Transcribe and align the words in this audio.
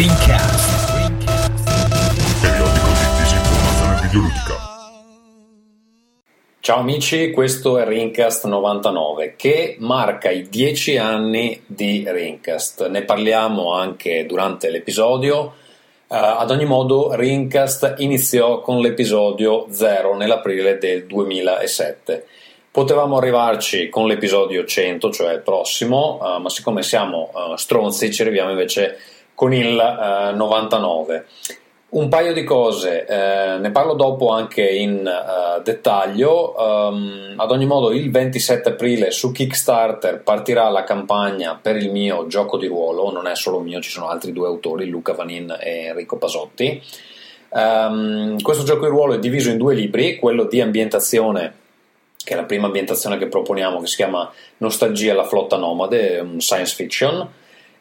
Rincast. 0.00 1.12
Periodico 2.40 2.86
di 2.88 3.04
disinformazione 3.18 4.00
videoludica. 4.00 4.54
Ciao 6.60 6.78
amici, 6.78 7.30
questo 7.32 7.76
è 7.76 7.86
Rincast 7.86 8.46
99 8.46 9.34
che 9.36 9.76
marca 9.78 10.30
i 10.30 10.48
10 10.48 10.96
anni 10.96 11.62
di 11.66 12.02
Rincast. 12.06 12.88
Ne 12.88 13.02
parliamo 13.02 13.74
anche 13.74 14.24
durante 14.24 14.70
l'episodio. 14.70 15.38
Uh, 16.06 16.14
ad 16.14 16.50
ogni 16.50 16.64
modo, 16.64 17.14
Rincast 17.14 17.96
iniziò 17.98 18.62
con 18.62 18.80
l'episodio 18.80 19.66
0 19.68 20.16
nell'aprile 20.16 20.78
del 20.78 21.04
2007. 21.04 22.26
Potevamo 22.70 23.18
arrivarci 23.18 23.90
con 23.90 24.06
l'episodio 24.06 24.64
100, 24.64 25.10
cioè 25.10 25.34
il 25.34 25.40
prossimo, 25.40 26.18
uh, 26.22 26.40
ma 26.40 26.48
siccome 26.48 26.82
siamo 26.82 27.30
uh, 27.34 27.56
stronzi 27.56 28.10
ci 28.10 28.22
arriviamo 28.22 28.52
invece 28.52 28.96
con 29.40 29.54
il 29.54 29.74
uh, 29.74 30.36
99. 30.36 31.24
Un 31.88 32.08
paio 32.10 32.34
di 32.34 32.44
cose, 32.44 33.06
eh, 33.06 33.56
ne 33.58 33.70
parlo 33.70 33.94
dopo 33.94 34.28
anche 34.28 34.62
in 34.68 34.98
uh, 34.98 35.62
dettaglio. 35.62 36.54
Um, 36.58 37.32
ad 37.36 37.50
ogni 37.50 37.64
modo, 37.64 37.90
il 37.90 38.10
27 38.10 38.68
aprile 38.68 39.10
su 39.10 39.32
Kickstarter 39.32 40.20
partirà 40.20 40.68
la 40.68 40.84
campagna 40.84 41.58
per 41.60 41.76
il 41.76 41.90
mio 41.90 42.26
gioco 42.26 42.58
di 42.58 42.66
ruolo. 42.66 43.10
Non 43.10 43.26
è 43.26 43.34
solo 43.34 43.60
mio, 43.60 43.80
ci 43.80 43.88
sono 43.88 44.08
altri 44.08 44.34
due 44.34 44.46
autori, 44.46 44.86
Luca 44.86 45.14
Vanin 45.14 45.56
e 45.58 45.86
Enrico 45.86 46.18
Pasotti. 46.18 46.82
Um, 47.48 48.38
questo 48.42 48.64
gioco 48.64 48.84
di 48.84 48.90
ruolo 48.90 49.14
è 49.14 49.18
diviso 49.18 49.48
in 49.48 49.56
due 49.56 49.74
libri: 49.74 50.18
quello 50.18 50.44
di 50.44 50.60
ambientazione 50.60 51.54
che 52.22 52.34
è 52.34 52.36
la 52.36 52.44
prima 52.44 52.66
ambientazione 52.66 53.16
che 53.16 53.28
proponiamo, 53.28 53.80
che 53.80 53.86
si 53.86 53.96
chiama 53.96 54.30
Nostalgia 54.58 55.12
alla 55.12 55.24
flotta 55.24 55.56
nomade, 55.56 56.18
un 56.18 56.40
science 56.40 56.74
fiction, 56.74 57.26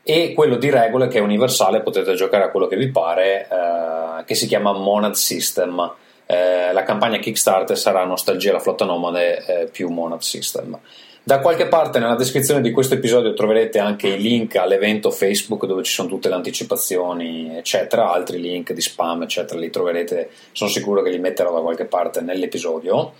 e 0.09 0.33
quello 0.33 0.55
di 0.55 0.71
regole 0.71 1.07
che 1.07 1.19
è 1.19 1.21
universale, 1.21 1.81
potete 1.81 2.15
giocare 2.15 2.45
a 2.45 2.49
quello 2.49 2.65
che 2.65 2.75
vi 2.75 2.89
pare, 2.89 3.47
eh, 3.47 4.23
che 4.25 4.33
si 4.33 4.47
chiama 4.47 4.73
Monad 4.73 5.13
System. 5.13 5.93
Eh, 6.25 6.73
la 6.73 6.81
campagna 6.81 7.19
Kickstarter 7.19 7.77
sarà 7.77 8.03
Nostalgia 8.05 8.49
alla 8.49 8.59
flotta 8.59 8.85
nomade 8.85 9.45
eh, 9.45 9.65
più 9.67 9.89
Monad 9.89 10.21
System. 10.21 10.79
Da 11.21 11.41
qualche 11.41 11.67
parte 11.67 11.99
nella 11.99 12.15
descrizione 12.15 12.59
di 12.61 12.71
questo 12.71 12.95
episodio 12.95 13.35
troverete 13.35 13.77
anche 13.77 14.07
i 14.07 14.19
link 14.19 14.55
all'evento 14.55 15.11
Facebook 15.11 15.67
dove 15.67 15.83
ci 15.83 15.93
sono 15.93 16.09
tutte 16.09 16.27
le 16.27 16.33
anticipazioni, 16.33 17.55
eccetera, 17.55 18.11
altri 18.11 18.41
link 18.41 18.73
di 18.73 18.81
spam, 18.81 19.21
eccetera, 19.21 19.59
li 19.59 19.69
troverete, 19.69 20.31
sono 20.53 20.71
sicuro 20.71 21.03
che 21.03 21.11
li 21.11 21.19
metterò 21.19 21.53
da 21.53 21.61
qualche 21.61 21.85
parte 21.85 22.21
nell'episodio. 22.21 23.13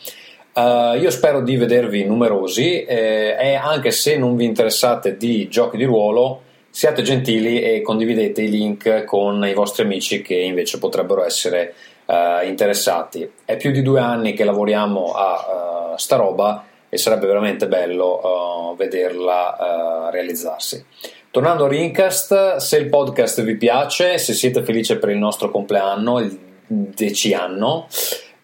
Uh, 0.54 0.98
io 1.00 1.12
spero 1.12 1.42
di 1.42 1.56
vedervi 1.56 2.04
numerosi 2.04 2.84
eh, 2.84 3.38
e 3.40 3.54
anche 3.54 3.92
se 3.92 4.18
non 4.18 4.36
vi 4.36 4.46
interessate 4.46 5.16
di 5.16 5.48
giochi 5.48 5.78
di 5.78 5.84
ruolo, 5.84 6.48
siate 6.70 7.02
gentili 7.02 7.62
e 7.62 7.82
condividete 7.82 8.42
i 8.42 8.50
link 8.50 9.04
con 9.06 9.46
i 9.46 9.54
vostri 9.54 9.84
amici 9.84 10.22
che 10.22 10.36
invece 10.36 10.80
potrebbero 10.80 11.24
essere 11.24 11.74
uh, 12.06 12.46
interessati. 12.46 13.30
È 13.44 13.58
più 13.58 13.72
di 13.72 13.82
due 13.82 14.00
anni 14.00 14.34
che 14.34 14.44
lavoriamo 14.44 15.14
a 15.14 15.92
uh, 15.94 15.98
sta 15.98 16.16
roba 16.16 16.66
e 16.90 16.98
sarebbe 16.98 17.28
veramente 17.28 17.68
bello 17.68 18.74
vederla 18.76 20.10
realizzarsi. 20.12 20.84
Tornando 21.30 21.66
a 21.66 21.68
Rincast, 21.68 22.56
se 22.56 22.78
il 22.78 22.90
podcast 22.90 23.44
vi 23.44 23.56
piace, 23.58 24.18
se 24.18 24.34
siete 24.34 24.64
felici 24.64 24.98
per 24.98 25.10
il 25.10 25.20
nostro 25.20 25.52
compleanno, 25.52 26.18
il 26.18 26.36
decianno, 26.66 27.88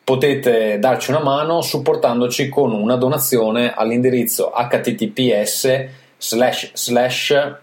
potete 0.04 0.78
darci 0.78 1.10
una 1.10 1.24
mano 1.24 1.62
supportandoci 1.62 2.48
con 2.48 2.72
una 2.74 2.96
donazione 2.96 3.74
all'indirizzo 3.74 4.52
https 4.52 5.86
slash 6.18 6.72
slash 6.74 7.56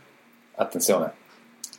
attenzione. 0.63 1.13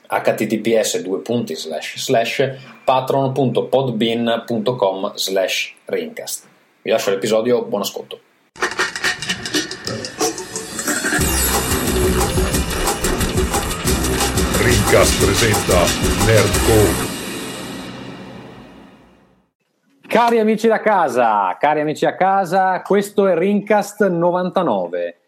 Https 0.07 1.01
due 1.01 1.21
punti 1.21 1.55
slash 1.55 1.97
slash 1.97 2.43
patron.podbean.com 2.83 5.13
slash 5.15 5.75
rincast 5.85 6.51
vi 6.83 6.91
lascio 6.91 7.11
l'episodio 7.11 7.63
buon 7.63 7.81
ascolto. 7.81 8.19
Rincast 14.61 15.23
presenta 15.23 15.79
Nerdcore 16.25 17.11
Cari 20.07 20.39
amici 20.39 20.67
da 20.67 20.81
casa, 20.81 21.55
cari 21.57 21.79
amici 21.79 22.05
a 22.05 22.15
casa, 22.15 22.81
questo 22.81 23.27
è 23.27 23.35
Rincast 23.35 24.07
99. 24.07 25.22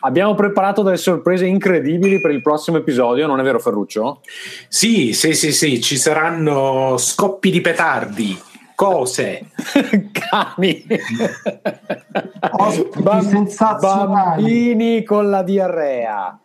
Abbiamo 0.00 0.34
preparato 0.34 0.82
delle 0.82 0.96
sorprese 0.96 1.46
incredibili 1.46 2.20
per 2.20 2.30
il 2.30 2.42
prossimo 2.42 2.76
episodio, 2.76 3.26
non 3.26 3.40
è 3.40 3.42
vero 3.42 3.58
Ferruccio? 3.58 4.20
Sì, 4.68 5.12
sì, 5.12 5.34
sì, 5.34 5.52
sì, 5.52 5.80
ci 5.80 5.96
saranno 5.96 6.96
scoppi 6.98 7.50
di 7.50 7.60
petardi, 7.60 8.38
cose, 8.74 9.50
cani, 10.12 10.84
Bam- 13.00 13.48
bambini 13.80 15.02
con 15.02 15.30
la 15.30 15.42
diarrea. 15.42 16.38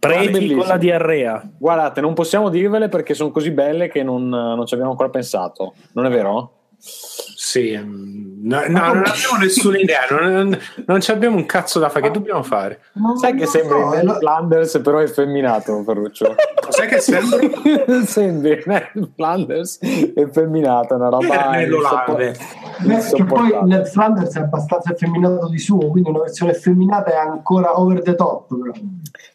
Preti 0.00 0.54
con 0.54 0.66
la 0.66 0.78
diarrea. 0.78 1.46
Guardate, 1.58 2.00
non 2.00 2.14
possiamo 2.14 2.48
dirvele 2.48 2.88
perché 2.88 3.12
sono 3.12 3.30
così 3.30 3.50
belle 3.50 3.88
che 3.88 4.02
non, 4.02 4.28
non 4.28 4.66
ci 4.66 4.72
abbiamo 4.72 4.92
ancora 4.92 5.10
pensato. 5.10 5.74
Non 5.92 6.06
è 6.06 6.10
vero? 6.10 6.52
Sì, 7.50 7.76
mm, 7.76 8.46
no, 8.46 8.60
no, 8.68 8.78
non 8.78 8.98
abbiamo 8.98 9.36
nessuna 9.40 9.76
idea, 9.76 10.02
non, 10.08 10.56
non 10.86 11.00
abbiamo 11.08 11.34
un 11.34 11.46
cazzo 11.46 11.80
da 11.80 11.88
fare. 11.88 12.02
Che 12.02 12.12
dobbiamo 12.12 12.44
fare? 12.44 12.78
Sai 13.20 13.34
che 13.34 13.44
sembri 13.46 13.76
so, 13.76 13.88
Ned 13.88 14.18
Flanders, 14.18 14.80
però 14.80 14.98
è 14.98 15.08
femminato, 15.08 15.82
Ferruccio. 15.82 16.36
Sai 16.70 16.86
che 16.86 17.00
sembri? 17.00 17.50
sembri 18.06 18.62
Ned 18.66 19.10
Flanders 19.16 19.80
effeminato, 20.14 20.94
una 20.94 21.08
roba 21.08 21.50
Beh, 22.78 23.10
che 23.14 23.24
poi 23.24 23.58
Ned 23.64 23.88
Flanders 23.88 24.36
è 24.36 24.40
abbastanza 24.42 24.92
effeminato 24.92 25.48
di 25.48 25.58
suo, 25.58 25.90
quindi 25.90 26.08
una 26.08 26.20
versione 26.20 26.52
effeminata 26.52 27.10
è 27.10 27.16
ancora 27.16 27.80
over 27.80 28.00
the 28.00 28.14
top. 28.14 28.46
Però. 28.46 28.72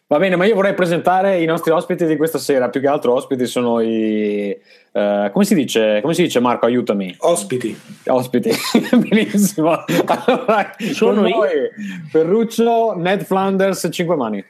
Va 0.08 0.18
bene, 0.18 0.36
ma 0.36 0.44
io 0.44 0.54
vorrei 0.54 0.74
presentare 0.74 1.40
i 1.40 1.46
nostri 1.46 1.72
ospiti 1.72 2.06
di 2.06 2.16
questa 2.16 2.38
sera. 2.38 2.68
Più 2.68 2.80
che 2.80 2.86
altro, 2.86 3.12
ospiti 3.12 3.44
sono 3.46 3.80
i. 3.80 4.56
Uh, 4.92 5.32
come, 5.32 5.44
si 5.44 5.56
dice, 5.56 5.98
come 6.00 6.14
si 6.14 6.22
dice, 6.22 6.38
Marco? 6.38 6.66
Aiutami. 6.66 7.12
Ospiti. 7.18 7.76
Ospiti, 8.06 8.50
benissimo. 8.96 9.84
Allora, 10.04 10.76
sono 10.92 11.26
io. 11.26 11.42
Ferruccio, 12.08 12.94
Ned 12.96 13.24
Flanders, 13.24 13.88
5 13.90 14.14
mani. 14.14 14.44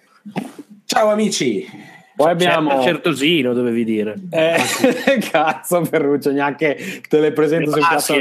Ciao 0.84 1.08
amici. 1.08 1.66
Poi 2.14 2.30
abbiamo 2.30 2.82
Certosino, 2.82 3.54
dovevi 3.54 3.84
dire. 3.84 4.14
Eh, 4.28 4.56
cazzo, 5.30 5.82
Ferruccio, 5.86 6.32
neanche 6.32 7.00
te 7.08 7.18
le 7.18 7.32
presento 7.32 7.70
sul 7.70 7.80
cazzo. 7.80 8.14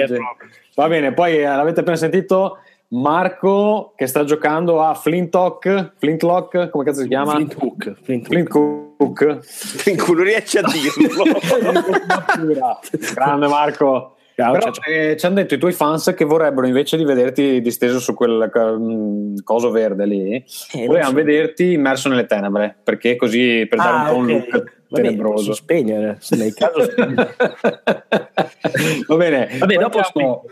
Va 0.76 0.88
bene, 0.88 1.14
poi 1.14 1.38
eh, 1.38 1.44
l'avete 1.44 1.82
appena 1.82 1.98
sentito 1.98 2.60
Marco 2.90 3.94
che 3.96 4.06
sta 4.08 4.24
giocando 4.24 4.82
a 4.82 4.94
Flintlock, 4.94 5.94
Flintlock, 5.98 6.70
come 6.70 6.84
cazzo 6.84 7.02
si 7.02 7.08
chiama? 7.08 7.34
Flint 7.34 7.56
Hook. 7.60 7.94
Flint 8.04 8.50
Hook. 8.54 9.40
Flint 9.42 10.08
non 10.08 10.24
riesci 10.24 10.58
a 10.58 10.62
dirlo. 10.62 11.24
Grande 13.14 13.48
Marco. 13.48 14.16
Ciao, 14.36 14.52
Però, 14.52 14.64
ciao, 14.66 14.74
ciao. 14.74 14.94
Eh, 14.94 15.16
ci 15.18 15.26
hanno 15.26 15.36
detto 15.36 15.54
i 15.54 15.58
tuoi 15.58 15.72
fans 15.72 16.14
che 16.16 16.26
vorrebbero 16.26 16.68
invece 16.68 16.98
di 16.98 17.06
vederti 17.06 17.62
disteso 17.62 18.00
su 18.00 18.14
quel 18.14 18.52
um, 18.54 19.42
coso 19.44 19.72
verde 19.72 20.06
lì, 20.06 20.36
eh, 20.36 20.86
volevano 20.86 21.12
so. 21.12 21.16
vederti 21.16 21.72
immerso 21.72 22.10
nelle 22.10 22.26
tenebre 22.26 22.76
perché 22.84 23.16
così 23.16 23.66
per 23.70 23.78
dare 23.78 24.10
ah, 24.10 24.12
un 24.12 24.26
po' 24.26 24.34
un 24.34 24.42
okay. 24.42 24.64
Look 24.96 25.08
tenebroso. 25.08 25.54
spegnere, 25.54 26.20
nel 26.32 26.54
caso 26.54 26.80
Va 29.08 29.16
bene, 29.16 29.58
Vabbè, 29.60 29.76
dopo 29.76 30.00
spegno. 30.04 30.44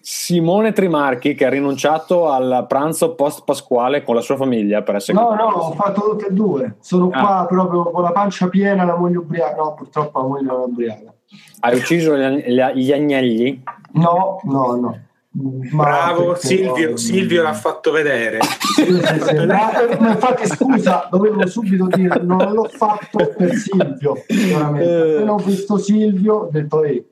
Simone 0.00 0.72
Trimarchi 0.72 1.34
che 1.34 1.46
ha 1.46 1.48
rinunciato 1.48 2.30
al 2.30 2.64
pranzo 2.68 3.14
post 3.14 3.44
pasquale 3.44 4.02
con 4.02 4.14
la 4.14 4.20
sua 4.20 4.36
famiglia 4.36 4.82
per 4.82 4.96
essere 4.96 5.18
No, 5.18 5.34
no, 5.34 5.44
ho 5.44 5.72
fatto 5.72 6.00
tutte 6.00 6.26
e 6.28 6.32
due. 6.32 6.76
Sono 6.80 7.10
ah. 7.12 7.20
qua 7.20 7.46
proprio 7.48 7.90
con 7.90 8.02
la 8.02 8.12
pancia 8.12 8.48
piena, 8.48 8.84
la 8.84 8.96
moglie 8.96 9.18
ubriaca. 9.18 9.56
No, 9.56 9.74
purtroppo 9.74 10.20
la 10.20 10.26
moglie 10.26 10.46
non 10.46 10.60
è 10.60 10.64
ubriaca. 10.64 11.12
Hai 11.60 11.76
ucciso 11.76 12.16
gli 12.16 12.92
agnelli? 12.92 13.62
No, 13.92 14.40
no, 14.44 14.74
no. 14.76 14.98
Bravo 15.32 16.34
Silvio, 16.34 16.96
Silvio 16.96 17.42
l'ha 17.42 17.52
fatto 17.52 17.92
vedere. 17.92 18.40
Sì, 18.74 18.84
sì, 18.84 19.20
sì. 19.20 19.46
Ma, 19.46 20.10
infatti, 20.10 20.46
scusa, 20.46 21.06
dovevo 21.08 21.46
subito 21.46 21.86
dire: 21.86 22.20
non 22.20 22.52
l'ho 22.52 22.64
fatto 22.64 23.32
per 23.36 23.54
Silvio. 23.54 24.24
Veramente. 24.26 25.14
Appena 25.14 25.32
ho 25.32 25.38
visto 25.38 25.78
Silvio, 25.78 26.34
ho 26.34 26.48
detto: 26.50 26.82
Ehi, 26.82 27.04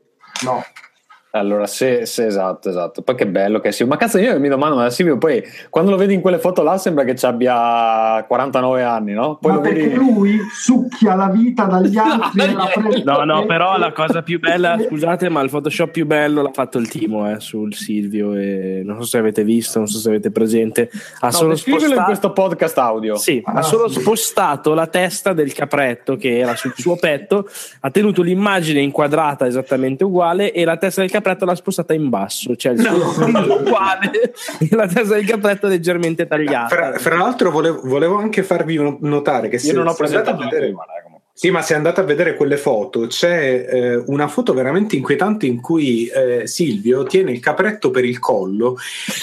no. 0.44 0.64
Allora, 1.32 1.66
se, 1.66 2.06
se, 2.06 2.24
esatto, 2.24 2.70
esatto. 2.70 3.02
Poi 3.02 3.14
che 3.14 3.26
bello 3.26 3.60
che 3.60 3.68
è 3.68 3.70
Silvio. 3.70 3.94
Ma 3.94 4.00
cazzo, 4.00 4.18
io 4.18 4.40
mi 4.40 4.48
domando, 4.48 4.76
ma 4.76 4.88
Silvio 4.88 5.18
poi 5.18 5.42
quando 5.68 5.90
lo 5.90 5.98
vedi 5.98 6.14
in 6.14 6.22
quelle 6.22 6.38
foto 6.38 6.62
là 6.62 6.78
sembra 6.78 7.04
che 7.04 7.14
ci 7.14 7.26
abbia 7.26 8.24
49 8.26 8.82
anni, 8.82 9.12
no? 9.12 9.36
Poi 9.36 9.52
ma 9.52 9.60
perché 9.60 9.88
vedi... 9.88 9.94
lui 9.94 10.38
succhia 10.50 11.14
la 11.14 11.28
vita 11.28 11.64
dagli 11.64 11.96
altri. 11.98 13.02
no, 13.04 13.24
no, 13.24 13.44
però 13.44 13.76
la 13.76 13.92
cosa 13.92 14.22
più 14.22 14.38
bella, 14.38 14.78
scusate, 14.82 15.28
ma 15.28 15.42
il 15.42 15.50
Photoshop 15.50 15.90
più 15.90 16.06
bello 16.06 16.40
l'ha 16.40 16.52
fatto 16.52 16.78
il 16.78 16.88
Timo 16.88 17.30
eh, 17.30 17.40
sul 17.40 17.74
Silvio. 17.74 18.34
E 18.34 18.80
non 18.82 18.96
so 19.02 19.04
se 19.08 19.18
avete 19.18 19.44
visto, 19.44 19.78
non 19.78 19.86
so 19.86 19.98
se 19.98 20.08
avete 20.08 20.30
presente. 20.30 20.90
Ha 21.20 21.26
no, 21.26 21.32
solo 21.32 21.56
spostato 21.56 21.94
in 21.94 22.04
questo 22.04 22.32
podcast 22.32 22.78
audio. 22.78 23.16
Sì, 23.16 23.42
ah, 23.44 23.52
ha 23.52 23.62
solo 23.62 23.88
sì. 23.88 24.00
spostato 24.00 24.72
la 24.72 24.86
testa 24.86 25.34
del 25.34 25.52
capretto 25.52 26.16
che 26.16 26.38
era 26.38 26.56
sul 26.56 26.72
suo 26.74 26.96
petto, 26.96 27.46
ha 27.80 27.90
tenuto 27.90 28.22
l'immagine 28.22 28.80
inquadrata 28.80 29.46
esattamente 29.46 30.04
uguale 30.04 30.52
e 30.52 30.64
la 30.64 30.78
testa 30.78 31.02
del 31.02 31.10
capretto 31.10 31.16
capretto 31.18 31.44
l'ha 31.44 31.54
spostata 31.54 31.94
in 31.94 32.08
basso, 32.08 32.54
cioè 32.56 32.72
il 32.72 32.80
no. 32.80 33.10
suo 33.10 33.26
uguale 33.58 34.32
e 34.58 34.68
la 34.74 34.86
testa 34.86 35.14
del 35.14 35.26
capretto 35.26 35.66
leggermente 35.66 36.26
tagliata. 36.26 36.74
Fra, 36.74 36.98
fra 36.98 37.16
l'altro 37.16 37.50
volevo, 37.50 37.80
volevo, 37.84 38.16
anche 38.16 38.42
farvi 38.42 38.96
notare 39.00 39.48
che 39.48 39.56
Io 39.56 39.62
se, 39.62 39.72
non 39.72 39.86
ho 39.88 39.94
presentato 39.94 40.42
a 40.42 40.44
vedere... 40.44 40.74
Sì, 41.38 41.52
ma 41.52 41.62
se 41.62 41.76
andate 41.76 42.00
a 42.00 42.02
vedere 42.02 42.34
quelle 42.34 42.56
foto, 42.56 43.06
c'è 43.06 43.64
eh, 43.70 44.02
una 44.06 44.26
foto 44.26 44.52
veramente 44.52 44.96
inquietante 44.96 45.46
in 45.46 45.60
cui 45.60 46.08
eh, 46.08 46.48
Silvio 46.48 47.04
tiene 47.04 47.30
il 47.30 47.38
capretto 47.38 47.92
per 47.92 48.04
il 48.04 48.18
collo, 48.18 48.76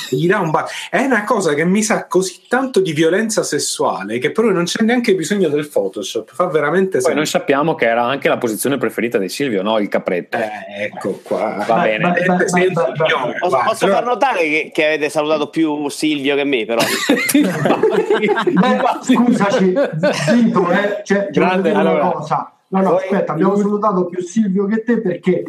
gli 0.10 0.26
dà 0.26 0.40
un 0.40 0.50
bacio. 0.50 0.74
È 0.90 1.02
una 1.02 1.26
cosa 1.26 1.54
che 1.54 1.66
mi 1.66 1.84
sa 1.84 2.08
così 2.08 2.44
tanto 2.48 2.80
di 2.80 2.94
violenza 2.94 3.44
sessuale 3.44 4.18
che 4.18 4.32
però 4.32 4.50
non 4.52 4.64
c'è 4.64 4.82
neanche 4.86 5.14
bisogno 5.14 5.50
del 5.50 5.68
Photoshop. 5.68 6.32
Fa 6.34 6.46
veramente 6.46 6.92
Poi 6.92 7.02
senso. 7.02 7.18
noi 7.18 7.26
sappiamo 7.26 7.76
che 7.76 7.86
era 7.86 8.06
anche 8.06 8.30
la 8.30 8.38
posizione 8.38 8.78
preferita 8.78 9.18
di 9.18 9.28
Silvio, 9.28 9.62
no? 9.62 9.78
Il 9.80 9.90
capretto. 9.90 10.38
Eh, 10.38 10.84
ecco 10.86 11.20
qua. 11.22 11.66
Va 11.68 11.82
bene. 11.82 12.14
posso, 13.40 13.62
posso 13.66 13.88
far 13.88 14.06
notare 14.06 14.40
che, 14.40 14.72
che, 14.74 14.86
avete 14.86 15.10
salutato 15.10 15.50
più 15.50 15.90
Silvio 15.90 16.38
che 16.38 16.46
me, 16.46 16.64
però. 16.64 16.80
Beh, 18.56 18.82
scusaci, 19.02 19.74
Zito, 20.14 20.72
eh, 20.72 21.02
cioè, 21.04 21.28
Grande, 21.30 21.74
allora, 21.74 22.05
cosa. 22.12 22.54
No, 22.70 22.82
no, 22.82 22.96
aspetta, 22.96 23.34
abbiamo 23.34 23.56
salutato 23.56 24.06
più 24.06 24.22
Silvio 24.22 24.66
che 24.66 24.84
te 24.84 25.00
perché 25.00 25.44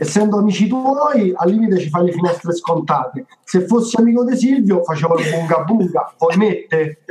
essendo 0.00 0.38
amici 0.38 0.66
tuoi, 0.66 1.32
al 1.36 1.50
limite 1.50 1.78
ci 1.78 1.90
fai 1.90 2.06
le 2.06 2.12
finestre 2.12 2.54
scontate. 2.54 3.26
Se 3.44 3.66
fossi 3.66 3.96
amico 4.00 4.24
di 4.24 4.34
Silvio, 4.34 4.82
facevo 4.82 5.18
il 5.18 5.26
bunga 5.30 5.62
bunga, 5.64 6.14
poi 6.16 6.36
mette. 6.38 7.02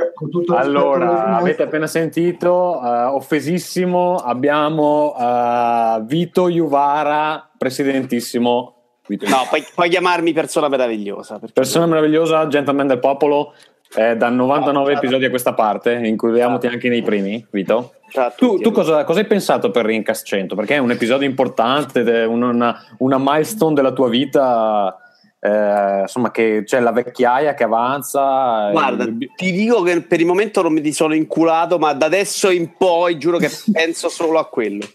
allora, 0.48 1.36
avete 1.36 1.62
appena 1.62 1.86
sentito, 1.86 2.80
uh, 2.82 3.14
offesissimo, 3.14 4.16
abbiamo 4.16 5.14
uh, 5.16 6.04
Vito 6.04 6.48
Juvara, 6.48 7.48
presidentissimo. 7.56 8.74
Vito 9.06 9.28
no, 9.28 9.46
puoi, 9.48 9.64
puoi, 9.72 9.88
chiamarmi 9.88 10.32
persona 10.32 10.68
meravigliosa. 10.68 11.40
Persona 11.52 11.86
meravigliosa, 11.86 12.48
gentleman 12.48 12.88
del 12.88 12.98
popolo, 12.98 13.54
eh, 13.96 14.16
da 14.16 14.28
99 14.28 14.92
episodi 14.92 15.24
a 15.24 15.30
questa 15.30 15.52
parte, 15.54 15.92
includiamoti 15.92 16.66
anche 16.68 16.88
nei 16.88 17.02
primi, 17.02 17.44
Vito. 17.50 17.94
Tu, 18.36 18.58
tu 18.58 18.72
cosa, 18.72 19.04
cosa, 19.04 19.20
hai 19.20 19.26
pensato 19.26 19.70
per 19.70 19.84
Rincast 19.84 20.26
100? 20.26 20.54
Perché 20.56 20.74
è 20.74 20.78
un 20.78 20.90
episodio 20.90 21.28
importante, 21.28 22.00
una, 22.24 22.76
una 22.98 23.16
milestone 23.18 23.74
della 23.74 23.92
tua 23.92 24.08
vita. 24.08 24.96
Eh, 25.42 26.00
insomma, 26.02 26.30
che 26.30 26.64
c'è 26.66 26.80
la 26.80 26.92
vecchiaia 26.92 27.54
che 27.54 27.64
avanza. 27.64 28.70
Guarda, 28.72 29.04
e... 29.04 29.30
ti 29.36 29.52
dico 29.52 29.80
che 29.82 30.02
per 30.02 30.20
il 30.20 30.26
momento 30.26 30.60
non 30.60 30.72
mi 30.72 30.82
ti 30.82 30.92
sono 30.92 31.14
inculato, 31.14 31.78
ma 31.78 31.94
da 31.94 32.06
adesso 32.06 32.50
in 32.50 32.76
poi 32.76 33.16
giuro 33.16 33.38
che 33.38 33.48
penso 33.72 34.08
solo 34.08 34.38
a 34.38 34.48
quello. 34.48 34.84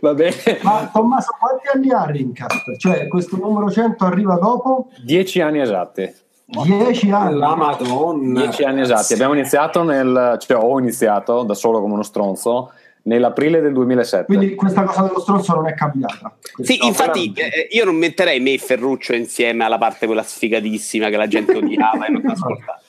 Va 0.00 0.14
bene. 0.14 0.34
Ma 0.62 0.90
Tommaso, 0.92 1.34
quanti 1.38 1.66
anni 1.74 1.90
ha 1.90 2.04
Rincast? 2.04 2.76
Cioè, 2.76 3.08
questo 3.08 3.36
numero 3.36 3.70
100 3.70 4.04
arriva 4.04 4.36
dopo? 4.36 4.90
Dieci 5.02 5.40
anni 5.40 5.60
esatti. 5.60 6.22
Dieci 6.44 7.10
anni. 7.10 7.38
La 7.38 7.54
Madonna. 7.54 8.40
Dieci 8.40 8.62
anni 8.64 8.82
esatti. 8.82 9.14
Abbiamo 9.14 9.34
iniziato 9.34 9.82
nel, 9.82 10.36
cioè 10.38 10.62
ho 10.62 10.78
iniziato 10.78 11.42
da 11.42 11.54
solo 11.54 11.80
come 11.80 11.94
uno 11.94 12.02
stronzo 12.02 12.72
nell'aprile 13.04 13.60
del 13.60 13.72
2007. 13.72 14.26
Quindi 14.26 14.54
questa 14.54 14.82
cosa 14.84 15.02
dello 15.02 15.20
stronzo 15.20 15.54
non 15.54 15.68
è 15.68 15.74
cambiata. 15.74 16.36
Sì, 16.60 16.78
no, 16.80 16.86
infatti 16.86 17.32
eh, 17.34 17.68
io 17.70 17.84
non 17.84 17.96
metterei 17.96 18.40
me 18.40 18.52
e 18.52 18.58
Ferruccio 18.58 19.14
insieme 19.14 19.64
alla 19.64 19.78
parte 19.78 20.06
quella 20.06 20.22
sfigatissima 20.22 21.08
che 21.08 21.16
la 21.16 21.26
gente 21.26 21.56
odiava 21.56 22.06
e 22.06 22.10
non 22.10 22.22
ascoltava. 22.28 22.80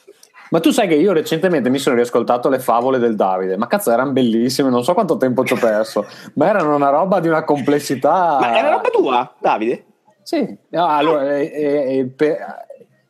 Ma 0.51 0.59
tu 0.59 0.71
sai 0.71 0.87
che 0.87 0.95
io 0.95 1.11
recentemente 1.11 1.69
mi 1.69 1.79
sono 1.79 1.95
riascoltato 1.95 2.49
le 2.49 2.59
favole 2.59 2.99
del 2.99 3.15
Davide, 3.15 3.57
ma 3.57 3.67
cazzo 3.67 3.91
erano 3.91 4.11
bellissime, 4.11 4.69
non 4.69 4.83
so 4.83 4.93
quanto 4.93 5.17
tempo 5.17 5.43
ci 5.43 5.53
ho 5.53 5.57
perso, 5.57 6.05
ma 6.35 6.47
erano 6.47 6.75
una 6.75 6.89
roba 6.89 7.19
di 7.19 7.27
una 7.27 7.43
complessità... 7.43 8.37
Ma 8.39 8.57
era 8.57 8.69
roba 8.69 8.89
tua, 8.89 9.35
Davide? 9.39 9.85
Sì, 10.21 10.57
no, 10.69 10.87
allora, 10.87 11.35
eh, 11.35 11.51
eh, 11.53 11.97
eh 11.97 12.05
per, 12.05 12.64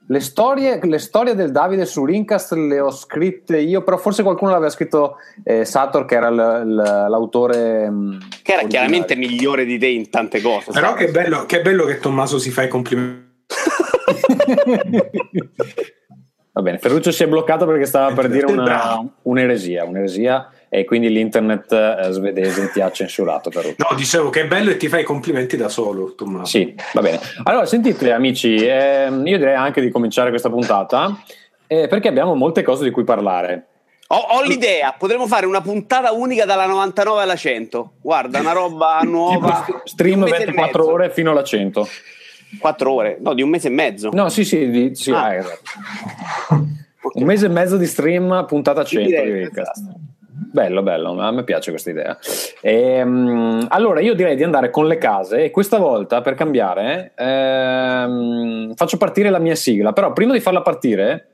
le 0.08 0.20
storie, 0.20 0.80
le 0.84 1.00
storie, 1.00 1.34
del 1.34 1.52
Davide 1.52 1.86
su 1.86 2.06
Rincast 2.06 2.54
le 2.54 2.80
ho 2.80 2.92
scritte 2.92 3.58
io, 3.58 3.84
però 3.84 3.98
forse 3.98 4.22
qualcuno 4.24 4.52
l'aveva 4.52 4.70
scritto 4.70 5.18
eh, 5.44 5.66
Sator, 5.66 6.06
che 6.06 6.16
era 6.16 6.30
l, 6.30 6.36
l, 6.36 6.76
l'autore. 7.10 7.90
Mm, 7.90 8.18
che 8.44 8.52
era 8.52 8.62
originale. 8.62 8.68
chiaramente 8.68 9.16
migliore 9.16 9.66
di 9.66 9.80
te 9.80 9.88
in 9.88 10.10
tante 10.10 10.42
cose. 10.42 10.72
Però 10.72 10.94
che 10.94 11.10
bello, 11.10 11.46
che 11.46 11.62
bello, 11.62 11.86
che 11.86 12.00
Tommaso 12.00 12.38
si 12.38 12.52
fa 12.52 12.64
i 12.64 12.68
complimenti. 12.68 13.24
Va 16.52 16.62
bene, 16.62 16.78
Ferruccio 16.78 17.12
si 17.12 17.24
è 17.24 17.28
bloccato 17.28 17.66
perché 17.66 17.86
stava 17.86 18.14
per 18.14 18.30
dire 18.30 18.46
una, 18.46 19.06
un'eresia, 19.24 19.84
un'eresia 19.84 20.50
e 20.76 20.84
quindi 20.84 21.10
l'internet 21.10 21.72
eh, 21.72 22.12
svedese 22.12 22.70
ti 22.72 22.82
ha 22.82 22.92
censurato. 22.92 23.50
Ferruccio. 23.50 23.88
No, 23.90 23.96
dicevo 23.96 24.30
che 24.30 24.42
è 24.42 24.48
bello 24.48 24.72
e 24.72 24.78
ti 24.78 24.90
fai 24.90 25.02
i 25.02 25.06
complimenti 25.06 25.56
da 25.56 25.70
solo, 25.70 26.14
Tommaso. 26.16 26.46
Sì, 26.46 26.76
va 26.94 27.02
bene. 27.02 27.20
Allora, 27.44 27.66
sentite 27.66 28.12
amici, 28.12 28.56
eh, 28.56 29.08
io 29.08 29.38
direi 29.38 29.56
anche 29.56 29.80
di 29.80 29.90
cominciare 29.90 30.30
questa 30.30 30.50
puntata 30.50 31.18
eh, 31.68 31.88
perché 31.88 32.10
abbiamo 32.10 32.36
molte 32.36 32.62
cose 32.62 32.84
di 32.84 32.92
cui 32.92 33.06
parlare. 33.06 33.68
Ho, 34.08 34.18
ho, 34.18 34.44
l'idea, 34.44 34.94
potremmo 34.98 35.26
fare 35.28 35.46
una 35.46 35.62
puntata 35.62 36.12
unica 36.12 36.46
dalla 36.46 36.66
99 36.68 37.22
alla 37.22 37.36
100. 37.36 37.94
Guarda, 38.02 38.40
una 38.40 38.52
roba 38.52 39.00
nuova. 39.08 39.66
Stream 39.86 40.26
24 40.26 40.86
ore 40.86 41.10
fino 41.10 41.32
alla 41.32 41.44
100. 41.44 41.88
4 42.60 42.92
ore, 42.92 43.18
no, 43.22 43.34
di 43.34 43.42
un 43.42 43.50
mese 43.50 43.70
e 43.70 43.72
mezzo. 43.72 44.10
No, 44.12 44.30
sì, 44.30 44.44
sì, 44.44 44.70
di, 44.70 44.94
sì 44.94 45.12
ah. 45.12 45.24
ah 45.24 45.36
esatto. 45.36 45.62
un 47.14 47.24
mese 47.24 47.46
e 47.46 47.50
mezzo 47.50 47.78
di 47.78 47.86
stream, 47.86 48.46
puntata 48.46 48.84
100 48.84 49.24
di 49.24 49.50
Bello, 50.56 50.84
bello, 50.84 51.20
a 51.20 51.32
me 51.32 51.44
piace 51.44 51.72
questa 51.72 51.90
idea. 51.90 52.18
E, 52.62 53.02
um, 53.02 53.66
allora, 53.68 54.00
io 54.00 54.14
direi 54.14 54.38
di 54.38 54.44
andare 54.46 54.70
con 54.70 54.88
le 54.88 54.98
case 54.98 55.44
e 55.44 55.52
questa 55.52 55.78
volta, 55.80 56.22
per 56.22 56.36
cambiare, 56.36 57.12
ehm, 57.14 58.74
faccio 58.74 58.96
partire 58.96 59.30
la 59.30 59.40
mia 59.40 59.56
sigla. 59.56 59.92
Però 59.92 60.14
prima 60.14 60.32
di 60.32 60.40
farla 60.40 60.62
partire, 60.62 61.28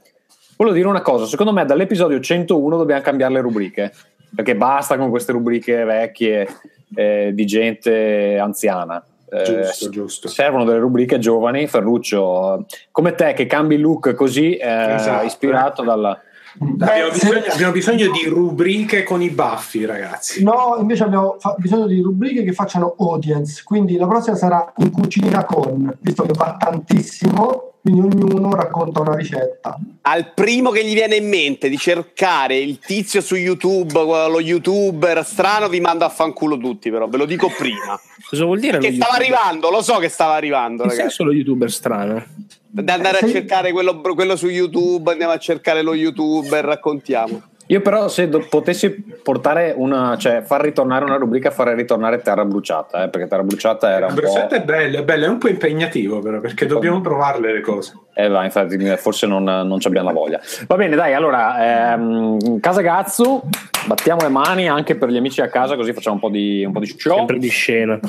volevo 0.58 0.76
dire 0.76 0.88
una 0.88 1.04
cosa. 1.04 1.28
Secondo 1.28 1.54
me 1.54 1.66
dall'episodio 1.66 2.20
101 2.20 2.78
dobbiamo 2.78 3.02
cambiare 3.02 3.34
le 3.34 3.42
rubriche, 3.42 3.94
perché 4.36 4.56
basta 4.56 4.98
con 4.98 5.12
queste 5.12 5.34
rubriche 5.34 5.84
vecchie 5.84 6.48
eh, 6.96 7.30
di 7.32 7.46
gente 7.46 8.40
anziana. 8.40 9.06
Giusto, 9.46 9.86
eh, 9.86 9.90
giusto. 9.92 10.28
Servono 10.30 10.64
delle 10.64 10.80
rubriche 10.80 11.20
giovani, 11.20 11.68
Ferruccio, 11.68 12.66
come 12.90 13.14
te 13.14 13.34
che 13.34 13.46
cambi 13.46 13.78
look 13.78 14.16
così, 14.16 14.56
eh, 14.56 14.96
esatto. 14.96 15.28
ispirato 15.28 15.84
dalla... 15.84 16.20
Abbiamo 16.60 17.12
bisogno, 17.12 17.44
abbiamo 17.50 17.72
bisogno, 17.72 18.12
di 18.12 18.26
rubriche 18.26 19.04
con 19.04 19.22
i 19.22 19.30
baffi, 19.30 19.86
ragazzi. 19.86 20.44
No, 20.44 20.78
invece 20.80 21.04
abbiamo 21.04 21.38
fa- 21.40 21.56
bisogno 21.58 21.88
di 21.88 22.02
rubriche 22.02 22.44
che 22.44 22.54
facciano 22.54 22.96
audience. 22.98 23.62
Quindi 23.64 23.98
la 23.98 24.08
prossima 24.08 24.36
sarà 24.36 24.74
in 24.78 24.92
cucina 24.92 25.46
con, 25.46 25.96
visto 26.02 26.24
che 26.24 26.34
va 26.36 26.58
tantissimo, 26.60 27.74
quindi 27.82 28.02
ognuno 28.02 28.54
racconta 28.54 29.02
una 29.02 29.16
ricetta. 29.16 29.78
Al 30.02 30.34
primo 30.34 30.72
che 30.72 30.86
gli 30.86 30.94
viene 30.94 31.16
in 31.16 31.28
mente 31.30 31.70
di 31.70 31.78
cercare 31.78 32.58
il 32.58 32.80
tizio 32.80 33.22
su 33.22 33.36
YouTube, 33.36 33.94
lo 33.94 34.40
youtuber 34.40 35.26
strano, 35.26 35.70
vi 35.70 35.80
mando 35.80 36.06
a 36.06 36.10
fanculo 36.10 36.58
tutti, 36.58 36.92
però 36.92 37.08
ve 37.08 37.18
lo 37.18 37.26
dico 37.26 37.50
prima. 37.58 38.00
Cosa 38.32 38.46
vuol 38.46 38.60
dire? 38.60 38.78
Che 38.78 38.94
stava 38.94 39.18
YouTuber? 39.18 39.38
arrivando, 39.38 39.70
lo 39.70 39.82
so 39.82 39.98
che 39.98 40.08
stava 40.08 40.36
arrivando. 40.36 40.84
Che 40.84 40.92
senso 40.92 41.26
lo 41.26 41.34
youtuber 41.34 41.70
strano? 41.70 42.24
Da 42.66 42.94
andare 42.94 43.18
a 43.18 43.28
cercare 43.28 43.74
quello, 43.74 44.00
quello 44.00 44.38
su 44.38 44.48
YouTube, 44.48 45.12
andiamo 45.12 45.34
a 45.34 45.38
cercare 45.38 45.82
lo 45.82 45.94
youtuber, 45.94 46.64
raccontiamo. 46.64 47.42
Io 47.68 47.82
però 47.82 48.08
se 48.08 48.30
do- 48.30 48.46
potessi 48.50 48.90
portare 48.90 49.74
una, 49.76 50.18
cioè 50.18 50.44
far 50.44 50.62
ritornare 50.62 51.04
una 51.04 51.18
rubrica 51.18 51.52
farei 51.52 51.76
ritornare 51.76 52.22
Terra 52.22 52.46
Bruciata, 52.46 53.04
eh, 53.04 53.10
perché 53.10 53.28
Terra 53.28 53.44
Bruciata 53.44 53.90
era 53.92 54.08
un 54.08 54.14
Bruciata 54.14 54.48
po'... 54.48 54.56
è 54.56 54.64
bello, 54.64 55.00
è 55.00 55.04
bello, 55.04 55.26
è 55.26 55.28
un 55.28 55.38
po' 55.38 55.50
impegnativo 55.50 56.20
però, 56.20 56.40
perché 56.40 56.66
dobbiamo 56.66 57.02
provarle 57.02 57.52
le 57.52 57.60
cose. 57.60 57.94
Eh 58.14 58.28
va, 58.28 58.44
infatti 58.44 58.78
forse 58.98 59.26
non, 59.26 59.44
non 59.44 59.78
abbiamo 59.84 60.08
la 60.08 60.14
voglia. 60.14 60.40
Va 60.68 60.76
bene, 60.76 60.96
dai, 60.96 61.14
allora, 61.14 61.94
ehm, 61.94 62.60
Casa 62.60 62.82
Gazzu, 62.82 63.42
battiamo 63.86 64.22
le 64.22 64.30
mani 64.30 64.68
anche 64.68 64.96
per 64.96 65.10
gli 65.10 65.18
amici 65.18 65.42
a 65.42 65.48
casa, 65.48 65.76
così 65.76 65.94
facciamo 65.94 66.16
un 66.16 66.22
po' 66.22 66.30
di, 66.30 66.64
un 66.66 66.74
po' 66.74 66.80
di 66.80 66.94
show. 66.98 67.18
Sempre 67.18 67.38
di 67.38 67.50
scena. 67.50 68.00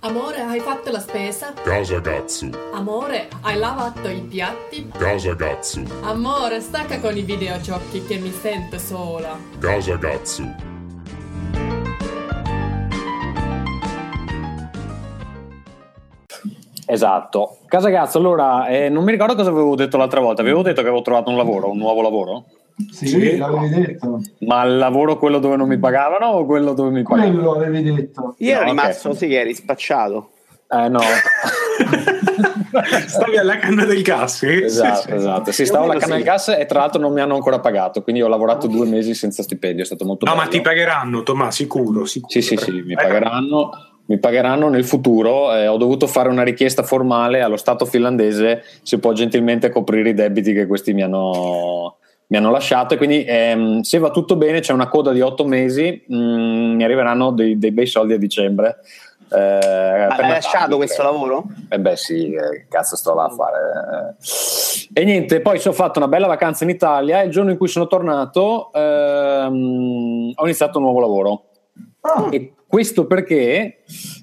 Amore, 0.00 0.40
hai 0.40 0.60
fatto 0.60 0.90
la 0.90 0.98
spesa? 0.98 1.52
Casa 1.62 2.00
Gazzu. 2.00 2.50
Amore, 2.72 3.28
hai 3.42 3.56
lavato 3.56 4.08
i 4.08 4.20
piatti? 4.20 4.90
Casa 4.98 5.34
Gazzu. 5.34 5.84
Amore, 6.02 6.60
stacca 6.60 6.98
con 6.98 7.16
i 7.16 7.22
videogiochi 7.22 8.04
che 8.04 8.16
mi 8.16 8.32
sento 8.32 8.78
sola. 8.78 9.38
Casa 9.60 9.96
Esatto. 16.92 17.56
Casagazzo, 17.66 18.18
allora, 18.18 18.66
eh, 18.66 18.90
non 18.90 19.02
mi 19.02 19.12
ricordo 19.12 19.34
cosa 19.34 19.48
avevo 19.48 19.74
detto 19.74 19.96
l'altra 19.96 20.20
volta. 20.20 20.42
Avevo 20.42 20.60
detto 20.60 20.82
che 20.82 20.88
avevo 20.88 21.00
trovato 21.00 21.30
un 21.30 21.38
lavoro, 21.38 21.70
un 21.70 21.78
nuovo 21.78 22.02
lavoro? 22.02 22.44
Sì, 22.90 23.06
sì. 23.06 23.36
l'avevi 23.38 23.68
detto. 23.68 24.20
Ma 24.40 24.62
il 24.64 24.76
lavoro 24.76 25.16
quello 25.16 25.38
dove 25.38 25.56
non 25.56 25.68
mi 25.68 25.78
pagavano 25.78 26.26
o 26.26 26.44
quello 26.44 26.74
dove 26.74 26.90
mi 26.90 27.02
pagavano? 27.02 27.32
Quello 27.32 27.52
avevi 27.52 27.82
detto. 27.82 28.34
Io 28.38 28.50
ero 28.50 28.64
no, 28.64 28.68
rimasto 28.68 29.08
okay. 29.10 29.28
che 29.28 29.40
eri 29.40 29.54
spacciato. 29.54 30.32
Eh 30.68 30.88
no. 30.88 31.00
Stavi 33.06 33.36
alla 33.38 33.56
canna 33.56 33.86
del 33.86 34.02
gas, 34.02 34.38
sì? 34.38 34.62
Esatto, 34.62 35.14
esatto. 35.14 35.52
Sì, 35.52 35.64
stavo 35.64 35.84
alla 35.84 35.98
canna 35.98 36.16
del 36.16 36.24
gas 36.24 36.48
e 36.48 36.66
tra 36.66 36.80
l'altro 36.80 37.00
non 37.00 37.12
mi 37.12 37.20
hanno 37.20 37.34
ancora 37.34 37.58
pagato, 37.60 38.02
quindi 38.02 38.20
ho 38.20 38.28
lavorato 38.28 38.66
due 38.66 38.86
mesi 38.86 39.14
senza 39.14 39.42
stipendio, 39.42 39.82
è 39.82 39.86
stato 39.86 40.04
molto 40.04 40.26
no, 40.26 40.32
bello. 40.32 40.42
No, 40.42 40.50
ma 40.50 40.54
ti 40.54 40.62
pagheranno, 40.62 41.22
Tomà, 41.22 41.50
sicuro, 41.50 42.04
sicuro. 42.04 42.32
Sì, 42.32 42.42
sì, 42.42 42.56
sì, 42.56 42.82
mi 42.82 42.94
pagheranno 42.94 43.91
mi 44.06 44.18
pagheranno 44.18 44.68
nel 44.68 44.84
futuro. 44.84 45.54
Eh, 45.54 45.66
ho 45.66 45.76
dovuto 45.76 46.06
fare 46.06 46.28
una 46.28 46.42
richiesta 46.42 46.82
formale 46.82 47.40
allo 47.40 47.56
Stato 47.56 47.84
finlandese 47.84 48.62
se 48.82 48.98
può 48.98 49.12
gentilmente 49.12 49.70
coprire 49.70 50.10
i 50.10 50.14
debiti 50.14 50.52
che 50.52 50.66
questi 50.66 50.92
mi 50.92 51.02
hanno, 51.02 51.96
mi 52.28 52.36
hanno 52.36 52.50
lasciato. 52.50 52.94
E 52.94 52.96
quindi, 52.96 53.24
ehm, 53.26 53.80
se 53.80 53.98
va 53.98 54.10
tutto 54.10 54.36
bene, 54.36 54.60
c'è 54.60 54.72
una 54.72 54.88
coda 54.88 55.12
di 55.12 55.20
otto 55.20 55.44
mesi, 55.44 56.04
mh, 56.06 56.16
mm, 56.16 56.74
mi 56.74 56.84
arriveranno 56.84 57.30
dei, 57.30 57.58
dei, 57.58 57.72
bei 57.72 57.86
soldi 57.86 58.14
a 58.14 58.18
dicembre. 58.18 58.78
Eh, 59.34 59.38
hai 59.38 60.28
lasciato 60.28 60.76
questo 60.76 61.02
lavoro? 61.02 61.44
Eh 61.70 61.80
beh, 61.80 61.96
sì, 61.96 62.34
eh, 62.34 62.66
cazzo, 62.68 62.96
sto 62.96 63.14
là 63.14 63.24
a 63.24 63.30
fare. 63.30 64.16
E 64.92 65.04
niente, 65.04 65.40
poi 65.40 65.58
ho 65.64 65.72
fatto 65.72 65.98
una 65.98 66.08
bella 66.08 66.26
vacanza 66.26 66.64
in 66.64 66.70
Italia. 66.70 67.22
E 67.22 67.26
il 67.26 67.30
giorno 67.30 67.50
in 67.50 67.56
cui 67.56 67.68
sono 67.68 67.86
tornato, 67.86 68.70
ehm, 68.74 70.32
ho 70.34 70.44
iniziato 70.44 70.78
un 70.78 70.84
nuovo 70.84 71.00
lavoro. 71.00 71.44
Oh. 72.00 72.28
E 72.30 72.52
questo 72.72 73.06
perché 73.06 73.80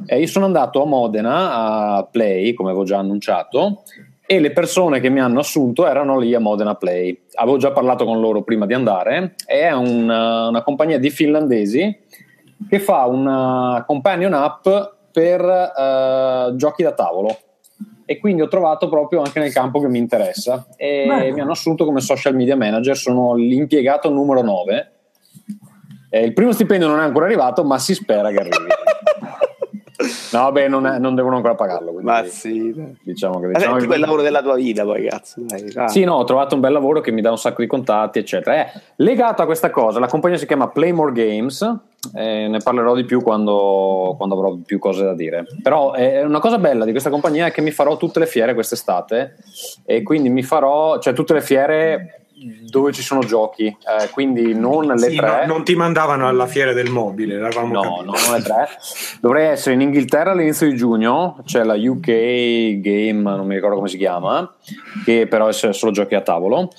eh, 0.08 0.20
io 0.20 0.26
sono 0.26 0.46
andato 0.46 0.82
a 0.82 0.86
Modena 0.88 1.98
a 1.98 2.04
Play, 2.10 2.56
come 2.56 2.70
avevo 2.72 2.84
già 2.84 2.98
annunciato, 2.98 3.84
e 4.26 4.40
le 4.40 4.50
persone 4.54 5.00
che 5.00 5.10
mi 5.10 5.20
hanno 5.20 5.42
assunto 5.42 5.86
erano 5.86 6.18
lì 6.18 6.34
a 6.34 6.40
Modena 6.40 6.74
Play. 6.74 7.26
Avevo 7.36 7.58
già 7.58 7.72
parlato 7.72 8.06
con 8.06 8.20
loro 8.20 8.42
prima 8.42 8.66
di 8.66 8.74
andare, 8.74 9.36
è 9.46 9.70
una, 9.70 10.48
una 10.48 10.64
compagnia 10.64 10.98
di 10.98 11.12
finlandesi 11.12 11.96
che 12.68 12.80
fa 12.80 13.06
una 13.06 13.84
companion 13.86 14.34
app 14.34 14.68
per 15.12 15.42
uh, 15.44 16.56
giochi 16.56 16.82
da 16.82 16.94
tavolo 16.94 17.38
e 18.04 18.18
quindi 18.18 18.42
ho 18.42 18.48
trovato 18.48 18.90
proprio 18.90 19.22
anche 19.22 19.40
nel 19.40 19.54
campo 19.54 19.80
che 19.80 19.90
mi 19.90 20.00
interessa 20.00 20.66
e 20.76 21.06
Beh. 21.08 21.34
mi 21.34 21.42
hanno 21.42 21.52
assunto 21.52 21.86
come 21.86 22.00
social 22.00 22.34
media 22.34 22.56
manager, 22.56 22.98
sono 22.98 23.36
l'impiegato 23.36 24.10
numero 24.10 24.42
9 24.42 24.94
eh, 26.10 26.24
il 26.24 26.34
primo 26.34 26.52
stipendio 26.52 26.88
non 26.88 27.00
è 27.00 27.04
ancora 27.04 27.26
arrivato, 27.26 27.64
ma 27.64 27.78
si 27.78 27.94
spera 27.94 28.30
che 28.30 28.38
arrivi. 28.38 28.56
No, 30.32 30.44
vabbè, 30.44 30.68
non, 30.70 30.86
è, 30.86 30.98
non, 30.98 31.14
devono 31.14 31.36
ancora 31.36 31.56
pagarlo. 31.56 31.94
Ma 32.02 32.24
sì, 32.24 32.74
diciamo 33.04 33.40
che, 33.40 33.48
diciamo 33.48 33.78
che 33.78 33.86
quel 33.86 34.00
lavoro 34.00 34.22
della 34.22 34.42
tua 34.42 34.56
vita, 34.56 34.84
poi 34.84 35.08
cazzo. 35.08 35.42
Dai, 35.42 35.70
dai. 35.72 35.90
Sì, 35.90 36.04
no, 36.06 36.16
ho 36.16 36.24
trovato 36.24 36.56
un 36.56 36.62
bel 36.62 36.72
lavoro 36.72 37.02
che 37.02 37.12
mi 37.12 37.22
dà 37.22 37.32
un 37.32 37.38
sacco 37.38 37.62
di 37.62 37.68
contatti, 37.68 38.20
eccetera. 38.20 38.56
È 38.56 38.72
legato 38.98 39.42
a 39.42 39.46
questa 39.46 39.70
cosa, 39.70 40.00
la 40.00 40.08
compagnia 40.08 40.38
si 40.38 40.46
chiama 40.46 40.70
Playmore 40.70 41.12
Games. 41.12 41.62
Eh, 42.14 42.48
ne 42.48 42.60
parlerò 42.60 42.96
di 42.96 43.04
più 43.04 43.22
quando, 43.22 44.14
quando, 44.16 44.36
avrò 44.36 44.56
più 44.66 44.80
cose 44.80 45.04
da 45.04 45.14
dire. 45.14 45.46
Però 45.62 45.92
è 45.92 46.24
una 46.24 46.40
cosa 46.40 46.58
bella 46.58 46.86
di 46.86 46.92
questa 46.92 47.10
compagnia 47.10 47.48
è 47.48 47.52
che 47.52 47.62
mi 47.62 47.72
farò 47.72 47.98
tutte 47.98 48.20
le 48.20 48.26
fiere 48.26 48.54
quest'estate 48.54 49.36
e 49.84 50.02
quindi 50.02 50.30
mi 50.30 50.44
farò, 50.44 51.00
cioè 51.00 51.12
tutte 51.12 51.34
le 51.34 51.42
fiere 51.42 52.19
dove 52.70 52.92
ci 52.94 53.02
sono 53.02 53.22
giochi, 53.22 53.66
eh, 53.66 54.10
quindi 54.12 54.54
non 54.54 54.86
le 54.86 54.98
sì, 54.98 55.16
tre. 55.16 55.46
No, 55.46 55.54
non 55.54 55.64
ti 55.64 55.76
mandavano 55.76 56.28
alla 56.28 56.48
fiera 56.48 56.74
del 56.74 56.90
mobile, 56.90 57.38
l'avevamo 57.38 57.74
no, 57.74 57.82
capito. 57.82 58.04
no, 58.04 58.12
non 58.12 58.34
le 58.36 58.42
tre. 58.42 58.68
Dovrei 59.20 59.48
essere 59.48 59.76
in 59.76 59.82
Inghilterra 59.82 60.32
all'inizio 60.32 60.68
di 60.68 60.76
giugno, 60.76 61.42
c'è 61.46 61.64
la 61.64 61.76
UK 61.76 62.80
Game, 62.80 63.22
non 63.22 63.46
mi 63.46 63.56
ricordo 63.56 63.76
come 63.76 63.90
si 63.90 63.98
chiama, 63.98 64.56
che 65.04 65.28
però 65.28 65.48
è 65.48 65.54
solo 65.54 65.92
giochi 65.92 66.16
a 66.16 66.22
tavolo. 66.22 66.72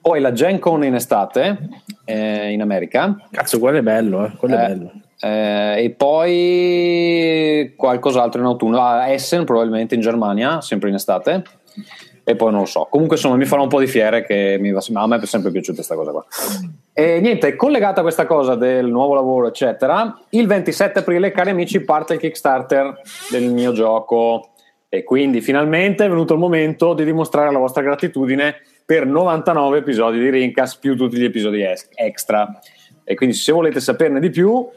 Poi 0.00 0.20
la 0.20 0.32
Gen 0.32 0.58
Con 0.58 0.82
in 0.84 0.94
estate 0.94 1.68
eh, 2.04 2.50
in 2.50 2.60
America. 2.60 3.16
Cazzo, 3.30 3.58
quello 3.58 3.78
è 3.78 3.82
bello, 3.82 4.24
eh. 4.24 4.32
quello 4.36 4.56
è 4.56 4.64
eh, 4.64 4.66
bello. 4.66 4.92
Eh, 5.20 5.84
e 5.84 5.90
poi 5.90 7.74
qualcos'altro 7.76 8.40
in 8.40 8.46
autunno. 8.46 8.80
Ah, 8.80 9.08
Essen 9.08 9.44
probabilmente 9.44 9.94
in 9.94 10.00
Germania, 10.00 10.60
sempre 10.60 10.88
in 10.88 10.96
estate 10.96 11.44
e 12.24 12.36
poi 12.36 12.50
non 12.50 12.60
lo 12.60 12.66
so. 12.66 12.86
Comunque 12.90 13.16
insomma 13.16 13.36
mi 13.36 13.44
farò 13.44 13.62
un 13.62 13.68
po' 13.68 13.80
di 13.80 13.86
fiere 13.86 14.24
che 14.24 14.56
mi, 14.60 14.70
a 14.70 15.06
me 15.06 15.20
è 15.20 15.26
sempre 15.26 15.50
piaciuta 15.50 15.76
questa 15.76 15.94
cosa 15.94 16.10
qua. 16.10 16.24
E 16.92 17.20
niente, 17.20 17.56
collegata 17.56 18.00
a 18.00 18.02
questa 18.02 18.26
cosa 18.26 18.54
del 18.54 18.86
nuovo 18.86 19.14
lavoro 19.14 19.48
eccetera, 19.48 20.20
il 20.30 20.46
27 20.46 21.00
aprile 21.00 21.32
cari 21.32 21.50
amici 21.50 21.80
parte 21.80 22.14
il 22.14 22.20
Kickstarter 22.20 23.00
del 23.30 23.50
mio 23.50 23.72
gioco 23.72 24.50
e 24.88 25.02
quindi 25.04 25.40
finalmente 25.40 26.04
è 26.04 26.08
venuto 26.08 26.34
il 26.34 26.38
momento 26.38 26.92
di 26.94 27.04
dimostrare 27.04 27.50
la 27.50 27.58
vostra 27.58 27.82
gratitudine 27.82 28.56
per 28.84 29.06
99 29.06 29.78
episodi 29.78 30.18
di 30.18 30.28
Rincas 30.28 30.76
più 30.76 30.96
tutti 30.96 31.16
gli 31.16 31.24
episodi 31.24 31.64
extra. 31.94 32.60
E 33.04 33.14
quindi 33.14 33.34
se 33.34 33.52
volete 33.52 33.80
saperne 33.80 34.20
di 34.20 34.30
più 34.30 34.68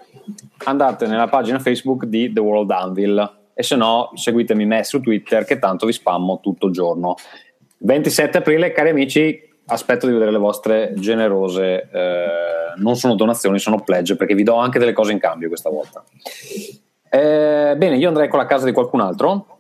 andate 0.64 1.06
nella 1.06 1.28
pagina 1.28 1.60
Facebook 1.60 2.06
di 2.06 2.32
The 2.34 2.40
World 2.40 2.72
Anvil 2.72 3.44
e 3.56 3.64
se 3.64 3.76
no 3.76 4.12
seguitemi 4.14 4.66
me 4.66 4.84
su 4.84 5.00
Twitter 5.00 5.46
che 5.46 5.58
tanto 5.58 5.86
vi 5.86 5.94
spammo 5.94 6.42
tutto 6.42 6.68
il 6.68 6.74
giorno. 6.74 7.16
27 7.78 8.38
aprile, 8.38 8.72
cari 8.74 8.90
amici, 8.90 9.42
aspetto 9.68 10.06
di 10.06 10.14
vedere 10.14 10.32
le 10.32 10.38
vostre 10.38 10.94
generose, 10.96 11.90
eh, 11.92 12.28
non 12.76 12.98
sono 12.98 13.16
donazioni, 13.16 13.58
sono 13.58 13.82
pledge 13.82 14.18
perché 14.18 14.36
vi 14.36 14.44
do 14.44 14.56
anche 14.56 14.78
delle 14.78 14.94
cose 14.94 15.14
in 15.14 15.20
cambio 15.20 15.48
questa 15.48 15.70
volta. 15.70 16.04
Eh, 17.10 17.76
bene, 17.78 17.96
io 17.96 18.10
andrei 18.10 18.28
con 18.28 18.40
la 18.40 18.46
casa 18.46 18.66
di 18.66 18.74
qualcun 18.74 19.00
altro 19.00 19.55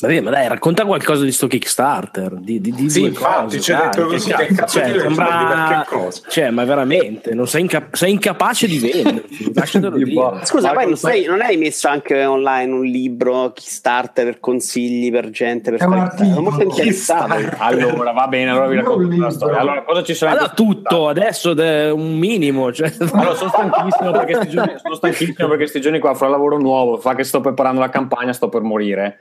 Vabbè, 0.00 0.20
ma 0.20 0.30
dai, 0.30 0.48
racconta 0.48 0.86
qualcosa 0.86 1.24
di 1.24 1.32
sto 1.32 1.46
Kickstarter. 1.46 2.36
Di, 2.36 2.58
di, 2.60 2.72
di 2.72 2.88
sì, 2.88 3.02
infatti, 3.02 3.56
cose, 3.56 3.58
c'è 3.58 3.76
detto 3.76 4.06
così 4.06 4.32
che 4.32 4.46
cazzo 4.46 4.78
cioè, 4.78 4.98
sembra... 4.98 5.86
cioè, 6.28 6.50
ma 6.50 6.64
veramente, 6.64 7.34
non 7.34 7.46
sei, 7.46 7.62
inca- 7.62 7.88
sei 7.92 8.12
incapace 8.12 8.66
di 8.66 8.78
venderti. 8.78 9.52
Scusa, 10.44 10.72
poi 10.72 10.86
non, 10.86 10.96
sei, 10.96 11.26
non, 11.26 11.42
hai 11.42 11.58
messo 11.58 11.88
anche 11.88 12.24
online 12.24 12.72
un 12.72 12.84
libro 12.84 13.52
Kickstarter, 13.52 14.40
consigli 14.40 15.10
per 15.10 15.28
gente 15.28 15.70
per 15.70 15.80
fare 15.80 16.12
Sono 16.16 16.40
molto 16.40 16.62
interessato. 16.62 17.34
Allora, 17.58 18.12
va 18.12 18.26
bene, 18.26 18.50
allora 18.50 18.68
vi 18.68 18.76
racconto 18.76 19.16
la 19.16 19.30
storia. 19.30 19.58
Allora, 19.58 19.82
cosa 19.82 20.02
ci 20.02 20.14
sarà? 20.14 20.32
Allora, 20.32 20.48
tutto, 20.48 21.08
adesso 21.08 21.52
de- 21.52 21.90
un 21.90 22.16
minimo. 22.16 22.72
Cioè. 22.72 22.90
Allora, 23.12 23.34
sono 23.34 23.50
stanchissimo 23.50 24.10
perché 24.12 24.34
sti 24.34 24.48
giorni, 24.48 24.74
sono 24.78 24.94
stanchissimo 24.94 25.48
perché 25.48 25.66
sti 25.66 25.80
giorni 25.82 25.98
qua 25.98 26.14
fra 26.14 26.28
lavoro 26.28 26.58
nuovo, 26.58 26.96
fa 26.96 27.14
che 27.14 27.24
sto 27.24 27.40
preparando 27.40 27.80
la 27.80 27.90
campagna, 27.90 28.32
sto 28.32 28.48
per 28.48 28.62
morire. 28.62 29.18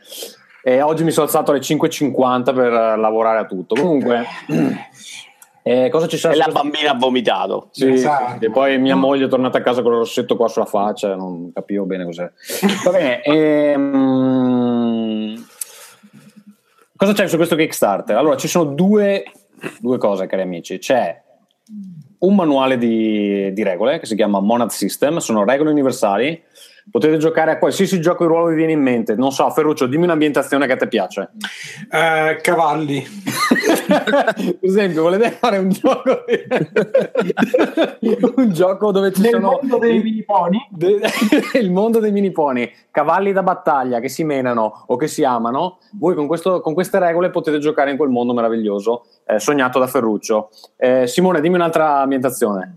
E 0.62 0.82
oggi 0.82 1.04
mi 1.04 1.12
sono 1.12 1.26
alzato 1.26 1.52
alle 1.52 1.62
5.50 1.62 2.54
per 2.54 2.72
lavorare 2.98 3.40
a 3.40 3.46
tutto. 3.46 3.76
Comunque, 3.76 4.26
eh, 5.64 5.90
cosa 5.90 6.08
ci 6.08 6.18
sarà? 6.18 6.34
E 6.34 6.38
la 6.38 6.48
bambina 6.52 6.92
ha 6.92 6.96
vomitato. 6.96 7.70
Sì, 7.72 7.90
esatto. 7.92 8.44
E 8.46 8.52
poi 8.52 8.78
mia 8.78 8.96
moglie 8.96 9.26
è 9.26 9.30
tornata 9.30 9.60
a 9.60 9.62
casa 9.62 9.82
con 9.82 9.94
il 9.94 10.00
rossetto 10.00 10.36
qua 10.36 10.48
sulla 10.48 10.66
faccia, 10.66 11.16
non 11.16 11.52
capivo 11.54 11.86
bene 11.86 12.06
cos'è. 12.06 12.30
Va 12.84 12.92
bene. 12.92 13.22
Ehm... 13.30 14.58
Cosa 16.96 17.14
c'è 17.14 17.28
su 17.30 17.38
questo 17.38 17.56
Kickstarter? 17.56 18.18
Allora, 18.18 18.36
ci 18.36 18.50
sono 18.50 18.74
due, 18.74 19.24
due 19.80 19.98
cose, 19.98 20.28
cari 20.28 20.42
amici. 20.42 20.78
C'è 20.80 21.18
un 22.20 22.36
manuale 22.36 22.78
di, 22.78 23.54
di 23.54 23.64
regole 23.64 24.00
che 24.00 24.06
si 24.06 24.16
chiama 24.16 24.42
Monad 24.42 24.70
System, 24.70 25.20
sono 25.20 25.46
regole 25.46 25.70
universali 25.70 26.44
Potete 26.92 27.18
giocare 27.18 27.52
a 27.52 27.58
qualsiasi 27.58 28.02
gioco 28.02 28.24
di 28.24 28.30
ruolo 28.30 28.48
vi 28.48 28.56
viene 28.56 28.72
in 28.72 28.82
mente. 28.82 29.16
Non 29.16 29.32
so, 29.32 29.50
Ferruccio, 29.50 29.86
dimmi 29.86 30.06
un'ambientazione 30.06 30.66
che 30.66 30.74
a 30.74 30.78
te 30.78 30.88
piace. 30.88 31.32
Uh, 31.90 32.42
cavalli. 32.42 33.06
per 33.88 34.58
esempio, 34.62 35.04
volete 35.04 35.32
fare 35.32 35.58
un 35.58 35.70
gioco 35.70 36.24
un 38.36 38.52
gioco 38.52 38.92
dove 38.92 39.12
ci 39.12 39.22
Nel 39.22 39.32
sono 39.32 39.60
mondo 39.62 39.78
dei 39.78 40.02
mini 40.02 40.24
pony 40.24 40.58
de... 40.70 41.00
il 41.54 41.72
mondo 41.72 42.00
dei 42.00 42.12
mini 42.12 42.32
pony 42.32 42.72
cavalli 42.92 43.32
da 43.32 43.44
battaglia 43.44 44.00
che 44.00 44.10
si 44.10 44.24
menano 44.24 44.86
o 44.88 44.96
che 44.96 45.08
si 45.08 45.24
amano 45.24 45.80
voi 45.94 46.16
con, 46.16 46.28
questo, 46.28 46.62
con 46.62 46.74
queste 46.74 47.00
regole 47.00 47.30
potete 47.30 47.60
giocare 47.60 47.92
in 47.92 47.98
quel 47.98 48.10
mondo 48.10 48.34
meraviglioso 48.34 49.06
eh, 49.26 49.40
sognato 49.40 49.80
da 49.80 49.88
Ferruccio 49.88 50.50
eh, 50.78 51.08
Simone 51.08 51.42
dimmi 51.42 51.56
un'altra 51.56 52.00
ambientazione 52.00 52.76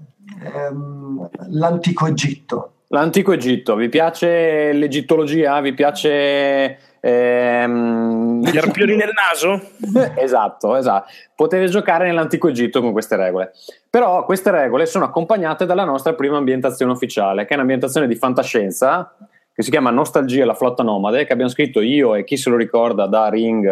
um, 0.71 1.29
l'antico 1.49 2.07
Egitto 2.07 2.72
L'antico 2.93 3.33
Egitto, 3.33 3.75
vi 3.75 3.89
piace 3.89 4.71
l'egittologia? 4.73 5.59
Vi 5.63 5.73
piace 5.73 6.79
ehm... 7.01 8.43
gli 8.43 8.59
arpioni 8.59 8.97
nel 8.97 9.13
naso? 9.15 9.71
esatto, 10.21 10.77
esatto. 10.77 11.11
Potete 11.35 11.69
giocare 11.69 12.05
nell'antico 12.05 12.49
Egitto 12.49 12.83
con 12.83 12.93
queste 12.93 13.17
regole. 13.17 13.53
Però 13.89 14.27
queste 14.27 14.51
regole 14.51 14.85
sono 14.85 15.07
accompagnate 15.07 15.65
dalla 15.65 15.85
nostra 15.85 16.13
prima 16.13 16.37
ambientazione 16.37 16.93
ufficiale, 16.93 17.47
che 17.47 17.53
è 17.53 17.55
un'ambientazione 17.55 18.07
di 18.07 18.15
fantascienza 18.15 19.17
che 19.55 19.63
si 19.63 19.71
chiama 19.71 19.89
Nostalgia 19.89 20.45
la 20.45 20.55
flotta 20.55 20.83
nomade, 20.83 21.25
che 21.25 21.33
abbiamo 21.33 21.51
scritto 21.51 21.81
io 21.81 22.15
e 22.15 22.25
chi 22.25 22.37
se 22.37 22.51
lo 22.51 22.57
ricorda 22.57 23.07
da 23.07 23.31
Ring, 23.31 23.67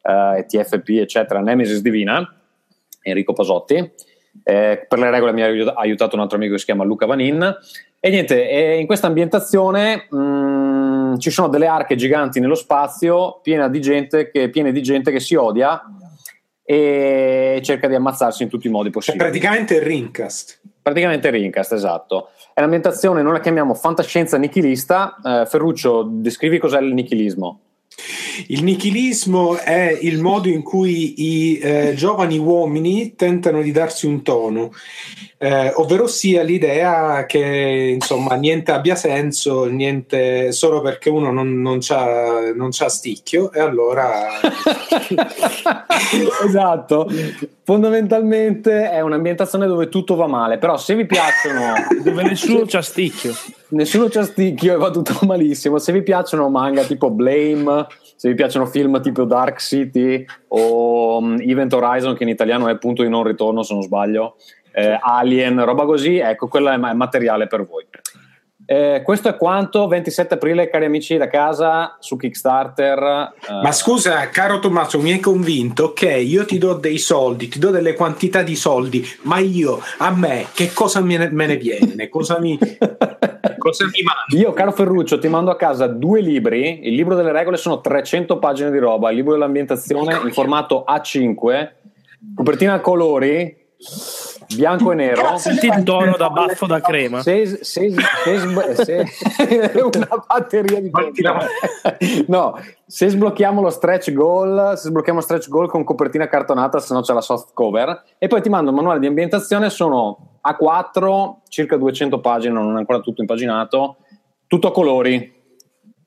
eh, 0.00 0.46
TFP, 0.48 0.88
eccetera, 1.00 1.40
Nemesis 1.40 1.82
Divina, 1.82 2.34
Enrico 3.02 3.34
Pasotti. 3.34 3.92
Eh, 4.42 4.86
per 4.88 4.98
le 4.98 5.10
regole 5.10 5.32
mi 5.32 5.42
ha 5.42 5.72
aiutato 5.74 6.16
un 6.16 6.22
altro 6.22 6.36
amico 6.38 6.54
che 6.54 6.58
si 6.58 6.64
chiama 6.64 6.82
Luca 6.82 7.06
Vanin 7.06 7.56
e 8.06 8.10
niente, 8.10 8.38
in 8.78 8.84
questa 8.84 9.06
ambientazione 9.06 10.08
mh, 10.10 10.16
mm, 10.18 11.16
ci 11.16 11.30
sono 11.30 11.48
delle 11.48 11.66
arche 11.66 11.96
giganti 11.96 12.38
nello 12.38 12.54
spazio 12.54 13.40
piene 13.42 13.70
di 13.70 13.80
gente 13.80 14.30
che, 14.30 14.50
piene 14.50 14.72
di 14.72 14.82
gente 14.82 15.10
che 15.10 15.20
si 15.20 15.34
odia 15.36 15.82
e 16.62 17.62
cerca 17.64 17.88
di 17.88 17.94
ammazzarsi 17.94 18.42
in 18.42 18.50
tutti 18.50 18.66
i 18.66 18.70
modi 18.70 18.90
possibili. 18.90 19.24
È 19.24 19.26
praticamente 19.26 19.76
il 19.76 19.80
Rincast. 19.80 20.60
Praticamente 20.82 21.28
il 21.28 21.32
Rincast, 21.32 21.72
esatto. 21.72 22.28
È 22.52 22.60
un'ambientazione, 22.60 23.22
noi 23.22 23.32
la 23.32 23.40
chiamiamo 23.40 23.72
fantascienza 23.72 24.36
nichilista. 24.36 25.16
Eh, 25.24 25.46
Ferruccio, 25.46 26.02
descrivi 26.06 26.58
cos'è 26.58 26.80
il 26.80 26.92
nichilismo. 26.92 27.60
Il 28.48 28.64
nichilismo 28.64 29.56
è 29.56 29.96
il 30.00 30.20
modo 30.20 30.48
in 30.48 30.62
cui 30.62 31.50
i 31.50 31.58
eh, 31.58 31.94
giovani 31.94 32.38
uomini 32.38 33.14
tentano 33.14 33.62
di 33.62 33.70
darsi 33.70 34.06
un 34.06 34.22
tono, 34.22 34.72
eh, 35.38 35.72
ovvero 35.76 36.06
sia 36.06 36.42
l'idea 36.42 37.26
che 37.26 37.92
insomma 37.94 38.34
niente 38.34 38.72
abbia 38.72 38.96
senso, 38.96 39.66
niente 39.66 40.52
solo 40.52 40.80
perché 40.80 41.10
uno 41.10 41.30
non, 41.30 41.60
non, 41.60 41.78
c'ha, 41.80 42.52
non 42.54 42.70
c'ha 42.72 42.88
sticchio 42.88 43.52
e 43.52 43.60
allora... 43.60 44.40
esatto, 46.44 47.08
fondamentalmente 47.64 48.90
è 48.90 49.00
un'ambientazione 49.00 49.66
dove 49.66 49.88
tutto 49.88 50.14
va 50.14 50.26
male, 50.26 50.58
però 50.58 50.76
se 50.76 50.94
vi 50.94 51.06
piacciono... 51.06 51.72
dove 52.04 52.22
nessuno 52.22 52.64
c'ha 52.66 52.82
sticchio. 52.82 53.32
Nessuno 53.68 54.08
c'ha 54.08 54.22
sticchio 54.22 54.74
e 54.74 54.76
va 54.76 54.90
tutto 54.90 55.18
malissimo, 55.26 55.78
se 55.78 55.92
vi 55.92 56.02
piacciono 56.02 56.48
manga 56.48 56.84
tipo 56.84 57.10
Blame 57.10 57.86
se 58.16 58.30
vi 58.30 58.36
piacciono 58.36 58.64
film 58.64 59.02
tipo 59.02 59.24
Dark 59.24 59.58
City 59.58 60.24
o 60.48 61.18
um, 61.18 61.36
Event 61.40 61.72
Horizon, 61.74 62.14
che 62.14 62.22
in 62.22 62.30
italiano 62.30 62.68
è 62.68 62.78
punto 62.78 63.02
di 63.02 63.08
non 63.08 63.22
ritorno 63.22 63.62
se 63.62 63.74
non 63.74 63.82
sbaglio, 63.82 64.36
eh, 64.72 64.98
Alien, 64.98 65.62
roba 65.64 65.84
così, 65.84 66.16
ecco, 66.16 66.48
quello 66.48 66.70
è, 66.70 66.74
è 66.74 66.92
materiale 66.94 67.46
per 67.46 67.66
voi. 67.66 67.84
Eh, 68.66 69.02
questo 69.04 69.28
è 69.28 69.36
quanto 69.36 69.86
27 69.86 70.34
aprile, 70.34 70.70
cari 70.70 70.86
amici 70.86 71.16
da 71.16 71.28
casa 71.28 71.96
su 72.00 72.16
Kickstarter. 72.16 73.32
Eh. 73.48 73.52
Ma 73.62 73.72
scusa, 73.72 74.28
caro 74.30 74.58
Tommaso, 74.58 75.00
mi 75.00 75.12
hai 75.12 75.20
convinto 75.20 75.92
che 75.92 76.16
io 76.16 76.44
ti 76.44 76.58
do 76.58 76.74
dei 76.74 76.98
soldi, 76.98 77.48
ti 77.48 77.58
do 77.58 77.70
delle 77.70 77.94
quantità 77.94 78.42
di 78.42 78.56
soldi, 78.56 79.06
ma 79.22 79.38
io 79.38 79.80
a 79.98 80.10
me 80.10 80.46
che 80.54 80.72
cosa 80.72 81.00
me 81.00 81.16
ne, 81.16 81.56
viene? 81.56 82.08
Cosa 82.08 82.38
mi, 82.40 82.58
cosa 83.58 83.84
mi 83.84 84.02
mandi? 84.02 84.38
Io, 84.38 84.52
caro 84.52 84.72
Ferruccio, 84.72 85.18
ti 85.18 85.28
mando 85.28 85.50
a 85.50 85.56
casa 85.56 85.86
due 85.86 86.20
libri. 86.20 86.86
Il 86.86 86.94
libro 86.94 87.14
delle 87.14 87.32
regole 87.32 87.58
sono 87.58 87.80
300 87.80 88.38
pagine 88.38 88.70
di 88.70 88.78
roba, 88.78 89.10
il 89.10 89.16
libro 89.16 89.32
dell'ambientazione 89.32 90.20
in 90.24 90.32
formato 90.32 90.84
A5, 90.88 91.70
copertina 92.34 92.74
a 92.74 92.80
colori 92.80 93.62
bianco 94.54 94.92
e 94.92 94.94
nero. 94.94 95.36
Senti 95.36 95.66
il 95.66 95.82
tono 95.82 96.16
da 96.16 96.30
baffo 96.30 96.66
da 96.66 96.80
crema. 96.80 97.22
Se, 97.22 97.46
se, 97.62 97.92
se, 97.92 98.74
se 98.74 99.06
una 99.82 100.08
batteria 100.26 100.80
di 100.80 100.90
No, 102.26 102.58
se 102.86 103.08
sblocchiamo 103.08 103.60
lo 103.60 103.70
stretch 103.70 104.12
goal, 104.12 104.76
se 104.76 104.88
sblocchiamo 104.88 105.18
lo 105.18 105.24
stretch 105.24 105.48
goal 105.48 105.68
con 105.68 105.84
copertina 105.84 106.26
cartonata, 106.26 106.78
se 106.78 106.94
no 106.94 107.00
c'è 107.00 107.12
la 107.12 107.20
soft 107.20 107.50
cover. 107.54 108.02
E 108.18 108.26
poi 108.26 108.42
ti 108.42 108.48
mando 108.48 108.70
un 108.70 108.76
manuale 108.76 109.00
di 109.00 109.06
ambientazione, 109.06 109.70
sono 109.70 110.38
A4, 110.46 111.36
circa 111.48 111.76
200 111.76 112.20
pagine, 112.20 112.54
non 112.54 112.74
è 112.74 112.78
ancora 112.78 113.00
tutto 113.00 113.20
impaginato, 113.20 113.96
tutto 114.46 114.68
a 114.68 114.72
colori 114.72 115.42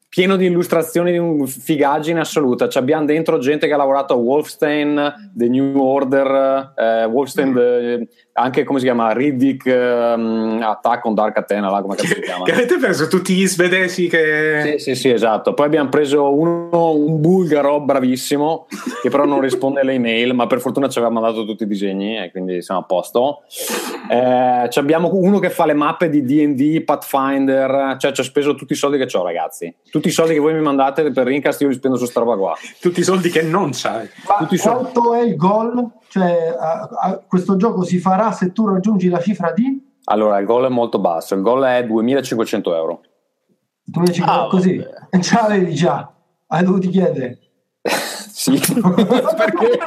pieno 0.10 0.36
di 0.36 0.46
illustrazioni 0.46 1.12
di 1.12 1.18
un 1.18 1.46
figaggine 1.46 2.20
assoluta. 2.20 2.68
Ci 2.68 2.78
abbiamo 2.78 3.06
dentro 3.06 3.38
gente 3.38 3.68
che 3.68 3.74
ha 3.74 3.78
lavorato 3.78 4.14
a 4.14 4.18
Wolfstein, 4.18 5.32
The 5.34 5.48
New 5.48 5.80
Order, 5.80 6.74
eh, 6.76 7.06
Wolfstein, 7.06 7.54
the, 7.54 8.08
anche 8.40 8.64
come 8.64 8.78
si 8.78 8.86
chiama? 8.86 9.12
Riddick 9.14 9.66
um, 9.66 10.60
Attack 10.62 11.04
on 11.06 11.16
Dark 11.16 11.38
Athena 11.38 11.72
là, 11.72 11.82
come 11.82 11.98
si 11.98 12.22
chiama? 12.22 12.46
che 12.46 12.52
avete 12.52 12.78
preso 12.78 13.08
tutti 13.08 13.34
gli 13.34 13.48
svedesi 13.48 14.08
che 14.08 14.78
sì 14.78 14.78
sì 14.78 14.96
sì 14.96 15.10
esatto. 15.10 15.54
Poi 15.56 15.66
abbiamo 15.66 15.90
preso 15.90 16.32
uno, 16.32 16.92
un 16.94 17.20
bulgaro 17.20 17.82
bravissimo 17.82 18.68
che 19.02 19.10
però 19.10 19.26
non 19.26 19.42
risponde 19.42 19.82
alle 19.82 19.94
email 19.94 20.36
ma 20.36 20.46
per 20.46 20.60
fortuna 20.60 20.88
ci 20.88 21.00
aveva 21.00 21.12
mandato 21.12 21.46
tutti 21.46 21.64
i 21.64 21.68
disegni 21.68 22.18
e 22.18 22.30
quindi 22.30 22.62
siamo 22.62 22.82
a 22.82 22.84
posto. 22.84 23.42
Eh, 24.10 24.70
abbiamo 24.72 25.10
uno 25.14 25.40
che 25.40 25.50
fa 25.50 25.66
le 25.66 25.74
mappe 25.74 26.10
di 26.10 26.24
D&D 26.24 26.84
Pathfinder 26.84 27.96
cioè 27.98 28.12
ci 28.12 28.22
ho 28.22 28.24
speso 28.24 28.54
tutti 28.54 28.74
i 28.74 28.76
soldi 28.76 29.04
che 29.04 29.18
ho 29.18 29.24
ragazzi. 29.24 29.74
Tutti 29.90 30.10
i 30.10 30.12
soldi 30.12 30.34
che 30.34 30.40
voi 30.40 30.54
mi 30.54 30.62
mandate 30.62 31.12
per 31.12 31.26
Rincast 31.26 31.62
io 31.62 31.70
li 31.70 31.74
spendo 31.74 31.98
su 31.98 32.06
sta 32.06 32.20
roba 32.20 32.36
qua. 32.36 32.56
Tutti 32.80 33.00
i 33.00 33.04
soldi 33.04 33.30
che 33.30 33.42
non 33.42 33.72
c'hai. 33.74 34.08
Ma 34.28 34.46
quanto 34.46 34.56
soldi. 34.56 35.20
è 35.20 35.24
il 35.24 35.36
goal? 35.36 35.92
Cioè 36.10 36.56
a, 36.58 36.90
a, 37.00 37.22
questo 37.28 37.56
gioco 37.56 37.84
si 37.84 38.00
farà 38.00 38.32
se 38.32 38.52
tu 38.52 38.68
raggiungi 38.68 39.10
la 39.10 39.20
cifra 39.20 39.52
di? 39.52 39.86
Allora, 40.06 40.40
il 40.40 40.46
gol 40.46 40.66
è 40.66 40.70
molto 40.70 41.00
basso, 41.00 41.36
il 41.36 41.42
gol 41.42 41.64
è 41.64 41.86
2500 41.86 42.76
euro. 42.76 43.02
2500 43.84 44.32
ah, 44.32 44.48
così? 44.48 44.86
E 45.10 45.20
già 45.20 45.42
l'avevi 45.48 45.74
già, 45.74 46.14
hai 46.48 46.64
dovuto 46.64 46.90
chiedere. 46.90 47.40
sì, 47.88 48.52
perché, 49.36 49.80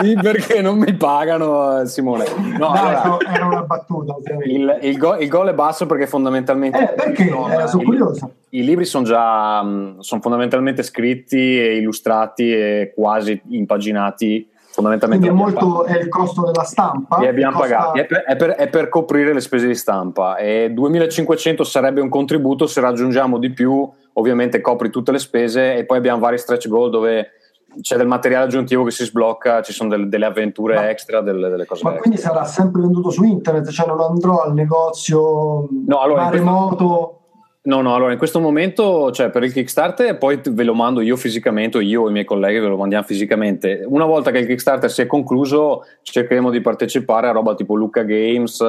sì, 0.00 0.14
perché, 0.14 0.62
non 0.62 0.78
mi 0.78 0.94
pagano 0.94 1.84
Simone. 1.86 2.24
No, 2.56 2.72
Dai, 2.72 2.94
allora, 2.94 3.02
no, 3.04 3.20
era 3.20 3.46
una 3.46 3.62
battuta. 3.62 4.14
Il, 4.44 4.78
il, 4.82 4.96
go, 4.96 5.16
il, 5.16 5.28
gol 5.28 5.48
è 5.48 5.54
basso 5.54 5.86
perché 5.86 6.06
fondamentalmente... 6.06 6.78
Eh, 6.78 6.94
perché? 6.94 7.24
No, 7.24 7.48
eh, 7.48 7.66
sono 7.66 7.82
curioso. 7.82 8.32
I 8.50 8.64
libri 8.64 8.84
sono 8.84 9.04
già 9.04 9.60
sono 9.98 10.20
fondamentalmente 10.20 10.82
scritti 10.82 11.60
e 11.60 11.76
illustrati 11.76 12.52
e 12.52 12.92
quasi 12.94 13.40
impaginati 13.48 14.48
fondamentalmente 14.78 15.26
Quindi 15.26 15.42
è 15.42 15.44
molto 15.44 15.84
è 15.84 15.98
il 15.98 16.08
costo 16.08 16.44
della 16.44 16.62
stampa 16.62 17.18
e 17.18 17.26
abbiamo 17.26 17.58
costa... 17.58 17.76
pagato 17.76 17.98
è 17.98 18.06
per, 18.06 18.22
è, 18.22 18.36
per, 18.36 18.50
è 18.50 18.68
per, 18.68 18.88
coprire 18.88 19.32
le 19.32 19.40
spese 19.40 19.66
di 19.66 19.74
stampa 19.74 20.36
e 20.36 20.70
2500 20.72 21.64
sarebbe 21.64 22.00
un 22.00 22.08
contributo 22.08 22.66
se 22.66 22.80
raggiungiamo 22.80 23.38
di 23.38 23.50
più 23.50 23.88
ovviamente 24.12 24.60
copri 24.60 24.90
tutte 24.90 25.10
le 25.10 25.18
spese 25.18 25.74
e 25.74 25.84
poi 25.84 25.98
abbiamo 25.98 26.20
vari 26.20 26.38
stretch 26.38 26.68
goal 26.68 26.90
dove 26.90 27.32
c'è 27.80 27.96
del 27.96 28.06
materiale 28.06 28.46
aggiuntivo 28.46 28.82
che 28.84 28.90
si 28.90 29.04
sblocca, 29.04 29.62
ci 29.62 29.72
sono 29.72 29.90
delle, 29.90 30.08
delle 30.08 30.24
avventure 30.24 30.74
ma, 30.74 30.88
extra, 30.88 31.20
delle, 31.20 31.48
delle 31.48 31.66
cose. 31.66 31.84
Ma 31.84 31.90
extra. 31.90 32.08
quindi 32.08 32.20
sarà 32.20 32.44
sempre 32.44 32.80
venduto 32.80 33.10
su 33.10 33.24
internet, 33.24 33.68
cioè 33.68 33.86
non 33.86 34.00
andrò 34.00 34.40
al 34.40 34.54
negozio 34.54 35.68
no, 35.86 35.98
allora, 35.98 36.30
remoto. 36.30 37.14
No, 37.60 37.82
no, 37.82 37.94
allora 37.94 38.12
in 38.12 38.18
questo 38.18 38.40
momento, 38.40 39.10
cioè 39.10 39.30
per 39.30 39.42
il 39.42 39.52
Kickstarter, 39.52 40.16
poi 40.16 40.40
ve 40.42 40.62
lo 40.62 40.74
mando 40.74 41.00
io 41.00 41.16
fisicamente, 41.16 41.78
io 41.78 42.06
e 42.06 42.08
i 42.08 42.12
miei 42.12 42.24
colleghi 42.24 42.60
ve 42.60 42.68
lo 42.68 42.76
mandiamo 42.76 43.04
fisicamente. 43.04 43.82
Una 43.84 44.06
volta 44.06 44.30
che 44.30 44.38
il 44.38 44.46
Kickstarter 44.46 44.90
si 44.90 45.02
è 45.02 45.06
concluso, 45.06 45.84
cercheremo 46.02 46.50
di 46.50 46.60
partecipare 46.60 47.26
a 47.26 47.32
roba 47.32 47.54
tipo 47.54 47.74
Luca 47.74 48.04
Games, 48.04 48.60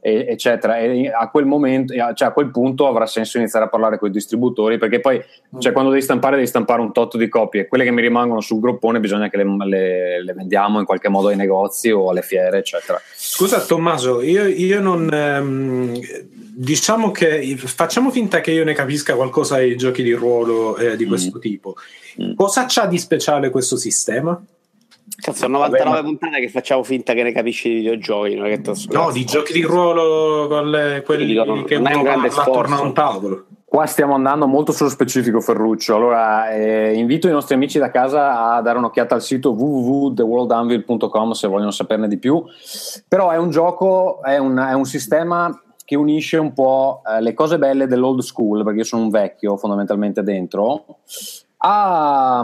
e, 0.00 0.26
eccetera. 0.28 0.78
E 0.78 1.08
a 1.08 1.28
quel 1.30 1.44
momento, 1.44 1.92
cioè 2.14 2.28
a 2.28 2.32
quel 2.32 2.50
punto 2.50 2.86
avrà 2.86 3.04
senso 3.06 3.36
iniziare 3.38 3.66
a 3.66 3.68
parlare 3.68 3.98
con 3.98 4.08
i 4.08 4.12
distributori, 4.12 4.78
perché 4.78 5.00
poi, 5.00 5.20
cioè, 5.58 5.72
quando 5.72 5.90
devi 5.90 6.02
stampare, 6.02 6.36
devi 6.36 6.46
stampare 6.46 6.80
un 6.80 6.92
tot 6.92 7.18
di 7.18 7.28
copie. 7.28 7.66
Quelle 7.66 7.84
che 7.84 7.90
mi 7.90 8.00
rimangono 8.00 8.40
sul 8.40 8.60
groppone 8.60 9.00
bisogna 9.00 9.28
che 9.28 9.36
le, 9.36 9.44
le, 9.66 10.24
le 10.24 10.32
vendiamo 10.32 10.78
in 10.78 10.86
qualche 10.86 11.08
modo 11.08 11.28
ai 11.28 11.36
negozi 11.36 11.90
o 11.90 12.08
alle 12.08 12.22
fiere, 12.22 12.58
eccetera. 12.58 12.98
Scusa 13.30 13.60
Tommaso, 13.60 14.22
io, 14.22 14.46
io 14.46 14.80
non. 14.80 15.12
Ehm, 15.12 16.00
diciamo 16.58 17.10
che 17.10 17.56
facciamo 17.58 18.10
finta 18.10 18.40
che 18.40 18.52
io 18.52 18.64
ne 18.64 18.72
capisca 18.72 19.14
qualcosa 19.14 19.56
ai 19.56 19.76
giochi 19.76 20.02
di 20.02 20.12
ruolo 20.12 20.78
eh, 20.78 20.96
di 20.96 21.04
mm. 21.04 21.08
questo 21.08 21.36
mm. 21.36 21.40
tipo. 21.40 21.76
Cosa 22.34 22.64
c'ha 22.66 22.86
di 22.86 22.96
speciale 22.96 23.50
questo 23.50 23.76
sistema? 23.76 24.42
Cazzo, 25.20 25.46
99 25.46 25.84
Vabbè, 25.84 26.02
ma... 26.02 26.02
puntate 26.02 26.40
che 26.40 26.48
facciamo 26.48 26.82
finta 26.82 27.12
che 27.12 27.22
ne 27.22 27.32
capisci 27.32 27.68
di 27.68 27.74
videogiochi. 27.76 28.34
No, 28.34 28.48
no 28.92 29.12
di 29.12 29.24
giochi 29.26 29.52
di 29.52 29.62
ruolo 29.62 30.48
con 30.48 30.70
le, 30.70 31.02
quelli 31.04 31.34
non, 31.34 31.64
che 31.64 31.78
non 31.78 31.92
uno 31.92 32.02
parla 32.02 32.42
attorno 32.42 32.76
a 32.76 32.80
un 32.80 32.94
tavolo. 32.94 33.46
Qua 33.70 33.84
stiamo 33.84 34.14
andando 34.14 34.46
molto 34.46 34.72
sullo 34.72 34.88
specifico, 34.88 35.42
Ferruccio. 35.42 35.94
Allora, 35.94 36.48
eh, 36.48 36.94
invito 36.94 37.28
i 37.28 37.32
nostri 37.32 37.54
amici 37.54 37.78
da 37.78 37.90
casa 37.90 38.54
a 38.54 38.62
dare 38.62 38.78
un'occhiata 38.78 39.14
al 39.14 39.20
sito 39.20 39.50
www.theworldanvil.com 39.50 41.32
se 41.32 41.48
vogliono 41.48 41.70
saperne 41.70 42.08
di 42.08 42.18
più. 42.18 42.42
Però 43.06 43.28
è 43.28 43.36
un 43.36 43.50
gioco, 43.50 44.22
è 44.22 44.38
un, 44.38 44.56
è 44.56 44.72
un 44.72 44.86
sistema 44.86 45.62
che 45.84 45.96
unisce 45.96 46.38
un 46.38 46.54
po' 46.54 47.02
eh, 47.04 47.20
le 47.20 47.34
cose 47.34 47.58
belle 47.58 47.86
dell'old 47.86 48.20
school, 48.20 48.64
perché 48.64 48.78
io 48.78 48.84
sono 48.84 49.02
un 49.02 49.10
vecchio 49.10 49.58
fondamentalmente 49.58 50.22
dentro. 50.22 50.86
Ah, 51.58 52.42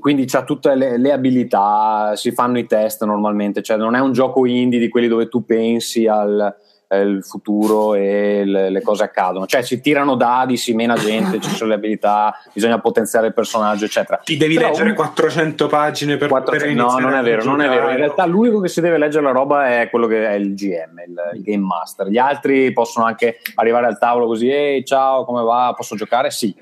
quindi 0.00 0.24
c'ha 0.24 0.42
tutte 0.42 0.74
le, 0.74 0.96
le, 0.96 1.12
abilità, 1.12 2.12
si 2.16 2.32
fanno 2.32 2.58
i 2.58 2.66
test 2.66 3.04
normalmente, 3.04 3.62
cioè 3.62 3.76
non 3.76 3.94
è 3.94 4.00
un 4.00 4.10
gioco 4.12 4.44
indie 4.44 4.80
di 4.80 4.88
quelli 4.88 5.06
dove 5.06 5.28
tu 5.28 5.44
pensi 5.44 6.08
al, 6.08 6.52
il 6.96 7.22
futuro 7.22 7.94
e 7.94 8.44
le, 8.44 8.70
le, 8.70 8.82
cose 8.82 9.04
accadono. 9.04 9.46
Cioè 9.46 9.62
si 9.62 9.80
tirano 9.80 10.14
dadi, 10.14 10.56
si 10.56 10.72
mena 10.72 10.94
gente, 10.94 11.40
ci 11.40 11.50
sono 11.50 11.70
le 11.70 11.76
abilità, 11.76 12.40
bisogna 12.52 12.78
potenziare 12.80 13.26
il 13.26 13.34
personaggio, 13.34 13.84
eccetera. 13.84 14.20
Ti 14.24 14.36
devi 14.36 14.54
Però 14.54 14.68
leggere 14.68 14.90
un... 14.90 14.94
400 14.94 15.66
pagine 15.66 16.16
per 16.16 16.28
400, 16.28 16.66
per 16.66 16.74
No, 16.74 16.98
non 16.98 17.18
è 17.18 17.22
vero, 17.22 17.44
non 17.44 17.60
è 17.60 17.68
vero. 17.68 17.90
In 17.90 17.96
realtà 17.96 18.24
l'unico 18.24 18.60
che 18.60 18.68
si 18.68 18.80
deve 18.80 18.96
leggere 18.96 19.24
la 19.24 19.32
roba 19.32 19.80
è 19.80 19.90
quello 19.90 20.06
che 20.06 20.26
è 20.26 20.32
il 20.32 20.54
GM, 20.54 21.02
il, 21.06 21.20
il 21.34 21.42
Game 21.42 21.64
Master. 21.64 22.08
Gli 22.08 22.18
altri 22.18 22.72
possono 22.72 23.04
anche 23.04 23.38
arrivare 23.56 23.86
al 23.86 23.98
tavolo 23.98 24.26
così, 24.26 24.48
ehi 24.50 24.84
ciao, 24.84 25.24
come 25.24 25.42
va? 25.42 25.72
Posso 25.76 25.94
giocare? 25.94 26.30
Sì 26.30 26.54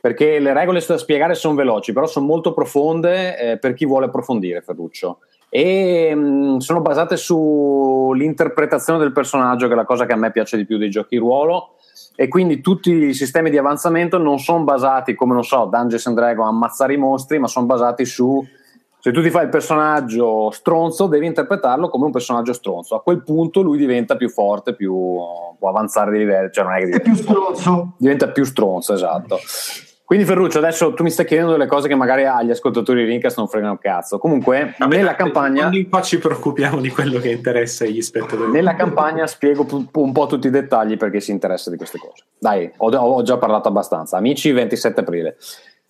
perché 0.00 0.38
le 0.38 0.54
regole 0.54 0.82
da 0.86 0.96
spiegare 0.96 1.34
sono 1.34 1.54
veloci, 1.54 1.92
però 1.92 2.06
sono 2.06 2.24
molto 2.24 2.54
profonde 2.54 3.36
eh, 3.36 3.58
per 3.58 3.74
chi 3.74 3.84
vuole 3.84 4.06
approfondire, 4.06 4.62
Ferruccio 4.62 5.18
e 5.52 6.14
mh, 6.14 6.20
mm, 6.20 6.56
sono 6.58 6.80
basate 6.80 7.16
sull'interpretazione 7.16 9.00
del 9.00 9.12
personaggio, 9.12 9.66
che 9.66 9.72
è 9.72 9.76
la 9.76 9.84
cosa 9.84 10.06
che 10.06 10.12
a 10.12 10.16
me 10.16 10.30
piace 10.30 10.56
di 10.56 10.64
più 10.64 10.78
dei 10.78 10.88
giochi 10.88 11.16
ruolo. 11.16 11.74
e 12.14 12.28
quindi 12.28 12.60
tutti 12.60 12.92
i 12.92 13.14
sistemi 13.14 13.50
di 13.50 13.58
avanzamento 13.58 14.18
non 14.18 14.38
sono 14.38 14.62
basati 14.62 15.14
come 15.14 15.32
non 15.32 15.42
so 15.42 15.68
Dungeons 15.70 16.06
and 16.06 16.16
Dragons 16.16 16.48
ammazzare 16.48 16.94
i 16.94 16.96
mostri 16.98 17.38
ma 17.38 17.46
sono 17.46 17.66
basati 17.66 18.04
su 18.04 18.44
se 18.98 19.10
tu 19.10 19.22
ti 19.22 19.30
fai 19.30 19.44
il 19.44 19.48
personaggio 19.48 20.50
stronzo 20.50 21.06
devi 21.06 21.24
interpretarlo 21.26 21.88
come 21.88 22.04
un 22.04 22.10
personaggio 22.10 22.52
stronzo. 22.52 22.94
A 22.94 23.02
quel 23.02 23.22
punto 23.22 23.62
lui 23.62 23.78
diventa 23.78 24.16
più 24.16 24.28
forte 24.28 24.74
più 24.74 24.92
può 25.58 25.68
avanzare 25.68 26.12
di 26.12 26.18
livello 26.18 26.50
cioè 26.50 26.64
non 26.64 26.74
è 26.74 26.80
che 26.80 26.96
è 26.96 27.00
più 27.00 27.14
stronzo. 27.14 27.94
Diventa 27.96 28.28
più 28.28 28.44
stronzo 28.44 28.92
esatto 28.92 29.38
quindi 30.10 30.26
Ferruccio, 30.26 30.58
adesso 30.58 30.92
tu 30.92 31.04
mi 31.04 31.10
stai 31.10 31.24
chiedendo 31.24 31.52
delle 31.52 31.68
cose 31.68 31.86
che 31.86 31.94
magari 31.94 32.24
agli 32.24 32.50
ascoltatori 32.50 33.04
di 33.04 33.10
Rincast 33.10 33.36
non 33.36 33.46
fregano 33.46 33.70
un 33.74 33.78
cazzo. 33.78 34.18
Comunque, 34.18 34.74
Vabbè, 34.76 34.96
nella 34.96 35.14
campagna... 35.14 35.68
Quindi 35.68 35.88
qua 35.88 36.02
ci 36.02 36.18
preoccupiamo 36.18 36.80
di 36.80 36.88
quello 36.88 37.20
che 37.20 37.30
interessa 37.30 37.84
agli 37.84 38.02
spettatori. 38.02 38.50
Nella 38.50 38.74
campagna 38.74 39.28
spiego 39.28 39.64
un 39.92 40.10
po' 40.12 40.26
tutti 40.26 40.48
i 40.48 40.50
dettagli 40.50 40.96
perché 40.96 41.20
si 41.20 41.30
interessa 41.30 41.70
di 41.70 41.76
queste 41.76 41.98
cose. 41.98 42.24
Dai, 42.36 42.68
ho, 42.78 42.88
ho 42.90 43.22
già 43.22 43.36
parlato 43.36 43.68
abbastanza. 43.68 44.16
Amici, 44.16 44.50
27 44.50 44.98
aprile. 44.98 45.36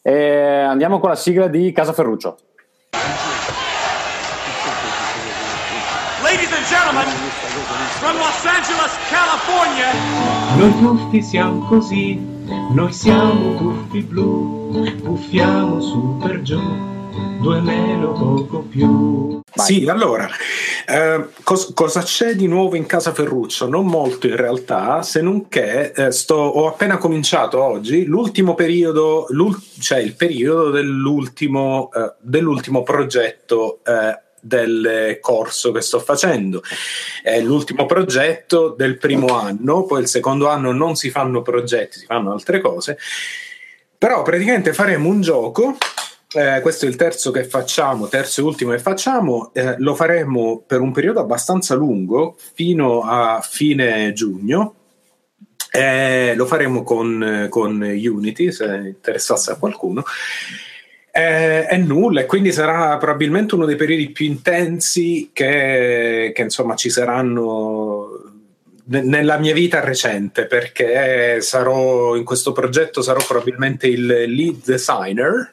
E 0.02 0.36
andiamo 0.36 1.00
con 1.00 1.08
la 1.08 1.16
sigla 1.16 1.46
di 1.46 1.72
Casa 1.72 1.94
Ferruccio. 1.94 2.36
Ladies 6.22 6.52
and 6.52 6.66
gentlemen, 6.66 7.06
from 8.00 8.18
Los 8.18 8.44
Angeles, 8.44 8.98
California. 9.08 9.88
Noi 10.58 10.78
tutti 10.78 11.22
siamo 11.22 11.64
così 11.64 12.39
noi 12.72 12.92
siamo 12.92 13.54
puffi 13.56 14.02
blu, 14.02 14.84
puffiamo 15.02 15.80
su 15.80 16.16
per 16.20 16.42
giù, 16.42 16.60
due 17.40 17.60
meno 17.60 18.12
poco 18.12 18.60
più. 18.60 19.40
Sì, 19.52 19.88
allora, 19.88 20.28
eh, 20.86 21.28
cos- 21.42 21.72
cosa 21.74 22.02
c'è 22.02 22.34
di 22.34 22.46
nuovo 22.46 22.76
in 22.76 22.86
casa 22.86 23.12
Ferruccio? 23.12 23.68
Non 23.68 23.86
molto 23.86 24.26
in 24.26 24.36
realtà, 24.36 25.02
se 25.02 25.20
non 25.20 25.48
che 25.48 25.92
eh, 25.94 26.12
sto, 26.12 26.34
ho 26.34 26.68
appena 26.68 26.98
cominciato 26.98 27.62
oggi 27.62 28.04
l'ultimo 28.04 28.54
periodo, 28.54 29.26
cioè 29.80 29.98
il 29.98 30.14
periodo 30.14 30.70
dell'ultimo, 30.70 31.90
eh, 31.92 32.14
dell'ultimo 32.20 32.82
progetto 32.82 33.80
eh, 33.84 34.29
del 34.40 35.18
corso 35.20 35.72
che 35.72 35.80
sto 35.80 36.00
facendo. 36.00 36.62
È 37.22 37.40
l'ultimo 37.40 37.86
progetto 37.86 38.70
del 38.70 38.98
primo 38.98 39.38
anno, 39.38 39.84
poi 39.84 40.02
il 40.02 40.08
secondo 40.08 40.48
anno 40.48 40.72
non 40.72 40.96
si 40.96 41.10
fanno 41.10 41.42
progetti, 41.42 41.98
si 41.98 42.06
fanno 42.06 42.32
altre 42.32 42.60
cose. 42.60 42.98
Però 43.96 44.22
praticamente 44.22 44.72
faremo 44.72 45.08
un 45.08 45.20
gioco 45.20 45.76
eh, 46.32 46.60
questo 46.60 46.86
è 46.86 46.88
il 46.88 46.94
terzo 46.94 47.32
che 47.32 47.42
facciamo, 47.42 48.06
terzo 48.06 48.40
e 48.40 48.44
ultimo 48.44 48.70
che 48.70 48.78
facciamo, 48.78 49.50
eh, 49.52 49.74
lo 49.78 49.96
faremo 49.96 50.62
per 50.64 50.80
un 50.80 50.92
periodo 50.92 51.18
abbastanza 51.18 51.74
lungo, 51.74 52.36
fino 52.54 53.00
a 53.00 53.40
fine 53.40 54.12
giugno. 54.12 54.74
Eh, 55.72 56.34
lo 56.36 56.46
faremo 56.46 56.82
con, 56.84 57.46
con 57.48 57.80
Unity, 57.82 58.52
se 58.52 58.64
interessasse 58.64 59.52
a 59.52 59.56
qualcuno 59.56 60.04
è, 61.10 61.66
è, 61.68 61.76
nulla 61.76 62.20
e 62.20 62.26
quindi 62.26 62.52
sarà 62.52 62.96
probabilmente 62.98 63.54
uno 63.54 63.66
dei 63.66 63.76
periodi 63.76 64.10
più 64.10 64.26
intensi 64.26 65.30
che, 65.32 66.32
che 66.34 66.42
insomma 66.42 66.74
ci 66.74 66.90
saranno 66.90 68.30
nella 68.90 69.38
mia 69.38 69.54
vita 69.54 69.80
recente 69.80 70.46
perché 70.46 71.40
sarò 71.40 72.16
in 72.16 72.24
questo 72.24 72.52
progetto 72.52 73.02
sarò 73.02 73.20
probabilmente 73.24 73.86
il 73.86 74.06
lead 74.06 74.64
designer. 74.64 75.50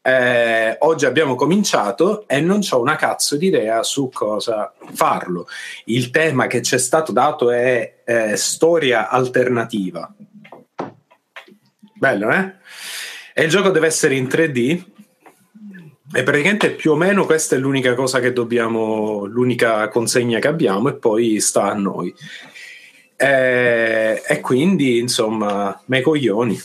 Eh, 0.00 0.76
oggi 0.80 1.04
abbiamo 1.04 1.34
cominciato 1.34 2.28
e 2.28 2.40
non 2.40 2.60
ho 2.70 2.80
una 2.80 2.94
cazzo 2.96 3.36
di 3.36 3.48
idea 3.48 3.82
su 3.82 4.08
cosa 4.10 4.72
farlo. 4.94 5.48
Il 5.86 6.10
tema 6.10 6.46
che 6.46 6.62
ci 6.62 6.76
è 6.76 6.78
stato 6.78 7.12
dato 7.12 7.50
è 7.50 8.02
eh, 8.04 8.36
storia 8.36 9.10
alternativa. 9.10 10.10
Bello 11.98 12.30
eh? 12.30 12.54
E 13.38 13.42
il 13.42 13.50
gioco 13.50 13.68
deve 13.68 13.86
essere 13.86 14.14
in 14.14 14.28
3D. 14.28 14.82
E 16.14 16.22
praticamente 16.22 16.70
più 16.70 16.92
o 16.92 16.96
meno 16.96 17.26
questa 17.26 17.54
è 17.54 17.58
l'unica 17.58 17.92
cosa 17.92 18.18
che 18.18 18.32
dobbiamo, 18.32 19.26
l'unica 19.26 19.88
consegna 19.88 20.38
che 20.38 20.48
abbiamo, 20.48 20.88
e 20.88 20.94
poi 20.94 21.38
sta 21.38 21.64
a 21.64 21.74
noi. 21.74 22.14
E, 23.14 24.22
e 24.26 24.40
quindi, 24.40 24.96
insomma, 24.96 25.78
me 25.84 26.00
coglioni. 26.00 26.58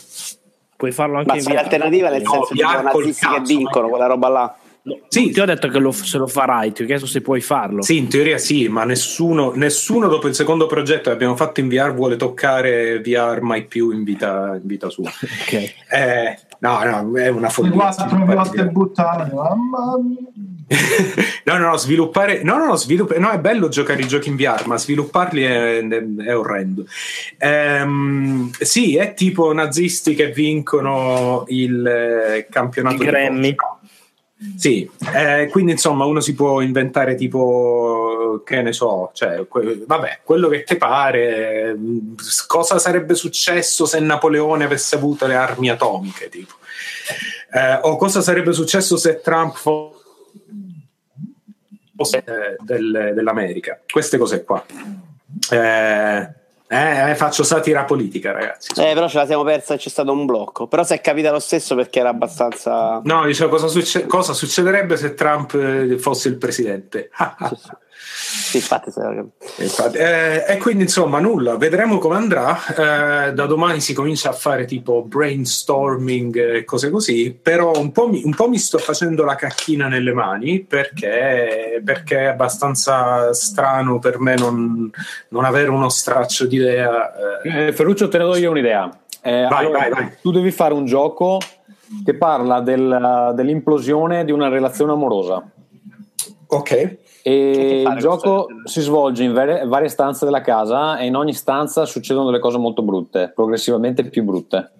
Puoi 0.74 0.92
farlo 0.92 1.18
anche 1.18 1.42
Ma 1.42 1.50
in 1.50 1.58
alternativa, 1.58 2.08
nel 2.08 2.22
senso 2.26 2.38
no, 2.38 2.46
di 2.52 2.62
nazisti 2.62 3.26
che 3.26 3.40
vincono 3.40 3.90
quella 3.90 4.06
roba 4.06 4.28
là. 4.28 4.56
No, 4.84 4.98
sì. 5.08 5.30
Ti 5.30 5.40
ho 5.40 5.44
detto 5.44 5.68
che 5.68 5.78
lo, 5.78 5.92
se 5.92 6.16
lo 6.16 6.26
farai, 6.26 6.72
ti 6.72 6.84
ho 6.84 6.86
chiesto 6.86 7.06
se 7.06 7.20
puoi 7.20 7.42
farlo. 7.42 7.82
Sì, 7.82 7.98
in 7.98 8.08
teoria 8.08 8.38
sì, 8.38 8.66
ma 8.68 8.84
nessuno, 8.84 9.52
nessuno 9.54 10.08
dopo 10.08 10.26
il 10.26 10.34
secondo 10.34 10.64
progetto 10.64 11.10
che 11.10 11.14
abbiamo 11.16 11.36
fatto 11.36 11.60
in 11.60 11.68
VR 11.68 11.92
vuole 11.92 12.16
toccare 12.16 12.98
VR 13.02 13.40
mai 13.42 13.66
più 13.66 13.90
in 13.90 14.04
vita, 14.04 14.54
in 14.54 14.66
vita 14.66 14.88
sua. 14.88 15.10
ok. 15.12 15.74
Eh, 15.90 16.38
No, 16.62 16.84
no, 16.84 17.18
è 17.18 17.26
una 17.26 17.48
follia. 17.48 17.92
Buttare, 18.70 19.32
mamma 19.32 19.98
mia. 19.98 20.30
no, 21.44 21.58
no, 21.58 21.66
no, 21.70 21.76
sviluppare, 21.76 22.42
no, 22.44 22.56
no, 22.56 22.66
no, 22.66 22.76
svilupp- 22.76 23.16
no, 23.16 23.30
è 23.30 23.38
bello 23.40 23.68
giocare 23.68 24.00
i 24.00 24.06
giochi 24.06 24.28
in 24.28 24.36
VR, 24.36 24.66
ma 24.66 24.78
svilupparli 24.78 25.42
è, 25.42 25.84
è 25.84 26.36
orrendo. 26.36 26.84
Ehm, 27.38 28.50
sì, 28.60 28.96
è 28.96 29.12
tipo 29.14 29.52
nazisti 29.52 30.14
che 30.14 30.30
vincono 30.30 31.44
il 31.48 31.84
eh, 31.84 32.46
campionato 32.48 32.98
di 32.98 33.04
Grammy. 33.06 33.54
Sì, 34.56 34.88
eh, 35.14 35.48
quindi 35.50 35.72
insomma 35.72 36.04
uno 36.04 36.20
si 36.20 36.34
può 36.34 36.60
inventare 36.60 37.14
tipo, 37.14 38.42
che 38.44 38.62
ne 38.62 38.72
so, 38.72 39.10
cioè, 39.12 39.46
que- 39.46 39.84
vabbè, 39.86 40.20
quello 40.24 40.48
che 40.48 40.64
ti 40.64 40.76
pare, 40.76 41.76
cosa 42.46 42.78
sarebbe 42.78 43.14
successo 43.14 43.86
se 43.86 44.00
Napoleone 44.00 44.64
avesse 44.64 44.96
avuto 44.96 45.26
le 45.26 45.34
armi 45.34 45.70
atomiche, 45.70 46.28
tipo. 46.28 46.54
Eh, 47.52 47.78
o 47.82 47.96
cosa 47.96 48.20
sarebbe 48.20 48.52
successo 48.52 48.96
se 48.96 49.20
Trump 49.20 49.56
fosse 49.56 49.94
eh, 52.18 52.56
del, 52.60 53.12
dell'America. 53.14 53.80
Queste 53.90 54.18
cose 54.18 54.44
qua. 54.44 54.64
Eh, 55.50 56.28
eh, 56.72 57.10
eh, 57.10 57.14
faccio 57.16 57.42
satira 57.42 57.84
politica, 57.84 58.32
ragazzi. 58.32 58.70
Eh, 58.80 58.94
però 58.94 59.06
ce 59.06 59.18
la 59.18 59.26
siamo 59.26 59.44
persa 59.44 59.74
e 59.74 59.76
c'è 59.76 59.90
stato 59.90 60.10
un 60.10 60.24
blocco. 60.24 60.66
Però 60.66 60.82
si 60.84 60.94
è 60.94 61.02
capita 61.02 61.30
lo 61.30 61.38
stesso 61.38 61.74
perché 61.74 62.00
era 62.00 62.08
abbastanza. 62.08 63.02
No, 63.04 63.26
dicevo 63.26 63.50
cosa, 63.50 63.68
succe- 63.68 64.06
cosa 64.06 64.32
succederebbe 64.32 64.96
se 64.96 65.12
Trump 65.12 65.52
eh, 65.52 65.98
fosse 65.98 66.28
il 66.28 66.36
presidente. 66.36 67.10
sì, 67.14 67.56
sì. 67.56 67.70
Sì, 68.04 68.58
infatti, 68.58 68.90
infatti 69.58 69.96
eh, 69.96 70.44
e 70.46 70.56
quindi 70.58 70.82
insomma 70.82 71.20
nulla, 71.20 71.56
vedremo 71.56 71.98
come 71.98 72.16
andrà. 72.16 72.58
Eh, 72.66 73.32
da 73.32 73.46
domani 73.46 73.80
si 73.80 73.94
comincia 73.94 74.30
a 74.30 74.32
fare 74.32 74.64
tipo 74.64 75.02
brainstorming 75.02 76.56
e 76.56 76.64
cose 76.64 76.90
così, 76.90 77.32
però 77.32 77.72
un 77.74 77.92
po, 77.92 78.08
mi, 78.08 78.22
un 78.24 78.34
po' 78.34 78.48
mi 78.48 78.58
sto 78.58 78.78
facendo 78.78 79.24
la 79.24 79.34
cacchina 79.34 79.88
nelle 79.88 80.12
mani 80.12 80.60
perché, 80.60 81.80
perché 81.84 82.18
è 82.18 82.24
abbastanza 82.26 83.32
strano 83.32 83.98
per 83.98 84.18
me 84.18 84.34
non, 84.34 84.90
non 85.28 85.44
avere 85.44 85.70
uno 85.70 85.88
straccio 85.88 86.46
di 86.46 86.56
idea. 86.56 87.40
Eh. 87.42 87.66
eh 87.68 87.72
Ferruccio, 87.72 88.08
te 88.08 88.18
ne 88.18 88.24
do 88.24 88.36
io 88.36 88.50
un'idea. 88.50 88.90
Eh, 89.22 89.46
vai, 89.48 89.64
allora, 89.64 89.78
vai, 89.78 89.90
vai. 89.90 90.12
Tu 90.20 90.30
devi 90.30 90.50
fare 90.50 90.74
un 90.74 90.84
gioco 90.84 91.38
che 92.04 92.14
parla 92.14 92.60
del, 92.60 93.32
dell'implosione 93.34 94.24
di 94.24 94.32
una 94.32 94.48
relazione 94.48 94.92
amorosa. 94.92 95.42
Ok. 96.48 96.96
E 97.22 97.84
il 97.86 97.96
gioco 97.98 98.48
si 98.64 98.80
svolge 98.80 99.22
in 99.22 99.32
varie, 99.32 99.64
varie, 99.64 99.88
stanze 99.88 100.24
della 100.24 100.40
casa 100.40 100.98
e 100.98 101.06
in 101.06 101.14
ogni 101.14 101.34
stanza 101.34 101.84
succedono 101.84 102.26
delle 102.26 102.40
cose 102.40 102.58
molto 102.58 102.82
brutte, 102.82 103.30
progressivamente 103.34 104.04
più 104.04 104.24
brutte. 104.24 104.72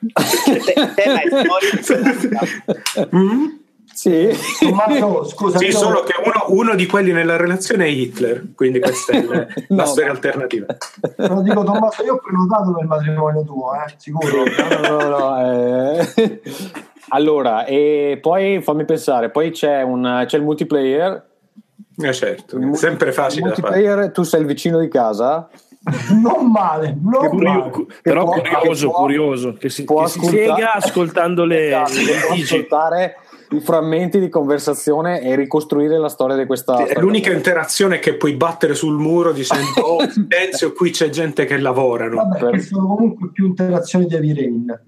mm? 3.14 3.46
Sì, 3.98 4.30
Tommaso, 4.60 5.24
scusa, 5.24 5.58
sì 5.58 5.72
solo 5.72 6.04
che 6.04 6.14
uno, 6.24 6.60
uno, 6.60 6.76
di 6.76 6.86
quelli 6.86 7.10
nella 7.10 7.36
relazione 7.36 7.86
è 7.86 7.88
Hitler, 7.88 8.44
quindi 8.54 8.78
questa 8.78 9.12
è 9.12 9.24
la, 9.24 9.46
no, 9.70 9.76
la 9.76 9.84
storia 9.86 10.12
alternativa. 10.12 10.66
Lo 11.16 11.42
dico 11.42 11.64
Tommaso, 11.64 12.04
io 12.04 12.14
ho 12.14 12.18
prenotato 12.18 12.72
per 12.72 12.82
il 12.82 12.88
matrimonio 12.88 13.42
tuo, 13.42 13.72
eh, 13.74 13.92
sicuro. 13.96 14.44
No, 14.82 14.88
no, 14.88 15.08
no, 15.08 15.42
eh. 15.42 16.08
Allora, 17.10 17.64
e 17.64 18.18
poi 18.20 18.62
fammi 18.62 18.84
pensare, 18.84 19.30
poi 19.30 19.50
c'è, 19.50 19.82
un, 19.82 20.24
c'è 20.26 20.36
il 20.36 20.44
multiplayer 20.44 21.27
eh 22.00 22.12
certo, 22.12 22.56
il 22.56 22.76
sempre 22.76 23.12
facile. 23.12 23.46
multiplayer, 23.46 24.10
tu 24.12 24.22
sei 24.22 24.40
il 24.40 24.46
vicino 24.46 24.78
di 24.78 24.88
casa. 24.88 25.48
Non 26.20 26.50
male, 26.50 26.98
non 27.00 27.28
curio, 27.28 27.50
male. 27.50 27.86
però 28.02 28.24
può, 28.24 28.42
curioso, 28.42 28.90
può, 28.90 28.98
curioso, 28.98 29.52
che 29.54 29.70
si, 29.70 29.84
può 29.84 30.02
che 30.02 30.08
si 30.08 30.18
spiega 30.20 30.74
ascoltando 30.74 31.44
le, 31.44 31.68
esatto, 31.68 31.92
le 31.94 32.42
ascoltare 32.42 33.16
i 33.50 33.60
frammenti 33.60 34.18
di 34.18 34.28
conversazione 34.28 35.22
e 35.22 35.34
ricostruire 35.34 35.96
la 35.98 36.08
storia 36.08 36.36
di 36.36 36.44
questa 36.44 36.84
sì, 36.84 36.92
è 36.92 37.00
l'unica 37.00 37.32
interazione 37.32 37.98
che 37.98 38.14
puoi 38.14 38.34
battere 38.34 38.74
sul 38.74 38.98
muro 38.98 39.32
dicendo 39.32 39.80
oh 39.80 40.08
silenzio 40.10 40.72
qui 40.72 40.90
c'è 40.90 41.08
gente 41.08 41.46
che 41.46 41.56
lavora 41.56 42.08
Vabbè, 42.08 42.38
per... 42.38 42.60
sono 42.60 42.88
comunque 42.88 43.30
più 43.30 43.46
interazioni 43.46 44.06
di 44.06 44.14
Heavy 44.14 44.34
Rain 44.34 44.80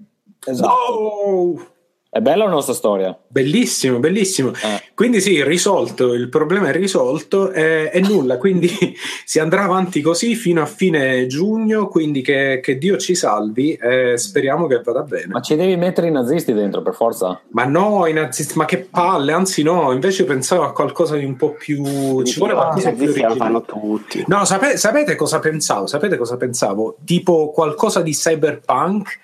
esatto 0.45 0.69
oh! 0.69 1.70
È 2.13 2.19
bella 2.19 2.43
la 2.43 2.49
nostra 2.49 2.73
storia. 2.73 3.17
Bellissimo, 3.25 3.99
bellissimo. 3.99 4.49
Eh. 4.49 4.83
Quindi 4.93 5.21
sì, 5.21 5.41
risolto, 5.45 6.13
il 6.13 6.27
problema 6.27 6.67
è 6.67 6.73
risolto 6.73 7.51
e, 7.51 7.89
e 7.89 8.01
nulla, 8.01 8.37
quindi 8.37 8.69
si 9.23 9.39
andrà 9.39 9.63
avanti 9.63 10.01
così 10.01 10.35
fino 10.35 10.61
a 10.61 10.65
fine 10.65 11.25
giugno, 11.27 11.87
quindi 11.87 12.21
che, 12.21 12.59
che 12.61 12.77
Dio 12.77 12.97
ci 12.97 13.15
salvi 13.15 13.75
e 13.75 14.17
speriamo 14.17 14.67
che 14.67 14.81
vada 14.83 15.03
bene. 15.03 15.27
Ma 15.27 15.39
ci 15.39 15.55
devi 15.55 15.77
mettere 15.77 16.07
i 16.07 16.11
nazisti 16.11 16.51
dentro 16.51 16.81
per 16.81 16.95
forza? 16.95 17.39
Ma 17.51 17.63
no, 17.63 18.05
i 18.05 18.11
nazisti, 18.11 18.57
ma 18.57 18.65
che 18.65 18.79
palle, 18.79 19.31
anzi 19.31 19.63
no, 19.63 19.93
invece 19.93 20.25
pensavo 20.25 20.63
a 20.63 20.73
qualcosa 20.73 21.15
di 21.15 21.23
un 21.23 21.37
po' 21.37 21.51
più... 21.51 22.23
Ci 22.23 22.39
vuole 22.39 22.55
qualcosa 22.55 22.91
più 22.91 23.05
lo 23.05 23.35
fanno 23.35 23.61
tutti. 23.61 24.21
No, 24.27 24.43
sapete, 24.43 24.75
sapete 24.75 25.15
cosa 25.15 25.39
pensavo? 25.39 25.87
Sapete 25.87 26.17
cosa 26.17 26.35
pensavo? 26.35 26.97
Tipo 27.05 27.51
qualcosa 27.51 28.01
di 28.01 28.11
cyberpunk 28.11 29.19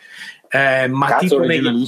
eh, 0.50 0.88
ma 0.88 1.18
tipo 1.18 1.40
negli... 1.40 1.86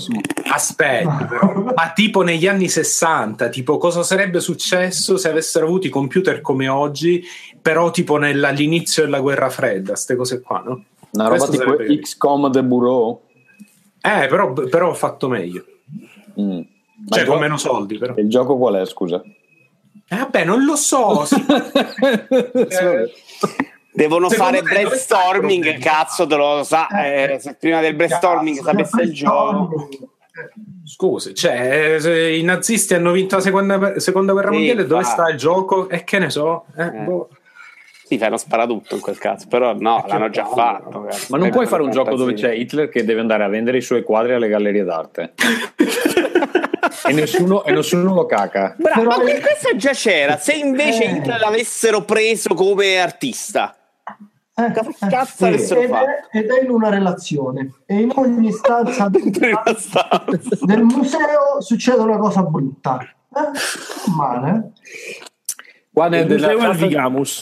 aspetta 0.52 1.26
però, 1.26 1.64
ma 1.76 1.92
tipo 1.94 2.22
negli 2.22 2.48
anni 2.48 2.68
60 2.68 3.48
tipo 3.50 3.78
cosa 3.78 4.04
sarebbe 4.04 4.42
successo 4.42 5.18
se 5.18 5.30
avessero 5.30 5.66
avuto 5.66 5.88
i 5.88 5.92
computer 5.92 6.42
come 6.42 6.68
oggi 6.68 7.24
però 7.62 7.90
tipo 7.92 8.18
nell'inizio 8.18 9.04
della 9.04 9.22
guerra 9.22 9.50
fredda 9.50 9.92
queste 9.92 10.16
cose 10.16 10.42
qua 10.42 10.62
no? 10.66 10.84
una 11.12 11.28
roba 11.28 11.46
Questo 11.46 11.52
tipo 11.52 11.76
sarebbe... 11.76 12.00
XCOM 12.00 12.52
The 12.52 12.64
Bureau 12.64 13.22
eh 14.02 14.28
però, 14.28 14.52
però 14.54 14.90
ho 14.90 14.96
fatto 14.96 15.30
meglio 15.30 15.66
mm. 16.40 16.62
cioè 17.08 17.26
con 17.26 17.40
meno 17.40 17.58
soldi 17.58 17.98
però 17.98 18.14
il 18.18 18.30
gioco 18.30 18.58
qual 18.58 18.76
è 18.76 18.86
scusa? 18.86 19.24
Eh, 20.12 20.16
vabbè 20.18 20.44
non 20.44 20.66
lo 20.66 20.76
so 20.76 21.24
eh, 21.30 23.12
Devono 24.00 24.30
Secondo 24.30 24.60
fare 24.60 24.62
brainstorming, 24.62 25.78
cazzo, 25.78 26.26
te 26.26 26.36
lo 26.38 26.64
sa. 26.64 26.88
Eh, 26.88 27.38
se 27.38 27.56
prima 27.56 27.82
del 27.82 27.96
brainstorming 27.96 28.62
sapesse 28.64 29.02
il 29.02 29.14
gioco. 29.14 29.90
Scusi, 30.88 31.36
cioè, 31.36 31.98
i 32.32 32.42
nazisti 32.42 32.94
hanno 32.94 33.12
vinto 33.12 33.36
la 33.36 33.42
seconda, 33.42 34.00
seconda 34.00 34.32
guerra 34.32 34.52
sì, 34.52 34.56
mondiale, 34.56 34.88
dove 34.88 35.04
sta 35.04 35.28
il 35.28 35.38
gioco? 35.38 35.90
E 35.90 35.98
eh, 35.98 36.04
che 36.06 36.18
ne 36.18 36.30
so? 36.30 36.68
Eh, 36.78 36.86
eh. 36.86 36.90
Boh. 36.92 37.28
Sì, 38.06 38.18
fanno 38.18 38.38
sparatutto 38.38 38.96
in 38.96 39.02
quel 39.02 39.18
caso, 39.18 39.48
però 39.50 39.76
no, 39.78 40.06
l'hanno 40.08 40.30
già 40.30 40.46
fatto. 40.46 41.10
Ma 41.28 41.38
non 41.38 41.50
puoi 41.50 41.68
fare 41.68 41.84
un 41.84 41.92
gioco 41.92 42.16
dove 42.16 42.34
c'è 42.34 42.54
Hitler 42.54 42.88
che 42.88 43.04
deve 43.04 43.20
andare 43.20 43.44
a 43.44 43.50
vendere 43.50 43.80
i 43.80 43.82
suoi 43.82 44.04
quadri 44.04 44.32
alle 44.32 44.48
gallerie 44.48 44.86
d'arte. 44.86 45.34
e, 47.06 47.12
nessuno, 47.12 47.66
e, 47.66 47.72
nessuno, 47.74 48.14
lo 48.14 48.26
caca. 48.26 48.76
Bravo, 48.78 49.04
ma 49.04 49.18
questo 49.18 49.76
già 49.76 49.92
c'era. 49.92 50.38
Se 50.38 50.54
invece 50.54 51.04
eh. 51.04 51.12
Hitler 51.12 51.40
l'avessero 51.40 52.04
preso 52.04 52.54
come 52.56 52.98
artista, 52.98 53.76
eh, 54.68 55.08
cazzo 55.10 55.46
eh, 55.46 55.58
sì. 55.58 55.74
ed, 55.74 55.92
è, 55.92 56.06
ed, 56.32 56.50
è, 56.50 56.64
in 56.64 56.70
una 56.70 56.90
relazione 56.90 57.74
e 57.86 58.02
in 58.02 58.12
ogni 58.16 58.52
stanza 58.52 59.08
del, 59.10 59.30
del 59.32 60.84
museo 60.84 61.60
succede 61.60 62.02
una 62.02 62.18
cosa 62.18 62.44
brutta 62.44 63.00
eh? 63.02 64.12
male 64.16 64.74
Qua 65.92 66.08
nel, 66.08 66.28
nella, 66.28 66.56
chat, 66.56 66.80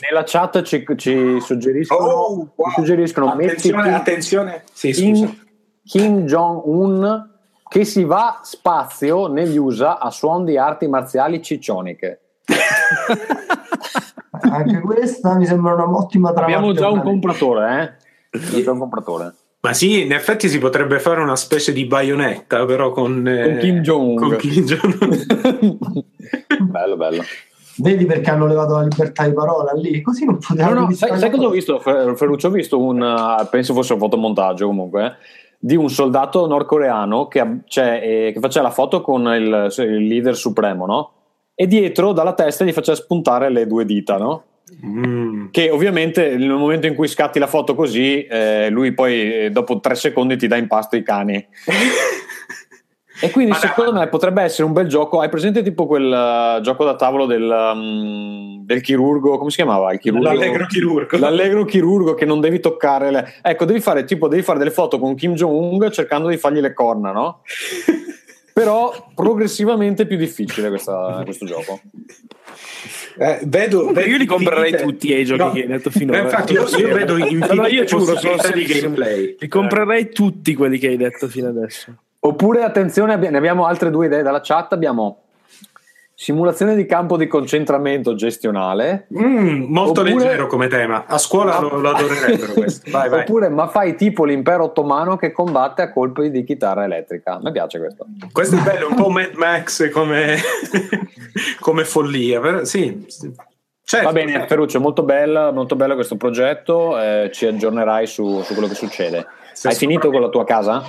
nella, 0.10 0.24
chat, 0.26 0.62
ci, 0.64 0.84
ci 0.96 1.40
suggeriscono, 1.42 2.08
oh, 2.08 2.52
wow. 2.56 2.70
ci 2.70 2.74
suggeriscono 2.76 3.32
attenzione, 3.32 3.94
attenzione. 3.94 4.64
Sì, 4.72 4.92
Kim, 4.94 5.46
Kim 5.84 6.22
Jong-un 6.26 7.36
che 7.68 7.86
si 7.86 8.04
va 8.04 8.40
spazio 8.42 9.28
negli 9.28 9.58
USA 9.58 10.00
a 10.00 10.10
suon 10.10 10.46
di 10.46 10.58
arti 10.58 10.88
marziali 10.88 11.42
ciccioniche 11.44 12.22
anche 14.52 14.80
questa 14.80 15.36
mi 15.36 15.46
sembra 15.46 15.74
un'ottima 15.74 16.32
trama. 16.32 16.46
Abbiamo 16.48 16.74
già 16.74 16.90
un 16.90 17.02
compratore, 17.02 17.98
eh? 18.32 18.38
Abbiamo 18.38 18.64
già 18.64 18.72
un 18.72 18.80
compratore. 18.80 19.34
Ma 19.60 19.74
sì, 19.74 20.04
in 20.04 20.14
effetti 20.14 20.48
si 20.50 20.60
potrebbe 20.60 21.00
fare 21.00 21.22
una 21.22 21.36
specie 21.36 21.74
di 21.74 21.86
baionetta, 21.86 22.66
però 22.66 22.92
con, 22.92 23.28
eh, 23.28 23.44
con 23.44 23.58
Kim 23.58 23.80
Jong. 23.82 24.20
Con 24.20 24.36
Kim 24.38 24.64
Jong. 24.66 25.78
bello, 26.70 26.96
bello. 26.96 27.24
Vedi 27.80 28.06
perché 28.06 28.30
hanno 28.30 28.48
levato 28.48 28.76
la 28.76 28.84
libertà 28.84 29.28
di 29.28 29.34
parola 29.34 29.72
lì? 29.74 30.02
Così 30.02 30.26
non 30.26 30.38
potevano. 30.40 30.82
No, 30.82 30.86
no, 30.88 30.92
sai, 30.92 31.18
sai 31.18 31.30
cosa 31.30 31.46
ho 31.46 31.50
visto? 31.50 31.80
Ferruccio, 31.80 32.48
ho 32.48 32.52
visto 32.52 32.80
un. 32.80 33.02
Uh, 33.02 33.48
penso 33.50 33.74
fosse 33.74 33.94
un 33.94 34.00
fotomontaggio 34.00 34.66
comunque. 34.68 35.06
Eh, 35.06 35.12
di 35.60 35.76
un 35.76 35.90
soldato 35.90 36.46
nordcoreano 36.46 37.28
che, 37.28 37.62
cioè, 37.66 38.00
eh, 38.04 38.32
che 38.32 38.40
faceva 38.40 38.68
la 38.68 38.74
foto 38.74 39.02
con 39.02 39.24
il, 39.24 39.74
il 39.80 40.08
leader 40.08 40.36
supremo, 40.36 40.86
no? 40.86 41.12
E 41.60 41.66
dietro 41.66 42.12
dalla 42.12 42.34
testa 42.34 42.64
gli 42.64 42.72
faceva 42.72 42.96
spuntare 42.96 43.50
le 43.50 43.66
due 43.66 43.84
dita, 43.84 44.18
no? 44.18 44.44
Mm. 44.86 45.48
Che 45.50 45.72
ovviamente 45.72 46.38
nel 46.38 46.52
momento 46.52 46.86
in 46.86 46.94
cui 46.94 47.08
scatti 47.08 47.40
la 47.40 47.48
foto 47.48 47.74
così, 47.74 48.24
eh, 48.26 48.70
lui 48.70 48.94
poi 48.94 49.46
eh, 49.46 49.50
dopo 49.50 49.80
tre 49.80 49.96
secondi 49.96 50.38
ti 50.38 50.46
dà 50.46 50.56
in 50.56 50.68
pasto 50.68 50.98
i 50.98 51.02
cani. 51.02 51.34
e 53.20 53.32
quindi 53.32 53.54
ma 53.54 53.58
secondo 53.58 53.92
no. 53.92 54.00
me 54.02 54.08
potrebbe 54.08 54.44
essere 54.44 54.66
un 54.66 54.74
bel 54.74 54.86
gioco. 54.86 55.20
Hai 55.20 55.30
presente 55.30 55.64
tipo 55.64 55.88
quel 55.88 56.58
uh, 56.60 56.62
gioco 56.62 56.86
da 56.86 56.96
tavolo 56.96 57.26
del, 57.26 57.50
um, 57.50 58.64
del, 58.64 58.82
chirurgo? 58.82 59.40
Come 59.40 59.50
si 59.50 59.56
chiamava? 59.56 59.92
Il 59.94 60.00
chirurgo? 60.00 60.28
L'allegro 60.28 60.68
chirurgo. 60.68 61.18
L'allegro 61.18 61.66
chirurgo 61.66 62.14
che 62.14 62.26
non 62.26 62.40
devi 62.40 62.60
toccare. 62.60 63.10
Le... 63.10 63.34
Ecco, 63.42 63.66
devi 63.66 63.80
fare 63.80 64.04
tipo 64.04 64.28
devi 64.28 64.44
fare 64.44 64.60
delle 64.60 64.70
foto 64.70 65.00
con 65.00 65.16
Kim 65.16 65.34
Jong-un 65.34 65.92
cercando 65.92 66.28
di 66.28 66.38
fargli 66.38 66.60
le 66.60 66.74
corna, 66.76 67.12
no? 67.12 67.40
però 68.58 69.12
progressivamente 69.14 70.08
più 70.08 70.18
difficile 70.18 70.70
questa, 70.70 71.22
questo 71.24 71.46
gioco. 71.46 71.80
Eh, 73.20 73.42
vedo, 73.44 73.92
vedo, 73.92 74.10
io 74.10 74.18
li 74.18 74.26
comprerei 74.26 74.72
finite. 74.72 74.84
tutti 74.84 75.14
i 75.14 75.24
giochi 75.26 75.44
no, 75.44 75.52
che 75.52 75.62
hai 75.62 75.68
detto 75.68 75.92
finora. 75.92 76.18
Eh, 76.18 76.24
infatti, 76.24 76.54
io, 76.54 76.68
io 76.68 76.92
vedo 76.92 77.18
infinite 77.18 77.52
allora, 77.52 77.68
io 77.68 77.84
giuro, 77.84 78.18
sono 78.18 78.36
di 78.56 78.66
gameplay. 78.66 79.36
Li 79.38 79.48
comprerei 79.48 80.10
tutti 80.10 80.56
quelli 80.56 80.80
che 80.80 80.88
hai 80.88 80.98
detto 80.98 81.28
fino 81.28 81.50
adesso. 81.50 81.94
Oppure, 82.20 82.64
attenzione, 82.64 83.16
ne 83.16 83.38
abbiamo 83.38 83.68
altre 83.68 83.92
due 83.92 84.08
idee 84.08 84.24
dalla 84.24 84.42
chat. 84.42 84.74
Abbiamo 84.74 85.26
Simulazione 86.20 86.76
di 86.76 86.88
campo 86.88 87.16
di 87.16 87.28
concentramento 87.28 88.16
gestionale. 88.16 89.06
Mm, 89.16 89.72
molto 89.72 90.02
oppure, 90.02 90.16
leggero 90.16 90.48
come 90.48 90.68
tema. 90.68 91.06
A 91.06 91.20
scuola 91.20 91.60
lo, 91.60 91.78
lo 91.78 91.92
adorerebbero 91.92 92.54
questo. 92.58 92.90
Vai, 92.90 93.08
vai. 93.08 93.20
Oppure, 93.20 93.50
ma 93.50 93.68
fai 93.68 93.96
tipo 93.96 94.26
l'impero 94.26 94.64
ottomano 94.64 95.16
che 95.16 95.32
combatte 95.32 95.84
a 95.84 95.94
colpi 95.94 96.32
di 96.32 96.44
chitarra 96.44 96.86
elettrica. 96.86 97.36
A 97.36 97.40
me 97.40 97.52
piace 97.52 97.78
questo. 97.78 98.08
Questo 98.32 98.56
è 98.56 98.62
bello, 98.62 98.88
un 98.90 98.96
po' 98.96 99.10
Mad 99.10 99.34
Max 99.36 99.92
come, 99.92 100.38
come 101.62 101.86
follia. 101.86 102.40
Però, 102.40 102.64
sì, 102.64 103.06
Certo, 103.84 104.08
Va 104.08 104.12
bene. 104.12 104.48
Ferruccio, 104.48 104.80
molto 104.80 105.04
bello, 105.04 105.54
molto 105.54 105.76
bello 105.76 105.94
questo 105.94 106.16
progetto. 106.16 107.00
Eh, 107.00 107.30
ci 107.32 107.46
aggiornerai 107.46 108.08
su, 108.08 108.42
su, 108.42 108.54
quello 108.54 108.68
che 108.68 108.74
succede. 108.74 109.28
Se 109.54 109.68
Hai 109.68 109.76
finito 109.76 110.10
con 110.10 110.22
la 110.22 110.30
tua 110.30 110.46
casa? 110.46 110.84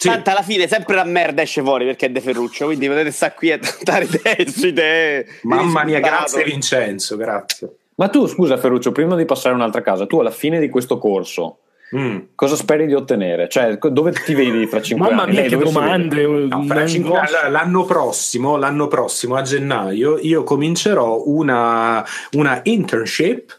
Sì. 0.00 0.08
Tanto 0.08 0.30
alla 0.30 0.40
fine 0.40 0.66
sempre 0.66 0.94
la 0.94 1.04
merda 1.04 1.42
esce 1.42 1.60
fuori 1.60 1.84
perché 1.84 2.06
è 2.06 2.10
De 2.10 2.22
Ferruccio, 2.22 2.64
quindi 2.64 2.88
potete 2.88 3.10
stare 3.10 3.34
qui 3.36 3.52
a 3.52 3.58
idee 3.58 4.48
su 4.48 4.68
idee. 4.68 5.26
Mamma 5.42 5.84
mia, 5.84 6.00
grazie 6.00 6.42
Vincenzo, 6.42 7.18
grazie. 7.18 7.68
Ma 7.96 8.08
tu, 8.08 8.26
scusa 8.26 8.56
Ferruccio, 8.56 8.92
prima 8.92 9.14
di 9.14 9.26
passare 9.26 9.52
a 9.52 9.58
un'altra 9.58 9.82
casa, 9.82 10.06
tu 10.06 10.18
alla 10.18 10.30
fine 10.30 10.58
di 10.58 10.70
questo 10.70 10.96
corso 10.96 11.58
mm. 11.94 12.18
cosa 12.34 12.56
speri 12.56 12.86
di 12.86 12.94
ottenere? 12.94 13.46
Cioè, 13.50 13.76
dove 13.76 14.12
ti 14.12 14.32
vedi 14.32 14.66
fra 14.66 14.80
cinque 14.80 15.10
Mamma 15.10 15.24
anni? 15.24 15.34
Mamma 15.34 15.48
mia, 15.48 15.58
che 15.58 15.64
domande! 15.64 16.26
No, 16.26 16.86
cinque, 16.86 17.20
l'anno, 17.50 17.84
prossimo, 17.84 18.56
l'anno 18.56 18.88
prossimo, 18.88 19.34
a 19.36 19.42
gennaio, 19.42 20.16
io 20.18 20.44
comincerò 20.44 21.24
una, 21.26 22.02
una 22.32 22.60
internship 22.62 23.58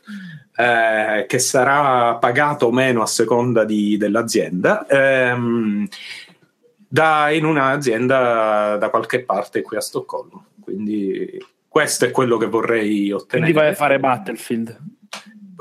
eh, 0.56 1.25
che 1.27 1.38
sarà 1.38 2.15
pagata 2.15 2.65
o 2.65 2.71
meno 2.71 3.04
a 3.04 3.08
seconda 3.08 3.63
di, 3.63 3.95
dell'azienda. 3.97 4.88
Ehm, 4.88 5.88
da, 6.91 7.30
in 7.32 7.45
un'azienda 7.45 8.75
da 8.75 8.89
qualche 8.89 9.23
parte 9.23 9.62
qui 9.62 9.77
a 9.77 9.82
Stoccolmo. 9.82 10.47
Quindi 10.62 11.41
questo 11.65 12.04
è 12.04 12.12
quello 12.12 12.36
che 12.36 12.47
vorrei 12.47 13.13
ottenere. 13.13 13.51
Quindi 13.51 13.54
vai 13.54 13.67
a 13.69 13.73
fare 13.75 13.97
Battlefield. 13.97 14.77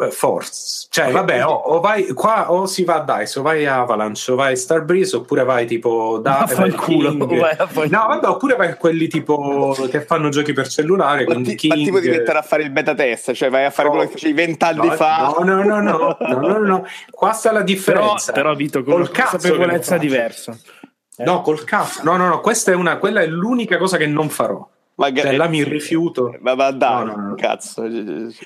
Eh, 0.01 0.11
force, 0.11 0.87
cioè 0.89 1.11
vabbè, 1.11 1.45
o, 1.45 1.51
o, 1.51 1.81
vai 1.81 2.07
qua 2.15 2.51
o 2.51 2.65
si 2.65 2.85
va 2.85 3.05
a 3.05 3.19
Dice, 3.19 3.39
o 3.39 3.43
vai 3.43 3.67
a 3.67 3.81
Avalanche, 3.81 4.33
o 4.33 4.35
vai 4.35 4.55
a 4.55 4.57
Starbreeze, 4.57 5.17
oppure 5.17 5.45
vai 5.45 5.67
tipo 5.67 6.19
da 6.23 6.49
culo, 6.75 7.15
vai 7.27 7.55
no, 7.91 8.07
vabbè, 8.09 8.27
oppure 8.27 8.57
vai 8.57 8.69
a 8.69 8.77
quelli 8.77 9.09
tipo 9.09 9.77
che 9.91 10.01
fanno 10.01 10.31
giochi 10.31 10.55
per 10.55 10.69
cellulare. 10.69 11.27
Ma, 11.27 11.35
ti, 11.43 11.55
King, 11.55 11.77
ma 11.77 11.85
tipo 11.85 12.01
di 12.01 12.09
mettere 12.09 12.39
a 12.39 12.43
fare 12.43 12.63
il 12.63 12.71
beta 12.71 12.95
test, 12.95 13.33
cioè 13.33 13.51
vai 13.51 13.67
a 13.67 13.71
fare 13.71 13.89
no, 13.89 13.95
quello 13.95 14.09
che 14.09 14.13
facevi 14.15 14.33
vent'anni 14.33 14.87
no, 14.87 14.95
fa. 14.95 15.35
No, 15.39 15.45
no, 15.45 15.63
no, 15.63 15.81
no, 15.81 16.17
no, 16.19 16.39
no, 16.41 16.59
no, 16.59 16.87
qua 17.11 17.33
sta 17.33 17.53
la 17.53 17.63
differenza. 17.63 18.33
Però, 18.33 18.47
però 18.47 18.57
Vito, 18.57 18.83
con 18.83 18.95
una 18.95 19.09
consapevolezza 19.09 19.99
diversa. 19.99 20.59
Eh? 21.21 21.25
No, 21.25 21.43
col 21.43 21.65
cazzo. 21.65 22.03
No, 22.03 22.17
no, 22.17 22.29
no, 22.29 22.41
questa 22.41 22.73
è 22.73 22.75
una, 22.75 22.97
quella 22.97 23.21
è 23.21 23.27
l'unica 23.27 23.77
cosa 23.77 23.99
che 23.99 24.07
non 24.07 24.31
farò. 24.31 24.67
Magari, 24.95 25.29
cioè, 25.29 25.37
là 25.37 25.49
mi 25.49 25.63
rifiuto. 25.63 26.35
Ma, 26.41 26.55
ma 26.55 26.71
dai, 26.71 27.05
no, 27.05 27.17
no, 27.17 27.29
no. 27.29 27.35
cazzo. 27.35 27.87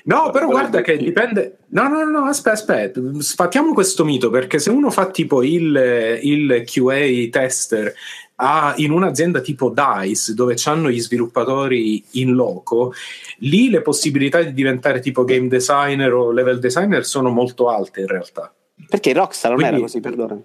No, 0.03 0.29
però 0.31 0.47
guarda 0.47 0.81
che 0.81 0.97
dipende. 0.97 1.59
No, 1.69 1.87
no, 1.87 2.03
no, 2.03 2.25
aspetta, 2.25 2.55
aspetta. 2.55 3.01
Sfattiamo 3.19 3.73
questo 3.73 4.03
mito 4.03 4.29
perché 4.29 4.59
se 4.59 4.69
uno 4.69 4.89
fa 4.89 5.09
tipo 5.09 5.41
il, 5.41 6.19
il 6.21 6.63
QA 6.65 7.29
tester 7.29 7.93
a, 8.35 8.73
in 8.77 8.91
un'azienda 8.91 9.39
tipo 9.39 9.69
DICE 9.69 10.33
dove 10.33 10.55
hanno 10.65 10.89
gli 10.89 10.99
sviluppatori 10.99 12.03
in 12.11 12.33
loco, 12.33 12.93
lì 13.39 13.69
le 13.69 13.81
possibilità 13.81 14.41
di 14.41 14.53
diventare 14.53 14.99
tipo 14.99 15.23
game 15.23 15.47
designer 15.47 16.13
o 16.13 16.31
level 16.31 16.59
designer 16.59 17.05
sono 17.05 17.29
molto 17.29 17.69
alte 17.69 18.01
in 18.01 18.07
realtà. 18.07 18.53
Perché 18.89 19.13
Rockstar 19.13 19.51
non 19.51 19.59
Quindi, 19.59 19.75
era 19.75 19.85
così, 19.85 19.99
perdonami. 20.01 20.43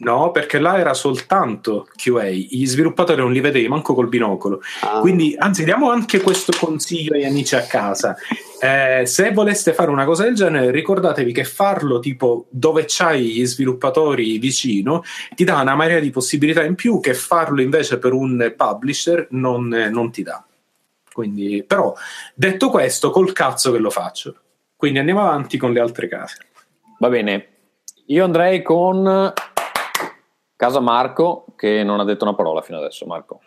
No, 0.00 0.30
perché 0.30 0.60
là 0.60 0.78
era 0.78 0.94
soltanto 0.94 1.88
QA, 1.96 2.28
gli 2.28 2.64
sviluppatori 2.66 3.20
non 3.20 3.32
li 3.32 3.40
vedevi 3.40 3.66
manco 3.66 3.94
col 3.94 4.08
binocolo. 4.08 4.60
Ah. 4.82 5.00
Quindi, 5.00 5.34
anzi, 5.36 5.64
diamo 5.64 5.90
anche 5.90 6.20
questo 6.20 6.52
consiglio 6.56 7.14
agli 7.14 7.24
amici 7.24 7.56
a 7.56 7.62
casa. 7.62 8.16
Eh, 8.60 9.06
se 9.06 9.32
voleste 9.32 9.72
fare 9.72 9.90
una 9.90 10.04
cosa 10.04 10.22
del 10.22 10.36
genere, 10.36 10.70
ricordatevi 10.70 11.32
che 11.32 11.42
farlo 11.42 11.98
tipo 11.98 12.46
dove 12.50 12.84
c'hai 12.86 13.24
gli 13.24 13.46
sviluppatori 13.46 14.38
vicino 14.38 15.02
ti 15.34 15.42
dà 15.42 15.60
una 15.60 15.74
marea 15.74 15.98
di 15.98 16.10
possibilità 16.10 16.62
in 16.62 16.76
più 16.76 17.00
che 17.00 17.14
farlo 17.14 17.60
invece 17.60 17.98
per 17.98 18.12
un 18.12 18.54
publisher 18.56 19.26
non, 19.30 19.66
non 19.66 20.12
ti 20.12 20.22
dà. 20.22 20.44
Quindi, 21.12 21.64
però, 21.66 21.92
detto 22.34 22.70
questo, 22.70 23.10
col 23.10 23.32
cazzo 23.32 23.72
che 23.72 23.78
lo 23.78 23.90
faccio. 23.90 24.36
Quindi 24.76 25.00
andiamo 25.00 25.22
avanti 25.22 25.56
con 25.58 25.72
le 25.72 25.80
altre 25.80 26.06
case. 26.06 26.36
Va 27.00 27.08
bene, 27.08 27.48
io 28.06 28.24
andrei 28.24 28.62
con 28.62 29.32
Casa 30.58 30.80
Marco, 30.80 31.44
che 31.54 31.84
non 31.84 32.00
ha 32.00 32.04
detto 32.04 32.24
una 32.24 32.34
parola 32.34 32.62
fino 32.62 32.78
adesso. 32.78 33.06
Marco. 33.06 33.38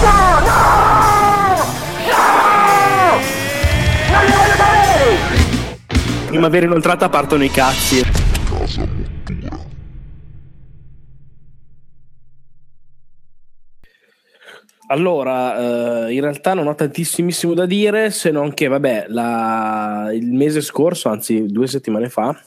No, 0.00 0.38
no! 0.38 0.54
No! 2.06 2.28
Primavera 6.28 6.66
inoltrata 6.66 7.08
partono 7.08 7.42
i 7.42 7.50
cazzi. 7.50 8.02
Allora, 14.86 16.06
eh, 16.06 16.14
in 16.14 16.20
realtà 16.20 16.54
non 16.54 16.68
ho 16.68 16.74
tantissimissimo 16.76 17.52
da 17.52 17.66
dire, 17.66 18.12
se 18.12 18.30
non 18.30 18.54
che, 18.54 18.68
vabbè, 18.68 19.06
la, 19.08 20.10
il 20.12 20.30
mese 20.30 20.60
scorso, 20.60 21.08
anzi 21.08 21.46
due 21.46 21.66
settimane 21.66 22.08
fa, 22.08 22.40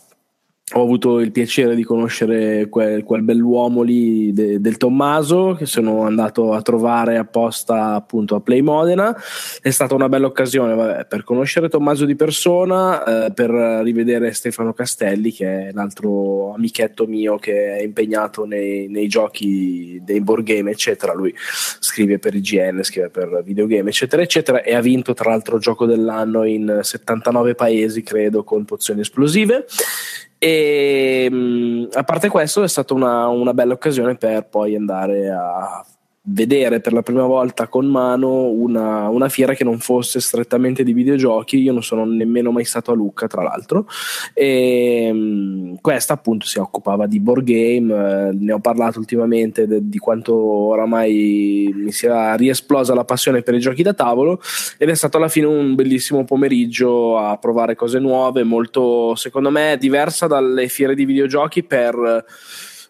ho 0.73 0.81
avuto 0.81 1.21
il 1.21 1.31
piacere 1.31 1.75
di 1.75 1.83
conoscere 1.83 2.67
quel, 2.67 3.05
quel 3.05 3.21
bell'uomo 3.21 3.83
lì 3.83 4.33
de, 4.33 4.59
del 4.59 4.75
Tommaso 4.75 5.55
che 5.57 5.65
sono 5.65 6.01
andato 6.01 6.51
a 6.51 6.61
trovare 6.61 7.17
apposta 7.17 7.93
appunto 7.93 8.35
a 8.35 8.41
Play 8.41 8.59
Modena. 8.59 9.15
È 9.61 9.69
stata 9.69 9.95
una 9.95 10.09
bella 10.09 10.27
occasione 10.27 10.75
vabbè, 10.75 11.05
per 11.05 11.23
conoscere 11.23 11.69
Tommaso 11.69 12.03
di 12.03 12.17
persona 12.17 13.27
eh, 13.27 13.31
per 13.31 13.49
rivedere 13.49 14.33
Stefano 14.33 14.73
Castelli 14.73 15.31
che 15.31 15.69
è 15.69 15.71
l'altro 15.71 16.53
amichetto 16.53 17.07
mio 17.07 17.37
che 17.37 17.77
è 17.77 17.81
impegnato 17.81 18.43
nei, 18.43 18.89
nei 18.89 19.07
giochi 19.07 20.01
dei 20.03 20.19
board 20.19 20.43
game 20.43 20.69
eccetera. 20.69 21.13
Lui 21.13 21.33
scrive 21.79 22.19
per 22.19 22.35
IGN 22.35 22.83
scrive 22.83 23.09
per 23.09 23.41
videogame 23.41 23.87
eccetera 23.87 24.21
eccetera 24.21 24.61
e 24.61 24.75
ha 24.75 24.81
vinto 24.81 25.13
tra 25.13 25.29
l'altro 25.29 25.55
il 25.55 25.61
gioco 25.61 25.85
dell'anno 25.85 26.43
in 26.43 26.81
79 26.83 27.55
paesi 27.55 28.03
credo 28.03 28.43
con 28.43 28.65
pozioni 28.65 28.99
esplosive 28.99 29.65
e 30.39 31.27
mm, 31.31 31.85
a 31.93 32.03
parte 32.03 32.29
questo 32.29 32.63
è 32.63 32.67
stata 32.67 32.93
una, 32.93 33.27
una 33.27 33.53
bella 33.53 33.73
occasione 33.73 34.15
per 34.15 34.47
poi 34.47 34.75
andare 34.75 35.29
a 35.29 35.83
vedere 36.29 36.81
per 36.81 36.91
la 36.93 37.01
prima 37.01 37.25
volta 37.25 37.67
con 37.67 37.85
mano 37.85 38.49
una, 38.49 39.07
una, 39.07 39.29
fiera 39.29 39.53
che 39.53 39.63
non 39.63 39.79
fosse 39.79 40.19
strettamente 40.19 40.83
di 40.83 40.93
videogiochi. 40.93 41.61
Io 41.61 41.71
non 41.71 41.83
sono 41.83 42.05
nemmeno 42.05 42.51
mai 42.51 42.65
stato 42.65 42.91
a 42.91 42.95
Lucca, 42.95 43.27
tra 43.27 43.41
l'altro. 43.41 43.87
E 44.33 45.09
um, 45.11 45.77
questa 45.79 46.13
appunto 46.13 46.45
si 46.45 46.59
occupava 46.59 47.07
di 47.07 47.19
board 47.19 47.43
game. 47.43 47.93
Eh, 47.93 48.31
ne 48.33 48.51
ho 48.51 48.59
parlato 48.59 48.99
ultimamente 48.99 49.67
de, 49.67 49.79
di 49.87 49.97
quanto 49.99 50.35
oramai 50.35 51.71
mi 51.73 51.91
sia 51.91 52.35
riesplosa 52.35 52.93
la 52.93 53.05
passione 53.05 53.41
per 53.41 53.53
i 53.53 53.59
giochi 53.59 53.83
da 53.83 53.93
tavolo. 53.93 54.41
Ed 54.77 54.89
è 54.89 54.95
stato 54.95 55.17
alla 55.17 55.29
fine 55.29 55.45
un 55.45 55.75
bellissimo 55.75 56.25
pomeriggio 56.25 57.17
a 57.17 57.37
provare 57.37 57.75
cose 57.75 57.99
nuove, 57.99 58.43
molto 58.43 59.15
secondo 59.15 59.49
me 59.49 59.77
diversa 59.79 60.27
dalle 60.27 60.67
fiere 60.67 60.93
di 60.95 61.05
videogiochi 61.05 61.63
per 61.63 62.25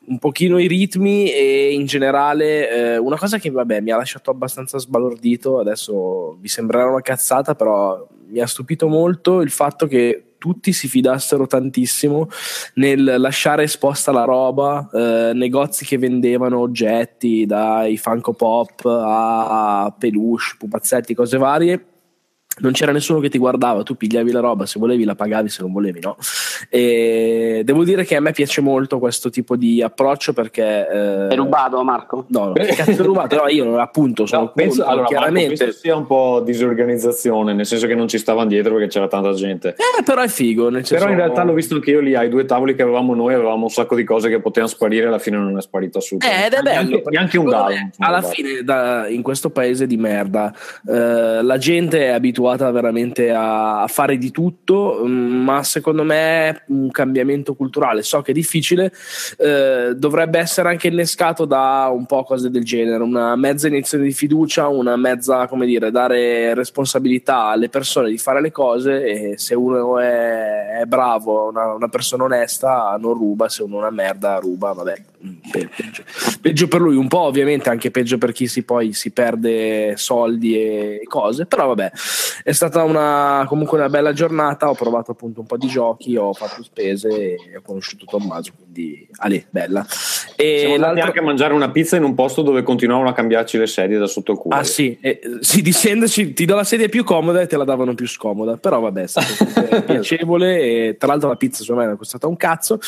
un 0.08 0.20
pochino 0.20 0.58
i 0.58 0.68
ritmi 0.68 1.32
e 1.32 1.74
in 1.74 1.86
generale 1.86 2.70
eh, 2.70 2.98
una 2.98 3.18
cosa 3.18 3.38
che 3.38 3.50
vabbè 3.50 3.82
mi 3.82 3.92
ha 3.92 3.98
lasciato 3.98 4.32
abbastanza 4.32 4.78
sbalordito 4.78 5.60
adesso 5.60 6.38
vi 6.40 6.48
sembrerà 6.48 6.90
una 6.90 7.02
cazzata 7.02 7.56
però 7.56 8.08
mi 8.28 8.40
ha 8.40 8.48
stupito 8.48 8.88
molto 8.88 9.42
il 9.42 9.50
fatto 9.50 9.86
che 9.86 10.24
tutti 10.38 10.72
si 10.72 10.88
fidassero 10.88 11.48
tantissimo 11.48 12.30
nel 12.76 13.16
lasciare 13.18 13.64
esposta 13.64 14.12
la 14.12 14.24
roba, 14.24 14.88
eh, 14.94 15.32
negozi 15.34 15.84
che 15.84 15.98
vendevano 15.98 16.60
oggetti 16.60 17.46
dai 17.48 17.98
Funko 17.98 18.34
Pop 18.34 18.86
a 18.86 19.94
peluche, 19.98 20.56
pupazzetti, 20.60 21.16
cose 21.16 21.38
varie 21.38 21.86
non 22.60 22.72
c'era 22.72 22.92
nessuno 22.92 23.20
che 23.20 23.30
ti 23.30 23.38
guardava, 23.38 23.84
tu 23.84 23.96
pigliavi 23.96 24.32
la 24.32 24.40
roba, 24.40 24.66
se 24.66 24.80
volevi 24.80 25.04
la 25.04 25.16
pagavi, 25.16 25.50
se 25.50 25.62
non 25.62 25.72
volevi 25.72 26.00
no. 26.00 26.18
E 26.70 27.62
devo 27.64 27.84
dire 27.84 28.04
che 28.04 28.16
a 28.16 28.20
me 28.20 28.32
piace 28.32 28.62
molto 28.62 29.00
questo 29.00 29.30
tipo 29.30 29.56
di 29.56 29.82
approccio 29.82 30.34
perché... 30.34 30.88
Eh... 30.88 31.28
È 31.28 31.36
rubato 31.36 31.84
Marco? 31.84 32.26
No, 32.30 32.54
che 32.54 32.66
cazzo 32.68 33.02
è 33.02 33.06
rubato? 33.06 33.36
No, 33.36 33.48
io 33.48 33.80
appunto 33.80 34.26
sono 34.26 34.44
no, 34.44 34.52
penso, 34.54 34.84
allora, 34.86 35.06
chiaramente... 35.06 35.66
Marco, 35.66 35.80
sia 35.80 35.96
un 35.96 36.08
po' 36.08 36.42
disorganizzazione, 36.44 37.54
nel 37.54 37.66
senso 37.66 37.88
che 37.88 37.96
non 37.96 38.08
ci 38.08 38.18
stavano 38.18 38.48
dietro 38.48 38.74
perché 38.74 38.88
c'era 38.88 39.08
tanta 39.08 39.34
gente. 39.34 39.70
Eh, 39.70 40.04
però 40.04 40.22
è 40.22 40.28
figo. 40.28 40.70
Nel 40.70 40.86
senso... 40.86 41.04
Però 41.04 41.16
in 41.16 41.20
realtà 41.24 41.44
l'ho 41.44 41.54
visto 41.54 41.76
anche 41.76 41.92
io 41.92 42.00
lì, 42.00 42.16
ai 42.16 42.30
due 42.30 42.46
tavoli 42.46 42.76
che 42.76 42.82
avevamo 42.82 43.14
noi, 43.14 43.34
avevamo 43.34 43.64
un 43.64 43.70
sacco 43.70 43.96
di 43.96 44.04
cose 44.04 44.30
che 44.30 44.40
potevano 44.40 44.72
sparire, 44.72 45.08
alla 45.08 45.20
fine 45.20 45.38
non 45.38 45.58
è 45.58 45.62
sparito 45.62 46.00
assolutamente. 46.00 46.44
Eh, 46.44 46.48
ed 46.48 46.54
è 46.54 46.62
bello. 46.62 46.90
Neanche, 46.90 47.10
neanche 47.10 47.38
un 47.38 47.50
dado. 47.50 47.74
Alla 48.00 48.22
fine, 48.22 48.64
da, 48.64 49.08
in 49.08 49.22
questo 49.22 49.50
paese 49.52 49.86
di 49.86 49.98
merda, 49.98 50.54
eh, 50.88 51.42
la 51.44 51.58
gente 51.58 52.06
è 52.06 52.10
abituata 52.10 52.46
veramente 52.56 53.32
a, 53.32 53.86
fare 53.88 54.18
di 54.18 54.32
tutto, 54.32 55.02
mm, 55.06 55.44
ma 55.44 55.64
secondo 55.64 56.04
me 56.04 56.50
è 56.50 56.62
un 56.68 56.90
cambiamento 56.92 57.56
culturale. 57.56 58.04
So 58.04 58.22
che 58.22 58.32
è 58.32 58.34
difficile, 58.34 58.92
eh, 59.38 59.94
dovrebbe 59.96 60.40
essere 60.40 60.70
anche 60.70 60.88
innescato 60.88 61.46
da 61.46 61.90
un 61.92 62.06
po' 62.06 62.24
cose 62.24 62.50
del 62.50 62.64
genere, 62.64 63.04
una 63.04 63.36
mezza 63.36 63.68
iniezione 63.68 64.06
di 64.06 64.14
fiducia, 64.14 64.68
una 64.68 64.96
mezza, 64.96 65.48
come 65.48 65.66
dire, 65.66 65.92
dare 65.92 66.54
responsabilità 66.54 67.46
alle 67.46 67.70
persone 67.70 68.10
di 68.10 68.18
fare 68.18 68.42
le 68.42 68.52
cose 68.52 69.04
e 69.04 69.38
se 69.38 69.56
uno 69.56 70.00
è, 70.00 70.80
è 70.80 70.86
bravo, 70.86 71.50
una, 71.50 71.74
una, 71.74 71.88
persona 71.88 72.24
onesta, 72.24 72.96
non 73.00 73.14
ruba, 73.14 73.50
se 73.50 73.64
uno 73.64 73.76
è 73.76 73.80
una 73.80 73.90
merda, 73.90 74.38
ruba, 74.38 74.74
vabbè, 74.74 75.04
peggio. 75.52 76.04
peggio 76.42 76.68
per 76.68 76.82
lui, 76.82 76.96
un 76.96 77.08
po' 77.08 77.22
ovviamente 77.22 77.70
anche 77.70 77.92
peggio 77.92 78.18
per 78.18 78.32
chi 78.32 78.48
si 78.48 78.64
poi 78.64 78.94
si 78.94 79.12
perde 79.12 79.96
soldi 79.98 80.56
e 80.56 81.02
cose, 81.06 81.46
però 81.46 81.68
vabbè, 81.68 81.92
è 82.44 82.52
stata 82.52 82.84
una 82.84 83.46
comunque 83.48 83.78
una 83.78 83.90
bella 83.90 84.14
giornata, 84.14 84.70
ho 84.70 84.76
provato 84.76 85.12
appunto 85.12 85.42
un 85.42 85.46
po' 85.46 85.58
di 85.58 85.68
giochi, 85.68 86.16
ho 86.16 86.34
fatto 86.34 86.64
spese 86.64 87.10
e 87.10 87.58
ho 87.58 87.62
conosciuto 87.62 88.06
Tommaso, 88.06 88.52
quindi 88.56 89.08
Ale, 89.18 89.48
bella. 89.50 89.86
E 90.36 90.60
Siamo 90.60 90.76
andati 90.76 91.00
anche 91.00 91.20
a 91.20 91.24
mangiare 91.24 91.54
una 91.54 91.72
pizza 91.72 91.96
in 91.96 92.04
un 92.04 92.14
posto 92.14 92.42
dove 92.42 92.62
continuavano 92.62 93.10
a 93.10 93.14
cambiarci 93.14 93.58
le 93.58 93.68
sedie 93.68 93.98
da 93.98 94.08
sotto 94.08 94.34
il 94.34 94.38
culo. 94.38 94.56
Ah 94.56 94.64
sì, 94.64 94.98
e, 95.02 95.20
sì 95.40 95.62
dicendoci, 95.62 96.34
ti 96.34 96.46
do 96.46 96.56
la 96.56 96.64
sedia 96.64 96.88
più 96.88 97.04
comoda 97.04 97.42
e 97.42 97.48
te 97.48 97.58
la 97.58 97.64
davano 97.64 97.96
più 97.96 98.08
scomoda, 98.08 98.58
però 98.58 98.80
vabbè, 98.80 99.02
è 99.02 99.08
stato 99.08 99.82
piacevole 99.84 100.62
e 100.62 100.96
tra 100.98 101.08
l'altro 101.08 101.30
la 101.30 101.36
pizza 101.36 101.64
secondo 101.64 101.88
me 101.88 101.94
è 101.94 101.98
costata 101.98 102.28
un 102.28 102.38
cazzo, 102.38 102.80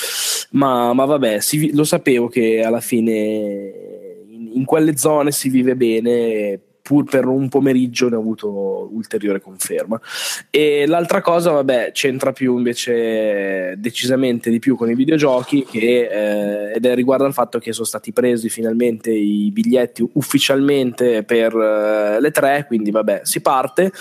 ma, 0.52 0.94
ma 0.94 1.06
vabbè, 1.06 1.39
si, 1.39 1.74
lo 1.74 1.84
sapevo 1.84 2.28
che 2.30 2.62
alla 2.62 2.82
fine 2.82 4.22
in, 4.28 4.52
in 4.54 4.65
quelle 4.65 4.96
zone 4.98 5.32
si 5.32 5.50
vive 5.50 5.76
bene 5.76 6.60
pur 6.89 7.04
per 7.04 7.28
un 7.28 7.49
pomeriggio 7.49 8.10
ne 8.10 8.15
ho 8.15 8.19
avuto 8.19 8.89
ulteriore 8.91 9.39
conferma. 9.39 10.02
E 10.49 10.88
l'altra 10.88 11.21
cosa, 11.21 11.52
vabbè, 11.52 11.91
c'entra 11.93 12.32
più 12.32 12.58
invece 12.58 13.75
decisamente 13.78 14.49
di 14.49 14.58
più 14.58 14.75
con 14.75 14.89
i 14.89 14.95
videogiochi 14.95 15.67
che, 15.69 16.10
eh, 16.10 16.73
ed 16.73 16.84
è 16.84 16.95
riguarda 16.95 17.28
il 17.28 17.34
fatto 17.34 17.60
che 17.60 17.73
sono 17.73 17.86
stati 17.86 18.12
presi 18.12 18.49
finalmente 18.49 19.12
i 19.12 19.52
biglietti 19.52 20.04
ufficialmente 20.13 21.21
per 21.21 21.54
eh, 21.54 22.19
le 22.19 22.32
tre, 22.32 22.65
quindi 22.65 22.89
vabbè, 22.89 23.21
si 23.21 23.39
parte. 23.41 23.91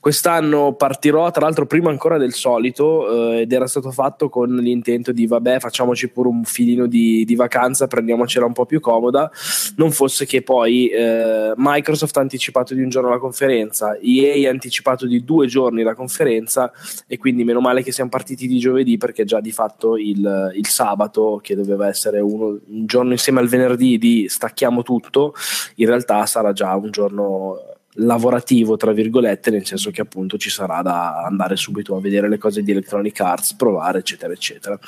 Quest'anno 0.00 0.74
partirò, 0.74 1.30
tra 1.30 1.44
l'altro 1.44 1.66
prima 1.66 1.90
ancora 1.90 2.18
del 2.18 2.32
solito, 2.32 3.34
eh, 3.34 3.42
ed 3.42 3.52
era 3.52 3.68
stato 3.68 3.92
fatto 3.92 4.28
con 4.28 4.52
l'intento 4.56 5.12
di 5.12 5.28
vabbè, 5.28 5.60
facciamoci 5.60 6.08
pure 6.08 6.28
un 6.28 6.42
filino 6.42 6.86
di, 6.86 7.24
di 7.24 7.36
vacanza, 7.36 7.86
prendiamocela 7.86 8.46
un 8.46 8.52
po' 8.52 8.66
più 8.66 8.80
comoda, 8.80 9.30
non 9.76 9.92
fosse 9.92 10.26
che 10.26 10.42
poi 10.42 10.88
eh, 10.88 11.52
Microsoft 11.54 12.30
anticipato 12.32 12.74
di 12.74 12.82
un 12.82 12.88
giorno 12.88 13.10
la 13.10 13.18
conferenza, 13.18 13.96
EA 14.00 14.48
ha 14.48 14.52
anticipato 14.52 15.06
di 15.06 15.22
due 15.24 15.46
giorni 15.46 15.82
la 15.82 15.94
conferenza 15.94 16.72
e 17.06 17.18
quindi 17.18 17.44
meno 17.44 17.60
male 17.60 17.82
che 17.82 17.92
siamo 17.92 18.10
partiti 18.10 18.46
di 18.46 18.58
giovedì 18.58 18.96
perché 18.96 19.24
già 19.24 19.40
di 19.40 19.52
fatto 19.52 19.96
il, 19.96 20.52
il 20.54 20.66
sabato, 20.66 21.40
che 21.42 21.54
doveva 21.54 21.88
essere 21.88 22.20
uno, 22.20 22.58
un 22.66 22.86
giorno 22.86 23.12
insieme 23.12 23.40
al 23.40 23.48
venerdì 23.48 23.98
di 23.98 24.26
stacchiamo 24.28 24.82
tutto, 24.82 25.34
in 25.76 25.86
realtà 25.86 26.24
sarà 26.26 26.52
già 26.52 26.74
un 26.74 26.90
giorno 26.90 27.58
lavorativo 27.96 28.76
tra 28.76 28.92
virgolette 28.92 29.50
nel 29.50 29.66
senso 29.66 29.90
che 29.90 30.00
appunto 30.00 30.38
ci 30.38 30.48
sarà 30.48 30.80
da 30.80 31.24
andare 31.24 31.56
subito 31.56 31.94
a 31.94 32.00
vedere 32.00 32.28
le 32.28 32.38
cose 32.38 32.62
di 32.62 32.70
Electronic 32.70 33.20
Arts 33.20 33.54
provare 33.54 33.98
eccetera 33.98 34.32
eccetera. 34.32 34.78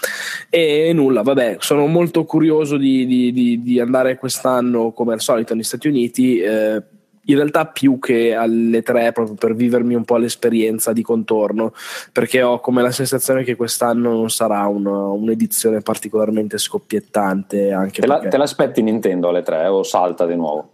E 0.49 0.93
nulla 0.95 1.23
vabbè 1.23 1.59
sono 1.61 1.87
molto 1.87 2.25
curioso 2.25 2.77
di, 2.77 3.05
di, 3.07 3.33
di, 3.33 3.63
di 3.63 3.81
andare 3.81 4.17
quest'anno 4.17 4.93
come 4.93 5.13
al 5.13 5.21
solito 5.21 5.55
negli 5.55 5.65
Stati 5.65 5.89
Uniti 5.89 6.39
eh, 6.39 6.83
in 7.27 7.37
realtà 7.37 7.67
più 7.67 7.99
che 7.99 8.35
alle 8.35 8.83
tre 8.83 9.13
proprio 9.13 9.37
per 9.37 9.55
vivermi 9.55 9.95
un 9.95 10.05
po' 10.05 10.17
l'esperienza 10.17 10.93
di 10.93 11.03
contorno 11.03 11.73
perché 12.13 12.43
ho 12.43 12.61
come 12.61 12.83
la 12.83 12.91
sensazione 12.91 13.45
che 13.45 13.55
quest'anno 13.55 14.13
non 14.13 14.31
sarà 14.31 14.67
una, 14.67 15.07
un'edizione 15.07 15.81
particolarmente 15.81 16.59
scoppiettante 16.59 17.73
anche 17.73 18.01
te, 18.01 18.07
la, 18.07 18.19
te 18.19 18.37
l'aspetti 18.37 18.83
Nintendo 18.83 19.29
alle 19.29 19.43
tre 19.43 19.67
o 19.67 19.83
salta 19.83 20.27
di 20.27 20.37
nuovo? 20.37 20.71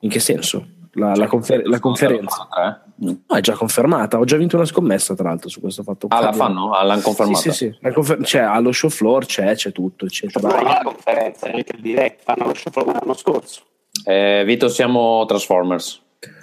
in 0.00 0.10
che 0.10 0.20
senso? 0.20 0.76
La, 0.92 1.14
la, 1.14 1.26
confer- 1.26 1.66
la 1.66 1.78
conferenza 1.78 2.48
no, 2.96 3.18
è 3.28 3.40
già 3.40 3.54
confermata 3.54 4.18
ho 4.18 4.24
già 4.24 4.36
vinto 4.36 4.56
una 4.56 4.64
scommessa 4.64 5.14
tra 5.14 5.28
l'altro 5.28 5.48
su 5.48 5.60
questo 5.60 5.82
fatto 5.82 6.08
ah 6.08 6.20
la 6.20 6.32
fanno? 6.32 6.72
Ah, 6.72 6.82
l'hanno 6.82 7.02
confermata? 7.02 7.38
sì 7.38 7.50
sì, 7.52 7.76
sì. 7.80 7.92
Confer- 7.92 8.24
cioè, 8.24 8.40
allo 8.40 8.72
show 8.72 8.90
floor 8.90 9.24
c'è, 9.26 9.54
c'è 9.54 9.70
tutto 9.70 10.06
eccetera 10.06 10.58
è 10.58 10.62
la 10.62 10.80
conferenza 10.82 11.46
è 11.46 11.54
anche 11.54 11.76
il 11.76 11.82
direct 11.82 12.22
fanno 12.22 12.46
lo 12.46 12.54
show 12.54 12.72
floor 12.72 12.94
l'anno 12.94 13.14
scorso 13.14 13.62
eh, 14.04 14.42
Vito, 14.44 14.68
siamo 14.68 15.24
Transformers. 15.26 16.02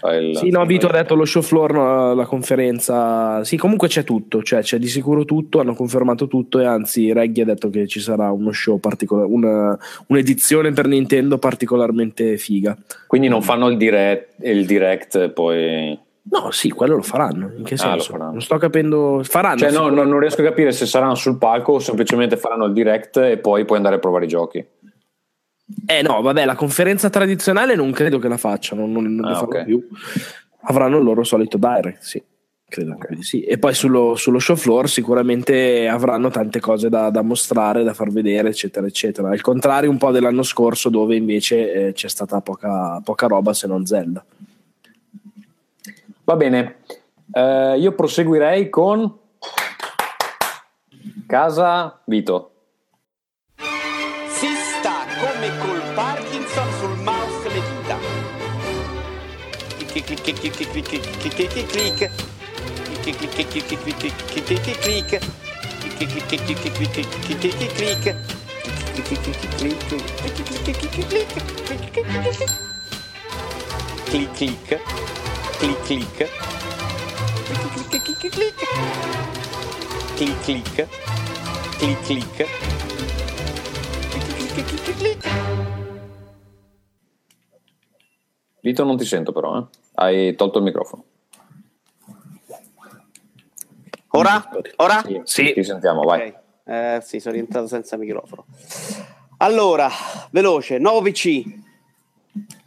Il, 0.10 0.38
sì, 0.38 0.49
no, 0.51 0.66
Vito 0.66 0.88
ha 0.88 0.91
detto 0.91 1.16
lo 1.16 1.26
show 1.26 1.41
floor, 1.41 1.74
no, 1.74 2.14
la 2.14 2.26
conferenza. 2.26 3.43
Sì, 3.43 3.58
comunque 3.58 3.89
c'è 3.89 4.03
tutto, 4.03 4.41
cioè 4.41 4.62
c'è 4.62 4.78
di 4.78 4.88
sicuro 4.88 5.26
tutto, 5.26 5.60
hanno 5.60 5.74
confermato 5.74 6.28
tutto 6.28 6.60
e 6.60 6.66
anzi 6.66 7.12
Reggie 7.12 7.41
ha 7.41 7.45
detto 7.45 7.70
che 7.70 7.86
ci 7.88 7.99
sarà 7.99 8.32
uno 8.32 8.51
show 8.53 8.80
particolare, 8.80 9.28
una, 9.30 9.78
un'edizione 10.08 10.72
per 10.72 10.88
Nintendo 10.88 11.38
particolarmente 11.39 12.38
figa. 12.38 12.78
Quindi 13.08 13.28
non 13.28 13.41
fanno 13.41 13.68
il 13.68 13.78
direct, 13.78 14.36
il 14.43 14.66
direct 14.66 15.30
poi... 15.30 15.99
No, 16.28 16.49
sì, 16.49 16.70
quello 16.72 16.95
lo 16.95 17.03
faranno. 17.03 17.51
In 17.56 17.64
che 17.64 17.78
senso? 17.78 18.16
Ah, 18.16 18.32
non 18.32 18.41
sto 18.41 18.58
capendo. 18.58 19.22
Faranno. 19.24 19.60
Cioè, 19.60 19.72
no, 19.72 19.89
non 19.89 20.18
riesco 20.18 20.41
a 20.41 20.45
capire 20.45 20.72
se 20.72 20.88
saranno 20.88 21.14
sul 21.14 21.38
palco 21.38 21.74
o 21.74 21.80
semplicemente 21.80 22.36
faranno 22.36 22.66
il 22.66 22.74
direct 22.74 23.18
e 23.18 23.38
poi 23.38 23.64
puoi 23.64 23.78
andare 23.78 23.97
a 23.97 23.99
provare 23.99 24.26
i 24.26 24.28
giochi. 24.28 24.66
Eh 25.86 26.01
no, 26.03 26.22
vabbè, 26.22 26.45
la 26.45 26.55
conferenza 26.55 27.09
tradizionale 27.09 27.76
non 27.76 27.91
credo 27.91 28.20
che 28.20 28.28
la 28.28 28.38
facciano, 28.38 28.86
non, 28.86 29.16
non 29.16 29.26
ah, 29.26 29.32
ne 29.32 29.38
okay. 29.38 29.66
più. 29.66 29.88
Avranno 30.68 30.97
il 30.97 31.03
loro 31.03 31.24
solito 31.24 31.57
direct, 31.57 32.01
sì. 32.01 32.24
Credo 32.68 32.93
okay. 32.93 33.22
sì. 33.22 33.41
E 33.41 33.57
poi 33.57 33.74
sullo, 33.74 34.16
sullo, 34.16 34.39
show 34.39 34.55
floor 34.55 34.89
sicuramente 34.89 35.88
avranno 35.88 36.30
tante 36.30 36.59
cose 36.59 36.89
da, 36.89 37.09
da, 37.09 37.22
mostrare, 37.22 37.84
da 37.84 37.93
far 37.93 38.11
vedere, 38.11 38.49
eccetera, 38.49 38.86
eccetera. 38.86 39.30
Al 39.30 39.41
contrario 39.41 39.89
un 39.89 39.97
po' 39.97 40.11
dell'anno 40.11 40.43
scorso 40.43 40.89
dove 40.89 41.16
invece 41.16 41.72
eh, 41.72 41.93
c'è 41.93 42.09
stata 42.09 42.41
poca, 42.41 42.99
poca, 43.03 43.28
roba 43.28 43.53
se 43.53 43.68
non 43.68 43.86
Zelda. 43.86 44.24
Va 46.24 46.36
bene, 46.36 46.78
eh, 47.32 47.78
io 47.78 47.93
proseguirei 47.93 48.70
con 48.70 49.16
Casa 51.28 52.01
Vito. 52.05 52.55
Clic 60.04 60.22
clic 60.24 60.36
clic 60.39 60.52
clic 60.52 60.74
clic 60.74 60.84
clic 60.84 61.08
clic 61.08 61.56
clic 61.56 61.62
clic 61.62 61.86
Vito 88.62 88.84
non 88.84 88.98
ti 88.98 89.06
sento 89.06 89.32
però, 89.32 89.60
eh? 89.60 89.85
Hai 89.96 90.36
tolto 90.36 90.60
il 90.60 90.64
microfono. 90.64 91.04
Ora? 94.10 94.50
Ora? 94.78 95.02
Sì, 95.04 95.22
sì. 95.24 95.54
ti 95.54 95.64
sentiamo, 95.64 96.04
vai. 96.04 96.28
Okay. 96.28 96.43
Eh, 96.68 97.02
sì, 97.02 97.20
sono 97.20 97.36
rientrato 97.36 97.68
senza 97.68 97.98
microfono. 97.98 98.46
Allora, 99.38 99.89
veloce, 100.32 100.78
nuovo 100.78 101.02
PC. 101.02 101.43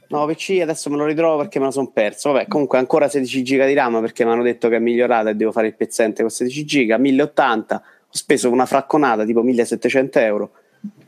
Nuovo 0.09 0.33
PC, 0.33 0.59
adesso 0.63 0.89
me 0.89 0.97
lo 0.97 1.05
ritrovo 1.05 1.39
perché 1.39 1.59
me 1.59 1.67
lo 1.67 1.71
sono 1.71 1.91
perso. 1.91 2.33
Vabbè, 2.33 2.47
comunque 2.49 2.79
ancora 2.79 3.09
16 3.09 3.43
giga 3.43 3.67
di 3.67 3.75
RAM 3.75 4.01
perché 4.01 4.25
mi 4.25 4.31
hanno 4.31 4.43
detto 4.43 4.69
che 4.69 4.77
è 4.77 4.79
migliorata 4.79 5.31
e 5.31 5.35
devo 5.35 5.53
fare 5.53 5.67
il 5.67 5.75
pezzente 5.75 6.23
con 6.23 6.31
16 6.31 6.65
giga. 6.65 6.97
1080, 6.97 7.77
ho 7.77 8.07
speso 8.11 8.51
una 8.51 8.67
fracconata 8.67 9.25
tipo 9.25 9.43
1700 9.43 10.19
euro 10.19 10.51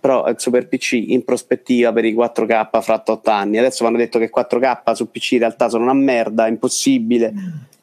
però 0.00 0.26
il 0.28 0.36
Super 0.38 0.66
PC 0.66 0.92
in 0.92 1.24
prospettiva 1.24 1.92
per 1.92 2.04
i 2.04 2.14
4K 2.14 2.80
fra 2.80 3.02
8 3.06 3.30
anni. 3.30 3.58
Adesso 3.58 3.84
mi 3.84 3.90
hanno 3.90 3.98
detto 3.98 4.18
che 4.18 4.30
4K 4.34 4.92
su 4.92 5.10
PC 5.10 5.32
in 5.32 5.38
realtà 5.40 5.68
sono 5.68 5.84
una 5.84 5.92
merda, 5.92 6.46
impossibile, 6.46 7.32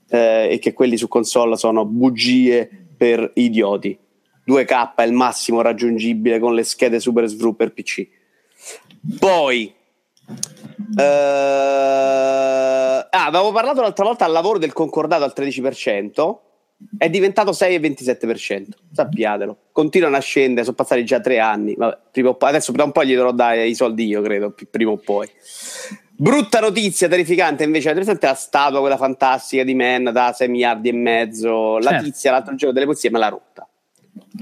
eh, 0.10 0.50
e 0.52 0.60
che 0.60 0.74
quelli 0.74 0.98
su 0.98 1.08
console 1.08 1.58
sono 1.58 1.86
bugie 1.86 2.70
per 2.98 3.32
idioti. 3.36 3.98
2K 4.48 4.96
è 4.96 5.04
il 5.04 5.14
massimo 5.14 5.62
raggiungibile 5.62 6.40
con 6.40 6.56
le 6.56 6.64
schede 6.64 7.00
Super 7.00 7.28
SVRU 7.28 7.56
per 7.56 7.74
PC. 7.74 8.08
Poi, 9.20 9.74
eh, 10.98 11.04
ah, 11.04 13.10
avevo 13.10 13.52
parlato 13.52 13.82
l'altra 13.82 14.06
volta 14.06 14.26
al 14.26 14.32
lavoro 14.32 14.58
del 14.58 14.74
concordato 14.74 15.24
al 15.24 15.34
13% 15.36 16.38
è 16.98 17.10
diventato 17.10 17.52
6,27%. 17.52 18.68
Sappiatelo. 18.92 19.58
Continuano 19.72 20.16
a 20.16 20.20
scendere, 20.20 20.64
sono 20.64 20.76
passati 20.76 21.04
già 21.04 21.20
tre 21.20 21.40
anni. 21.40 21.76
Vabbè, 21.76 21.98
prima 22.12 22.34
poi, 22.34 22.50
adesso 22.50 22.72
da 22.72 22.84
un 22.84 22.92
po' 22.92 23.04
gli 23.04 23.16
dovrò 23.16 23.32
dare 23.32 23.68
i 23.68 23.76
soldi 23.76 24.06
io, 24.06 24.22
credo, 24.22 24.56
prima 24.70 24.92
o 24.92 24.98
poi. 24.98 25.30
Brutta 26.20 26.60
notizia, 26.60 27.08
terrificante 27.08 27.64
invece, 27.64 27.94
presente 27.94 28.26
la 28.26 28.34
statua, 28.34 28.80
quella 28.80 28.98
fantastica 28.98 29.64
di 29.64 29.76
Man 29.76 30.10
da 30.12 30.34
6 30.34 30.48
miliardi 30.48 30.90
e 30.90 30.94
mezzo. 30.94 31.78
La 31.78 31.92
certo. 31.92 32.06
tizia 32.06 32.32
l'altro 32.32 32.56
giorno 32.56 32.74
delle 32.74 32.86
pulizie 32.86 33.12
me 33.12 33.20
l'ha 33.20 33.30
rotta. 33.30 33.68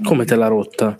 Come 0.02 0.24
te 0.24 0.36
l'ha 0.36 0.46
rotta? 0.46 0.96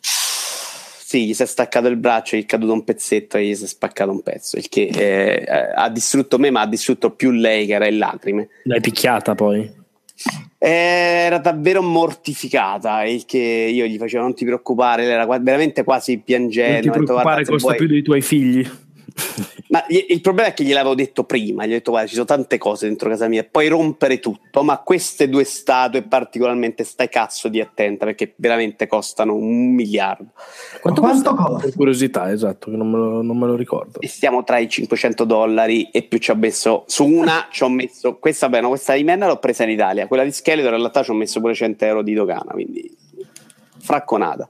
Sì, 0.00 1.26
gli 1.26 1.34
si 1.34 1.42
è 1.42 1.46
staccato 1.46 1.88
il 1.88 1.96
braccio, 1.96 2.36
gli 2.36 2.44
è 2.44 2.46
caduto 2.46 2.72
un 2.72 2.84
pezzetto 2.84 3.36
e 3.36 3.46
gli 3.46 3.54
si 3.56 3.64
è 3.64 3.66
spaccato 3.66 4.12
un 4.12 4.22
pezzo. 4.22 4.56
Il 4.56 4.68
che 4.68 4.82
eh, 4.86 5.72
ha 5.74 5.88
distrutto 5.88 6.38
me, 6.38 6.50
ma 6.50 6.60
ha 6.60 6.66
distrutto 6.68 7.10
più 7.10 7.32
lei 7.32 7.66
che 7.66 7.74
era 7.74 7.88
in 7.88 7.98
lacrime. 7.98 8.48
L'hai 8.62 8.80
picchiata 8.80 9.34
poi? 9.34 9.68
Era 10.62 11.38
davvero 11.38 11.80
mortificata 11.80 13.04
il 13.04 13.24
che 13.24 13.38
io 13.38 13.86
gli 13.86 13.96
facevo 13.96 14.22
non 14.22 14.34
ti 14.34 14.44
preoccupare 14.44 15.04
era 15.04 15.24
veramente 15.38 15.84
quasi 15.84 16.18
piangendo 16.18 16.72
non 16.72 16.80
ti 16.82 16.90
preoccupare 16.90 17.38
detto, 17.38 17.52
costa 17.52 17.68
vuoi... 17.68 17.78
più 17.78 17.86
dei 17.86 18.02
tuoi 18.02 18.20
figli 18.20 18.68
ma 19.70 19.84
il 19.88 20.20
problema 20.20 20.48
è 20.48 20.52
che 20.52 20.64
gliel'avevo 20.64 20.96
detto 20.96 21.22
prima, 21.22 21.64
gli 21.64 21.70
ho 21.70 21.74
detto 21.74 21.92
guarda 21.92 22.08
ci 22.08 22.14
sono 22.14 22.26
tante 22.26 22.58
cose 22.58 22.88
dentro 22.88 23.08
casa 23.08 23.28
mia, 23.28 23.46
puoi 23.48 23.68
rompere 23.68 24.18
tutto, 24.18 24.64
ma 24.64 24.78
queste 24.78 25.28
due 25.28 25.44
statue 25.44 26.02
particolarmente 26.02 26.82
stai 26.82 27.08
cazzo 27.08 27.46
di 27.48 27.60
attenta 27.60 28.04
perché 28.04 28.34
veramente 28.36 28.88
costano 28.88 29.36
un 29.36 29.72
miliardo. 29.72 30.32
Quanto, 30.80 31.00
Quanto 31.00 31.34
costa? 31.34 31.66
Per 31.66 31.74
curiosità, 31.74 32.32
esatto, 32.32 32.68
non 32.70 32.90
me, 32.90 32.98
lo, 32.98 33.22
non 33.22 33.38
me, 33.38 33.46
lo, 33.46 33.54
ricordo. 33.54 34.00
E 34.00 34.08
stiamo 34.08 34.42
tra 34.42 34.58
i 34.58 34.68
500 34.68 35.22
dollari 35.24 35.88
e 35.92 36.02
più 36.02 36.18
ci 36.18 36.32
ho 36.32 36.36
messo, 36.36 36.82
su 36.88 37.06
una 37.06 37.46
ci 37.50 37.62
ho 37.62 37.68
messo, 37.68 38.18
questa 38.18 38.48
beh, 38.48 38.62
no, 38.62 38.68
questa 38.68 38.94
di 38.94 39.04
Menna 39.04 39.28
l'ho 39.28 39.38
presa 39.38 39.62
in 39.62 39.70
Italia, 39.70 40.08
quella 40.08 40.24
di 40.24 40.32
Skeletor 40.32 40.72
in 40.72 40.78
realtà 40.78 41.04
ci 41.04 41.10
ho 41.10 41.14
messo 41.14 41.38
pure 41.38 41.54
100 41.54 41.84
euro 41.84 42.02
di 42.02 42.14
dogana, 42.14 42.50
quindi 42.50 42.92
fracconata. 43.80 44.48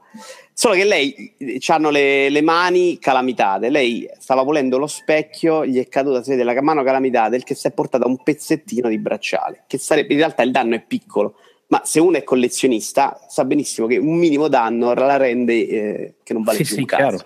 Solo 0.53 0.75
che 0.75 0.83
lei 0.83 1.33
eh, 1.37 1.59
hanno 1.67 1.89
le, 1.89 2.29
le, 2.29 2.41
mani 2.41 2.99
calamitate. 2.99 3.69
Lei 3.69 4.09
stava 4.19 4.43
volendo 4.43 4.77
lo 4.77 4.87
specchio, 4.87 5.65
gli 5.65 5.79
è 5.79 5.87
caduta 5.87 6.21
si 6.21 6.31
vede 6.31 6.43
la 6.43 6.61
mano 6.61 6.83
calamitate, 6.83 7.35
il 7.35 7.43
che 7.43 7.55
si 7.55 7.67
è 7.67 7.71
portata 7.71 8.05
un 8.05 8.21
pezzettino 8.21 8.89
di 8.89 8.99
bracciale. 8.99 9.63
Che 9.67 9.77
sarebbe 9.77 10.13
in 10.13 10.19
realtà 10.19 10.43
il 10.43 10.51
danno 10.51 10.75
è 10.75 10.81
piccolo, 10.81 11.35
ma 11.67 11.81
se 11.83 11.99
uno 11.99 12.17
è 12.17 12.23
collezionista 12.23 13.25
sa 13.27 13.45
benissimo 13.45 13.87
che 13.87 13.97
un 13.97 14.17
minimo 14.17 14.49
danno 14.49 14.93
la 14.93 15.17
rende 15.17 15.67
eh, 15.67 16.13
che 16.21 16.33
non 16.33 16.43
vale 16.43 16.57
sì, 16.57 16.63
più 16.63 16.73
sì, 16.73 16.79
un 16.81 16.85
cazzo. 16.85 17.25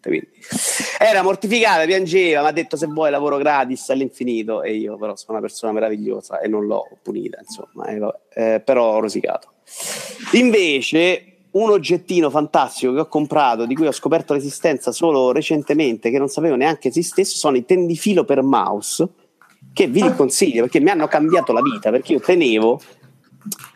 Quindi. 0.00 0.28
Era 0.98 1.22
mortificata, 1.22 1.84
piangeva, 1.84 2.40
mi 2.40 2.48
ha 2.48 2.52
detto 2.52 2.76
se 2.76 2.86
vuoi 2.86 3.10
lavoro 3.10 3.36
gratis 3.36 3.90
all'infinito 3.90 4.62
e 4.62 4.74
io 4.74 4.96
però 4.96 5.14
sono 5.14 5.32
una 5.32 5.40
persona 5.40 5.72
meravigliosa 5.72 6.40
e 6.40 6.48
non 6.48 6.66
l'ho 6.66 6.88
punita, 7.02 7.38
insomma, 7.38 7.86
eh, 7.86 8.54
eh, 8.54 8.60
però 8.60 8.94
ho 8.94 9.00
rosicato. 9.00 9.52
Invece 10.32 11.39
un 11.52 11.70
oggettino 11.70 12.30
fantastico 12.30 12.92
che 12.92 13.00
ho 13.00 13.08
comprato, 13.08 13.66
di 13.66 13.74
cui 13.74 13.86
ho 13.86 13.92
scoperto 13.92 14.34
l'esistenza 14.34 14.92
solo 14.92 15.32
recentemente, 15.32 16.10
che 16.10 16.18
non 16.18 16.28
sapevo 16.28 16.56
neanche 16.56 16.88
esistesse, 16.88 17.36
sono 17.36 17.56
i 17.56 17.64
tendifilo 17.64 18.24
per 18.24 18.42
mouse, 18.42 19.08
che 19.72 19.86
vi 19.88 20.02
ah. 20.02 20.14
consiglio 20.14 20.62
perché 20.62 20.80
mi 20.80 20.90
hanno 20.90 21.08
cambiato 21.08 21.52
la 21.52 21.62
vita, 21.62 21.90
perché 21.90 22.12
io 22.12 22.20
tenevo 22.20 22.80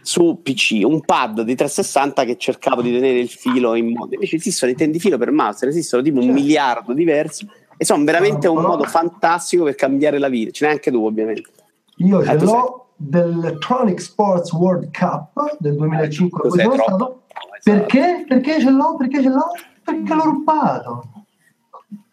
su 0.02 0.40
PC 0.42 0.82
un 0.84 1.00
pad 1.00 1.40
di 1.40 1.54
360 1.54 2.24
che 2.24 2.36
cercavo 2.36 2.82
di 2.82 2.92
tenere 2.92 3.18
il 3.18 3.28
filo 3.28 3.74
in 3.74 3.92
modo. 3.92 4.14
Invece 4.14 4.36
esistono 4.36 4.70
i 4.70 4.74
tendifilo 4.74 5.18
per 5.18 5.30
mouse, 5.30 5.64
ne 5.64 5.72
esistono 5.72 6.02
tipo 6.02 6.18
un 6.18 6.26
certo. 6.26 6.40
miliardo 6.40 6.92
diversi 6.92 7.48
e 7.76 7.84
sono 7.84 8.04
veramente 8.04 8.46
un 8.46 8.62
modo 8.62 8.84
fantastico 8.84 9.64
per 9.64 9.74
cambiare 9.74 10.18
la 10.18 10.28
vita. 10.28 10.50
Ce 10.50 10.66
n'è 10.66 10.72
anche 10.72 10.90
tu, 10.90 11.04
ovviamente. 11.04 11.50
Io 11.98 12.22
ce 12.22 12.32
eh, 12.32 12.38
l'ho 12.38 12.86
dell'Electronic 12.96 14.00
Sports 14.00 14.52
World 14.52 14.90
Cup 14.96 15.56
del 15.58 15.76
2005 15.76 16.48
dove 16.48 16.62
sono 16.62 16.74
stato 16.74 17.22
perché? 17.64 18.24
Perché 18.28 18.60
ce 18.60 18.70
l'ho? 18.70 18.94
Perché 18.96 19.22
ce 19.22 19.28
l'ho? 19.28 19.50
Perché 19.82 20.14
l'ho 20.14 20.22
rubato. 20.22 21.08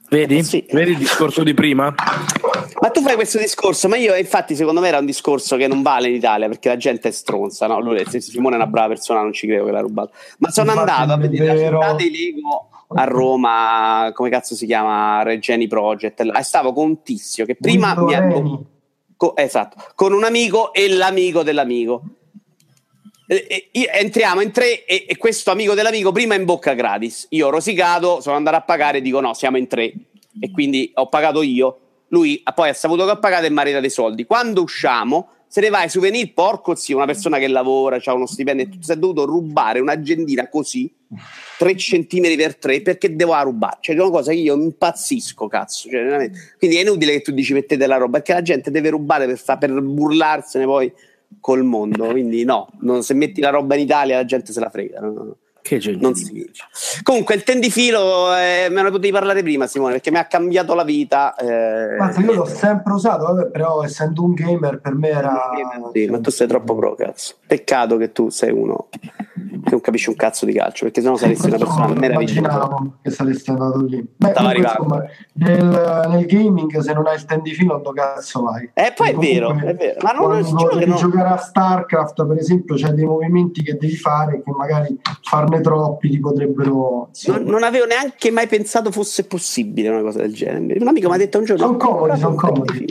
Vedi? 0.09 0.43
Sì. 0.43 0.65
Vedi 0.71 0.91
il 0.91 0.97
discorso 0.97 1.43
di 1.43 1.53
prima? 1.53 1.93
Ma 2.81 2.89
tu 2.89 3.01
fai 3.01 3.15
questo 3.15 3.37
discorso, 3.37 3.87
ma 3.87 3.95
io 3.95 4.15
infatti 4.15 4.55
secondo 4.55 4.81
me 4.81 4.87
era 4.87 4.97
un 4.97 5.05
discorso 5.05 5.55
che 5.55 5.67
non 5.67 5.81
vale 5.81 6.09
in 6.09 6.15
Italia 6.15 6.47
perché 6.47 6.67
la 6.67 6.77
gente 6.77 7.09
è 7.09 7.11
stronza, 7.11 7.67
no? 7.67 7.79
Lui, 7.79 8.03
Simone 8.19 8.55
è 8.55 8.57
una 8.57 8.67
brava 8.67 8.89
persona, 8.89 9.21
non 9.21 9.31
ci 9.31 9.47
credo 9.47 9.65
che 9.65 9.71
l'ha 9.71 9.81
rubato. 9.81 10.11
Ma 10.39 10.49
sono 10.49 10.71
infatti 10.71 10.89
andato 10.89 11.13
a 11.13 11.17
vedere 11.17 11.45
la 11.45 11.79
città 11.79 11.93
dei 11.93 12.11
Lego 12.11 12.69
a 12.93 13.03
Roma, 13.05 14.11
come 14.13 14.29
cazzo 14.29 14.55
si 14.55 14.65
chiama? 14.65 15.21
Regeni 15.23 15.67
Project. 15.67 16.21
E 16.21 16.43
stavo 16.43 16.73
con 16.73 16.85
un 16.85 17.01
tizio 17.03 17.45
che 17.45 17.55
prima 17.55 17.95
mi 17.97 18.13
ha... 18.13 18.27
Esatto, 19.35 19.77
con 19.95 20.13
un 20.13 20.23
amico 20.23 20.73
e 20.73 20.89
l'amico 20.89 21.43
dell'amico. 21.43 22.01
E, 23.31 23.69
e, 23.71 23.89
entriamo 23.93 24.41
in 24.41 24.51
tre 24.51 24.83
e, 24.83 25.05
e, 25.07 25.15
questo 25.15 25.51
amico 25.51 25.73
dell'amico 25.73 26.11
prima 26.11 26.35
in 26.35 26.43
bocca 26.43 26.73
gratis. 26.73 27.27
Io 27.29 27.47
ho 27.47 27.49
rosicato, 27.49 28.19
sono 28.19 28.35
andato 28.35 28.57
a 28.57 28.61
pagare 28.61 28.97
e 28.97 29.01
dico 29.01 29.21
no, 29.21 29.33
siamo 29.33 29.55
in 29.55 29.67
tre. 29.67 29.93
E 30.37 30.51
quindi 30.51 30.91
ho 30.95 31.07
pagato 31.07 31.41
io. 31.41 31.79
Lui 32.09 32.43
poi 32.53 32.67
ha 32.67 32.73
saputo 32.73 33.05
che 33.05 33.11
ho 33.11 33.19
pagato 33.19 33.45
e 33.45 33.49
mi 33.49 33.59
ha 33.59 33.61
ridato 33.61 33.85
i 33.85 33.89
soldi. 33.89 34.25
Quando 34.25 34.61
usciamo, 34.61 35.29
se 35.47 35.61
ne 35.61 35.69
vai 35.69 35.87
souvenir, 35.87 36.33
porco 36.33 36.75
zio, 36.75 36.97
una 36.97 37.05
persona 37.05 37.37
che 37.37 37.47
lavora, 37.47 38.01
ha 38.03 38.13
uno 38.13 38.25
stipendio, 38.25 38.67
si 38.81 38.91
è 38.91 38.97
dovuto 38.97 39.23
rubare 39.23 39.79
un'agendina 39.79 40.49
così 40.49 40.93
3 41.57 41.77
centimetri 41.77 42.35
per 42.35 42.57
3 42.57 42.81
perché 42.81 43.15
devo 43.15 43.41
rubare. 43.43 43.77
Cioè, 43.79 43.95
è 43.95 43.99
una 44.01 44.09
cosa 44.09 44.31
che 44.31 44.39
io 44.39 44.55
impazzisco, 44.55 45.47
cazzo. 45.47 45.87
Cioè, 45.89 46.29
Quindi 46.57 46.75
è 46.75 46.81
inutile 46.81 47.13
che 47.13 47.21
tu 47.21 47.31
dici 47.31 47.53
mettete 47.53 47.87
la 47.87 47.95
roba, 47.95 48.17
perché 48.17 48.33
la 48.33 48.41
gente 48.41 48.71
deve 48.71 48.89
rubare 48.89 49.25
per, 49.25 49.37
fa, 49.37 49.57
per 49.57 49.71
burlarsene 49.71 50.65
poi 50.65 50.91
col 51.39 51.63
mondo. 51.63 52.07
Quindi 52.07 52.43
no, 52.43 52.67
non, 52.79 53.03
se 53.03 53.13
metti 53.13 53.41
la 53.41 53.49
roba 53.49 53.75
in 53.75 53.81
Italia 53.81 54.17
la 54.17 54.25
gente 54.25 54.51
se 54.51 54.59
la 54.59 54.69
frega. 54.69 54.99
No. 54.99 55.35
Che. 55.61 55.79
Non 55.99 56.15
si 56.15 56.31
dice. 56.31 56.65
Comunque 57.03 57.35
il 57.35 57.43
tendifilo 57.43 58.35
eh, 58.35 58.67
me 58.69 58.81
ne 58.81 58.89
potevi 58.89 59.11
parlare 59.11 59.41
prima 59.41 59.67
Simone 59.67 59.93
perché 59.93 60.11
mi 60.11 60.17
ha 60.17 60.25
cambiato 60.25 60.73
la 60.73 60.83
vita. 60.83 61.35
Eh, 61.35 61.95
Guarda, 61.95 62.19
io 62.21 62.33
l'ho 62.33 62.45
sempre 62.45 62.93
usato, 62.93 63.25
vabbè, 63.25 63.49
però 63.49 63.83
essendo 63.83 64.23
un 64.23 64.33
gamer 64.33 64.79
per 64.79 64.95
me 64.95 65.09
era... 65.09 65.51
Sì, 65.93 66.07
ma 66.07 66.19
tu 66.19 66.31
sei 66.31 66.47
troppo 66.47 66.75
pro 66.75 66.95
cazzo. 66.95 67.35
Peccato 67.45 67.97
che 67.97 68.11
tu 68.11 68.29
sei 68.29 68.51
uno 68.51 68.87
che 69.63 69.71
non 69.71 69.81
capisci 69.81 70.09
un 70.09 70.15
cazzo 70.15 70.45
di 70.45 70.53
calcio 70.53 70.85
perché 70.85 71.01
sennò 71.01 71.15
saresti 71.15 71.47
una 71.47 71.57
persona 71.57 71.87
meravigliosa. 71.87 72.39
Immaginavo 72.39 72.93
che 73.01 73.09
saresti 73.11 73.49
andato 73.49 73.81
lì. 73.85 74.05
Beh, 74.15 74.33
comunque, 74.33 74.61
insomma, 74.61 75.05
nel, 75.33 76.05
nel, 76.09 76.25
gaming 76.25 76.79
se 76.79 76.93
non 76.93 77.07
hai 77.07 77.15
il 77.15 77.25
tendifilo 77.25 77.79
dove 77.79 78.01
cazzo 78.01 78.41
vai? 78.43 78.69
Eh, 78.73 78.93
poi 78.95 79.09
è 79.09 79.15
vero, 79.15 79.51
è 79.57 79.75
vero. 79.75 79.99
Ma 80.01 80.11
non 80.11 80.41
quando 80.41 80.75
devi 80.75 80.91
no. 80.91 80.97
giocare 80.97 81.29
a 81.29 81.37
StarCraft 81.37 82.25
per 82.25 82.37
esempio 82.37 82.75
c'è 82.75 82.89
dei 82.89 83.05
movimenti 83.05 83.63
che 83.63 83.77
devi 83.77 83.95
fare 83.95 84.41
che 84.43 84.51
magari 84.51 84.99
farne 85.51 85.61
troppi 85.61 86.09
ti 86.09 86.19
potrebbero... 86.19 87.09
Non, 87.25 87.43
non, 87.43 87.63
avevo 87.63 87.85
neanche 87.85 88.31
mai 88.31 88.47
pensato 88.47 88.91
fosse 88.91 89.25
possibile 89.25 89.89
una 89.89 90.01
cosa 90.01 90.19
del 90.19 90.33
genere. 90.33 90.79
Un 90.79 90.87
amico 90.87 91.09
mi 91.09 91.15
ha 91.15 91.17
detto 91.17 91.37
un 91.39 91.45
giorno... 91.45 91.65
Sono 91.65 91.77
comodi, 91.77 92.19
sono 92.19 92.35
comodi. 92.35 92.85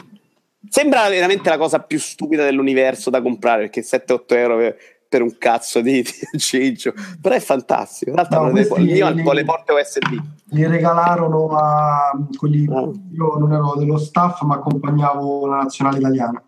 Sembra 0.69 1.09
veramente 1.09 1.49
la 1.49 1.59
cosa 1.59 1.81
più 1.81 1.99
stupida 1.99 2.45
dell'universo 2.45 3.11
da 3.11 3.23
comprare 3.23 3.63
perché 3.63 3.83
7-8 3.83 4.25
euro 4.29 4.57
per, 4.57 4.77
per 5.09 5.23
un 5.23 5.37
cazzo 5.39 5.81
di, 5.81 6.03
di 6.03 6.11
aggeggio, 6.33 6.93
però 7.21 7.35
è 7.35 7.41
fantastico. 7.41 8.13
Tra 8.13 8.23
l'altro, 8.23 8.51
no, 8.53 8.77
il 8.79 8.93
mio 8.93 9.07
ha 9.07 9.33
le 9.33 9.45
porte 9.45 9.73
USB. 9.73 10.21
Li 10.53 10.67
regalarono 10.67 11.49
a 11.49 12.13
quelli. 12.37 12.67
Oh. 12.69 12.93
Io 13.13 13.37
non 13.39 13.53
ero 13.53 13.75
dello 13.77 13.99
staff, 13.99 14.43
ma 14.43 14.57
accompagnavo 14.57 15.47
la 15.47 15.57
nazionale 15.57 15.99
italiana 15.99 16.43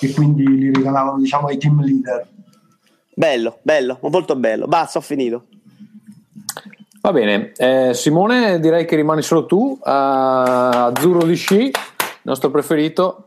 e 0.00 0.12
quindi 0.12 0.46
li 0.46 0.72
regalavano, 0.72 1.18
diciamo, 1.18 1.48
ai 1.48 1.58
team 1.58 1.82
leader. 1.82 2.26
Bello, 3.20 3.58
bello, 3.60 3.98
molto 4.00 4.34
bello. 4.34 4.66
Basta, 4.66 4.96
ho 4.96 5.02
finito. 5.02 5.44
Va 7.02 7.12
bene, 7.12 7.52
eh, 7.54 7.92
Simone, 7.92 8.58
direi 8.60 8.86
che 8.86 8.96
rimani 8.96 9.20
solo 9.20 9.44
tu. 9.44 9.78
Uh, 9.78 9.78
Azzurro 9.84 11.24
di 11.24 11.34
sci, 11.34 11.70
nostro 12.22 12.50
preferito. 12.50 13.26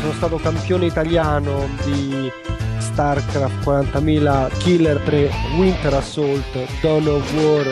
Sono 0.00 0.12
stato 0.12 0.36
campione 0.36 0.86
italiano 0.86 1.68
di 1.84 2.32
StarCraft 2.78 3.66
40.000, 3.66 4.58
Killer 4.60 4.98
3, 4.98 5.30
Winter 5.58 5.92
Assault, 5.92 6.80
Dawn 6.80 7.06
of 7.08 7.34
War. 7.34 7.66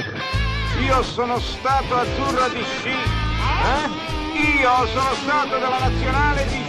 Io 0.84 1.02
sono 1.04 1.38
stato 1.38 1.94
azzurro 1.94 2.48
di 2.50 2.62
sci. 2.62 2.90
Eh? 2.90 4.60
Io 4.60 4.86
sono 4.88 5.14
stato 5.22 5.54
della 5.58 5.78
nazionale 5.78 6.44
di 6.50 6.65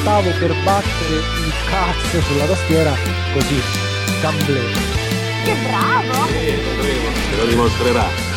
Stavo 0.00 0.30
per 0.38 0.52
battere 0.64 1.14
il 1.16 1.52
cazzo 1.68 2.20
sulla 2.20 2.46
tastiera 2.46 2.90
così, 3.34 3.60
gamble. 4.20 4.60
Che 5.44 5.54
bravo! 5.68 6.26
Sì, 6.28 6.52
potremo, 6.64 7.08
te 7.30 7.36
lo 7.36 7.46
dimostrerà. 7.46 8.28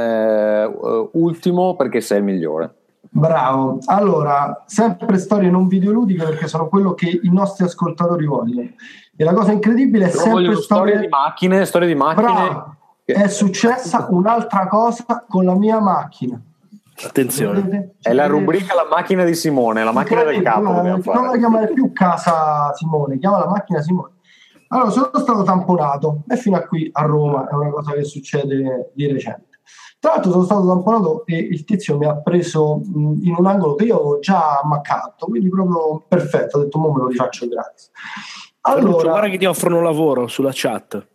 eh, 0.00 1.08
ultimo 1.12 1.76
perché 1.76 2.00
sei 2.00 2.18
il 2.18 2.24
migliore. 2.24 2.74
Bravo. 3.12 3.78
Allora, 3.86 4.62
sempre 4.66 5.18
storie 5.18 5.50
non 5.50 5.66
videoludiche 5.66 6.24
perché 6.24 6.46
sono 6.46 6.68
quello 6.68 6.94
che 6.94 7.20
i 7.22 7.30
nostri 7.30 7.64
ascoltatori 7.64 8.24
vogliono. 8.24 8.68
E 9.16 9.24
la 9.24 9.32
cosa 9.32 9.52
incredibile 9.52 10.06
è 10.06 10.10
Però 10.10 10.22
sempre 10.22 10.56
storie 10.56 10.98
di 11.00 11.08
macchine, 11.08 11.64
storie 11.64 11.88
di 11.88 11.94
macchine. 11.94 12.26
Bravo. 12.26 12.76
È 13.04 13.28
successa 13.28 14.06
un'altra 14.10 14.68
cosa 14.68 15.24
con 15.28 15.44
la 15.44 15.54
mia 15.54 15.80
macchina. 15.80 16.40
Attenzione, 17.02 17.96
è 18.00 18.12
la 18.12 18.26
rubrica 18.26 18.74
La 18.74 18.86
macchina 18.88 19.24
di 19.24 19.34
Simone, 19.34 19.84
la 19.84 19.92
macchina 19.92 20.22
del 20.24 20.42
capo. 20.42 20.60
Non 20.60 21.02
la 21.02 21.36
chiamare 21.36 21.72
più 21.72 21.92
casa 21.92 22.72
Simone, 22.74 23.18
chiama 23.18 23.38
la 23.38 23.48
macchina 23.48 23.80
Simone. 23.80 24.14
Allora, 24.68 24.90
sono 24.90 25.10
stato 25.14 25.42
tamponato 25.42 26.22
e 26.28 26.36
fino 26.36 26.56
a 26.56 26.66
qui 26.66 26.88
a 26.92 27.02
Roma 27.02 27.48
è 27.48 27.54
una 27.54 27.70
cosa 27.70 27.92
che 27.92 28.04
succede 28.04 28.90
di 28.94 29.06
recente. 29.10 29.48
Tra 29.98 30.12
l'altro 30.12 30.30
sono 30.30 30.44
stato 30.44 30.66
tamponato 30.66 31.26
e 31.26 31.36
il 31.36 31.64
tizio 31.64 31.98
mi 31.98 32.06
ha 32.06 32.16
preso 32.16 32.80
in 32.94 33.34
un 33.36 33.46
angolo 33.46 33.74
che 33.74 33.84
io 33.84 33.96
avevo 33.96 34.18
già 34.20 34.60
ammaccato, 34.60 35.26
quindi 35.26 35.48
proprio 35.48 36.04
perfetto, 36.06 36.56
ho 36.56 36.62
detto 36.62 36.78
mo 36.78 36.92
me 36.92 37.00
lo 37.00 37.08
rifaccio 37.08 37.46
gratis. 37.48 37.90
Allora, 38.62 39.10
guarda 39.10 39.28
che 39.28 39.38
ti 39.38 39.44
offrono 39.44 39.82
lavoro 39.82 40.26
sulla 40.26 40.52
chat. 40.52 41.06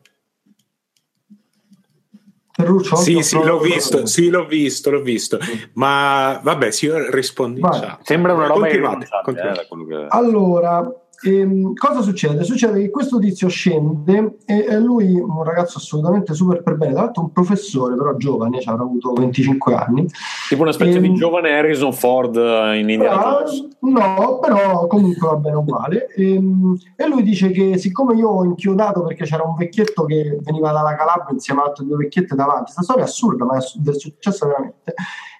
Ferruccio, 2.57 2.95
sì, 2.95 3.21
sì, 3.21 3.35
l'ho 3.43 3.59
visto, 3.59 4.05
sì, 4.05 4.29
l'ho 4.29 4.45
visto, 4.45 4.89
l'ho 4.89 5.01
visto. 5.01 5.37
Ma 5.73 6.39
vabbè, 6.41 6.71
sì, 6.71 6.89
rispondi. 7.11 7.59
Sembra 8.01 8.33
una 8.33 8.47
roba 8.47 8.61
continuate, 8.61 9.05
eh, 9.05 10.05
Allora, 10.07 10.89
Ehm, 11.23 11.73
cosa 11.73 12.01
succede? 12.01 12.43
Succede 12.43 12.81
che 12.81 12.89
questo 12.89 13.19
tizio 13.19 13.47
scende 13.47 14.37
e, 14.45 14.65
e 14.67 14.79
lui, 14.79 15.13
un 15.19 15.43
ragazzo 15.43 15.77
assolutamente 15.77 16.33
super 16.33 16.61
per 16.61 16.75
bene, 16.75 16.93
tra 16.93 17.03
l'altro 17.03 17.23
un 17.23 17.31
professore, 17.31 17.95
però 17.95 18.15
giovane, 18.15 18.61
cioè, 18.61 18.73
avrà 18.73 18.85
avuto 18.85 19.13
25 19.13 19.73
anni. 19.73 20.07
Tipo 20.49 20.61
una 20.61 20.71
specie 20.71 20.97
e, 20.97 21.01
di 21.01 21.07
ehm, 21.07 21.15
giovane 21.15 21.51
Harrison 21.51 21.93
Ford 21.93 22.35
eh, 22.35 22.79
in 22.79 22.89
Indiana 22.89 23.43
No, 23.79 24.39
però 24.39 24.87
comunque 24.87 25.27
va 25.27 25.35
bene 25.35 25.55
uguale. 25.57 26.07
E, 26.07 26.33
ehm, 26.33 26.77
e 26.95 27.07
lui 27.07 27.23
dice 27.23 27.51
che 27.51 27.77
siccome 27.77 28.15
io 28.15 28.29
ho 28.29 28.43
inchiodato 28.43 29.03
perché 29.03 29.25
c'era 29.25 29.43
un 29.43 29.55
vecchietto 29.55 30.05
che 30.05 30.37
veniva 30.41 30.71
dalla 30.71 30.95
Calabria 30.95 31.31
insieme 31.31 31.61
a 31.61 31.65
altre 31.65 31.85
due 31.85 31.97
vecchiette 31.97 32.35
davanti, 32.35 32.63
questa 32.63 32.83
storia 32.83 33.03
è 33.03 33.07
assurda, 33.07 33.45
ma 33.45 33.57
è 33.57 33.61
successa 33.61 34.47
veramente 34.47 34.93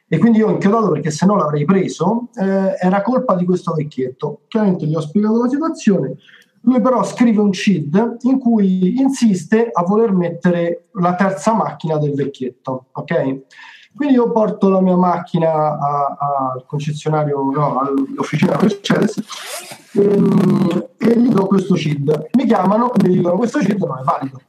e 0.08 0.18
quindi 0.18 0.39
io 0.39 0.47
ho 0.47 0.51
inchiodato 0.51 0.91
perché 0.91 1.10
se 1.12 1.26
no 1.26 1.36
l'avrei 1.36 1.66
preso, 1.66 2.30
eh, 2.36 2.76
era 2.80 3.01
colpa 3.01 3.36
di 3.36 3.45
questo 3.45 3.74
vecchietto. 3.74 4.41
Chiaramente 4.47 4.86
gli 4.86 4.95
ho 4.95 5.01
spiegato 5.01 5.41
la 5.41 5.49
situazione, 5.49 6.16
lui 6.62 6.82
però 6.82 7.03
scrive 7.03 7.41
un 7.41 7.51
CID 7.51 8.18
in 8.22 8.39
cui 8.39 8.99
insiste 8.99 9.70
a 9.72 9.84
voler 9.84 10.12
mettere 10.12 10.88
la 10.93 11.16
terza 11.16 11.53
macchina 11.53 11.97
del 11.97 12.14
vecchietto, 12.14 12.88
ok? 12.91 13.41
Quindi 13.95 14.16
io 14.16 14.32
porto 14.32 14.68
la 14.68 14.82
mia 14.82 14.95
macchina 14.97 15.78
al 15.78 16.66
concessionario, 16.66 17.49
no, 17.51 17.80
all'officina 17.80 18.58
Mercedes 18.60 19.22
ehm, 19.93 20.88
e 20.97 21.20
gli 21.20 21.30
do 21.30 21.45
questo 21.45 21.76
CID. 21.76 22.30
Mi 22.34 22.45
chiamano 22.45 22.93
e 22.93 23.08
mi 23.08 23.16
dicono 23.16 23.38
questo 23.38 23.62
CID 23.62 23.82
non 23.84 23.99
è 23.99 24.03
valido, 24.03 24.41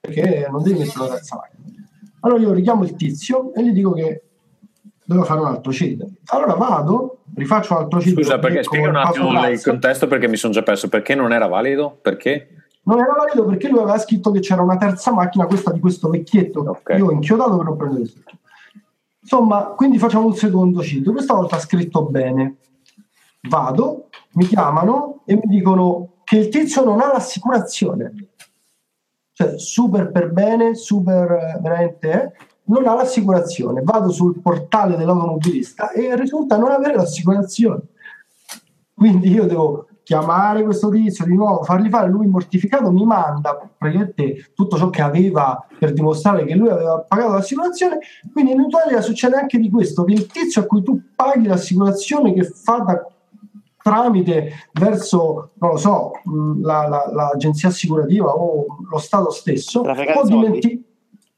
perché 0.00 0.48
non 0.50 0.62
devi 0.62 0.78
mettere 0.78 1.04
la 1.04 1.10
terza 1.10 1.36
macchina. 1.36 1.86
Allora 2.20 2.40
io 2.40 2.52
richiamo 2.52 2.84
il 2.84 2.94
tizio 2.94 3.52
e 3.52 3.64
gli 3.64 3.72
dico 3.72 3.92
che 3.92 4.22
devo 5.14 5.24
fare 5.24 5.40
un 5.40 5.46
altro 5.46 5.72
CID. 5.72 6.06
Allora 6.26 6.54
vado, 6.54 7.22
rifaccio 7.34 7.74
un 7.74 7.80
altro 7.80 8.00
CID. 8.00 8.14
Scusa, 8.14 8.38
perché 8.38 8.62
spiega 8.62 8.88
un 8.88 8.96
attimo 8.96 9.48
il 9.48 9.62
contesto 9.62 10.06
perché 10.06 10.28
mi 10.28 10.36
sono 10.36 10.52
già 10.52 10.62
perso. 10.62 10.88
Perché 10.88 11.14
non 11.14 11.32
era 11.32 11.46
valido? 11.46 11.98
Perché? 12.00 12.48
Non 12.82 13.00
era 13.00 13.12
valido 13.16 13.44
perché 13.44 13.68
lui 13.68 13.80
aveva 13.80 13.98
scritto 13.98 14.30
che 14.30 14.40
c'era 14.40 14.62
una 14.62 14.76
terza 14.76 15.12
macchina, 15.12 15.46
questa 15.46 15.72
di 15.72 15.80
questo 15.80 16.08
vecchietto. 16.08 16.60
Okay. 16.60 16.98
Io 16.98 17.06
ho 17.06 17.12
inchiodato 17.12 17.56
per 17.56 17.64
non 17.64 17.76
prendere 17.76 18.02
questo. 18.02 18.20
Insomma, 19.20 19.64
quindi 19.76 19.98
facciamo 19.98 20.26
un 20.26 20.34
secondo 20.34 20.80
CID. 20.80 21.10
Questa 21.10 21.34
volta 21.34 21.56
ha 21.56 21.60
scritto 21.60 22.04
bene. 22.04 22.56
Vado, 23.48 24.08
mi 24.34 24.44
chiamano 24.44 25.22
e 25.26 25.34
mi 25.34 25.46
dicono 25.46 26.18
che 26.24 26.36
il 26.36 26.48
tizio 26.48 26.84
non 26.84 27.00
ha 27.00 27.12
l'assicurazione. 27.12 28.14
Cioè, 29.32 29.58
super 29.58 30.10
per 30.12 30.30
bene, 30.30 30.74
super 30.76 31.30
eh, 31.32 31.58
veramente... 31.60 32.10
Eh? 32.10 32.48
Non 32.70 32.86
ha 32.86 32.94
l'assicurazione. 32.94 33.82
Vado 33.82 34.10
sul 34.10 34.40
portale 34.40 34.96
dell'automobilista 34.96 35.90
e 35.90 36.14
risulta 36.16 36.56
non 36.56 36.70
avere 36.70 36.94
l'assicurazione. 36.94 37.80
Quindi 38.94 39.30
io 39.30 39.46
devo 39.46 39.86
chiamare 40.02 40.62
questo 40.62 40.88
tizio 40.88 41.24
di 41.24 41.34
nuovo, 41.34 41.62
fargli 41.62 41.88
fare 41.88 42.08
lui 42.08 42.26
mortificato, 42.26 42.90
mi 42.90 43.04
manda 43.04 43.56
praticamente 43.78 44.50
tutto 44.54 44.76
ciò 44.76 44.90
che 44.90 45.02
aveva 45.02 45.64
per 45.78 45.92
dimostrare 45.92 46.44
che 46.44 46.54
lui 46.54 46.68
aveva 46.68 46.98
pagato 46.98 47.32
l'assicurazione. 47.32 47.98
Quindi 48.32 48.52
in 48.52 48.60
Italia 48.60 49.00
succede 49.00 49.36
anche 49.36 49.58
di 49.58 49.70
questo: 49.70 50.04
che 50.04 50.12
il 50.12 50.26
tizio 50.26 50.62
a 50.62 50.66
cui 50.66 50.82
tu 50.82 51.00
paghi 51.14 51.46
l'assicurazione 51.46 52.32
che 52.32 52.44
fa 52.44 52.78
da 52.78 53.06
tramite 53.82 54.52
verso, 54.72 55.50
non 55.54 55.70
lo 55.70 55.76
so, 55.76 56.10
la, 56.60 56.86
la, 56.86 57.10
l'agenzia 57.12 57.68
assicurativa 57.68 58.30
o 58.30 58.66
lo 58.90 58.98
Stato 58.98 59.30
stesso, 59.30 59.80
può, 59.80 60.24
dimenti- 60.24 60.84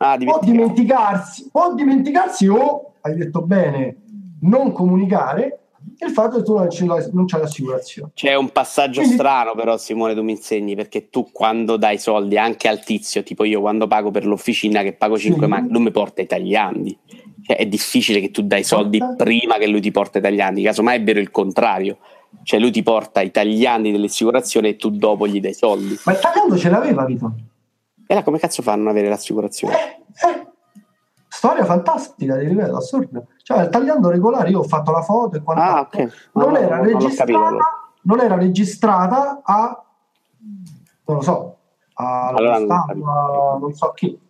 ah, 0.03 0.19
può, 0.19 0.39
dimenticarsi, 0.43 1.49
può 1.51 1.75
dimenticarsi 1.75 2.49
o, 2.49 2.95
hai 3.01 3.15
detto 3.15 3.43
bene, 3.43 3.97
non 4.41 4.73
comunicare 4.73 5.63
il 5.99 6.11
fatto 6.11 6.39
che 6.39 6.43
tu 6.43 6.55
non, 6.55 6.69
c'hai, 6.69 7.09
non 7.13 7.27
c'hai 7.27 7.41
l'assicurazione. 7.41 8.11
C'è 8.15 8.35
un 8.35 8.51
passaggio 8.51 9.01
Quindi, 9.01 9.19
strano 9.19 9.55
però 9.55 9.77
Simone 9.77 10.15
tu 10.15 10.23
mi 10.23 10.33
insegni 10.33 10.75
perché 10.75 11.09
tu 11.11 11.31
quando 11.33 11.77
dai 11.77 11.99
soldi 11.99 12.39
anche 12.39 12.69
al 12.69 12.83
tizio, 12.83 13.23
tipo 13.23 13.45
io 13.45 13.61
quando 13.61 13.87
pago 13.87 14.11
per 14.11 14.27
l'officina 14.27 14.83
che 14.83 14.93
pago 14.93 15.19
5 15.19 15.43
sì. 15.43 15.49
macchine, 15.49 15.73
non 15.73 15.83
mi 15.83 15.91
porta 15.91 16.23
i 16.23 16.27
tagliandi. 16.27 16.99
Cioè, 17.45 17.57
è 17.57 17.67
difficile 17.67 18.21
che 18.21 18.31
tu 18.31 18.43
dai 18.43 18.63
soldi 18.63 18.99
Porta. 18.99 19.25
prima 19.25 19.57
che 19.57 19.67
lui 19.67 19.81
ti 19.81 19.91
porta 19.91 20.19
i 20.19 20.21
tagliandi, 20.21 20.63
casomai 20.63 20.99
è 20.99 21.03
vero 21.03 21.19
il 21.19 21.31
contrario. 21.31 21.99
Cioè 22.45 22.59
lui 22.59 22.71
ti 22.71 22.83
porta 22.83 23.21
i 23.21 23.31
tagliandi 23.31 23.93
dell'assicurazione 23.93 24.69
e 24.71 24.77
tu 24.77 24.91
dopo 24.91 25.27
gli 25.27 25.41
dai 25.41 25.55
soldi. 25.55 25.99
Ma 26.05 26.13
il 26.13 26.19
tagliando 26.19 26.57
ce 26.57 26.71
l'aveva 26.71 27.05
Vito? 27.05 27.35
E 28.13 28.15
là 28.15 28.23
come 28.23 28.39
cazzo 28.39 28.61
fanno 28.61 28.83
ad 28.83 28.89
avere 28.91 29.09
l'assicurazione? 29.09 29.75
Storia 31.29 31.65
fantastica 31.65 32.37
di 32.37 32.47
livello 32.47 32.77
assurdo. 32.77 33.29
Cioè 33.43 33.71
tagliando 33.71 34.11
regolare 34.11 34.51
io 34.51 34.59
ho 34.59 34.65
fatto 34.65 34.91
la 34.91 35.01
foto 35.01 35.39
e 35.39 35.43
quant'altro. 35.43 36.03
Ah, 36.03 36.05
okay. 36.05 36.19
non, 36.33 36.53
no, 36.53 36.59
era 36.59 36.77
no, 36.77 36.85
registrata, 36.85 37.33
non, 37.33 37.59
non 38.03 38.21
era 38.21 38.37
registrata 38.37 39.41
a 39.43 39.83
non 41.07 41.17
lo 41.17 41.23
so, 41.23 41.57
alla 41.95 42.37
allora, 42.37 42.57
stampa, 42.57 42.93
non, 42.93 43.61
non 43.61 43.73
so 43.73 43.93
chi. 43.93 44.21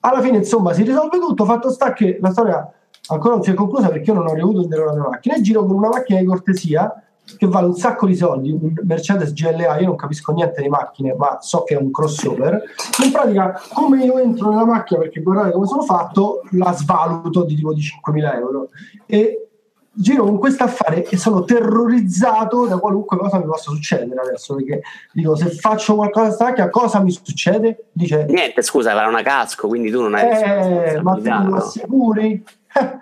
Alla 0.00 0.22
fine, 0.22 0.38
insomma, 0.38 0.72
si 0.72 0.82
risolve 0.82 1.18
tutto. 1.18 1.44
Fatto 1.44 1.70
sta 1.70 1.92
che 1.92 2.16
la 2.18 2.30
storia 2.30 2.72
ancora 3.08 3.34
non 3.34 3.42
si 3.42 3.50
è 3.50 3.54
conclusa 3.54 3.90
perché 3.90 4.10
io 4.10 4.16
non 4.16 4.26
ho 4.26 4.32
riavuto 4.32 4.62
il 4.62 4.68
la 4.70 4.92
mia 4.94 5.08
macchina. 5.10 5.34
E 5.34 5.42
giro 5.42 5.66
con 5.66 5.76
una 5.76 5.88
macchina 5.88 6.18
di 6.18 6.24
cortesia 6.24 6.90
che 7.36 7.46
vale 7.46 7.66
un 7.66 7.74
sacco 7.74 8.06
di 8.06 8.14
soldi, 8.14 8.50
un 8.50 8.72
Mercedes 8.82 9.32
GLA, 9.32 9.78
io 9.78 9.86
non 9.86 9.96
capisco 9.96 10.32
niente 10.32 10.60
di 10.60 10.68
macchine, 10.68 11.14
ma 11.14 11.38
so 11.40 11.62
che 11.62 11.74
è 11.74 11.78
un 11.78 11.90
crossover. 11.90 12.62
In 13.04 13.12
pratica, 13.12 13.60
come 13.72 14.04
io 14.04 14.18
entro 14.18 14.50
nella 14.50 14.64
macchina, 14.64 15.00
perché 15.00 15.20
guardate 15.22 15.52
come 15.52 15.66
sono 15.66 15.82
fatto, 15.82 16.42
la 16.52 16.72
svaluto 16.72 17.44
di 17.44 17.54
tipo 17.54 17.72
di 17.72 17.80
5.000 17.80 18.34
euro. 18.34 18.68
E 19.06 19.46
giro 19.94 20.24
con 20.24 20.38
questo 20.38 20.64
affare 20.64 21.04
e 21.04 21.16
sono 21.18 21.44
terrorizzato 21.44 22.66
da 22.66 22.78
qualunque 22.78 23.18
cosa 23.18 23.38
mi 23.38 23.44
possa 23.44 23.70
succedere 23.70 24.18
adesso 24.22 24.54
perché 24.54 24.80
dico 25.12 25.36
se 25.36 25.50
faccio 25.50 25.96
qualcosa 25.96 26.44
a 26.44 26.48
macchina 26.48 26.70
cosa 26.70 27.00
mi 27.02 27.10
succede? 27.10 27.88
Dice 27.92 28.24
niente 28.24 28.62
scusa 28.62 28.92
era 28.92 29.06
una 29.06 29.20
casco 29.20 29.68
quindi 29.68 29.90
tu 29.90 30.00
non 30.00 30.14
hai 30.14 30.94
eh, 30.94 31.02
ma 31.02 31.14
tu 31.16 31.48
lo 31.50 31.56
assicuri? 31.56 32.42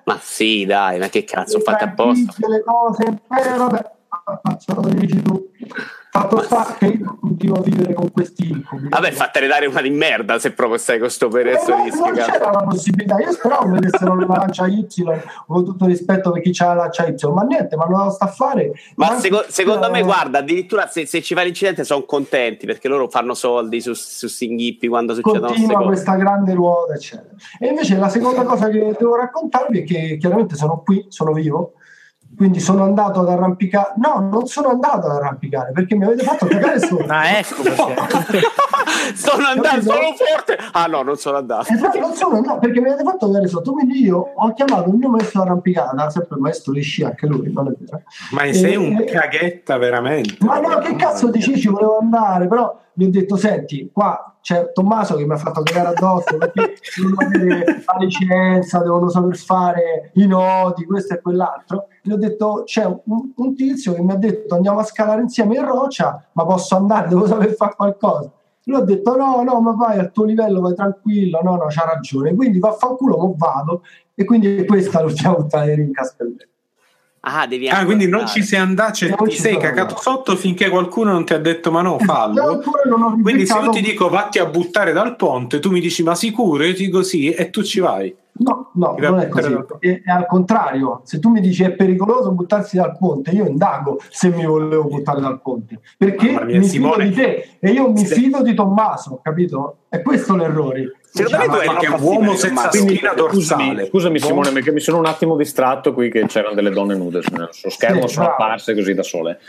ma 0.02 0.18
sì 0.20 0.66
dai 0.66 0.98
ma 0.98 1.08
che 1.08 1.22
cazzo 1.22 1.58
ho 1.58 1.60
fatto 1.60 1.84
apposta 1.84 2.48
le 2.48 2.64
cose 2.64 3.04
eh 3.04 3.56
vabbè 3.56 3.90
ammazzato 4.42 4.88
dici 4.88 5.22
tu. 5.22 5.50
Fatto 6.12 6.42
sta 6.42 6.74
che 6.76 6.86
io 6.86 7.18
continuo 7.20 7.58
a 7.58 7.62
vivere 7.62 7.94
con 7.94 8.10
questi 8.10 8.50
incubi. 8.50 8.88
Vabbè 8.88 9.12
fatene 9.12 9.46
dare 9.46 9.66
una 9.66 9.80
di 9.80 9.90
merda 9.90 10.40
se 10.40 10.50
proprio 10.50 10.76
stai 10.76 10.98
con 10.98 11.08
sto 11.08 11.28
perezzo 11.28 11.72
eh, 11.72 11.88
non 11.94 12.12
c'era 12.14 12.50
la 12.50 12.64
possibilità. 12.64 13.16
Io 13.20 13.30
speravo 13.30 13.70
vedessero 13.70 14.16
la 14.16 14.26
lancia 14.26 14.66
Y 14.66 14.88
con 15.46 15.64
tutto 15.64 15.86
rispetto 15.86 16.32
per 16.32 16.42
chi 16.42 16.50
c'ha 16.52 16.66
la 16.66 16.74
lancia 16.74 17.06
Y 17.06 17.14
ma 17.32 17.42
niente 17.42 17.76
ma 17.76 17.84
non 17.84 18.06
la 18.06 18.10
sta 18.10 18.24
a 18.24 18.28
fare. 18.28 18.72
Ma 18.96 19.20
seco- 19.20 19.44
secondo 19.46 19.86
eh... 19.86 19.90
me 19.90 20.02
guarda 20.02 20.38
addirittura 20.38 20.88
se, 20.88 21.06
se 21.06 21.22
ci 21.22 21.34
fa 21.34 21.42
l'incidente 21.42 21.84
sono 21.84 22.02
contenti 22.02 22.66
perché 22.66 22.88
loro 22.88 23.08
fanno 23.08 23.34
soldi 23.34 23.80
su, 23.80 23.92
su 23.94 24.26
Singhippi 24.26 24.88
quando 24.88 25.14
succedono 25.14 25.52
queste 25.52 25.72
cose. 25.72 25.86
questa 25.86 26.16
grande 26.16 26.54
ruota 26.54 26.94
eccetera. 26.94 27.36
E 27.56 27.68
invece 27.68 27.96
la 27.96 28.08
seconda 28.08 28.42
cosa 28.42 28.68
che 28.68 28.96
devo 28.98 29.14
raccontarvi 29.14 29.82
è 29.82 29.84
che 29.84 30.16
chiaramente 30.18 30.56
sono 30.56 30.82
qui 30.84 31.06
sono 31.08 31.32
vivo 31.32 31.74
quindi 32.36 32.60
sono 32.60 32.84
andato 32.84 33.20
ad 33.20 33.28
arrampicare. 33.28 33.94
No, 33.96 34.28
non 34.30 34.46
sono 34.46 34.68
andato 34.68 35.08
ad 35.08 35.16
arrampicare 35.16 35.72
perché 35.72 35.94
mi 35.96 36.04
avete 36.04 36.22
fatto 36.22 36.46
cagare 36.46 36.78
sopra. 36.78 37.06
ah, 37.18 37.38
ecco 37.38 37.62
perché. 37.62 38.40
sono 39.14 39.46
andato 39.46 39.82
solo 39.82 40.14
forte. 40.16 40.58
Ah, 40.72 40.86
no, 40.86 41.02
non 41.02 41.16
sono 41.16 41.36
andato. 41.36 41.72
Esatto, 41.72 41.98
non 41.98 42.14
sono 42.14 42.36
andato 42.36 42.58
perché 42.58 42.80
mi 42.80 42.88
avete 42.88 43.04
fatto 43.04 43.26
cagare 43.26 43.48
sotto. 43.48 43.72
Quindi 43.72 44.04
io 44.04 44.32
ho 44.34 44.52
chiamato 44.54 44.88
il 44.88 44.96
mio 44.96 45.10
maestro 45.10 45.42
arrampicata, 45.42 46.10
sempre 46.10 46.36
il 46.36 46.42
maestro 46.42 46.72
di 46.72 46.80
sci, 46.80 47.04
anche 47.04 47.26
lui, 47.26 47.52
non 47.52 47.68
è 47.68 47.72
vero. 47.78 48.02
Ma 48.30 48.52
sei 48.52 48.72
e, 48.72 48.76
un 48.76 49.04
caghetta 49.04 49.76
veramente. 49.76 50.36
Ma 50.40 50.60
no, 50.60 50.78
che 50.78 50.96
cazzo 50.96 51.28
dici? 51.28 51.58
Ci 51.58 51.68
volevo 51.68 51.98
andare, 51.98 52.46
però 52.46 52.74
gli 53.00 53.04
ho 53.06 53.10
detto: 53.10 53.36
Senti, 53.36 53.90
qua 53.90 54.36
c'è 54.42 54.72
Tommaso 54.72 55.16
che 55.16 55.24
mi 55.24 55.32
ha 55.32 55.38
fatto 55.38 55.62
cagare 55.62 55.88
addosso 55.96 56.36
perché 56.36 56.74
devono 56.96 57.16
avere 57.26 57.64
la 57.86 57.96
licenza, 57.98 58.80
devono 58.80 59.08
saper 59.08 59.36
fare 59.36 60.10
i 60.14 60.26
nodi, 60.26 60.84
questo 60.84 61.14
e 61.14 61.20
quell'altro. 61.22 61.86
Gli 62.02 62.12
ho 62.12 62.16
detto: 62.16 62.64
C'è 62.66 62.84
un, 62.84 63.32
un 63.34 63.54
tizio 63.54 63.94
che 63.94 64.02
mi 64.02 64.12
ha 64.12 64.16
detto 64.16 64.54
andiamo 64.54 64.80
a 64.80 64.84
scalare 64.84 65.22
insieme 65.22 65.56
in 65.56 65.64
roccia, 65.64 66.28
ma 66.32 66.44
posso 66.44 66.76
andare, 66.76 67.08
devo 67.08 67.26
saper 67.26 67.54
fare 67.54 67.74
qualcosa. 67.74 68.30
Lui 68.64 68.78
ha 68.78 68.84
detto: 68.84 69.16
No, 69.16 69.42
no, 69.42 69.60
ma 69.62 69.72
vai 69.72 69.98
al 69.98 70.12
tuo 70.12 70.24
livello, 70.24 70.60
vai 70.60 70.74
tranquillo. 70.74 71.40
No, 71.42 71.56
no, 71.56 71.66
c'ha 71.68 71.86
ragione. 71.86 72.34
Quindi 72.34 72.58
vaffanculo, 72.58 73.16
ma 73.16 73.32
vado. 73.34 73.82
E 74.14 74.24
quindi 74.26 74.66
questa 74.66 75.00
l'ultima 75.00 75.34
puntata 75.36 75.64
di 75.64 75.74
Rincas 75.74 76.14
per 76.14 76.26
me. 76.26 76.48
Ah, 77.22 77.46
devi 77.46 77.68
ah 77.68 77.84
quindi 77.84 78.08
non 78.08 78.26
ci 78.26 78.42
sei 78.42 78.60
andato, 78.60 78.94
cioè, 78.94 79.14
ti 79.14 79.36
sei 79.36 79.58
cagato 79.58 79.94
sotto 79.98 80.36
finché 80.36 80.70
qualcuno 80.70 81.12
non 81.12 81.26
ti 81.26 81.34
ha 81.34 81.38
detto 81.38 81.70
ma 81.70 81.82
no, 81.82 81.98
fallo. 81.98 82.62
Quindi 83.20 83.44
se 83.44 83.58
io 83.58 83.68
ti 83.70 83.82
dico 83.82 84.08
vatti 84.08 84.38
a 84.38 84.46
buttare 84.46 84.92
dal 84.92 85.16
ponte, 85.16 85.58
tu 85.58 85.70
mi 85.70 85.80
dici 85.80 86.02
ma 86.02 86.14
sicuro? 86.14 86.64
Io 86.64 86.74
ti 86.74 86.86
dico 86.86 87.02
sì 87.02 87.30
e 87.30 87.50
tu 87.50 87.62
ci 87.62 87.80
vai. 87.80 88.14
No, 88.32 88.70
no, 88.74 88.96
non 88.98 89.18
è 89.18 89.28
così. 89.28 89.52
È, 89.80 90.02
è, 90.02 90.10
al 90.10 90.26
contrario. 90.26 91.02
Se 91.04 91.18
tu 91.18 91.28
mi 91.28 91.40
dici 91.40 91.62
è 91.62 91.72
pericoloso 91.72 92.32
buttarsi 92.32 92.76
dal 92.76 92.96
ponte, 92.96 93.32
io 93.32 93.44
indago 93.44 94.00
se 94.08 94.30
mi 94.30 94.46
volevo 94.46 94.84
buttare 94.84 95.20
dal 95.20 95.42
ponte. 95.42 95.80
Perché 95.98 96.42
mia, 96.42 96.58
mi 96.58 96.64
Simone, 96.64 97.08
fido 97.08 97.08
di 97.08 97.14
te 97.14 97.48
e 97.58 97.70
io 97.70 97.90
mi 97.90 98.06
fido 98.06 98.42
di 98.42 98.54
Tommaso, 98.54 99.20
capito? 99.22 99.80
È 99.90 100.00
questo 100.00 100.36
l'errore. 100.36 100.99
Secondo 101.12 101.56
me 101.56 101.76
tu 101.76 101.92
un 101.92 102.02
uomo 102.02 102.34
senza 102.36 102.70
spina 102.70 103.12
dorsale. 103.14 103.86
Scusami, 103.86 104.20
Simone, 104.20 104.52
perché 104.52 104.70
mi 104.70 104.80
sono 104.80 104.98
un 104.98 105.06
attimo 105.06 105.36
distratto 105.36 105.92
qui 105.92 106.08
che 106.08 106.24
c'erano 106.26 106.54
delle 106.54 106.70
donne 106.70 106.94
nude 106.94 107.20
sul 107.22 107.72
schermo, 107.72 108.06
sì, 108.06 108.14
sono 108.14 108.26
bravo. 108.26 108.42
apparse 108.42 108.74
così 108.74 108.94
da 108.94 109.02
sole. 109.02 109.40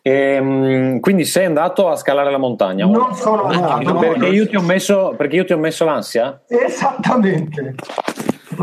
E, 0.00 0.12
ehm, 0.12 1.00
quindi 1.00 1.24
sei 1.24 1.46
andato 1.46 1.88
a 1.88 1.96
scalare 1.96 2.30
la 2.30 2.38
montagna? 2.38 2.86
Non 2.86 3.14
sono 3.14 3.44
andato. 3.44 3.82
No, 3.82 3.98
perché, 3.98 4.26
io 4.26 4.48
ti 4.48 4.56
ho 4.56 4.62
messo, 4.62 5.14
perché 5.16 5.36
io 5.36 5.44
ti 5.44 5.52
ho 5.52 5.58
messo 5.58 5.84
l'ansia? 5.84 6.40
Esattamente. 6.46 7.74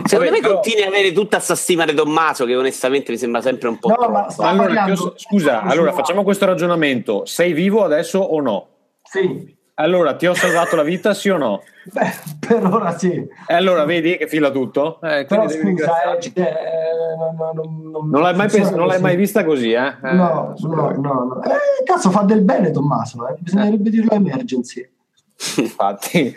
Secondo 0.05 0.31
me 0.31 0.39
però... 0.39 0.53
continui 0.55 0.81
ad 0.81 0.87
avere 0.87 1.11
tutta 1.11 1.37
questa 1.37 1.55
stima 1.55 1.85
di 1.85 1.93
Tommaso 1.93 2.45
che 2.45 2.55
onestamente 2.55 3.11
mi 3.11 3.17
sembra 3.17 3.41
sempre 3.41 3.69
un 3.69 3.79
po' 3.79 3.89
no, 3.89 4.09
ma 4.09 4.27
allora, 4.39 4.87
scusa, 5.15 5.61
allora 5.61 5.93
facciamo 5.93 6.23
questo 6.23 6.45
ragionamento. 6.45 7.25
Sei 7.25 7.53
vivo 7.53 7.83
adesso 7.83 8.19
o 8.19 8.39
no? 8.41 8.67
Sì. 9.03 9.54
Allora, 9.77 10.15
ti 10.15 10.25
ho 10.25 10.33
salvato 10.33 10.77
la 10.77 10.83
vita, 10.83 11.13
sì 11.13 11.29
o 11.29 11.37
no? 11.37 11.61
Beh, 11.91 12.13
per 12.39 12.65
ora 12.65 12.97
sì. 12.97 13.11
E 13.45 13.53
allora 13.53 13.83
vedi 13.83 14.15
che 14.15 14.27
fila 14.27 14.49
tutto? 14.49 15.01
Eh, 15.01 15.25
Però 15.25 15.49
scusa, 15.49 16.15
eh, 16.15 16.21
cioè, 16.21 16.53
no, 17.37 17.51
no, 17.53 18.07
non, 18.09 18.21
l'hai 18.21 18.35
mai, 18.35 18.49
pens- 18.49 18.71
non 18.71 18.87
l'hai 18.87 19.01
mai 19.01 19.17
vista 19.17 19.43
così, 19.43 19.71
eh? 19.71 19.95
eh 20.01 20.13
no, 20.13 20.53
no, 20.57 20.91
no. 20.91 20.95
no. 20.95 21.43
Eh, 21.43 21.83
cazzo, 21.83 22.09
fa 22.09 22.21
del 22.21 22.41
bene 22.41 22.71
Tommaso, 22.71 23.27
eh? 23.27 23.35
bisognerebbe 23.37 23.89
dirlo 23.89 24.11
a 24.13 24.15
emergency. 24.15 24.89
Infatti, 25.57 26.33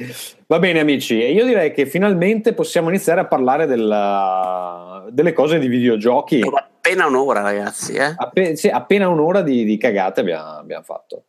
va 0.47 0.59
bene, 0.59 0.81
amici. 0.81 1.23
E 1.23 1.31
io 1.31 1.45
direi 1.45 1.73
che 1.73 1.87
finalmente 1.87 2.55
possiamo 2.55 2.89
iniziare 2.89 3.21
a 3.21 3.27
parlare 3.27 3.67
della, 3.67 5.07
delle 5.11 5.33
cose 5.33 5.61
di 5.61 5.69
videogiochi. 5.69 6.43
Appena 6.89 7.07
un'ora, 7.07 7.43
ragazzi. 7.43 7.93
Eh? 7.93 8.15
Appen- 8.17 8.57
sì, 8.57 8.69
appena 8.69 9.11
un'ora 9.11 9.43
di, 9.43 9.63
di 9.65 9.77
cagate 9.77 10.21
abbiamo, 10.21 10.53
abbiamo, 10.53 10.83
fatto. 10.83 11.25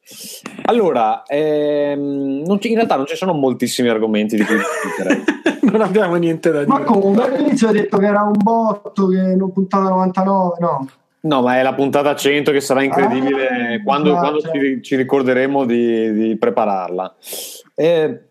Allora, 0.64 1.24
ehm, 1.28 2.58
ci, 2.60 2.70
in 2.70 2.76
realtà 2.76 2.96
non 2.96 3.06
ci 3.06 3.18
sono 3.18 3.34
moltissimi 3.34 3.90
argomenti 3.90 4.38
di 4.38 4.46
cui 4.46 4.56
discutere. 4.56 5.24
non 5.70 5.82
abbiamo 5.82 6.16
niente 6.16 6.50
da 6.52 6.64
dire. 6.64 6.72
Ma 6.72 6.84
come? 6.86 7.24
All'inizio 7.24 7.68
hai 7.68 7.74
detto 7.74 7.98
che 7.98 8.06
era 8.06 8.22
un 8.22 8.38
botto, 8.42 9.08
che 9.08 9.36
non 9.36 9.52
puntata 9.52 9.90
99, 9.90 10.56
no? 10.62 10.90
No, 11.22 11.42
ma 11.42 11.58
è 11.58 11.62
la 11.64 11.74
puntata 11.74 12.16
100 12.16 12.54
che 12.54 12.62
sarà 12.62 12.82
incredibile 12.82 13.74
ah, 13.74 13.84
quando, 13.84 14.16
quando 14.16 14.40
ci, 14.40 14.82
ci, 14.82 14.96
ricorderemo 14.96 15.66
di, 15.66 16.14
di 16.14 16.38
prepararla. 16.38 17.16
Eh, 17.76 18.22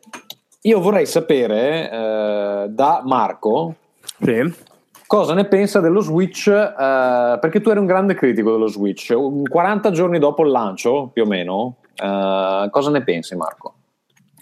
io 0.63 0.81
vorrei 0.81 1.05
sapere 1.05 1.91
eh, 1.91 2.67
da 2.71 3.03
Marco 3.05 3.75
sì. 4.21 4.67
Cosa 5.09 5.33
ne 5.33 5.47
pensa 5.47 5.81
dello 5.81 6.01
Switch, 6.01 6.49
eh, 6.49 7.39
perché 7.41 7.63
tu 7.63 7.71
eri 7.71 7.79
un 7.79 7.87
grande 7.87 8.13
critico 8.13 8.53
dello 8.53 8.67
Switch. 8.67 9.15
40 9.49 9.91
giorni 9.91 10.19
dopo 10.19 10.45
il 10.45 10.51
lancio, 10.51 11.09
più 11.11 11.23
o 11.23 11.27
meno, 11.27 11.79
eh, 11.97 12.69
cosa 12.71 12.91
ne 12.91 13.03
pensi 13.03 13.35
Marco? 13.35 13.75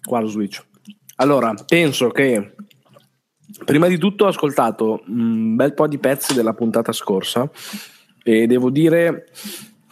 Quale 0.04 0.26
Switch? 0.26 0.60
Allora, 1.18 1.54
penso 1.66 2.08
che 2.08 2.56
prima 3.64 3.86
di 3.86 3.96
tutto 3.96 4.24
ho 4.24 4.28
ascoltato 4.28 5.02
un 5.06 5.54
bel 5.54 5.72
po' 5.72 5.86
di 5.86 5.98
pezzi 5.98 6.34
della 6.34 6.52
puntata 6.52 6.90
scorsa 6.90 7.48
e 8.24 8.48
devo 8.48 8.68
dire 8.68 9.28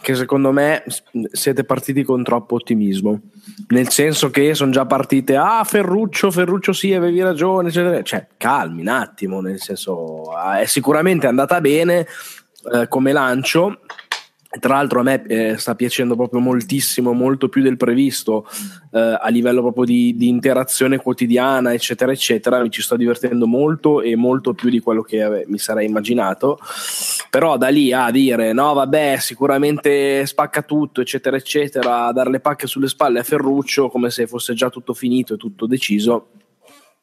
che 0.05 0.13
secondo 0.13 0.51
me 0.51 0.83
siete 1.31 1.63
partiti 1.63 2.03
con 2.03 2.23
troppo 2.23 2.53
ottimismo. 2.53 3.21
Nel 3.69 3.89
senso 3.89 4.29
che 4.29 4.53
sono 4.53 4.69
già 4.69 4.85
partite, 4.85 5.35
ah 5.35 5.63
Ferruccio, 5.63 6.29
Ferruccio 6.29 6.73
sì, 6.73 6.93
avevi 6.93 7.23
ragione, 7.23 7.69
eccetera. 7.69 8.03
Cioè, 8.03 8.27
calmi 8.37 8.81
un 8.81 8.89
attimo, 8.89 9.41
nel 9.41 9.59
senso, 9.59 10.25
è 10.55 10.65
sicuramente 10.65 11.25
andata 11.25 11.59
bene 11.59 12.05
eh, 12.71 12.87
come 12.87 13.13
lancio 13.13 13.79
tra 14.59 14.75
l'altro 14.75 14.99
a 14.99 15.03
me 15.03 15.23
eh, 15.23 15.57
sta 15.57 15.75
piacendo 15.75 16.15
proprio 16.15 16.39
moltissimo, 16.39 17.13
molto 17.13 17.49
più 17.49 17.61
del 17.61 17.77
previsto 17.77 18.47
eh, 18.91 19.17
a 19.19 19.27
livello 19.29 19.61
proprio 19.61 19.85
di, 19.85 20.15
di, 20.15 20.27
interazione 20.27 20.97
quotidiana, 20.97 21.73
eccetera, 21.73 22.11
eccetera. 22.11 22.61
Mi 22.61 22.69
ci 22.69 22.81
sto 22.81 22.95
divertendo 22.95 23.47
molto 23.47 24.01
e 24.01 24.15
molto 24.15 24.53
più 24.53 24.69
di 24.69 24.79
quello 24.79 25.01
che 25.01 25.21
ave- 25.21 25.45
mi 25.47 25.57
sarei 25.57 25.87
immaginato. 25.87 26.59
Però 27.29 27.57
da 27.57 27.67
lì 27.67 27.91
a 27.91 28.11
dire 28.11 28.53
no, 28.53 28.73
vabbè, 28.73 29.17
sicuramente 29.19 30.25
spacca 30.25 30.61
tutto, 30.61 31.01
eccetera, 31.01 31.35
eccetera, 31.37 32.05
a 32.05 32.13
dare 32.13 32.29
le 32.29 32.39
pacche 32.39 32.67
sulle 32.67 32.87
spalle 32.87 33.19
a 33.19 33.23
Ferruccio 33.23 33.89
come 33.89 34.09
se 34.09 34.27
fosse 34.27 34.53
già 34.53 34.69
tutto 34.69 34.93
finito 34.93 35.33
e 35.33 35.37
tutto 35.37 35.65
deciso 35.65 36.27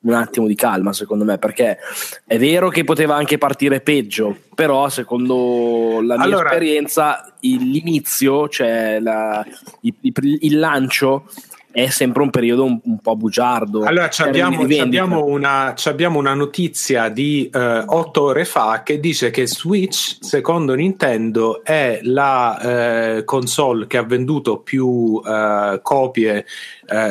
un 0.02 0.14
attimo 0.14 0.46
di 0.46 0.54
calma, 0.54 0.92
secondo 0.92 1.24
me, 1.24 1.38
perché 1.38 1.78
è 2.26 2.38
vero 2.38 2.68
che 2.68 2.84
poteva 2.84 3.14
anche 3.14 3.38
partire 3.38 3.80
peggio, 3.80 4.36
però 4.54 4.88
secondo 4.88 6.00
la 6.02 6.16
mia 6.16 6.24
allora, 6.24 6.50
esperienza 6.50 7.32
l'inizio, 7.40 8.48
cioè 8.48 8.98
la, 9.00 9.44
il, 9.80 9.94
il, 10.00 10.58
lancio 10.58 11.28
è 11.72 11.88
sempre 11.88 12.22
un 12.22 12.30
periodo 12.30 12.64
un, 12.64 12.78
un 12.84 12.98
po' 12.98 13.16
bugiardo. 13.16 13.82
Allora, 13.82 14.10
abbiamo, 14.18 14.62
abbiamo, 14.62 15.24
una, 15.24 15.74
abbiamo, 15.84 16.18
una, 16.18 16.34
notizia 16.34 17.08
di 17.08 17.50
uh, 17.52 17.58
otto 17.86 18.22
ore 18.22 18.44
fa 18.44 18.82
che 18.82 19.00
dice 19.00 19.30
che 19.30 19.46
Switch, 19.46 20.18
secondo 20.20 20.74
Nintendo, 20.74 21.64
è 21.64 22.00
la 22.02 23.16
uh, 23.18 23.24
console 23.24 23.86
che 23.86 23.96
ha 23.96 24.04
venduto 24.04 24.58
più 24.58 24.86
uh, 24.86 25.80
copie, 25.82 26.44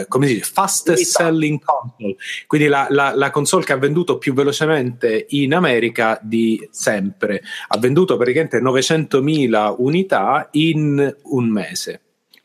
come 0.08 0.28
si 0.28 0.36
dice, 0.36 0.52
fastest 0.54 1.04
selling 1.06 1.60
console, 1.64 2.16
quindi 2.46 2.68
la, 2.68 2.86
la, 2.90 3.14
la, 3.16 3.32
console 3.32 3.64
che 3.64 3.74
ha 3.74 3.78
venduto 3.78 4.20
più 4.20 4.34
velocemente 4.34 5.26
in 5.30 5.56
America 5.56 6.20
di 6.22 6.68
sempre. 6.70 7.42
Ha 7.70 7.80
venduto 7.80 8.16
praticamente 8.16 8.60
900.000 8.60 9.76
unità 9.80 10.50
in 10.52 11.16
un 11.24 11.50
mese. 11.50 12.02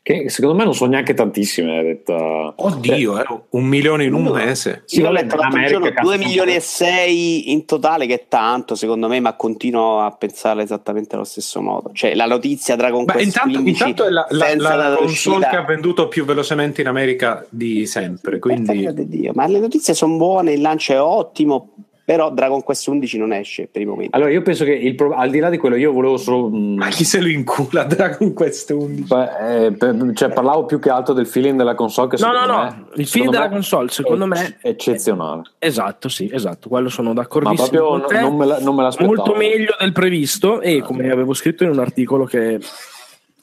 Che 0.07 0.29
secondo 0.29 0.55
me 0.55 0.63
non 0.63 0.73
sono 0.73 0.91
neanche 0.91 1.13
tantissime. 1.13 1.83
Detta... 1.83 2.53
Oddio, 2.55 3.15
cioè, 3.17 3.25
eh, 3.29 3.39
un 3.49 3.65
milione 3.65 4.05
in 4.05 4.13
un 4.13 4.23
no. 4.23 4.31
mese. 4.31 4.83
Sì, 4.85 5.01
ho 5.01 5.11
letto 5.11 5.35
l'altro 5.35 5.65
giorno 5.65 5.91
2 6.01 6.17
milioni 6.17 6.55
e 6.55 6.61
6 6.61 7.51
in 7.51 7.65
totale, 7.65 8.05
che 8.05 8.13
è 8.13 8.25
tanto 8.29 8.75
secondo 8.75 9.09
me, 9.09 9.19
ma 9.19 9.33
continuo 9.33 9.99
a 9.99 10.11
pensare 10.11 10.63
esattamente 10.63 11.15
allo 11.15 11.25
stesso 11.25 11.59
modo. 11.59 11.89
Cioè, 11.91 12.15
la 12.15 12.25
notizia 12.25 12.77
Dragon 12.77 13.03
Beh, 13.03 13.11
Quest 13.11 13.25
intanto, 13.25 13.51
15 13.61 13.69
intanto 13.69 14.05
è 14.05 14.09
la, 14.09 14.27
la, 14.29 14.75
la 14.75 14.95
console 14.95 15.49
che 15.49 15.55
ha 15.57 15.65
venduto 15.65 16.07
più 16.07 16.23
velocemente 16.23 16.79
in 16.79 16.87
America 16.87 17.45
di 17.49 17.85
sempre. 17.85 18.39
Quindi... 18.39 18.89
Dio, 19.09 19.33
ma 19.35 19.45
le 19.45 19.59
notizie 19.59 19.93
sono 19.93 20.15
buone, 20.15 20.53
il 20.53 20.61
lancio 20.61 20.93
è 20.93 21.01
ottimo 21.01 21.73
però 22.07 22.31
Dragon 22.31 22.63
Quest 22.63 22.87
11 22.87 23.17
non 23.17 23.33
esce 23.33 23.67
per 23.69 23.81
i 23.81 23.85
momenti. 23.85 24.15
Allora 24.15 24.31
io 24.31 24.41
penso 24.41 24.63
che 24.63 24.71
il 24.71 24.95
pro- 24.95 25.13
al 25.13 25.29
di 25.29 25.39
là 25.39 25.49
di 25.49 25.57
quello 25.57 25.75
io 25.75 25.91
volevo 25.91 26.15
solo... 26.15 26.47
Mh, 26.47 26.75
Ma 26.77 26.87
chi 26.87 27.03
se 27.03 27.19
lo 27.19 27.27
incula 27.27 27.83
Dragon 27.83 28.31
Quest 28.31 28.69
11? 28.69 29.13
Beh, 29.13 29.65
eh, 29.65 29.71
per, 29.73 30.11
cioè, 30.13 30.29
parlavo 30.29 30.65
più 30.65 30.79
che 30.79 30.89
altro 30.89 31.13
del 31.13 31.27
feeling 31.27 31.57
della 31.57 31.75
console 31.75 32.07
che 32.07 32.15
no, 32.23 32.31
no, 32.31 32.45
no, 32.45 32.63
me, 32.63 32.85
il 32.95 33.07
feeling 33.07 33.33
della 33.33 33.49
console 33.49 33.89
secondo 33.89 34.23
è, 34.23 34.27
me 34.27 34.57
è 34.61 34.69
eccezionale. 34.69 35.41
Esatto, 35.59 36.07
sì, 36.07 36.29
esatto, 36.31 36.69
quello 36.69 36.87
sono 36.87 37.11
d'accordissimo. 37.11 37.91
Ma 37.91 37.99
proprio 37.99 38.21
non, 38.21 38.37
me 38.37 38.45
la, 38.45 38.59
non 38.61 38.73
me 38.73 38.83
l'aspettavo. 38.83 39.13
Molto 39.13 39.35
meglio 39.35 39.75
del 39.77 39.91
previsto 39.91 40.61
e 40.61 40.81
come 40.81 41.11
avevo 41.11 41.33
scritto 41.33 41.65
in 41.65 41.71
un 41.71 41.79
articolo 41.79 42.23
che 42.23 42.57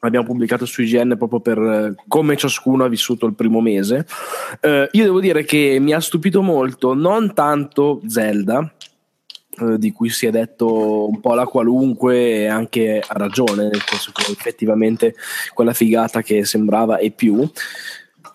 abbiamo 0.07 0.27
pubblicato 0.27 0.67
su 0.67 0.83
IGN 0.83 1.17
proprio 1.17 1.41
per 1.41 1.59
eh, 1.59 1.95
come 2.07 2.37
ciascuno 2.37 2.85
ha 2.85 2.89
vissuto 2.89 3.27
il 3.27 3.35
primo 3.35 3.61
mese. 3.61 4.07
Eh, 4.61 4.89
io 4.91 5.05
devo 5.05 5.21
dire 5.21 5.45
che 5.45 5.79
mi 5.81 5.93
ha 5.93 6.01
stupito 6.01 6.43
molto, 6.43 6.95
non 6.95 7.35
tanto 7.35 8.01
Zelda, 8.07 8.73
eh, 9.59 9.79
di 9.79 9.93
cui 9.93 10.09
si 10.09 10.27
è 10.27 10.31
detto 10.31 11.09
un 11.09 11.21
po' 11.21 11.35
la 11.35 11.47
qualunque 11.47 12.17
e 12.17 12.47
anche 12.47 13.01
a 13.07 13.15
ragione, 13.15 13.65
nel 13.65 13.83
senso 13.85 14.11
che 14.13 14.31
effettivamente 14.31 15.15
quella 15.53 15.73
figata 15.73 16.23
che 16.23 16.45
sembrava 16.45 16.99
e 16.99 17.11
più 17.11 17.49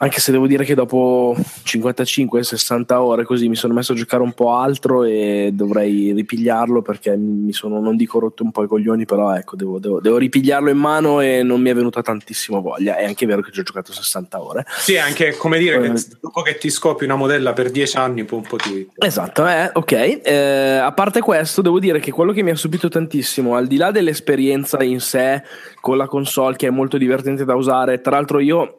anche 0.02 0.22
se 0.22 0.32
devo 0.32 0.48
dire 0.48 0.64
che 0.64 0.76
dopo 0.76 1.36
55-60 1.66 2.94
ore 2.94 3.26
così 3.26 3.50
mi 3.50 3.56
sono 3.56 3.74
messo 3.74 3.92
a 3.92 3.96
giocare 3.96 4.24
un 4.24 4.32
po' 4.32 4.54
altro 4.54 5.04
e 5.04 5.50
dovrei 5.52 6.14
ripigliarlo 6.14 6.82
perché 6.82 7.18
mi 7.18 7.52
sono, 7.52 7.82
non 7.82 7.98
dico 7.98 8.18
rotto 8.20 8.44
un 8.44 8.52
po' 8.52 8.64
i 8.64 8.68
coglioni, 8.68 9.04
però 9.04 9.36
ecco, 9.36 9.58
devo, 9.58 9.78
devo, 9.78 10.00
devo 10.00 10.18
ripigliarlo 10.18 10.70
in 10.70 10.78
mano 10.78 11.20
e 11.20 11.44
non 11.44 11.60
mi 11.60 11.70
è 11.70 11.76
venuta 11.76 12.02
tantissima 12.02 12.60
voglia. 12.60 12.96
È 12.96 13.04
anche 13.04 13.26
vero 13.26 13.42
che 13.42 13.52
ci 13.52 13.60
ho 13.60 13.64
giocato 13.64 13.92
60 13.92 14.42
ore. 14.42 14.66
Sì, 14.78 14.98
anche 14.98 15.36
come 15.36 15.60
dire 15.60 15.76
eh, 15.76 15.92
che 15.92 16.02
dopo 16.22 16.42
che 16.44 16.58
ti 16.58 16.70
scopi 16.70 17.04
una 17.04 17.18
modella 17.18 17.52
per 17.52 17.70
10 17.70 17.98
anni, 17.98 18.24
poi 18.24 18.40
un 18.40 18.48
po' 18.48 18.56
ti... 18.56 18.90
Esatto, 18.98 19.46
eh, 19.48 19.70
ok. 19.74 20.22
Eh, 20.24 20.80
a 20.82 20.94
parte 20.94 21.20
questo, 21.20 21.62
devo 21.62 21.80
dire 21.80 22.00
che 22.00 22.12
quello 22.12 22.32
che 22.32 22.42
mi 22.42 22.52
ha 22.52 22.56
subito 22.56 22.88
tantissimo, 22.88 23.56
al 23.56 23.68
di 23.68 23.76
là 23.76 23.92
dell'esperienza 23.92 24.82
in 24.82 25.02
sé 25.02 25.44
con 25.82 25.98
la 25.98 26.08
console 26.08 26.56
che 26.56 26.68
è 26.68 26.72
molto 26.72 26.98
divertente 26.98 27.44
da 27.44 27.56
usare, 27.56 28.00
tra 28.00 28.16
l'altro 28.16 28.40
io 28.40 28.78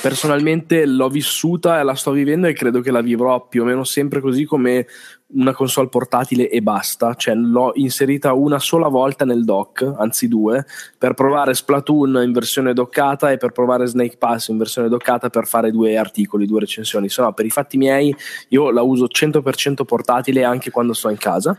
personalmente 0.00 0.86
l'ho 0.86 1.08
vissuta 1.08 1.78
e 1.78 1.84
la 1.84 1.94
sto 1.94 2.10
vivendo 2.10 2.46
e 2.46 2.54
credo 2.54 2.80
che 2.80 2.90
la 2.90 3.02
vivrò 3.02 3.46
più 3.46 3.62
o 3.62 3.64
meno 3.66 3.84
sempre 3.84 4.20
così 4.20 4.44
come 4.44 4.86
una 5.28 5.52
console 5.52 5.88
portatile 5.88 6.48
e 6.48 6.62
basta, 6.62 7.14
cioè 7.14 7.34
l'ho 7.34 7.72
inserita 7.74 8.32
una 8.32 8.60
sola 8.60 8.86
volta 8.86 9.24
nel 9.24 9.44
dock, 9.44 9.94
anzi 9.96 10.28
due, 10.28 10.64
per 10.96 11.14
provare 11.14 11.52
Splatoon 11.52 12.22
in 12.24 12.32
versione 12.32 12.72
doccata 12.72 13.32
e 13.32 13.36
per 13.36 13.50
provare 13.50 13.86
Snake 13.86 14.18
Pass 14.18 14.48
in 14.48 14.56
versione 14.56 14.88
doccata 14.88 15.28
per 15.28 15.46
fare 15.46 15.72
due 15.72 15.96
articoli, 15.96 16.46
due 16.46 16.60
recensioni, 16.60 17.08
se 17.08 17.22
no 17.22 17.32
per 17.32 17.44
i 17.44 17.50
fatti 17.50 17.76
miei 17.76 18.14
io 18.48 18.70
la 18.70 18.82
uso 18.82 19.06
100% 19.06 19.84
portatile 19.84 20.44
anche 20.44 20.70
quando 20.70 20.92
sto 20.92 21.08
in 21.08 21.18
casa 21.18 21.58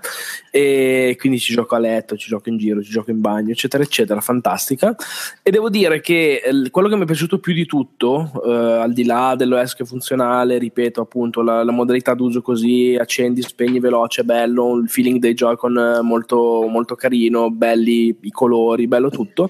e 0.50 1.16
quindi 1.20 1.38
ci 1.38 1.54
gioco 1.54 1.76
a 1.76 1.80
letto, 1.80 2.16
ci 2.16 2.30
gioco 2.30 2.48
in 2.50 2.58
giro, 2.58 2.82
ci 2.82 2.92
gioco 2.92 3.12
in 3.12 3.20
bagno, 3.20 3.52
eccetera, 3.52 3.84
eccetera, 3.84 4.22
fantastica. 4.22 4.96
E 5.44 5.52
devo 5.52 5.70
dire 5.70 6.00
che 6.00 6.42
eh, 6.44 6.70
quello 6.70 6.88
che 6.88 6.96
mi 6.96 7.04
è 7.04 7.06
piaciuto 7.06 7.40
più 7.40 7.54
di 7.54 7.66
tutto, 7.66 8.32
eh, 8.46 8.52
al 8.52 8.94
di 8.94 9.04
là 9.04 9.36
dell'OS 9.36 9.76
che 9.76 9.86
funzionale, 9.86 10.58
ripeto 10.58 11.02
appunto 11.02 11.42
la, 11.42 11.64
la 11.64 11.72
modalità 11.72 12.14
d'uso 12.14 12.42
così, 12.42 12.96
accendi, 13.00 13.42
spegni 13.58 13.80
veloce, 13.80 14.24
bello, 14.24 14.76
il 14.76 14.88
feeling 14.88 15.18
dei 15.18 15.34
Joy-Con 15.34 15.78
eh, 15.78 16.02
molto, 16.02 16.68
molto 16.70 16.94
carino, 16.94 17.50
belli 17.50 18.16
i 18.22 18.30
colori, 18.30 18.86
bello 18.86 19.10
tutto. 19.10 19.50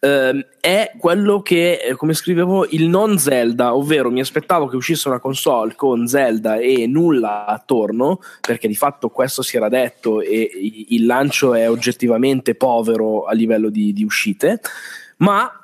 Eh, 0.00 0.46
è 0.58 0.92
quello 0.96 1.42
che, 1.42 1.74
eh, 1.74 1.94
come 1.94 2.14
scrivevo, 2.14 2.66
il 2.70 2.88
non 2.88 3.18
Zelda, 3.18 3.74
ovvero 3.74 4.10
mi 4.10 4.20
aspettavo 4.20 4.68
che 4.68 4.76
uscisse 4.76 5.08
una 5.08 5.20
console 5.20 5.74
con 5.74 6.06
Zelda 6.06 6.56
e 6.56 6.86
nulla 6.86 7.44
attorno, 7.44 8.20
perché 8.40 8.68
di 8.68 8.74
fatto 8.74 9.10
questo 9.10 9.42
si 9.42 9.58
era 9.58 9.68
detto 9.68 10.22
e 10.22 10.50
il 10.88 11.04
lancio 11.04 11.52
è 11.52 11.68
oggettivamente 11.68 12.54
povero 12.54 13.24
a 13.24 13.34
livello 13.34 13.68
di, 13.68 13.92
di 13.92 14.02
uscite, 14.02 14.60
ma 15.18 15.61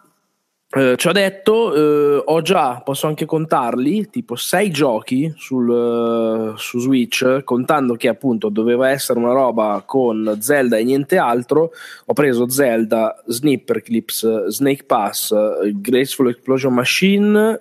eh, 0.70 0.96
ci 0.98 1.08
ho 1.08 1.12
detto, 1.12 1.74
eh, 1.74 2.22
ho 2.26 2.42
già, 2.42 2.82
posso 2.84 3.06
anche 3.06 3.24
contarli, 3.24 4.10
tipo 4.10 4.36
sei 4.36 4.70
giochi 4.70 5.32
sul, 5.34 5.66
uh, 5.66 6.56
su 6.58 6.78
Switch, 6.78 7.42
contando 7.42 7.94
che 7.94 8.08
appunto 8.08 8.50
doveva 8.50 8.90
essere 8.90 9.18
una 9.18 9.32
roba 9.32 9.82
con 9.86 10.36
Zelda 10.40 10.76
e 10.76 10.84
niente 10.84 11.16
altro. 11.16 11.70
Ho 12.04 12.12
preso 12.12 12.50
Zelda, 12.50 13.22
Snipper 13.26 13.80
Clips, 13.80 14.48
Snake 14.48 14.84
Pass, 14.84 15.34
Graceful 15.72 16.28
Explosion 16.28 16.74
Machine, 16.74 17.58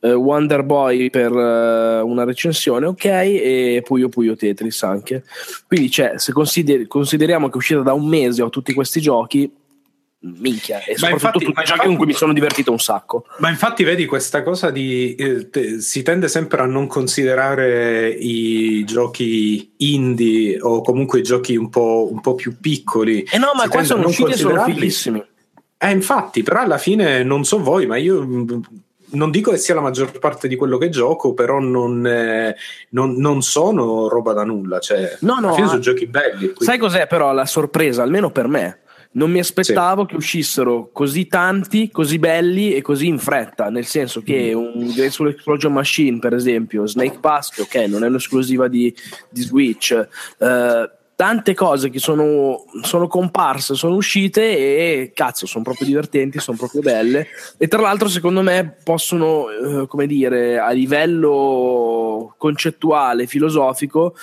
uh, 0.00 0.08
Wonder 0.08 0.64
Boy 0.64 1.10
per 1.10 1.30
uh, 1.30 2.04
una 2.04 2.24
recensione, 2.24 2.86
ok, 2.86 3.04
e 3.04 3.82
Puyo 3.84 4.08
Puyo 4.08 4.34
Tetris 4.34 4.82
anche. 4.82 5.22
Quindi, 5.68 5.92
cioè, 5.92 6.14
se 6.16 6.32
consider- 6.32 6.88
consideriamo 6.88 7.46
che 7.46 7.54
è 7.54 7.56
uscita 7.56 7.82
da 7.82 7.92
un 7.92 8.08
mese 8.08 8.42
ho 8.42 8.50
tutti 8.50 8.74
questi 8.74 9.00
giochi, 9.00 9.48
minchia 10.20 10.82
e 10.82 10.96
soprattutto 10.96 11.44
infatti, 11.44 11.44
tutti 11.44 11.60
i 11.60 11.64
giochi 11.64 11.86
con 11.86 11.96
cui 11.96 12.06
mi 12.06 12.12
sono 12.12 12.32
divertito 12.32 12.72
un 12.72 12.80
sacco 12.80 13.24
ma 13.38 13.48
infatti 13.50 13.84
vedi 13.84 14.04
questa 14.04 14.42
cosa 14.42 14.70
di 14.70 15.14
eh, 15.14 15.48
te, 15.48 15.80
si 15.80 16.02
tende 16.02 16.26
sempre 16.26 16.62
a 16.62 16.66
non 16.66 16.88
considerare 16.88 18.08
i 18.10 18.84
giochi 18.84 19.74
indie 19.76 20.60
o 20.60 20.82
comunque 20.82 21.20
i 21.20 21.22
giochi 21.22 21.54
un 21.54 21.68
po', 21.68 22.08
un 22.10 22.20
po 22.20 22.34
più 22.34 22.56
piccoli 22.60 23.22
e 23.22 23.36
eh 23.36 23.38
no 23.38 23.52
ma 23.54 23.68
qua 23.68 23.84
sono 23.84 24.08
usciti 24.08 24.32
e 24.32 24.36
sono 24.36 24.64
fighissimi 24.64 25.24
eh 25.78 25.90
infatti 25.90 26.42
però 26.42 26.62
alla 26.62 26.78
fine 26.78 27.22
non 27.22 27.44
so 27.44 27.62
voi 27.62 27.86
ma 27.86 27.96
io 27.96 28.20
mm, 28.20 28.60
non 29.10 29.30
dico 29.30 29.52
che 29.52 29.58
sia 29.58 29.74
la 29.74 29.80
maggior 29.80 30.18
parte 30.18 30.48
di 30.48 30.56
quello 30.56 30.76
che 30.76 30.90
gioco, 30.90 31.32
però 31.32 31.60
non, 31.60 32.06
eh, 32.06 32.54
non, 32.90 33.14
non 33.14 33.40
sono 33.40 34.06
roba 34.06 34.34
da 34.34 34.44
nulla. 34.44 34.80
Cioè, 34.80 35.16
no, 35.20 35.38
no, 35.38 35.46
alla 35.46 35.54
fine 35.54 35.68
sono 35.68 35.80
giochi 35.80 36.06
belli. 36.06 36.52
Quindi. 36.52 36.64
Sai 36.64 36.76
cos'è 36.76 37.06
però 37.06 37.32
la 37.32 37.46
sorpresa, 37.46 38.02
almeno 38.02 38.30
per 38.30 38.48
me? 38.48 38.80
Non 39.12 39.30
mi 39.30 39.38
aspettavo 39.38 40.02
sì. 40.02 40.08
che 40.08 40.16
uscissero 40.16 40.90
così 40.92 41.26
tanti, 41.26 41.90
così 41.90 42.18
belli 42.18 42.74
e 42.74 42.82
così 42.82 43.06
in 43.06 43.18
fretta, 43.18 43.70
nel 43.70 43.86
senso 43.86 44.22
che 44.22 44.52
mm. 44.54 44.58
un 44.58 44.92
Graceful 44.94 45.28
Explosion 45.28 45.72
Machine, 45.72 46.18
per 46.18 46.34
esempio, 46.34 46.86
Snake 46.86 47.18
Pass, 47.18 47.50
che 47.50 47.62
ok, 47.62 47.88
non 47.88 48.04
è 48.04 48.08
un'esclusiva 48.08 48.68
di, 48.68 48.94
di 49.30 49.42
Switch, 49.42 50.08
uh, 50.38 50.96
tante 51.18 51.52
cose 51.54 51.90
che 51.90 51.98
sono, 51.98 52.64
sono 52.82 53.08
comparse, 53.08 53.74
sono 53.74 53.96
uscite 53.96 54.40
e 54.40 55.10
cazzo, 55.12 55.46
sono 55.46 55.64
proprio 55.64 55.88
divertenti, 55.88 56.38
sono 56.38 56.56
proprio 56.56 56.80
belle. 56.80 57.26
E 57.56 57.66
tra 57.66 57.80
l'altro, 57.80 58.06
secondo 58.06 58.40
me, 58.40 58.76
possono, 58.84 59.46
eh, 59.50 59.86
come 59.88 60.06
dire, 60.06 60.60
a 60.60 60.70
livello 60.70 62.34
concettuale, 62.38 63.26
filosofico, 63.26 64.14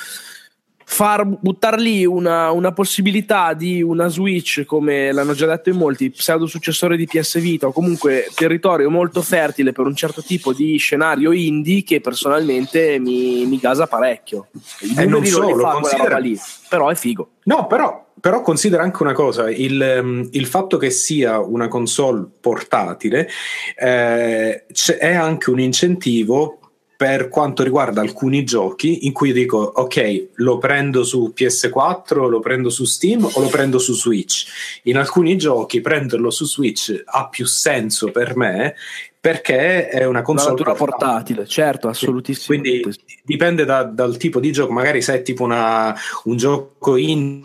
far 0.87 1.25
buttare 1.25 1.81
lì 1.81 2.05
una, 2.05 2.51
una, 2.51 2.71
possibilità 2.71 3.53
di 3.53 3.81
una 3.81 4.07
Switch, 4.07 4.63
come 4.65 5.11
l'hanno 5.11 5.33
già 5.33 5.47
detto 5.47 5.69
in 5.69 5.77
molti, 5.77 6.11
pseudo 6.11 6.45
successore 6.45 6.95
di 6.95 7.07
PS 7.07 7.39
Vita, 7.39 7.67
o 7.67 7.71
comunque 7.71 8.29
territorio 8.35 8.89
molto 8.89 9.21
fertile 9.21 9.71
per 9.71 9.85
un 9.85 9.95
certo 9.95 10.21
tipo 10.21 10.53
di 10.53 10.77
scenario 10.77 11.31
indie 11.31 11.83
che 11.83 12.01
personalmente 12.01 12.99
mi, 12.99 13.45
mi 13.45 13.57
gasa 13.57 13.87
parecchio. 13.87 14.47
E 14.95 15.05
non 15.05 15.25
solo, 15.25 15.57
fa 15.57 15.71
considera... 15.71 16.17
lì, 16.19 16.37
però 16.69 16.89
è 16.89 16.95
figo. 16.95 17.31
No, 17.45 17.65
però, 17.65 18.05
però 18.19 18.41
considera 18.41 18.83
anche 18.83 19.01
una 19.01 19.13
cosa, 19.13 19.49
il, 19.49 19.99
um, 20.01 20.27
il, 20.31 20.45
fatto 20.45 20.77
che 20.77 20.91
sia 20.91 21.39
una 21.39 21.67
console 21.67 22.25
portatile 22.39 23.27
eh, 23.75 24.65
è 24.99 25.13
anche 25.13 25.49
un 25.49 25.59
incentivo 25.59 26.59
per 26.97 27.27
quanto 27.27 27.63
riguarda 27.63 28.01
alcuni 28.01 28.43
giochi 28.43 29.05
in 29.05 29.11
cui 29.13 29.33
dico 29.33 29.57
ok 29.57 30.29
lo 30.35 30.57
prendo 30.57 31.03
su 31.03 31.33
PS4 31.35 32.27
lo 32.29 32.39
prendo 32.39 32.69
su 32.69 32.85
Steam 32.85 33.25
o 33.25 33.39
lo 33.41 33.47
prendo 33.47 33.79
su 33.79 33.93
Switch 33.93 34.45
in 34.83 34.97
alcuni 34.97 35.37
giochi 35.37 35.81
prenderlo 35.81 36.29
su 36.29 36.45
Switch 36.45 37.03
ha 37.05 37.27
più 37.27 37.45
senso 37.45 38.11
per 38.11 38.35
me 38.35 38.75
perché 39.19 39.89
è 39.89 40.05
una 40.05 40.21
console 40.21 40.55
portatile. 40.55 40.77
portatile 40.77 41.45
certo 41.47 41.87
assolutissimo 41.87 42.59
quindi 42.59 42.83
dipende 43.23 43.65
da, 43.65 43.83
dal 43.83 44.17
tipo 44.17 44.39
di 44.39 44.51
gioco 44.51 44.71
magari 44.71 45.01
se 45.01 45.15
è 45.15 45.21
tipo 45.21 45.43
una, 45.43 45.95
un 46.25 46.37
gioco 46.37 46.95
in 46.95 47.43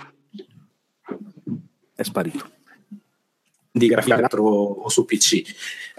è 1.95 2.03
sparito 2.03 2.51
di 3.73 3.87
grafica 3.87 4.29
o 4.33 4.89
su 4.89 5.05
PC. 5.05 5.43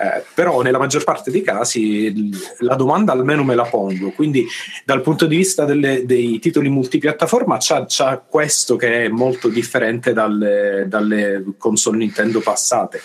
Eh, 0.02 0.24
però 0.34 0.64
nella 0.64 0.80
maggior 0.80 1.04
parte 1.04 1.30
dei 1.30 1.44
casi 1.44 2.32
la 2.60 2.74
domanda 2.74 3.12
almeno 3.12 3.44
me 3.44 3.54
la 3.54 3.66
pongo, 3.66 4.10
quindi 4.10 4.48
dal 4.84 5.02
punto 5.02 5.28
di 5.28 5.36
vista 5.36 5.64
delle, 5.64 6.08
dei 6.08 6.40
titoli 6.40 6.70
multipiattaforma 6.70 7.58
c'ha, 7.60 8.18
questo 8.28 8.78
che 8.78 9.04
è 9.06 9.08
molto 9.10 9.48
differente 9.48 10.12
dalle, 10.12 10.86
dalle 10.88 11.44
console 11.56 11.98
Nintendo 11.98 12.40
passate. 12.40 13.00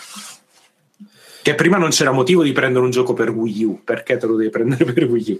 Che 1.42 1.54
prima 1.54 1.76
non 1.76 1.90
c'era 1.90 2.12
motivo 2.12 2.42
di 2.42 2.52
prendere 2.52 2.84
un 2.86 2.90
gioco 2.90 3.12
per 3.12 3.28
Wii 3.28 3.64
U, 3.64 3.82
perché 3.84 4.16
te 4.16 4.24
lo 4.24 4.36
devi 4.36 4.48
prendere 4.48 4.84
per 4.90 5.04
Wii 5.04 5.32
U? 5.32 5.38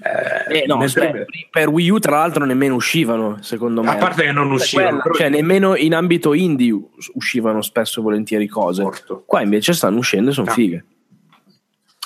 Eh, 0.00 0.60
eh, 0.60 0.66
no, 0.66 0.76
aspetta, 0.76 1.24
per 1.50 1.68
Wii 1.68 1.90
U 1.90 1.98
tra 1.98 2.18
l'altro 2.18 2.44
nemmeno 2.44 2.74
uscivano, 2.74 3.38
secondo 3.40 3.82
me. 3.82 3.90
A 3.90 3.96
parte 3.96 4.22
che 4.22 4.32
non 4.32 4.50
uscivano. 4.50 5.00
Quella, 5.00 5.16
cioè, 5.16 5.28
nemmeno 5.28 5.74
in 5.74 5.94
ambito 5.94 6.34
indie 6.34 6.78
uscivano 7.14 7.62
spesso 7.62 8.00
e 8.00 8.02
volentieri 8.02 8.46
cose. 8.46 8.82
Morto. 8.82 9.24
Qua 9.26 9.42
invece 9.42 9.72
stanno 9.72 9.98
uscendo 9.98 10.30
e 10.30 10.32
sono 10.32 10.46
no. 10.46 10.52
fighe. 10.52 10.84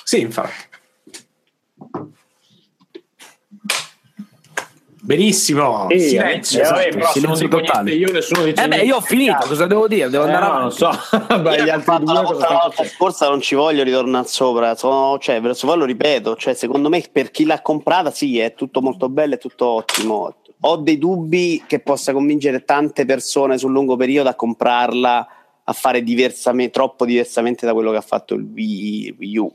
Sì, 0.04 0.20
infatti. 0.20 0.70
Benissimo, 5.12 5.88
sì, 5.90 6.00
silenzio, 6.00 6.60
eh, 6.60 6.88
esatto, 6.88 7.12
silenzio 7.12 7.48
totale. 7.48 7.92
Io 7.92 8.10
nessuno 8.10 8.44
dice 8.44 8.64
eh 8.64 8.68
beh, 8.68 8.76
io 8.78 8.96
ho 8.96 9.00
finito, 9.02 9.36
cosa 9.46 9.66
devo 9.66 9.86
dire? 9.86 10.08
Devo 10.08 10.24
andare 10.24 10.42
eh, 10.42 10.48
avanti. 10.48 10.82
Non 10.82 10.92
so. 10.94 11.36
beh, 11.38 11.64
gli 11.64 11.68
altri 11.68 11.98
due 11.98 12.14
la 12.14 12.22
volta 12.22 12.84
scorsa 12.84 13.28
non 13.28 13.42
ci 13.42 13.54
voglio 13.54 13.82
ritornare 13.82 14.26
sopra, 14.26 14.74
sono, 14.74 15.18
cioè, 15.18 15.42
voi 15.42 15.76
lo 15.76 15.84
ripeto, 15.84 16.34
cioè, 16.36 16.54
secondo 16.54 16.88
me 16.88 17.04
per 17.12 17.30
chi 17.30 17.44
l'ha 17.44 17.60
comprata 17.60 18.10
sì, 18.10 18.38
è 18.38 18.54
tutto 18.54 18.80
molto 18.80 19.10
bello, 19.10 19.34
è 19.34 19.38
tutto 19.38 19.66
ottimo. 19.66 20.34
Ho 20.60 20.76
dei 20.76 20.96
dubbi 20.96 21.62
che 21.66 21.80
possa 21.80 22.14
convincere 22.14 22.64
tante 22.64 23.04
persone 23.04 23.58
sul 23.58 23.72
lungo 23.72 23.96
periodo 23.96 24.30
a 24.30 24.34
comprarla, 24.34 25.28
a 25.62 25.72
fare 25.74 26.02
diversamente, 26.02 26.72
troppo 26.72 27.04
diversamente 27.04 27.66
da 27.66 27.74
quello 27.74 27.90
che 27.90 27.98
ha 27.98 28.02
fatto 28.02 28.32
il 28.32 28.48
Wii, 28.50 29.16
Wii 29.18 29.36
U 29.36 29.52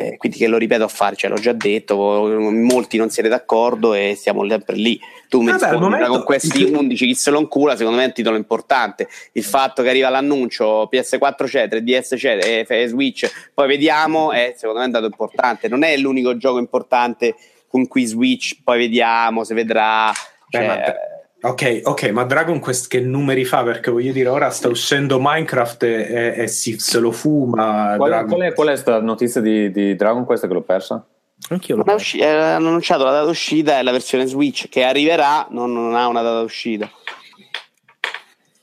eh, 0.00 0.16
quindi 0.16 0.38
che 0.38 0.46
lo 0.46 0.56
ripeto 0.56 0.82
a 0.82 0.88
fare, 0.88 1.14
cioè, 1.14 1.28
l'ho 1.28 1.36
già 1.36 1.52
detto, 1.52 1.94
molti 1.96 2.96
non 2.96 3.10
siete 3.10 3.28
d'accordo 3.28 3.92
e 3.92 4.14
siamo 4.16 4.48
sempre 4.48 4.74
lì. 4.76 4.98
Tu 5.28 5.42
mi 5.42 5.52
rispondi 5.52 5.78
momento... 5.78 6.08
con 6.08 6.24
questi 6.24 6.62
11 6.64 7.06
chi 7.06 7.14
se 7.14 7.30
lo 7.30 7.38
incula, 7.38 7.76
secondo 7.76 7.98
me 7.98 8.04
è 8.04 8.06
un 8.06 8.14
titolo 8.14 8.36
importante. 8.36 9.08
Il 9.32 9.44
fatto 9.44 9.82
che 9.82 9.90
arriva 9.90 10.08
l'annuncio 10.08 10.88
PS4 10.90 11.44
c'è, 11.44 11.68
3DS 11.68 12.16
c'è, 12.16 12.64
e 12.66 12.88
Switch, 12.88 13.30
poi 13.52 13.68
vediamo, 13.68 14.32
è 14.32 14.54
secondo 14.56 14.78
me 14.78 14.84
è 14.84 14.88
un 14.88 14.92
dato 14.94 15.04
importante. 15.04 15.68
Non 15.68 15.82
è 15.82 15.94
l'unico 15.98 16.34
gioco 16.38 16.58
importante 16.58 17.34
con 17.68 17.86
cui 17.86 18.06
Switch, 18.06 18.56
poi 18.64 18.78
vediamo 18.78 19.44
se 19.44 19.52
vedrà. 19.52 20.10
Cioè, 20.48 20.66
Beh, 20.66 21.09
Ok, 21.42 21.80
ok, 21.84 22.10
ma 22.10 22.24
Dragon 22.24 22.58
Quest 22.58 22.88
che 22.88 23.00
numeri 23.00 23.46
fa? 23.46 23.62
Perché 23.62 23.90
voglio 23.90 24.12
dire, 24.12 24.28
ora 24.28 24.50
sta 24.50 24.68
uscendo 24.68 25.18
Minecraft 25.20 25.82
e, 25.84 25.88
e, 25.88 26.42
e 26.42 26.46
si, 26.48 26.78
se 26.78 26.98
lo 26.98 27.12
fuma. 27.12 27.94
Qual, 27.96 28.12
è, 28.12 28.24
qual, 28.26 28.40
è, 28.40 28.52
qual 28.52 28.68
è 28.68 29.00
notizia 29.00 29.40
di, 29.40 29.70
di, 29.70 29.96
Dragon 29.96 30.24
Quest 30.26 30.46
che 30.46 30.52
l'ho 30.52 30.60
persa? 30.60 31.02
Anch'io 31.48 31.76
l'ho 31.76 31.84
persa. 31.84 31.98
Usci- 31.98 32.18
eh, 32.18 32.26
hanno 32.26 32.68
annunciato 32.68 33.04
la 33.04 33.12
data 33.12 33.24
d'uscita 33.24 33.78
e 33.78 33.82
la 33.82 33.90
versione 33.90 34.26
Switch 34.26 34.68
che 34.68 34.82
arriverà 34.82 35.46
non, 35.50 35.72
non 35.72 35.94
ha 35.94 36.06
una 36.08 36.20
data 36.20 36.42
d'uscita. 36.42 36.90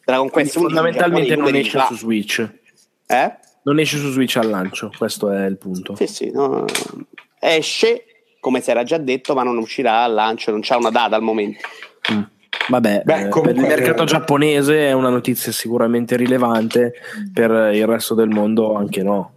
Dragon 0.06 0.30
Quest 0.30 0.60
fondamentalmente 0.60 1.36
non 1.36 1.56
esce 1.56 1.84
su 1.88 1.96
Switch. 1.96 2.48
Eh? 3.08 3.34
Non 3.64 3.80
esce 3.80 3.98
su 3.98 4.12
Switch 4.12 4.38
al 4.38 4.50
lancio, 4.50 4.92
questo 4.96 5.32
è 5.32 5.48
il 5.48 5.58
punto. 5.58 5.96
Sì, 5.96 6.06
sì, 6.06 6.30
no. 6.32 6.66
esce 7.40 8.04
come 8.40 8.62
si 8.62 8.70
era 8.70 8.84
già 8.84 8.98
detto, 8.98 9.34
ma 9.34 9.44
non 9.44 9.58
uscirà 9.58 10.04
al 10.04 10.14
lancio, 10.14 10.52
non 10.52 10.62
c'è 10.62 10.76
una 10.76 10.92
data 10.92 11.16
al 11.16 11.24
momento. 11.24 11.68
Mm. 12.14 12.22
Vabbè, 12.70 13.02
Beh, 13.06 13.28
eh, 13.28 13.30
per 13.30 13.56
il 13.56 13.62
mercato 13.62 14.04
giapponese 14.04 14.88
è 14.88 14.92
una 14.92 15.10
notizia 15.10 15.52
sicuramente 15.52 16.18
rilevante, 16.18 16.94
per 17.34 17.74
il 17.74 17.86
resto 17.86 18.14
del 18.14 18.30
mondo 18.30 18.76
anche 18.76 19.04
no. 19.04 19.32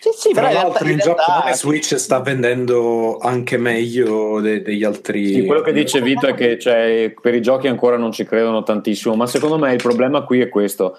Sì, 0.00 0.10
sì, 0.16 0.32
Tra 0.32 0.52
l'altro 0.52 0.84
in, 0.84 0.92
in 0.92 0.98
Giappone 0.98 1.54
Switch 1.54 1.96
sta 1.96 2.20
vendendo 2.20 3.18
anche 3.18 3.56
meglio 3.56 4.40
de- 4.40 4.62
degli 4.62 4.84
altri. 4.84 5.34
Sì, 5.34 5.46
quello 5.46 5.62
che 5.62 5.72
dice 5.72 6.00
Vito 6.00 6.26
è 6.26 6.34
che 6.34 6.58
cioè, 6.58 7.12
per 7.20 7.34
i 7.34 7.42
giochi 7.42 7.66
ancora 7.66 7.96
non 7.96 8.12
ci 8.12 8.24
credono 8.24 8.62
tantissimo, 8.62 9.14
ma 9.14 9.26
secondo 9.26 9.58
me 9.58 9.72
il 9.72 9.82
problema 9.82 10.22
qui 10.22 10.40
è 10.40 10.48
questo 10.48 10.98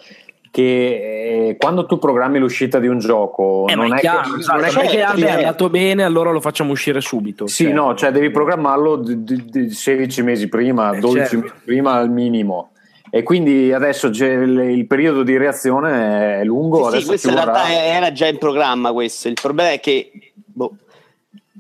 che 0.56 1.50
eh, 1.50 1.58
quando 1.58 1.86
tu 1.86 2.00
programmi 2.00 2.40
l'uscita 2.40 2.80
di 2.80 2.88
un 2.88 2.98
gioco 2.98 3.68
eh, 3.68 3.76
non, 3.76 3.94
è 3.94 4.00
chiaro, 4.00 4.36
che, 4.36 4.46
non 4.48 4.64
è 4.64 4.70
che, 4.70 4.88
che 4.88 5.28
è 5.28 5.32
andato 5.32 5.70
bene 5.70 6.06
allora 6.06 6.32
lo 6.32 6.40
facciamo 6.40 6.72
uscire 6.72 7.02
subito 7.02 7.46
sì 7.46 7.66
cioè. 7.66 7.74
no 7.74 7.94
cioè 7.94 8.12
devi 8.12 8.32
programmarlo 8.32 8.96
di, 8.96 9.50
di 9.50 9.70
16 9.70 10.22
mesi 10.22 10.48
prima 10.48 10.96
eh, 10.96 11.00
12 11.00 11.20
certo. 11.20 11.40
mesi 11.40 11.54
prima 11.66 11.96
al 11.96 12.10
minimo 12.10 12.72
e 13.10 13.22
quindi 13.24 13.74
adesso 13.74 14.08
il, 14.08 14.60
il, 14.70 14.88
periodo 14.88 15.24
di 15.24 15.36
reazione 15.36 16.40
è 16.40 16.44
lungo 16.46 16.90
sì, 16.90 17.02
sì 17.02 17.06
questo 17.06 17.28
in 17.28 17.36
realtà 17.36 17.70
era 17.70 18.14
già 18.14 18.28
in 18.28 18.38
programma 18.38 18.94
questo 18.94 19.28
il 19.28 19.38
problema 19.42 19.72
è 19.72 19.82
che 19.82 20.10
boh, 20.34 20.72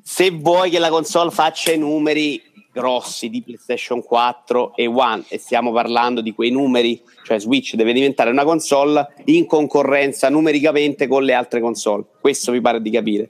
se 0.01 0.31
vuoi 0.31 0.69
che 0.69 0.79
la 0.79 0.89
console 0.89 1.31
faccia 1.31 1.73
i 1.73 1.77
numeri 1.77 2.41
grossi 2.75 3.29
di 3.29 3.41
PlayStation 3.41 4.03
4 4.03 4.75
e 4.75 4.85
One 4.85 5.23
e 5.29 5.37
stiamo 5.37 5.71
parlando 5.71 6.19
di 6.19 6.33
quei 6.33 6.51
numeri, 6.51 7.01
cioè 7.23 7.39
Switch 7.39 7.75
deve 7.75 7.93
diventare 7.93 8.31
una 8.31 8.43
console 8.43 9.13
in 9.25 9.45
concorrenza 9.45 10.29
numericamente 10.29 11.07
con 11.07 11.23
le 11.23 11.33
altre 11.33 11.61
console. 11.61 12.03
Questo 12.19 12.51
mi 12.51 12.59
pare 12.59 12.81
di 12.81 12.89
capire 12.89 13.29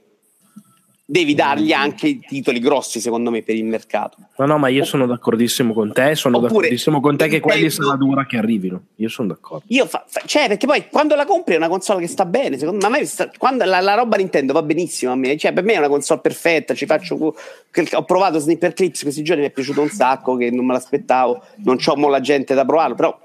devi 1.08 1.34
dargli 1.34 1.72
anche 1.72 2.18
titoli 2.18 2.58
grossi, 2.58 2.98
secondo 2.98 3.30
me, 3.30 3.42
per 3.42 3.54
il 3.54 3.64
mercato. 3.64 4.16
No, 4.38 4.46
no, 4.46 4.58
ma 4.58 4.66
io 4.66 4.84
sono 4.84 5.06
d'accordissimo 5.06 5.72
con 5.72 5.92
te. 5.92 6.16
Sono 6.16 6.38
Oppure, 6.38 6.52
d'accordissimo 6.52 7.00
con 7.00 7.16
te 7.16 7.28
che 7.28 7.38
quelli 7.38 7.70
sarà 7.70 7.94
dura 7.94 8.26
che 8.26 8.36
arrivino. 8.36 8.86
Io 8.96 9.08
sono 9.08 9.28
d'accordo. 9.28 9.64
Io 9.68 9.86
fa, 9.86 10.04
fa, 10.06 10.22
cioè, 10.26 10.48
perché 10.48 10.66
poi 10.66 10.88
quando 10.90 11.14
la 11.14 11.24
compri 11.24 11.54
è 11.54 11.56
una 11.56 11.68
console 11.68 12.00
che 12.00 12.08
sta 12.08 12.26
bene. 12.26 12.58
Secondo 12.58 12.90
me, 12.90 13.04
sta, 13.04 13.30
quando 13.38 13.64
la, 13.64 13.80
la, 13.80 13.94
roba 13.94 14.16
Nintendo 14.16 14.52
va 14.52 14.62
benissimo 14.62 15.12
a 15.12 15.14
me. 15.14 15.36
Cioè, 15.36 15.52
per 15.52 15.62
me 15.62 15.74
è 15.74 15.78
una 15.78 15.88
console 15.88 16.20
perfetta. 16.20 16.74
Ci 16.74 16.86
faccio, 16.86 17.14
ho 17.14 18.04
provato 18.04 18.40
Snipper 18.40 18.72
Clips 18.72 19.02
questi 19.02 19.22
giorni, 19.22 19.42
mi 19.42 19.48
è 19.48 19.52
piaciuto 19.52 19.80
un 19.80 19.90
sacco. 19.90 20.36
Che 20.36 20.50
non 20.50 20.66
me 20.66 20.72
l'aspettavo. 20.72 21.40
Non 21.58 21.76
c'ho 21.76 21.96
mo 21.96 22.08
la 22.08 22.20
gente 22.20 22.52
da 22.54 22.64
provarlo, 22.64 22.96
però 22.96 23.18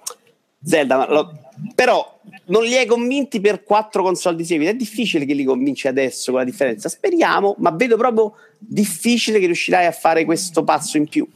Zelda, 0.63 1.07
lo, 1.09 1.31
però 1.75 2.19
non 2.45 2.63
li 2.63 2.75
hai 2.75 2.85
convinti 2.85 3.39
per 3.39 3.63
quattro 3.63 4.03
console 4.03 4.35
di 4.35 4.45
seguito. 4.45 4.71
È 4.71 4.75
difficile 4.75 5.25
che 5.25 5.33
li 5.33 5.43
convinci 5.43 5.87
adesso 5.87 6.31
con 6.31 6.39
la 6.39 6.45
differenza. 6.45 6.89
Speriamo, 6.89 7.55
ma 7.59 7.71
vedo 7.71 7.97
proprio 7.97 8.33
difficile 8.57 9.39
che 9.39 9.45
riuscirai 9.45 9.85
a 9.85 9.91
fare 9.91 10.25
questo 10.25 10.63
passo 10.63 10.97
in 10.97 11.07
più. 11.07 11.27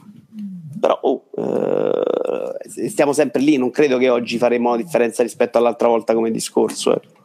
Però 0.78 0.98
oh, 1.02 1.24
eh, 1.36 2.88
stiamo 2.88 3.12
sempre 3.12 3.40
lì. 3.40 3.56
Non 3.56 3.70
credo 3.70 3.98
che 3.98 4.08
oggi 4.08 4.38
faremo 4.38 4.70
la 4.70 4.76
differenza 4.76 5.22
rispetto 5.22 5.58
all'altra 5.58 5.88
volta 5.88 6.14
come 6.14 6.30
discorso. 6.30 6.94
Eh. 6.94 7.15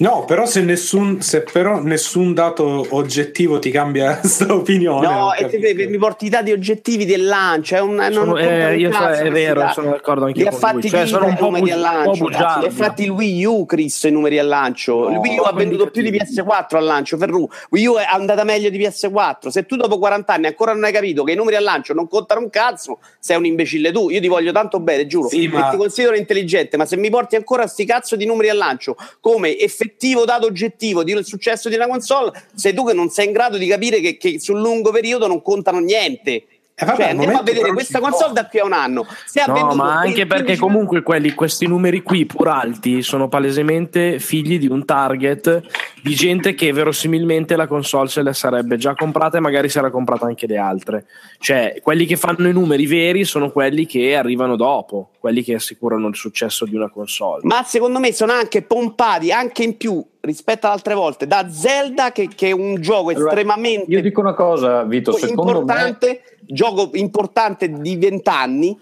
No, 0.00 0.24
però 0.24 0.46
se 0.46 0.62
nessun, 0.62 1.20
se 1.20 1.42
però 1.42 1.82
nessun 1.82 2.32
dato 2.32 2.86
oggettivo 2.90 3.58
ti 3.58 3.70
cambia 3.70 4.16
questa 4.20 4.52
opinione. 4.52 5.06
No, 5.06 5.34
e 5.34 5.46
te, 5.46 5.86
mi 5.88 5.98
porti 5.98 6.24
i 6.26 6.28
dati 6.30 6.52
oggettivi 6.52 7.04
del 7.04 7.26
lancio. 7.26 7.74
È, 7.76 7.80
un, 7.80 8.08
sono, 8.10 8.32
non 8.32 8.38
eh, 8.38 8.76
io 8.78 8.90
so, 8.92 9.06
è 9.08 9.30
vero, 9.30 9.68
sono 9.72 9.90
d'accordo 9.90 10.24
anche 10.24 10.50
fatti 10.52 10.88
Cioè, 10.88 11.06
sono 11.06 11.26
un 11.26 11.36
po' 11.36 11.50
numeri 11.50 11.70
al 11.72 11.80
lancio. 11.80 12.10
ha 12.10 12.16
bugiardi. 12.16 12.70
fatti 12.70 13.02
il 13.04 13.10
Wii 13.10 13.44
U, 13.44 13.66
Cristo, 13.66 14.08
i 14.08 14.10
numeri 14.10 14.38
al 14.38 14.46
lancio. 14.46 15.08
il 15.08 15.14
No, 15.14 15.20
Wii 15.20 15.38
U 15.38 15.42
ha 15.42 15.52
venduto 15.52 15.90
più 15.90 16.02
di 16.02 16.10
PS4 16.10 16.76
al 16.76 16.84
lancio, 16.84 17.18
Ferru. 17.18 17.46
Wii 17.70 17.86
U 17.86 17.94
è 17.96 18.06
andata 18.10 18.42
meglio 18.44 18.70
di 18.70 18.78
PS4. 18.78 19.48
Se 19.48 19.66
tu 19.66 19.76
dopo 19.76 19.98
40 19.98 20.32
anni 20.32 20.46
ancora 20.46 20.72
non 20.72 20.84
hai 20.84 20.92
capito 20.92 21.24
che 21.24 21.32
i 21.32 21.36
numeri 21.36 21.56
al 21.56 21.62
lancio 21.62 21.92
non 21.92 22.08
contano 22.08 22.40
un 22.40 22.48
cazzo, 22.48 23.00
sei 23.18 23.36
un 23.36 23.44
imbecille 23.44 23.92
tu. 23.92 24.08
Io 24.08 24.20
ti 24.20 24.28
voglio 24.28 24.50
tanto 24.52 24.80
bene, 24.80 25.06
giuro. 25.06 25.28
Sì, 25.28 25.46
ma- 25.48 25.68
E 25.68 25.70
ti 25.72 25.76
considero 25.76 26.16
intelligente, 26.16 26.78
ma 26.78 26.86
se 26.86 26.96
mi 26.96 27.10
porti 27.10 27.36
ancora 27.36 27.66
sti 27.66 27.84
cazzo 27.84 28.16
di 28.16 28.24
numeri 28.24 28.48
al 28.48 28.56
lancio 28.56 28.96
come 29.20 29.58
effettivo 29.90 30.24
dato 30.24 30.46
oggettivo 30.46 31.02
del 31.02 31.24
successo 31.24 31.68
di 31.68 31.74
una 31.74 31.88
console, 31.88 32.32
sei 32.54 32.72
tu 32.72 32.86
che 32.86 32.92
non 32.92 33.10
sei 33.10 33.26
in 33.26 33.32
grado 33.32 33.58
di 33.58 33.66
capire 33.66 34.00
che, 34.00 34.16
che 34.16 34.38
sul 34.38 34.60
lungo 34.60 34.90
periodo 34.90 35.26
non 35.26 35.42
contano 35.42 35.80
niente. 35.80 36.44
Eh, 36.80 36.86
vabbè, 36.86 37.02
cioè, 37.02 37.10
andiamo 37.10 37.38
a 37.38 37.42
vedere 37.42 37.72
questa 37.74 38.00
console 38.00 38.32
da 38.32 38.46
qui 38.46 38.58
a 38.58 38.64
un 38.64 38.72
anno. 38.72 39.06
Se 39.26 39.44
No, 39.46 39.74
ma 39.74 39.98
anche 39.98 40.24
20, 40.24 40.26
perché 40.26 40.56
15 40.56 40.60
comunque 40.60 41.02
quelli, 41.02 41.34
questi 41.34 41.66
numeri 41.66 42.02
qui, 42.02 42.24
pur 42.24 42.48
alti, 42.48 43.02
sono 43.02 43.28
palesemente 43.28 44.18
figli 44.18 44.58
di 44.58 44.66
un 44.66 44.86
target 44.86 45.60
di 46.02 46.14
gente 46.14 46.54
che 46.54 46.72
verosimilmente 46.72 47.54
la 47.56 47.66
console 47.66 48.08
se 48.08 48.22
le 48.22 48.32
sarebbe 48.32 48.78
già 48.78 48.94
comprata 48.94 49.36
e 49.36 49.40
magari 49.40 49.68
si 49.68 49.76
era 49.76 49.90
comprata 49.90 50.24
anche 50.24 50.46
le 50.46 50.56
altre. 50.56 51.04
Cioè, 51.38 51.80
quelli 51.82 52.06
che 52.06 52.16
fanno 52.16 52.48
i 52.48 52.52
numeri 52.52 52.86
veri 52.86 53.24
sono 53.24 53.50
quelli 53.50 53.84
che 53.84 54.16
arrivano 54.16 54.56
dopo, 54.56 55.10
quelli 55.18 55.42
che 55.42 55.54
assicurano 55.54 56.08
il 56.08 56.16
successo 56.16 56.64
di 56.64 56.76
una 56.76 56.88
console. 56.88 57.42
Ma 57.44 57.62
secondo 57.62 57.98
me 57.98 58.12
sono 58.12 58.32
anche 58.32 58.62
pompati 58.62 59.32
anche 59.32 59.64
in 59.64 59.76
più 59.76 60.02
rispetto 60.20 60.66
ad 60.66 60.72
altre 60.72 60.94
volte 60.94 61.26
da 61.26 61.50
Zelda, 61.50 62.12
che, 62.12 62.28
che 62.34 62.48
è 62.48 62.52
un 62.52 62.80
gioco 62.80 63.10
Allora, 63.10 63.30
estremamente 63.30 63.90
Io 63.90 64.02
dico 64.02 64.20
una 64.20 64.34
cosa, 64.34 64.82
Vito, 64.84 65.12
secondo 65.12 65.52
me 65.52 65.58
importante, 65.58 66.22
gioco 66.50 66.90
importante 66.94 67.70
di 67.70 67.96
vent'anni, 67.96 68.78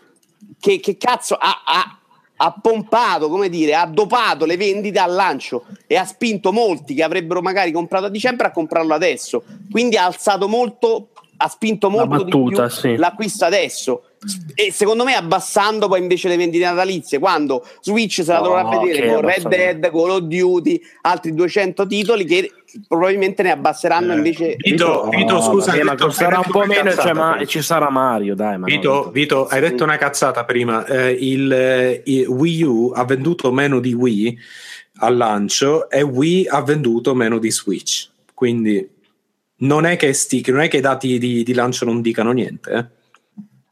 che, 0.59 0.81
che 0.81 0.97
cazzo 0.97 1.35
ha, 1.35 1.63
ha- 1.65 1.99
ha 2.41 2.55
pompato, 2.61 3.29
come 3.29 3.49
dire, 3.49 3.75
ha 3.75 3.87
dopato 3.87 4.45
le 4.45 4.57
vendite 4.57 4.99
al 4.99 5.13
lancio 5.13 5.65
e 5.87 5.97
ha 5.97 6.05
spinto 6.05 6.53
molti 6.53 6.95
che 6.95 7.03
avrebbero 7.03 7.41
magari 7.41 7.73
comprato 7.73 8.07
a 8.07 8.11
dicembre 8.11 8.47
a 8.47 8.51
comprarlo 8.53 8.95
adesso. 8.95 9.43
Quindi 9.71 9.97
ha 9.97 10.05
alzato 10.05 10.49
molto, 10.49 11.09
ha 11.37 11.49
spinto 11.49 11.89
La 11.89 12.07
molto 12.07 12.25
di 12.25 12.31
battuta, 12.31 12.67
più 12.67 12.75
sì. 12.75 12.97
l'acquisto 12.97 13.45
adesso. 13.45 14.03
E 14.55 14.73
secondo 14.73 15.05
me 15.05 15.15
abbassando 15.15 15.87
poi 15.87 16.01
invece 16.01 16.29
le 16.29 16.37
vendite 16.37 16.65
natalizie 16.65 17.19
quando 17.21 17.65
Switch 17.81 18.15
se 18.25 18.33
la 18.33 18.39
No, 18.41 18.45
dovrà 18.47 18.65
vedere 18.65 19.07
che 19.07 19.13
con 19.15 19.21
Red. 19.21 19.49
Dead, 19.49 19.91
Call 19.91 20.11
of 20.11 20.21
Duty, 20.23 20.81
altri 21.03 21.35
200 21.35 21.87
titoli 21.87 22.25
che 22.25 22.51
probabilmente 22.89 23.43
ne 23.45 23.53
abbasseranno 23.53 24.13
Eh, 24.13 24.17
invece 24.17 24.57
Vito, 24.59 25.05
No, 25.05 25.11
Vito, 25.17 25.41
scusa, 25.41 25.67
vabbè, 25.67 25.79
hai 25.79 25.85
ma 25.85 25.95
costerà 25.97 26.39
un 26.39 26.51
po' 26.51 26.65
meno, 26.67 26.93
cioè, 26.93 27.13
ma 27.13 27.41
ci 27.47 27.63
sarà 27.63 27.91
Mario, 27.91 28.35
dai. 28.35 28.59
Ma 28.59 28.67
no, 28.67 28.75
Vito, 28.75 29.11
Vito, 29.13 29.47
hai 29.47 29.61
detto 29.61 29.85
una 29.85 29.97
cazzata 29.97 30.45
prima. 30.45 30.85
Eh, 30.85 31.11
il, 31.13 31.53
eh, 31.53 32.03
il 32.07 32.27
Wii 32.27 32.63
U 32.65 32.93
ha 32.95 33.05
venduto 33.05 33.53
meno 33.53 33.79
di 33.79 33.93
Wii 33.93 34.39
al 35.01 35.17
lancio 35.17 35.89
e 35.89 36.03
Wii 36.03 36.49
ha 36.49 36.61
venduto 36.63 37.15
meno 37.15 37.39
di 37.39 37.53
Switch. 37.53 38.09
Quindi 38.35 38.87
non 39.59 39.87
è 39.87 39.97
che, 39.97 40.13
sti, 40.13 40.45
non 40.49 40.61
è 40.61 40.69
che 40.69 40.79
i 40.79 40.81
dati 40.81 41.19
di, 41.19 41.45
di 41.45 41.55
lancio 41.55 41.85
non 41.85 42.01
dicano 42.01 42.33
niente. 42.33 42.71
eh. 42.73 42.97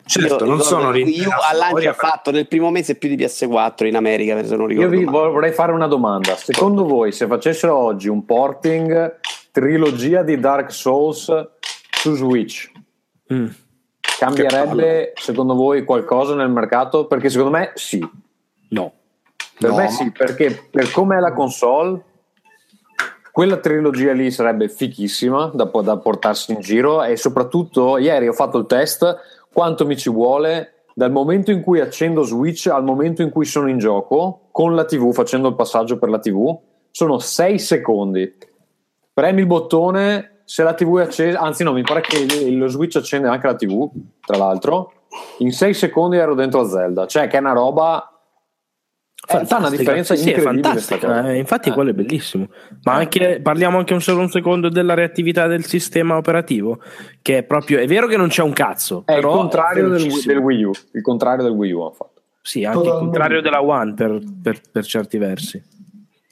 Certo, 0.07 0.45
Io 0.45 0.51
non 0.51 0.61
sono 0.61 0.91
Wii 0.91 1.25
U 1.27 1.31
al 1.51 1.57
lancio 1.57 1.89
ha 1.89 1.93
fatto 1.93 2.31
nel 2.31 2.47
primo 2.47 2.71
mese 2.71 2.95
più 2.95 3.09
di 3.09 3.17
PS4 3.17 3.87
in 3.87 3.97
America, 3.97 4.43
se 4.45 4.55
non 4.55 4.71
Io 4.71 4.89
ricordo. 4.89 4.97
vi 4.97 5.05
male. 5.05 5.29
vorrei 5.31 5.53
fare 5.53 5.73
una 5.73 5.89
domanda. 5.89 6.37
Secondo 6.37 6.85
voi, 6.85 7.11
se 7.11 7.27
facessero 7.27 7.77
oggi 7.77 8.09
un 8.09 8.25
porting 8.25 9.19
trilogia 9.51 10.23
di 10.23 10.39
Dark 10.39 10.71
Souls 10.73 11.49
su 11.91 12.15
Switch, 12.15 12.71
Mm. 13.33 13.47
cambierebbe 14.19 15.13
secondo 15.17 15.55
voi 15.55 15.85
qualcosa 15.85 16.37
nel 16.37 16.51
mercato? 16.51 17.07
Perché 17.07 17.29
secondo 17.29 17.57
me 17.59 17.73
sì. 17.75 17.99
No. 18.71 18.93
Per 19.59 19.71
No. 19.71 19.77
me 19.77 19.89
sì, 19.89 20.13
perché 20.13 20.69
per 20.71 20.93
come 20.93 21.17
è 21.17 21.21
la 21.21 21.33
console, 21.33 22.01
quella 23.33 23.57
trilogia 23.57 24.13
lì 24.13 24.31
sarebbe 24.31 24.69
fichissima 24.69 25.51
da, 25.53 25.65
da 25.83 25.97
portarsi 25.99 26.53
in 26.53 26.61
giro 26.61 27.03
e 27.03 27.17
soprattutto 27.17 27.99
ieri 27.99 28.29
ho 28.29 28.33
fatto 28.33 28.59
il 28.59 28.67
test, 28.67 29.17
quanto 29.57 29.87
mi 29.87 29.97
ci 29.97 30.11
vuole 30.11 30.85
dal 30.95 31.11
momento 31.11 31.51
in 31.51 31.63
cui 31.63 31.81
accendo 31.81 32.25
Switch 32.25 32.67
al 32.67 32.85
momento 32.85 33.23
in 33.23 33.31
cui 33.31 33.47
sono 33.47 33.71
in 33.71 33.79
gioco 33.79 34.49
con 34.51 34.75
la 34.75 34.85
TV, 34.85 35.15
facendo 35.15 35.49
il 35.49 35.55
passaggio 35.55 35.97
per 35.97 36.11
la 36.11 36.19
TV, 36.19 36.55
sono 36.91 37.19
6 37.19 37.59
secondi. 37.59 38.37
Premi 39.15 39.41
il 39.41 39.47
bottone, 39.47 40.41
se 40.45 40.63
la 40.63 40.75
TV 40.75 40.99
è 40.99 41.05
accesa, 41.05 41.41
anzi 41.41 41.65
no, 41.65 41.73
mi 41.73 41.81
pare 41.81 42.03
che 42.03 42.51
lo 42.51 42.69
Switch 42.69 42.97
accende 42.97 43.29
anche 43.29 43.47
la 43.47 43.55
TV, 43.55 43.91
tra 44.27 44.37
l'altro, 44.37 44.93
in 45.39 45.53
6 45.53 45.73
secondi 45.73 46.19
ero 46.19 46.35
dentro 46.35 46.61
a 46.61 46.69
Zelda, 46.69 47.07
cioè 47.07 47.27
che 47.27 47.39
è 47.39 47.41
una 47.41 47.53
roba... 47.53 48.11
eh, 49.29 49.33
fa 49.33 49.37
una 49.39 49.47
Fantastica. 49.47 49.77
differenza 49.77 50.15
Sì, 50.15 50.31
è 50.31 50.37
incredibile 50.37 51.31
eh, 51.33 51.39
infatti 51.39 51.69
Eh. 51.69 51.73
quello 51.73 51.91
è 51.91 51.93
bellissimo 51.93 52.49
ma 52.85 52.93
anche 52.95 53.41
parliamo 53.43 53.79
anche 53.79 53.93
un 53.93 54.01
solo 54.01 54.21
un 54.21 54.29
secondo 54.31 54.69
della 54.69 54.95
reattività 54.95 55.47
del 55.47 55.65
sistema 55.65 56.17
operativo 56.17 56.81
che 57.23 57.39
è 57.39 57.43
proprio 57.43 57.79
è 57.79 57.87
vero 57.87 58.07
che 58.07 58.17
non 58.17 58.29
c'è 58.29 58.43
un 58.43 58.53
cazzo 58.53 59.03
È 59.05 59.15
il 59.15 59.23
contrario 59.25 59.89
del, 59.89 59.99
velocissimo. 60.03 60.33
del 60.35 60.43
Wii 60.43 60.65
U. 60.65 60.71
Il 60.93 61.03
contrario 61.03 61.43
del 61.45 61.53
Wii 61.53 61.73
U 61.73 61.81
hanno 61.81 61.93
fatto. 61.93 62.23
sì 62.43 62.65
anche 62.65 62.87
il 62.87 62.95
contrario 62.95 63.41
della 63.41 63.63
One 63.63 63.95
per, 63.95 64.21
per- 64.43 64.61
per 64.71 64.85
certi 64.85 65.19
versi 65.19 65.63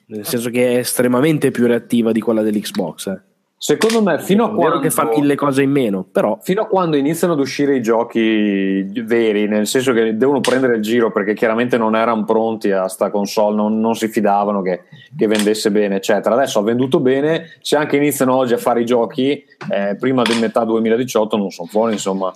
nel 0.06 0.26
senso 0.26 0.50
che 0.50 0.74
è 0.74 0.76
estremamente 0.78 1.50
più 1.50 1.66
reattiva 1.66 2.12
di 2.12 2.20
quella 2.20 2.42
dell'Xbox 2.42 3.06
eh. 3.06 3.22
Secondo 3.66 4.02
me, 4.02 4.18
fino 4.18 4.44
a 4.44 4.52
quando 4.52 4.78
che 4.78 4.90
fa 4.90 5.08
mille 5.08 5.36
cose 5.36 5.62
in 5.62 5.70
meno 5.70 6.04
però 6.04 6.36
fino 6.42 6.60
a 6.60 6.66
quando 6.66 6.98
iniziano 6.98 7.32
ad 7.32 7.38
uscire 7.38 7.74
i 7.74 7.80
giochi 7.80 8.82
veri, 8.82 9.48
nel 9.48 9.66
senso 9.66 9.94
che 9.94 10.18
devono 10.18 10.40
prendere 10.40 10.76
il 10.76 10.82
giro 10.82 11.10
perché 11.10 11.32
chiaramente 11.32 11.78
non 11.78 11.96
erano 11.96 12.24
pronti 12.24 12.70
a 12.72 12.88
sta 12.88 13.08
console, 13.08 13.56
non, 13.56 13.80
non 13.80 13.94
si 13.94 14.08
fidavano 14.08 14.60
che, 14.60 14.82
che 15.16 15.26
vendesse 15.26 15.70
bene, 15.70 15.96
eccetera. 15.96 16.34
Adesso 16.34 16.58
ha 16.58 16.62
venduto 16.62 17.00
bene, 17.00 17.56
se 17.62 17.76
anche 17.76 17.96
iniziano 17.96 18.36
oggi 18.36 18.52
a 18.52 18.58
fare 18.58 18.82
i 18.82 18.84
giochi, 18.84 19.42
eh, 19.70 19.96
prima 19.98 20.20
di 20.24 20.38
metà 20.38 20.62
2018 20.64 21.38
non 21.38 21.50
sono 21.50 21.66
fuori, 21.66 21.94
insomma. 21.94 22.34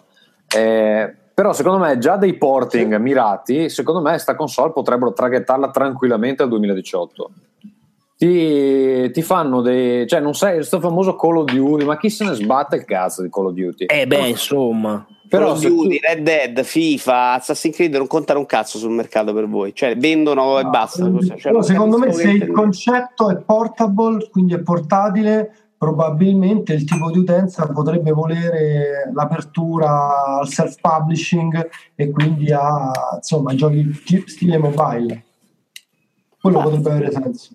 Eh, 0.50 1.14
però 1.34 1.52
secondo 1.52 1.78
me 1.78 1.98
già 1.98 2.16
dei 2.16 2.38
porting 2.38 2.96
mirati, 2.96 3.68
secondo 3.68 4.00
me 4.00 4.16
sta 4.16 4.34
console 4.34 4.72
potrebbero 4.72 5.12
traghettarla 5.12 5.72
tranquillamente 5.72 6.42
al 6.42 6.48
2018. 6.48 7.30
Ti, 8.18 9.12
ti 9.12 9.22
fanno 9.22 9.60
dei 9.60 10.04
cioè 10.08 10.18
non 10.18 10.34
sai 10.34 10.54
questo 10.54 10.80
famoso 10.80 11.14
Call 11.14 11.36
of 11.36 11.44
Duty 11.52 11.84
ma 11.84 11.96
chi 11.96 12.10
se 12.10 12.24
ne 12.24 12.32
sbatte 12.34 12.74
il 12.74 12.84
cazzo 12.84 13.22
di 13.22 13.30
Call 13.30 13.46
of 13.46 13.52
Duty 13.52 13.84
eh 13.84 14.08
beh 14.08 14.26
insomma 14.30 15.06
Call 15.06 15.28
però 15.28 15.50
of 15.52 15.58
se 15.58 15.68
tu- 15.68 15.82
Duty, 15.84 16.00
Red 16.02 16.22
Dead, 16.24 16.62
FIFA, 16.64 17.32
Assassin's 17.34 17.76
Creed 17.76 17.94
non 17.94 18.08
contano 18.08 18.40
un 18.40 18.46
cazzo 18.46 18.78
sul 18.78 18.92
mercato 18.92 19.34
per 19.34 19.46
voi, 19.46 19.74
cioè 19.74 19.94
vendono 19.94 20.58
e 20.58 20.64
basta. 20.64 21.04
Cioè, 21.04 21.36
Però 21.42 21.52
non 21.52 21.62
secondo 21.62 21.98
me 21.98 22.12
se 22.14 22.30
il 22.30 22.50
concetto 22.50 23.28
è 23.28 23.36
portable, 23.36 24.26
quindi 24.30 24.54
è 24.54 24.60
portatile, 24.60 25.52
probabilmente 25.76 26.72
il 26.72 26.84
tipo 26.84 27.10
di 27.10 27.18
utenza 27.18 27.66
potrebbe 27.66 28.10
volere 28.10 29.10
l'apertura 29.12 30.38
al 30.38 30.48
self-publishing 30.48 31.68
e 31.94 32.10
quindi 32.10 32.50
a 32.50 32.90
insomma 33.16 33.54
giochi 33.54 34.02
ti- 34.06 34.24
stile 34.26 34.56
mobile. 34.56 35.24
Quello 36.40 36.62
potrebbe 36.62 36.90
avere 36.90 37.10
senso. 37.12 37.50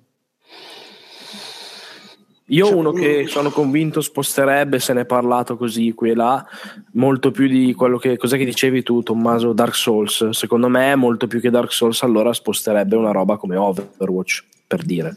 Io 2.48 2.76
uno 2.76 2.92
che 2.92 3.26
sono 3.28 3.52
convinto 3.52 4.02
sposterebbe, 4.02 4.80
se 4.80 4.94
ne 4.94 5.02
è 5.02 5.06
parlato 5.06 5.56
così 5.56 5.94
qui 5.94 6.10
e 6.10 6.16
là, 6.16 6.46
molto 6.94 7.32
più 7.32 7.48
di 7.48 7.74
quello 7.74 7.98
che 7.98 8.18
cos'è 8.18 8.38
che 8.38 8.46
dicevi 8.46 8.84
tu, 8.84 9.02
Tommaso, 9.02 9.54
Dark 9.54 9.76
Souls. 9.76 10.30
Secondo 10.30 10.68
me, 10.68 10.96
molto 10.96 11.28
più 11.28 11.40
che 11.40 11.50
Dark 11.50 11.72
Souls, 11.72 12.04
allora 12.04 12.34
sposterebbe 12.34 12.96
una 12.98 13.12
roba 13.12 13.38
come 13.38 13.56
Overwatch, 13.56 14.44
per 14.68 14.84
dire, 14.84 15.16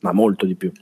ma 0.00 0.12
molto 0.12 0.46
di 0.46 0.56
più. 0.56 0.72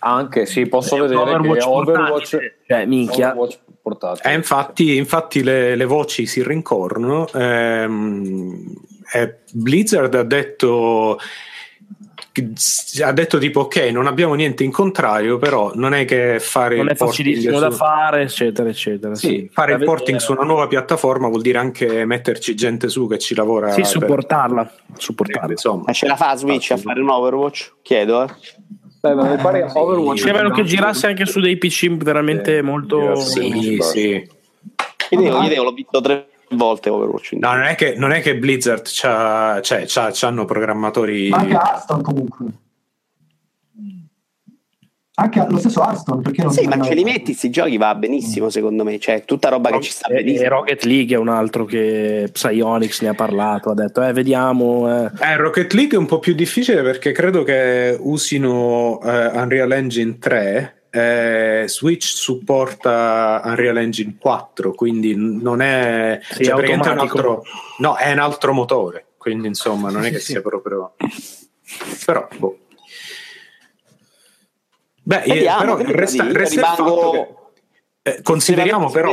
anche 0.00 0.46
sì 0.46 0.66
posso 0.66 0.96
vedere 0.96 1.18
Overwatch 1.20 1.58
che 1.58 1.64
Overwatch 1.64 2.38
cioè, 2.66 2.86
minchia. 2.86 3.30
Overwatch 3.30 3.58
portatile. 3.82 4.32
Eh, 4.32 4.36
infatti, 4.36 4.96
infatti 4.96 5.42
le, 5.42 5.74
le 5.76 5.84
voci 5.84 6.26
si 6.26 6.42
rincorrono. 6.42 7.26
Ehm, 7.32 8.74
eh, 9.12 9.38
Blizzard 9.52 10.14
ha 10.14 10.22
detto 10.22 11.18
ha 13.02 13.12
detto 13.12 13.38
tipo 13.38 13.60
ok 13.60 13.76
non 13.92 14.06
abbiamo 14.06 14.34
niente 14.34 14.62
in 14.62 14.70
contrario 14.70 15.36
però 15.38 15.72
non 15.74 15.94
è 15.94 16.04
che 16.04 16.38
fare 16.38 16.76
Non 16.76 16.86
il 16.86 16.92
è 16.92 16.94
facilissimo 16.94 17.58
porting 17.58 17.68
da 17.68 17.74
su- 17.76 17.82
fare, 17.82 18.22
eccetera, 18.22 18.68
eccetera. 18.68 19.14
sì, 19.16 19.48
fare 19.52 19.72
Da 19.72 19.78
il 19.78 19.84
porting 19.84 20.06
vedere. 20.18 20.24
su 20.24 20.32
una 20.32 20.44
nuova 20.44 20.66
piattaforma 20.68 21.28
vuol 21.28 21.42
dire 21.42 21.58
anche 21.58 22.04
metterci 22.04 22.54
gente 22.54 22.88
su 22.88 23.08
che 23.08 23.18
ci 23.18 23.34
lavora 23.34 23.70
Sì, 23.70 23.80
per- 23.80 23.86
supportarla. 23.90 24.72
supportarla. 24.96 25.50
insomma 25.50 25.82
Ma 25.86 25.92
ce 25.92 26.06
la 26.06 26.16
fa 26.16 26.36
Switch 26.36 26.70
a 26.70 26.76
fare 26.76 27.00
un 27.00 27.08
Overwatch? 27.10 27.72
Chiedo, 27.82 28.22
eh. 28.22 28.28
Beh, 29.00 29.14
ma 29.14 29.30
mi 29.34 29.36
pare 29.42 29.64
che 29.64 29.78
Overwatch 29.78 30.16
Dicevano 30.22 30.50
che 30.50 30.62
girasse 30.62 31.06
anche 31.08 31.26
su 31.26 31.40
dei 31.40 31.56
PC 31.58 31.96
veramente 31.96 32.62
molto. 32.62 33.14
sì 33.16 33.78
sì 33.80 34.08
Io 35.10 35.20
devo, 35.20 35.42
io 35.42 35.48
devo, 35.48 35.62
l'ho 35.64 35.72
visto 35.72 36.00
tre 36.00 36.28
volte 36.50 36.88
Overwatch. 36.88 37.32
no 37.32 37.52
non 37.54 37.64
è 37.64 37.74
che, 37.74 37.94
non 37.96 38.12
è 38.12 38.20
che 38.20 38.36
Blizzard 38.36 38.82
c'ha, 38.84 39.60
cioè, 39.62 39.84
c'ha, 39.86 40.10
c'hanno 40.12 40.44
programmatori 40.44 41.28
Ma 41.28 41.38
anche 41.38 41.54
Aston 41.54 42.02
comunque. 42.02 42.46
anche 45.14 45.46
lo 45.48 45.58
stesso 45.58 45.80
Hearthstone 45.82 46.22
perché 46.22 46.42
non 46.42 46.52
sì 46.52 46.66
ma 46.66 46.80
ce 46.80 46.94
li 46.94 47.04
metti 47.04 47.24
questi 47.24 47.50
giochi 47.50 47.76
va 47.76 47.94
benissimo 47.94 48.48
secondo 48.50 48.84
me 48.84 48.98
cioè 48.98 49.24
tutta 49.24 49.48
roba 49.48 49.70
che 49.70 49.80
ci 49.80 49.90
sta 49.90 50.08
benissimo 50.08 50.44
e 50.44 50.48
Rocket 50.48 50.84
League 50.84 51.14
è 51.14 51.18
un 51.18 51.28
altro 51.28 51.64
che 51.64 52.30
Psyonix 52.32 53.02
ne 53.02 53.08
ha 53.08 53.14
parlato 53.14 53.70
ha 53.70 53.74
detto 53.74 54.02
eh 54.02 54.12
vediamo 54.12 54.88
eh. 54.88 55.10
Eh, 55.20 55.36
Rocket 55.36 55.72
League 55.74 55.96
è 55.96 56.00
un 56.00 56.06
po' 56.06 56.18
più 56.18 56.34
difficile 56.34 56.82
perché 56.82 57.12
credo 57.12 57.42
che 57.42 57.96
usino 58.00 59.00
eh, 59.02 59.26
Unreal 59.26 59.72
Engine 59.72 60.18
3 60.18 60.79
eh, 60.90 61.64
Switch 61.66 62.04
supporta 62.04 63.40
Unreal 63.44 63.78
Engine 63.78 64.16
4 64.18 64.72
quindi 64.72 65.14
non 65.16 65.60
è 65.60 66.20
Sì, 66.22 66.44
cioè, 66.44 66.60
è 66.60 66.74
un 66.74 66.80
altro 66.82 67.42
no 67.78 67.96
è 67.96 68.12
un 68.12 68.18
altro 68.18 68.52
motore 68.52 69.06
quindi 69.16 69.46
insomma 69.46 69.90
non 69.90 70.04
è 70.04 70.10
che 70.10 70.18
sia 70.18 70.40
proprio 70.40 70.94
però 72.04 72.28
boh. 72.36 72.58
Beh, 75.02 75.22
eh, 75.22 75.32
Vediamo, 75.32 75.60
però 75.60 75.74
quindi 75.74 75.92
resta, 75.92 76.24
io 76.24 76.32
resta 76.32 76.54
il 76.54 76.66
fatto 76.66 77.10
che 77.10 77.28
eh, 78.02 78.20
consideriamo 78.22 78.90
però. 78.90 79.12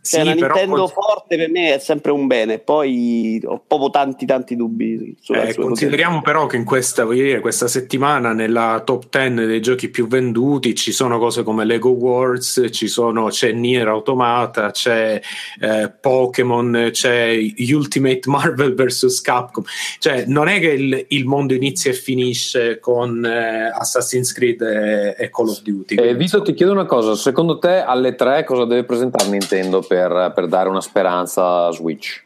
Sì, 0.00 0.16
Cioè, 0.16 0.34
però 0.36 0.54
Nintendo 0.54 0.76
cons- 0.76 0.92
forte 0.92 1.36
per 1.36 1.50
me 1.50 1.74
è 1.74 1.78
sempre 1.78 2.12
un 2.12 2.26
bene 2.26 2.58
poi 2.58 3.40
ho 3.44 3.62
proprio 3.66 3.90
tanti 3.90 4.24
tanti 4.26 4.56
dubbi 4.56 5.16
sulla 5.20 5.44
Eh, 5.44 5.52
sua 5.52 5.64
consideriamo 5.64 6.20
però 6.22 6.46
che 6.46 6.56
in 6.56 6.64
questa, 6.64 7.04
voglio 7.04 7.22
dire, 7.22 7.40
questa 7.40 7.68
settimana 7.68 8.32
nella 8.32 8.82
top 8.84 9.06
10 9.10 9.46
dei 9.46 9.60
giochi 9.60 9.88
più 9.88 10.06
venduti 10.06 10.74
ci 10.74 10.92
sono 10.92 11.18
cose 11.18 11.42
come 11.42 11.64
Lego 11.64 11.90
Wars, 11.90 12.66
ci 12.70 12.86
sono, 12.88 13.28
c'è 13.28 13.52
Nier 13.52 13.88
Automata, 13.88 14.70
c'è 14.70 15.20
eh, 15.60 15.90
Pokémon, 16.00 16.88
c'è 16.90 17.36
Ultimate 17.72 18.20
Marvel 18.26 18.74
vs 18.74 19.20
Capcom. 19.20 19.64
Cioè, 19.98 20.24
non 20.26 20.48
è 20.48 20.60
che 20.60 20.68
il, 20.68 21.04
il 21.08 21.24
mondo 21.26 21.54
inizia 21.54 21.90
e 21.90 21.94
finisce 21.94 22.78
con 22.78 23.24
eh, 23.24 23.70
Assassin's 23.74 24.32
Creed 24.32 24.60
e, 24.62 25.16
e 25.18 25.30
Call 25.30 25.48
of 25.48 25.60
Duty. 25.62 25.94
Eh, 25.96 26.14
Vito, 26.14 26.42
ti 26.42 26.52
chiedo 26.54 26.72
una 26.72 26.86
cosa: 26.86 27.14
secondo 27.14 27.58
te 27.58 27.73
alle 27.82 28.14
3 28.14 28.44
cosa 28.44 28.64
deve 28.64 28.84
presentare 28.84 29.28
Nintendo 29.30 29.80
per, 29.80 30.32
per 30.34 30.46
dare 30.46 30.68
una 30.68 30.80
speranza 30.80 31.66
a 31.66 31.70
Switch? 31.72 32.22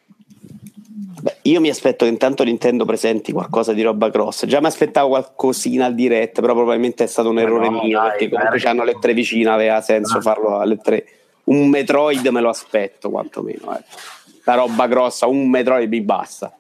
Beh, 1.20 1.36
io 1.42 1.61
mi 1.61 1.68
aspetto 1.68 2.05
che 2.05 2.11
intanto 2.11 2.44
Nintendo 2.44 2.84
presenti 2.84 3.32
qualcosa 3.32 3.72
di 3.72 3.82
roba 3.82 4.09
grossa. 4.09 4.46
Già 4.46 4.61
mi 4.61 4.66
aspettavo 4.66 5.09
qualcosina 5.09 5.86
al 5.86 5.94
direct, 5.94 6.40
però 6.40 6.55
probabilmente 6.55 7.05
è 7.05 7.07
stato 7.09 7.30
un 7.30 7.38
errore 7.40 7.68
no, 7.68 7.82
mio 7.82 7.99
dai, 7.99 8.11
perché 8.11 8.28
comunque 8.28 8.68
hanno 8.68 8.84
le 8.84 8.96
tre 9.01 9.14
vicine, 9.14 9.51
aveva 9.51 9.80
senso 9.80 10.20
farlo 10.20 10.59
alle 10.59 10.76
tre. 10.76 11.05
Un 11.44 11.68
Metroid 11.68 12.26
me 12.28 12.40
lo 12.40 12.51
aspetto 12.51 13.11
quantomeno. 13.11 13.72
ecco. 13.76 13.96
La 14.44 14.55
roba 14.55 14.86
grossa, 14.86 15.26
un 15.26 15.49
Metroid 15.49 15.88
mi 15.90 16.01
basta. 16.03 16.57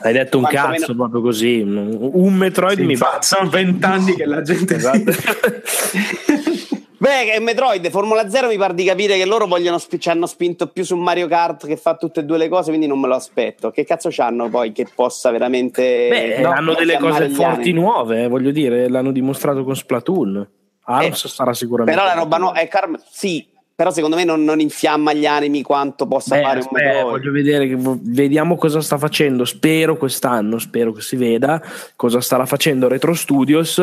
hai 0.00 0.12
detto 0.12 0.38
un 0.38 0.44
Quantomeno- 0.44 0.78
cazzo 0.78 0.94
proprio 0.94 1.20
così 1.20 1.60
un 1.60 2.34
Metroid 2.34 2.78
Sì, 2.78 2.84
mi 2.84 2.96
basta 2.96 3.36
sono 3.36 3.50
vent'anni 3.50 4.14
che 4.14 4.24
la 4.26 4.42
gente 4.42 4.76
Esatto. 4.76 5.12
Beh, 7.00 7.30
che 7.30 7.40
Metroid, 7.40 7.88
Formula 7.90 8.28
0 8.28 8.48
mi 8.48 8.56
pare 8.56 8.74
di 8.74 8.84
capire 8.84 9.16
che 9.16 9.24
loro 9.24 9.46
vogliono 9.46 9.78
spi- 9.78 10.00
ci 10.00 10.08
hanno 10.08 10.26
spinto 10.26 10.66
più 10.66 10.84
su 10.84 10.96
Mario 10.96 11.28
Kart 11.28 11.66
che 11.66 11.76
fa 11.76 11.94
tutte 11.96 12.20
e 12.20 12.24
due 12.24 12.38
le 12.38 12.48
cose, 12.48 12.70
quindi 12.70 12.88
non 12.88 12.98
me 12.98 13.06
lo 13.06 13.14
aspetto. 13.14 13.70
Che 13.70 13.84
cazzo 13.84 14.08
c'hanno 14.10 14.48
poi 14.48 14.72
che 14.72 14.86
possa 14.92 15.30
veramente 15.30 16.08
Beh, 16.08 16.38
no, 16.40 16.50
hanno 16.50 16.74
delle 16.74 16.98
cose 16.98 17.28
forti 17.28 17.72
nuove, 17.72 18.24
eh, 18.24 18.28
voglio 18.28 18.50
dire, 18.50 18.88
l'hanno 18.88 19.12
dimostrato 19.12 19.62
con 19.62 19.76
Splatoon. 19.76 20.48
Arms 20.82 21.28
sarà 21.28 21.52
sicuramente. 21.52 21.98
Eh, 22.00 22.02
Però 22.02 22.14
la 22.14 22.18
roba 22.20 22.36
no, 22.38 22.52
è 22.52 22.66
Car- 22.66 23.00
sì, 23.08 23.46
però 23.78 23.92
secondo 23.92 24.16
me 24.16 24.24
non, 24.24 24.42
non 24.42 24.58
infiamma 24.58 25.12
gli 25.12 25.24
animi 25.24 25.62
quanto 25.62 26.08
possa 26.08 26.34
Beh, 26.34 26.42
fare 26.42 26.58
un 26.58 26.66
Metroid. 26.72 27.02
voglio 27.04 27.30
vedere, 27.30 27.68
che- 27.68 27.76
vediamo 27.78 28.56
cosa 28.56 28.80
sta 28.80 28.98
facendo. 28.98 29.44
Spero 29.44 29.96
quest'anno, 29.96 30.58
spero 30.58 30.90
che 30.90 31.00
si 31.00 31.14
veda 31.14 31.62
cosa 31.94 32.20
starà 32.20 32.44
facendo 32.44 32.88
Retro 32.88 33.14
Studios, 33.14 33.80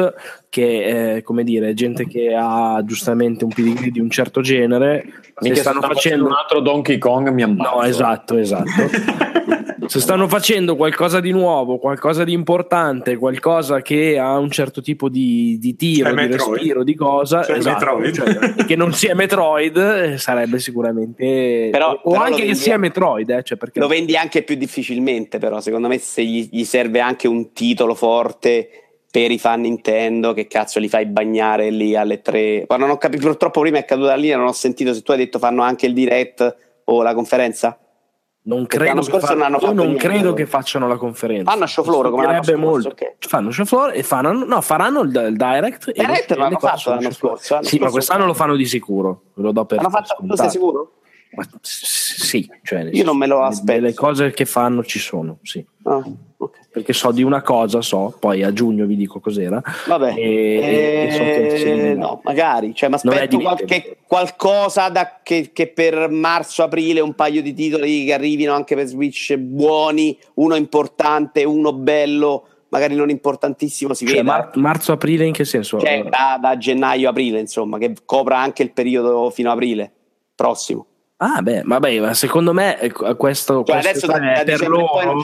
che 0.49 1.15
è 1.15 1.21
come 1.21 1.45
dire, 1.45 1.73
gente 1.73 2.07
che 2.07 2.35
ha 2.37 2.83
giustamente 2.83 3.45
un 3.45 3.53
pedigree 3.53 3.89
di 3.89 4.01
un 4.01 4.09
certo 4.09 4.41
genere. 4.41 5.05
Se 5.39 5.55
stanno 5.55 5.79
facendo 5.79 6.25
un 6.25 6.33
altro 6.33 6.59
Donkey 6.59 6.97
Kong 6.97 7.29
mi 7.29 7.43
ammazzo. 7.43 7.75
No, 7.77 7.83
esatto, 7.83 8.35
esatto. 8.37 8.65
Se 9.87 9.99
stanno 9.99 10.27
facendo 10.27 10.75
qualcosa 10.75 11.19
di 11.19 11.31
nuovo, 11.31 11.77
qualcosa 11.77 12.23
di 12.23 12.33
importante, 12.33 13.17
qualcosa 13.17 13.81
che 13.81 14.17
ha 14.17 14.37
un 14.37 14.49
certo 14.49 14.81
tipo 14.81 15.09
di, 15.09 15.57
di 15.59 15.75
tiro, 15.75 16.09
Cioè 16.13 16.27
di 16.27 16.31
respiro, 16.33 16.83
di 16.83 16.95
cosa, 16.95 17.43
Cioè 17.43 17.57
esatto, 17.57 17.97
Metroid. 17.97 18.13
cioè, 18.13 18.65
che 18.65 18.75
non 18.75 18.93
sia 18.93 19.15
Metroid, 19.15 20.15
sarebbe 20.15 20.59
sicuramente. 20.59 21.69
Però- 21.71 21.91
o 21.91 22.09
però 22.09 22.15
lo 22.15 22.21
anche 22.21 22.35
che 22.39 22.45
vendi- 22.45 22.59
sia 22.59 22.77
Metroid, 22.77 23.29
eh, 23.29 23.43
cioè 23.43 23.57
perché 23.57 23.79
Lo 23.79 23.87
vendi 23.87 24.15
anche 24.15 24.43
più 24.43 24.55
difficilmente, 24.55 25.37
però 25.39 25.59
secondo 25.61 25.87
me 25.87 25.97
se 25.97 26.23
gli, 26.23 26.47
gli 26.51 26.63
serve 26.63 26.99
anche 26.99 27.27
un 27.27 27.53
titolo 27.53 27.95
forte 27.95 28.69
per 29.11 29.31
i 29.31 29.37
fan 29.39 29.61
Nintendo, 29.61 30.33
che 30.33 30.45
cazzo 30.47 30.77
li 30.79 30.89
fai 30.89 31.05
bagnare 31.05 31.69
lì 31.69 31.95
alle 31.95 32.21
tre? 32.21 32.65
Ma 32.67 32.75
non 32.75 32.89
ho 32.89 32.97
capito, 32.97 33.27
purtroppo 33.27 33.61
prima 33.61 33.77
è 33.77 33.85
caduta 33.85 34.09
la 34.09 34.15
linea, 34.17 34.35
non 34.37 34.47
ho 34.47 34.51
sentito 34.51 34.93
se 34.93 35.01
tu 35.03 35.11
hai 35.11 35.17
detto 35.17 35.39
fanno 35.39 35.61
anche 35.61 35.85
il 35.85 35.93
direct 35.93 36.55
o 36.85 37.01
la 37.01 37.13
conferenza. 37.13 37.79
Non 38.47 38.65
credo, 38.67 39.01
che, 39.01 39.19
fa- 39.19 39.33
non 39.73 39.95
credo 39.95 40.33
che 40.33 40.45
facciano 40.45 40.87
la 40.87 40.97
conferenza. 40.97 41.51
Fanno 41.51 41.65
show 41.65 41.83
floor 41.83 42.09
come 42.11 42.25
l'anno 42.25 42.43
scorso, 42.43 42.59
molto. 42.59 42.87
ok. 42.89 43.13
Fanno 43.19 43.51
show 43.51 43.65
floor 43.65 43.91
e 43.95 44.03
faranno, 44.03 44.45
no, 44.45 44.61
faranno 44.61 45.01
il, 45.01 45.09
il 45.29 45.35
direct. 45.35 45.87
e 45.89 45.93
Direct 45.93 46.31
l'hanno 46.35 46.59
fatto 46.59 46.89
l'anno 46.91 47.11
scorso, 47.11 47.53
l'anno 47.55 47.65
Sì, 47.65 47.75
ma 47.75 47.79
scorso. 47.81 47.93
quest'anno 47.93 48.25
lo 48.25 48.33
fanno 48.33 48.55
di 48.55 48.65
sicuro. 48.65 49.21
Lo 49.35 49.51
do 49.51 49.65
per 49.65 49.79
Hanno 49.79 49.89
fatto, 49.89 50.15
tu 50.25 50.35
sei 50.35 50.49
sicuro? 50.49 50.91
Ma 51.31 51.43
sì, 51.61 52.49
cioè, 52.63 52.81
Io 52.93 53.03
non 53.03 53.17
me 53.17 53.27
lo 53.27 53.41
aspetto. 53.43 53.81
Le 53.81 53.93
cose 53.93 54.31
che 54.31 54.45
fanno 54.45 54.83
ci 54.83 54.99
sono, 54.99 55.39
sì. 55.41 55.65
Ah, 55.83 56.01
ok. 56.37 56.57
Perché 56.71 56.91
so 56.93 57.11
di 57.11 57.23
una 57.23 57.41
cosa, 57.41 57.81
so, 57.81 58.15
poi 58.19 58.43
a 58.43 58.51
giugno 58.51 58.85
vi 58.85 58.95
dico 58.95 59.19
cos'era. 59.19 59.61
Vabbè, 59.87 60.13
E, 60.17 60.21
e- 60.21 61.07
e 61.07 61.11
so 61.11 61.23
che 61.23 61.91
Eh, 61.91 61.93
no, 61.95 62.19
magari, 62.23 62.73
cioè, 62.75 62.89
è 62.89 62.93
aspetto 62.93 63.39
qualche, 63.39 63.97
qualcosa 64.05 64.89
da- 64.89 65.19
che, 65.23 65.51
che 65.53 65.67
per 65.67 66.09
marzo-aprile 66.09 66.99
un 66.99 67.13
paio 67.15 67.41
di 67.41 67.53
titoli 67.53 68.05
che 68.05 68.13
arrivino 68.13 68.53
anche 68.53 68.75
per 68.75 68.87
Switch 68.87 69.35
buoni, 69.37 70.17
uno 70.35 70.55
importante, 70.55 71.43
uno 71.45 71.71
bello, 71.73 72.47
magari 72.69 72.95
non 72.95 73.09
importantissimo, 73.09 73.93
si 73.93 74.05
Cioè, 74.05 74.17
veda. 74.17 74.31
mar- 74.31 74.57
marzo-aprile 74.57 75.25
in 75.25 75.31
che 75.31 75.45
senso? 75.45 75.79
Cioè, 75.79 76.03
da, 76.03 76.37
da 76.41 76.57
gennaio-aprile, 76.57 77.39
insomma, 77.39 77.77
che 77.77 77.93
copra 78.03 78.37
anche 78.39 78.63
il 78.63 78.71
periodo 78.73 79.29
fino 79.29 79.49
a 79.49 79.53
aprile 79.53 79.91
prossimo. 80.35 80.85
Ah, 81.17 81.41
beh, 81.41 81.61
vabbè, 81.63 81.97
ma 82.01 82.13
secondo 82.13 82.51
me 82.51 82.77
eh, 82.77 82.91
questo, 82.91 83.63
Cioè, 83.63 83.81
questo 83.81 84.05
adesso 84.05 84.07
da, 84.07 84.43
da 84.43 84.67
non 84.67 84.79
loro, 84.79 85.21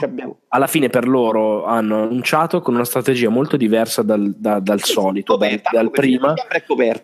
alla 0.48 0.66
fine 0.66 0.88
per 0.88 1.06
loro 1.06 1.66
hanno 1.66 2.04
annunciato 2.04 2.62
con 2.62 2.72
una 2.74 2.86
strategia 2.86 3.28
molto 3.28 3.58
diversa 3.58 4.00
dal, 4.00 4.32
da- 4.34 4.58
dal 4.58 4.82
solito, 4.82 5.36
dal, 5.36 5.60
dal 5.70 5.90
prima. 5.90 6.32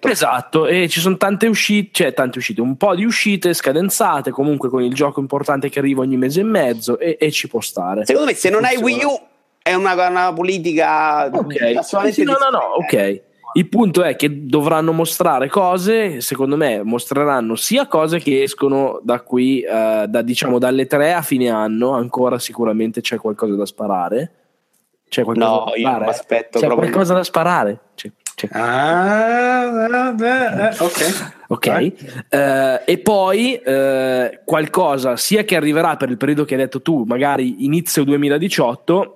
Esatto, 0.09 0.67
e 0.67 0.89
ci 0.89 1.01
sono 1.01 1.19
tante 1.19 1.47
uscite, 1.49 1.91
cioè 1.93 2.15
tante 2.15 2.39
uscite, 2.39 2.63
un 2.63 2.79
po' 2.79 2.95
di 2.95 3.05
uscite 3.05 3.53
scadenzate, 3.53 4.31
comunque 4.31 4.71
con 4.71 4.83
il 4.83 4.95
gioco 4.95 5.21
importante 5.21 5.69
che 5.69 5.81
arriva 5.81 6.01
ogni 6.01 6.17
mese 6.17 6.41
e 6.41 6.45
mezzo 6.45 6.99
e, 6.99 7.19
e 7.21 7.31
ci 7.31 7.47
può 7.47 7.61
stare. 7.61 8.07
Secondo 8.07 8.31
me, 8.31 8.35
se 8.35 8.49
non 8.49 8.65
hai 8.65 8.79
Wii 8.79 9.05
U, 9.05 9.21
è 9.63 9.75
una, 9.75 9.93
una 10.09 10.33
politica 10.33 11.27
Ok, 11.27 11.85
sì, 12.11 12.23
no, 12.23 12.39
no, 12.39 12.49
no, 12.51 12.59
ok. 12.79 13.23
Il 13.55 13.69
punto 13.69 14.03
è 14.03 14.15
che 14.15 14.47
dovranno 14.47 14.93
mostrare 14.93 15.49
cose, 15.49 16.21
secondo 16.21 16.57
me 16.57 16.83
mostreranno 16.83 17.57
sia 17.57 17.87
cose 17.87 18.19
che 18.19 18.43
escono 18.43 19.01
da 19.03 19.21
qui, 19.23 19.61
eh, 19.61 20.05
da, 20.07 20.23
diciamo 20.23 20.59
dalle 20.59 20.87
3 20.87 21.13
a 21.15 21.23
fine 21.23 21.49
anno, 21.49 21.93
ancora 21.93 22.39
sicuramente 22.39 23.01
c'è 23.01 23.17
qualcosa 23.17 23.55
da 23.55 23.67
sparare. 23.67 24.33
C'è 25.09 25.23
qualcosa 25.25 25.49
No, 25.49 25.65
da 25.65 25.71
io 25.71 25.77
sparare. 25.79 25.95
non 25.99 26.05
mi 26.05 26.11
aspetto 26.11 26.59
C'è 26.59 26.67
proprio- 26.67 26.89
qualcosa 26.91 27.15
da 27.15 27.25
sparare. 27.25 27.79
C'è- 27.95 28.13
c'è. 28.35 28.49
Ah, 28.53 29.89
vabbè, 29.89 30.69
eh, 30.79 30.85
ok. 30.85 31.33
Ok, 31.49 31.67
Vai. 31.69 31.97
Eh, 32.29 32.83
e 32.85 32.99
poi 32.99 33.55
eh, 33.55 34.41
qualcosa 34.45 35.17
sia 35.17 35.43
che 35.45 35.57
arriverà 35.57 35.97
per 35.97 36.11
il 36.11 36.19
periodo 36.19 36.45
che 36.45 36.55
hai 36.55 36.61
detto 36.61 36.83
tu, 36.83 37.05
magari 37.07 37.65
inizio 37.65 38.05
2018, 38.05 39.15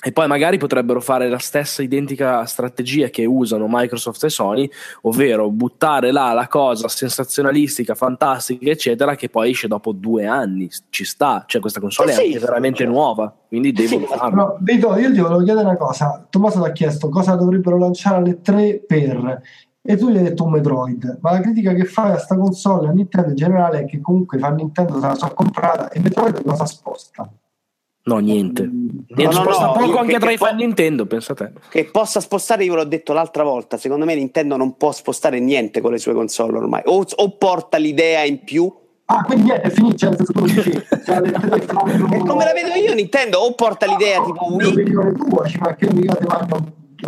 e 0.00 0.12
poi 0.12 0.28
magari 0.28 0.58
potrebbero 0.58 1.00
fare 1.00 1.28
la 1.28 1.38
stessa 1.38 1.82
identica 1.82 2.44
strategia 2.44 3.08
che 3.08 3.24
usano 3.24 3.66
Microsoft 3.68 4.22
e 4.22 4.28
Sony, 4.28 4.70
ovvero 5.02 5.50
buttare 5.50 6.12
là 6.12 6.32
la 6.32 6.46
cosa 6.46 6.86
sensazionalistica, 6.86 7.96
fantastica, 7.96 8.70
eccetera, 8.70 9.16
che 9.16 9.28
poi 9.28 9.50
esce 9.50 9.66
dopo 9.66 9.90
due 9.90 10.24
anni. 10.24 10.70
Ci 10.88 11.04
sta, 11.04 11.42
cioè 11.48 11.60
questa 11.60 11.80
console 11.80 12.12
Eh 12.12 12.14
è 12.14 12.16
sì, 12.16 12.26
anche 12.26 12.38
veramente 12.38 12.78
certo. 12.78 12.92
nuova, 12.92 13.34
quindi 13.48 13.72
devono 13.72 14.06
farlo. 14.06 14.30
Però, 14.30 14.56
Vito, 14.60 14.96
io 14.96 15.12
ti 15.12 15.18
volevo 15.18 15.42
chiedere 15.42 15.66
una 15.66 15.76
cosa. 15.76 16.24
Tommaso 16.30 16.62
ti 16.62 16.68
ha 16.68 16.72
chiesto 16.72 17.08
cosa 17.08 17.34
dovrebbero 17.34 17.76
lanciare 17.76 18.18
alle 18.18 18.40
3 18.40 18.84
per. 18.86 19.42
E 19.82 19.96
tu 19.96 20.10
gli 20.10 20.16
hai 20.16 20.22
detto 20.22 20.44
un 20.44 20.52
Metroid. 20.52 21.18
Ma 21.22 21.32
la 21.32 21.40
critica 21.40 21.72
che 21.72 21.84
fai 21.84 22.12
a 22.12 22.18
sta 22.18 22.36
console 22.36 22.86
a 22.86 22.92
Nintendo 22.92 23.30
in 23.30 23.34
generale 23.34 23.80
è 23.80 23.84
che 23.84 24.00
comunque 24.00 24.38
fa 24.38 24.50
Nintendo 24.50 25.00
se 25.00 25.06
la 25.06 25.14
so 25.16 25.28
comprata 25.34 25.88
e 25.90 25.98
Metroid 25.98 26.44
cosa 26.44 26.66
sposta? 26.66 27.28
No, 28.08 28.18
niente. 28.18 28.62
Niente, 28.68 29.24
no, 29.24 29.32
sposta 29.32 29.66
no, 29.66 29.72
poco 29.72 29.98
anche 29.98 30.12
che- 30.14 30.18
tra 30.18 30.28
che 30.28 30.34
i 30.34 30.36
fan 30.38 30.56
poi- 30.56 30.64
Nintendo, 30.66 31.06
pensa 31.06 31.34
te. 31.34 31.52
che 31.70 31.84
possa 31.84 32.20
spostare, 32.20 32.64
io 32.64 32.72
ve 32.74 32.78
l'ho 32.78 32.84
detto 32.88 33.12
l'altra 33.12 33.42
volta, 33.42 33.76
secondo 33.76 34.04
me 34.04 34.14
Nintendo 34.14 34.56
non 34.56 34.76
può 34.76 34.92
spostare 34.92 35.38
niente 35.40 35.80
con 35.80 35.92
le 35.92 35.98
sue 35.98 36.14
console 36.14 36.56
ormai, 36.58 36.82
o, 36.86 37.04
o 37.14 37.30
porta 37.36 37.76
l'idea 37.78 38.24
in 38.24 38.42
più, 38.44 38.72
Ah, 39.10 39.22
quindi 39.24 39.44
niente, 39.44 39.68
è 39.68 39.70
finito. 39.70 39.96
Cioè, 39.96 40.16
tu 40.16 40.44
dici, 40.44 40.70
se 41.02 41.14
alle 41.14 41.30
3 41.32 41.60
fanno- 41.62 42.12
e 42.14 42.18
come 42.18 42.44
la 42.44 42.52
vedo 42.52 42.74
io 42.78 42.92
Nintendo, 42.92 43.38
o 43.38 43.54
porta 43.54 43.86
l'idea 43.86 44.22
tipo 44.22 44.52
Wii, 44.52 44.74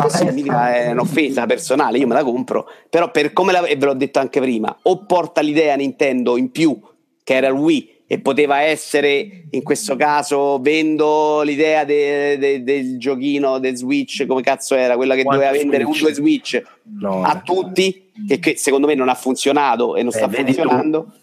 sì, 0.07 0.43
è 0.47 0.91
un'offesa 0.91 1.45
personale, 1.45 1.97
io 1.97 2.07
me 2.07 2.13
la 2.13 2.23
compro, 2.23 2.65
però 2.89 3.11
per 3.11 3.33
come 3.33 3.51
la, 3.51 3.63
e 3.65 3.75
ve 3.75 3.85
l'ho 3.85 3.93
detto 3.93 4.19
anche 4.19 4.39
prima, 4.39 4.75
o 4.83 5.05
porta 5.05 5.41
l'idea 5.41 5.75
Nintendo 5.75 6.37
in 6.37 6.49
più, 6.49 6.79
che 7.23 7.35
era 7.35 7.47
il 7.47 7.53
Wii, 7.53 7.89
e 8.11 8.19
poteva 8.19 8.59
essere 8.59 9.45
in 9.51 9.63
questo 9.63 9.95
caso 9.95 10.59
vendo 10.59 11.43
l'idea 11.43 11.85
de, 11.85 12.37
de, 12.37 12.61
del 12.61 12.99
giochino 12.99 13.57
del 13.57 13.77
Switch 13.77 14.25
come 14.25 14.41
cazzo 14.41 14.75
era 14.75 14.97
quella 14.97 15.15
che 15.15 15.23
Quanto 15.23 15.41
doveva 15.41 15.57
vendere 15.57 15.85
Switch? 15.85 15.95
un 15.95 16.03
due 16.03 16.13
Switch 16.13 16.61
no, 16.99 17.23
a 17.23 17.39
tutti 17.39 18.11
che, 18.27 18.39
che, 18.39 18.57
secondo 18.57 18.85
me 18.85 18.95
non 18.95 19.07
ha 19.07 19.15
funzionato 19.15 19.95
e 19.95 20.03
non 20.03 20.11
eh, 20.13 20.17
sta 20.17 20.27
funzionando 20.27 21.13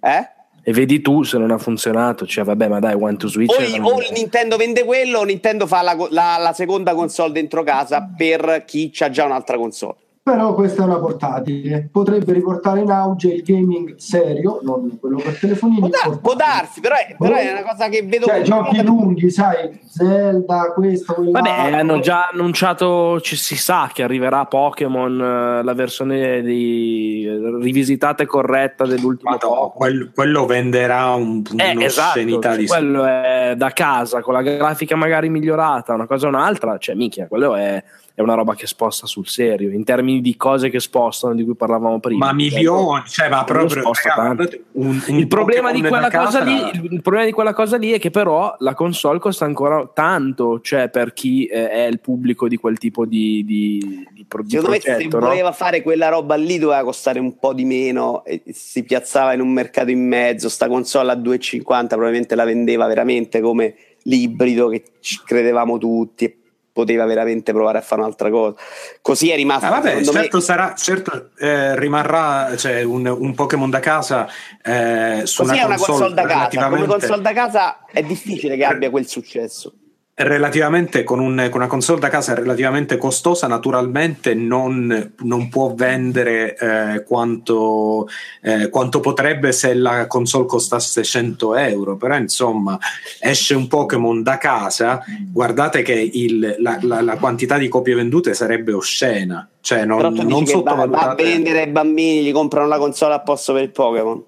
eh? 0.00 0.28
e 0.62 0.72
vedi 0.72 1.00
tu 1.00 1.24
se 1.24 1.36
non 1.36 1.50
ha 1.50 1.58
funzionato 1.58 2.24
cioè 2.26 2.44
vabbè 2.44 2.68
ma 2.68 2.78
dai 2.78 2.94
one 2.94 3.16
to 3.16 3.26
switch 3.26 3.80
o, 3.80 3.94
o 3.94 4.02
Nintendo 4.12 4.56
vende 4.56 4.84
quello 4.84 5.18
o 5.18 5.24
Nintendo 5.24 5.66
fa 5.66 5.82
la, 5.82 5.96
la, 6.10 6.36
la 6.38 6.52
seconda 6.52 6.94
console 6.94 7.32
dentro 7.32 7.64
casa 7.64 8.08
per 8.16 8.62
chi 8.64 8.92
ha 9.00 9.10
già 9.10 9.24
un'altra 9.24 9.56
console 9.56 9.96
però 10.26 10.54
questa 10.54 10.82
è 10.82 10.86
una 10.86 10.98
portatile. 10.98 11.88
Potrebbe 11.92 12.32
riportare 12.32 12.80
in 12.80 12.90
auge 12.90 13.28
il 13.28 13.42
gaming 13.44 13.94
serio 13.96 14.58
non 14.62 14.98
quello 14.98 15.18
per 15.18 15.38
telefonini 15.38 15.78
può, 15.78 15.88
dar, 15.88 16.20
può 16.20 16.34
darsi 16.34 16.80
però 16.80 16.96
è, 16.96 17.14
però 17.16 17.36
è, 17.36 17.52
una 17.52 17.62
cosa 17.62 17.88
che 17.88 18.02
vedo 18.02 18.26
cioè 18.26 18.42
giochi 18.42 18.82
lunghi 18.82 19.30
sai 19.30 19.78
Zelda 19.86 20.72
questo 20.74 21.14
quello 21.14 21.30
vabbè 21.30 21.72
hanno 21.72 22.00
già 22.00 22.28
annunciato 22.32 23.20
ci 23.20 23.36
si 23.36 23.56
sa 23.56 23.88
che 23.92 24.02
arriverà 24.02 24.46
Pokémon 24.46 25.20
eh, 25.20 25.62
la 25.62 25.74
versione 25.74 26.42
di 26.42 27.26
rivisitata 27.60 28.24
e 28.24 28.26
corretta 28.26 28.84
dell'ultimo 28.84 29.36
no, 29.40 29.72
quello, 29.74 30.10
quello, 30.12 30.44
venderà 30.44 31.14
un, 31.14 31.42
eh, 31.56 31.70
un'oscenità 31.70 32.48
esatto, 32.48 32.56
di 32.56 32.66
quello 32.66 33.04
è 33.04 33.54
da 33.56 33.70
casa 33.70 34.22
con 34.22 34.34
la 34.34 34.42
grafica 34.42 34.96
magari 34.96 35.28
migliorata 35.28 35.94
una 35.94 36.06
cosa 36.06 36.26
o 36.26 36.30
un'altra 36.30 36.78
cioè 36.78 36.96
minchia 36.96 37.28
quello 37.28 37.54
è 37.54 37.82
è 38.16 38.22
una 38.22 38.32
roba 38.32 38.54
che 38.54 38.66
sposta 38.66 39.06
sul 39.06 39.28
serio 39.28 39.70
in 39.70 39.84
termini 39.84 40.22
di 40.22 40.36
cose 40.38 40.70
che 40.70 40.80
spostano 40.80 41.34
di 41.34 41.44
cui 41.44 41.54
parlavamo 41.54 42.00
prima. 42.00 42.24
Ma 42.24 42.32
milioni 42.32 43.02
cioè, 43.06 43.28
ma 43.28 43.44
proprio 43.44 43.90
ragazzi, 43.92 44.64
un, 44.72 45.02
un 45.06 45.18
il, 45.18 45.28
problema 45.28 45.70
di 45.70 45.82
quella 45.82 46.10
cosa 46.10 46.40
lì, 46.40 46.58
il 46.92 47.02
problema 47.02 47.26
di 47.26 47.32
quella 47.32 47.52
cosa 47.52 47.76
lì 47.76 47.90
è 47.90 47.98
che 47.98 48.08
però 48.10 48.56
la 48.60 48.72
console 48.72 49.18
costa 49.18 49.44
ancora 49.44 49.86
tanto 49.92 50.62
cioè 50.62 50.88
per 50.88 51.12
chi 51.12 51.44
eh, 51.44 51.68
è 51.68 51.82
il 51.82 52.00
pubblico 52.00 52.48
di 52.48 52.56
quel 52.56 52.78
tipo 52.78 53.04
di, 53.04 53.44
di, 53.44 54.08
di, 54.14 54.24
pro, 54.26 54.42
secondo 54.48 54.70
me 54.70 54.80
se 54.80 55.08
no? 55.10 55.18
voleva 55.18 55.52
fare 55.52 55.82
quella 55.82 56.08
roba 56.08 56.36
lì 56.36 56.56
doveva 56.56 56.84
costare 56.84 57.18
un 57.18 57.38
po' 57.38 57.52
di 57.52 57.66
meno 57.66 58.24
e 58.24 58.40
si 58.50 58.82
piazzava 58.82 59.34
in 59.34 59.42
un 59.42 59.52
mercato 59.52 59.90
in 59.90 60.08
mezzo. 60.08 60.48
Sta 60.48 60.68
console 60.68 61.12
a 61.12 61.16
2,50 61.16 61.86
probabilmente 61.88 62.34
la 62.34 62.44
vendeva 62.44 62.86
veramente 62.86 63.42
come 63.42 63.74
l'ibrido 64.04 64.68
che 64.68 64.84
credevamo 65.26 65.76
tutti 65.76 66.44
poteva 66.76 67.06
veramente 67.06 67.54
provare 67.54 67.78
a 67.78 67.80
fare 67.80 68.02
un'altra 68.02 68.28
cosa. 68.28 68.54
Così 69.00 69.30
è 69.30 69.34
rimasto. 69.34 69.64
Ah, 69.64 69.70
vabbè, 69.70 70.04
certo, 70.04 70.36
me... 70.36 70.42
sarà, 70.42 70.74
certo 70.74 71.30
eh, 71.38 71.74
rimarrà 71.78 72.54
cioè, 72.58 72.82
un, 72.82 73.06
un, 73.06 73.34
Pokémon 73.34 73.70
da 73.70 73.80
casa 73.80 74.28
eh, 74.62 75.22
su 75.24 75.40
Così 75.40 75.54
una 75.54 75.62
è 75.62 75.64
una 75.64 75.76
console, 75.76 75.98
console 75.98 76.14
da 76.14 76.26
casa. 76.26 76.68
Come 76.68 76.86
console 76.86 77.22
da 77.22 77.32
casa 77.32 77.86
è 77.90 78.02
difficile 78.02 78.56
che 78.58 78.64
abbia 78.66 78.90
quel 78.90 79.06
successo 79.06 79.72
relativamente 80.18 81.04
con, 81.04 81.18
un, 81.18 81.48
con, 81.50 81.60
una 81.60 81.66
console 81.66 82.00
da 82.00 82.08
casa 82.08 82.34
relativamente 82.34 82.96
costosa, 82.96 83.46
naturalmente 83.46 84.32
non, 84.34 85.12
non 85.18 85.48
può 85.50 85.74
vendere 85.74 86.56
eh, 86.56 87.04
quanto, 87.04 88.08
eh, 88.40 88.70
quanto, 88.70 89.00
potrebbe 89.00 89.52
se 89.52 89.74
la 89.74 90.06
console 90.06 90.46
costasse 90.46 91.04
100 91.04 91.56
euro. 91.56 91.96
Però 91.96 92.16
insomma, 92.16 92.78
esce 93.20 93.54
un 93.54 93.68
Pokémon 93.68 94.22
da 94.22 94.38
casa, 94.38 95.04
guardate 95.30 95.82
che 95.82 95.92
il, 95.92 96.56
la, 96.60 96.78
la, 96.80 97.02
la, 97.02 97.16
quantità 97.18 97.58
di 97.58 97.68
copie 97.68 97.94
vendute 97.94 98.32
sarebbe 98.32 98.72
oscena. 98.72 99.46
Cioè, 99.60 99.84
non, 99.84 100.14
non 100.14 100.46
sottovalutate. 100.46 101.04
Va, 101.04 101.10
a 101.10 101.14
vendere 101.14 101.62
ai 101.62 101.70
bambini, 101.70 102.22
gli 102.22 102.32
comprano 102.32 102.68
la 102.68 102.78
console 102.78 103.14
a 103.14 103.20
posto 103.20 103.52
per 103.52 103.62
il 103.64 103.70
Pokémon. 103.70 104.24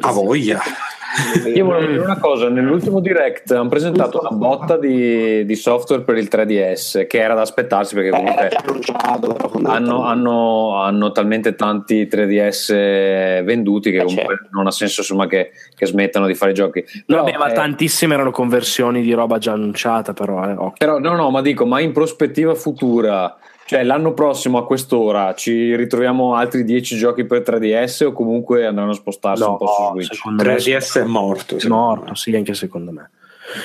A 0.00 0.12
voglia. 0.12 0.62
Io 1.54 1.64
volevo 1.64 1.86
dire 1.86 2.02
una 2.02 2.18
cosa, 2.18 2.48
nell'ultimo 2.48 3.00
direct 3.00 3.50
hanno 3.52 3.68
presentato 3.68 4.18
una 4.20 4.30
botta 4.30 4.76
di, 4.76 5.44
di 5.44 5.54
software 5.54 6.02
per 6.02 6.16
il 6.16 6.28
3DS 6.30 7.06
che 7.06 7.20
era 7.20 7.34
da 7.34 7.42
aspettarsi 7.42 7.94
perché 7.94 8.10
comunque 8.10 8.50
hanno, 9.62 10.04
hanno, 10.04 10.80
hanno 10.80 11.12
talmente 11.12 11.54
tanti 11.54 12.08
3DS 12.10 13.44
venduti 13.44 13.90
che 13.90 13.98
eh, 13.98 14.04
comunque 14.04 14.34
certo. 14.36 14.48
non 14.50 14.66
ha 14.66 14.70
senso 14.72 15.00
insomma 15.00 15.26
che, 15.26 15.52
che 15.74 15.86
smettano 15.86 16.26
di 16.26 16.34
fare 16.34 16.50
i 16.50 16.54
giochi. 16.54 16.84
Però, 17.06 17.22
Vabbè, 17.22 17.36
ma 17.36 17.50
eh, 17.50 17.54
tantissime 17.54 18.14
erano 18.14 18.30
conversioni 18.32 19.02
di 19.02 19.12
roba 19.12 19.38
già 19.38 19.52
annunciata 19.52 20.12
però. 20.12 20.44
Eh, 20.44 20.72
però 20.76 20.98
no, 20.98 21.14
no, 21.14 21.30
ma 21.30 21.40
dico, 21.42 21.64
ma 21.64 21.80
in 21.80 21.92
prospettiva 21.92 22.54
futura 22.54 23.36
cioè, 23.66 23.82
l'anno 23.82 24.12
prossimo 24.12 24.58
a 24.58 24.66
quest'ora 24.66 25.34
ci 25.34 25.74
ritroviamo 25.74 26.34
altri 26.34 26.64
10 26.64 26.96
giochi 26.96 27.24
per 27.24 27.40
3DS 27.40 28.04
o 28.04 28.12
comunque 28.12 28.66
andranno 28.66 28.90
a 28.90 28.94
spostarsi 28.94 29.42
no, 29.42 29.52
un 29.52 29.56
po' 29.56 29.66
su 29.66 29.90
Switch? 29.92 30.26
3DS 30.26 31.00
è 31.00 31.04
morto. 31.04 31.56
È 31.56 31.66
morto, 31.66 32.14
sì, 32.14 32.34
anche 32.36 32.54
secondo 32.54 32.90
me. 32.92 33.10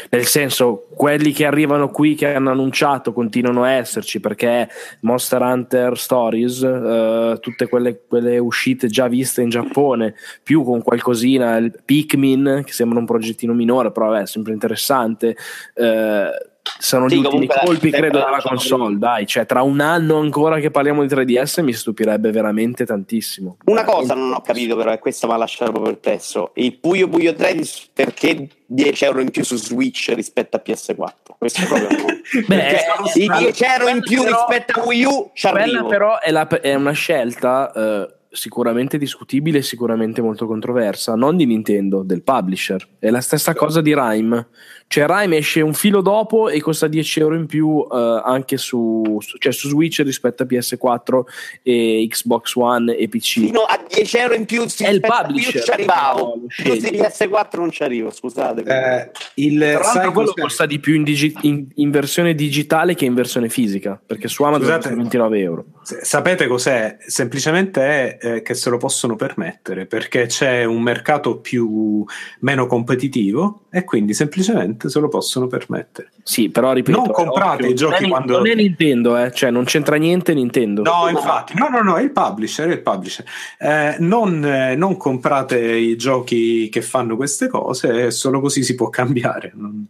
Nel 0.09 0.25
senso, 0.25 0.87
quelli 0.93 1.31
che 1.31 1.45
arrivano 1.45 1.89
qui 1.89 2.15
che 2.15 2.33
hanno 2.33 2.51
annunciato 2.51 3.13
continuano 3.13 3.63
a 3.63 3.71
esserci 3.71 4.19
perché 4.19 4.67
Monster 5.01 5.41
Hunter 5.41 5.97
Stories, 5.97 6.61
eh, 6.61 7.37
tutte 7.39 7.67
quelle, 7.67 8.01
quelle, 8.07 8.37
uscite 8.37 8.87
già 8.87 9.07
viste 9.07 9.41
in 9.41 9.49
Giappone, 9.49 10.15
più 10.43 10.63
con 10.63 10.81
qualcosina, 10.81 11.57
il 11.57 11.73
Pikmin, 11.83 12.63
che 12.65 12.73
sembra 12.73 12.99
un 12.99 13.05
progettino 13.05 13.53
minore, 13.53 13.91
però 13.91 14.13
è 14.13 14.25
sempre 14.25 14.53
interessante. 14.53 15.35
Eh, 15.73 16.29
sono 16.77 17.09
sì, 17.09 17.19
gli 17.19 17.25
ultimi 17.25 17.47
colpi 17.47 17.89
credo 17.89 18.19
della 18.19 18.41
console 18.41 18.97
dai 18.97 19.25
cioè 19.25 19.45
tra 19.45 19.61
un 19.61 19.79
anno 19.79 20.17
ancora 20.17 20.59
che 20.59 20.71
parliamo 20.71 21.05
di 21.05 21.13
3DS 21.13 21.63
mi 21.63 21.73
stupirebbe 21.73 22.31
veramente 22.31 22.85
tantissimo. 22.85 23.57
Una 23.65 23.83
cosa 23.83 24.13
non 24.13 24.33
ho 24.33 24.41
capito 24.41 24.75
però 24.75 24.91
e 24.91 24.99
questo 24.99 25.27
mi 25.27 25.33
ha 25.33 25.37
lasciato 25.37 25.71
proprio 25.71 25.93
perplesso 25.93 26.51
il 26.55 26.77
Puyo 26.77 27.07
Puyo 27.07 27.33
3 27.33 27.61
perché 27.93 28.47
10 28.65 29.05
euro 29.05 29.21
in 29.21 29.31
più 29.31 29.43
su 29.43 29.55
Switch 29.55 30.11
rispetto 30.13 30.57
a 30.57 30.61
PS4 30.63 31.11
questo 31.37 31.61
è 31.61 31.65
proprio 31.65 31.87
Beh, 32.47 32.77
i 33.15 33.27
10 33.27 33.63
euro 33.63 33.87
in 33.89 34.01
più 34.01 34.23
però, 34.23 34.45
rispetto 34.47 34.79
a 34.79 34.83
Wii 34.83 35.05
U 35.05 35.31
ci 35.33 35.49
quella 35.49 35.83
però 35.85 36.19
è, 36.19 36.31
la, 36.31 36.47
è 36.47 36.75
una 36.75 36.91
scelta 36.91 37.71
uh, 37.73 38.17
sicuramente 38.31 38.97
discutibile 38.97 39.59
e 39.59 39.61
sicuramente 39.63 40.21
molto 40.21 40.45
controversa, 40.45 41.15
non 41.15 41.35
di 41.35 41.45
Nintendo, 41.45 42.03
del 42.03 42.21
publisher. 42.21 42.87
È 42.99 43.09
la 43.09 43.21
stessa 43.21 43.53
cosa 43.55 43.81
di 43.81 43.93
Rime. 43.95 44.47
Cioè 44.87 45.05
Rime 45.07 45.37
esce 45.37 45.61
un 45.61 45.73
filo 45.73 46.01
dopo 46.01 46.49
e 46.49 46.59
costa 46.61 46.87
10 46.87 47.19
euro 47.19 47.35
in 47.35 47.45
più 47.45 47.67
uh, 47.67 47.87
anche 47.89 48.57
su, 48.57 49.17
su, 49.19 49.37
cioè 49.37 49.51
su, 49.51 49.69
Switch 49.69 49.99
rispetto 49.99 50.43
a 50.43 50.45
PS4 50.47 51.21
e 51.61 52.07
Xbox 52.09 52.55
One 52.55 52.95
e 52.95 53.07
PC. 53.07 53.39
Fino 53.39 53.61
a 53.61 53.79
10 53.87 54.17
euro 54.17 54.33
in 54.33 54.45
più 54.45 54.63
è 54.63 54.89
il 54.89 54.99
publisher. 54.99 55.63
ci 55.63 55.71
arrivavo. 55.71 56.35
No, 56.35 56.45
su 56.49 56.63
PS4 56.63 57.57
non 57.57 57.71
ci 57.71 57.83
arrivo, 57.83 58.09
scusate. 58.09 58.63
Eh, 58.63 59.11
il 59.35 59.79
Tra 59.79 60.11
quello 60.11 60.33
costa 60.33 60.65
di 60.65 60.79
più 60.79 60.95
in, 60.95 61.03
digi- 61.03 61.35
in, 61.41 61.67
in, 61.75 61.91
versione 61.91 62.33
digitale 62.33 62.95
che 62.95 63.05
in 63.05 63.13
versione 63.13 63.49
fisica, 63.49 63.99
perché 64.03 64.27
su 64.27 64.43
Amazon 64.43 64.73
costa 64.73 64.95
29 64.95 65.39
euro. 65.39 65.65
Sapete 65.83 66.47
cos'è? 66.47 66.97
Semplicemente 66.99 68.17
è 68.17 68.18
eh, 68.21 68.41
che 68.41 68.53
se 68.53 68.69
lo 68.69 68.77
possono 68.77 69.15
permettere 69.15 69.85
perché 69.85 70.25
c'è 70.25 70.63
un 70.63 70.81
mercato 70.81 71.37
più 71.37 72.03
meno 72.39 72.67
competitivo 72.67 73.63
e 73.69 73.83
quindi 73.83 74.13
semplicemente 74.13 74.89
se 74.89 74.99
lo 74.99 75.07
possono 75.07 75.47
permettere. 75.47 76.11
Sì, 76.23 76.49
però 76.49 76.73
ripeto, 76.73 76.97
non 76.97 77.11
comprate 77.11 77.67
i 77.67 77.75
giochi 77.75 78.01
non 78.01 78.09
quando 78.11 78.37
non 78.37 78.47
è 78.47 78.55
Nintendo, 78.55 79.17
eh? 79.17 79.31
cioè 79.31 79.51
non 79.51 79.63
c'entra 79.63 79.95
niente 79.95 80.33
Nintendo. 80.33 80.81
No, 80.83 81.07
infatti, 81.09 81.53
no, 81.55 81.69
no, 81.69 81.81
no, 81.81 81.95
è 81.95 82.01
il 82.01 82.11
publisher, 82.11 82.67
è 82.67 82.73
il 82.73 82.81
publisher. 82.81 83.25
Eh, 83.57 83.95
non, 83.99 84.43
eh, 84.43 84.75
non, 84.75 84.97
comprate 84.97 85.59
i 85.59 85.95
giochi 85.95 86.69
che 86.69 86.81
fanno 86.81 87.15
queste 87.15 87.47
cose, 87.47 88.11
solo 88.11 88.39
così 88.39 88.63
si 88.63 88.75
può 88.75 88.89
cambiare. 88.91 89.51
Non... 89.55 89.85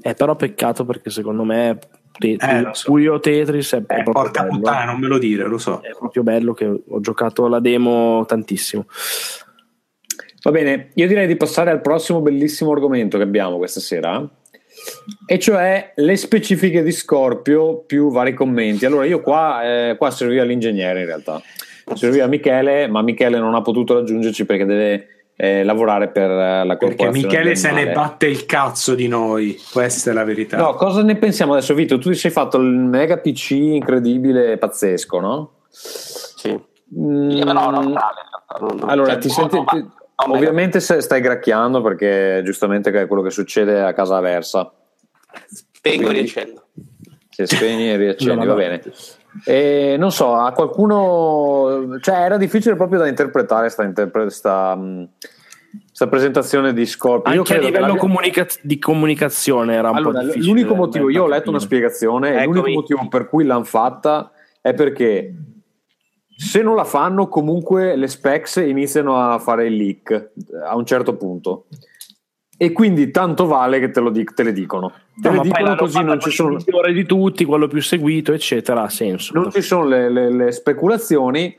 È 0.00 0.14
però 0.14 0.36
peccato 0.36 0.84
perché 0.84 1.10
secondo 1.10 1.44
me 1.44 1.78
Tetris, 2.18 2.50
eh, 2.50 2.68
so. 2.72 2.84
Puyo 2.90 3.20
Tetris 3.20 3.74
è, 3.74 3.82
eh, 3.86 4.02
porca 4.02 4.42
bello. 4.42 4.56
puttana, 4.56 4.84
non 4.84 5.00
me 5.00 5.06
lo 5.06 5.18
dire, 5.18 5.46
lo 5.46 5.58
so. 5.58 5.80
È 5.82 5.90
proprio 5.96 6.22
bello 6.22 6.52
che 6.52 6.64
ho 6.64 7.00
giocato 7.00 7.46
la 7.48 7.60
demo 7.60 8.24
tantissimo. 8.26 8.86
Va 10.42 10.50
bene, 10.50 10.90
io 10.94 11.08
direi 11.08 11.26
di 11.26 11.36
passare 11.36 11.70
al 11.70 11.80
prossimo 11.80 12.20
bellissimo 12.20 12.70
argomento 12.70 13.16
che 13.16 13.24
abbiamo 13.24 13.56
questa 13.56 13.80
sera, 13.80 14.24
e 15.26 15.38
cioè 15.38 15.92
le 15.96 16.16
specifiche 16.16 16.82
di 16.82 16.92
Scorpio 16.92 17.78
più 17.80 18.10
vari 18.10 18.34
commenti. 18.34 18.86
Allora, 18.86 19.06
io 19.06 19.20
qua, 19.20 19.62
eh, 19.64 19.96
qua 19.96 20.10
serviva 20.10 20.44
l'ingegnere 20.44 21.00
in 21.00 21.06
realtà, 21.06 21.42
serviva 21.94 22.26
Michele, 22.26 22.86
ma 22.86 23.02
Michele 23.02 23.38
non 23.38 23.54
ha 23.54 23.62
potuto 23.62 23.94
raggiungerci 23.94 24.44
perché 24.44 24.64
deve 24.64 25.15
eh, 25.36 25.62
lavorare 25.64 26.08
per 26.08 26.30
eh, 26.30 26.64
la 26.64 26.76
corporazione. 26.76 27.12
Perché 27.12 27.26
Michele 27.26 27.56
se 27.56 27.70
ne 27.70 27.92
batte 27.92 28.26
il 28.26 28.46
cazzo 28.46 28.94
di 28.94 29.06
noi, 29.06 29.60
questa 29.70 30.10
è 30.10 30.14
la 30.14 30.24
verità. 30.24 30.56
No, 30.56 30.74
cosa 30.74 31.02
ne 31.02 31.16
pensiamo 31.16 31.52
adesso, 31.52 31.74
Vito? 31.74 31.98
Tu 31.98 32.10
ti 32.10 32.16
sei 32.16 32.30
fatto 32.30 32.56
il 32.56 32.70
mega 32.70 33.18
PC 33.18 33.50
incredibile, 33.50 34.56
pazzesco, 34.56 35.20
no? 35.20 35.52
Sì. 35.68 36.58
Mm, 36.98 37.40
no, 37.40 37.52
no, 37.52 37.70
no, 37.70 37.82
no, 37.82 38.86
allora, 38.86 39.18
ti 39.18 39.28
senti... 39.28 39.62
Ti, 39.62 39.90
ovviamente 40.28 40.80
stai 40.80 41.20
gracchiando 41.20 41.82
perché 41.82 42.40
giustamente 42.42 42.90
è 42.90 43.06
quello 43.06 43.22
che 43.22 43.30
succede 43.30 43.82
a 43.82 43.92
casa 43.92 44.18
versa. 44.20 44.72
Spengo 45.72 46.10
riaccendo. 46.10 46.68
Se 47.28 47.44
spegni 47.44 47.90
e 47.90 47.96
riaccendi, 47.96 48.46
va 48.46 48.54
bene. 48.54 48.82
E 49.44 49.96
non 49.98 50.12
so, 50.12 50.34
a 50.34 50.52
qualcuno, 50.52 51.98
cioè 52.00 52.16
era 52.16 52.36
difficile 52.36 52.76
proprio 52.76 53.00
da 53.00 53.08
interpretare 53.08 53.68
sta, 53.68 53.84
interpre- 53.84 54.30
sta, 54.30 54.78
sta 55.92 56.06
presentazione 56.08 56.72
di 56.72 56.86
Scorpio. 56.86 57.32
Anche 57.32 57.56
a 57.56 57.60
livello 57.60 57.94
la... 57.94 57.96
comunica- 57.96 58.46
di 58.62 58.78
comunicazione 58.78 59.74
era 59.74 59.90
un 59.90 59.96
allora, 59.96 60.18
po' 60.18 60.24
difficile. 60.24 60.46
L'unico 60.46 60.74
motivo, 60.74 61.10
io 61.10 61.24
ho 61.24 61.28
letto 61.28 61.50
una 61.50 61.58
spiegazione, 61.58 62.42
Eccomi. 62.42 62.46
l'unico 62.46 62.80
motivo 62.80 63.08
per 63.08 63.28
cui 63.28 63.44
l'hanno 63.44 63.64
fatta 63.64 64.30
è 64.60 64.74
perché 64.74 65.34
se 66.36 66.60
non 66.60 66.76
la 66.76 66.84
fanno 66.84 67.28
comunque 67.28 67.96
le 67.96 68.08
specs 68.08 68.56
iniziano 68.56 69.18
a 69.18 69.38
fare 69.38 69.66
il 69.66 69.74
leak 69.74 70.32
a 70.66 70.76
un 70.76 70.84
certo 70.84 71.16
punto 71.16 71.66
e 72.56 72.72
quindi 72.72 73.10
tanto 73.10 73.46
vale 73.46 73.78
che 73.80 73.90
te, 73.90 74.00
lo 74.00 74.10
dic- 74.10 74.34
te 74.34 74.42
le 74.42 74.52
dicono 74.52 74.92
te 75.14 75.28
no, 75.28 75.36
le 75.36 75.40
dicono 75.42 75.76
così 75.76 76.02
non 76.02 76.20
ci 76.20 76.30
sono 76.30 76.56
il 76.56 76.94
di 76.94 77.04
tutti 77.04 77.44
quello 77.44 77.68
più 77.68 77.82
seguito 77.82 78.32
eccetera 78.32 78.82
ha 78.82 78.88
senso 78.88 79.32
non 79.34 79.50
ci 79.50 79.60
sono 79.60 79.86
le, 79.86 80.10
le, 80.10 80.32
le 80.32 80.52
speculazioni 80.52 81.54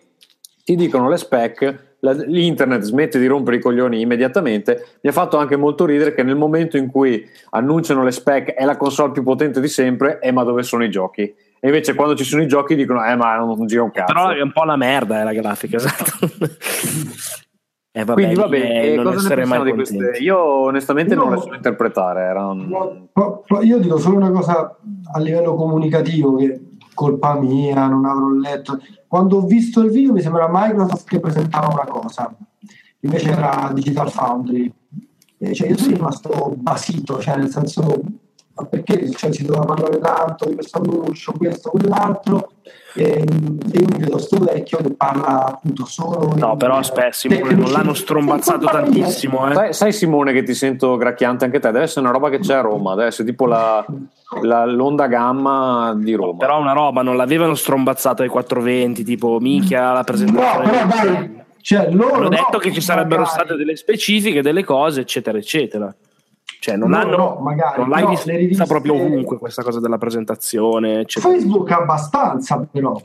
ti 0.63 0.75
dicono 0.75 1.09
le 1.09 1.17
spec 1.17 1.85
la, 1.99 2.11
l'internet 2.13 2.81
smette 2.81 3.19
di 3.19 3.27
rompere 3.27 3.57
i 3.57 3.59
coglioni 3.59 4.01
immediatamente 4.01 4.97
mi 5.01 5.09
ha 5.09 5.13
fatto 5.13 5.37
anche 5.37 5.55
molto 5.55 5.85
ridere 5.85 6.13
che 6.13 6.23
nel 6.23 6.35
momento 6.35 6.77
in 6.77 6.89
cui 6.89 7.27
annunciano 7.51 8.03
le 8.03 8.11
spec 8.11 8.53
è 8.53 8.65
la 8.65 8.77
console 8.77 9.11
più 9.11 9.23
potente 9.23 9.61
di 9.61 9.67
sempre 9.67 10.19
eh 10.19 10.31
ma 10.31 10.43
dove 10.43 10.63
sono 10.63 10.83
i 10.83 10.89
giochi 10.89 11.33
e 11.59 11.67
invece 11.67 11.95
quando 11.95 12.15
ci 12.15 12.23
sono 12.23 12.43
i 12.43 12.47
giochi 12.47 12.75
dicono, 12.75 13.03
eh, 13.03 13.15
ma 13.15 13.35
non, 13.35 13.65
gira 13.65 13.81
un 13.81 13.91
cazzo. 13.91 14.13
Però 14.13 14.29
è 14.29 14.41
un 14.41 14.51
po' 14.51 14.63
la 14.63 14.75
merda, 14.75 15.17
è 15.17 15.21
eh, 15.21 15.23
la 15.23 15.33
grafica, 15.33 15.77
esatto. 15.77 16.29
Eh, 17.97 18.03
vabbè, 18.05 18.21
Quindi 18.21 18.35
vabbè, 18.35 18.91
eh, 18.91 18.95
non 18.95 19.05
cosa 19.05 19.17
essere 19.17 19.45
mai 19.45 19.63
di 19.63 19.73
queste? 19.73 20.17
Io 20.19 20.37
onestamente 20.37 21.15
io, 21.15 21.23
non 21.23 21.33
le 21.33 21.41
so 21.41 21.51
interpretare. 21.51 22.21
Era 22.21 22.45
un... 22.45 23.07
Io 23.63 23.79
dico 23.79 23.97
solo 23.97 24.17
una 24.17 24.29
cosa 24.29 24.77
a 25.13 25.19
livello 25.19 25.55
comunicativo, 25.55 26.35
che 26.35 26.61
colpa 26.93 27.39
mia, 27.39 27.87
non 27.87 28.05
avrò 28.05 28.29
letto. 28.29 28.79
Quando 29.07 29.37
ho 29.37 29.45
visto 29.47 29.81
il 29.81 29.89
video 29.89 30.13
mi 30.13 30.21
sembra 30.21 30.47
Microsoft 30.47 31.07
che 31.07 31.19
presentava 31.19 31.69
una 31.73 31.85
cosa, 31.85 32.31
invece 32.99 33.31
era 33.31 33.71
Digital 33.73 34.11
Foundry. 34.11 34.71
Cioè, 35.53 35.67
io 35.67 35.77
sono 35.77 35.95
rimasto 35.95 36.53
basito, 36.55 37.19
cioè 37.19 37.37
nel 37.37 37.49
senso 37.49 37.99
ma 38.57 38.65
perché 38.65 39.11
cioè, 39.11 39.31
si 39.31 39.45
doveva 39.45 39.65
parlare 39.65 39.99
tanto 39.99 40.45
di 40.47 40.55
questo 40.55 40.79
annuncio, 40.79 41.31
questo, 41.33 41.69
quell'altro, 41.69 42.53
e, 42.95 43.03
e 43.03 43.79
io 43.79 43.85
mi 43.91 43.99
vedo 43.99 44.17
sto 44.17 44.39
vecchio 44.39 44.79
che 44.79 44.93
parla 44.95 45.45
appunto 45.45 45.85
solo. 45.85 46.33
No, 46.35 46.57
però 46.57 46.77
aspetta, 46.77 47.11
Simone, 47.11 47.53
non 47.53 47.71
l'hanno 47.71 47.93
strombazzato 47.93 48.65
tantissimo. 48.65 49.47
Eh. 49.49 49.53
Sai, 49.53 49.73
sai, 49.73 49.93
Simone 49.93 50.33
che 50.33 50.41
ti 50.41 50.55
sento 50.55 50.97
gracchiante 50.97 51.45
anche 51.45 51.59
te, 51.59 51.71
deve 51.71 51.83
essere 51.83 52.01
una 52.01 52.11
roba 52.11 52.29
che 52.29 52.39
c'è 52.39 52.55
a 52.55 52.61
Roma, 52.61 52.95
deve 52.95 53.07
essere 53.07 53.29
tipo 53.29 53.45
la, 53.45 53.85
la, 54.41 54.65
l'onda 54.65 55.05
gamma 55.05 55.93
di 55.95 56.15
Roma. 56.15 56.31
No, 56.31 56.37
però 56.37 56.59
una 56.59 56.73
roba, 56.73 57.03
non 57.03 57.15
l'avevano 57.15 57.53
strombazzato 57.53 58.23
ai 58.23 58.29
420, 58.29 59.03
tipo 59.03 59.37
mica 59.39 59.93
la 59.93 60.03
presentazione. 60.03 60.65
No, 60.65 60.87
però 60.87 60.87
dai. 60.87 61.45
Cioè, 61.61 61.91
loro 61.91 62.15
hanno 62.15 62.29
detto 62.29 62.47
no, 62.53 62.57
che 62.59 62.71
ci 62.71 62.79
sarebbero 62.79 63.23
magari. 63.23 63.39
state 63.39 63.55
delle 63.57 63.75
specifiche, 63.75 64.41
delle 64.41 64.63
cose, 64.63 65.01
eccetera, 65.01 65.37
eccetera. 65.37 65.93
Cioè, 66.59 66.75
non, 66.75 66.89
no, 66.89 66.97
hanno, 66.97 67.17
no, 67.17 67.39
magari, 67.41 67.79
non 67.79 67.89
l'hai 67.89 68.03
no, 68.03 68.09
vista 68.09 68.35
riviste... 68.35 68.65
proprio 68.65 68.95
ovunque 68.95 69.37
questa 69.37 69.63
cosa 69.63 69.79
della 69.79 69.97
presentazione. 69.97 71.01
Eccetera. 71.01 71.33
Facebook 71.33 71.71
abbastanza, 71.71 72.67
però. 72.71 72.99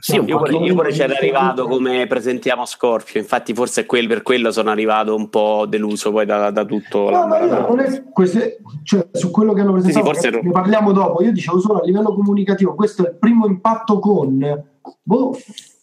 Sì, 0.00 0.14
io, 0.14 0.38
vorrei, 0.38 0.62
io 0.62 0.74
vorrei 0.76 0.92
c'era 0.92 1.16
arrivato 1.16 1.66
come 1.66 2.06
presentiamo 2.06 2.64
Scorpio, 2.64 3.18
infatti 3.18 3.52
forse 3.52 3.84
quel, 3.84 4.06
per 4.06 4.22
quello 4.22 4.52
sono 4.52 4.70
arrivato 4.70 5.12
un 5.12 5.28
po' 5.28 5.66
deluso 5.66 6.12
poi 6.12 6.24
da, 6.24 6.52
da 6.52 6.64
tutto. 6.64 7.10
No, 7.10 7.26
ma 7.26 7.40
io 7.40 7.66
non 7.66 7.80
è, 7.80 8.04
queste, 8.12 8.58
cioè, 8.84 9.08
su 9.10 9.32
quello 9.32 9.52
che 9.54 9.60
hanno 9.62 9.72
presentato, 9.72 10.14
sì, 10.14 10.20
sì, 10.20 10.40
ne 10.40 10.50
parliamo 10.52 10.92
dopo, 10.92 11.20
io 11.24 11.32
dicevo 11.32 11.58
solo 11.58 11.80
a 11.80 11.84
livello 11.84 12.14
comunicativo, 12.14 12.76
questo 12.76 13.04
è 13.04 13.08
il 13.08 13.16
primo 13.16 13.46
impatto 13.46 13.98
con, 13.98 14.64
boh, 15.02 15.36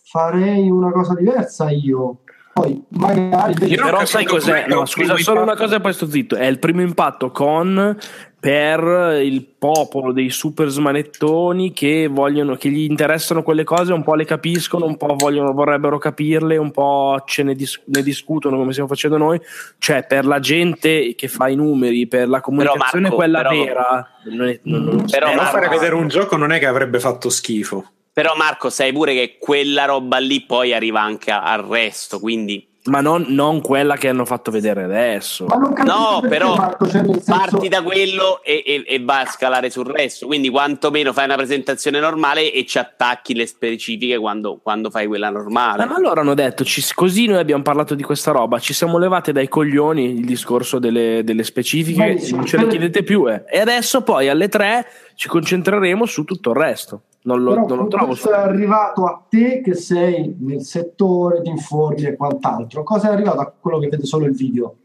farei 0.05 0.69
una 0.69 0.91
cosa 0.91 1.13
diversa 1.13 1.69
io. 1.69 2.19
Poi 2.55 2.81
magari. 2.91 3.75
Però 3.75 4.05
sai 4.05 4.23
cos'è? 4.23 4.65
No, 4.67 4.85
scusa, 4.85 5.17
solo 5.17 5.41
una 5.41 5.57
cosa 5.57 5.75
e 5.75 5.81
poi 5.81 5.91
sto 5.91 6.07
zitto. 6.09 6.37
È 6.37 6.45
il 6.45 6.57
primo 6.57 6.79
impatto 6.79 7.29
con 7.29 7.97
per 8.39 9.19
il 9.21 9.45
popolo 9.59 10.13
dei 10.13 10.29
super 10.29 10.69
smanettoni 10.69 11.73
che 11.73 12.07
vogliono, 12.09 12.55
che 12.55 12.69
gli 12.69 12.83
interessano 12.83 13.43
quelle 13.43 13.65
cose, 13.65 13.91
un 13.91 14.03
po' 14.03 14.15
le 14.15 14.23
capiscono, 14.23 14.85
un 14.85 14.95
po' 14.95 15.15
vogliono, 15.17 15.51
vorrebbero 15.51 15.97
capirle, 15.97 16.55
un 16.55 16.71
po' 16.71 17.21
ce 17.25 17.43
ne, 17.43 17.55
dis- 17.55 17.81
ne, 17.87 18.01
discutono 18.01 18.55
come 18.55 18.71
stiamo 18.71 18.87
facendo 18.87 19.17
noi. 19.17 19.37
Cioè, 19.77 20.05
per 20.05 20.25
la 20.25 20.39
gente 20.39 21.13
che 21.15 21.27
fa 21.27 21.49
i 21.49 21.55
numeri, 21.55 22.07
per 22.07 22.29
la 22.29 22.39
comunicazione, 22.39 23.09
Marco, 23.09 23.15
quella 23.17 23.41
però, 23.41 23.49
vera. 23.49 24.09
Non 24.31 24.47
è, 24.47 24.59
non, 24.63 24.83
non 24.85 25.05
però 25.11 25.27
fare 25.27 25.67
vedere 25.67 25.95
un 25.95 26.07
gioco 26.07 26.37
non 26.37 26.53
è 26.53 26.59
che 26.59 26.67
avrebbe 26.67 27.01
fatto 27.01 27.29
schifo. 27.29 27.94
Però 28.15 28.33
Marco, 28.37 28.69
sai 28.69 28.93
pure 28.93 29.13
che 29.13 29.35
quella 29.37 29.83
roba 29.83 30.19
lì 30.19 30.39
poi 30.45 30.73
arriva 30.73 31.01
anche 31.01 31.31
al 31.31 31.63
resto, 31.63 32.21
quindi... 32.21 32.65
Ma 32.85 33.01
non, 33.01 33.25
non 33.27 33.59
quella 33.59 33.97
che 33.97 34.07
hanno 34.07 34.23
fatto 34.23 34.51
vedere 34.51 34.83
adesso. 34.83 35.47
No, 35.83 36.21
però 36.21 36.55
Marco, 36.55 36.87
cioè 36.87 37.03
senso... 37.03 37.29
parti 37.29 37.67
da 37.67 37.81
quello 37.83 38.41
e, 38.41 38.63
e, 38.65 38.85
e 38.87 39.03
vai 39.03 39.23
a 39.23 39.25
scalare 39.25 39.69
sul 39.69 39.87
resto. 39.87 40.27
Quindi 40.27 40.49
quantomeno 40.49 41.11
fai 41.11 41.25
una 41.25 41.35
presentazione 41.35 41.99
normale 41.99 42.53
e 42.53 42.65
ci 42.65 42.77
attacchi 42.77 43.35
le 43.35 43.47
specifiche 43.47 44.17
quando, 44.17 44.61
quando 44.63 44.89
fai 44.89 45.07
quella 45.07 45.29
normale. 45.29 45.83
Ma 45.83 45.95
allora 45.95 46.21
hanno 46.21 46.35
detto, 46.35 46.63
ci, 46.63 46.81
così 46.93 47.25
noi 47.25 47.39
abbiamo 47.39 47.63
parlato 47.63 47.95
di 47.95 48.03
questa 48.03 48.31
roba, 48.31 48.59
ci 48.59 48.71
siamo 48.71 48.97
levati 48.97 49.33
dai 49.33 49.49
coglioni 49.49 50.05
il 50.05 50.23
discorso 50.23 50.79
delle, 50.79 51.21
delle 51.25 51.43
specifiche, 51.43 52.17
non 52.31 52.45
ce 52.45 52.55
le 52.55 52.67
chiedete 52.67 53.03
più. 53.03 53.29
Eh. 53.29 53.43
E 53.45 53.59
adesso 53.59 54.03
poi 54.03 54.29
alle 54.29 54.47
tre 54.47 54.87
ci 55.15 55.27
concentreremo 55.27 56.05
su 56.05 56.23
tutto 56.23 56.51
il 56.51 56.55
resto. 56.55 57.01
Non 57.25 57.41
lo, 57.41 57.53
Però, 57.53 57.67
non 57.67 57.77
lo 57.77 57.87
trovo. 57.87 58.05
Cosa 58.07 58.37
è 58.37 58.39
arrivato 58.39 59.05
a 59.05 59.23
te 59.27 59.61
che 59.61 59.73
sei 59.73 60.35
nel 60.39 60.61
settore, 60.61 61.41
ti 61.41 61.49
informi 61.49 62.03
e 62.03 62.15
quant'altro? 62.15 62.83
Cosa 62.83 63.09
è 63.09 63.13
arrivato 63.13 63.39
a 63.39 63.51
quello 63.59 63.79
che 63.79 63.89
vede 63.89 64.05
solo 64.05 64.25
il 64.25 64.35
video? 64.35 64.75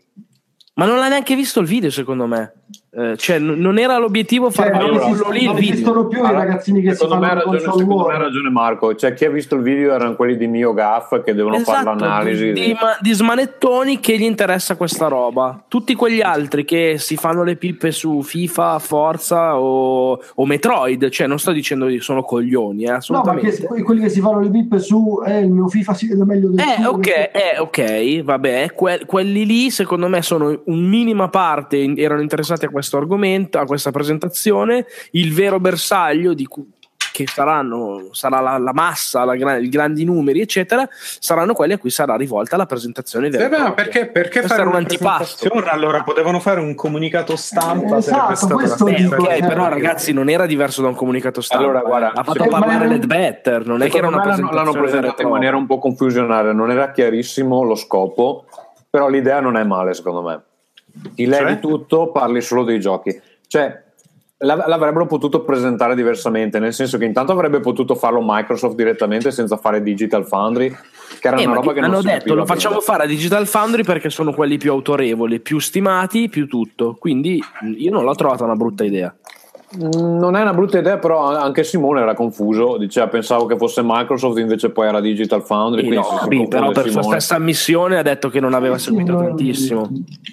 Ma 0.80 0.86
non 0.86 0.96
l'ha 0.96 1.08
neanche 1.08 1.36
visto 1.36 1.60
il 1.60 1.66
video, 1.66 1.90
secondo 1.90 2.26
me. 2.26 2.54
Eh, 2.92 3.16
cioè, 3.16 3.38
n- 3.38 3.60
non 3.60 3.78
era 3.78 3.98
l'obiettivo 3.98 4.50
cioè, 4.50 4.64
fare 4.66 4.76
allora, 4.76 5.06
quello 5.06 5.30
lì. 5.30 5.44
Non 5.44 5.58
esistono 5.58 6.06
più 6.08 6.18
allora, 6.18 6.42
i 6.42 6.46
ragazzini 6.46 6.82
che 6.82 6.94
si 6.94 7.06
fanno 7.06 7.20
ragione, 7.20 7.60
Secondo 7.60 8.06
me 8.06 8.14
ha 8.14 8.18
ragione 8.18 8.50
Marco. 8.50 8.94
Cioè, 8.96 9.14
chi 9.14 9.26
ha 9.26 9.30
visto 9.30 9.54
il 9.54 9.62
video 9.62 9.94
erano 9.94 10.16
quelli 10.16 10.36
di 10.36 10.48
Mio 10.48 10.72
Gaff 10.72 11.22
che 11.22 11.32
devono 11.32 11.54
esatto, 11.54 11.70
fare 11.70 11.84
l'analisi. 11.84 12.46
Di, 12.46 12.52
di, 12.52 12.76
di, 13.00 13.12
smanettoni 13.12 14.00
che 14.00 14.18
gli 14.18 14.24
interessa 14.24 14.74
questa 14.74 15.06
roba. 15.06 15.62
Tutti 15.68 15.94
quegli 15.94 16.20
altri 16.20 16.64
che 16.64 16.96
si 16.98 17.16
fanno 17.16 17.44
le 17.44 17.54
pippe 17.54 17.92
su 17.92 18.22
FIFA, 18.22 18.80
Forza 18.80 19.56
o, 19.56 20.20
o 20.34 20.46
Metroid. 20.46 21.10
Cioè, 21.10 21.28
non 21.28 21.38
sto 21.38 21.52
dicendo 21.52 21.86
che 21.86 22.00
sono 22.00 22.24
coglioni, 22.24 22.84
eh. 22.84 22.98
No, 23.08 23.22
ma 23.24 23.36
che, 23.36 23.82
quelli 23.84 24.00
che 24.00 24.08
si 24.08 24.20
fanno 24.20 24.40
le 24.40 24.50
pippe 24.50 24.80
su 24.80 25.22
eh, 25.24 25.38
il 25.38 25.50
mio 25.50 25.68
FIFA 25.68 25.94
si 25.94 26.08
vede 26.08 26.24
meglio 26.24 26.48
del 26.48 26.58
eh, 26.58 26.86
ok, 26.86 27.06
eh, 27.06 27.58
ok, 27.58 28.22
vabbè. 28.24 28.72
Que- 28.74 29.04
quelli 29.06 29.46
lì, 29.46 29.70
secondo 29.70 30.08
me, 30.08 30.22
sono 30.22 30.62
un 30.70 30.88
minima 30.88 31.28
parte 31.28 31.92
erano 31.96 32.22
interessati 32.22 32.64
a 32.64 32.70
questo 32.70 32.96
argomento, 32.96 33.58
a 33.58 33.66
questa 33.66 33.90
presentazione, 33.90 34.86
il 35.12 35.32
vero 35.34 35.60
bersaglio 35.60 36.34
di 36.34 36.46
cui 36.46 36.66
che 37.12 37.26
saranno, 37.26 38.08
sarà 38.12 38.40
la, 38.40 38.56
la 38.58 38.72
massa, 38.72 39.24
la, 39.24 39.34
i 39.34 39.68
grandi 39.68 40.04
numeri, 40.04 40.40
eccetera, 40.40 40.88
saranno 40.90 41.52
quelli 41.54 41.72
a 41.72 41.78
cui 41.78 41.90
sarà 41.90 42.14
rivolta 42.14 42.56
la 42.56 42.66
presentazione 42.66 43.28
vera. 43.28 43.44
Sì, 43.44 43.62
beh, 43.62 43.72
perché, 43.72 44.06
perché 44.06 44.42
fare 44.42 44.62
un 44.62 44.74
antipasto? 44.74 45.48
Allora 45.66 46.02
potevano 46.02 46.40
fare 46.40 46.60
un 46.60 46.74
comunicato 46.74 47.36
stampa. 47.36 47.96
Eh, 47.96 47.98
esatto, 47.98 48.54
questo 48.54 48.84
beh, 48.84 48.94
dico, 48.94 49.22
okay, 49.22 49.40
però 49.40 49.68
ragazzi 49.68 50.12
non 50.12 50.28
era 50.28 50.46
diverso 50.46 50.82
da 50.82 50.88
un 50.88 50.94
comunicato 50.94 51.40
stampa. 51.40 51.64
Allora, 51.64 51.80
guarda, 51.82 52.12
ha 52.14 52.22
fatto 52.22 52.46
parlare 52.46 52.88
Led 52.88 53.06
Better, 53.06 53.66
non 53.66 53.82
è 53.82 53.90
che 53.90 53.98
era 53.98 54.08
una 54.08 54.20
presentazione. 54.20 54.64
L'hanno 54.64 54.80
presentata 54.80 55.22
in 55.22 55.28
maniera 55.28 55.56
un 55.56 55.66
po' 55.66 55.78
confusionaria, 55.78 56.52
non 56.52 56.70
era 56.70 56.90
chiarissimo 56.90 57.64
lo 57.64 57.74
scopo, 57.74 58.46
però 58.88 59.08
l'idea 59.08 59.40
non 59.40 59.56
è 59.56 59.64
male 59.64 59.94
secondo 59.94 60.22
me 60.22 60.42
ti 61.14 61.26
levi 61.26 61.52
cioè? 61.52 61.58
tutto, 61.58 62.10
parli 62.10 62.40
solo 62.40 62.64
dei 62.64 62.80
giochi. 62.80 63.20
Cioè, 63.46 63.82
l'avrebbero 64.42 65.06
potuto 65.06 65.42
presentare 65.42 65.94
diversamente, 65.94 66.58
nel 66.58 66.72
senso 66.72 66.96
che 66.96 67.04
intanto 67.04 67.32
avrebbe 67.32 67.60
potuto 67.60 67.94
farlo 67.94 68.20
Microsoft 68.24 68.74
direttamente 68.74 69.30
senza 69.30 69.56
fare 69.58 69.82
Digital 69.82 70.26
Foundry, 70.26 70.74
che 71.20 71.28
era 71.28 71.36
eh, 71.36 71.44
una 71.44 71.56
roba 71.56 71.72
che 71.74 71.80
hanno 71.80 72.00
detto 72.00 72.34
lo 72.34 72.46
facciamo 72.46 72.76
bene. 72.76 72.86
fare 72.86 73.02
a 73.04 73.06
Digital 73.06 73.46
Foundry 73.46 73.82
perché 73.82 74.08
sono 74.08 74.32
quelli 74.32 74.56
più 74.56 74.70
autorevoli, 74.70 75.40
più 75.40 75.58
stimati, 75.58 76.28
più 76.30 76.46
tutto. 76.46 76.96
Quindi 76.98 77.42
io 77.76 77.90
non 77.90 78.04
l'ho 78.04 78.14
trovata 78.14 78.44
una 78.44 78.56
brutta 78.56 78.84
idea. 78.84 79.14
Non 79.78 80.34
è 80.34 80.40
una 80.40 80.52
brutta 80.52 80.78
idea, 80.78 80.98
però 80.98 81.32
anche 81.32 81.62
Simone 81.62 82.00
era 82.00 82.14
confuso. 82.14 82.76
Diceva, 82.76 83.06
pensavo 83.06 83.46
che 83.46 83.56
fosse 83.56 83.82
Microsoft, 83.84 84.38
invece 84.38 84.70
poi 84.70 84.88
era 84.88 85.00
Digital 85.00 85.42
Foundry. 85.42 85.82
Sì, 85.82 85.94
no, 85.94 86.02
sì, 86.28 86.48
però 86.48 86.72
per 86.72 86.88
Simone. 86.88 87.02
sua 87.02 87.02
stessa 87.02 87.38
missione 87.38 87.96
ha 87.96 88.02
detto 88.02 88.30
che 88.30 88.40
non 88.40 88.54
aveva 88.54 88.78
seguito 88.78 89.16
sì, 89.16 89.24
tantissimo. 89.24 89.88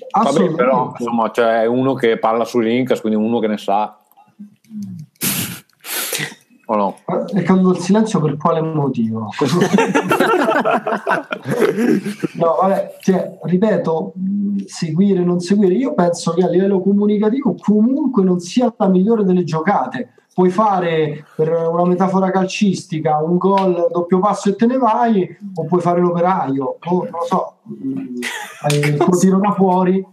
Vabbè, 0.10 0.56
però 0.56 0.94
insomma, 0.98 1.30
c'è 1.30 1.66
uno 1.66 1.94
che 1.94 2.18
parla 2.18 2.46
su 2.46 2.58
Linkas, 2.60 3.00
quindi 3.00 3.20
uno 3.20 3.38
che 3.38 3.48
ne 3.48 3.58
sa. 3.60 4.00
O 6.70 6.76
no? 6.76 6.98
È 7.34 7.44
caduto 7.44 7.78
il 7.78 7.82
silenzio 7.82 8.20
per 8.20 8.36
quale 8.36 8.62
motivo? 8.62 9.30
no, 12.36 12.58
vabbè, 12.62 12.98
cioè, 13.00 13.38
ripeto, 13.44 14.12
seguire, 14.66 15.24
non 15.24 15.40
seguire, 15.40 15.76
io 15.76 15.94
penso 15.94 16.34
che 16.34 16.44
a 16.44 16.50
livello 16.50 16.82
comunicativo 16.82 17.56
comunque 17.58 18.22
non 18.24 18.40
sia 18.40 18.74
la 18.78 18.90
migliore 18.90 19.24
delle 19.24 19.46
giocate. 19.46 20.10
puoi 20.34 20.50
fare 20.50 21.26
per 21.38 21.50
una 21.50 21.86
metafora 21.86 22.32
calcistica 22.32 23.24
un 23.24 23.38
gol 23.38 23.88
doppio 23.90 24.20
passo 24.20 24.50
e 24.50 24.56
te 24.56 24.66
ne 24.66 24.78
vai 24.78 25.26
o 25.56 25.66
puoi 25.66 25.80
fare 25.82 26.02
l'operaio 26.02 26.78
o 26.84 27.04
non 27.04 27.12
lo 27.12 27.26
so 27.26 27.56
il 28.72 28.98
tiro 29.20 29.40
da 29.40 29.52
fuori 29.56 30.04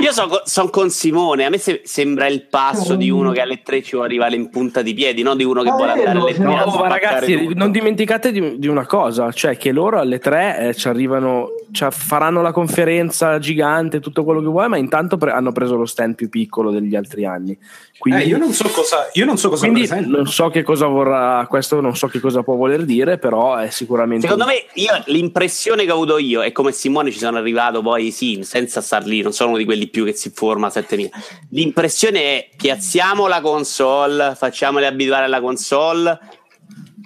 io 0.00 0.12
sono 0.12 0.40
son 0.44 0.70
con 0.70 0.90
Simone 0.90 1.44
a 1.44 1.50
me 1.50 1.58
se, 1.58 1.82
sembra 1.84 2.26
il 2.26 2.46
passo 2.48 2.96
di 2.96 3.10
uno 3.10 3.30
che 3.30 3.40
alle 3.40 3.62
tre 3.62 3.80
ci 3.82 3.92
vuole 3.92 4.06
arrivare 4.08 4.34
in 4.34 4.50
punta 4.50 4.82
di 4.82 4.92
piedi 4.92 5.22
non 5.22 5.36
di 5.36 5.44
uno 5.44 5.62
che 5.62 5.68
Ah, 5.68 5.74
vuole 5.74 5.92
andare 5.92 6.18
alle 6.18 6.34
tre 6.34 6.44
No, 6.44 6.52
ma 6.78 6.88
ragazzi, 6.88 7.36
tutto. 7.36 7.52
non 7.54 7.70
dimenticate 7.70 8.32
di, 8.32 8.58
di 8.58 8.66
una 8.66 8.86
cosa, 8.86 9.30
cioè 9.30 9.56
che 9.56 9.70
loro 9.72 9.98
alle 10.00 10.18
tre 10.18 10.68
eh, 10.68 10.74
ci 10.74 10.88
arrivano, 10.88 11.48
cioè, 11.72 11.90
faranno 11.90 12.42
la 12.42 12.52
conferenza 12.52 13.38
gigante, 13.38 14.00
tutto 14.00 14.24
quello 14.24 14.40
che 14.40 14.46
vuoi, 14.46 14.68
ma 14.68 14.76
intanto 14.76 15.16
pre- 15.16 15.32
hanno 15.32 15.52
preso 15.52 15.76
lo 15.76 15.86
stand 15.86 16.14
più 16.14 16.28
piccolo 16.28 16.70
degli 16.70 16.94
altri 16.96 17.24
anni. 17.24 17.56
Quindi, 17.98 18.22
Eh, 18.22 18.26
io 18.26 18.38
non 18.38 18.52
so 18.52 18.68
cosa, 18.68 19.08
io 19.12 19.24
non 19.24 19.36
so 19.36 19.50
cosa 19.50 19.66
quindi 19.68 19.88
non 20.06 20.26
so 20.26 20.48
che 20.48 20.62
cosa 20.62 20.86
vorrà 20.86 21.46
questo, 21.48 21.80
non 21.80 21.96
so 21.96 22.06
che 22.06 22.20
cosa 22.20 22.42
può 22.42 22.54
voler 22.54 22.84
dire, 22.84 23.18
però 23.18 23.56
è 23.56 23.70
sicuramente... 23.70 24.26
Secondo 24.26 24.46
me, 24.46 24.64
io, 24.74 25.02
l'impressione 25.06 25.84
che 25.84 25.90
ho 25.90 25.94
avuto 25.94 26.18
io, 26.18 26.42
e 26.42 26.52
come 26.52 26.72
Simone 26.72 27.10
ci 27.10 27.18
sono 27.18 27.38
arrivato 27.38 27.82
poi, 27.82 28.10
sì, 28.10 28.40
senza 28.42 28.80
star 28.80 29.04
lì, 29.04 29.20
non 29.20 29.32
sono 29.32 29.50
uno 29.50 29.58
di 29.58 29.64
quelli 29.64 29.88
più 29.88 30.04
che 30.04 30.12
si 30.12 30.30
forma 30.34 30.68
a 30.68 30.70
7000. 30.70 31.10
L'impressione 31.50 32.20
è 32.20 32.48
piazziamo 32.56 33.26
la 33.26 33.40
console, 33.40 34.34
facciamoli 34.34 34.86
abituare 34.86 35.24
alla 35.24 35.40
console, 35.40 36.18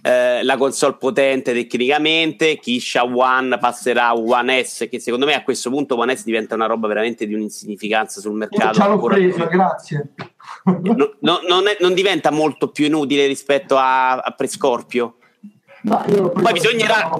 eh, 0.06 0.42
la 0.42 0.56
console 0.58 0.96
potente 0.98 1.54
tecnicamente, 1.54 2.58
chi 2.58 2.78
c'ha 2.78 3.04
One 3.04 3.56
passerà 3.56 4.08
a 4.08 4.14
One 4.14 4.62
S, 4.62 4.86
che 4.90 5.00
secondo 5.00 5.24
me 5.24 5.32
a 5.34 5.42
questo 5.42 5.70
punto 5.70 5.96
One 5.96 6.14
S 6.14 6.24
diventa 6.24 6.54
una 6.54 6.66
roba 6.66 6.86
veramente 6.88 7.26
di 7.26 7.32
un'insignificanza 7.32 8.20
sul 8.20 8.32
io 8.32 8.36
mercato. 8.36 8.80
ce 8.80 8.86
l'ho 8.88 9.00
preso 9.00 9.46
grazie 9.46 10.08
No- 10.64 11.14
no- 11.20 11.40
non, 11.48 11.66
è- 11.68 11.78
non 11.80 11.94
diventa 11.94 12.30
molto 12.30 12.68
più 12.70 12.84
inutile 12.84 13.26
rispetto 13.26 13.76
a, 13.78 14.16
a 14.18 14.30
Prescorpio. 14.32 15.16
No, 15.84 16.02
io 16.08 16.28
Poi 16.30 16.52
bisognerà- 16.52 17.10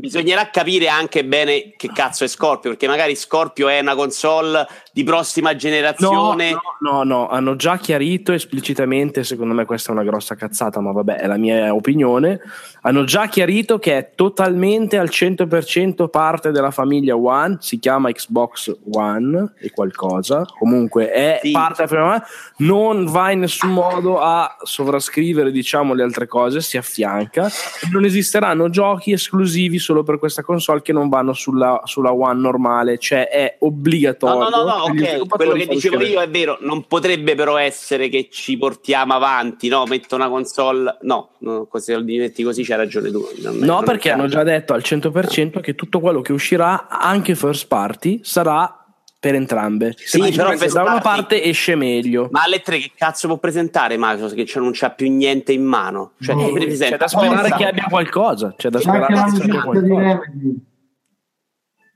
Bisognerà 0.00 0.48
capire 0.50 0.88
anche 0.88 1.24
bene 1.24 1.74
che 1.76 1.90
cazzo 1.92 2.24
è 2.24 2.26
Scorpio, 2.28 2.70
perché 2.70 2.88
magari 2.88 3.14
Scorpio 3.14 3.68
è 3.68 3.78
una 3.80 3.94
console 3.94 4.66
di 4.92 5.04
prossima 5.04 5.50
No, 5.52 5.56
generazione. 5.56 6.50
no, 6.52 6.60
no, 6.80 7.02
no, 7.04 7.28
hanno 7.28 7.54
già 7.56 7.76
chiarito 7.76 8.32
esplicitamente, 8.32 9.22
secondo 9.24 9.54
me 9.54 9.64
questa 9.64 9.90
è 9.90 9.92
una 9.92 10.02
grossa 10.04 10.34
cazzata, 10.34 10.80
ma 10.80 10.92
vabbè, 10.92 11.16
è 11.16 11.26
la 11.26 11.36
mia 11.36 11.72
opinione, 11.74 12.40
hanno 12.82 13.04
già 13.04 13.26
chiarito 13.28 13.78
che 13.78 13.96
è 13.96 14.10
totalmente 14.14 14.98
al 14.98 15.08
100% 15.10 16.08
parte 16.08 16.50
della 16.50 16.70
famiglia 16.70 17.16
One, 17.16 17.58
si 17.60 17.78
chiama 17.78 18.10
Xbox 18.10 18.74
One 18.92 19.52
e 19.58 19.70
qualcosa, 19.70 20.44
comunque 20.58 21.10
è 21.10 21.40
Sì. 21.42 21.50
parte 21.52 21.84
della 21.86 21.88
famiglia 21.88 22.14
One, 22.14 22.24
non 22.68 23.04
va 23.06 23.30
in 23.30 23.40
nessun 23.40 23.70
modo 23.72 24.18
a 24.20 24.56
sovrascrivere 24.62 25.50
diciamo 25.50 25.94
le 25.94 26.02
altre 26.02 26.26
cose, 26.26 26.60
si 26.60 26.76
affianca, 26.76 27.48
non 27.92 28.04
esisteranno 28.04 28.70
giochi 28.70 29.12
esclusivi 29.12 29.78
solo 29.90 30.04
per 30.04 30.18
questa 30.20 30.42
console 30.42 30.82
che 30.82 30.92
non 30.92 31.08
vanno 31.08 31.32
sulla, 31.32 31.80
sulla 31.84 32.12
One 32.12 32.40
normale, 32.40 32.98
cioè 32.98 33.28
è 33.28 33.56
No, 33.60 33.66
obbligatorio. 33.66 34.48
no, 34.48 34.64
no, 34.64 34.86
no, 34.86 34.92
gli 34.94 35.02
ok, 35.02 35.26
quello 35.28 35.52
che 35.52 35.66
dicevo 35.66 35.96
uscire- 35.96 36.12
io 36.12 36.20
è 36.20 36.28
vero, 36.28 36.58
non 36.60 36.86
potrebbe 36.86 37.34
però 37.34 37.56
essere 37.56 38.08
che 38.08 38.28
ci 38.30 38.56
portiamo 38.56 39.14
avanti, 39.14 39.66
no? 39.68 39.84
Metto 39.86 40.14
una 40.14 40.28
console, 40.28 40.98
no, 41.02 41.30
no 41.38 41.68
se 41.72 41.94
lo 41.96 42.04
metti 42.04 42.44
così 42.44 42.62
c'hai 42.62 42.76
ragione 42.76 43.10
tu. 43.10 43.26
No, 43.58 43.82
perché 43.82 44.12
hanno 44.12 44.28
già 44.28 44.44
detto 44.44 44.74
al 44.74 44.82
100% 44.84 45.60
che 45.60 45.74
tutto 45.74 45.98
quello 45.98 46.20
che 46.20 46.32
uscirà, 46.32 46.86
anche 46.88 47.34
first 47.34 47.66
party, 47.66 48.20
sarà 48.22 48.79
per 49.20 49.34
entrambe. 49.34 49.94
Sì, 49.98 50.32
però 50.34 50.54
da 50.56 50.82
una 50.82 51.00
parte 51.00 51.42
esce 51.44 51.74
meglio. 51.76 52.28
Ma 52.30 52.42
alle 52.44 52.60
tre 52.62 52.78
che 52.78 52.90
cazzo 52.96 53.28
può 53.28 53.36
presentare 53.36 53.96
Microsoft 53.98 54.34
che 54.34 54.44
c'è- 54.44 54.58
non 54.60 54.70
c'ha 54.72 54.90
più 54.90 55.10
niente 55.14 55.52
in 55.52 55.62
mano? 55.62 56.12
Cioè, 56.20 56.34
presenta 56.52 56.86
c'è 56.92 56.96
da 56.96 57.06
sperare 57.06 57.36
Forza, 57.48 57.56
che 57.56 57.66
abbia 57.66 57.84
qualcosa. 57.88 58.54
C'è 58.56 58.70
da 58.70 58.78
c'è 58.78 58.84
sperare 58.84 59.12
che 59.14 59.20
abbia 59.20 59.62
qualcosa. 59.62 59.86
Remedy 59.86 60.64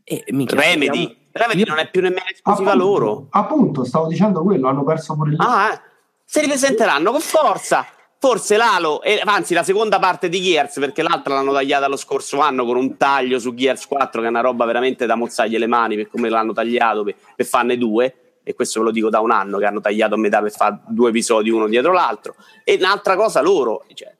Eh, 0.07 0.25
minchia, 0.33 0.61
Remedy. 0.61 0.87
speriamo- 0.87 1.15
Remedy 1.33 1.59
Io- 1.61 1.67
non 1.67 1.79
è 1.79 1.91
più 1.91 2.01
nemmeno 2.03 2.27
esclusiva 2.31 2.73
appunto, 2.73 2.87
loro. 2.89 3.27
appunto 3.31 3.85
stavo 3.85 4.07
dicendo 4.07 4.43
quello 4.43 4.69
hanno 4.69 4.85
perso 4.85 5.17
pure 5.17 5.31
lì 5.31 5.37
Ah, 5.41 5.73
eh. 5.73 5.81
se 6.25 6.41
ripresenteranno 6.43 7.11
con 7.11 7.21
forza. 7.21 7.87
Forse 8.27 8.57
l'Halo, 8.57 9.03
e, 9.03 9.21
anzi 9.23 9.53
la 9.53 9.63
seconda 9.63 9.99
parte 9.99 10.31
di 10.31 10.41
Gears, 10.41 10.79
perché 10.79 11.03
l'altra 11.03 11.35
l'hanno 11.35 11.53
tagliata 11.53 11.89
lo 11.89 11.97
scorso 11.97 12.39
anno 12.41 12.65
con 12.65 12.77
un 12.77 12.97
taglio 12.97 13.39
su 13.39 13.53
Gears 13.53 13.87
4, 13.87 14.21
che 14.23 14.27
è 14.27 14.31
una 14.31 14.41
roba 14.41 14.65
veramente 14.65 15.05
da 15.05 15.15
mozzargli 15.15 15.59
le 15.59 15.67
mani 15.67 15.97
per 15.97 16.09
come 16.09 16.31
l'hanno 16.31 16.55
tagliato 16.55 17.03
per, 17.05 17.15
per 17.37 17.45
farne 17.45 17.77
due. 17.77 18.15
E 18.43 18.55
questo 18.55 18.79
ve 18.81 18.87
lo 18.87 18.93
dico 18.93 19.11
da 19.11 19.21
un 19.21 19.31
anno 19.31 19.59
che 19.59 19.67
hanno 19.67 19.83
tagliato 19.83 20.15
a 20.15 20.17
metà 20.17 20.41
per 20.41 20.53
fare 20.53 20.79
due 20.89 21.11
episodi 21.11 21.51
uno 21.51 21.67
dietro 21.69 21.93
l'altro. 21.93 22.35
E 22.65 22.77
un'altra 22.81 23.15
cosa 23.15 23.43
loro, 23.43 23.85
cioè, 23.93 24.11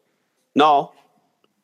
no? 0.53 0.93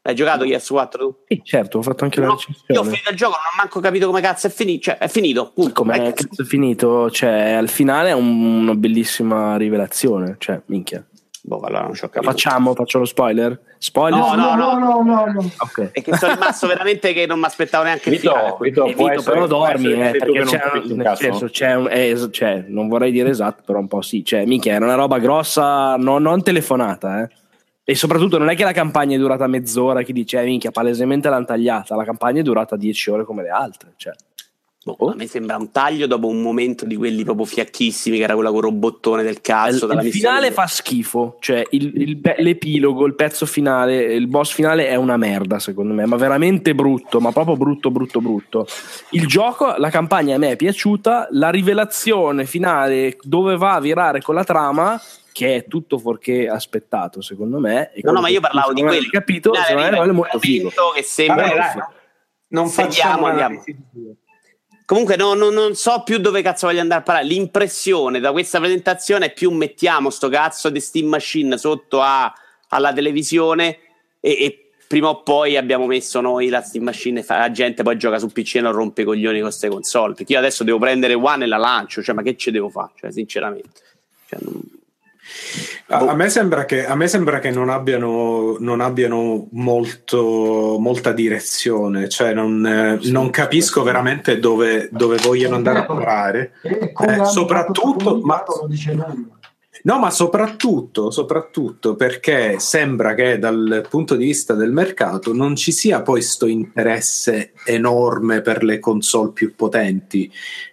Hai 0.02 0.14
giocato 0.14 0.46
Gears 0.46 0.66
4 0.66 0.98
tu? 1.06 1.16
Sì, 1.28 1.42
certo, 1.44 1.76
ho 1.76 1.82
fatto 1.82 2.04
anche 2.04 2.20
la 2.20 2.26
No, 2.28 2.32
io 2.32 2.38
ho 2.38 2.44
recensione. 2.46 2.88
finito 2.88 3.10
il 3.10 3.16
gioco, 3.16 3.32
non 3.32 3.44
ho 3.52 3.56
manco 3.58 3.80
capito 3.80 4.06
come 4.06 4.22
cazzo 4.22 4.46
è 4.46 4.50
finito. 4.50 4.84
Cioè, 4.84 4.96
è 4.96 5.08
finito. 5.08 5.50
Punto. 5.54 5.72
Come 5.74 6.06
Eh, 6.08 6.12
cazzo 6.14 6.40
è 6.40 6.44
finito? 6.46 7.10
Cioè, 7.10 7.50
al 7.52 7.68
finale 7.68 8.08
è 8.08 8.12
un- 8.14 8.62
una 8.62 8.74
bellissima 8.74 9.58
rivelazione. 9.58 10.36
Cioè, 10.38 10.58
minchia. 10.66 11.04
Boh, 11.42 11.60
allora 11.60 11.82
non 11.82 11.94
ci 11.94 12.04
ho 12.04 12.06
La 12.06 12.12
capito. 12.12 12.30
facciamo? 12.32 12.74
Faccio 12.74 12.98
lo 12.98 13.04
spoiler? 13.04 13.60
Spoiler? 13.78 14.18
No, 14.20 14.34
no, 14.34 14.54
no. 14.54 14.78
no, 14.78 15.02
no, 15.02 15.24
no. 15.32 15.50
Ok. 15.58 15.90
E 15.92 16.02
che 16.02 16.14
sono 16.16 16.34
rimasto 16.34 16.66
veramente 16.66 17.12
che 17.12 17.26
non 17.26 17.38
mi 17.38 17.46
aspettavo 17.46 17.84
neanche 17.84 18.10
Vito. 18.10 18.32
Vito, 18.60 18.84
Vito, 18.84 19.10
essere- 19.10 19.22
però 19.34 19.46
dormi, 19.46 19.92
eh, 19.92 20.10
che 20.12 20.18
perché 20.18 20.32
che 20.32 20.38
non 20.38 20.46
c'è, 20.46 20.94
nel 20.94 21.16
senso, 21.16 21.46
c'è 21.46 21.74
un- 21.74 21.88
eh, 21.90 22.30
cioè, 22.30 22.64
non 22.68 22.88
vorrei 22.88 23.10
dire 23.12 23.30
esatto, 23.30 23.62
però 23.64 23.78
un 23.78 23.88
po' 23.88 24.02
sì. 24.02 24.24
Cioè, 24.24 24.44
minchia, 24.44 24.74
era 24.74 24.84
una 24.84 24.94
roba 24.94 25.18
grossa, 25.18 25.96
no- 25.96 26.18
non 26.18 26.42
telefonata, 26.42 27.22
eh. 27.22 27.28
E 27.82 27.94
soprattutto 27.96 28.38
non 28.38 28.48
è 28.50 28.54
che 28.54 28.62
la 28.62 28.70
campagna 28.72 29.16
è 29.16 29.18
durata 29.18 29.48
mezz'ora, 29.48 30.02
chi 30.02 30.12
dice, 30.12 30.40
eh, 30.40 30.44
minchia, 30.44 30.70
palesemente 30.70 31.28
l'hanno 31.28 31.46
tagliata. 31.46 31.96
La 31.96 32.04
campagna 32.04 32.38
è 32.38 32.42
durata 32.44 32.76
10 32.76 33.10
ore 33.10 33.24
come 33.24 33.42
le 33.42 33.48
altre. 33.48 33.94
Cioè. 33.96 34.12
Boh, 34.98 35.10
A 35.10 35.14
me 35.14 35.26
sembra 35.26 35.56
un 35.56 35.70
taglio 35.70 36.06
dopo 36.06 36.26
un 36.28 36.40
momento 36.42 36.84
di 36.84 36.96
quelli 36.96 37.24
proprio 37.24 37.44
fiacchissimi, 37.46 38.16
che 38.18 38.22
era 38.24 38.34
quella 38.34 38.50
con 38.50 38.60
robottone 38.60 39.22
del 39.22 39.40
cazzo. 39.40 39.90
il, 39.90 40.00
il 40.04 40.12
finale 40.12 40.50
fa 40.52 40.66
schifo, 40.66 41.36
cioè 41.40 41.62
il- 41.70 41.92
il 42.00 42.20
l'epilogo, 42.38 43.06
il 43.06 43.14
pezzo 43.14 43.46
finale, 43.46 44.02
il 44.14 44.26
boss 44.28 44.52
finale 44.52 44.88
è 44.88 44.94
una 44.94 45.16
merda 45.16 45.58
secondo 45.58 45.94
me, 45.94 46.06
ma 46.06 46.16
veramente 46.16 46.74
brutto, 46.74 47.20
ma 47.20 47.32
proprio 47.32 47.56
brutto, 47.56 47.90
brutto, 47.90 48.20
brutto. 48.20 48.66
Il 49.10 49.26
gioco, 49.26 49.74
la 49.76 49.90
campagna 49.90 50.34
a 50.36 50.38
me 50.38 50.50
è 50.52 50.56
piaciuta, 50.56 51.28
la 51.32 51.50
rivelazione 51.50 52.44
finale 52.46 53.16
dove 53.22 53.56
va 53.56 53.74
a 53.74 53.80
virare 53.80 54.20
con 54.20 54.34
la 54.34 54.44
trama, 54.44 55.00
che 55.32 55.56
è 55.56 55.66
tutto 55.66 55.96
fuorché 55.98 56.48
aspettato 56.48 57.20
secondo 57.22 57.58
me. 57.58 57.92
e 57.92 58.00
No, 58.02 58.12
no, 58.12 58.20
ma 58.20 58.28
io 58.28 58.40
parlavo 58.40 58.72
di 58.72 58.82
quello. 58.82 59.08
capito, 59.10 59.52
Finale 59.52 59.66
secondo 59.68 60.04
me 60.04 60.10
è 60.10 60.12
molto 60.12 60.38
figo. 60.38 60.70
Che 60.94 61.02
sembra 61.02 61.46
Vabbè, 61.46 61.54
dai, 61.56 61.82
non 62.48 62.68
facciamo 62.68 63.26
andiamo. 63.26 63.46
analisi 63.62 63.76
di- 63.92 64.14
Comunque 64.90 65.14
no, 65.14 65.34
no, 65.34 65.50
non 65.50 65.76
so 65.76 66.02
più 66.02 66.18
dove 66.18 66.42
cazzo 66.42 66.66
voglio 66.66 66.80
andare 66.80 67.02
a 67.02 67.04
parlare. 67.04 67.24
L'impressione 67.24 68.18
da 68.18 68.32
questa 68.32 68.58
presentazione 68.58 69.26
è 69.26 69.32
più 69.32 69.52
mettiamo 69.52 70.10
sto 70.10 70.28
cazzo 70.28 70.68
di 70.68 70.80
Steam 70.80 71.06
Machine 71.06 71.56
sotto 71.58 72.00
a- 72.00 72.34
alla 72.70 72.92
televisione 72.92 73.78
e, 74.18 74.30
e 74.32 74.70
prima 74.88 75.10
o 75.10 75.22
poi 75.22 75.56
abbiamo 75.56 75.86
messo 75.86 76.20
noi 76.20 76.48
la 76.48 76.60
Steam 76.60 76.82
Machine 76.82 77.20
e 77.20 77.24
la 77.28 77.52
gente 77.52 77.84
poi 77.84 77.96
gioca 77.98 78.18
su 78.18 78.26
PC 78.32 78.56
e 78.56 78.60
non 78.62 78.72
rompe 78.72 79.02
i 79.02 79.04
coglioni 79.04 79.38
con 79.38 79.46
queste 79.50 79.68
console. 79.68 80.14
Perché 80.14 80.32
io 80.32 80.40
adesso 80.40 80.64
devo 80.64 80.80
prendere 80.80 81.14
One 81.14 81.44
e 81.44 81.46
la 81.46 81.56
lancio, 81.56 82.02
cioè 82.02 82.12
ma 82.12 82.22
che 82.22 82.36
ci 82.36 82.50
devo 82.50 82.68
fare? 82.68 82.90
Cioè, 82.96 83.12
sinceramente. 83.12 83.80
Cioè, 84.26 84.40
non- 84.42 84.60
A, 85.92 85.98
Boh. 85.98 86.08
a 86.08 86.14
me 86.14 86.28
sembra 86.28 86.64
che, 86.64 86.86
a 86.86 86.94
me 86.94 87.08
sembra 87.08 87.40
che 87.40 87.50
non 87.50 87.68
abbiano, 87.68 88.56
non 88.60 88.80
abbiano 88.80 89.48
molto, 89.52 90.76
molta 90.78 91.12
direzione, 91.12 92.08
cioè 92.08 92.32
non, 92.32 92.64
eh, 92.64 92.98
non 93.10 93.30
capisco 93.30 93.82
veramente 93.82 94.38
dove, 94.38 94.88
dove 94.92 95.16
vogliono 95.16 95.56
andare 95.56 95.80
a 95.80 95.86
parare. 95.86 96.52
E 96.62 96.92
come 96.92 97.10
Eh, 97.10 97.14
hanno 97.14 97.24
soprattutto, 97.24 98.20
ma, 98.22 98.44
no, 99.82 99.98
ma 99.98 100.10
soprattutto, 100.10 101.10
soprattutto 101.10 101.96
perché 101.96 102.60
sembra 102.60 103.14
che 103.14 103.38
dal 103.40 103.84
punto 103.88 104.14
di 104.14 104.26
vista 104.26 104.54
del 104.54 104.70
mercato 104.70 105.32
non 105.32 105.56
ci 105.56 105.72
sia 105.72 106.02
poi 106.02 106.22
sto 106.22 106.46
interesse 106.46 107.52
enorme 107.64 108.42
per 108.42 108.62
le 108.62 108.78
console 108.78 109.32
più 109.32 109.54
potenti. 109.56 110.30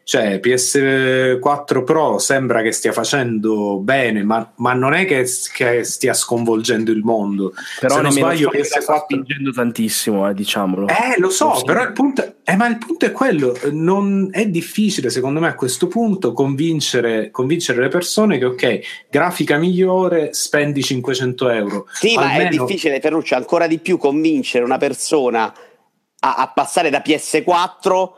Cioè, 0.08 0.40
PS4 0.42 1.84
Pro 1.84 2.18
sembra 2.18 2.62
che 2.62 2.72
stia 2.72 2.94
facendo 2.94 3.78
bene, 3.80 4.24
ma, 4.24 4.54
ma 4.56 4.72
non 4.72 4.94
è 4.94 5.06
che, 5.06 5.26
che 5.54 5.84
stia 5.84 6.14
sconvolgendo 6.14 6.92
il 6.92 7.02
mondo. 7.04 7.52
Però 7.82 7.96
Se 7.96 8.02
non 8.02 8.12
sbaglio, 8.14 8.50
Sony 8.50 8.58
la 8.60 8.64
sta 8.64 8.80
PS4 8.80 9.04
spingendo 9.04 9.52
tantissimo, 9.52 10.30
eh, 10.30 10.34
diciamolo. 10.34 10.88
eh, 10.88 11.20
lo 11.20 11.30
so, 11.30 11.56
Sì. 11.56 11.66
però 11.66 11.84
il 11.84 11.92
punto, 11.92 12.36
eh, 12.46 12.56
ma 12.56 12.68
il 12.68 12.78
punto 12.78 13.06
è 13.06 13.12
quello, 13.12 13.54
non 13.72 14.30
è 14.32 14.46
difficile 14.48 15.10
secondo 15.10 15.42
me 15.42 15.50
a 15.50 15.56
questo 15.56 15.88
punto 15.88 16.32
convincere, 16.32 17.30
convincere 17.30 17.82
le 17.82 17.90
persone 17.90 18.38
che 18.38 18.46
ok, 18.46 18.80
grafica 19.10 19.58
migliore, 19.58 20.30
spendi 20.32 20.82
500 20.84 21.50
euro. 21.50 21.86
Sì, 21.92 22.16
ma 22.16 22.32
è 22.32 22.44
Almeno- 22.46 22.66
difficile, 22.66 23.02
Ferruccio, 23.02 23.36
ancora 23.36 23.68
di 23.68 23.80
più 23.80 23.98
convincere 23.98 24.64
una 24.64 24.78
persona 24.78 25.54
a, 26.20 26.36
a 26.36 26.48
passare 26.56 26.90
da 26.90 27.02
PS4 27.06 28.17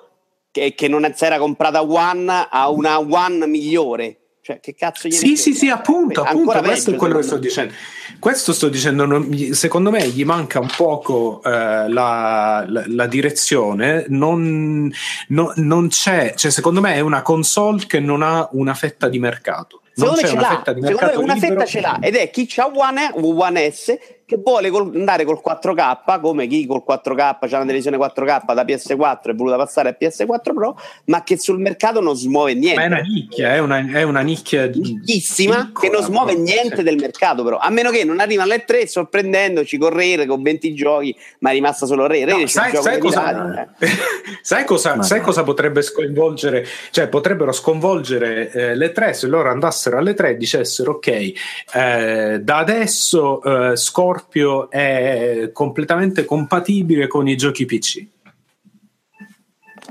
che, 0.51 0.73
che 0.75 0.87
non 0.87 1.11
si 1.15 1.25
era 1.25 1.37
comprata 1.37 1.83
One 1.83 2.47
a 2.49 2.69
una 2.69 2.99
One 2.99 3.45
migliore. 3.47 4.15
Cioè, 4.41 4.59
che 4.59 4.73
cazzo 4.73 5.07
gli 5.07 5.11
Sì, 5.11 5.37
sì, 5.37 5.53
sì, 5.53 5.69
appunto, 5.69 6.23
appunto 6.23 6.59
questo 6.61 6.91
è 6.91 6.95
quello 6.95 7.17
che 7.17 7.23
sto 7.23 7.37
dicendo. 7.37 7.73
Questo 8.17 8.51
sto 8.51 8.67
dicendo, 8.67 9.05
non, 9.05 9.31
secondo 9.53 9.91
me 9.91 10.07
gli 10.07 10.25
manca 10.25 10.59
un 10.59 10.71
poco 10.75 11.41
eh, 11.43 11.49
la, 11.87 12.65
la, 12.67 12.83
la, 12.87 13.05
direzione, 13.05 14.05
non, 14.07 14.91
no, 15.27 15.53
non 15.57 15.89
c'è, 15.89 16.33
cioè 16.35 16.49
secondo 16.49 16.81
me 16.81 16.95
è 16.95 16.99
una 16.99 17.21
console 17.21 17.85
che 17.85 17.99
non 17.99 18.23
ha 18.23 18.49
una 18.53 18.73
fetta 18.73 19.07
di 19.07 19.19
mercato. 19.19 19.81
Non 19.95 20.15
secondo 20.15 20.21
c'è 20.21 20.33
me 20.33 20.39
una 20.39 20.49
ce 20.49 20.55
fetta 20.55 20.73
di 20.73 20.81
l'ha, 20.81 20.87
secondo 20.87 21.05
mercato 21.05 21.19
me 21.19 21.25
una 21.25 21.33
libero. 21.35 21.59
fetta 21.59 21.65
ce 21.69 21.81
l'ha 21.81 21.99
ed 22.01 22.15
è 22.15 22.29
chi 22.31 22.45
c'ha 22.47 22.71
One, 22.73 23.11
One 23.13 23.71
S 23.71 23.97
che 24.29 24.37
vuole 24.37 24.69
col- 24.69 24.91
andare 24.93 25.25
col 25.25 25.41
4K 25.43 26.19
come 26.21 26.45
chi 26.45 26.67
col 26.67 26.83
4K 26.87 27.15
c'ha 27.15 27.55
una 27.55 27.65
televisione 27.65 27.97
4K 27.97 28.53
da 28.53 28.63
PS4 28.63 29.21
è 29.23 29.33
voluta 29.33 29.55
passare 29.57 29.89
a 29.89 29.97
PS4 29.99 30.53
Pro 30.53 30.79
ma 31.05 31.23
che 31.23 31.39
sul 31.39 31.57
mercato 31.59 31.99
non 31.99 32.15
smuove 32.15 32.53
niente. 32.53 32.75
Ma 32.79 32.83
è 32.83 32.87
una 32.87 33.01
nicchia, 33.01 33.53
è 33.55 33.57
una, 33.57 33.91
è 33.91 34.03
una 34.03 34.21
nicchia 34.21 34.67
Nicchissima, 34.67 35.71
che 35.79 35.89
non 35.89 36.03
smuove 36.03 36.35
niente 36.35 36.83
del 36.83 36.97
mercato 36.97 37.43
però. 37.43 37.57
A 37.57 37.71
meno 37.71 37.89
che 37.89 38.03
non 38.03 38.19
arriva 38.19 38.43
alle 38.43 38.63
3 38.65 38.85
sorprendendoci 38.85 39.79
con 39.79 39.89
Rare 39.89 40.27
con 40.27 40.43
20 40.43 40.73
giochi 40.75 41.15
ma 41.39 41.49
è 41.49 41.53
rimasta 41.53 41.87
solo 41.87 42.05
Rare, 42.05 42.25
Rare 42.25 42.41
No, 42.41 42.47
sai, 42.47 42.75
sai 42.75 42.99
cosa, 42.99 43.65
eh. 43.79 43.87
sai 44.43 44.63
cosa- 44.63 45.01
sai 45.01 45.21
cosa 45.21 45.41
potrebbe 45.43 45.81
sconvolgere? 45.81 46.67
Cioè, 46.91 47.07
potrebbero 47.07 47.51
sconvolgere 47.51 48.51
eh, 48.51 48.75
le 48.75 48.91
tre 48.91 49.13
se 49.15 49.25
loro 49.25 49.49
andassero 49.49 49.97
alle 49.97 50.13
tre 50.13 50.29
e 50.31 50.37
dicessero: 50.37 50.91
Ok, 50.93 51.07
eh, 51.73 52.39
da 52.43 52.57
adesso 52.57 53.41
eh, 53.71 53.75
Scorpio 54.19 54.69
è 54.69 55.49
completamente 55.53 56.25
compatibile 56.25 57.07
con 57.07 57.27
i 57.27 57.35
giochi 57.37 57.65
PC. 57.65 58.05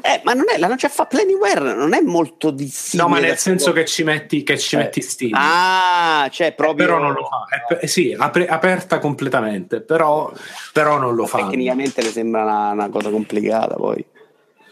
Eh, 0.00 0.20
ma 0.22 0.32
non 0.32 0.44
è 0.48 0.58
la 0.58 0.68
non 0.68 0.76
c'è 0.76 0.88
fa 0.88 1.06
Planyware 1.06 1.74
non 1.74 1.92
è 1.92 2.00
molto 2.00 2.50
dissimile 2.52 3.08
No, 3.08 3.14
ma 3.14 3.20
nel 3.20 3.36
senso 3.36 3.72
che 3.72 3.84
ci 3.84 4.04
metti, 4.04 4.44
che 4.44 4.56
ci 4.56 4.76
metti 4.76 5.02
Steam. 5.02 5.32
ah 5.34 6.28
cioè 6.30 6.52
proprio 6.52 6.86
Però 6.86 6.98
non 6.98 7.12
lo 7.14 7.24
fa, 7.24 7.46
è, 7.48 7.84
eh, 7.84 7.86
sì, 7.88 8.14
apre- 8.16 8.46
aperta 8.46 9.00
completamente, 9.00 9.80
però, 9.80 10.32
però 10.72 10.98
non 10.98 11.16
lo 11.16 11.26
fa. 11.26 11.38
tecnicamente 11.38 12.00
le 12.00 12.10
sembra 12.10 12.42
una, 12.44 12.70
una 12.70 12.88
cosa 12.90 13.10
complicata 13.10 13.74
poi 13.74 14.04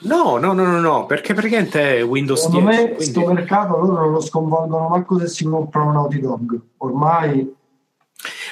No, 0.02 0.36
no, 0.36 0.52
no, 0.52 0.64
no, 0.64 0.78
no, 0.78 1.06
perché 1.06 1.34
praticamente 1.34 1.96
è 1.98 2.04
Windows 2.04 2.44
Secondo 2.44 2.68
10. 2.70 2.82
me 2.84 2.94
quindi- 2.94 3.32
mercato 3.32 3.76
loro 3.78 3.92
non 4.00 4.12
lo 4.12 4.20
sconvolgono 4.20 4.88
manco 4.88 5.18
se 5.18 5.26
si 5.26 5.44
comprano 5.44 5.90
Naughty 5.90 6.20
Dog. 6.20 6.60
Ormai 6.76 7.52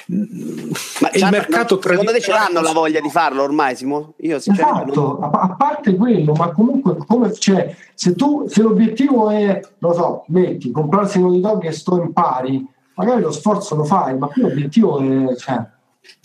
ma 0.06 1.10
il 1.12 1.28
mercato 1.31 1.74
non- 1.74 1.82
secondo 1.82 2.12
te 2.12 2.20
ce 2.20 2.31
l'hanno 2.31 2.60
la 2.60 2.72
voglia 2.72 3.01
di 3.01 3.09
farlo 3.09 3.43
ormai 3.43 3.74
Simo? 3.74 4.14
io 4.18 4.39
sinceramente 4.39 4.90
Esatto, 4.93 5.18
a, 5.20 5.31
a 5.31 5.55
parte 5.56 5.94
quello, 5.97 6.32
ma 6.35 6.51
comunque 6.52 6.97
come, 7.06 7.32
cioè, 7.32 7.74
se 7.94 8.14
tu 8.14 8.47
se 8.48 8.60
l'obiettivo 8.62 9.31
è, 9.31 9.60
lo 9.78 9.93
so, 9.94 10.24
metti, 10.28 10.70
comprarsi 10.70 11.18
un 11.18 11.40
dog 11.40 11.64
e 11.64 11.72
sto 11.72 11.97
in 11.97 12.12
pari, 12.12 12.64
magari 12.97 13.22
lo 13.22 13.31
sforzo 13.32 13.74
lo 13.76 13.85
fai, 13.85 14.16
ma 14.18 14.26
qui 14.28 14.43
l'obiettivo 14.43 14.98
è, 15.01 15.36
cioè, 15.36 15.62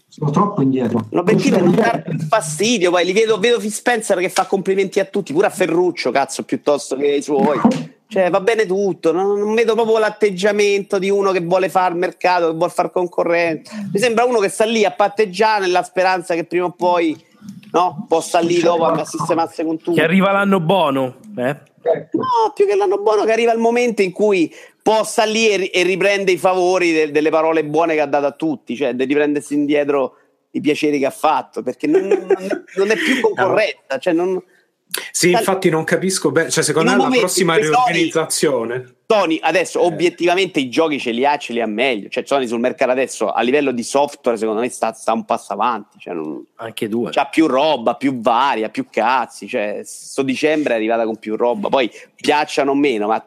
sono 0.07 0.31
troppo 0.31 0.61
indietro. 0.61 1.06
L'obiettivo 1.11 1.56
è 1.57 1.60
Non 1.61 1.69
non 1.72 1.76
c'è- 1.81 2.03
dar 2.03 2.15
fastidio, 2.27 2.91
poi 2.91 3.06
li 3.06 3.14
vedo, 3.14 3.38
vedo 3.39 3.60
Phil 3.60 3.72
Spencer 3.72 4.18
che 4.19 4.30
fa 4.30 4.45
complimenti 4.45 4.99
a 4.99 5.06
tutti, 5.06 5.31
pure 5.31 5.47
a 5.47 5.51
Ferruccio, 5.51 6.11
cazzo, 6.11 6.43
piuttosto 6.43 6.95
che 6.97 7.07
ai 7.11 7.22
suoi. 7.22 7.60
Cioè, 8.11 8.31
va 8.31 8.41
bene 8.41 8.65
tutto, 8.65 9.11
non, 9.11 9.38
non 9.38 9.53
vedo 9.53 9.76
proprio 9.76 9.99
l'atteggiamento 9.99 10.98
di 10.98 11.11
uno 11.11 11.31
che 11.31 11.41
vuole 11.41 11.69
fare 11.69 11.94
mercato, 11.94 12.49
che 12.49 12.56
vuole 12.56 12.72
fare 12.72 12.90
concorrenza. 12.90 13.72
Mi 13.94 13.99
sembra 13.99 14.26
uno 14.26 14.40
che 14.40 14.49
sta 14.49 14.65
lì 14.65 14.84
a 14.84 14.90
patteggiare 14.90 15.61
nella 15.61 15.84
speranza 15.84 16.34
che 16.34 16.44
prima 16.44 16.65
o 16.65 16.72
poi 16.72 17.15
no, 17.72 18.07
possa 18.10 18.40
lì 18.40 18.60
dopo 18.60 18.86
a 18.86 19.06
sistemarsi 19.06 19.64
con 19.64 19.77
tutto. 19.77 19.94
Che 19.94 20.02
arriva 20.02 20.31
l'anno 20.31 20.60
buono. 20.60 21.18
Eh? 21.38 21.56
No, 22.14 22.52
più 22.56 22.65
che 22.65 22.76
l'anno 22.76 22.98
buono 22.98 23.26
che 23.26 23.31
arriva 23.31 23.53
il 23.53 23.60
momento 23.60 24.02
in 24.02 24.11
cui 24.11 24.52
possa 24.81 25.23
lì 25.26 25.48
e, 25.48 25.69
e 25.72 25.84
riprende 25.84 26.31
i 26.31 26.38
favori 26.38 26.91
de- 26.91 27.11
delle 27.11 27.30
parole 27.30 27.64
buone 27.64 27.94
che 27.94 28.02
ha 28.02 28.07
dato 28.07 28.26
a 28.26 28.31
tutti, 28.31 28.76
cioè 28.76 28.95
di 28.95 29.06
riprendersi 29.06 29.53
indietro 29.53 30.15
i 30.52 30.61
piaceri 30.61 30.98
che 30.98 31.06
ha 31.06 31.11
fatto, 31.11 31.61
perché 31.61 31.86
non, 31.86 32.07
non 32.07 32.36
è- 32.40 32.64
non 32.76 32.90
è 32.90 32.95
più 32.95 33.22
concorrenza, 33.22 33.99
cioè 33.99 34.14
non... 34.14 34.41
Sì, 35.11 35.32
infatti 35.32 35.70
non 35.70 35.84
capisco 35.84 36.32
bene, 36.32 36.49
cioè 36.49 36.64
secondo 36.64 36.91
me 36.91 36.98
la 36.98 37.20
prossima 37.20 37.53
Sony- 37.53 37.66
riorganizzazione... 37.66 38.95
Sony 39.06 39.36
Eh. 39.36 39.40
adesso 39.44 39.84
obiettivamente 39.84 40.60
i 40.60 40.70
giochi 40.70 40.99
ce 40.99 41.11
li 41.11 41.26
ha, 41.26 41.38
ce 41.38 41.53
li 41.53 41.61
ha 41.61 41.66
meglio, 41.66 42.10
cioè 42.10 42.24
Sony 42.26 42.48
sul 42.48 42.60
mercato 42.60 42.91
adesso 42.91 43.32
a 43.32 43.41
livello 43.41 43.72
di 43.72 43.84
software 43.84 44.38
secondo 44.38 44.61
me 44.61 44.70
sta, 44.70 44.94
sta 44.94 45.14
un 45.14 45.26
passo 45.26 45.53
avanti, 45.53 45.98
cioè 45.99 46.14
non... 46.14 46.44
Anche 46.56 46.88
due. 46.88 47.11
C'ha 47.11 47.26
più 47.26 47.48
roba, 47.48 47.95
più 47.95 48.20
varia, 48.20 48.70
più 48.70 48.86
cazzi. 48.90 49.48
Cioè, 49.48 49.82
sto 49.84 50.22
dicembre 50.24 50.74
è 50.74 50.76
arrivata 50.76 51.06
con 51.06 51.18
più 51.18 51.36
roba. 51.36 51.70
Poi 51.70 51.90
piacciono 52.16 52.72
o 52.72 52.76
meno, 52.76 53.07
ma 53.07 53.24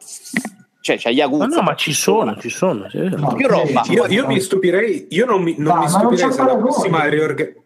cioè, 0.81 0.97
c'è 0.97 1.09
Yakuza. 1.11 1.45
No, 1.45 1.55
no, 1.55 1.61
ma 1.61 1.75
ci 1.75 1.93
sono, 1.93 2.37
ci 2.37 2.49
sono. 2.49 2.89
sì. 2.89 2.99
più 3.35 3.47
roba. 3.47 3.83
Io, 3.89 4.05
io 4.07 4.27
mi 4.27 4.39
stupirei, 4.39 5.07
io 5.09 5.25
non 5.25 5.41
mi, 5.41 5.55
non 5.57 5.79
mi 5.79 5.85
ma 5.85 5.89
non 5.89 5.89
stupirei 5.89 6.27
c'è 6.27 6.31
se 6.33 6.43
la 6.43 6.57
prossima 6.57 7.05
riorganizzazione... 7.05 7.61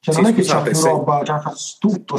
Cioè, 0.00 0.14
Sì, 0.14 0.20
non 0.22 0.30
è 0.30 0.34
che 0.34 0.42
scusate, 0.42 0.64
c'è 0.64 0.70
più 0.70 0.80
se- 0.80 0.88
roba, 0.88 1.22
c'è 1.22 1.34
tutto. 1.78 2.18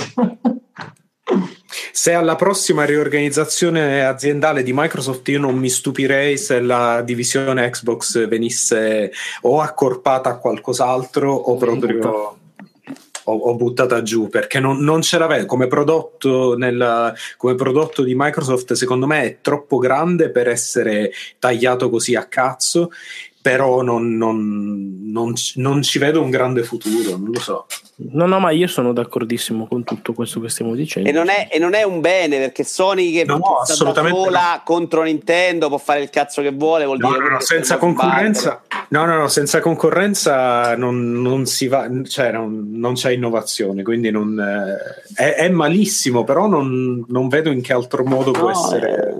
Se 1.94 2.14
alla 2.14 2.36
prossima 2.36 2.84
riorganizzazione 2.84 4.04
aziendale 4.06 4.64
di 4.64 4.74
Microsoft 4.74 5.28
io 5.30 5.40
non 5.40 5.56
mi 5.56 5.70
stupirei 5.70 6.38
se 6.38 6.60
la 6.60 7.02
divisione 7.02 7.70
Xbox 7.70 8.28
venisse 8.28 9.12
o 9.42 9.62
accorpata 9.62 10.30
a 10.30 10.38
qualcos'altro 10.38 11.32
o 11.32 11.56
proprio 11.58 12.38
o, 13.24 13.34
o 13.34 13.56
buttata 13.56 14.02
giù 14.02 14.28
perché 14.30 14.60
non, 14.60 14.80
non 14.80 15.02
ce 15.02 15.18
l'aveva 15.20 15.46
come 15.46 15.68
prodotto, 15.68 16.58
nella- 16.58 17.14
come 17.38 17.56
prodotto 17.56 18.04
di 18.04 18.14
Microsoft 18.16 18.74
secondo 18.74 19.06
me 19.06 19.22
è 19.24 19.38
troppo 19.42 19.78
grande 19.78 20.32
per 20.32 20.48
essere 20.50 21.12
tagliato 21.40 21.90
così 21.90 22.16
a 22.16 22.26
cazzo 22.26 22.92
però 23.42 23.82
non, 23.82 24.16
non- 24.18 25.10
non 25.12 25.36
ci- 25.36 25.60
non 25.60 25.82
ci 25.82 26.00
vedo 26.00 26.22
un 26.22 26.30
grande 26.30 26.64
futuro 26.64 27.18
non 27.18 27.32
lo 27.34 27.40
so 27.40 27.66
No, 28.04 28.26
no, 28.26 28.40
ma 28.40 28.50
io 28.50 28.66
sono 28.66 28.94
d'accordissimo 28.94 29.68
con 29.68 29.84
tutto 29.84 30.14
questo 30.14 30.40
che 30.40 30.50
stiamo 30.50 30.74
dicendo. 30.74 31.08
E 31.08 31.12
non, 31.12 31.30
è, 31.30 31.50
e 31.52 31.60
non 31.60 31.76
è 31.76 31.84
un 31.84 32.00
bene 32.02 32.40
perché 32.40 32.64
Sony 32.64 33.12
che 33.12 33.26
No, 33.26 33.36
sta 33.36 33.52
da 33.52 33.62
assolutamente 33.74 34.20
sola 34.24 34.62
contro 34.66 35.04
Nintendo 35.04 35.68
può 35.68 35.78
fare 35.78 36.02
il 36.02 36.10
cazzo 36.10 36.42
che 36.42 36.52
vuole. 36.52 36.86
Vuol 36.86 36.98
No, 36.98 37.10
dire 37.10 37.20
no, 37.22 37.30
no, 37.30 37.38
che 37.38 37.46
senza 37.46 37.78
concorrenza, 37.78 38.64
no, 38.88 39.06
no, 39.06 39.18
no, 39.20 39.28
senza 39.28 39.60
concorrenza 39.60 40.76
non, 40.78 41.12
non 41.22 41.46
si 41.46 41.68
va, 41.68 41.88
cioè 42.08 42.32
non, 42.32 42.70
non 42.72 42.94
c'è 42.96 43.12
innovazione, 43.12 43.84
quindi 43.84 44.10
non, 44.10 44.40
eh, 44.40 45.14
è, 45.14 45.36
è 45.36 45.50
malissimo, 45.50 46.24
però 46.24 46.48
non, 46.48 47.06
non 47.08 47.28
vedo 47.28 47.52
in 47.52 47.62
che 47.62 47.74
altro 47.74 48.04
modo 48.04 48.32
può 48.32 48.50
No, 48.50 48.50
essere. 48.52 49.11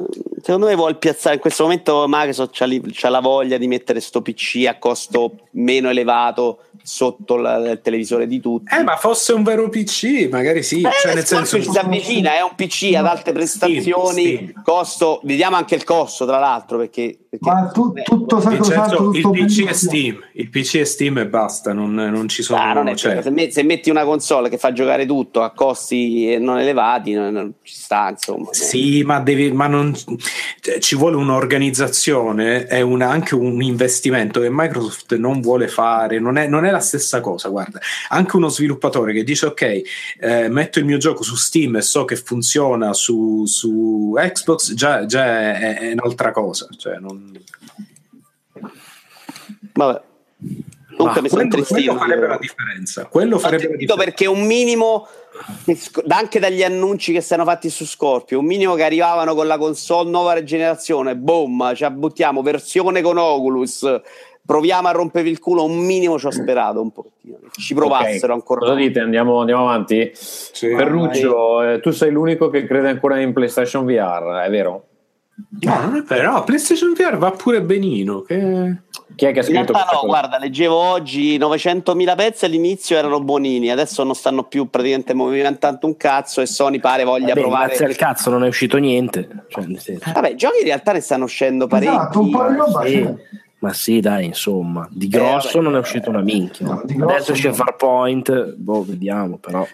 Secondo 0.42 0.68
me 0.68 0.76
vuol 0.76 0.98
piazzare 0.98 1.36
in 1.36 1.42
questo 1.42 1.64
momento 1.64 2.06
Microsoft 2.08 2.54
c'ha, 2.54 2.68
c'ha 2.92 3.10
la 3.10 3.20
voglia 3.20 3.58
di 3.58 3.68
mettere 3.68 4.00
sto 4.00 4.22
PC 4.22 4.66
a 4.68 4.78
costo 4.78 5.48
meno 5.52 5.90
elevato 5.90 6.64
sotto 6.84 7.36
la- 7.38 7.58
il 7.72 7.80
televisore 7.82 8.28
di 8.28 8.40
tutti. 8.40 8.74
Eh, 8.76 8.84
ma 8.84 8.96
fosse 8.96 9.34
un 9.34 9.44
vero 9.44 9.70
PC, 9.70 10.28
magari 10.32 10.64
sì, 10.64 10.82
Eh, 10.82 10.90
cioè 11.02 11.14
nel 11.14 11.26
senso 11.26 11.62
ci 11.62 11.70
si 11.70 11.78
avvicina, 11.78 12.36
è 12.36 12.42
un 12.42 12.52
PC 12.56 12.94
ad 12.96 13.06
alte 13.06 13.32
prestazioni, 13.32 14.54
costo, 14.64 15.20
vediamo 15.24 15.56
anche 15.56 15.76
il 15.76 15.84
costo 15.84 16.26
tra 16.26 16.40
l'altro 16.40 16.78
perché, 16.78 17.18
perché 17.30 17.50
Ma 17.50 17.68
tu, 17.74 17.94
tutto 18.04 18.38
Vincenzo, 18.38 18.64
sacrosanto, 18.72 19.12
il 19.16 19.22
tutto 19.22 19.44
PC 19.46 19.66
è. 19.68 19.74
Steam, 19.74 20.20
il 20.34 20.50
PC 20.50 20.78
è 20.80 20.84
Steam 20.84 21.18
e 21.20 21.28
basta, 21.28 21.74
non, 21.74 21.94
non 21.94 22.28
ci 22.28 22.44
sono. 22.44 22.60
Ah, 22.62 22.74
non 22.74 22.88
è 22.88 22.96
cioè- 22.96 23.22
se, 23.22 23.30
me- 23.30 23.52
se 23.52 23.64
metti 23.64 23.90
una 23.90 24.04
console 24.04 24.50
che 24.50 24.58
fa 24.58 24.74
giocare 24.74 25.06
tutto 25.06 25.42
a 25.42 25.52
costi 25.52 26.38
non 26.40 26.60
elevati, 26.60 27.14
non, 27.14 27.32
non 27.34 27.54
ci 27.64 27.74
sta, 27.76 28.10
insomma. 28.10 28.48
Sì, 28.52 29.04
ma, 29.04 29.20
devi, 29.20 29.52
ma 29.52 29.68
non, 29.68 29.94
cioè, 30.60 30.80
ci 30.80 30.96
vuole 30.96 31.16
un'organizzazione 31.18 32.68
e 32.68 32.82
una- 32.82 33.10
anche 33.10 33.36
un 33.36 33.62
investimento 33.62 34.40
che 34.42 34.50
Microsoft 34.50 35.16
non 35.16 35.42
vuole 35.42 35.68
fare, 35.68 36.20
non 36.20 36.38
è, 36.38 36.48
non 36.48 36.66
è 36.66 36.71
la 36.72 36.80
stessa 36.80 37.22
cosa. 37.22 37.50
Guarda, 37.50 37.80
anche 38.10 38.36
uno 38.36 38.50
sviluppatore 38.50 39.14
che 39.14 39.24
dice: 39.24 39.48
Ok, 39.48 39.62
eh, 40.20 40.50
metto 40.50 40.80
il 40.80 40.86
mio 40.86 40.98
gioco 40.98 41.24
su 41.24 41.36
Steam 41.36 41.76
e 41.76 41.82
so 41.82 42.06
che 42.06 42.16
funziona 42.16 42.94
su, 42.94 43.46
su 43.46 44.14
Xbox, 44.18 44.74
già, 44.74 45.06
già 45.06 45.26
è, 45.26 45.80
è 45.80 45.92
un'altra 45.92 46.32
cosa. 46.32 46.68
Cioè, 46.78 46.98
non... 46.98 47.40
Vabbè. 49.74 50.02
Comunque 50.98 51.22
Ma 51.22 51.22
mi 51.22 51.30
sono 51.30 51.30
quello, 51.30 51.30
quello 51.30 51.42
intristito. 51.44 51.98
farebbe 51.98 52.28
la 52.28 52.38
differenza. 52.38 53.06
Quello 53.06 53.40
farebbe 53.40 53.64
la 53.64 53.76
differenza. 53.76 54.04
perché 54.04 54.26
un 54.28 54.46
minimo 54.46 55.08
anche 56.10 56.40
dagli 56.40 56.64
annunci 56.64 57.14
che 57.14 57.24
erano 57.26 57.50
fatti 57.50 57.70
su 57.70 57.86
Scorpio 57.86 58.40
un 58.40 58.46
minimo 58.46 58.76
che 58.76 58.84
arrivavano 58.84 59.34
con 59.34 59.48
la 59.48 59.58
console 59.58 60.10
nuova 60.10 60.44
generazione 60.44 61.16
boom 61.16 61.74
ci 61.74 61.90
buttiamo 61.90 62.42
versione 62.42 63.02
con 63.02 63.18
Oculus 63.18 64.02
proviamo 64.52 64.90
a 64.90 64.92
rompervi 64.92 65.30
il 65.30 65.40
culo 65.40 65.64
un 65.64 65.78
minimo 65.78 66.20
ci 66.20 66.26
ho 66.26 66.32
sperato 66.32 66.82
un 66.82 66.92
pochettino 66.92 67.38
che 67.42 67.62
ci 67.62 67.74
provassero 67.74 68.34
Ok, 68.34 68.40
ancora 68.40 68.60
Cosa 68.60 68.74
dite? 68.76 69.00
Andiamo, 69.00 69.40
andiamo 69.40 69.62
avanti. 69.70 70.12
Ferruccio, 70.14 71.62
eh, 71.64 71.80
tu 71.80 71.92
sei 71.92 72.12
l'unico 72.12 72.50
che 72.50 72.66
crede 72.66 72.90
ancora 72.90 73.18
in 73.22 73.32
PlayStation 73.32 73.86
VR, 73.86 74.42
è 74.46 74.50
vero? 74.50 74.88
No, 75.62 75.80
non 75.80 75.96
è 75.96 76.02
vero. 76.02 76.32
No, 76.34 76.44
PlayStation 76.44 76.92
VR 76.94 77.18
va 77.18 77.32
pure 77.32 77.62
benino. 77.62 78.22
Che... 78.24 78.36
Chi 79.16 79.26
è 79.26 79.32
che 79.32 79.40
ha 79.40 79.42
In 79.42 79.48
scritto 79.48 79.72
realtà 79.72 79.72
questa 79.74 79.92
no, 79.94 80.00
cosa? 80.00 80.08
guarda, 80.08 80.38
leggevo 80.38 80.76
oggi 80.76 81.38
900.000 81.38 82.16
pezzi 82.16 82.46
all'inizio 82.46 82.98
erano 82.98 83.22
buonini, 83.22 83.70
adesso 83.72 84.04
non 84.04 84.16
stanno 84.16 84.44
più 84.44 84.70
praticamente 84.70 85.14
movimentando 85.14 85.86
un 85.88 85.96
cazzo 85.98 86.42
e 86.42 86.46
Sony 86.46 86.80
pare 86.80 87.04
voglia 87.04 87.28
Vabbè, 87.28 87.40
provare. 87.42 87.66
grazie 87.68 87.86
al 87.86 87.96
cazzo 87.96 88.30
non 88.30 88.44
è 88.44 88.48
uscito 88.48 88.78
niente. 88.78 89.28
Cioè, 89.48 89.66
nel 89.66 89.80
senso- 89.80 90.12
Vabbè, 90.14 90.36
giochi 90.36 90.60
in 90.60 90.66
realtà 90.66 90.92
ne 90.92 91.00
stanno 91.02 91.24
uscendo 91.24 91.68
parecchi. 91.68 91.94
Esatto, 91.94 92.20
un 92.20 92.30
po' 92.32 92.48
di 92.50 92.56
roba 92.56 92.86
Sì. 92.86 93.16
Ma 93.62 93.74
sì, 93.74 94.00
dai, 94.00 94.26
insomma, 94.26 94.88
di 94.90 95.08
grosso 95.08 95.60
Eh, 95.60 95.62
non 95.62 95.76
è 95.76 95.80
uscito 95.80 96.10
una 96.10 96.22
minchia. 96.22 96.66
No, 96.66 96.82
Adesso 96.82 97.34
no. 97.48 97.54
Farpoint, 97.54 98.56
boh, 98.56 98.84
vediamo, 98.84 99.38
però. 99.38 99.68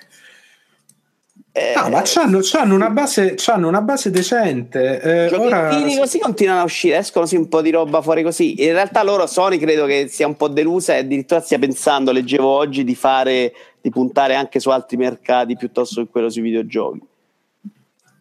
Eh, 1.53 1.73
Ah, 1.73 1.89
ma 1.89 2.01
c'hanno, 2.03 2.39
c'hanno 2.41 2.75
una 2.75 2.89
base, 2.89 3.35
c'hanno 3.37 3.69
una 3.69 3.81
base 3.81 4.11
decente. 4.11 5.01
Eh, 5.01 5.33
ora, 5.33 5.69
Giochettini 5.69 5.97
così 5.97 6.19
continuano 6.19 6.59
a 6.59 6.63
uscire, 6.65 6.97
escono 6.97 7.25
sì 7.25 7.37
un 7.37 7.47
po' 7.47 7.61
di 7.61 7.71
roba 7.71 8.01
fuori 8.01 8.23
così. 8.23 8.61
In 8.61 8.73
realtà 8.73 9.01
loro 9.03 9.25
Sony 9.25 9.57
credo 9.57 9.85
che 9.85 10.07
sia 10.09 10.27
un 10.27 10.35
po' 10.35 10.49
delusa 10.49 10.95
e 10.95 10.99
addirittura 10.99 11.39
stia 11.39 11.57
pensando, 11.57 12.11
leggevo 12.11 12.45
oggi, 12.45 12.83
di 12.83 12.93
fare 12.93 13.53
di 13.79 13.89
puntare 13.89 14.35
anche 14.35 14.59
su 14.59 14.69
altri 14.69 14.97
mercati 14.97 15.55
piuttosto 15.55 16.03
che 16.03 16.09
quello 16.11 16.29
sui 16.29 16.41
videogiochi. 16.41 17.01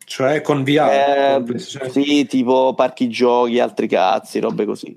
cioè 0.05 0.41
con 0.43 0.63
VR. 0.63 0.89
Eh, 0.91 1.43
con 1.45 1.59
sì, 1.59 2.25
tipo 2.27 2.73
parchi 2.75 3.09
giochi, 3.09 3.59
altri 3.59 3.89
cazzi, 3.89 4.39
robe 4.39 4.65
così. 4.65 4.97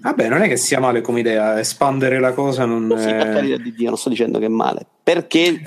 Vabbè, 0.00 0.28
non 0.28 0.42
è 0.42 0.48
che 0.48 0.56
sia 0.56 0.80
male 0.80 1.00
come 1.00 1.20
idea, 1.20 1.58
espandere 1.58 2.18
la 2.20 2.32
cosa 2.32 2.64
non 2.64 2.92
Sì, 2.98 3.06
per 3.06 3.28
è... 3.28 3.32
carità 3.32 3.56
di 3.62 3.72
Dio, 3.74 3.88
non 3.88 3.98
sto 3.98 4.08
dicendo 4.08 4.38
che 4.38 4.46
è 4.46 4.48
male. 4.48 4.86
Perché 5.02 5.44
Eh, 5.46 5.60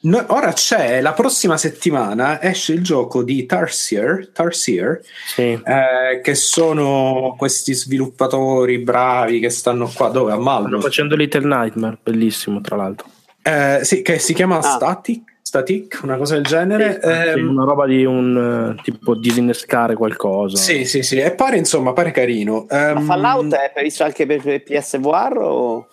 no, 0.00 0.24
ora 0.28 0.52
c'è, 0.52 1.00
la 1.00 1.12
prossima 1.12 1.56
settimana 1.56 2.40
esce 2.42 2.72
il 2.74 2.82
gioco 2.82 3.22
di 3.22 3.46
Tarsier, 3.46 4.30
Tarsier 4.32 5.00
Sì. 5.26 5.42
eh, 5.64 6.20
che 6.22 6.34
sono 6.34 7.34
questi 7.38 7.74
sviluppatori 7.74 8.78
bravi 8.78 9.40
che 9.40 9.50
stanno 9.50 9.90
qua, 9.92 10.08
dove? 10.08 10.30
A 10.32 10.34
Stanno 10.34 10.50
Malmo. 10.50 10.80
facendo 10.80 11.16
Little 11.16 11.46
Nightmare, 11.46 11.98
bellissimo 12.02 12.60
tra 12.60 12.76
l'altro. 12.76 13.08
Eh, 13.42 13.80
sì, 13.82 14.02
che 14.02 14.18
si 14.18 14.34
chiama 14.34 14.58
Ah. 14.58 14.62
Static, 14.62 15.34
Static, 15.60 16.00
una 16.02 16.16
cosa 16.16 16.34
del 16.34 16.44
genere. 16.44 17.00
Sì, 17.02 17.08
Ehm, 17.38 17.48
una 17.50 17.64
roba 17.64 17.86
di 17.86 18.04
un 18.04 18.74
eh, 18.76 18.82
tipo 18.82 19.14
disinnescare 19.14 19.94
qualcosa. 19.94 20.56
Sì, 20.56 20.84
sì, 20.84 21.02
sì, 21.02 21.16
e 21.18 21.32
pare 21.32 21.56
insomma, 21.56 21.92
pare 21.92 22.10
carino. 22.10 22.66
ma 22.70 22.90
Ehm, 22.90 23.00
Fallout 23.02 23.54
è 23.54 23.70
previsto 23.72 24.04
anche 24.04 24.26
per, 24.26 24.62
PSVR 24.62 25.38
o 25.40 25.86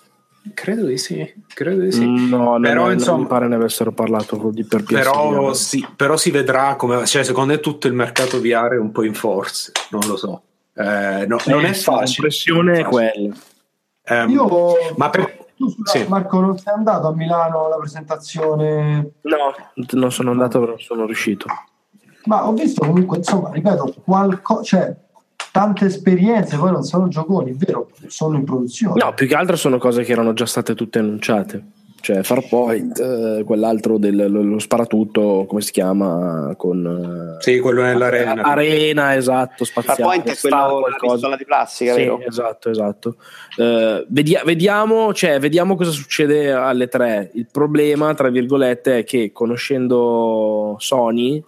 Credo 0.54 0.86
di 0.88 0.98
sì, 0.98 1.26
credo 1.54 1.84
di 1.84 1.92
sì. 1.94 2.06
Mm, 2.06 2.28
No, 2.28 2.60
Però, 2.60 2.74
no, 2.74 2.82
non 2.88 2.92
insomma- 2.94 3.20
mi 3.20 3.28
pare 3.28 3.48
ne 3.48 3.56
avessero 3.56 3.94
parlato 3.94 4.50
di 4.52 4.66
per 4.66 4.84
Però 4.84 5.52
PSVR. 5.52 5.56
si, 5.56 5.88
però 5.96 6.18
si 6.18 6.32
vedrà 6.32 6.76
come, 6.76 7.06
cioè, 7.06 7.24
secondo 7.24 7.54
me 7.54 7.60
tutto 7.62 7.88
il 7.88 7.94
mercato 7.94 8.42
VR 8.42 8.74
è 8.74 8.78
un 8.78 8.92
po' 8.92 9.04
in 9.06 9.14
forze, 9.14 9.72
non 9.92 10.02
lo 10.06 10.18
so. 10.18 10.42
Eh, 10.76 11.26
no- 11.28 11.38
non 11.46 11.64
è 11.64 11.70
Eh, 11.70 11.74
sì, 11.74 11.84
facile. 11.84 12.04
L'impressione 12.28 12.80
è 12.80 12.84
quella. 12.84 13.34
Ehm, 14.06 14.30
Io, 14.32 14.76
ma 14.98 15.10
per- 15.10 15.33
tu, 15.64 15.70
scusa, 15.70 16.00
sì. 16.00 16.06
Marco, 16.08 16.40
non 16.40 16.58
sei 16.58 16.74
andato 16.74 17.08
a 17.08 17.14
Milano 17.16 17.66
alla 17.66 17.78
presentazione? 17.78 19.12
No, 19.22 19.54
non 19.92 20.12
sono 20.12 20.32
andato, 20.32 20.60
però 20.60 20.78
sono 20.78 21.06
riuscito. 21.06 21.46
Ma 22.26 22.48
ho 22.48 22.54
visto 22.54 22.86
comunque, 22.86 23.18
insomma, 23.18 23.50
ripeto, 23.52 23.96
qualco- 24.04 24.64
cioè, 24.64 24.96
tante 25.52 25.86
esperienze, 25.86 26.58
poi 26.58 26.72
non 26.72 26.84
sono 26.84 27.08
gioconi, 27.08 27.54
vero? 27.54 27.90
Sono 28.08 28.38
in 28.38 28.44
produzione. 28.44 29.02
No, 29.04 29.14
più 29.14 29.28
che 29.28 29.36
altro 29.36 29.56
sono 29.56 29.78
cose 29.78 30.04
che 30.04 30.12
erano 30.12 30.34
già 30.34 30.46
state 30.46 30.74
tutte 30.76 31.00
annunciate. 31.00 31.64
Cioè 32.04 32.22
Farpoint, 32.22 33.00
eh, 33.00 33.44
quell'altro 33.46 33.98
del 33.98 34.30
lo, 34.30 34.42
lo 34.42 34.60
sparatutto, 34.60 35.46
come 35.48 35.62
si 35.62 35.72
chiama? 35.72 36.54
Con, 36.58 37.38
eh, 37.40 37.42
Sì, 37.42 37.60
quello 37.60 37.82
nell'arena. 37.82 38.42
Arena, 38.44 39.16
esatto, 39.16 39.64
spaziale. 39.64 40.02
Farpoint 40.04 40.30
è 40.30 40.38
quello 40.38 40.58
la 40.58 40.68
qualcosa. 40.82 41.14
pistola 41.14 41.36
di 41.38 41.46
plastica, 41.46 41.94
Sì, 41.94 42.00
vero? 42.02 42.20
esatto, 42.28 42.70
esatto. 42.70 43.16
Eh, 43.58 44.06
vedia- 44.10 44.42
vediamo, 44.44 45.14
cioè, 45.14 45.40
vediamo 45.40 45.78
cosa 45.78 45.92
succede 45.92 46.52
alle 46.52 46.90
tre. 46.90 47.32
Il 47.36 47.48
problema, 47.50 48.14
tra 48.16 48.28
virgolette, 48.30 48.98
è 48.98 49.04
che 49.06 49.32
conoscendo 49.32 50.76
Sony 50.80 51.42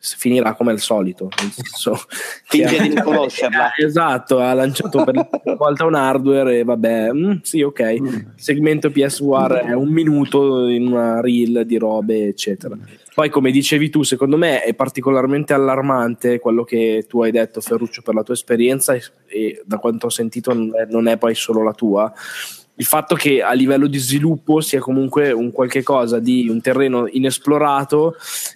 finirà 0.00 0.54
come 0.54 0.70
al 0.70 0.78
solito. 0.78 1.28
senso 1.50 1.98
Finge 2.44 2.80
di 2.80 2.94
non 2.94 3.04
conoscerla. 3.04 3.72
Esatto, 3.78 4.38
ha 4.38 4.52
lanciato 4.52 5.04
per 5.04 5.14
la 5.14 5.24
prima 5.24 5.56
volta 5.56 5.84
un 5.84 5.94
hardware 5.94 6.58
e 6.58 6.64
vabbè, 6.64 7.12
mm, 7.12 7.32
sì, 7.42 7.62
ok. 7.62 7.80
Il 7.80 8.32
segmento 8.36 8.90
PSVR 8.90 9.64
è 9.66 9.72
un 9.72 9.88
minuto 9.88 10.66
in 10.68 10.86
una 10.86 11.20
reel 11.20 11.64
di 11.64 11.78
robe, 11.78 12.28
eccetera. 12.28 12.76
Poi, 13.14 13.30
come 13.30 13.50
dicevi 13.50 13.90
tu, 13.90 14.02
secondo 14.02 14.36
me 14.36 14.62
è 14.62 14.74
particolarmente 14.74 15.52
allarmante 15.52 16.38
quello 16.38 16.62
che 16.62 17.04
tu 17.08 17.22
hai 17.22 17.32
detto, 17.32 17.60
Ferruccio, 17.60 18.02
per 18.02 18.14
la 18.14 18.22
tua 18.22 18.34
esperienza 18.34 18.94
e, 18.94 19.02
e 19.26 19.62
da 19.64 19.78
quanto 19.78 20.06
ho 20.06 20.10
sentito 20.10 20.52
non 20.52 20.70
è, 20.74 20.86
non 20.88 21.08
è 21.08 21.16
poi 21.16 21.34
solo 21.34 21.62
la 21.62 21.72
tua. 21.72 22.12
Il 22.78 22.84
fatto 22.84 23.16
che 23.16 23.42
a 23.42 23.52
livello 23.54 23.88
di 23.88 23.98
sviluppo 23.98 24.60
sia 24.60 24.78
comunque 24.78 25.32
un 25.32 25.50
qualche 25.50 25.82
cosa 25.82 26.20
di 26.20 26.48
un 26.48 26.60
terreno 26.60 27.08
inesplorato 27.10 28.14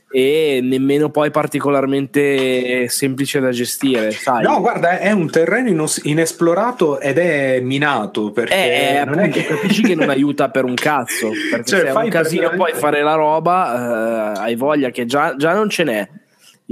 e 0.08 0.60
nemmeno 0.62 1.10
poi 1.10 1.30
particolarmente 1.32 2.88
semplice 2.88 3.40
da 3.40 3.50
gestire, 3.50 4.10
sai? 4.12 4.44
No, 4.44 4.60
guarda, 4.60 4.98
è 4.98 5.10
un 5.10 5.28
terreno 5.30 5.68
inos- 5.68 6.00
inesplorato 6.04 7.00
ed 7.00 7.18
è 7.18 7.60
minato 7.60 8.30
perché 8.30 8.54
Eh, 8.54 8.96
eh, 9.00 9.04
non 9.04 9.18
è 9.18 9.22
appunto, 9.28 9.38
che- 9.40 9.46
capisci 9.46 9.82
che 9.82 9.94
non 9.96 10.08
aiuta 10.10 10.50
per 10.50 10.64
un 10.64 10.74
cazzo 10.74 11.30
perché 11.50 11.64
Cioè, 11.68 11.80
se 11.80 11.86
è 11.86 11.92
un 11.92 12.08
casino 12.08 12.42
praticamente- 12.48 12.56
poi 12.56 12.72
fare 12.74 13.02
la 13.02 13.14
roba 13.14 14.34
eh, 14.36 14.40
hai 14.40 14.54
voglia 14.54 14.90
che 14.90 15.04
già, 15.04 15.34
già 15.36 15.52
non 15.52 15.68
ce 15.68 15.84
n'è 15.84 16.08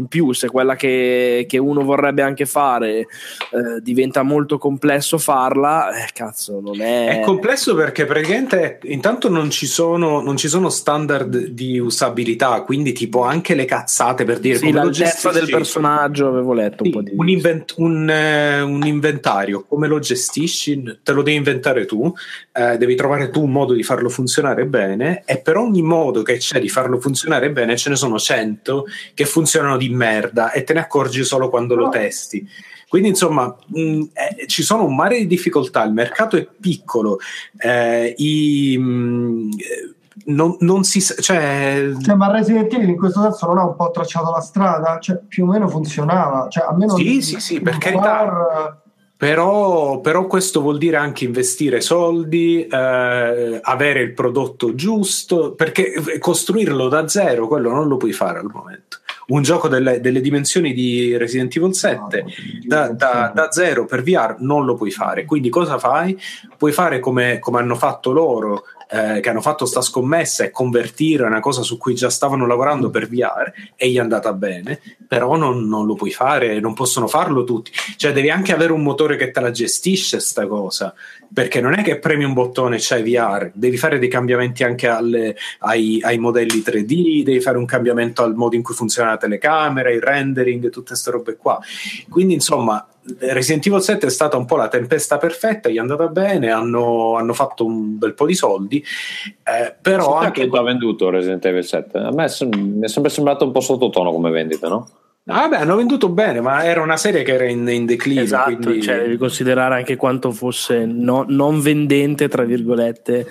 in 0.01 0.07
più 0.07 0.33
se 0.33 0.49
quella 0.49 0.75
che, 0.75 1.45
che 1.47 1.59
uno 1.59 1.83
vorrebbe 1.83 2.23
anche 2.23 2.47
fare 2.47 2.91
eh, 3.01 3.07
diventa 3.81 4.23
molto 4.23 4.59
complesso 4.59 5.19
farla 5.19 5.91
eh, 6.03 6.09
cazzo 6.13 6.61
non 6.61 6.81
è 6.81 7.21
È 7.21 7.21
complesso 7.21 7.75
perché 7.75 8.07
praticamente 8.07 8.81
intanto 8.85 9.29
non 9.29 9.51
ci, 9.51 9.67
sono, 9.67 10.21
non 10.21 10.37
ci 10.37 10.49
sono 10.49 10.69
standard 10.69 11.37
di 11.49 11.79
usabilità, 11.79 12.63
quindi 12.63 12.93
tipo 12.93 13.23
anche 13.23 13.55
le 13.55 13.65
cazzate 13.65 14.25
per 14.25 14.39
dire 14.39 14.59
sì, 14.59 14.73
l'altezza 14.73 15.31
del 15.31 15.49
personaggio 15.49 16.29
avevo 16.29 16.53
letto 16.53 16.85
un 16.85 16.91
po' 16.91 17.03
di 17.03 17.13
un, 17.15 17.29
invent- 17.29 17.75
un, 17.77 18.09
eh, 18.09 18.61
un 18.63 18.85
inventario, 18.85 19.65
come 19.69 19.87
lo 19.87 19.99
gestisci? 19.99 20.99
Te 21.03 21.13
lo 21.13 21.23
devi 21.23 21.37
inventare 21.37 21.85
tu, 21.85 22.13
eh, 22.53 22.77
devi 22.79 22.95
trovare 22.95 23.31
tu 23.31 23.43
un 23.43 23.53
modo 23.53 23.75
di 23.75 23.83
farlo 23.83 24.09
funzionare 24.09 24.67
bene 24.67 25.23
e 25.27 25.39
per 25.39 25.57
ogni 25.57 25.83
modo 25.83 26.23
che 26.23 26.39
c'è 26.39 26.61
di 26.61 26.69
farlo 26.69 27.01
funzionare 27.01 27.51
bene 27.51 27.77
ce 27.77 27.91
ne 27.91 27.97
sono 27.97 28.19
100 28.19 28.87
che 29.15 29.25
funzionano 29.25 29.77
di 29.77 29.90
merda 29.95 30.53
e 30.53 30.63
te 30.65 30.73
ne 30.73 30.81
accorgi 30.81 31.25
solo 31.25 31.49
quando 31.49 31.75
lo 31.75 31.89
testi. 31.89 32.47
Quindi 32.89 33.09
insomma 33.11 33.55
mh, 33.67 34.03
eh, 34.13 34.47
ci 34.49 34.63
sono 34.65 34.85
un 34.85 34.97
mare 34.97 35.19
di 35.19 35.27
difficoltà, 35.29 35.85
il 35.85 35.93
mercato 35.93 36.37
è 36.37 36.47
piccolo, 36.61 37.19
eh, 37.59 38.15
i, 38.19 38.77
mh, 38.77 39.49
eh, 39.59 39.95
non, 40.33 40.57
non 40.61 40.83
si 40.83 41.01
sa- 41.01 41.15
cioè, 41.21 41.93
Cioè, 42.03 42.15
ma 42.17 42.31
Resident 42.33 42.73
Evil 42.75 42.89
in 42.89 42.97
questo 42.97 43.23
senso 43.23 43.47
non 43.47 43.59
ha 43.59 43.65
un 43.67 43.77
po' 43.77 43.91
tracciato 43.93 44.31
la 44.33 44.41
strada? 44.41 44.99
Cioè, 45.01 45.19
più 45.27 45.45
o 45.45 45.47
meno 45.47 45.69
funzionava. 45.69 46.49
Cioè, 46.49 46.65
almeno 46.69 46.97
Sì, 46.97 47.17
il- 47.17 47.23
sì, 47.23 47.41
sì, 47.41 47.55
il 47.55 47.63
per 47.63 47.79
carità. 47.79 48.01
bar- 48.03 48.79
Però, 49.17 50.01
però 50.01 50.27
questo 50.27 50.63
vuol 50.63 50.79
dire 50.79 50.97
anche 50.97 51.25
investire 51.27 51.83
soldi, 51.83 52.67
eh, 52.67 53.61
avere 53.63 54.01
il 54.01 54.15
prodotto 54.15 54.75
giusto, 54.75 55.53
perché 55.55 55.93
costruirlo 56.19 56.89
da 56.89 57.07
zero, 57.07 57.47
quello 57.47 57.71
non 57.71 57.87
lo 57.87 57.99
puoi 57.99 58.13
fare 58.13 58.39
al 58.39 58.51
momento. 58.51 58.97
Un 59.31 59.43
gioco 59.43 59.69
delle, 59.69 60.01
delle 60.01 60.21
dimensioni 60.21 60.73
di 60.73 61.17
Resident 61.17 61.55
Evil 61.57 61.75
7 61.75 62.25
da, 62.65 62.89
da- 62.89 63.33
da 63.35 63.51
zero 63.51 63.85
per 63.87 64.03
VR 64.03 64.37
non 64.39 64.65
lo 64.65 64.75
puoi 64.75 64.91
fare. 64.91 65.25
Quindi 65.25 65.49
cosa 65.49 65.79
fai? 65.79 66.19
Puoi 66.57 66.73
fare 66.73 67.01
come, 67.01 67.39
come 67.39 67.59
hanno 67.59 67.75
fatto 67.77 68.13
loro, 68.13 68.65
eh, 68.91 69.21
che 69.21 69.29
hanno 69.29 69.41
fatto 69.41 69.67
sta 69.67 69.81
scommessa 69.81 70.45
e 70.45 70.51
convertire 70.51 71.25
una 71.25 71.41
cosa 71.41 71.63
su 71.63 71.79
cui 71.79 71.95
già 71.95 72.11
stavano 72.11 72.47
lavorando 72.47 72.91
per 72.91 73.09
VR 73.09 73.53
e 73.77 73.89
gli 73.89 73.97
è 73.97 74.01
andata 74.01 74.33
bene, 74.33 74.81
però 75.07 75.37
non, 75.37 75.69
non 75.69 75.87
lo 75.87 75.95
puoi 75.95 76.11
fare, 76.11 76.59
non 76.61 76.75
possono 76.75 77.07
farlo 77.07 77.45
tutti. 77.45 77.71
Cioè 77.97 78.13
devi 78.13 78.31
anche 78.31 78.53
avere 78.53 78.73
un 78.73 78.83
motore 78.83 79.17
che 79.17 79.31
te 79.31 79.41
la 79.41 79.51
gestisce 79.51 80.19
sta 80.19 80.47
cosa, 80.47 80.93
perché 81.33 81.61
non 81.61 81.75
è 81.75 81.83
che 81.83 81.99
premi 81.99 82.25
un 82.25 82.33
bottone 82.33 82.77
e 82.77 82.81
c'hai 82.81 83.03
VR, 83.03 83.51
devi 83.55 83.77
fare 83.77 83.99
dei 83.99 84.09
cambiamenti 84.09 84.65
anche 84.65 84.89
alle- 84.89 85.37
ai, 85.61 86.01
ai 86.03 86.19
modelli 86.19 86.61
3D, 86.61 87.23
devi 87.23 87.41
fare 87.41 87.59
un 87.59 87.67
cambiamento 87.67 88.23
al 88.23 88.35
modo 88.35 88.57
in 88.57 88.63
cui 88.63 88.75
funziona 88.75 89.11
la 89.11 89.17
telecamera, 89.17 89.91
il 89.91 90.03
rendering, 90.03 90.69
tutte 90.71 90.89
queste 90.89 91.11
robe 91.11 91.37
qua. 91.37 91.61
Quindi 92.09 92.35
insomma 92.35 92.85
Resident 93.19 93.67
Evil 93.67 93.81
7 93.81 94.07
è 94.07 94.11
stata 94.11 94.37
un 94.37 94.45
po' 94.45 94.57
la 94.57 94.69
tempesta 94.69 95.17
perfetta, 95.17 95.69
gli 95.69 95.77
è 95.77 95.81
andata 95.81 96.07
bene, 96.09 96.51
hanno, 96.51 97.17
hanno 97.17 97.33
fatto 97.33 97.65
un 97.65 97.99
bel 97.99 98.15
po' 98.15 98.27
di 98.27 98.35
soldi, 98.35 98.85
eh, 99.43 99.75
però 99.81 100.19
Sai 100.19 100.27
anche 100.27 100.47
quanto 100.47 100.57
ha 100.59 100.71
venduto 100.71 101.11
Resident 101.11 101.45
Evil 101.47 101.65
7? 101.65 101.99
A 101.99 102.11
me 102.13 102.27
mi 102.57 102.85
è 102.85 102.89
sempre 102.89 103.11
sembrato 103.11 103.45
un 103.45 103.53
po' 103.53 103.61
sottotono 103.61 104.13
come 104.13 104.31
vendita, 104.31 104.69
no? 104.69 104.89
Ah, 105.27 105.41
Vabbè, 105.43 105.57
hanno 105.57 105.77
venduto 105.77 106.09
bene, 106.09 106.41
ma 106.41 106.65
era 106.65 106.83
una 106.83 106.97
serie 106.97 107.23
che 107.23 107.35
era 107.35 107.45
in, 107.45 107.69
in 107.69 107.87
declino. 107.87 108.21
Esatto, 108.21 108.57
quindi... 108.57 108.83
cioè 108.83 108.99
devi 108.99 109.17
considerare 109.17 109.77
anche 109.77 109.97
quanto 109.97 110.33
fosse 110.33 110.85
no- 110.87 111.25
non 111.29 111.61
vendente, 111.61 112.29
tra 112.29 112.43
virgolette, 112.43 113.27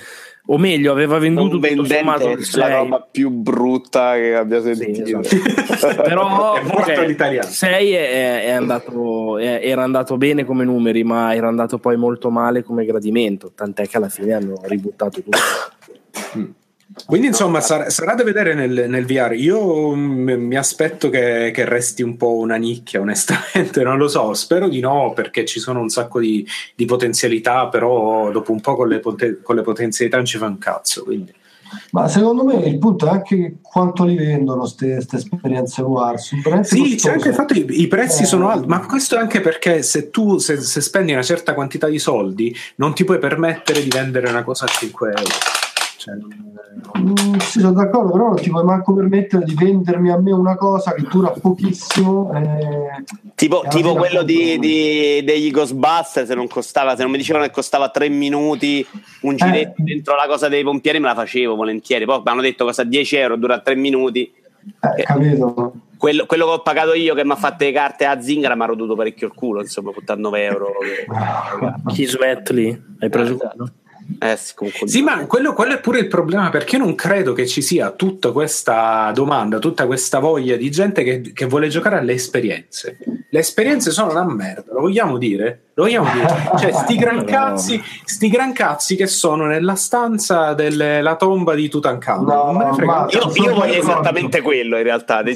o 0.51 0.57
meglio 0.57 0.91
aveva 0.91 1.19
venduto 1.19 1.59
tutto 1.59 1.85
sommato 1.85 2.29
il 2.31 2.43
6 2.43 2.61
la 2.61 2.75
roba 2.77 3.07
più 3.09 3.29
brutta 3.29 4.15
che 4.15 4.35
abbia 4.35 4.61
sentito 4.61 5.23
sì, 5.23 5.41
esatto. 5.45 6.01
però 6.03 6.55
l'italiano 7.05 7.47
6 7.47 7.91
è, 7.91 8.43
è 8.45 8.49
andato, 8.49 9.37
è, 9.37 9.59
era 9.63 9.83
andato 9.83 10.17
bene 10.17 10.45
come 10.45 10.63
numeri 10.63 11.03
ma 11.03 11.35
era 11.35 11.47
andato 11.47 11.77
poi 11.77 11.97
molto 11.97 12.31
male 12.31 12.63
come 12.63 12.85
gradimento 12.85 13.51
tant'è 13.53 13.87
che 13.87 13.97
alla 13.97 14.09
fine 14.09 14.33
hanno 14.33 14.59
ributtato 14.63 15.21
tutto 15.21 15.37
mm. 16.37 16.49
Quindi 17.05 17.27
insomma 17.27 17.61
sarà, 17.61 17.89
sarà, 17.91 18.15
da 18.15 18.23
vedere 18.23 18.55
nel, 18.55 18.85
nel 18.89 19.05
VR. 19.05 19.33
Io 19.33 19.93
m- 19.93 20.31
mi 20.31 20.55
aspetto 20.55 21.09
che, 21.09 21.51
che, 21.53 21.65
resti 21.65 22.01
un 22.01 22.17
po' 22.17 22.37
una 22.37 22.55
nicchia, 22.55 22.99
onestamente, 23.01 23.83
non 23.83 23.97
lo 23.97 24.07
so. 24.07 24.33
Spero 24.33 24.67
di 24.67 24.79
no, 24.79 25.13
perché 25.13 25.45
ci 25.45 25.59
sono 25.59 25.81
un 25.81 25.89
sacco 25.89 26.19
di, 26.19 26.45
di 26.75 26.85
potenzialità, 26.85 27.67
però 27.67 28.31
dopo 28.31 28.51
un 28.51 28.59
po' 28.59 28.75
con 28.75 28.87
le, 28.87 28.99
pot- 28.99 29.41
con 29.41 29.55
le 29.55 29.61
potenzialità 29.61 30.17
non 30.17 30.25
ci 30.25 30.39
fa 30.39 30.47
un 30.47 30.57
cazzo. 30.57 31.03
Quindi. 31.03 31.31
Ma 31.91 32.07
secondo 32.07 32.43
me 32.43 32.55
il 32.55 32.79
punto 32.79 33.05
è 33.05 33.09
anche 33.09 33.57
quanto 33.61 34.03
li 34.03 34.15
vendono 34.15 34.61
queste 34.61 34.97
esperienze 34.97 35.83
VR. 35.83 36.17
Sì, 36.63 36.95
c'è 36.95 37.11
anche 37.11 37.29
il 37.29 37.35
fatto 37.35 37.53
che 37.53 37.59
i 37.59 37.87
prezzi 37.87 38.23
eh. 38.23 38.25
sono 38.25 38.49
alti, 38.49 38.65
ma 38.65 38.83
questo 38.85 39.15
è 39.15 39.19
anche 39.19 39.39
perché 39.39 39.83
se 39.83 40.09
tu 40.09 40.39
se, 40.39 40.59
se 40.59 40.81
spendi 40.81 41.11
una 41.11 41.21
certa 41.21 41.53
quantità 41.53 41.87
di 41.87 41.99
soldi 41.99 42.55
non 42.77 42.95
ti 42.95 43.03
puoi 43.03 43.19
permettere 43.19 43.83
di 43.83 43.89
vendere 43.89 44.29
una 44.29 44.43
cosa 44.43 44.65
a 44.65 44.69
5 44.69 45.07
euro. 45.09 45.68
Cioè, 45.99 46.15
mm, 46.97 47.39
sì, 47.39 47.59
sono 47.59 47.73
d'accordo, 47.73 48.13
però 48.13 48.27
non 48.27 48.37
ti 48.37 48.49
puoi 48.49 48.63
manco 48.63 48.93
permettere 48.93 49.43
di 49.43 49.53
vendermi 49.53 50.09
a 50.09 50.17
me 50.17 50.31
una 50.31 50.55
cosa 50.55 50.93
che 50.93 51.01
dura 51.01 51.31
pochissimo. 51.31 52.31
Eh, 52.33 53.03
tipo, 53.35 53.65
tipo 53.67 53.95
quello 53.95 54.23
di, 54.23 54.57
di, 54.59 55.21
degli 55.25 55.51
Ghostbusters, 55.51 56.27
se 56.27 56.35
non 56.35 56.47
costava, 56.47 56.95
se 56.95 57.01
non 57.01 57.11
mi 57.11 57.17
dicevano 57.17 57.43
che 57.43 57.51
costava 57.51 57.89
tre 57.89 58.07
minuti 58.07 58.85
un 59.23 59.35
giretto 59.35 59.81
eh. 59.81 59.83
dentro 59.83 60.15
la 60.15 60.25
cosa 60.25 60.47
dei 60.47 60.63
pompieri, 60.63 61.01
me 61.01 61.07
la 61.07 61.15
facevo 61.15 61.53
volentieri. 61.53 62.05
Poi 62.05 62.21
mi 62.23 62.31
hanno 62.31 62.41
detto 62.41 62.63
costa 62.63 62.85
10 62.85 63.15
euro, 63.17 63.35
dura 63.35 63.59
tre 63.59 63.75
minuti. 63.75 64.31
Eh, 64.97 65.03
capito. 65.03 65.73
Quello, 65.97 66.25
quello, 66.25 66.45
che 66.45 66.51
ho 66.51 66.61
pagato 66.61 66.93
io 66.93 67.13
che 67.13 67.25
mi 67.25 67.31
ha 67.31 67.35
fatto 67.35 67.65
le 67.65 67.73
carte 67.73 68.05
a 68.05 68.21
Zingara 68.21 68.55
mi 68.55 68.61
ha 68.61 68.67
roduto 68.67 68.95
parecchio 68.95 69.27
il 69.27 69.33
culo, 69.33 69.59
insomma, 69.59 69.89
89 69.89 70.43
euro. 70.45 70.67
Chi 71.91 72.05
smet 72.05 72.49
lì? 72.51 72.83
Hai 72.99 73.09
preso 73.09 73.33
esatto. 73.33 73.71
Eh, 74.17 74.37
sì, 74.37 74.53
sì, 74.85 75.01
ma 75.01 75.25
quello, 75.27 75.53
quello, 75.53 75.75
è 75.75 75.79
pure 75.79 75.99
il 75.99 76.07
problema 76.07 76.49
perché 76.49 76.77
io 76.77 76.83
non 76.83 76.95
credo 76.95 77.33
che 77.33 77.45
ci 77.45 77.61
sia 77.61 77.91
tutta 77.91 78.31
questa 78.31 79.11
domanda, 79.13 79.59
tutta 79.59 79.85
questa 79.85 80.19
voglia 80.19 80.55
di 80.55 80.71
gente 80.71 81.03
che, 81.03 81.31
che 81.33 81.45
vuole 81.45 81.67
giocare 81.67 81.97
alle 81.97 82.13
esperienze. 82.13 82.97
Le 83.29 83.39
esperienze 83.39 83.91
sono 83.91 84.11
una 84.11 84.25
merda, 84.25 84.73
lo 84.73 84.81
vogliamo 84.81 85.17
dire? 85.17 85.68
Lo 85.79 85.85
vogliamo 85.85 86.11
dire? 86.11 86.27
Cioè, 86.59 86.73
sti 86.73 86.95
gran 86.97 87.23
cazzi, 87.23 87.81
sti 88.03 88.27
gran 88.27 88.51
cazzi 88.51 88.97
che 88.97 89.07
sono 89.07 89.45
nella 89.45 89.75
stanza 89.75 90.53
della 90.53 91.15
tomba 91.15 91.53
di 91.53 91.69
Tutankhamon. 91.69 92.25
No, 92.25 93.07
io, 93.09 93.31
io 93.33 93.53
voglio 93.53 93.73
esattamente 93.75 94.41
quello 94.41 94.75
in 94.75 94.83
realtà. 94.83 95.23
Sì, 95.25 95.35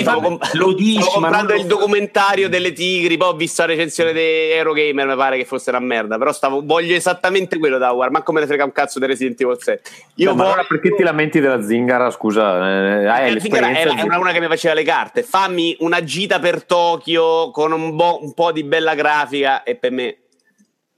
stavo, 0.00 0.38
lo 0.52 0.72
dici, 0.74 1.00
stavo 1.00 1.20
comprando 1.20 1.54
il 1.54 1.64
documentario 1.64 2.50
delle 2.50 2.72
tigri, 2.72 3.16
poi 3.16 3.28
ho 3.28 3.34
visto 3.34 3.62
la 3.62 3.68
recensione 3.68 4.12
di 4.12 4.20
Eurogamer, 4.20 5.06
mi 5.06 5.16
pare 5.16 5.38
che 5.38 5.46
fosse 5.46 5.70
una 5.70 5.80
merda, 5.80 6.18
però 6.18 6.32
stavo, 6.32 6.60
voglio 6.62 6.94
esattamente 6.94 7.58
quello 7.58 7.78
da 7.78 7.92
War, 7.92 8.10
ma 8.10 8.22
come 8.22 8.40
ne 8.40 8.46
frega 8.46 8.64
un 8.64 8.72
cazzo 8.72 8.98
di 8.98 9.06
Resident 9.06 9.40
Evil 9.40 9.56
7. 9.58 9.90
Io 10.16 10.30
no, 10.30 10.34
voglio... 10.34 10.48
allora 10.48 10.64
perché 10.68 10.94
ti 10.94 11.02
lamenti 11.02 11.40
della 11.40 11.62
zingara, 11.62 12.10
scusa? 12.10 13.06
Eh, 13.06 13.34
eh, 13.34 13.40
zingara 13.40 13.70
era, 13.70 13.96
era 13.96 14.18
una 14.18 14.32
che 14.32 14.40
mi 14.40 14.48
faceva 14.48 14.74
le 14.74 14.82
carte. 14.82 15.22
Fammi 15.22 15.76
una 15.80 16.04
gita 16.04 16.40
per 16.40 16.64
Tokyo 16.64 17.50
con 17.50 17.72
un, 17.72 17.96
bo- 17.96 18.22
un 18.22 18.34
po' 18.34 18.52
di 18.52 18.64
bella 18.64 18.94
grafica 18.94 19.61
e 19.62 19.74
per 19.76 19.90
me 19.90 20.16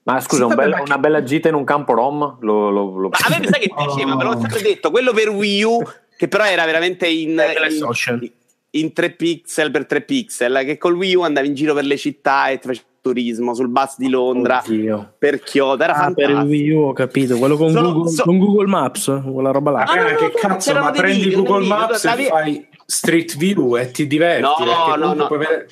ma 0.05 0.21
scusa, 0.21 0.45
un 0.45 0.55
bella, 0.55 0.83
una 0.83 0.99
bella 0.99 1.23
gita 1.23 1.49
in 1.49 1.55
un 1.55 1.65
campo 1.65 1.95
rom? 1.95 2.37
Lo, 2.41 2.69
lo, 2.69 2.99
lo... 2.99 3.09
a 3.11 3.31
me 3.31 3.39
mi 3.39 3.47
sa 3.47 3.57
che 3.57 3.71
piaceva, 3.75 4.15
me 4.17 4.23
l'ho 4.23 4.39
sempre 4.39 4.61
detto. 4.61 4.91
Quello 4.91 5.13
per 5.15 5.31
Wii 5.31 5.63
U, 5.63 5.83
che 6.17 6.29
però 6.29 6.45
era 6.45 6.67
veramente 6.67 7.09
in, 7.09 7.31
in, 7.31 8.31
in 8.71 8.93
3 8.93 9.11
pixel 9.13 9.71
per 9.71 9.87
3 9.87 10.03
pixel, 10.03 10.63
che 10.67 10.77
col 10.77 10.95
Wii 10.95 11.15
U 11.15 11.23
andavi 11.23 11.47
in 11.47 11.55
giro 11.55 11.73
per 11.73 11.85
le 11.85 11.97
città 11.97 12.49
e 12.49 12.59
ti 12.59 12.67
facevi 12.69 12.87
turismo 13.01 13.55
sul 13.55 13.69
bus 13.69 13.97
di 13.97 14.09
Londra 14.09 14.63
Oddio. 14.65 15.15
per 15.19 15.41
Kyoto. 15.41 15.83
Era 15.83 15.95
ah, 15.95 16.13
per 16.13 16.31
il 16.31 16.37
Wii 16.37 16.71
U, 16.71 16.81
ho 16.89 16.93
capito. 16.93 17.39
Quello 17.39 17.57
con, 17.57 17.71
Sono, 17.71 17.93
Google, 17.93 18.11
so... 18.11 18.23
con 18.25 18.39
Google, 18.39 18.67
Maps, 18.67 19.21
quella 19.25 19.51
roba 19.53 19.71
là. 19.71 19.83
Ah, 19.85 19.95
no, 19.95 20.11
no, 20.11 20.17
che 20.17 20.33
cazzo, 20.33 20.75
ma 20.75 20.91
prendi 20.91 21.35
Google 21.35 21.67
Maps 21.67 22.05
e 22.05 22.27
fai 22.27 22.69
Street 22.85 23.39
View 23.39 23.79
e 23.79 23.91
ti 23.91 24.07
diverti. 24.07 24.65
No, 24.65 24.97
no, 24.97 25.15
no. 25.15 25.29
Vedere... 25.29 25.67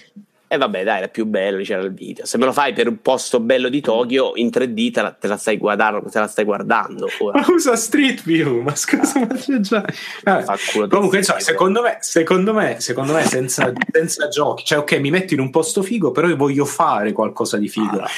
E 0.53 0.59
vabbè, 0.59 0.85
dai, 0.85 0.99
era 0.99 1.09
più 1.09 1.25
bello, 1.25 1.63
c'era 1.63 1.81
il 1.81 1.95
video. 1.95 2.27
Se 2.27 2.37
me 2.37 2.45
lo 2.45 2.53
fai 2.53 2.75
per 2.75 2.87
un 2.87 3.01
posto 3.01 3.41
bello 3.41 3.71
di 3.71 3.81
Tokyo 3.81 4.33
in 4.35 4.49
3D, 4.49 4.93
te 4.93 5.01
la, 5.01 5.11
te 5.11 5.27
la 5.27 5.39
stai, 5.39 5.57
guardando, 5.57 6.03
te 6.11 6.19
la 6.19 6.27
stai 6.27 6.45
guardando. 6.45 7.09
Ora. 7.21 7.41
Ma 7.41 7.47
usa 7.49 7.75
Street 7.75 8.23
View, 8.23 8.61
ma 8.61 8.77
scusa, 8.77 9.21
ma 9.21 9.35
c'è 9.35 9.61
già. 9.61 9.83
Eh, 9.83 10.89
comunque, 10.89 11.17
insomma, 11.17 11.41
secondo 11.41 11.81
me, 11.81 11.97
secondo 12.01 12.53
me, 12.53 12.81
secondo 12.81 13.15
me 13.15 13.25
senza, 13.25 13.73
senza, 13.91 14.29
giochi, 14.29 14.65
cioè, 14.67 14.81
ok, 14.81 14.99
mi 14.99 15.09
metti 15.09 15.33
in 15.33 15.41
un 15.41 15.49
posto 15.49 15.83
figo, 15.83 16.11
però 16.11 16.29
io 16.29 16.37
voglio 16.37 16.67
fare 16.67 17.13
qualcosa 17.13 17.57
di 17.57 17.69
figo. 17.69 18.01
Ah, 18.01 18.11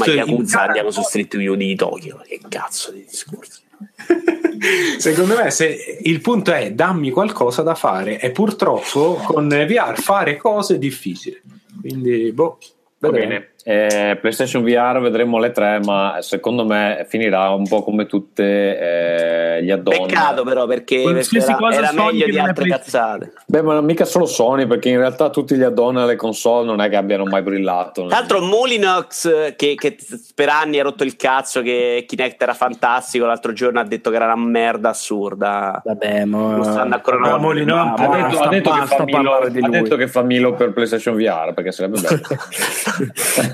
a 0.00 0.10
Yakuza, 0.10 0.62
andiamo 0.62 0.90
su 0.90 1.02
Street 1.02 1.36
View 1.36 1.54
di 1.54 1.74
Tokyo. 1.74 2.22
Che 2.26 2.40
cazzo 2.48 2.92
di 2.92 3.04
discorso. 3.06 3.60
Secondo 4.96 5.36
me, 5.36 5.50
se 5.50 5.98
il 6.00 6.22
punto 6.22 6.50
è 6.50 6.72
dammi 6.72 7.10
qualcosa 7.10 7.60
da 7.60 7.74
fare, 7.74 8.18
e 8.18 8.30
purtroppo 8.30 9.20
con 9.22 9.48
VR 9.48 10.00
fare 10.00 10.38
cose 10.38 10.76
è 10.76 10.78
difficile. 10.78 11.42
Quindi, 11.80 12.32
boh. 12.32 12.58
Va 12.98 13.10
bene. 13.10 13.53
Eh, 13.66 14.18
PlayStation 14.20 14.62
VR 14.62 15.00
vedremo 15.00 15.38
le 15.38 15.50
tre, 15.50 15.80
ma 15.82 16.18
secondo 16.20 16.66
me 16.66 17.06
finirà 17.08 17.48
un 17.48 17.66
po' 17.66 17.82
come 17.82 18.04
tutte 18.04 18.44
eh, 18.44 19.62
gli 19.62 19.70
addon. 19.70 20.06
Peccato 20.06 20.44
però 20.44 20.66
perché, 20.66 21.02
perché 21.02 21.38
era, 21.38 21.72
era 21.72 21.92
meglio 21.92 22.26
di 22.26 22.38
altre 22.38 22.68
cazzate. 22.68 23.32
Beh, 23.46 23.62
ma 23.62 23.80
mica 23.80 24.04
solo 24.04 24.26
Sony, 24.26 24.66
perché 24.66 24.90
in 24.90 24.98
realtà 24.98 25.30
tutti 25.30 25.56
gli 25.56 25.62
addon 25.62 25.96
alle 25.96 26.14
console 26.16 26.66
non 26.66 26.82
è 26.82 26.90
che 26.90 26.96
abbiano 26.96 27.24
mai 27.24 27.40
brillato. 27.40 28.06
Tra 28.06 28.18
l'altro 28.18 28.42
Molinox, 28.42 29.54
che, 29.56 29.74
che, 29.76 29.96
per 30.34 30.50
anni 30.50 30.78
ha 30.78 30.82
rotto 30.82 31.02
il 31.02 31.16
cazzo 31.16 31.62
che 31.62 32.04
Kinect 32.06 32.42
era 32.42 32.52
fantastico, 32.52 33.24
l'altro 33.24 33.54
giorno 33.54 33.80
ha 33.80 33.84
detto 33.84 34.10
che 34.10 34.16
era 34.16 34.26
una 34.26 34.36
merda 34.36 34.90
assurda. 34.90 35.80
Vabbè, 35.82 36.26
ma... 36.26 36.56
Non 36.56 36.64
stanno 36.64 36.94
ancora 36.96 37.16
una 37.16 37.38
Molinox 37.38 37.98
ha, 37.98 38.08
detto, 38.08 38.40
ha, 38.42 38.48
detto, 38.48 39.04
che 39.04 39.04
Milo, 39.04 39.36
ha 39.36 39.48
detto 39.48 39.96
che 39.96 40.06
fa 40.06 40.20
Milo 40.20 40.52
per 40.52 40.72
PlayStation 40.74 41.16
VR, 41.16 41.54
perché 41.54 41.72
sarebbe 41.72 42.00
bello. 42.00 42.20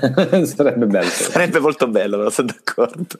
Sarebbe 0.45 0.85
bello. 0.85 1.09
Sarebbe 1.09 1.59
molto 1.59 1.87
bello, 1.87 2.17
però 2.17 2.29
sono 2.29 2.47
d'accordo. 2.47 3.19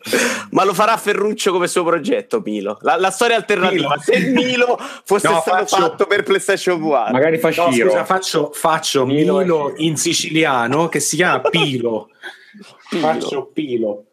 Ma 0.52 0.64
lo 0.64 0.74
farà 0.74 0.98
Ferruccio 0.98 1.52
come 1.52 1.68
suo 1.68 1.84
progetto, 1.84 2.42
Milo. 2.44 2.78
La, 2.82 2.98
la 2.98 3.12
storia 3.12 3.36
alternativa. 3.36 3.90
Milo. 3.90 4.02
Se 4.02 4.20
Milo 4.32 4.80
fosse 5.04 5.30
no, 5.30 5.40
stato 5.42 5.66
faccio... 5.66 5.76
fatto 5.78 6.06
per 6.08 6.24
PlayStation 6.24 6.80
VR. 6.80 7.12
Magari 7.12 7.38
fa 7.38 7.50
no, 7.50 7.72
scusa, 7.72 8.06
faccio, 8.06 8.52
faccio 8.54 9.06
Milo, 9.06 9.38
Milo 9.38 9.74
in 9.78 9.98
siciliano 9.98 10.88
che 10.88 11.00
si 11.00 11.16
chiama 11.16 11.42
Pilo. 11.42 12.10
Pilo. 12.90 13.08
Faccio 13.08 13.50
Pilo. 13.54 14.06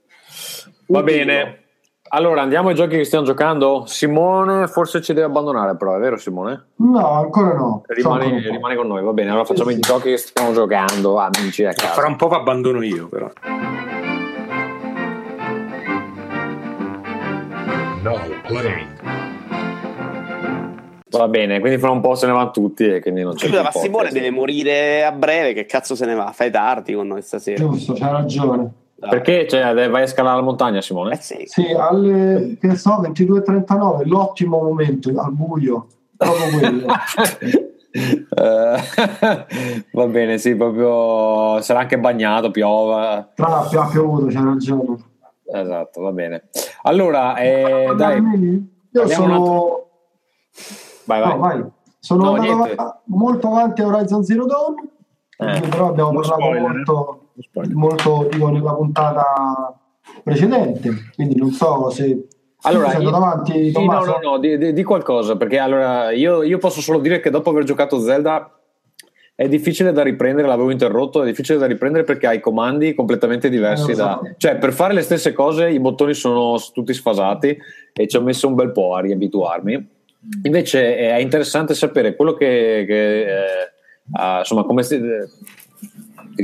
Va 0.86 1.02
bene. 1.02 1.67
Allora 2.10 2.40
andiamo 2.40 2.70
ai 2.70 2.74
giochi 2.74 2.96
che 2.96 3.04
stiamo 3.04 3.26
giocando. 3.26 3.84
Simone 3.86 4.66
forse 4.66 5.02
ci 5.02 5.12
deve 5.12 5.26
abbandonare, 5.26 5.76
però 5.76 5.94
è 5.94 5.98
vero 5.98 6.16
Simone? 6.16 6.68
No, 6.76 7.10
ancora 7.10 7.54
no. 7.54 7.82
Rimane, 7.86 8.48
rimane 8.48 8.76
con 8.76 8.86
noi, 8.86 9.02
va 9.02 9.12
bene. 9.12 9.28
Allora 9.30 9.44
facciamo 9.44 9.70
sì, 9.70 9.76
i 9.76 9.80
giochi 9.80 10.10
che 10.10 10.16
stiamo 10.16 10.52
giocando, 10.52 11.18
amici. 11.18 11.64
A 11.64 11.72
casa. 11.72 11.92
Fra 11.92 12.06
un 12.06 12.16
po' 12.16 12.28
abbandono 12.28 12.82
io, 12.82 13.08
però. 13.08 13.30
No 18.02 18.18
play. 18.46 18.86
Va 21.10 21.28
bene, 21.28 21.60
quindi 21.60 21.78
fra 21.78 21.90
un 21.90 22.00
po' 22.00 22.14
se 22.14 22.26
ne 22.26 22.32
vanno 22.32 22.50
tutti 22.52 22.86
e 22.86 23.00
quindi 23.00 23.22
non 23.22 23.34
c'è 23.34 23.48
Scusa, 23.48 23.62
ma 23.62 23.70
Simone 23.70 24.10
deve 24.10 24.30
morire 24.30 25.04
a 25.04 25.12
breve, 25.12 25.52
che 25.52 25.66
cazzo 25.66 25.94
se 25.94 26.06
ne 26.06 26.14
va? 26.14 26.30
Fai 26.32 26.50
tardi 26.50 26.94
con 26.94 27.06
noi 27.06 27.20
stasera. 27.20 27.58
Giusto, 27.58 27.92
c'ha 27.94 28.10
ragione. 28.12 28.86
Dai. 28.98 29.10
Perché 29.10 29.46
cioè, 29.46 29.88
vai 29.88 30.02
a 30.02 30.06
scalare 30.08 30.38
la 30.38 30.42
montagna, 30.42 30.80
Simone? 30.80 31.12
Eh 31.12 31.20
sì. 31.20 31.44
sì, 31.46 31.66
alle 31.70 32.56
che 32.60 32.74
so, 32.74 33.00
22.39, 33.00 34.08
l'ottimo 34.08 34.60
momento 34.60 35.12
al 35.16 35.32
buio. 35.32 35.86
Proprio 36.16 36.58
quello. 36.58 36.86
uh, 38.30 38.76
va 39.96 40.06
bene, 40.08 40.38
sì, 40.38 40.56
proprio 40.56 41.60
sarà 41.60 41.78
anche 41.78 41.96
bagnato, 42.00 42.50
piove. 42.50 43.28
Tra 43.36 43.48
l'altro 43.48 43.80
ha 43.82 43.86
piovuto, 43.88 44.26
c'è 44.26 44.40
ragione. 44.40 44.96
Esatto, 45.44 46.00
va 46.00 46.10
bene. 46.10 46.48
Allora, 46.82 47.36
eh, 47.36 47.92
dai, 47.96 48.20
io 48.90 49.06
sono. 49.06 49.86
Vai, 51.04 51.20
vai. 51.20 51.30
No, 51.30 51.38
vai. 51.38 51.64
Sono 52.00 52.34
no, 52.34 53.00
molto 53.04 53.46
avanti 53.46 53.80
a 53.80 53.86
Horizon 53.86 54.24
Zero 54.24 54.44
Dawn, 54.44 54.74
eh, 55.38 55.68
però 55.68 55.90
abbiamo 55.90 56.10
parlato 56.14 56.40
spoiler. 56.40 56.60
molto 56.62 57.17
molto 57.72 58.28
dico, 58.30 58.48
nella 58.48 58.74
puntata 58.74 59.78
precedente, 60.22 61.10
quindi 61.14 61.36
non 61.36 61.50
so 61.50 61.90
se 61.90 62.28
allora, 62.62 62.96
io, 62.96 63.10
davanti, 63.10 63.70
sì, 63.70 63.84
no, 63.84 64.04
no, 64.04 64.18
no, 64.20 64.38
di, 64.38 64.58
di, 64.58 64.72
di, 64.72 64.82
qualcosa, 64.82 65.36
perché 65.36 65.58
allora 65.58 66.10
io, 66.10 66.42
io, 66.42 66.58
posso 66.58 66.80
solo 66.80 66.98
dire 66.98 67.20
che 67.20 67.30
dopo 67.30 67.50
aver 67.50 67.62
giocato 67.62 68.00
Zelda 68.00 68.58
è 69.36 69.46
difficile 69.46 69.92
da 69.92 70.02
riprendere, 70.02 70.48
l'avevo 70.48 70.72
interrotto, 70.72 71.22
è 71.22 71.26
difficile 71.26 71.58
da 71.58 71.66
riprendere 71.66 72.02
perché 72.02 72.26
hai 72.26 72.40
comandi 72.40 72.94
completamente 72.94 73.48
diversi. 73.48 73.92
Eh, 73.92 73.94
da, 73.94 74.20
cioè, 74.36 74.56
per 74.56 74.72
fare 74.72 74.92
le 74.92 75.02
stesse 75.02 75.32
cose 75.32 75.70
i 75.70 75.78
bottoni 75.78 76.14
sono 76.14 76.56
tutti 76.72 76.92
sfasati 76.92 77.56
e 77.92 78.08
ci 78.08 78.16
ho 78.16 78.22
messo 78.22 78.48
un 78.48 78.56
bel 78.56 78.72
po' 78.72 78.96
a 78.96 79.00
riabituarmi. 79.00 79.88
Invece 80.42 80.96
è 80.96 81.18
interessante 81.18 81.74
sapere 81.74 82.16
quello 82.16 82.34
che, 82.34 82.84
che, 82.84 83.20
eh, 83.20 83.72
ah, 84.14 84.38
insomma, 84.38 84.64
come 84.64 84.82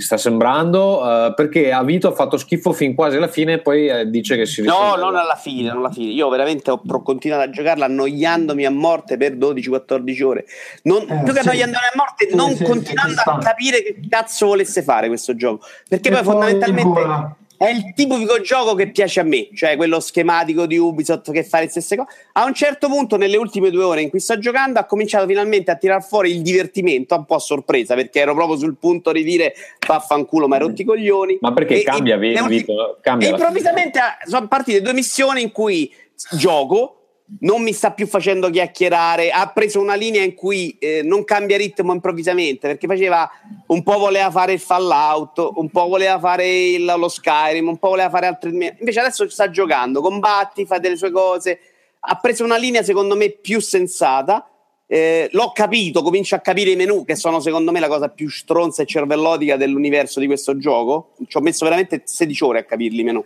sta 0.01 0.16
sembrando, 0.16 1.27
eh, 1.29 1.35
perché 1.35 1.73
a 1.73 1.83
Vito 1.83 2.09
ha 2.09 2.12
fatto 2.12 2.37
schifo 2.37 2.73
fin 2.73 2.95
quasi 2.95 3.16
alla 3.16 3.29
fine 3.29 3.55
e 3.55 3.59
poi 3.61 3.87
eh, 3.89 4.11
dice 4.11 4.37
che 4.37 4.47
si 4.47 4.62
No, 4.62 4.95
non 4.97 5.16
alla 5.16 5.37
fine, 5.37 5.69
non 5.69 5.79
alla 5.79 5.91
fine. 5.91 6.12
Io 6.12 6.29
veramente 6.29 6.71
ho 6.71 6.79
pro- 6.79 7.03
continuato 7.03 7.43
a 7.43 7.51
giocarla 7.51 7.85
annoiandomi 7.87 8.65
a 8.65 8.71
morte 8.71 9.16
per 9.16 9.37
12-14 9.37 10.23
ore. 10.25 10.45
Non, 10.83 11.03
Eh, 11.03 11.23
più 11.25 11.33
che 11.33 11.41
sì. 11.43 11.49
annoiandomi 11.49 11.85
a 11.85 11.97
morte, 11.97 12.29
Sì, 12.29 12.35
non 12.37 12.55
sì, 12.55 12.65
continuando 12.65 13.21
a 13.25 13.39
capire 13.39 13.83
che 13.83 13.97
cazzo 14.09 14.47
volesse 14.47 14.83
fare 14.83 15.09
questo 15.09 15.35
gioco. 15.35 15.65
Perché 15.89 16.09
E 16.09 16.12
poi 16.12 16.23
poi 16.23 16.33
fondamentalmente. 16.33 17.43
È 17.56 17.68
il 17.68 17.93
tipico 17.94 18.40
gioco 18.40 18.74
che 18.74 18.90
piace 18.90 19.20
a 19.20 19.22
me, 19.22 19.48
cioè 19.55 19.76
quello 19.76 20.01
schematico 20.01 20.66
di 20.66 20.76
Ubisoft 20.76 21.31
che 21.32 21.44
fa 21.44 21.60
le 21.60 21.68
stesse 21.68 21.97
cose. 21.97 22.09
A 22.32 22.44
un 22.44 22.55
certo 22.55 22.89
punto, 22.89 23.16
nelle 23.16 23.36
ultime 23.36 23.70
due 23.70 23.85
ore 23.85 24.02
in 24.02 24.10
cui 24.10 24.20
sto 24.20 24.39
giocando, 24.39 24.78
ha 24.78 24.85
cominciato 24.85 25.26
finalmente 25.26 25.70
a 25.70 25.76
tirar 25.76 26.02
fuori 26.05 26.31
il 26.32 26.43
divertimento, 26.43 27.14
un 27.14 27.24
po' 27.24 27.36
a 27.36 27.39
sorpresa, 27.40 27.94
perché 27.94 28.20
ero 28.20 28.35
proprio 28.35 28.59
sul 28.59 28.76
punto 28.76 29.12
di 29.12 29.22
dire 29.22 29.55
vaffanculo, 29.86 30.48
ma 30.48 30.56
hai 30.56 30.62
rotti 30.62 30.82
i 30.82 30.85
coglioni. 30.85 31.39
Ma 31.40 31.52
perché 31.52 31.81
E- 31.81 31.82
cambia, 31.85 32.16
e- 32.16 32.31
ultime- 32.32 32.48
Vito? 32.48 32.98
Cambia 33.01 33.28
e 33.28 33.31
improvvisamente 33.31 34.01
sono 34.26 34.48
partite 34.48 34.82
due 34.82 34.93
missioni 34.93 35.43
in 35.43 35.52
cui 35.52 35.93
gioco, 36.32 37.03
non 37.41 37.63
mi 37.63 37.73
sta 37.73 37.91
più 37.93 38.07
facendo 38.07 38.51
chiacchierare, 38.51 39.31
ha 39.31 39.49
preso 39.49 39.81
una 39.81 39.95
linea 39.95 40.23
in 40.23 40.35
cui 40.35 40.77
eh, 40.79 41.01
non 41.03 41.25
cambia 41.25 41.57
ritmo 41.57 41.93
improvvisamente, 41.93 42.69
perché 42.69 42.87
faceva 42.87 43.29
un 43.69 43.83
po' 43.83 43.99
voleva 43.99 44.31
fare 44.31 44.53
il 44.53 44.61
Fallout, 44.61 45.53
un 45.55 45.71
po' 45.71 45.89
voleva 45.89 46.19
fare 46.19 46.47
il- 46.73 46.85
lo 46.85 47.09
Skyrim, 47.09 47.69
un 47.69 47.79
po' 47.79 47.89
voleva 47.89 48.11
fare 48.11 48.27
altri... 48.27 48.51
Invece 48.51 49.01
adesso 49.01 49.29
sta 49.29 49.49
giocando, 49.51 50.01
combatti, 50.01 50.67
fa 50.67 50.79
delle 50.79 50.97
sue 50.97 51.11
cose, 51.11 51.59
ha 52.01 52.17
preso 52.17 52.45
una 52.45 52.57
linea 52.59 52.83
secondo 52.83 53.17
me 53.17 53.31
più 53.31 53.61
sensata. 53.61 54.49
eh, 54.87 55.31
l'ho 55.33 55.51
capito, 55.53 56.03
comincio 56.03 56.35
a 56.35 56.41
capire 56.41 56.71
i 56.71 56.77
menu 56.77 57.07
che 57.07 57.17
sono 57.17 57.41
secondo 57.41 57.73
me 57.73 57.81
la 57.81 57.89
cosa 57.89 58.11
più 58.11 58.29
stronza 58.29 58.83
e 58.83 58.87
cervellotica 58.87 59.57
dell'universo 59.57 60.21
di 60.21 60.27
questo 60.27 60.59
gioco. 60.59 61.15
Ci 61.27 61.39
ho 61.39 61.41
messo 61.41 61.65
veramente 61.65 62.03
16 62.05 62.45
ore 62.45 62.59
a 62.61 62.65
capirli 62.65 63.01
i 63.01 63.05
menu. 63.05 63.25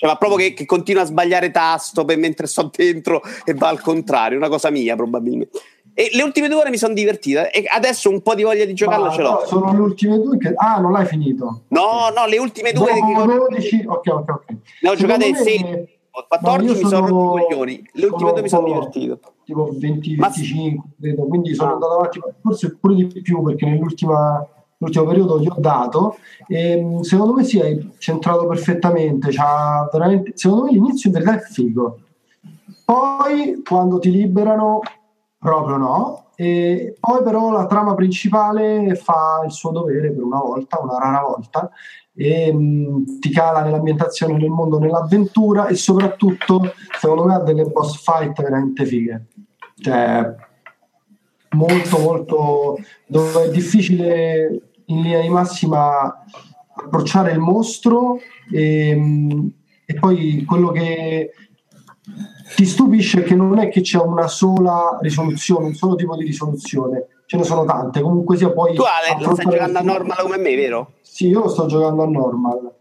Cioè, 0.00 0.08
ma 0.08 0.16
proprio 0.16 0.38
che, 0.38 0.54
che 0.54 0.64
continua 0.64 1.02
a 1.02 1.06
sbagliare 1.06 1.50
tasto 1.50 2.04
per 2.04 2.16
mentre 2.18 2.46
sto 2.46 2.70
dentro 2.72 3.20
e 3.44 3.52
va 3.54 3.66
al 3.68 3.80
contrario, 3.80 4.38
una 4.38 4.48
cosa 4.48 4.70
mia 4.70 4.94
probabilmente. 4.94 5.58
E 5.92 6.10
le 6.12 6.22
ultime 6.22 6.46
due 6.46 6.58
ore 6.60 6.70
mi 6.70 6.76
sono 6.76 6.94
divertita 6.94 7.50
e 7.50 7.64
adesso 7.66 8.08
un 8.08 8.22
po' 8.22 8.36
di 8.36 8.44
voglia 8.44 8.64
di 8.64 8.74
giocarlo 8.74 9.06
Ma 9.06 9.10
ce 9.10 9.22
l'ho. 9.22 9.30
no, 9.30 9.42
sono 9.46 9.72
le 9.72 9.78
ultime 9.80 10.20
due 10.20 10.38
che... 10.38 10.52
Ah, 10.54 10.78
non 10.78 10.92
l'hai 10.92 11.04
finito. 11.06 11.62
No, 11.70 12.10
no, 12.14 12.26
le 12.28 12.38
ultime 12.38 12.70
due 12.70 12.92
che 12.92 13.00
Dopo 13.00 13.48
12... 13.48 13.84
Ok, 13.88 14.06
ok, 14.06 14.28
ok. 14.30 14.44
ne 14.82 14.88
ho 14.90 14.94
giocate 14.94 15.30
me- 15.32 15.36
6, 15.36 15.88
14 16.28 16.66
No, 16.66 16.72
mi 16.74 16.78
sono 16.78 16.88
sono- 16.88 17.06
rotti 17.08 17.40
i 17.40 17.44
coglioni. 17.46 17.88
Le 17.94 18.06
ultime 18.06 18.32
due 18.32 18.42
mi 18.42 18.48
sono 18.48 18.66
divertito. 18.68 19.20
tipo 19.44 19.68
20, 19.76 20.14
Ma- 20.16 20.28
25, 20.28 20.84
credo. 21.00 21.22
quindi 21.26 21.54
sono 21.56 21.70
Ah. 21.70 21.72
andato 21.72 21.92
avanti 21.96 22.20
forse 22.40 22.76
pure 22.80 22.94
di 22.94 23.20
più 23.20 23.42
perché 23.42 23.66
nell'ultima 23.66 24.46
l'ultimo 24.78 25.04
periodo 25.04 25.40
gli 25.40 25.48
ho 25.48 25.56
dato 25.58 26.16
e 26.46 26.80
mh, 26.80 27.00
secondo 27.00 27.34
me 27.34 27.44
sì 27.44 27.60
hai 27.60 27.94
centrato 27.98 28.46
perfettamente 28.46 29.30
secondo 30.34 30.64
me 30.64 30.70
l'inizio 30.72 31.10
in 31.10 31.14
verità 31.14 31.36
è 31.36 31.40
figo. 31.40 32.00
Poi 32.84 33.62
quando 33.64 33.98
ti 33.98 34.10
liberano 34.10 34.80
proprio 35.38 35.76
no 35.76 36.24
e 36.36 36.96
poi 36.98 37.22
però 37.22 37.50
la 37.50 37.66
trama 37.66 37.94
principale 37.94 38.94
fa 38.94 39.42
il 39.44 39.50
suo 39.50 39.70
dovere 39.70 40.12
per 40.12 40.22
una 40.22 40.38
volta 40.38 40.80
una 40.80 40.98
rara 40.98 41.20
volta 41.20 41.70
e 42.14 42.52
mh, 42.52 43.18
ti 43.20 43.30
cala 43.30 43.62
nell'ambientazione 43.62 44.36
nel 44.36 44.48
mondo 44.48 44.78
nell'avventura 44.78 45.66
e 45.66 45.74
soprattutto 45.74 46.72
secondo 46.98 47.24
me 47.24 47.34
ha 47.34 47.40
delle 47.40 47.64
boss 47.64 48.02
fight 48.02 48.40
veramente 48.40 48.84
fighe. 48.86 49.26
Cioè 49.80 50.34
molto 51.50 51.98
molto 51.98 52.78
dove 53.06 53.44
è 53.44 53.50
difficile 53.50 54.67
in 54.88 55.02
linea 55.02 55.20
di 55.20 55.28
massima 55.28 56.24
approcciare 56.74 57.32
il 57.32 57.38
mostro 57.38 58.18
e, 58.52 59.50
e 59.84 59.94
poi 59.94 60.44
quello 60.44 60.70
che 60.70 61.32
ti 62.54 62.64
stupisce 62.64 63.20
è 63.20 63.22
che 63.22 63.34
non 63.34 63.58
è 63.58 63.68
che 63.68 63.80
c'è 63.80 63.98
una 63.98 64.28
sola 64.28 64.98
risoluzione, 65.00 65.66
un 65.66 65.74
solo 65.74 65.94
tipo 65.94 66.16
di 66.16 66.24
risoluzione, 66.24 67.06
ce 67.26 67.36
ne 67.36 67.44
sono 67.44 67.64
tante, 67.64 68.00
comunque 68.00 68.36
sia 68.36 68.50
poi... 68.50 68.74
Tu 68.74 68.82
Ale, 68.82 69.22
lo 69.22 69.34
stai 69.34 69.46
giocando 69.46 69.78
a 69.78 69.82
normal 69.82 70.18
come 70.18 70.38
me, 70.38 70.56
vero? 70.56 70.92
Sì, 71.02 71.28
io 71.28 71.40
lo 71.40 71.48
sto 71.48 71.66
giocando 71.66 72.02
a 72.02 72.06
normal. 72.06 72.72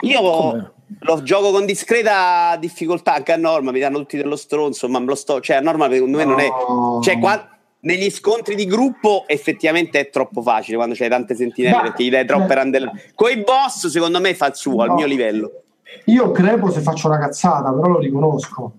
Io 0.00 0.72
lo 1.00 1.22
gioco 1.22 1.50
con 1.50 1.66
discreta 1.66 2.56
difficoltà 2.56 3.14
anche 3.14 3.32
a 3.32 3.36
norma, 3.36 3.72
mi 3.72 3.80
danno 3.80 3.98
tutti 3.98 4.16
dello 4.16 4.36
stronzo, 4.36 4.88
ma 4.88 5.00
lo 5.00 5.14
sto, 5.14 5.40
cioè 5.40 5.56
a 5.56 5.60
norma 5.60 5.90
secondo 5.90 6.16
me 6.16 6.24
non 6.24 6.38
è 6.38 6.48
No. 6.48 7.00
cioè 7.02 7.18
qua 7.18 7.57
negli 7.80 8.10
scontri 8.10 8.54
di 8.54 8.66
gruppo 8.66 9.24
effettivamente 9.26 10.00
è 10.00 10.10
troppo 10.10 10.42
facile 10.42 10.76
quando 10.76 10.94
c'hai 10.96 11.08
tante 11.08 11.34
sentinelle 11.34 11.76
Ma- 11.76 11.82
perché 11.82 12.04
gli 12.04 12.10
dai 12.10 12.26
troppe 12.26 12.54
randelle. 12.54 12.90
Con 13.14 13.30
i 13.30 13.42
boss 13.42 13.86
secondo 13.86 14.20
me 14.20 14.34
fa 14.34 14.46
il 14.48 14.54
suo 14.56 14.82
al 14.82 14.88
No. 14.88 14.94
mio 14.94 15.06
livello. 15.06 15.62
Io 16.06 16.30
crepo 16.32 16.70
se 16.70 16.80
faccio 16.80 17.06
una 17.08 17.18
cazzata, 17.18 17.72
però 17.72 17.86
lo 17.88 17.98
riconosco. 17.98 18.72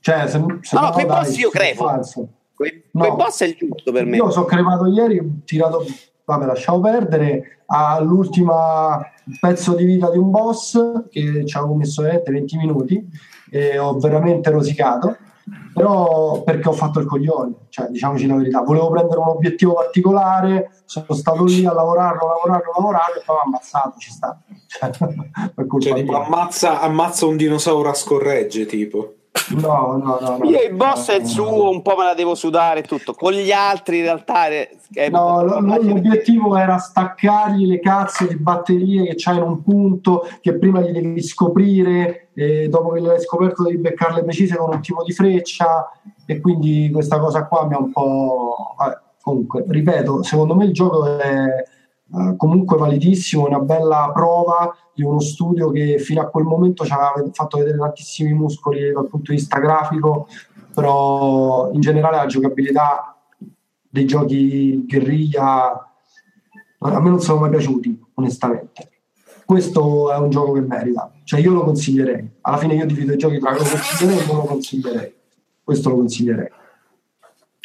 Cioè, 0.00 0.26
se, 0.28 0.44
se 0.62 0.76
No, 0.76 0.82
no, 0.82 0.90
quei 0.92 1.06
dai, 1.06 1.16
boss 1.24 1.36
io 1.38 1.50
crepo. 1.50 2.00
Quei, 2.54 2.84
No. 2.92 3.00
quei 3.00 3.12
boss 3.16 3.42
è 3.42 3.46
il 3.46 3.54
giusto 3.56 3.90
per 3.92 4.04
me. 4.04 4.16
Io 4.16 4.30
sono 4.30 4.44
crepato 4.44 4.86
ieri, 4.86 5.18
ho 5.18 5.24
tirato, 5.44 5.84
vabbè, 6.24 6.46
lasciamo 6.46 6.80
perdere, 6.80 7.62
all'ultima 7.66 9.00
pezzo 9.40 9.74
di 9.74 9.84
vita 9.84 10.10
di 10.10 10.18
un 10.18 10.30
boss 10.30 11.08
che 11.10 11.44
ci 11.46 11.56
avevo 11.56 11.74
messo 11.74 12.02
veramente 12.02 12.30
20 12.32 12.56
minuti 12.56 13.06
e 13.50 13.78
ho 13.78 13.98
veramente 13.98 14.50
rosicato, 14.50 15.16
però 15.72 16.42
perché 16.42 16.68
ho 16.68 16.72
fatto 16.72 17.00
il 17.00 17.06
coglione, 17.06 17.52
cioè 17.68 17.86
diciamoci 17.88 18.26
la 18.26 18.36
verità, 18.36 18.60
volevo 18.60 18.90
prendere 18.90 19.20
un 19.20 19.28
obiettivo 19.28 19.74
particolare, 19.74 20.82
sono 20.84 21.06
stato 21.14 21.44
lì 21.44 21.64
a 21.64 21.72
lavorarlo, 21.72 22.26
lavorarlo, 22.26 22.72
lavorare 22.76 23.20
e 23.20 23.22
poi 23.24 23.36
ho 23.36 23.40
ammazzato, 23.44 23.94
ci 23.98 24.10
sta. 24.10 24.38
Cioè, 24.70 24.90
Cioè, 25.80 25.94
tipo, 25.94 26.22
ammazza, 26.22 26.80
ammazza 26.80 27.26
un 27.26 27.36
dinosauro 27.36 27.88
a 27.88 27.94
scorregge, 27.94 28.66
tipo. 28.66 29.14
No, 29.56 30.00
no, 30.02 30.18
no. 30.20 30.36
no. 30.38 30.48
Io 30.48 30.62
il 30.62 30.74
boss 30.74 31.10
è 31.10 31.16
il 31.16 31.26
suo, 31.26 31.70
un 31.70 31.82
po' 31.82 31.96
me 31.96 32.04
la 32.04 32.14
devo 32.14 32.34
sudare 32.34 32.82
tutto. 32.82 33.14
Con 33.14 33.32
gli 33.32 33.50
altri 33.50 33.98
in 33.98 34.04
realtà 34.04 34.46
è, 34.46 34.68
No, 35.10 35.42
lo- 35.42 35.60
lo- 35.60 35.82
l'obiettivo 35.82 36.56
era 36.56 36.78
staccargli 36.78 37.66
le 37.66 37.80
cazzo 37.80 38.26
di 38.26 38.36
batterie 38.36 39.04
che 39.04 39.14
c'hai 39.16 39.36
in 39.36 39.42
un 39.42 39.62
punto 39.62 40.26
che 40.40 40.54
prima 40.58 40.80
gli 40.80 40.90
devi 40.90 41.22
scoprire 41.22 42.28
e 42.34 42.68
dopo 42.68 42.90
che 42.90 43.00
le 43.00 43.12
hai 43.12 43.20
scoperto 43.20 43.62
devi 43.64 43.78
beccarle 43.78 44.22
precise 44.24 44.56
con 44.56 44.70
un 44.74 44.80
tipo 44.80 45.02
di 45.04 45.12
freccia 45.12 45.90
e 46.26 46.40
quindi 46.40 46.90
questa 46.92 47.18
cosa 47.18 47.46
qua 47.46 47.66
mi 47.66 47.74
ha 47.74 47.78
un 47.78 47.90
po'... 47.92 48.74
vabbè, 48.76 48.98
comunque, 49.20 49.64
ripeto, 49.66 50.22
secondo 50.22 50.54
me 50.54 50.64
il 50.64 50.72
gioco 50.72 51.18
è 51.18 51.46
eh, 52.12 52.34
comunque 52.36 52.76
validissimo, 52.76 53.46
una 53.46 53.60
bella 53.60 54.10
prova 54.12 54.74
di 54.94 55.02
uno 55.02 55.20
studio 55.20 55.70
che 55.70 55.98
fino 55.98 56.20
a 56.20 56.28
quel 56.28 56.44
momento 56.44 56.84
ci 56.84 56.92
aveva 56.92 57.28
fatto 57.32 57.58
vedere 57.58 57.78
tantissimi 57.78 58.32
muscoli 58.32 58.92
dal 58.92 59.08
punto 59.08 59.30
di 59.30 59.38
vista 59.38 59.58
grafico, 59.58 60.28
però 60.74 61.70
in 61.72 61.80
generale 61.80 62.16
la 62.16 62.26
giocabilità 62.26 63.16
dei 63.88 64.06
giochi 64.06 64.84
guerriglia 64.86 65.84
a 66.82 67.00
me 67.00 67.10
non 67.10 67.20
sono 67.20 67.40
mai 67.40 67.50
piaciuti 67.50 68.06
onestamente. 68.14 68.90
Questo 69.44 70.12
è 70.12 70.16
un 70.16 70.30
gioco 70.30 70.52
che 70.52 70.60
merita 70.60 71.10
cioè 71.30 71.38
io 71.38 71.52
lo 71.52 71.62
consiglierei. 71.62 72.28
Alla 72.40 72.56
fine 72.56 72.74
io 72.74 72.84
divido 72.86 73.12
i 73.12 73.16
giochi 73.16 73.38
tra 73.38 73.52
lo 73.52 73.58
consiglierei 73.58 74.18
e 74.18 74.26
non 74.26 74.36
lo 74.38 74.42
consiglierei. 74.42 75.14
Questo 75.62 75.88
lo 75.90 75.94
consiglierei. 75.94 76.48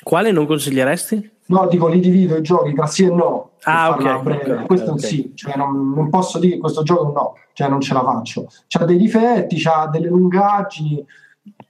Quale 0.04 0.32
non 0.32 0.46
consiglieresti? 0.46 1.32
No 1.48 1.68
dico 1.68 1.88
li 1.88 2.00
divido 2.00 2.36
i 2.38 2.42
giochi 2.42 2.74
tra 2.74 2.86
sì 2.88 3.04
e 3.06 3.10
no 3.10 3.50
Ah, 3.68 3.90
ok, 3.92 4.22
breve. 4.22 4.54
ok, 4.54 4.66
questo 4.68 4.88
è 4.88 4.92
un 4.92 5.00
sì 5.00 5.32
cioè 5.36 5.56
non, 5.56 5.92
non 5.94 6.10
posso 6.10 6.38
dire 6.40 6.54
che 6.54 6.60
questo 6.60 6.84
gioco 6.84 7.04
è 7.04 7.08
un 7.08 7.14
no 7.14 7.34
cioè 7.54 7.68
non 7.68 7.82
ce 7.82 7.94
la 7.94 8.04
faccio 8.04 8.48
c'ha 8.68 8.86
dei 8.86 8.98
difetti 8.98 9.56
c'ha 9.60 9.88
delle 9.92 10.08
lungaggini 10.08 11.04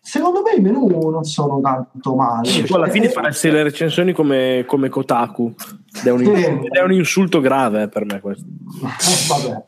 secondo 0.02 0.42
me 0.42 0.56
i 0.58 0.62
menu 0.62 1.10
non 1.10 1.24
sono 1.24 1.60
tanto 1.62 2.16
male 2.16 2.48
Sì, 2.50 2.64
poi 2.64 2.78
alla 2.82 2.90
fine 2.92 3.06
Eh, 3.06 3.10
faresti 3.10 3.50
le 3.50 3.64
recensioni 3.64 4.12
come, 4.14 4.64
come 4.68 4.88
Kotaku. 4.90 5.54
Ed 6.00 6.06
è, 6.06 6.10
un, 6.12 6.22
ed 6.22 6.68
è 6.74 6.82
un 6.84 6.92
insulto 6.92 7.40
grave 7.40 7.84
eh, 7.84 7.88
per 7.90 8.06
me 8.06 8.20
questo. 8.20 8.46
vabbè 9.30 9.64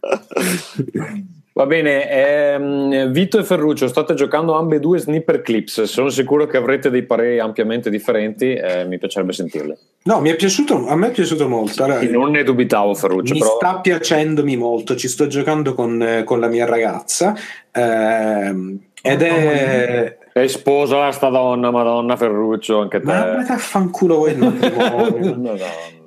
Va 1.54 1.66
bene, 1.66 2.08
ehm, 2.10 3.10
Vito 3.10 3.38
e 3.38 3.44
Ferruccio, 3.44 3.86
state 3.86 4.14
giocando 4.14 4.54
ambedue 4.56 4.98
Sniper 4.98 5.42
Clips. 5.42 5.82
Sono 5.82 6.08
sicuro 6.08 6.46
che 6.46 6.56
avrete 6.56 6.88
dei 6.88 7.02
pareri 7.02 7.38
ampiamente 7.40 7.90
differenti. 7.90 8.54
eh, 8.54 8.84
mi 8.86 8.96
piacerebbe 8.98 9.32
sentirli. 9.32 9.76
No, 10.04 10.20
mi 10.20 10.30
è 10.30 10.36
piaciuto, 10.36 10.86
a 10.86 10.96
me 10.96 11.08
è 11.08 11.10
piaciuto 11.10 11.48
molto. 11.48 11.84
Allora, 11.84 12.00
Sì, 12.00 12.10
non 12.10 12.30
ne 12.30 12.42
dubitavo, 12.42 12.94
Ferruccio. 12.94 13.34
mi 13.34 13.40
però... 13.40 13.56
sta 13.56 13.80
piacendomi 13.80 14.56
molto, 14.56 14.96
ci 14.96 15.08
sto 15.08 15.26
giocando 15.26 15.74
con, 15.74 16.02
eh, 16.02 16.24
con 16.24 16.40
la 16.40 16.48
mia 16.48 16.64
ragazza 16.64 17.34
ehm, 17.70 18.78
ed 19.02 19.22
è 19.22 20.16
E 20.32 20.48
sposa 20.48 21.10
sta 21.12 21.28
donna, 21.28 21.70
madonna 21.70 22.16
Ferruccio, 22.16 22.80
anche 22.80 22.98
te. 23.00 23.04
Ma 23.04 23.34
ma 23.36 23.56
fanculo 23.58 24.20
quel 24.20 24.38
matrimonio. 24.38 25.60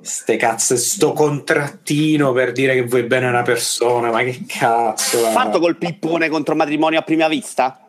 Ste 0.06 0.36
cazzo, 0.36 0.76
sto 0.76 1.12
contrattino 1.12 2.30
per 2.32 2.52
dire 2.52 2.74
che 2.74 2.84
vuoi 2.84 3.02
bene 3.02 3.26
a 3.26 3.30
una 3.30 3.42
persona, 3.42 4.10
ma 4.12 4.22
che 4.22 4.42
cazzo. 4.46 5.18
Fatto 5.30 5.58
col 5.58 5.76
pippone 5.76 6.28
contro 6.28 6.54
matrimonio 6.54 7.00
a 7.00 7.02
prima 7.02 7.26
vista? 7.26 7.80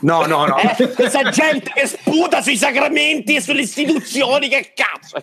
No, 0.00 0.26
no, 0.26 0.44
no. 0.44 0.58
Eh, 0.58 0.88
questa 0.90 1.30
gente 1.30 1.70
che 1.74 1.86
sputa 1.86 2.42
sui 2.42 2.56
sacramenti 2.56 3.36
e 3.36 3.40
sulle 3.40 3.62
istituzioni, 3.62 4.48
che 4.48 4.72
cazzo! 4.74 5.16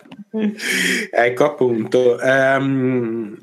ecco 1.12 1.44
appunto. 1.44 2.18
e 2.20 3.36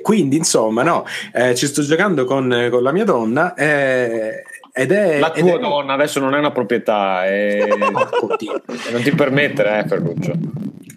quindi 0.00 0.36
insomma, 0.36 0.82
no, 0.84 1.04
eh, 1.32 1.56
ci 1.56 1.66
sto 1.66 1.82
giocando 1.82 2.24
con, 2.24 2.68
con 2.70 2.82
la 2.82 2.92
mia 2.92 3.04
donna. 3.04 3.54
eh, 3.54 4.44
ed 4.72 4.92
è 4.92 5.18
La 5.18 5.32
ed 5.32 5.44
tua 5.44 5.56
è- 5.56 5.58
donna 5.58 5.94
adesso 5.94 6.20
non 6.20 6.34
è 6.34 6.38
una 6.38 6.52
proprietà, 6.52 7.24
è... 7.26 7.66
non 8.90 9.02
ti 9.02 9.10
permettere, 9.14 9.80
eh, 9.80 9.88
Ferruccio. 9.88 10.32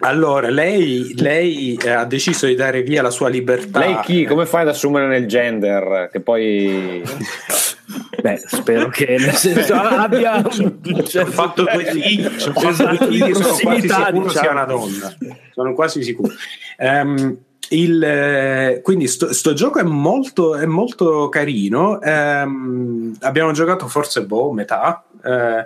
Allora, 0.00 0.48
lei, 0.50 1.14
lei, 1.16 1.74
eh, 1.74 1.90
ha 1.90 2.04
deciso 2.04 2.46
di 2.46 2.54
dare 2.54 2.82
via 2.82 3.02
la 3.02 3.10
sua 3.10 3.28
libertà. 3.28 3.80
Lei 3.80 3.98
chi? 4.02 4.24
Come 4.24 4.46
fai 4.46 4.62
ad 4.62 4.68
assumere 4.68 5.06
nel 5.06 5.26
gender? 5.26 6.08
Che 6.10 6.20
poi. 6.20 7.02
Beh, 8.20 8.42
spero 8.46 8.88
che 8.88 9.16
nel 9.18 9.32
senso 9.34 9.74
abbia 9.74 10.38
Ho 10.44 11.26
fatto 11.26 11.62
due 11.62 11.84
figli, 11.84 12.24
ho 12.26 12.52
fatto 12.52 12.96
due 12.96 13.06
figli, 13.08 13.34
sono 13.34 13.54
quasi 13.54 13.88
sicuro 13.88 14.28
sia 14.28 14.40
diciamo. 14.40 14.50
una 14.50 14.64
donna. 14.64 15.16
Sono 15.52 15.72
quasi 15.72 16.02
sicuro. 16.02 16.32
Ehm, 16.76 17.38
il, 17.70 18.02
eh, 18.02 18.80
quindi 18.82 19.06
sto, 19.08 19.32
sto 19.32 19.52
gioco 19.52 19.78
è 19.78 19.82
molto, 19.82 20.56
è 20.56 20.66
molto 20.66 21.28
carino. 21.28 22.00
Ehm, 22.00 23.16
abbiamo 23.20 23.52
giocato 23.52 23.86
forse 23.88 24.24
boh, 24.24 24.52
metà. 24.52 25.04
Eh, 25.28 25.64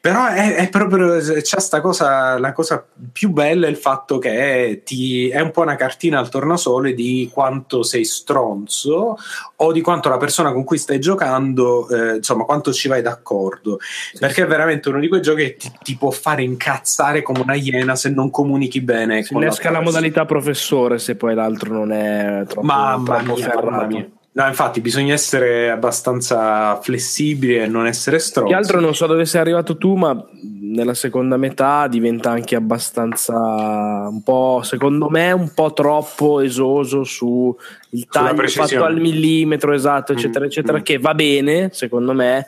però 0.00 0.26
è, 0.28 0.54
è 0.54 0.68
proprio 0.68 1.18
c'è 1.18 1.60
sta 1.60 1.80
cosa 1.80 2.38
la 2.38 2.52
cosa 2.52 2.84
più 3.12 3.30
bella 3.30 3.66
è 3.66 3.70
il 3.70 3.76
fatto 3.76 4.18
che 4.18 4.82
ti, 4.84 5.28
è 5.28 5.40
un 5.40 5.50
po' 5.50 5.62
una 5.62 5.76
cartina 5.76 6.18
al 6.18 6.28
tornasole 6.28 6.94
di 6.94 7.30
quanto 7.32 7.82
sei 7.82 8.04
stronzo 8.04 9.16
o 9.56 9.72
di 9.72 9.80
quanto 9.80 10.08
la 10.08 10.16
persona 10.18 10.52
con 10.52 10.64
cui 10.64 10.78
stai 10.78 11.00
giocando 11.00 11.88
eh, 11.88 12.16
insomma 12.16 12.44
quanto 12.44 12.72
ci 12.72 12.88
vai 12.88 13.02
d'accordo 13.02 13.78
perché 14.18 14.42
è 14.42 14.46
veramente 14.46 14.88
uno 14.88 15.00
di 15.00 15.08
quei 15.08 15.20
giochi 15.22 15.42
che 15.42 15.56
ti, 15.56 15.72
ti 15.82 15.96
può 15.96 16.10
fare 16.10 16.42
incazzare 16.42 17.22
come 17.22 17.40
una 17.40 17.54
iena 17.54 17.94
se 17.96 18.10
non 18.10 18.30
comunichi 18.30 18.80
bene 18.80 19.22
Si 19.22 19.32
con 19.32 19.42
innesca 19.42 19.70
la 19.70 19.78
persona. 19.78 19.90
modalità 19.98 20.24
professore 20.24 20.98
se 20.98 21.16
poi 21.16 21.34
l'altro 21.34 21.72
non 21.72 21.92
è 21.92 22.44
troppo, 22.46 22.66
Mamma 22.66 23.16
troppo 23.16 23.34
mia, 23.34 23.44
ferrato. 23.44 23.70
mamma 23.70 23.86
mia. 23.86 24.08
No, 24.34 24.46
infatti 24.46 24.80
bisogna 24.80 25.12
essere 25.12 25.70
abbastanza 25.70 26.80
flessibili 26.80 27.58
e 27.58 27.66
non 27.66 27.86
essere 27.86 28.18
stronzi. 28.18 28.50
Che 28.50 28.58
altro 28.58 28.80
non 28.80 28.94
so 28.94 29.06
dove 29.06 29.26
sei 29.26 29.42
arrivato 29.42 29.76
tu, 29.76 29.94
ma 29.94 30.26
nella 30.60 30.94
seconda 30.94 31.36
metà 31.36 31.86
diventa 31.86 32.30
anche 32.30 32.56
abbastanza 32.56 33.34
un 33.34 34.22
po', 34.22 34.62
secondo 34.64 35.10
me, 35.10 35.32
un 35.32 35.52
po' 35.52 35.74
troppo 35.74 36.40
esoso 36.40 37.04
su 37.04 37.54
il 37.90 38.06
Sulla 38.08 38.32
taglio 38.32 38.48
fatto 38.48 38.84
al 38.84 38.98
millimetro 38.98 39.74
esatto, 39.74 40.12
eccetera, 40.12 40.46
Mm, 40.46 40.48
eccetera, 40.48 40.78
mm. 40.78 40.82
che 40.82 40.96
va 40.96 41.14
bene, 41.14 41.68
secondo 41.74 42.14
me, 42.14 42.46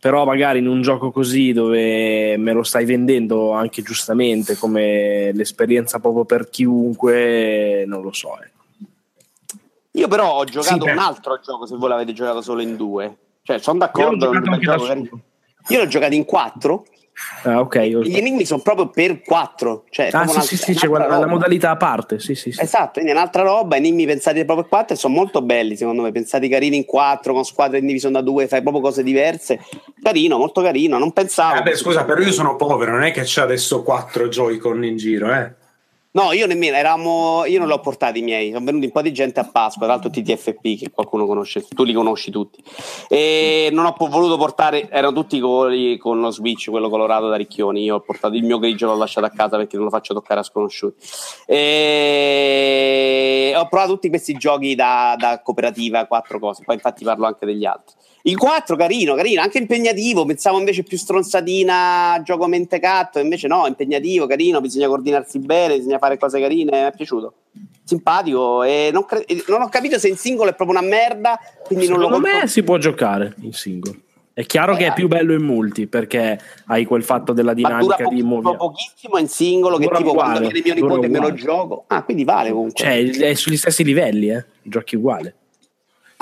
però 0.00 0.24
magari 0.24 0.58
in 0.58 0.66
un 0.66 0.82
gioco 0.82 1.12
così 1.12 1.52
dove 1.52 2.36
me 2.38 2.52
lo 2.52 2.64
stai 2.64 2.84
vendendo 2.84 3.52
anche 3.52 3.82
giustamente 3.82 4.56
come 4.56 5.30
l'esperienza 5.32 6.00
proprio 6.00 6.24
per 6.24 6.50
chiunque, 6.50 7.84
non 7.86 8.02
lo 8.02 8.12
so. 8.12 8.36
eh. 8.42 8.58
Io 9.92 10.08
però 10.08 10.32
ho 10.34 10.44
giocato 10.44 10.84
Sì, 10.84 10.90
un 10.90 10.98
altro 10.98 11.40
gioco 11.44 11.66
se 11.66 11.76
voi 11.76 11.88
l'avete 11.88 12.12
giocato 12.12 12.42
solo 12.42 12.62
in 12.62 12.76
due. 12.76 13.16
Cioè, 13.42 13.58
sono 13.58 13.78
d'accordo. 13.78 14.26
Io 14.26 14.32
l'ho 14.40 14.58
giocato 14.58 14.84
carino. 14.84 15.20
Io 15.68 15.78
l'ho 15.78 15.86
giocato 15.86 16.14
in 16.14 16.24
quattro. 16.24 16.84
Ah, 17.42 17.60
ok. 17.60 17.78
Gli 17.80 18.16
enigmi 18.16 18.46
sono 18.46 18.62
proprio 18.62 18.88
per 18.88 19.20
quattro. 19.20 19.84
Cioè, 19.90 20.08
Ah, 20.12 20.26
sì, 20.26 20.40
sì, 20.40 20.56
sì, 20.56 20.74
c'è 20.74 20.88
quella- 20.88 21.06
la 21.06 21.16
roba. 21.16 21.26
modalità 21.26 21.70
a 21.70 21.76
parte, 21.76 22.18
sì, 22.18 22.34
sì, 22.34 22.50
sì. 22.52 22.60
Esatto, 22.62 22.92
quindi 22.94 23.10
è 23.10 23.14
un'altra 23.14 23.42
roba, 23.42 23.76
enigmi 23.76 24.06
pensati 24.06 24.36
proprio 24.44 24.62
per 24.62 24.68
quattro 24.68 24.94
e 24.94 24.98
sono 24.98 25.14
molto 25.14 25.42
belli 25.42 25.76
secondo 25.76 26.00
me, 26.02 26.12
pensati 26.12 26.48
carini 26.48 26.76
in 26.76 26.84
quattro, 26.86 27.34
con 27.34 27.44
squadre 27.44 27.78
in 27.78 27.86
divisione 27.86 28.14
da 28.14 28.22
due, 28.22 28.46
fai 28.48 28.62
proprio 28.62 28.80
cose 28.82 29.02
diverse. 29.02 29.58
Carino, 30.00 30.38
molto 30.38 30.62
carino, 30.62 30.96
non 30.98 31.12
pensavo. 31.12 31.54
Vabbè, 31.56 31.74
scusa, 31.74 32.04
però 32.04 32.20
io 32.22 32.32
sono 32.32 32.56
povero, 32.56 32.92
non 32.92 33.02
è 33.02 33.10
che 33.10 33.22
c'è 33.22 33.42
adesso 33.42 33.82
quattro 33.82 34.28
Joy-Con 34.28 34.82
in 34.84 34.96
giro, 34.96 35.30
eh. 35.34 35.52
No, 36.12 36.32
io 36.32 36.46
nemmeno, 36.46 36.76
eravamo, 36.76 37.44
io 37.44 37.60
non 37.60 37.68
l'ho 37.68 37.78
portati 37.78 38.18
i 38.18 38.22
miei, 38.22 38.50
sono 38.50 38.64
venuti 38.64 38.86
un 38.86 38.90
po' 38.90 39.00
di 39.00 39.12
gente 39.12 39.38
a 39.38 39.44
Pasqua, 39.44 39.86
tra 39.86 39.94
l'altro 39.94 40.10
TTFP 40.10 40.76
che 40.76 40.90
qualcuno 40.92 41.24
conosce, 41.24 41.64
tu 41.68 41.84
li 41.84 41.92
conosci 41.92 42.32
tutti. 42.32 42.60
E 43.08 43.68
non 43.70 43.84
ho 43.84 43.94
voluto 44.08 44.36
portare, 44.36 44.90
erano 44.90 45.12
tutti 45.12 45.38
quelli 45.38 45.98
con 45.98 46.18
lo 46.18 46.32
Switch, 46.32 46.68
quello 46.68 46.88
colorato 46.88 47.28
da 47.28 47.36
Ricchioni, 47.36 47.84
io 47.84 47.94
ho 47.94 48.00
portato 48.00 48.34
il 48.34 48.42
mio 48.42 48.58
grigio, 48.58 48.86
l'ho 48.86 48.96
lasciato 48.96 49.26
a 49.26 49.30
casa 49.30 49.56
perché 49.56 49.76
non 49.76 49.84
lo 49.84 49.90
faccio 49.92 50.12
toccare 50.12 50.40
a 50.40 50.42
sconosciuti. 50.42 50.96
E 51.46 53.52
ho 53.54 53.68
provato 53.68 53.92
tutti 53.92 54.08
questi 54.08 54.32
giochi 54.32 54.74
da, 54.74 55.14
da 55.16 55.40
cooperativa, 55.42 56.06
quattro 56.06 56.40
cose, 56.40 56.64
poi 56.64 56.74
infatti 56.74 57.04
parlo 57.04 57.26
anche 57.26 57.46
degli 57.46 57.64
altri. 57.64 57.94
Il 58.22 58.36
4 58.36 58.76
carino, 58.76 59.14
carino, 59.14 59.40
anche 59.40 59.58
impegnativo, 59.58 60.24
pensavo 60.24 60.58
invece 60.58 60.82
più 60.82 60.98
stronzatina, 60.98 62.20
gioco 62.22 62.46
mentecatto, 62.46 63.18
invece 63.18 63.48
no, 63.48 63.66
impegnativo, 63.66 64.26
carino, 64.26 64.60
bisogna 64.60 64.88
coordinarsi 64.88 65.38
bene, 65.38 65.76
bisogna 65.76 65.98
fare 65.98 66.18
cose 66.18 66.38
carine, 66.40 66.70
mi 66.70 66.86
è 66.88 66.92
piaciuto. 66.94 67.34
Simpatico 67.82 68.62
e 68.62 68.90
non, 68.92 69.04
cre- 69.04 69.24
non 69.48 69.62
ho 69.62 69.68
capito 69.68 69.98
se 69.98 70.08
in 70.08 70.16
singolo 70.16 70.50
è 70.50 70.54
proprio 70.54 70.78
una 70.78 70.86
merda, 70.86 71.38
quindi 71.64 71.88
non 71.88 71.98
lo 71.98 72.06
Secondo 72.06 72.28
me 72.28 72.46
si 72.46 72.62
può 72.62 72.76
giocare 72.76 73.34
in 73.40 73.52
single. 73.52 73.98
È 74.32 74.46
chiaro 74.46 74.74
che 74.74 74.86
è 74.86 74.92
più 74.94 75.08
bello 75.08 75.34
in 75.34 75.42
multi 75.42 75.86
perché 75.86 76.38
hai 76.66 76.84
quel 76.84 77.02
fatto 77.02 77.32
della 77.32 77.52
dinamica 77.52 78.08
di 78.08 78.22
movimento. 78.22 78.56
pochissimo 78.56 79.18
in 79.18 79.28
singolo 79.28 79.76
che 79.76 79.84
Dura 79.84 79.96
tipo 79.96 80.10
uguale, 80.10 80.38
quando 80.38 80.48
viene 80.48 80.62
mio 80.62 80.74
nipote 80.74 81.08
me 81.08 81.18
lo 81.18 81.34
gioco. 81.34 81.84
Ah, 81.88 82.04
quindi 82.04 82.24
vale 82.24 82.50
comunque. 82.50 82.82
Cioè, 82.82 83.10
è 83.10 83.34
sugli 83.34 83.56
stessi 83.56 83.82
livelli, 83.82 84.30
eh? 84.30 84.44
Giochi 84.62 84.96
uguale. 84.96 85.34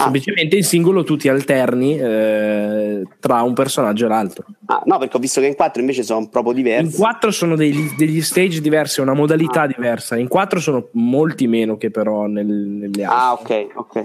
Ah. 0.01 0.05
Semplicemente 0.05 0.55
in 0.57 0.63
singolo 0.63 1.03
tu 1.03 1.17
ti 1.17 1.29
alterni 1.29 1.99
eh, 1.99 3.03
tra 3.19 3.43
un 3.43 3.53
personaggio 3.53 4.07
e 4.07 4.09
l'altro. 4.09 4.47
Ah, 4.67 4.81
no, 4.85 4.97
perché 4.99 5.17
ho 5.17 5.21
visto 5.21 5.41
che 5.41 5.49
in 5.49 5.57
4 5.57 5.81
invece 5.81 6.05
sono 6.05 6.29
proprio 6.29 6.53
In 6.53 6.59
diversi. 6.63 6.97
quattro 6.97 7.33
sono 7.33 7.57
dei- 7.57 7.93
degli 7.97 8.23
stage 8.23 8.61
diversi, 8.61 9.01
una 9.01 9.15
modalità 9.15 9.67
diversa. 9.67 10.17
In 10.17 10.29
quattro 10.29 10.61
sono 10.61 10.87
molti 10.93 11.49
meno 11.49 11.77
che 11.77 11.91
però 11.91 12.27
nel, 12.27 12.47
nelle 12.47 13.03
altre. 13.05 13.19
Ah, 13.19 13.33
ok, 13.33 13.67
ok. 13.75 14.05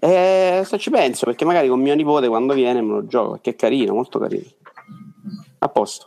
Eh, 0.00 0.62
se 0.64 0.78
ci 0.78 0.90
penso, 0.90 1.24
perché 1.26 1.44
magari 1.44 1.68
con 1.68 1.80
mio 1.80 1.94
nipote 1.94 2.26
quando 2.26 2.52
viene 2.54 2.82
me 2.82 2.92
lo 2.94 3.06
gioco, 3.06 3.32
perché 3.32 3.50
è 3.50 3.54
carino, 3.56 3.94
molto 3.94 4.18
carino. 4.18 4.44
A 5.60 5.68
posto. 5.68 6.06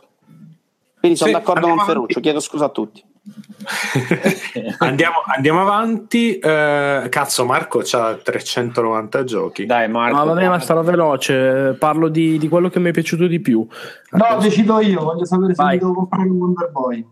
Quindi 1.00 1.16
sono 1.16 1.30
Sì, 1.30 1.36
d'accordo 1.36 1.68
con 1.68 1.78
Ferruccio, 1.78 2.20
chiedo 2.20 2.40
scusa 2.40 2.66
a 2.66 2.68
tutti. 2.68 3.02
Andiamo, 4.78 5.16
andiamo 5.34 5.60
avanti. 5.60 6.38
eh, 6.38 7.06
cazzo, 7.08 7.44
Marco 7.44 7.80
c'ha 7.84 8.16
390 8.16 9.24
giochi. 9.24 9.64
Dai, 9.66 9.88
Marco. 9.88 10.16
Ma 10.16 10.24
vabbè, 10.24 10.48
ma 10.48 10.58
sarò 10.60 10.82
veloce. 10.82 11.74
Parlo 11.78 12.08
di, 12.08 12.38
di 12.38 12.48
quello 12.48 12.68
che 12.68 12.80
mi 12.80 12.88
è 12.90 12.92
piaciuto 12.92 13.26
di 13.26 13.40
più. 13.40 13.66
No, 14.10 14.38
decido 14.40 14.80
io, 14.80 15.02
voglio 15.04 15.24
sapere 15.24 15.54
se 15.54 15.62
Vai. 15.62 15.74
mi 15.74 15.78
devo 15.80 15.94
comprare 15.94 16.28
un 16.28 16.36
Wonder 16.36 16.70
Boy. 16.70 17.06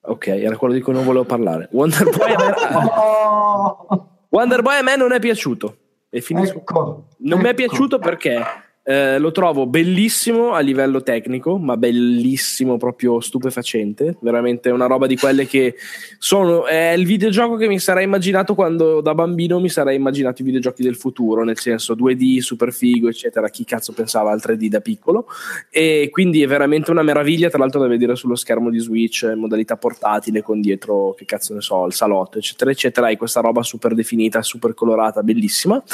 Ok, 0.00 0.26
era 0.28 0.56
quello 0.56 0.74
di 0.74 0.80
cui 0.80 0.92
non 0.92 1.04
volevo 1.04 1.24
parlare. 1.24 1.68
Wonder 1.72 2.04
Boy 2.16 2.32
a 2.32 2.38
me, 2.38 2.54
Oh, 2.76 3.86
Wonder 4.30 4.62
Boy 4.62 4.78
a 4.78 4.82
me 4.82 4.96
non 4.96 5.12
è 5.12 5.18
piaciuto. 5.18 5.76
E 6.10 6.20
finisco. 6.20 6.58
ecco, 6.58 7.06
Non 7.18 7.38
mi 7.38 7.44
è 7.44 7.48
ecco. 7.48 7.56
piaciuto 7.56 7.98
perché 7.98 8.42
eh, 8.88 9.18
lo 9.18 9.32
trovo 9.32 9.66
bellissimo 9.66 10.54
a 10.54 10.60
livello 10.60 11.02
tecnico, 11.02 11.58
ma 11.58 11.76
bellissimo, 11.76 12.78
proprio 12.78 13.20
stupefacente. 13.20 14.16
Veramente 14.22 14.70
una 14.70 14.86
roba 14.86 15.06
di 15.06 15.14
quelle 15.14 15.46
che 15.46 15.74
sono. 16.16 16.64
È 16.64 16.92
il 16.92 17.04
videogioco 17.04 17.56
che 17.56 17.68
mi 17.68 17.78
sarei 17.78 18.04
immaginato 18.04 18.54
quando 18.54 19.02
da 19.02 19.14
bambino 19.14 19.60
mi 19.60 19.68
sarei 19.68 19.96
immaginato 19.96 20.40
i 20.40 20.46
videogiochi 20.46 20.82
del 20.82 20.96
futuro, 20.96 21.44
nel 21.44 21.58
senso 21.58 21.94
2D, 21.94 22.38
super 22.38 22.72
figo, 22.72 23.10
eccetera. 23.10 23.50
Chi 23.50 23.64
cazzo 23.64 23.92
pensava 23.92 24.30
al 24.30 24.40
3D 24.42 24.68
da 24.68 24.80
piccolo? 24.80 25.26
E 25.70 26.08
quindi 26.10 26.40
è 26.42 26.46
veramente 26.46 26.90
una 26.90 27.02
meraviglia, 27.02 27.50
tra 27.50 27.58
l'altro, 27.58 27.80
da 27.80 27.88
vedere 27.88 28.16
sullo 28.16 28.36
schermo 28.36 28.70
di 28.70 28.78
Switch 28.78 29.28
in 29.30 29.38
modalità 29.38 29.76
portatile 29.76 30.40
con 30.40 30.62
dietro, 30.62 31.12
che 31.12 31.26
cazzo 31.26 31.52
ne 31.52 31.60
so, 31.60 31.84
il 31.84 31.92
salotto, 31.92 32.38
eccetera, 32.38 32.70
eccetera. 32.70 33.08
Hai 33.08 33.18
questa 33.18 33.40
roba 33.40 33.62
super 33.62 33.92
definita, 33.92 34.40
super 34.40 34.72
colorata, 34.72 35.22
bellissima. 35.22 35.84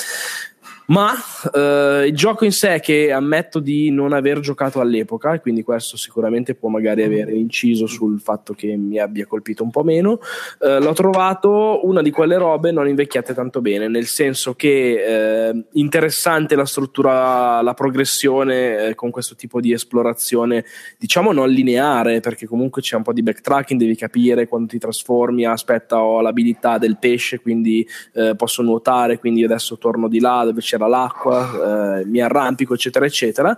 Ma 0.86 1.14
eh, 1.54 2.06
il 2.08 2.14
gioco 2.14 2.44
in 2.44 2.52
sé, 2.52 2.78
che 2.80 3.10
ammetto 3.10 3.58
di 3.58 3.90
non 3.90 4.12
aver 4.12 4.40
giocato 4.40 4.80
all'epoca, 4.80 5.32
e 5.32 5.40
quindi 5.40 5.62
questo 5.62 5.96
sicuramente 5.96 6.54
può 6.54 6.68
magari 6.68 7.02
avere 7.02 7.32
inciso 7.32 7.86
sul 7.86 8.20
fatto 8.20 8.52
che 8.52 8.76
mi 8.76 8.98
abbia 8.98 9.24
colpito 9.26 9.62
un 9.62 9.70
po' 9.70 9.82
meno, 9.82 10.20
eh, 10.60 10.80
l'ho 10.80 10.92
trovato 10.92 11.86
una 11.86 12.02
di 12.02 12.10
quelle 12.10 12.36
robe 12.36 12.70
non 12.70 12.86
invecchiate 12.86 13.32
tanto 13.32 13.62
bene, 13.62 13.88
nel 13.88 14.04
senso 14.04 14.54
che 14.54 15.48
eh, 15.48 15.64
interessante 15.72 16.54
la 16.54 16.66
struttura, 16.66 17.62
la 17.62 17.74
progressione 17.74 18.88
eh, 18.88 18.94
con 18.94 19.10
questo 19.10 19.34
tipo 19.36 19.60
di 19.60 19.72
esplorazione, 19.72 20.66
diciamo 20.98 21.32
non 21.32 21.48
lineare, 21.48 22.20
perché 22.20 22.46
comunque 22.46 22.82
c'è 22.82 22.96
un 22.96 23.02
po' 23.02 23.14
di 23.14 23.22
backtracking, 23.22 23.80
devi 23.80 23.96
capire 23.96 24.46
quando 24.46 24.68
ti 24.68 24.78
trasformi, 24.78 25.46
aspetta 25.46 26.02
ho 26.02 26.20
l'abilità 26.20 26.76
del 26.76 26.98
pesce, 26.98 27.40
quindi 27.40 27.88
eh, 28.12 28.34
posso 28.36 28.60
nuotare, 28.60 29.18
quindi 29.18 29.44
adesso 29.44 29.78
torno 29.78 30.08
di 30.08 30.20
là 30.20 30.44
dove 30.44 30.60
c'era 30.74 30.88
l'acqua, 30.88 32.00
eh, 32.00 32.04
mi 32.06 32.20
arrampico, 32.20 32.74
eccetera, 32.74 33.06
eccetera. 33.06 33.56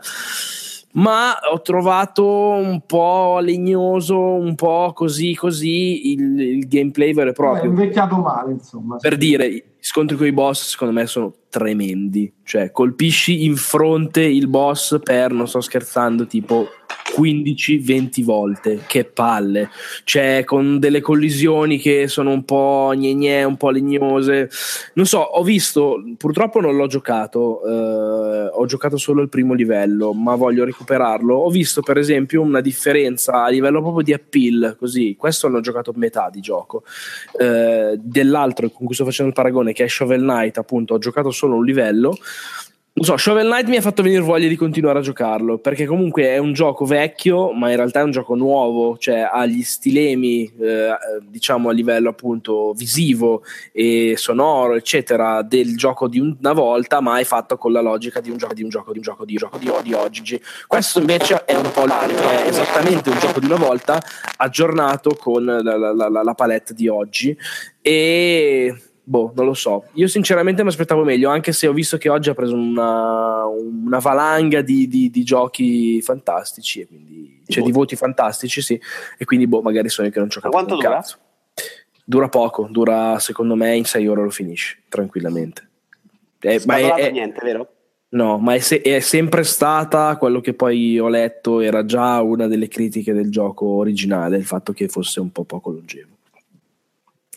ma 0.93 1.37
ho 1.53 1.61
trovato 1.61 2.27
un 2.27 2.83
po' 2.87 3.39
legnoso, 3.41 4.19
un 4.19 4.55
po' 4.55 4.93
così 4.95 5.35
così 5.35 6.13
il, 6.13 6.41
il 6.41 6.69
gameplay 6.69 7.13
vero 7.13 7.31
e 7.31 7.33
proprio. 7.33 7.65
È 7.65 7.67
invecchiato 7.67 8.17
male, 8.17 8.53
insomma. 8.53 8.97
Per 8.97 9.17
dire, 9.17 9.51
gli 9.51 9.63
scontri 9.81 10.17
con 10.17 10.27
i 10.27 10.33
boss 10.33 10.71
secondo 10.71 10.95
me 10.95 11.07
sono 11.07 11.35
tremendi, 11.51 12.33
cioè 12.45 12.71
colpisci 12.71 13.45
in 13.45 13.57
fronte 13.57 14.23
il 14.23 14.49
boss 14.49 14.99
per, 15.03 15.33
non 15.33 15.49
sto 15.49 15.61
scherzando, 15.61 16.27
tipo 16.27 16.69
15-20 17.17 18.23
volte, 18.23 18.81
che 18.87 19.05
palle, 19.05 19.71
cioè 20.05 20.43
con 20.45 20.79
delle 20.79 21.01
collisioni 21.01 21.79
che 21.79 22.09
sono 22.09 22.31
un 22.31 22.45
po' 22.45 22.93
gne, 22.95 23.45
un 23.45 23.57
po' 23.57 23.71
legnose. 23.71 24.51
Non 24.95 25.07
so, 25.07 25.19
ho 25.19 25.43
visto, 25.43 26.03
purtroppo 26.19 26.61
non 26.61 26.77
l'ho 26.77 26.87
giocato, 26.87 27.63
eh, 27.65 28.51
ho 28.53 28.67
giocato 28.67 28.99
solo 28.99 29.23
il 29.23 29.29
primo 29.29 29.55
livello, 29.55 30.13
ma 30.13 30.35
voglio 30.35 30.65
recuperarlo. 30.65 31.35
Ho 31.35 31.51
visto 31.51 31.81
per 31.81 31.97
esempio 31.97 32.43
una 32.43 32.61
differenza 32.61 33.45
a 33.45 33.49
livello 33.49 33.81
proprio 33.81 34.05
di 34.05 34.13
appeal, 34.13 34.77
così, 34.79 35.17
questo 35.17 35.49
l'ho 35.49 35.61
giocato 35.61 35.93
metà 35.97 36.29
di 36.31 36.41
gioco, 36.41 36.83
eh, 37.39 37.99
dell'altro 37.99 38.69
con 38.69 38.87
cui 38.87 38.95
sto 38.95 39.05
facendo 39.05 39.31
il 39.31 39.37
paragone 39.37 39.73
che 39.73 39.85
è 39.85 39.89
Shovel 39.89 40.21
Knight, 40.21 40.59
appunto, 40.59 40.95
ho 40.95 40.99
giocato 40.99 41.31
solo 41.31 41.57
un 41.57 41.65
livello 41.65 42.17
non 42.97 43.05
so, 43.05 43.19
Shovel 43.19 43.47
Knight 43.47 43.69
mi 43.69 43.77
ha 43.77 43.83
fatto 43.83 44.03
venire 44.03 44.23
voglia 44.23 44.49
di 44.49 44.57
continuare 44.57 45.01
a 45.01 45.03
giocarlo 45.03 45.59
perché 45.59 45.85
comunque 45.85 46.29
è 46.29 46.39
un 46.39 46.55
gioco 46.55 46.87
vecchio, 46.87 47.53
ma 47.53 47.69
in 47.69 47.77
realtà 47.77 48.01
è 48.01 48.03
un 48.03 48.11
gioco 48.11 48.35
nuovo, 48.35 48.97
cioè 48.97 49.29
ha 49.31 49.45
gli 49.45 49.63
stilemi, 49.63 50.51
eh, 50.59 50.97
diciamo 51.29 51.69
a 51.69 51.73
livello 51.73 52.09
appunto 52.09 52.73
visivo 52.73 53.43
e 53.71 54.15
sonoro, 54.17 54.77
eccetera, 54.77 55.43
del 55.43 55.77
gioco 55.77 56.09
di 56.09 56.21
una 56.21 56.55
volta, 56.55 57.03
ma 57.03 57.19
è 57.19 57.25
fatto 57.25 57.59
con 57.59 57.71
la 57.71 57.83
logica 57.83 58.23
di 58.23 58.31
un 58.31 58.39
gioco 58.39 58.55
di 58.55 58.63
un 58.63 58.71
gioco 58.71 58.93
di 58.93 58.99
un 58.99 59.05
gioco 59.05 59.27
di 59.27 59.33
un 59.33 59.39
gioco 59.41 59.59
di, 59.59 59.71
di 59.83 59.93
oggi. 59.93 60.43
Questo 60.67 60.99
invece 60.99 61.45
è 61.45 61.55
un 61.55 61.71
po' 61.71 61.85
l'altro, 61.85 62.31
è 62.31 62.47
esattamente 62.47 63.11
un 63.11 63.19
gioco 63.19 63.41
di 63.41 63.47
una 63.47 63.57
volta 63.57 64.03
aggiornato 64.39 65.15
con 65.21 65.45
la, 65.45 65.61
la, 65.61 65.93
la, 65.93 66.23
la 66.23 66.35
palette 66.35 66.73
di 66.73 66.89
oggi 66.89 67.37
e 67.83 68.75
boh, 69.09 69.33
non 69.37 69.47
lo 69.47 69.55
so. 69.55 69.85
Io 69.93 70.09
sinceramente 70.09 70.63
mi 70.63 70.69
aspettavo 70.69 71.05
meglio, 71.05 71.31
anche 71.31 71.53
se 71.53 71.69
ho 71.69 71.73
visto 71.73 71.97
che 71.97 72.09
oggi 72.09 72.29
ha 72.29 72.35
preso 72.35 72.57
una, 72.57 73.45
una 73.47 73.99
valanga 73.99 74.63
di, 74.63 74.89
di, 74.89 75.11
di, 75.11 75.23
giochi 75.23 76.03
fantastici, 76.03 76.81
e 76.81 76.87
quindi, 76.87 77.43
cioè 77.47 77.63
di 77.63 77.71
voti 77.71 77.95
fantastici, 77.95 78.61
sì. 78.61 78.81
E 79.17 79.25
quindi, 79.25 79.47
boh, 79.47 79.63
magari 79.63 79.89
sono 79.89 80.09
io 80.09 80.13
che 80.13 80.19
non 80.19 80.29
gioco 80.29 80.49
Quanto 80.49 80.75
dura? 80.75 80.91
Cazzo. 80.91 81.19
Dura 82.05 82.29
poco, 82.29 82.69
dura 82.71 83.19
secondo 83.19 83.55
me 83.55 83.75
in 83.77 83.85
6 83.85 84.07
ore 84.07 84.23
lo 84.23 84.31
finisci, 84.31 84.77
tranquillamente. 84.89 85.69
Eh, 86.41 86.63
ma 86.67 86.77
è, 86.77 86.93
è, 86.95 87.11
niente, 87.11 87.41
vero? 87.43 87.69
No, 88.09 88.39
ma 88.39 88.55
è, 88.55 88.59
se- 88.59 88.81
è, 88.81 89.01
sempre 89.01 89.43
stata 89.43 90.17
quello 90.17 90.41
che 90.41 90.55
poi 90.55 90.99
ho 90.99 91.09
letto, 91.09 91.61
era 91.61 91.85
già 91.85 92.21
una 92.23 92.47
delle 92.47 92.69
critiche 92.69 93.13
del 93.13 93.31
gioco 93.31 93.67
originale, 93.67 94.37
il 94.37 94.45
fatto 94.45 94.73
che 94.73 94.89
fosse 94.89 95.21
un 95.21 95.31
po' 95.31 95.45
poco 95.45 95.71
longevo. 95.71 96.16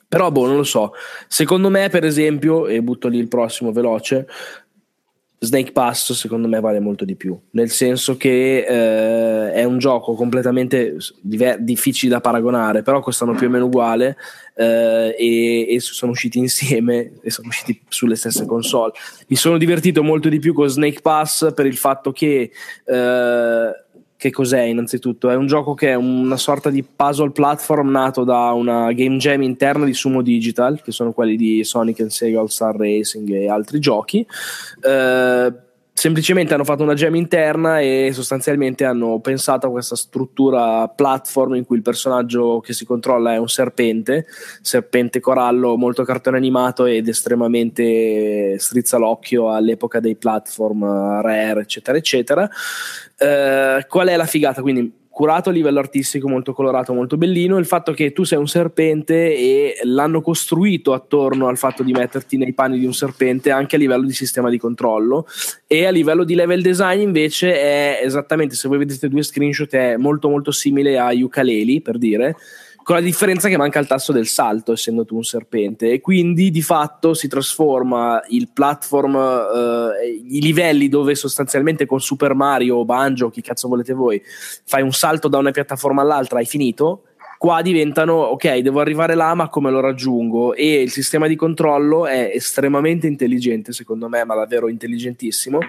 Però, 0.09 0.31
boh, 0.31 0.47
non 0.47 0.57
lo 0.57 0.63
so. 0.63 0.93
Secondo 1.27 1.69
me, 1.69 1.87
per 1.89 2.03
esempio, 2.03 2.67
e 2.67 2.81
butto 2.81 3.07
lì 3.07 3.19
il 3.19 3.27
prossimo 3.27 3.71
veloce, 3.71 4.25
Snake 5.41 5.71
Pass 5.71 6.11
secondo 6.11 6.49
me 6.49 6.59
vale 6.59 6.81
molto 6.81 7.05
di 7.05 7.15
più, 7.15 7.37
nel 7.51 7.69
senso 7.69 8.17
che 8.17 8.65
eh, 8.67 9.53
è 9.53 9.63
un 9.63 9.77
gioco 9.77 10.13
completamente 10.13 10.97
diver- 11.21 11.59
difficile 11.59 12.11
da 12.11 12.19
paragonare, 12.19 12.81
però 12.81 12.99
costano 12.99 13.33
più 13.35 13.47
o 13.47 13.49
meno 13.49 13.65
uguale 13.65 14.17
eh, 14.55 15.15
e, 15.17 15.73
e, 15.73 15.79
sono 15.79 16.11
usciti 16.11 16.39
insieme 16.39 17.13
e 17.21 17.29
sono 17.31 17.47
usciti 17.47 17.79
sulle 17.87 18.15
stesse 18.15 18.45
console. 18.45 18.91
Mi 19.27 19.37
sono 19.37 19.57
divertito 19.57 20.03
molto 20.03 20.27
di 20.27 20.39
più 20.39 20.53
con 20.53 20.67
Snake 20.67 20.99
Pass 21.01 21.53
per 21.53 21.65
il 21.65 21.77
fatto 21.77 22.11
che 22.11 22.51
eh, 22.83 23.71
che 24.19 24.31
cos'è 24.31 24.63
innanzitutto? 24.63 25.29
È 25.29 25.35
un 25.35 25.47
gioco 25.47 25.73
che 25.73 25.91
è 25.91 25.95
una 25.95 26.35
sorta 26.35 26.69
di 26.69 26.83
puzzle 26.83 27.31
platform 27.31 27.89
nato 27.89 28.25
da 28.25 28.51
una 28.51 28.91
game 28.91 29.15
jam 29.15 29.41
interna 29.43 29.85
di 29.85 29.93
Sumo 29.93 30.21
Digital, 30.21 30.81
che 30.81 30.91
sono 30.91 31.13
quelli 31.13 31.37
di 31.37 31.63
Sonic 31.63 32.01
and 32.01 32.09
Sega 32.09 32.41
All 32.41 32.47
Star 32.47 32.75
Racing 32.75 33.29
e 33.29 33.47
altri 33.47 33.79
giochi. 33.79 34.27
Eh, 34.81 35.53
semplicemente 35.93 36.53
hanno 36.53 36.65
fatto 36.65 36.83
una 36.83 36.95
gem 36.95 37.15
interna 37.15 37.79
e 37.79 38.11
sostanzialmente 38.11 38.83
hanno 38.83 39.21
pensato 39.21 39.67
a 39.67 39.71
questa 39.71 39.95
struttura 39.95 40.89
platform 40.89 41.55
in 41.55 41.65
cui 41.65 41.77
il 41.77 41.81
personaggio 41.81 42.59
che 42.59 42.73
si 42.73 42.85
controlla 42.85 43.33
è 43.33 43.37
un 43.37 43.47
serpente, 43.47 44.25
serpente 44.61 45.21
corallo 45.21 45.77
molto 45.77 46.03
cartone 46.03 46.35
animato 46.35 46.83
ed 46.85 47.07
estremamente 47.07 48.57
strizza 48.59 48.97
l'occhio 48.97 49.49
all'epoca 49.49 50.01
dei 50.01 50.15
platform 50.17 51.21
rare, 51.21 51.61
eccetera, 51.61 51.97
eccetera. 51.97 52.49
Eh, 53.19 53.85
qual 53.87 54.07
è 54.07 54.15
la 54.15 54.25
figata? 54.25 54.61
Quindi 54.61 54.97
curato 55.19 55.49
a 55.49 55.51
livello 55.51 55.79
artistico, 55.79 56.29
molto 56.29 56.53
colorato, 56.53 56.93
molto 56.93 57.17
bellino. 57.17 57.57
Il 57.57 57.65
fatto 57.65 57.91
che 57.91 58.13
tu 58.13 58.23
sei 58.23 58.37
un 58.37 58.47
serpente 58.47 59.35
e 59.35 59.79
l'hanno 59.83 60.21
costruito 60.21 60.93
attorno 60.93 61.47
al 61.47 61.57
fatto 61.57 61.83
di 61.83 61.91
metterti 61.91 62.37
nei 62.37 62.53
panni 62.53 62.79
di 62.79 62.85
un 62.85 62.93
serpente 62.93 63.51
anche 63.51 63.75
a 63.75 63.79
livello 63.79 64.05
di 64.05 64.13
sistema 64.13 64.49
di 64.49 64.57
controllo 64.57 65.27
e 65.67 65.85
a 65.85 65.89
livello 65.89 66.23
di 66.23 66.35
level 66.35 66.61
design 66.61 67.01
invece 67.01 67.53
è 67.53 67.99
esattamente, 68.01 68.55
se 68.55 68.69
voi 68.69 68.77
vedete 68.77 69.09
due 69.09 69.23
screenshot, 69.23 69.73
è 69.73 69.97
molto 69.97 70.29
molto 70.29 70.51
simile 70.51 70.97
a 70.97 71.09
Ukulele 71.13 71.81
per 71.81 71.97
dire 71.97 72.37
con 72.89 72.97
la 72.97 73.03
differenza 73.03 73.49
che 73.49 73.55
manca 73.55 73.77
il 73.77 73.85
tasto 73.85 74.11
del 74.11 74.25
salto, 74.25 74.71
essendo 74.71 75.05
tu 75.05 75.15
un 75.15 75.23
serpente, 75.23 75.91
e 75.91 76.01
quindi 76.01 76.49
di 76.49 76.63
fatto 76.63 77.13
si 77.13 77.27
trasforma 77.27 78.19
il 78.29 78.49
platform, 78.51 79.15
eh, 79.15 80.23
i 80.27 80.41
livelli 80.41 80.89
dove 80.89 81.13
sostanzialmente 81.13 81.85
con 81.85 82.01
Super 82.01 82.33
Mario 82.33 82.77
o 82.77 82.85
Banjo, 82.85 83.29
chi 83.29 83.43
cazzo 83.43 83.67
volete 83.67 83.93
voi, 83.93 84.19
fai 84.65 84.81
un 84.81 84.91
salto 84.91 85.27
da 85.27 85.37
una 85.37 85.51
piattaforma 85.51 86.01
all'altra, 86.01 86.39
hai 86.39 86.47
finito. 86.47 87.03
Qua 87.37 87.61
diventano, 87.61 88.13
ok, 88.13 88.57
devo 88.57 88.79
arrivare 88.79 89.13
là, 89.13 89.35
ma 89.35 89.49
come 89.49 89.69
lo 89.69 89.81
raggiungo? 89.81 90.55
E 90.55 90.81
il 90.81 90.89
sistema 90.89 91.27
di 91.27 91.35
controllo 91.35 92.07
è 92.07 92.31
estremamente 92.33 93.05
intelligente, 93.05 93.71
secondo 93.71 94.09
me, 94.09 94.25
ma 94.25 94.33
davvero 94.33 94.67
intelligentissimo 94.67 95.59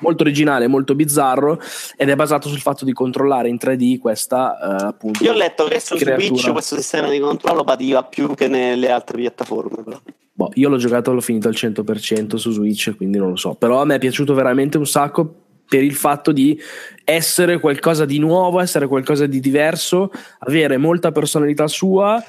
molto 0.00 0.22
originale, 0.22 0.66
molto 0.66 0.94
bizzarro 0.94 1.60
ed 1.96 2.08
è 2.08 2.16
basato 2.16 2.48
sul 2.48 2.60
fatto 2.60 2.84
di 2.84 2.92
controllare 2.92 3.48
in 3.48 3.56
3D 3.60 3.98
questa 3.98 4.56
uh, 4.60 4.86
appunto. 4.86 5.22
Io 5.22 5.32
ho 5.32 5.36
letto 5.36 5.64
che 5.64 5.80
su 5.80 5.96
Switch 5.96 6.50
questo 6.50 6.76
sistema 6.76 7.08
di 7.08 7.18
controllo 7.18 7.64
pativa 7.64 8.02
più 8.02 8.34
che 8.34 8.48
nelle 8.48 8.90
altre 8.90 9.18
piattaforme. 9.18 9.82
Però. 9.82 10.00
Boh, 10.32 10.50
io 10.54 10.68
l'ho 10.68 10.78
giocato, 10.78 11.12
l'ho 11.12 11.20
finito 11.20 11.48
al 11.48 11.54
100% 11.54 12.36
su 12.36 12.52
Switch, 12.52 12.94
quindi 12.96 13.18
non 13.18 13.30
lo 13.30 13.36
so. 13.36 13.54
Però 13.54 13.80
a 13.80 13.84
me 13.84 13.96
è 13.96 13.98
piaciuto 13.98 14.34
veramente 14.34 14.78
un 14.78 14.86
sacco 14.86 15.40
per 15.68 15.82
il 15.82 15.94
fatto 15.94 16.32
di 16.32 16.58
essere 17.04 17.58
qualcosa 17.58 18.04
di 18.04 18.18
nuovo, 18.18 18.60
essere 18.60 18.86
qualcosa 18.86 19.26
di 19.26 19.40
diverso, 19.40 20.10
avere 20.40 20.76
molta 20.76 21.12
personalità 21.12 21.66
sua 21.66 22.22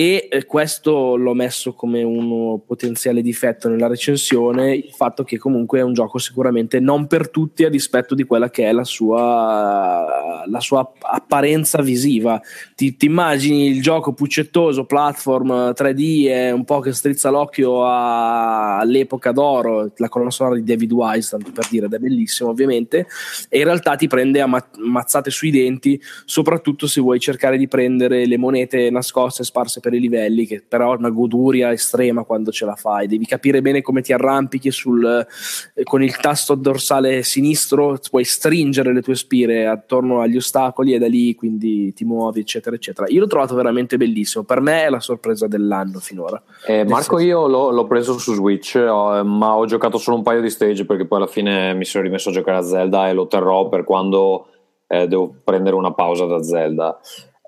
e 0.00 0.28
eh, 0.30 0.46
questo 0.46 1.14
l'ho 1.14 1.34
messo 1.34 1.74
come 1.74 2.02
un 2.02 2.64
potenziale 2.64 3.20
difetto 3.20 3.68
nella 3.68 3.86
recensione 3.86 4.74
il 4.74 4.94
fatto 4.94 5.24
che 5.24 5.36
comunque 5.36 5.80
è 5.80 5.82
un 5.82 5.92
gioco 5.92 6.16
sicuramente 6.16 6.80
non 6.80 7.06
per 7.06 7.28
tutti 7.28 7.64
a 7.64 7.68
dispetto 7.68 8.14
di 8.14 8.24
quella 8.24 8.48
che 8.48 8.66
è 8.66 8.72
la 8.72 8.84
sua, 8.84 10.42
la 10.46 10.60
sua 10.60 10.90
apparenza 11.00 11.82
visiva. 11.82 12.40
Ti, 12.74 12.96
ti, 12.96 13.04
immagini 13.04 13.66
il 13.66 13.82
gioco 13.82 14.14
puccettoso 14.14 14.86
platform 14.86 15.74
3D 15.76 16.28
e 16.28 16.50
un 16.50 16.64
po' 16.64 16.80
che 16.80 16.92
strizza 16.92 17.28
l'occhio 17.28 17.84
all'epoca 17.84 19.32
d'oro 19.32 19.92
la 19.96 20.08
colonna 20.08 20.30
sonora 20.30 20.54
di 20.54 20.64
David 20.64 20.92
Wise 20.92 21.30
tanto 21.30 21.52
per 21.52 21.68
dire 21.68 21.86
ed 21.86 21.92
è 21.92 21.98
bellissimo 21.98 22.48
ovviamente 22.48 23.06
e 23.50 23.58
in 23.58 23.64
realtà 23.64 23.96
ti 23.96 24.06
prende 24.06 24.40
a 24.40 24.48
mazzate 24.78 25.30
sui 25.30 25.50
denti 25.50 26.00
soprattutto 26.24 26.86
se 26.86 27.02
vuoi 27.02 27.20
cercare 27.20 27.58
di 27.58 27.68
prendere 27.68 28.24
le 28.24 28.38
monete 28.38 28.88
nascoste 28.88 29.44
sparse 29.44 29.80
per 29.80 29.88
i 29.96 30.00
livelli, 30.00 30.46
che 30.46 30.62
però 30.66 30.94
è 30.94 30.96
una 30.96 31.10
goduria 31.10 31.72
estrema 31.72 32.24
quando 32.24 32.50
ce 32.50 32.64
la 32.64 32.74
fai. 32.74 33.06
Devi 33.06 33.26
capire 33.26 33.60
bene 33.62 33.82
come 33.82 34.02
ti 34.02 34.12
arrampichi 34.12 34.70
sul, 34.70 35.26
eh, 35.74 35.82
con 35.84 36.02
il 36.02 36.16
tasto 36.16 36.54
dorsale 36.54 37.22
sinistro, 37.22 37.98
puoi 38.10 38.24
stringere 38.24 38.92
le 38.92 39.02
tue 39.02 39.14
spire 39.14 39.66
attorno 39.66 40.20
agli 40.20 40.36
ostacoli 40.36 40.94
e 40.94 40.98
da 40.98 41.08
lì 41.08 41.34
quindi 41.34 41.92
ti 41.92 42.04
muovi, 42.04 42.40
eccetera, 42.40 42.76
eccetera. 42.76 43.06
Io 43.10 43.20
l'ho 43.20 43.26
trovato 43.26 43.54
veramente 43.54 43.96
bellissimo. 43.96 44.44
Per 44.44 44.60
me 44.60 44.84
è 44.84 44.90
la 44.90 45.00
sorpresa 45.00 45.46
dell'anno 45.46 45.98
finora. 45.98 46.42
Eh, 46.66 46.84
Marco, 46.84 47.18
io 47.18 47.46
l'ho, 47.46 47.70
l'ho, 47.70 47.86
preso 47.86 48.18
su 48.18 48.34
Switch, 48.34 48.74
ho, 48.76 49.24
ma 49.24 49.56
ho 49.56 49.66
giocato 49.66 49.98
solo 49.98 50.16
un 50.16 50.22
paio 50.22 50.40
di 50.40 50.50
stage 50.50 50.84
perché 50.84 51.06
poi 51.06 51.18
alla 51.18 51.26
fine 51.26 51.74
mi 51.74 51.84
sono 51.84 52.04
rimesso 52.04 52.30
a 52.30 52.32
giocare 52.32 52.58
a 52.58 52.62
Zelda 52.62 53.08
e 53.08 53.12
lo 53.12 53.26
terrò 53.26 53.68
per 53.68 53.84
quando 53.84 54.46
eh, 54.86 55.06
devo 55.06 55.34
prendere 55.44 55.76
una 55.76 55.92
pausa 55.92 56.26
da 56.26 56.42
Zelda. 56.42 57.00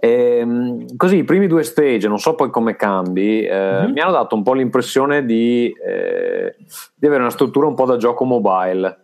E, 0.05 0.39
ehm, 0.39 0.97
così 0.97 1.19
i 1.19 1.25
primi 1.25 1.47
due 1.47 1.63
stage, 1.63 2.09
non 2.09 2.19
so 2.19 2.35
poi 2.35 2.51
come 2.51 2.75
cambi, 2.75 3.45
eh, 3.45 3.55
mm-hmm. 3.55 3.93
mi 3.93 4.01
hanno 4.01 4.11
dato 4.11 4.35
un 4.35 4.43
po' 4.43 4.53
l'impressione 4.53 5.25
di, 5.25 5.73
eh, 5.81 6.57
di, 6.97 7.07
avere 7.07 7.23
una 7.23 7.31
struttura 7.31 7.69
un 7.69 7.77
po' 7.77 7.87
da 7.87 7.97
gioco 7.97 8.25
mobile. 8.25 8.99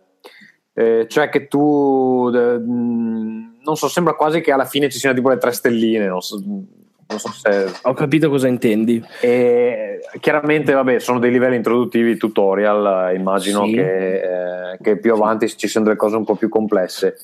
Eh, 0.73 1.05
cioè 1.07 1.29
che 1.29 1.47
tu, 1.47 2.29
non 2.29 3.75
so, 3.75 3.87
sembra 3.87 4.13
quasi 4.13 4.41
che 4.41 4.51
alla 4.51 4.65
fine 4.65 4.89
ci 4.89 4.99
siano 4.99 5.15
tipo 5.15 5.29
le 5.29 5.37
tre 5.37 5.53
stelline, 5.53 6.05
non 6.05 6.19
so, 6.19 6.37
non 6.43 7.17
so 7.17 7.31
se... 7.31 7.71
Ho 7.83 7.93
capito 7.93 8.29
cosa 8.29 8.49
intendi. 8.49 9.01
E, 9.21 10.01
chiaramente, 10.19 10.73
vabbè, 10.73 10.99
sono 10.99 11.19
dei 11.19 11.31
livelli 11.31 11.55
introduttivi, 11.55 12.17
tutorial, 12.17 13.15
immagino 13.15 13.63
sì. 13.63 13.71
che, 13.71 14.15
eh, 14.73 14.77
che 14.81 14.97
più 14.97 15.13
avanti 15.13 15.47
ci 15.47 15.69
siano 15.69 15.85
delle 15.85 15.97
cose 15.97 16.17
un 16.17 16.25
po' 16.25 16.35
più 16.35 16.49
complesse 16.49 17.15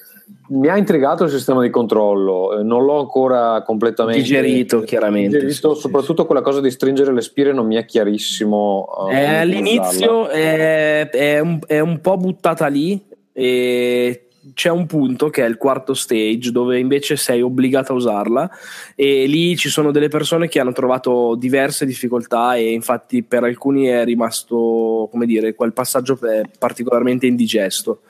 mi 0.48 0.68
ha 0.68 0.78
intrigato 0.78 1.24
il 1.24 1.30
sistema 1.30 1.62
di 1.62 1.70
controllo, 1.70 2.60
eh, 2.60 2.64
non 2.64 2.84
l'ho 2.84 3.00
ancora 3.00 3.62
completamente 3.64 4.22
digerito, 4.22 4.82
chiaramente. 4.82 5.38
Digerito, 5.38 5.74
sì, 5.74 5.82
soprattutto 5.82 6.22
sì. 6.22 6.28
quella 6.28 6.42
cosa 6.42 6.62
di 6.62 6.70
stringere 6.70 7.14
le 7.14 7.22
spire 7.22 7.52
non 7.52 7.66
mi 7.66 7.76
è 7.76 7.86
chiarissimo. 7.86 8.86
Uh, 9.06 9.10
eh, 9.10 9.36
all'inizio 9.38 10.28
è, 10.28 11.10
è, 11.10 11.40
un, 11.40 11.60
è, 11.66 11.80
un, 11.80 12.00
po' 12.00 12.18
buttata 12.18 12.68
lì 12.68 13.04
e 13.32 14.25
c'è 14.54 14.70
un 14.70 14.86
punto 14.86 15.30
che 15.30 15.44
è 15.44 15.48
il 15.48 15.58
quarto 15.58 15.94
stage 15.94 16.52
dove 16.52 16.78
invece 16.78 17.16
sei 17.16 17.42
obbligato 17.42 17.94
a 17.94 17.96
usarla 17.96 18.50
e 18.96 19.26
lì 19.26 19.58
ci 19.58 19.70
sono 19.70 19.92
delle 19.92 20.08
persone 20.08 20.48
che 20.48 20.60
hanno 20.60 20.72
trovato 20.72 21.36
diverse 21.36 21.86
difficoltà 21.86 22.56
e 22.56 22.72
infatti 22.72 23.24
per 23.24 23.44
alcuni 23.44 23.86
è 23.86 24.04
rimasto 24.04 25.08
come 25.10 25.26
dire 25.26 25.56
quel 25.56 25.74
passaggio 25.74 26.20
particolarmente 26.60 27.26
indigesto. 27.26 28.02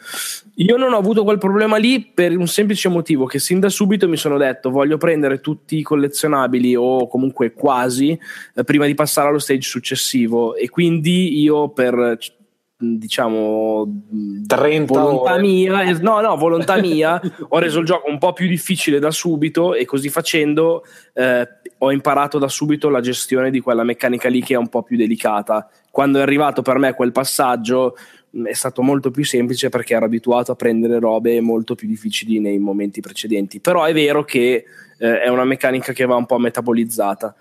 Io 0.56 0.78
non 0.78 0.94
ho 0.94 0.98
avuto 0.98 1.24
quel 1.24 1.38
problema 1.38 1.78
lì 1.78 2.02
per 2.14 2.36
un 2.36 2.48
semplice 2.48 2.90
motivo 2.90 3.26
che 3.26 3.40
sin 3.40 3.60
da 3.60 3.70
subito 3.70 4.07
mi 4.07 4.18
sono 4.18 4.38
detto 4.38 4.70
voglio 4.70 4.98
prendere 4.98 5.40
tutti 5.41 5.78
i 5.78 5.84
collezionabili 5.84 6.76
o 6.76 7.07
comunque 7.07 7.53
quasi 7.53 8.18
eh, 8.53 8.64
prima 8.64 8.86
di 8.86 8.94
passare 8.94 9.30
allo 9.30 9.40
stage 9.40 9.68
successivo 9.68 10.56
e 10.56 10.70
quindi 10.70 11.40
io 11.40 11.70
per 11.70 12.18
diciamo 12.98 14.03
30 14.45 14.94
volontà 14.94 15.34
ore. 15.34 15.41
mia 15.41 15.99
no 15.99 16.22
no 16.22 16.36
volontà 16.38 16.80
mia 16.80 17.20
ho 17.49 17.60
reso 17.60 17.80
il 17.80 17.86
gioco 17.86 18.10
un 18.10 18.18
po' 18.18 18.34
più 18.34 18.48
difficile 18.48 18.99
da 18.99 19.12
subito 19.12 19.74
e 19.74 19.86
così 19.86 20.10
facendo 20.10 20.84
eh, 21.14 21.48
ho 21.80 21.91
imparato 21.91 22.38
da 22.38 22.48
subito 22.48 22.90
la 22.90 23.02
gestione 23.02 23.52
di 23.52 23.60
quella 23.60 23.84
meccanica 23.84 24.30
lì 24.30 24.41
che 24.41 24.53
è 24.53 24.57
un 24.57 24.70
po' 24.70 24.84
più 24.84 24.98
delicata. 24.98 25.70
Quando 25.91 26.20
è 26.20 26.22
arrivato 26.22 26.62
per 26.62 26.78
me 26.78 26.94
quel 26.94 27.12
passaggio 27.12 27.95
è 28.44 28.53
stato 28.53 28.82
molto 28.82 29.12
più 29.12 29.24
semplice 29.24 29.70
perché 29.70 29.94
ero 29.94 30.06
abituato 30.06 30.52
a 30.52 30.56
prendere 30.56 30.99
robe 30.99 31.40
molto 31.41 31.76
più 31.76 31.88
difficili 31.88 32.40
nei 32.40 32.60
momenti 32.60 33.02
precedenti. 33.02 33.60
Però 33.60 33.84
è 33.84 33.94
vero 33.94 34.24
che 34.24 34.66
eh, 34.98 35.22
è 35.22 35.28
una 35.28 35.45
meccanica 35.45 35.94
che 35.94 36.06
va 36.06 36.16
un 36.16 36.26
po' 36.26 36.38
metabolizzata 36.38 37.36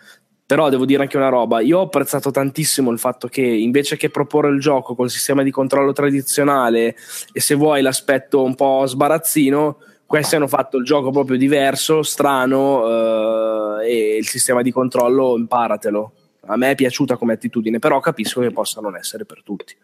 però 0.47 0.69
devo 0.69 0.85
dire 0.85 1.03
anche 1.03 1.17
una 1.17 1.29
roba, 1.29 1.61
io 1.61 1.79
ho 1.79 1.83
apprezzato 1.85 2.31
tantissimo 2.31 2.91
il 2.91 2.99
fatto 2.99 3.29
che 3.29 3.41
invece 3.41 3.97
che 3.97 4.11
proporre 4.11 4.51
il 4.51 4.61
gioco 4.61 4.95
col 4.95 5.11
sistema 5.11 5.43
di 5.43 5.51
controllo 5.51 5.93
tradizionale 5.93 6.97
e 7.33 7.41
se 7.41 7.55
vuoi 7.55 7.81
l'aspetto 7.81 8.43
un 8.43 8.55
po' 8.55 8.85
sbarazzino, 8.85 9.79
questi 10.05 10.37
hanno 10.37 10.47
fatto 10.47 10.77
il 10.77 10.85
gioco 10.85 11.11
proprio 11.11 11.39
diverso, 11.39 12.03
strano 12.03 13.81
eh, 13.81 13.89
e 13.89 14.17
il 14.19 14.27
sistema 14.29 14.61
di 14.61 14.71
controllo 14.71 15.37
imparatelo. 15.37 16.13
A 16.47 16.57
me 16.57 16.73
è 16.73 16.75
piaciuta 16.75 17.17
come 17.17 17.33
attitudine, 17.33 17.79
però 17.79 18.01
capisco 18.01 18.43
che 18.43 18.51
possa 18.51 18.83
non 18.83 18.97
essere 18.97 19.25
per 19.25 19.43
tutti. 19.43 19.75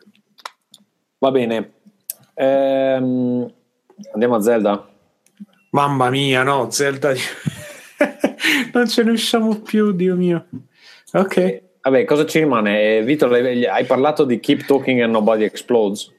Va 1.18 1.30
bene. 1.30 1.72
Ehm, 2.34 3.50
andiamo 4.12 4.34
a 4.34 4.40
Zelda. 4.40 4.88
Mamma 5.70 6.10
mia, 6.10 6.42
no, 6.42 6.70
Zelda 6.70 7.12
non 8.72 8.88
ce 8.88 9.02
ne 9.02 9.10
usciamo 9.10 9.60
più, 9.60 9.92
Dio 9.92 10.16
mio. 10.16 10.46
Ok. 11.12 11.62
Vabbè, 11.82 12.04
cosa 12.04 12.26
ci 12.26 12.38
rimane? 12.40 12.98
Eh, 12.98 13.02
Vito, 13.02 13.26
hai 13.26 13.84
parlato 13.84 14.24
di 14.24 14.38
Keep 14.38 14.66
Talking 14.66 15.00
and 15.00 15.12
Nobody 15.12 15.44
Explodes. 15.44 16.12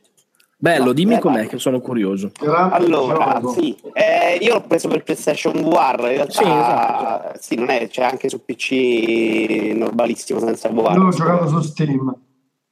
Bello, 0.58 0.94
dimmi 0.94 1.16
eh, 1.16 1.20
com'è, 1.20 1.48
che 1.48 1.58
sono 1.58 1.80
curioso. 1.80 2.32
Allora, 2.46 3.42
sì, 3.52 3.76
eh, 3.94 4.38
io 4.40 4.54
l'ho 4.54 4.62
preso 4.62 4.88
per 4.90 5.02
PlayStation 5.02 5.54
VR. 5.54 6.00
In 6.02 6.08
realtà, 6.08 6.32
sì, 6.32 6.44
esatto. 6.44 7.40
sì, 7.40 7.56
non 7.56 7.70
è, 7.70 7.88
c'è 7.88 8.04
anche 8.04 8.30
su 8.30 8.46
PC 8.46 9.74
normalissimo 9.76 10.40
senza 10.40 10.70
VR. 10.70 10.94
Io 10.94 11.04
l'ho 11.04 11.10
giocato 11.10 11.48
su 11.48 11.62
Steam. 11.62 12.16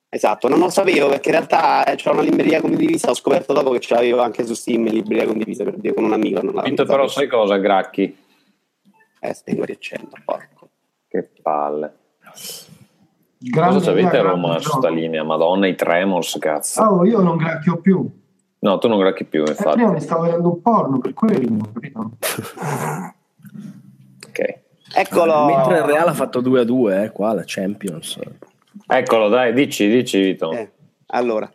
Esatto, 0.07 0.47
non 0.47 0.59
lo 0.59 0.69
sapevo 0.69 1.09
perché 1.09 1.29
in 1.29 1.35
realtà 1.35 1.83
c'è 1.95 2.11
una 2.11 2.21
libreria 2.21 2.61
condivisa. 2.61 3.09
Ho 3.09 3.15
scoperto 3.15 3.53
dopo 3.53 3.71
che 3.71 3.79
ce 3.79 3.95
l'avevo 3.95 4.21
anche 4.21 4.45
su 4.45 4.53
Steam, 4.53 4.87
libreria 4.87 5.25
condivisa 5.25 5.63
per 5.63 5.77
dire 5.77 5.95
con 5.95 6.03
un 6.03 6.13
amico. 6.13 6.43
Non 6.43 6.61
Vito, 6.63 6.85
però, 6.85 7.07
sai 7.07 7.27
cosa, 7.27 7.57
Gracchi? 7.57 8.15
Eh, 9.19 9.33
stengo 9.33 9.63
riaccendo, 9.65 10.09
porco. 10.23 10.69
Che 11.07 11.29
palle. 11.41 11.93
Grande 13.37 13.75
Cosa 13.75 13.91
avete 13.91 14.17
a 14.17 14.21
Roma 14.21 14.59
su 14.59 14.69
sta 14.69 14.89
linea? 14.89 15.23
Madonna, 15.23 15.67
i 15.67 15.75
Tremors, 15.75 16.37
cazzo. 16.39 16.81
Oh, 16.81 17.05
io 17.05 17.21
non 17.21 17.37
gracchio 17.37 17.77
più. 17.77 18.09
No, 18.59 18.77
tu 18.77 18.87
non 18.89 18.99
gracchi 18.99 19.23
più, 19.23 19.41
infatti. 19.41 19.67
Eh, 19.69 19.73
prima 19.73 19.91
mi 19.91 20.01
stavo 20.01 20.23
vedendo 20.23 20.49
un 20.49 20.61
porno, 20.61 20.99
per 20.99 21.13
quello, 21.13 21.69
capito? 21.73 22.11
ok. 24.27 24.59
Eccolo. 24.93 25.45
Mentre 25.45 25.77
il 25.77 25.83
Real 25.83 26.07
ha 26.07 26.13
fatto 26.13 26.41
2 26.41 26.59
a 26.59 26.63
2, 26.63 27.03
eh, 27.03 27.11
qua 27.11 27.33
la 27.33 27.43
Champions. 27.45 28.19
Eccolo, 28.85 29.29
dai, 29.29 29.53
dici, 29.53 29.87
dici, 29.87 30.19
Vito. 30.21 30.51
Eh, 30.51 30.71
allora, 31.07 31.49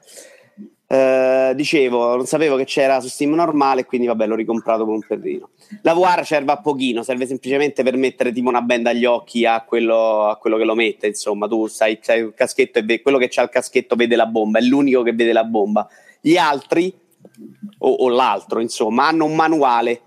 eh, 0.86 1.52
dicevo, 1.56 2.16
non 2.16 2.26
sapevo 2.26 2.56
che 2.56 2.64
c'era 2.64 3.00
su 3.00 3.08
Steam 3.08 3.32
normale, 3.32 3.84
quindi 3.84 4.06
vabbè, 4.06 4.26
l'ho 4.26 4.34
ricomprato 4.34 4.84
con 4.84 4.94
un 4.94 5.04
perrino. 5.06 5.50
La 5.82 5.94
VR 5.94 6.24
serve 6.24 6.52
a 6.52 6.60
pochino, 6.60 7.02
serve 7.02 7.26
semplicemente 7.26 7.82
per 7.82 7.96
mettere 7.96 8.32
tipo 8.32 8.48
una 8.48 8.60
benda 8.60 8.90
agli 8.90 9.04
occhi 9.04 9.46
a 9.46 9.62
quello, 9.62 10.26
a 10.26 10.36
quello 10.36 10.56
che 10.56 10.64
lo 10.64 10.74
mette. 10.74 11.06
Insomma, 11.06 11.48
tu 11.48 11.66
sai, 11.66 11.98
sai 12.02 12.20
il 12.20 12.32
caschetto 12.34 12.80
e 12.80 13.02
quello 13.02 13.18
che 13.18 13.28
c'ha 13.28 13.42
il 13.42 13.48
caschetto 13.48 13.96
vede 13.96 14.16
la 14.16 14.26
bomba, 14.26 14.58
è 14.58 14.62
l'unico 14.62 15.02
che 15.02 15.12
vede 15.12 15.32
la 15.32 15.44
bomba. 15.44 15.88
Gli 16.20 16.36
altri, 16.36 16.92
o, 17.78 17.90
o 17.90 18.08
l'altro, 18.08 18.60
insomma, 18.60 19.08
hanno 19.08 19.24
un 19.24 19.34
manuale 19.34 20.00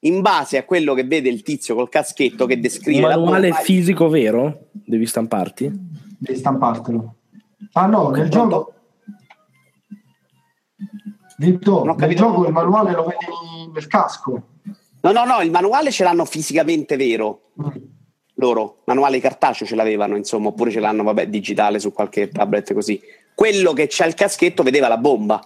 in 0.00 0.20
base 0.20 0.58
a 0.58 0.64
quello 0.64 0.94
che 0.94 1.04
vede 1.04 1.28
il 1.28 1.42
tizio 1.42 1.74
col 1.74 1.88
caschetto 1.88 2.46
che 2.46 2.60
descrive 2.60 3.02
un 3.02 3.08
manuale 3.08 3.52
fisico 3.52 4.08
vero? 4.08 4.66
Devi 4.70 5.06
stamparti? 5.06 5.70
Devi 6.18 6.38
stampartelo. 6.38 7.14
Ah 7.72 7.86
no, 7.86 8.10
nel 8.10 8.28
gioco 8.28 8.75
Vitto, 11.38 11.84
nel 11.84 12.14
gioco 12.14 12.46
il 12.46 12.52
manuale 12.52 12.92
lo 12.92 13.04
vedi 13.04 13.70
nel 13.72 13.86
casco. 13.86 14.42
No, 15.02 15.12
no, 15.12 15.24
no, 15.24 15.40
il 15.40 15.50
manuale 15.50 15.90
ce 15.90 16.02
l'hanno 16.02 16.24
fisicamente 16.24 16.96
vero. 16.96 17.52
Mm. 17.62 17.68
Loro, 18.38 18.82
manuale 18.84 19.20
cartaceo 19.20 19.66
ce 19.66 19.74
l'avevano, 19.74 20.16
insomma, 20.16 20.48
oppure 20.48 20.70
ce 20.70 20.80
l'hanno, 20.80 21.02
vabbè, 21.02 21.28
digitale 21.28 21.78
su 21.78 21.92
qualche 21.92 22.28
tablet 22.28 22.74
così. 22.74 23.00
Quello 23.34 23.72
che 23.72 23.86
c'ha 23.88 24.06
il 24.06 24.14
caschetto 24.14 24.62
vedeva 24.62 24.88
la 24.88 24.98
bomba. 24.98 25.40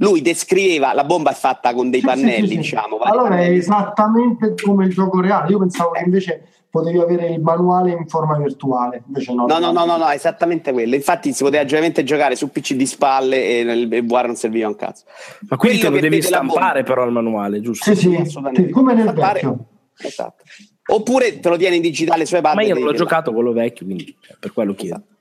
Lui 0.00 0.22
descriveva, 0.22 0.94
la 0.94 1.04
bomba 1.04 1.32
è 1.32 1.34
fatta 1.34 1.74
con 1.74 1.90
dei 1.90 2.00
sì, 2.00 2.06
pannelli, 2.06 2.46
sì, 2.46 2.52
sì, 2.52 2.56
diciamo. 2.58 2.98
Allora 2.98 3.38
è 3.38 3.50
esattamente 3.50 4.54
come 4.54 4.86
il 4.86 4.92
gioco 4.92 5.20
reale. 5.20 5.50
Io 5.50 5.58
pensavo 5.58 5.90
che 5.90 6.04
invece 6.04 6.48
potevi 6.78 6.98
avere 6.98 7.28
il 7.28 7.40
manuale 7.40 7.92
in 7.92 8.06
forma 8.06 8.36
virtuale. 8.38 9.02
Invece 9.06 9.34
no. 9.34 9.46
No, 9.46 9.58
no, 9.58 9.72
no, 9.72 9.84
no, 9.84 9.96
no, 9.96 10.10
esattamente 10.10 10.72
quello. 10.72 10.94
Infatti 10.94 11.32
si 11.32 11.42
poteva 11.42 11.62
generalmente 11.64 12.04
giocare 12.04 12.36
su 12.36 12.50
PC 12.50 12.74
di 12.74 12.86
spalle 12.86 13.58
e 13.58 13.64
nel 13.64 13.88
VR 13.88 14.26
non 14.26 14.36
serviva 14.36 14.68
un 14.68 14.76
cazzo. 14.76 15.04
Ma 15.48 15.56
quindi 15.56 15.78
quello 15.78 15.96
te 15.96 16.02
lo 16.02 16.08
devi 16.08 16.22
stampare 16.22 16.82
però 16.82 17.04
il 17.04 17.12
manuale, 17.12 17.60
giusto? 17.60 17.94
Sì, 17.94 17.96
sì, 17.96 18.24
sì 18.24 18.70
come 18.70 18.94
nel 18.94 19.02
stampare, 19.02 19.40
vecchio. 19.40 19.64
Esatto. 19.98 20.44
Oppure 20.90 21.40
te 21.40 21.48
lo 21.48 21.56
tieni 21.56 21.76
in 21.76 21.82
digitale 21.82 22.24
su 22.24 22.36
iPad. 22.36 22.54
Ma 22.54 22.62
io 22.62 22.74
non 22.74 22.84
l'ho 22.84 22.94
giocato 22.94 23.32
quello 23.32 23.52
vecchio, 23.52 23.84
quindi 23.84 24.16
cioè, 24.20 24.36
per 24.38 24.52
quello 24.52 24.74
chiedo. 24.74 24.94
Esatto 24.96 25.16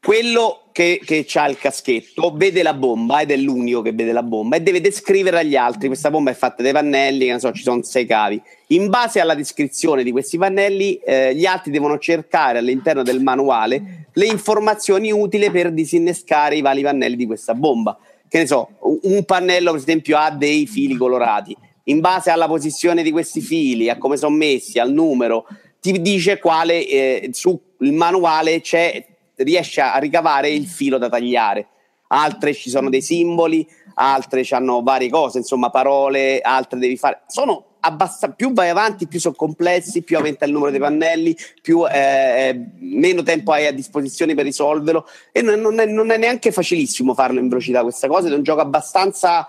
quello 0.00 0.62
che, 0.72 1.00
che 1.04 1.26
ha 1.34 1.48
il 1.48 1.58
caschetto 1.58 2.32
vede 2.34 2.62
la 2.62 2.72
bomba 2.72 3.20
ed 3.20 3.32
è 3.32 3.36
l'unico 3.36 3.82
che 3.82 3.92
vede 3.92 4.12
la 4.12 4.22
bomba 4.22 4.56
e 4.56 4.60
deve 4.60 4.80
descrivere 4.80 5.40
agli 5.40 5.56
altri. 5.56 5.88
Questa 5.88 6.10
bomba 6.10 6.30
è 6.30 6.34
fatta 6.34 6.62
dei 6.62 6.72
pannelli 6.72 7.26
che 7.26 7.32
ne 7.32 7.40
so 7.40 7.52
ci 7.52 7.62
sono 7.62 7.82
sei 7.82 8.06
cavi. 8.06 8.40
In 8.68 8.88
base 8.88 9.18
alla 9.18 9.34
descrizione 9.34 10.04
di 10.04 10.12
questi 10.12 10.38
pannelli 10.38 10.94
eh, 10.96 11.34
gli 11.34 11.46
altri 11.46 11.72
devono 11.72 11.98
cercare 11.98 12.58
all'interno 12.58 13.02
del 13.02 13.20
manuale 13.20 14.06
le 14.12 14.26
informazioni 14.26 15.10
utili 15.10 15.50
per 15.50 15.72
disinnescare 15.72 16.56
i 16.56 16.60
vari 16.60 16.82
pannelli 16.82 17.16
di 17.16 17.26
questa 17.26 17.54
bomba. 17.54 17.98
Che 18.28 18.38
ne 18.38 18.46
so 18.46 18.68
un 19.02 19.24
pannello 19.24 19.72
per 19.72 19.80
esempio 19.80 20.16
ha 20.16 20.30
dei 20.30 20.66
fili 20.66 20.94
colorati. 20.94 21.56
In 21.84 22.00
base 22.00 22.30
alla 22.30 22.46
posizione 22.46 23.02
di 23.02 23.10
questi 23.10 23.40
fili 23.40 23.88
a 23.90 23.98
come 23.98 24.16
sono 24.16 24.36
messi 24.36 24.78
al 24.78 24.92
numero 24.92 25.46
ti 25.80 26.00
dice 26.00 26.38
quale 26.38 26.86
eh, 26.86 27.30
sul 27.32 27.58
manuale 27.78 28.60
c'è 28.60 29.04
riesce 29.38 29.80
a 29.80 29.96
ricavare 29.98 30.50
il 30.50 30.66
filo 30.66 30.98
da 30.98 31.08
tagliare. 31.08 31.68
Altre 32.08 32.54
ci 32.54 32.70
sono 32.70 32.88
dei 32.88 33.02
simboli, 33.02 33.66
altre 33.94 34.46
hanno 34.50 34.82
varie 34.82 35.10
cose, 35.10 35.38
insomma, 35.38 35.70
parole, 35.70 36.40
altre 36.40 36.78
devi 36.78 36.96
fare. 36.96 37.22
Sono 37.26 37.67
abbastanza 37.80 38.34
più 38.34 38.52
vai 38.52 38.68
avanti, 38.68 39.06
più 39.06 39.20
sono 39.20 39.34
complessi, 39.34 40.02
più 40.02 40.16
aumenta 40.16 40.44
il 40.44 40.52
numero 40.52 40.70
dei 40.70 40.80
pannelli, 40.80 41.36
più 41.62 41.86
eh, 41.86 42.48
eh, 42.48 42.60
meno 42.78 43.22
tempo 43.22 43.52
hai 43.52 43.66
a 43.66 43.72
disposizione 43.72 44.34
per 44.34 44.44
risolverlo. 44.44 45.06
E 45.32 45.42
non, 45.42 45.60
non, 45.60 45.78
è, 45.78 45.86
non, 45.86 46.10
è, 46.10 46.16
neanche 46.16 46.52
facilissimo 46.52 47.14
farlo 47.14 47.38
in 47.38 47.48
velocità 47.48 47.82
questa 47.82 48.08
cosa. 48.08 48.28
È 48.28 48.34
un 48.34 48.42
gioco 48.42 48.60
abbastanza 48.60 49.48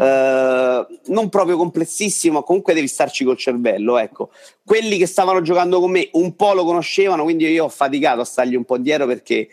eh, 0.00 0.86
non 1.06 1.28
proprio 1.28 1.56
complessissimo, 1.56 2.42
comunque 2.42 2.74
devi 2.74 2.88
starci 2.88 3.24
col 3.24 3.36
cervello. 3.36 3.98
Ecco, 3.98 4.30
quelli 4.64 4.96
che 4.96 5.06
stavano 5.06 5.42
giocando 5.42 5.80
con 5.80 5.90
me 5.90 6.08
un 6.12 6.34
po' 6.34 6.54
lo 6.54 6.64
conoscevano, 6.64 7.24
quindi 7.24 7.46
io 7.46 7.64
ho 7.64 7.68
faticato 7.68 8.20
a 8.20 8.24
stargli 8.24 8.54
un 8.54 8.64
po' 8.64 8.78
dietro 8.78 9.06
perché 9.06 9.48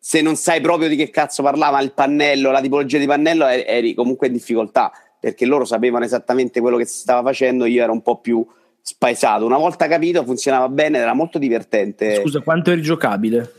se 0.00 0.22
non 0.22 0.36
sai 0.36 0.60
proprio 0.60 0.88
di 0.88 0.96
che 0.96 1.10
cazzo 1.10 1.42
parlava 1.42 1.80
il 1.80 1.92
pannello, 1.92 2.50
la 2.50 2.60
tipologia 2.60 2.98
di 2.98 3.06
pannello, 3.06 3.46
eri 3.46 3.94
comunque 3.94 4.28
in 4.28 4.32
difficoltà 4.32 4.92
perché 5.20 5.46
loro 5.46 5.64
sapevano 5.64 6.04
esattamente 6.04 6.60
quello 6.60 6.76
che 6.76 6.86
si 6.86 6.98
stava 6.98 7.22
facendo, 7.22 7.64
io 7.64 7.82
ero 7.82 7.92
un 7.92 8.02
po' 8.02 8.18
più 8.20 8.46
spaesato. 8.80 9.44
Una 9.44 9.58
volta 9.58 9.86
capito 9.86 10.24
funzionava 10.24 10.68
bene, 10.68 10.98
era 10.98 11.14
molto 11.14 11.38
divertente. 11.38 12.20
Scusa, 12.20 12.40
quanto 12.40 12.70
eri 12.70 12.82
giocabile? 12.82 13.52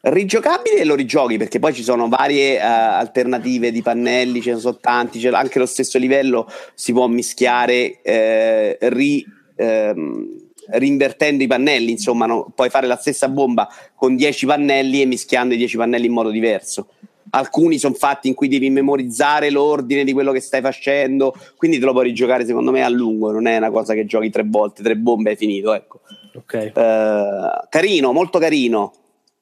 rigiocabile 0.00 0.84
lo 0.84 0.94
rigiochi 0.94 1.36
perché 1.36 1.58
poi 1.58 1.74
ci 1.74 1.82
sono 1.82 2.08
varie 2.08 2.56
uh, 2.56 2.62
alternative 2.62 3.70
di 3.70 3.82
pannelli, 3.82 4.40
ce 4.40 4.52
ne 4.52 4.60
sono 4.60 4.78
tanti, 4.80 5.18
cioè 5.20 5.34
anche 5.34 5.58
lo 5.58 5.66
stesso 5.66 5.98
livello 5.98 6.50
si 6.74 6.92
può 6.92 7.06
mischiare 7.08 8.00
eh, 8.02 8.78
ri, 8.80 9.26
ehm, 9.56 10.26
rinvertendo 10.70 11.42
i 11.42 11.46
pannelli, 11.46 11.90
insomma, 11.90 12.26
no? 12.26 12.52
puoi 12.54 12.70
fare 12.70 12.86
la 12.86 12.96
stessa 12.96 13.28
bomba 13.28 13.68
con 13.94 14.16
10 14.16 14.46
pannelli 14.46 15.02
e 15.02 15.06
mischiando 15.06 15.54
i 15.54 15.56
10 15.56 15.76
pannelli 15.76 16.06
in 16.06 16.12
modo 16.12 16.30
diverso. 16.30 16.90
Alcuni 17.30 17.78
sono 17.78 17.94
fatti 17.94 18.28
in 18.28 18.34
cui 18.34 18.48
devi 18.48 18.70
memorizzare 18.70 19.50
l'ordine 19.50 20.04
di 20.04 20.12
quello 20.12 20.32
che 20.32 20.40
stai 20.40 20.60
facendo, 20.60 21.34
quindi 21.56 21.78
te 21.78 21.84
lo 21.84 21.92
puoi 21.92 22.04
rigiocare 22.04 22.46
secondo 22.46 22.70
me 22.70 22.82
a 22.82 22.88
lungo, 22.88 23.30
non 23.30 23.46
è 23.46 23.56
una 23.56 23.70
cosa 23.70 23.94
che 23.94 24.06
giochi 24.06 24.30
tre 24.30 24.44
volte, 24.46 24.82
tre 24.82 24.96
bombe 24.96 25.30
e 25.30 25.32
hai 25.32 25.38
finito. 25.38 25.74
Ecco. 25.74 26.00
Okay. 26.34 26.68
Uh, 26.68 27.66
carino, 27.68 28.12
molto 28.12 28.38
carino. 28.38 28.92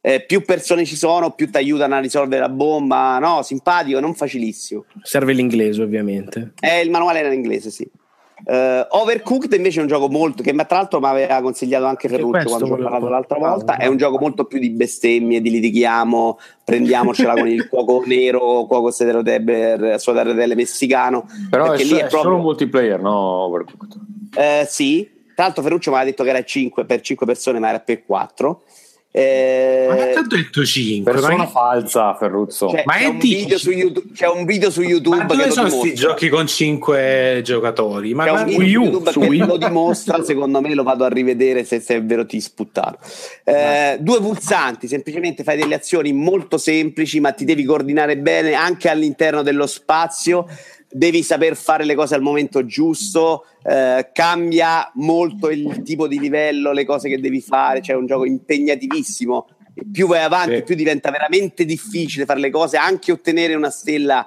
Eh, 0.00 0.24
più 0.24 0.44
persone 0.44 0.84
ci 0.84 0.94
sono, 0.94 1.32
più 1.32 1.50
ti 1.50 1.56
aiutano 1.56 1.96
a 1.96 1.98
risolvere 1.98 2.40
la 2.40 2.48
bomba. 2.48 3.18
No, 3.18 3.42
simpatico, 3.42 3.98
non 3.98 4.14
facilissimo. 4.14 4.84
Serve 5.02 5.32
l'inglese, 5.32 5.82
ovviamente. 5.82 6.52
Eh, 6.60 6.80
il 6.80 6.90
manuale 6.90 7.18
era 7.18 7.28
in 7.28 7.34
inglese, 7.34 7.70
sì. 7.70 7.90
Uh, 8.48 8.86
Overcooked 8.90 9.52
invece 9.55 9.81
è 9.81 9.82
un 9.82 9.89
gioco 9.89 10.09
molto 10.09 10.40
che 10.40 10.55
tra 10.55 10.77
l'altro 10.77 11.01
mi 11.01 11.06
aveva 11.06 11.40
consigliato 11.40 11.85
anche 11.85 12.09
Ferruccio 12.09 12.44
quando 12.44 12.66
ci 12.66 12.73
ho 12.73 12.77
parlato 12.77 13.09
l'altra 13.09 13.39
volta. 13.39 13.77
È 13.77 13.86
un 13.86 13.97
gioco 13.97 14.18
molto 14.20 14.44
più 14.44 14.60
di 14.60 14.70
bestemmie 14.70 15.40
di 15.40 15.51
litighiamo 15.51 16.39
prendiamocela 16.62 17.35
con 17.35 17.48
il 17.48 17.68
cuoco 17.68 18.02
nero 18.06 18.64
cuoco 18.66 18.93
stereotype 18.93 19.98
suo 19.98 20.12
delle 20.12 20.55
messicano 20.55 21.27
però 21.51 21.73
è, 21.73 21.82
lì 21.82 21.90
è, 21.90 21.94
è 21.94 21.98
proprio... 22.06 22.20
solo 22.20 22.39
multiplayer 22.39 23.01
no 23.01 23.12
Overcooked? 23.12 23.93
Uh, 24.36 24.64
sì. 24.68 25.10
Tra 25.35 25.47
l'altro 25.47 25.64
Ferruccio 25.64 25.90
mi 25.90 25.97
aveva 25.97 26.10
detto 26.10 26.23
che 26.23 26.31
era 26.31 26.43
5 26.43 26.85
per 26.85 27.01
5 27.01 27.27
persone 27.27 27.59
ma 27.59 27.68
era 27.70 27.81
per 27.81 28.05
4 28.05 28.62
eh, 29.18 29.86
ma 29.88 29.94
che 29.94 30.12
ha 30.12 30.22
detto 30.26 30.62
5? 30.62 31.10
Persona 31.10 31.36
ma 31.38 31.47
falsa, 31.47 32.14
Ferruzzo. 32.16 32.68
Cioè, 32.68 32.82
ma 32.84 32.97
c'è, 32.97 33.06
un 33.06 33.18
YouTube, 33.18 34.12
c'è, 34.12 34.28
un 34.28 34.44
video 34.44 34.70
su 34.70 34.82
YouTube. 34.82 35.16
Ma 35.16 35.24
dove 35.24 35.51
sono 35.51 35.70
questi 35.70 35.94
giochi 35.94 36.28
con 36.28 36.47
5 36.47 37.40
giocatori? 37.43 38.12
Ma 38.12 38.24
c'è 38.24 38.30
un 38.32 38.44
video 38.44 38.59
su 38.59 38.62
YouTube 38.66 39.10
su 39.12 39.20
che 39.20 39.26
Wii. 39.26 39.47
lo 39.47 39.56
dimostra. 39.56 40.22
Secondo 40.22 40.60
me 40.60 40.74
lo 40.74 40.82
vado 40.82 41.05
a 41.05 41.09
rivedere 41.09 41.64
se, 41.64 41.80
se 41.80 41.94
è 41.94 42.02
vero 42.05 42.26
ti 42.26 42.38
sputtano. 42.43 42.98
Eh, 43.43 43.97
due 44.01 44.20
pulsanti, 44.20 44.86
semplicemente 44.86 45.44
fai 45.44 45.56
delle 45.56 45.76
azioni 45.76 46.12
molto 46.12 46.59
semplici, 46.59 47.18
ma 47.18 47.32
ti 47.32 47.47
devi 47.47 47.64
coordinare 47.64 48.18
bene 48.18 48.52
anche 48.52 48.90
all'interno 48.90 49.40
dello 49.40 49.66
spazio 49.66 50.47
devi 50.88 51.22
saper 51.22 51.56
fare 51.56 51.84
le 51.84 51.94
cose 51.94 52.14
al 52.14 52.22
momento 52.22 52.64
giusto, 52.64 53.44
eh, 53.62 54.10
cambia 54.12 54.90
molto 54.94 55.50
il 55.50 55.82
tipo 55.82 56.06
di 56.06 56.18
livello, 56.18 56.72
le 56.72 56.84
cose 56.84 57.08
che 57.08 57.20
devi 57.20 57.40
fare, 57.40 57.82
cioè 57.82 57.96
è 57.96 57.98
un 57.98 58.06
gioco 58.06 58.24
impegnativissimo. 58.24 59.48
E 59.74 59.82
più 59.92 60.06
vai 60.06 60.22
avanti, 60.22 60.56
sì. 60.56 60.62
più 60.62 60.74
diventa 60.74 61.10
veramente 61.10 61.64
difficile 61.64 62.24
fare 62.24 62.40
le 62.40 62.50
cose, 62.50 62.76
anche 62.76 63.12
ottenere 63.12 63.54
una 63.54 63.70
stella 63.70 64.26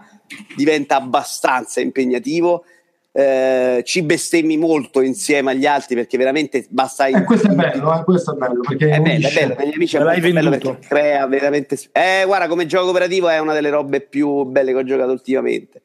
diventa 0.56 0.98
abbastanza 0.98 1.82
impegnativo. 1.82 2.66
Eh, 3.12 3.82
ci 3.86 4.04
bestemmi 4.04 4.56
molto 4.56 5.02
insieme 5.02 5.52
agli 5.52 5.66
altri 5.66 5.96
perché 5.96 6.18
veramente 6.18 6.68
basta. 6.70 7.08
Eh, 7.08 7.24
questo 7.24 7.50
è 7.50 7.56
bello, 7.56 8.00
eh, 8.00 8.04
questo 8.04 8.36
è 8.36 8.38
bello 8.38 8.62
perché 8.62 8.92
è 8.92 9.00
bello, 9.00 9.28
è 9.28 9.34
bello, 9.34 9.56
per 9.56 9.68
gli 9.68 9.74
amici 9.74 9.98
è 9.98 10.04
bello 10.04 10.50
perché 10.52 10.78
crea 10.88 11.26
veramente. 11.26 11.78
Eh, 11.92 12.24
guarda, 12.28 12.48
come 12.48 12.68
gioco 12.68 12.90
operativo 12.90 13.28
è 13.28 13.40
una 13.40 13.54
delle 13.54 13.72
robe 13.72 14.02
più 14.02 14.44
belle 14.44 14.72
che 14.72 14.78
ho 14.78 14.84
giocato 14.84 15.12
ultimamente. 15.12 15.82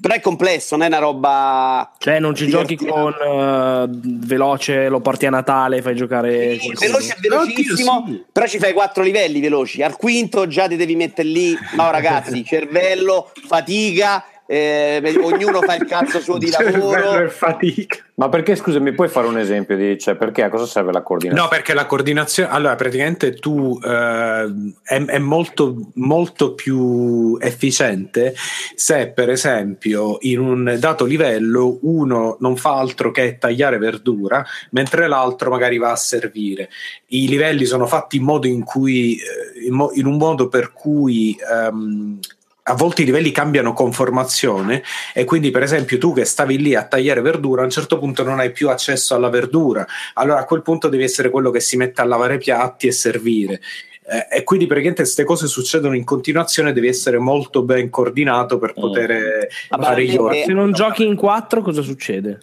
Però 0.00 0.14
è 0.14 0.20
complesso, 0.20 0.74
non 0.74 0.86
è 0.86 0.88
una 0.88 0.98
roba. 0.98 1.92
Cioè, 1.98 2.18
non 2.18 2.34
ci 2.34 2.48
giochi 2.48 2.76
con 2.76 3.12
uh, 3.12 3.88
veloce, 4.26 4.88
lo 4.88 5.00
porti 5.00 5.26
a 5.26 5.30
Natale, 5.30 5.82
fai 5.82 5.94
giocare. 5.94 6.58
Sì, 6.58 6.72
veloce 6.78 7.14
è 7.14 7.20
velocissimo, 7.20 8.04
sì. 8.06 8.24
però 8.32 8.46
ci 8.46 8.58
fai 8.58 8.72
quattro 8.72 9.02
livelli 9.02 9.40
veloci. 9.40 9.82
Al 9.82 9.96
quinto 9.96 10.46
già 10.46 10.66
ti 10.66 10.76
devi 10.76 10.96
mettere 10.96 11.28
lì. 11.28 11.54
No, 11.76 11.90
ragazzi, 11.90 12.42
cervello, 12.46 13.30
fatica 13.46 14.24
eh, 14.52 15.18
ognuno 15.22 15.62
fa 15.62 15.76
il 15.76 15.86
cazzo 15.86 16.20
suo 16.20 16.36
di 16.36 16.50
lavoro. 16.52 17.26
fatica. 17.30 18.04
Ma 18.16 18.28
perché, 18.28 18.54
scusami, 18.54 18.92
puoi 18.92 19.08
fare 19.08 19.26
un 19.26 19.38
esempio 19.38 19.78
di 19.78 19.98
cioè, 19.98 20.14
perché 20.14 20.42
a 20.42 20.50
cosa 20.50 20.66
serve 20.66 20.92
la 20.92 21.00
coordinazione? 21.00 21.42
No, 21.42 21.48
perché 21.48 21.72
la 21.72 21.86
coordinazione, 21.86 22.50
allora 22.50 22.74
praticamente 22.74 23.32
tu 23.32 23.80
eh, 23.82 24.72
è, 24.82 25.04
è 25.06 25.18
molto, 25.18 25.92
molto 25.94 26.52
più 26.52 27.38
efficiente 27.40 28.34
se 28.74 29.08
per 29.08 29.30
esempio 29.30 30.18
in 30.20 30.40
un 30.40 30.76
dato 30.78 31.06
livello 31.06 31.78
uno 31.82 32.36
non 32.40 32.56
fa 32.56 32.76
altro 32.76 33.10
che 33.10 33.38
tagliare 33.38 33.78
verdura, 33.78 34.44
mentre 34.72 35.08
l'altro 35.08 35.48
magari 35.48 35.78
va 35.78 35.92
a 35.92 35.96
servire. 35.96 36.68
I 37.06 37.26
livelli 37.26 37.64
sono 37.64 37.86
fatti 37.86 38.18
in 38.18 38.24
modo 38.24 38.46
in 38.46 38.64
cui, 38.64 39.16
eh, 39.16 39.66
in, 39.66 39.72
mo- 39.72 39.92
in 39.94 40.04
un 40.04 40.18
modo 40.18 40.48
per 40.48 40.72
cui 40.74 41.34
um, 41.70 42.18
a 42.64 42.74
volte 42.74 43.02
i 43.02 43.04
livelli 43.04 43.32
cambiano 43.32 43.72
conformazione 43.72 44.82
e 45.12 45.24
quindi 45.24 45.50
per 45.50 45.62
esempio 45.62 45.98
tu 45.98 46.12
che 46.12 46.24
stavi 46.24 46.58
lì 46.58 46.74
a 46.74 46.84
tagliare 46.84 47.20
verdura 47.20 47.62
a 47.62 47.64
un 47.64 47.70
certo 47.70 47.98
punto 47.98 48.22
non 48.22 48.38
hai 48.38 48.52
più 48.52 48.68
accesso 48.68 49.14
alla 49.14 49.30
verdura 49.30 49.84
allora 50.14 50.40
a 50.40 50.44
quel 50.44 50.62
punto 50.62 50.88
devi 50.88 51.02
essere 51.02 51.30
quello 51.30 51.50
che 51.50 51.60
si 51.60 51.76
mette 51.76 52.00
a 52.02 52.04
lavare 52.04 52.38
piatti 52.38 52.86
e 52.86 52.92
servire 52.92 53.60
eh, 54.04 54.38
e 54.38 54.44
quindi 54.44 54.66
praticamente 54.66 55.02
queste 55.02 55.24
cose 55.24 55.48
succedono 55.48 55.96
in 55.96 56.04
continuazione 56.04 56.72
devi 56.72 56.86
essere 56.86 57.18
molto 57.18 57.64
ben 57.64 57.90
coordinato 57.90 58.58
per 58.58 58.74
mm. 58.78 58.80
poter 58.80 59.10
mm. 59.10 59.80
fare 59.80 60.04
gli 60.04 60.16
ordini 60.16 60.44
se 60.44 60.52
non 60.52 60.72
giochi 60.72 61.04
in 61.04 61.16
quattro 61.16 61.62
cosa 61.62 61.82
succede? 61.82 62.40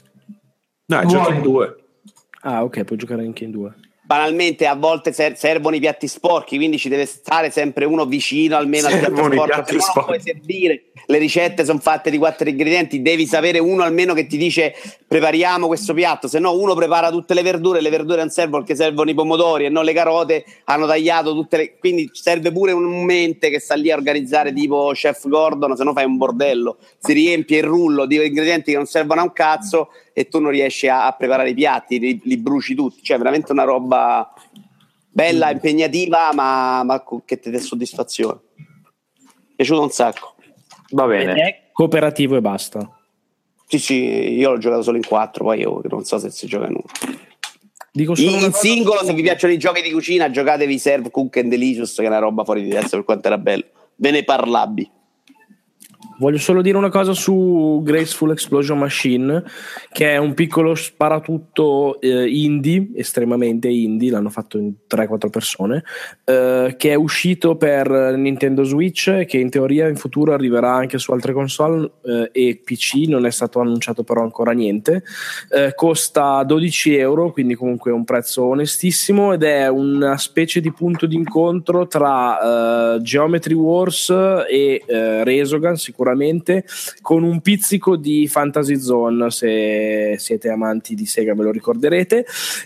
no, 0.87 1.05
giochi 1.05 1.33
in 1.33 1.41
due 1.41 1.75
ah 2.41 2.63
ok 2.63 2.83
puoi 2.83 2.97
giocare 2.97 3.21
anche 3.21 3.45
in 3.45 3.51
due 3.51 3.73
banalmente 4.10 4.65
a 4.65 4.73
volte 4.73 5.14
ser- 5.14 5.38
servono 5.38 5.76
i 5.76 5.80
piatti 5.80 6.07
sporchi, 6.07 6.56
quindi 6.56 6.80
ci 6.80 6.90
deve 6.90 7.06
stare 7.06 7.52
sempre 7.52 7.86
uno 7.86 8.07
vicino 8.07 8.57
almeno 8.57 8.88
al 8.88 8.98
piatto 8.98 9.14
sporco, 9.14 9.36
no 9.36 9.45
non 9.45 10.06
puoi 10.06 10.19
servire. 10.19 10.86
Le 11.06 11.19
ricette 11.19 11.64
sono 11.64 11.77
fatte 11.77 12.10
di 12.10 12.18
quattro 12.18 12.49
ingredienti, 12.49 13.03
devi 13.03 13.27
sapere 13.27 13.60
uno 13.60 13.84
almeno 13.84 14.15
che 14.15 14.26
ti 14.26 14.38
dice 14.38 14.73
prepariamo 15.07 15.68
questo 15.68 15.94
piatto, 15.94 16.27
se 16.27 16.40
no 16.40 16.57
uno 16.57 16.73
prepara 16.73 17.11
tutte 17.11 17.36
le 17.36 17.44
verdure, 17.44 17.81
le 17.81 17.90
verdure 17.91 18.22
non 18.22 18.31
servono 18.31 18.64
perché 18.64 18.76
servono 18.76 19.11
i 19.11 19.14
pomodori 19.14 19.65
e 19.65 19.69
non 19.69 19.86
le 19.86 19.94
carote, 19.94 20.44
hanno 20.64 20.88
tagliato 20.88 21.36
tutte 21.36 21.57
le... 21.57 21.77
quindi 21.77 22.10
serve 22.11 22.52
pure 22.52 22.72
un 22.72 23.03
mente 23.03 23.52
che 23.52 23.60
sta 23.60 23.76
lì 23.76 23.91
a 23.91 23.95
organizzare 23.95 24.52
tipo 24.53 24.90
chef 24.91 25.27
Gordon, 25.27 25.77
se 25.77 25.84
no 25.84 25.94
fai 25.94 26.06
un 26.06 26.18
bordello, 26.18 26.77
si 26.98 27.14
riempie 27.14 27.60
il 27.60 27.65
rullo 27.65 28.07
di 28.07 28.15
ingredienti 28.15 28.72
che 28.72 28.77
non 28.77 28.88
servono 28.88 29.22
a 29.22 29.26
un 29.26 29.34
cazzo 29.34 29.90
e 30.19 30.27
tu 30.27 30.39
non 30.39 30.51
riesci 30.51 30.89
a, 30.89 31.05
a 31.05 31.13
preparare 31.13 31.51
i 31.51 31.53
piatti, 31.53 31.97
li, 31.97 32.19
li, 32.25 32.35
bruci 32.35 32.75
tutti, 32.75 33.01
cioè 33.01 33.17
veramente 33.17 33.53
una 33.53 33.63
roba 33.63 34.29
bella, 35.07 35.47
mm. 35.47 35.51
impegnativa, 35.51 36.33
ma, 36.33 36.83
ma 36.83 37.01
che 37.23 37.39
ti 37.39 37.49
dà 37.49 37.57
soddisfazione. 37.57 38.39
Mi 38.57 38.65
è 38.65 39.55
piaciuto 39.55 39.81
un 39.81 39.89
sacco. 39.91 40.35
Va 40.89 41.05
bene. 41.05 41.31
Ed 41.31 41.37
è 41.37 41.69
cooperativo 41.71 42.35
e 42.35 42.41
basta. 42.41 42.99
Sì, 43.65 43.79
sì, 43.79 43.93
io 43.93 44.51
l'ho 44.51 44.57
giocato 44.57 44.81
solo 44.81 44.97
in 44.97 45.05
quattro, 45.07 45.45
poi 45.45 45.59
io 45.59 45.79
non 45.85 46.03
so 46.03 46.17
se 46.17 46.31
si 46.31 46.47
gioca 46.47 46.65
in 46.65 46.73
uno. 46.73 47.17
Dico 47.93 48.13
solo 48.13 48.45
in 48.45 48.51
singolo, 48.51 49.05
se 49.05 49.13
vi 49.13 49.21
piacciono 49.21 49.53
i 49.53 49.57
giochi 49.57 49.81
di 49.81 49.91
cucina, 49.91 50.29
giocatevi 50.29 50.77
Serve 50.77 51.11
Cook 51.11 51.37
and 51.37 51.49
Delicious, 51.49 51.95
che 51.95 52.03
è 52.03 52.07
una 52.07 52.19
roba 52.19 52.43
fuori 52.43 52.63
di 52.63 52.69
testa 52.71 52.97
per 52.97 53.05
quanto 53.05 53.27
era 53.27 53.37
bello. 53.37 53.63
Ve 53.95 54.11
ne 54.11 54.25
parlabi. 54.25 54.91
Voglio 56.19 56.38
solo 56.38 56.61
dire 56.61 56.77
una 56.77 56.89
cosa 56.89 57.13
su 57.13 57.81
Graceful 57.84 58.31
Explosion 58.31 58.77
Machine, 58.77 59.43
che 59.91 60.11
è 60.11 60.17
un 60.17 60.34
piccolo 60.34 60.76
sparatutto 60.76 61.99
eh, 62.01 62.27
indie, 62.27 62.89
estremamente 62.95 63.69
indie, 63.69 64.11
l'hanno 64.11 64.30
fatto 64.30 64.57
in 64.57 64.73
3-4 64.89 65.30
persone, 65.30 65.84
eh, 66.26 66.76
che 66.77 66.91
è 66.91 66.95
uscito 66.95 67.55
per 67.55 67.89
Nintendo 68.17 68.63
Switch, 68.63 69.26
che 69.26 69.38
in 69.38 69.49
teoria 69.49 69.88
in 69.88 69.95
futuro 69.95 70.34
arriverà 70.34 70.73
anche 70.73 70.99
su 70.99 71.11
altre 71.11 71.31
console 71.31 71.89
eh, 72.03 72.30
e 72.34 72.61
PC, 72.63 73.07
non 73.07 73.26
è 73.26 73.31
stato 73.31 73.59
annunciato 73.61 74.03
però 74.03 74.21
ancora 74.21 74.51
niente. 74.51 75.03
Eh, 75.49 75.73
costa 75.73 76.43
12 76.43 76.95
euro, 76.97 77.31
quindi 77.31 77.55
comunque 77.55 77.91
è 77.91 77.93
un 77.93 78.03
prezzo 78.03 78.43
onestissimo 78.43 79.31
ed 79.34 79.43
è 79.43 79.67
una 79.69 80.17
specie 80.17 80.59
di 80.59 80.71
punto 80.71 81.05
d'incontro 81.05 81.88
tra 81.88 82.95
eh, 82.95 83.01
Geometry 83.01 83.53
Wars 83.53 84.09
e 84.09 84.84
eh, 84.85 85.23
Resogun, 85.23 85.77
sicuramente 85.90 86.66
con 87.02 87.24
un 87.24 87.41
pizzico 87.41 87.95
di 87.95 88.28
Fantasy 88.28 88.80
Zone, 88.80 89.32
se 89.32 90.16
siete 90.20 90.49
amanti 90.49 90.94
di 90.94 91.06
Sega 91.06 91.34
ve 91.34 91.44
lo 91.44 91.52
ricorderete, 91.52 92.26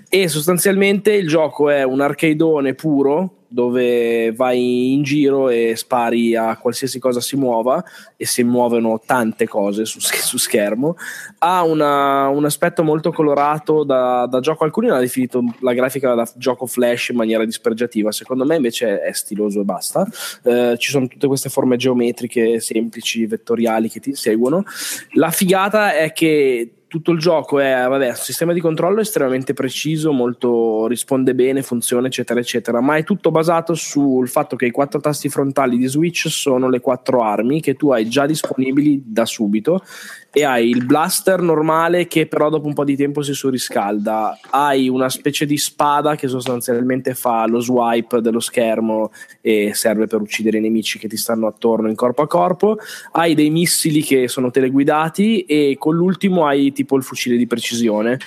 e 0.10 0.28
sostanzialmente 0.28 1.14
il 1.14 1.28
gioco 1.28 1.70
è 1.70 1.84
un 1.84 2.02
arcadeone 2.02 2.74
puro, 2.74 3.43
dove 3.54 4.32
vai 4.32 4.94
in 4.94 5.04
giro 5.04 5.50
e 5.50 5.76
spari 5.76 6.36
a 6.36 6.58
qualsiasi 6.58 6.98
cosa 6.98 7.22
si 7.22 7.36
muova 7.36 7.84
e 8.18 8.26
si 8.26 8.44
muovono 8.44 9.00
tante 9.06 9.48
cose 9.48 9.86
su, 9.86 10.00
su 10.00 10.38
schermo. 10.40 10.96
Ha 11.38 11.64
una, 11.64 12.30
un 12.30 12.46
aspetto 12.46 12.84
molto 12.84 13.12
colorato 13.12 13.84
da, 13.84 14.26
da, 14.26 14.40
gioco. 14.40 14.64
Alcuni 14.64 14.90
hanno 14.90 15.02
definito 15.02 15.44
la 15.60 15.74
grafica 15.74 16.16
da 16.16 16.28
gioco 16.36 16.66
flash 16.66 17.10
in 17.10 17.16
maniera 17.16 17.46
dispregiativa 17.46 18.12
secondo 18.12 18.44
me 18.44 18.56
invece 18.56 19.02
è 19.02 19.14
stiloso 19.14 19.62
e 19.62 19.64
basta. 19.64 20.08
Eh, 20.44 20.76
ci 20.80 20.90
sono 20.90 21.06
tutte 21.06 21.28
queste 21.28 21.50
forme 21.50 21.78
geometriche 21.78 22.60
semplici 22.60 23.28
vettoriali 23.28 23.88
che 23.88 24.00
ti 24.00 24.16
seguono. 24.16 24.64
La 25.12 25.30
figata 25.30 25.94
è 25.94 26.12
che 26.12 26.83
tutto 26.94 27.10
il 27.10 27.18
gioco 27.18 27.58
è 27.58 27.88
vabbè, 27.88 28.10
un 28.10 28.16
sistema 28.16 28.54
di 28.54 28.60
controllo 28.60 29.02
estremamente 29.02 29.54
preciso, 29.54 30.12
molto 30.12 30.86
risponde 30.86 31.34
bene, 31.34 31.64
funziona, 31.64 32.06
eccetera, 32.06 32.40
eccetera. 32.40 32.82
Ma 32.82 32.98
è 32.98 33.04
tutto 33.04 33.32
basato 33.32 33.74
sul 33.74 34.30
fatto 34.30 34.56
che 34.56 34.68
i 34.68 34.72
quattro 34.72 35.00
tasti 35.00 35.28
frontali 35.28 35.80
di 35.80 35.88
Switch 35.88 36.28
sono 36.30 36.70
le 36.70 36.82
quattro 36.82 37.24
armi 37.24 37.62
che 37.62 37.74
tu 37.74 37.90
hai 37.90 38.08
già 38.08 38.28
disponibili 38.28 39.02
da 39.08 39.26
subito 39.26 39.84
e 40.36 40.44
hai 40.44 40.68
il 40.68 40.84
blaster 40.84 41.42
normale 41.42 42.08
che 42.08 42.26
però 42.26 42.50
dopo 42.50 42.66
un 42.66 42.74
po' 42.74 42.84
di 42.84 42.96
tempo 42.96 43.22
si 43.22 43.36
surriscalda, 43.36 44.40
hai 44.50 44.90
una 44.90 45.08
specie 45.08 45.46
di 45.46 45.58
spada 45.58 46.16
che 46.16 46.28
sostanzialmente 46.28 47.14
fa 47.14 47.46
lo 47.46 47.60
swipe 47.60 48.20
dello 48.20 48.40
schermo 48.40 49.12
e 49.42 49.76
serve 49.76 50.08
per 50.08 50.22
uccidere 50.22 50.58
i 50.58 50.62
nemici 50.62 50.98
che 50.98 51.08
ti 51.08 51.18
stanno 51.18 51.46
attorno 51.46 51.88
in 51.88 51.94
corpo 51.96 52.24
a 52.24 52.28
corpo, 52.28 52.78
hai 53.12 53.36
dei 53.36 53.52
missili 53.52 54.02
che 54.02 54.28
sono 54.28 54.50
teleguidati 54.50 55.42
e 55.42 55.76
con 55.78 55.96
l'ultimo 55.96 56.48
hai 56.48 56.72
tipo 56.72 56.98
il 56.98 57.04
fucile 57.04 57.38
di 57.38 57.46
precisione 57.46 58.18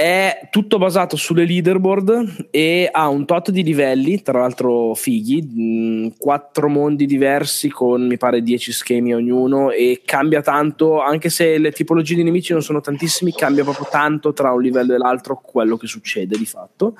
è 0.00 0.48
tutto 0.48 0.78
basato 0.78 1.14
sulle 1.14 1.44
leaderboard 1.44 2.46
e 2.50 2.88
ha 2.90 3.06
un 3.08 3.26
tot 3.26 3.50
di 3.50 3.62
livelli, 3.62 4.22
tra 4.22 4.40
l'altro 4.40 4.94
fighi, 4.94 5.42
mh, 5.42 6.14
quattro 6.16 6.70
mondi 6.70 7.04
diversi 7.04 7.68
con 7.68 8.06
mi 8.06 8.16
pare 8.16 8.40
dieci 8.40 8.72
schemi 8.72 9.12
ognuno 9.12 9.70
e 9.70 10.00
cambia 10.02 10.40
tanto, 10.40 11.02
anche 11.02 11.28
se 11.28 11.58
le 11.58 11.70
tipologie 11.70 12.14
di 12.14 12.22
nemici 12.22 12.54
non 12.54 12.62
sono 12.62 12.80
tantissimi, 12.80 13.32
cambia 13.32 13.62
proprio 13.62 13.88
tanto 13.90 14.32
tra 14.32 14.52
un 14.52 14.62
livello 14.62 14.94
e 14.94 14.96
l'altro 14.96 15.38
quello 15.38 15.76
che 15.76 15.86
succede 15.86 16.38
di 16.38 16.46
fatto. 16.46 16.96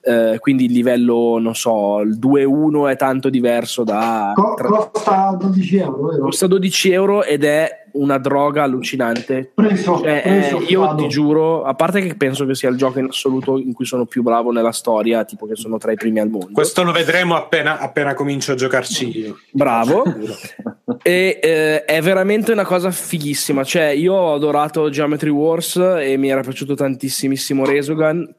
Eh, 0.00 0.36
quindi 0.38 0.66
il 0.66 0.72
livello, 0.72 1.38
non 1.40 1.56
so, 1.56 1.98
il 2.02 2.20
2-1 2.20 2.88
è 2.88 2.96
tanto 2.96 3.30
diverso 3.30 3.82
da... 3.82 4.32
costa 4.36 5.36
12 5.36 5.76
euro. 5.76 6.06
Vero? 6.06 6.22
Costa 6.22 6.46
12 6.46 6.92
euro 6.92 7.24
ed 7.24 7.42
è 7.42 7.77
una 7.98 8.18
droga 8.18 8.62
allucinante. 8.62 9.52
Preso, 9.54 9.98
cioè, 9.98 10.22
preso, 10.22 10.60
eh, 10.60 10.64
io 10.64 10.94
ti 10.94 11.08
giuro, 11.08 11.64
a 11.64 11.74
parte 11.74 12.00
che 12.00 12.14
penso 12.14 12.46
che 12.46 12.54
sia 12.54 12.68
il 12.68 12.76
gioco 12.76 12.98
in 12.98 13.06
assoluto 13.08 13.58
in 13.58 13.72
cui 13.72 13.84
sono 13.84 14.06
più 14.06 14.22
bravo 14.22 14.50
nella 14.50 14.72
storia, 14.72 15.24
tipo 15.24 15.46
che 15.46 15.56
sono 15.56 15.78
tra 15.78 15.92
i 15.92 15.96
primi 15.96 16.20
al 16.20 16.28
mondo. 16.28 16.50
Questo 16.52 16.82
lo 16.82 16.92
vedremo 16.92 17.36
appena, 17.36 17.78
appena 17.78 18.14
comincio 18.14 18.52
a 18.52 18.54
giocarci 18.54 19.18
io. 19.18 19.38
Bravo. 19.50 20.04
e 21.02 21.38
eh, 21.42 21.84
è 21.84 22.00
veramente 22.00 22.52
una 22.52 22.64
cosa 22.64 22.90
fighissima. 22.90 23.64
Cioè, 23.64 23.86
io 23.86 24.14
ho 24.14 24.34
adorato 24.34 24.88
Geometry 24.90 25.30
Wars 25.30 25.76
e 25.76 26.16
mi 26.16 26.28
era 26.28 26.40
piaciuto 26.40 26.74
tantissimissimo 26.74 27.64
Resogun 27.64 28.34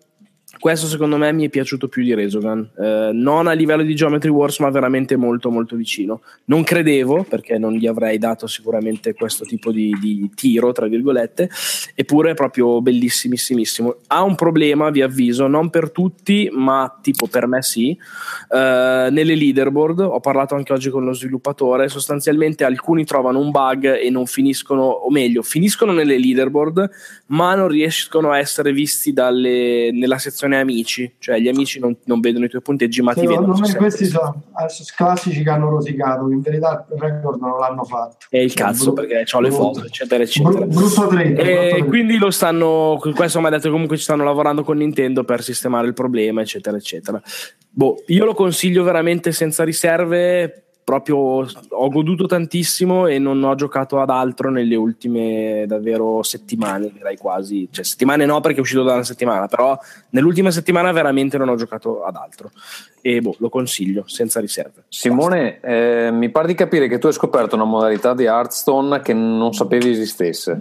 questo 0.59 0.87
secondo 0.87 1.17
me 1.17 1.31
mi 1.31 1.45
è 1.45 1.49
piaciuto 1.49 1.87
più 1.87 2.03
di 2.03 2.13
Resogun, 2.13 2.69
eh, 2.77 3.11
non 3.13 3.47
a 3.47 3.53
livello 3.53 3.83
di 3.83 3.95
Geometry 3.95 4.29
Wars, 4.29 4.59
ma 4.59 4.69
veramente 4.69 5.15
molto 5.15 5.49
molto 5.49 5.75
vicino. 5.75 6.21
Non 6.45 6.63
credevo, 6.63 7.23
perché 7.23 7.57
non 7.57 7.73
gli 7.73 7.87
avrei 7.87 8.17
dato 8.17 8.45
sicuramente 8.45 9.13
questo 9.13 9.45
tipo 9.45 9.71
di, 9.71 9.95
di 9.99 10.29
tiro, 10.35 10.71
tra 10.73 10.87
virgolette, 10.87 11.49
eppure 11.95 12.31
è 12.31 12.33
proprio 12.33 12.81
bellissimissimo. 12.81 13.97
Ha 14.07 14.21
un 14.21 14.35
problema, 14.35 14.89
vi 14.89 15.01
avviso, 15.01 15.47
non 15.47 15.69
per 15.69 15.91
tutti, 15.91 16.49
ma 16.51 16.99
tipo 17.01 17.27
per 17.27 17.47
me 17.47 17.61
sì. 17.63 17.91
Eh, 17.91 19.07
nelle 19.11 19.35
leaderboard, 19.35 19.99
ho 20.01 20.19
parlato 20.19 20.55
anche 20.55 20.73
oggi 20.73 20.89
con 20.89 21.05
lo 21.05 21.13
sviluppatore, 21.13 21.87
sostanzialmente 21.87 22.65
alcuni 22.65 23.05
trovano 23.05 23.39
un 23.39 23.51
bug 23.51 23.97
e 23.97 24.09
non 24.09 24.25
finiscono, 24.25 24.83
o 24.83 25.09
meglio, 25.09 25.41
finiscono 25.41 25.93
nelle 25.93 26.17
leaderboard, 26.17 26.89
ma 27.27 27.55
non 27.55 27.69
riescono 27.69 28.31
a 28.31 28.39
essere 28.39 28.73
visti 28.73 29.13
dalle, 29.13 29.91
nella 29.93 30.17
sezione 30.17 30.48
sono 30.49 30.61
amici, 30.61 31.15
cioè 31.19 31.39
gli 31.39 31.47
amici 31.47 31.79
non, 31.79 31.95
non 32.05 32.19
vedono 32.19 32.45
i 32.45 32.49
tuoi 32.49 32.61
punteggi, 32.61 33.01
ma 33.01 33.13
sì, 33.13 33.21
ti 33.21 33.27
vedono. 33.27 33.57
Me 33.57 33.75
questi 33.75 34.05
sono 34.05 34.43
classici 34.95 35.43
che 35.43 35.49
hanno 35.49 35.69
rosicato, 35.69 36.29
in 36.29 36.41
verità 36.41 36.85
il 36.91 36.99
record 36.99 37.39
non 37.39 37.57
l'hanno 37.59 37.83
fatto. 37.83 38.25
E 38.29 38.43
il 38.43 38.53
cazzo, 38.53 38.93
br- 38.93 39.07
perché 39.07 39.35
ho 39.35 39.39
le 39.41 39.51
foto, 39.51 39.85
eccetera, 39.85 40.23
eccetera. 40.23 40.65
Br- 40.65 40.73
brutto 40.73 41.07
trade, 41.07 41.35
e 41.35 41.71
brutto 41.71 41.85
quindi 41.85 42.17
lo 42.17 42.31
stanno, 42.31 42.99
questo 43.15 43.39
mi 43.39 43.47
ha 43.47 43.49
detto 43.49 43.69
comunque 43.71 43.97
ci 43.97 44.03
stanno 44.03 44.23
lavorando 44.23 44.63
con 44.63 44.77
Nintendo 44.77 45.23
per 45.23 45.43
sistemare 45.43 45.87
il 45.87 45.93
problema, 45.93 46.41
eccetera, 46.41 46.77
eccetera. 46.77 47.21
Boh, 47.69 48.03
io 48.07 48.25
lo 48.25 48.33
consiglio 48.33 48.83
veramente 48.83 49.31
senza 49.31 49.63
riserve 49.63 50.63
proprio 50.89 51.17
ho 51.17 51.89
goduto 51.89 52.25
tantissimo 52.25 53.05
e 53.05 53.19
non 53.19 53.43
ho 53.43 53.53
giocato 53.53 54.01
ad 54.01 54.09
altro 54.09 54.49
nelle 54.49 54.73
ultime 54.73 55.65
davvero 55.67 56.23
settimane, 56.23 56.89
direi 56.91 57.15
quasi, 57.15 57.67
cioè 57.69 57.85
settimane 57.85 58.25
no 58.25 58.41
perché 58.41 58.57
è 58.57 58.61
uscito 58.61 58.81
da 58.81 58.93
una 58.93 59.03
settimana, 59.03 59.45
però 59.45 59.77
nell'ultima 60.09 60.49
settimana 60.49 60.91
veramente 60.91 61.37
non 61.37 61.49
ho 61.49 61.55
giocato 61.55 62.03
ad 62.03 62.15
altro 62.15 62.49
e 63.01 63.21
boh, 63.21 63.35
lo 63.37 63.49
consiglio 63.49 64.03
senza 64.07 64.39
riserve. 64.39 64.85
Simone, 64.89 65.59
eh, 65.59 66.09
mi 66.11 66.31
pare 66.31 66.47
di 66.47 66.55
capire 66.55 66.87
che 66.87 66.97
tu 66.97 67.05
hai 67.05 67.13
scoperto 67.13 67.53
una 67.53 67.65
modalità 67.65 68.15
di 68.15 68.23
Hearthstone 68.23 69.01
che 69.01 69.13
non 69.13 69.53
sapevi 69.53 69.91
esistesse. 69.91 70.59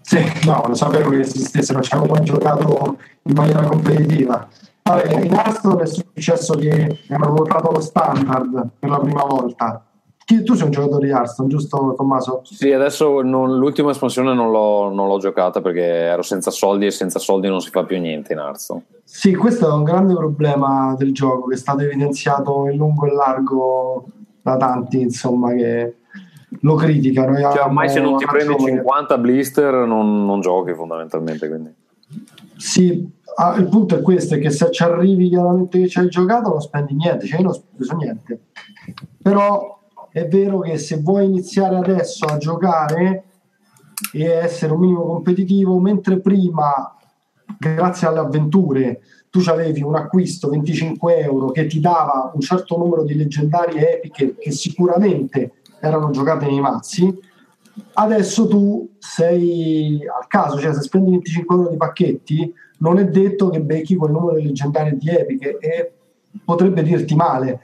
Sì, 0.00 0.20
no, 0.46 0.64
non 0.66 0.74
sapevo 0.74 1.10
che 1.10 1.20
esistesse, 1.20 1.72
non 1.72 1.82
ci 1.82 1.94
avevo 1.94 2.14
mai 2.14 2.24
giocato 2.24 2.98
in 3.22 3.34
maniera 3.34 3.62
competitiva 3.62 4.48
Vabbè, 4.90 5.24
in 5.24 5.32
Hearthstone 5.32 5.82
è 5.82 5.86
successo 5.86 6.54
che 6.54 6.98
hanno 7.08 7.30
votato 7.30 7.70
lo 7.70 7.80
standard 7.80 8.70
per 8.78 8.90
la 8.90 8.98
prima 8.98 9.22
volta. 9.24 9.84
Tu 10.24 10.54
sei 10.54 10.66
un 10.66 10.70
giocatore 10.70 11.06
di 11.06 11.12
Hearthstone, 11.12 11.48
giusto 11.48 11.94
Tommaso? 11.96 12.42
Sì, 12.44 12.70
adesso 12.70 13.20
non, 13.20 13.58
l'ultima 13.58 13.90
espansione 13.90 14.32
non 14.32 14.52
l'ho, 14.52 14.88
non 14.92 15.08
l'ho, 15.08 15.18
giocata 15.18 15.60
perché 15.60 15.82
ero 15.82 16.22
senza 16.22 16.52
soldi 16.52 16.86
e 16.86 16.92
senza 16.92 17.18
soldi 17.18 17.48
non 17.48 17.60
si 17.60 17.70
fa 17.70 17.82
più 17.84 17.98
niente 17.98 18.32
in 18.32 18.38
Hearthstone. 18.38 18.84
Sì, 19.02 19.34
questo 19.34 19.68
è 19.68 19.72
un 19.72 19.82
grande 19.82 20.14
problema 20.14 20.94
del 20.96 21.12
gioco 21.12 21.48
che 21.48 21.54
è 21.54 21.58
stato 21.58 21.82
evidenziato 21.82 22.68
in 22.68 22.76
lungo 22.76 23.06
e 23.06 23.12
largo 23.12 24.04
da 24.40 24.56
tanti, 24.56 25.00
insomma, 25.00 25.52
che 25.52 25.96
lo 26.60 26.74
criticano. 26.76 27.36
Cioè, 27.36 27.64
ormai 27.64 27.88
se 27.88 28.00
non 28.00 28.16
ti 28.16 28.24
prendi 28.24 28.56
50 28.56 29.18
blister 29.18 29.74
non, 29.84 30.24
non 30.24 30.40
giochi 30.40 30.74
fondamentalmente. 30.74 31.48
Quindi. 31.48 31.74
Sì, 32.56 33.10
ah, 33.36 33.56
il 33.56 33.68
punto 33.68 33.96
è 33.96 34.02
questo, 34.02 34.34
è 34.34 34.38
che 34.38 34.50
se 34.50 34.70
ci 34.70 34.82
arrivi 34.82 35.28
chiaramente 35.28 35.78
che 35.80 35.88
ci 35.88 35.98
hai 35.98 36.08
giocato 36.08 36.50
non 36.50 36.60
spendi 36.60 36.94
niente, 36.94 37.26
cioè 37.26 37.38
io 37.38 37.44
non 37.44 37.54
speso 37.54 37.96
niente. 37.96 38.40
Però 39.22 39.80
è 40.10 40.26
vero 40.26 40.60
che 40.60 40.78
se 40.78 41.00
vuoi 41.00 41.26
iniziare 41.26 41.76
adesso 41.76 42.24
a 42.26 42.36
giocare 42.36 43.24
e 44.12 44.24
essere 44.24 44.72
un 44.72 44.80
minimo 44.80 45.04
competitivo, 45.04 45.78
mentre 45.78 46.20
prima, 46.20 46.96
grazie 47.58 48.06
alle 48.06 48.20
avventure, 48.20 49.00
tu 49.30 49.40
avevi 49.46 49.82
un 49.82 49.94
acquisto 49.94 50.48
25 50.48 51.18
euro 51.18 51.50
che 51.52 51.66
ti 51.66 51.78
dava 51.78 52.32
un 52.34 52.40
certo 52.40 52.76
numero 52.76 53.04
di 53.04 53.14
leggendarie 53.14 53.96
epiche 53.96 54.34
che 54.36 54.50
sicuramente 54.50 55.52
erano 55.80 56.10
giocate 56.10 56.46
nei 56.46 56.60
mazzi, 56.60 57.16
adesso 57.94 58.48
tu 58.48 58.90
sei 58.98 60.00
al 60.06 60.26
caso, 60.26 60.58
cioè 60.58 60.74
se 60.74 60.82
spendi 60.82 61.10
25 61.10 61.54
euro 61.54 61.68
di 61.68 61.76
pacchetti, 61.76 62.52
non 62.80 62.98
è 62.98 63.06
detto 63.06 63.48
che 63.48 63.60
becchi 63.60 63.96
quel 63.96 64.12
numero 64.12 64.36
di 64.36 64.44
leggendarie 64.44 64.96
di 64.96 65.08
epiche 65.08 65.58
e 65.58 65.92
potrebbe 66.44 66.82
dirti 66.82 67.14
male. 67.14 67.60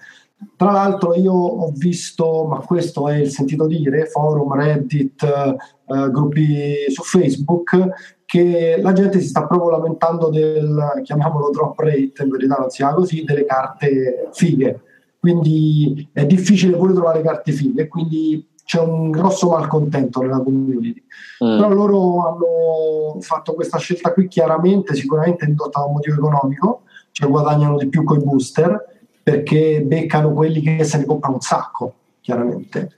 Tra 0.57 0.71
l'altro 0.71 1.15
io 1.15 1.33
ho 1.33 1.73
visto, 1.75 2.45
ma 2.45 2.59
questo 2.59 3.09
è 3.09 3.17
il 3.17 3.31
sentito 3.31 3.67
dire, 3.67 4.07
forum, 4.07 4.55
Reddit, 4.55 5.23
eh, 5.23 6.11
gruppi 6.11 6.75
su 6.89 7.03
Facebook, 7.03 8.15
che 8.27 8.79
la 8.81 8.93
gente 8.93 9.21
si 9.21 9.29
sta 9.29 9.47
proprio 9.47 9.71
lamentando 9.71 10.29
del, 10.29 11.01
chiamiamolo 11.03 11.51
drop 11.51 11.79
rate, 11.79 12.23
in 12.23 12.29
verità 12.29 12.57
non 12.57 12.69
si 12.69 12.79
chiama 12.79 12.95
così, 12.95 13.25
delle 13.25 13.47
carte 13.47 14.29
fighe. 14.33 14.81
Quindi 15.19 16.09
è 16.13 16.27
difficile 16.27 16.77
pure 16.77 16.93
trovare 16.93 17.23
carte 17.23 17.53
fighe, 17.53 17.89
quindi 17.89 18.47
c'è 18.67 18.81
un 18.81 19.13
grosso 19.13 19.49
malcontento 19.49 20.21
nella 20.21 20.41
community. 20.41 21.01
Mm. 21.45 21.57
Però 21.57 21.69
loro 21.69 22.27
hanno 22.27 23.21
fatto 23.21 23.55
questa 23.55 23.79
scelta 23.79 24.13
qui 24.13 24.27
chiaramente, 24.27 24.97
sicuramente 24.97 25.45
indotta 25.45 25.79
da 25.79 25.87
un 25.87 25.93
motivo 25.93 26.17
economico, 26.17 26.83
cioè 27.13 27.31
guadagnano 27.31 27.77
di 27.79 27.87
più 27.89 28.03
con 28.03 28.19
i 28.19 28.25
booster 28.25 28.95
perché 29.23 29.83
beccano 29.83 30.33
quelli 30.33 30.61
che 30.61 30.83
se 30.83 30.99
ne 30.99 31.05
comprano 31.05 31.37
un 31.37 31.41
sacco, 31.41 31.95
chiaramente. 32.21 32.91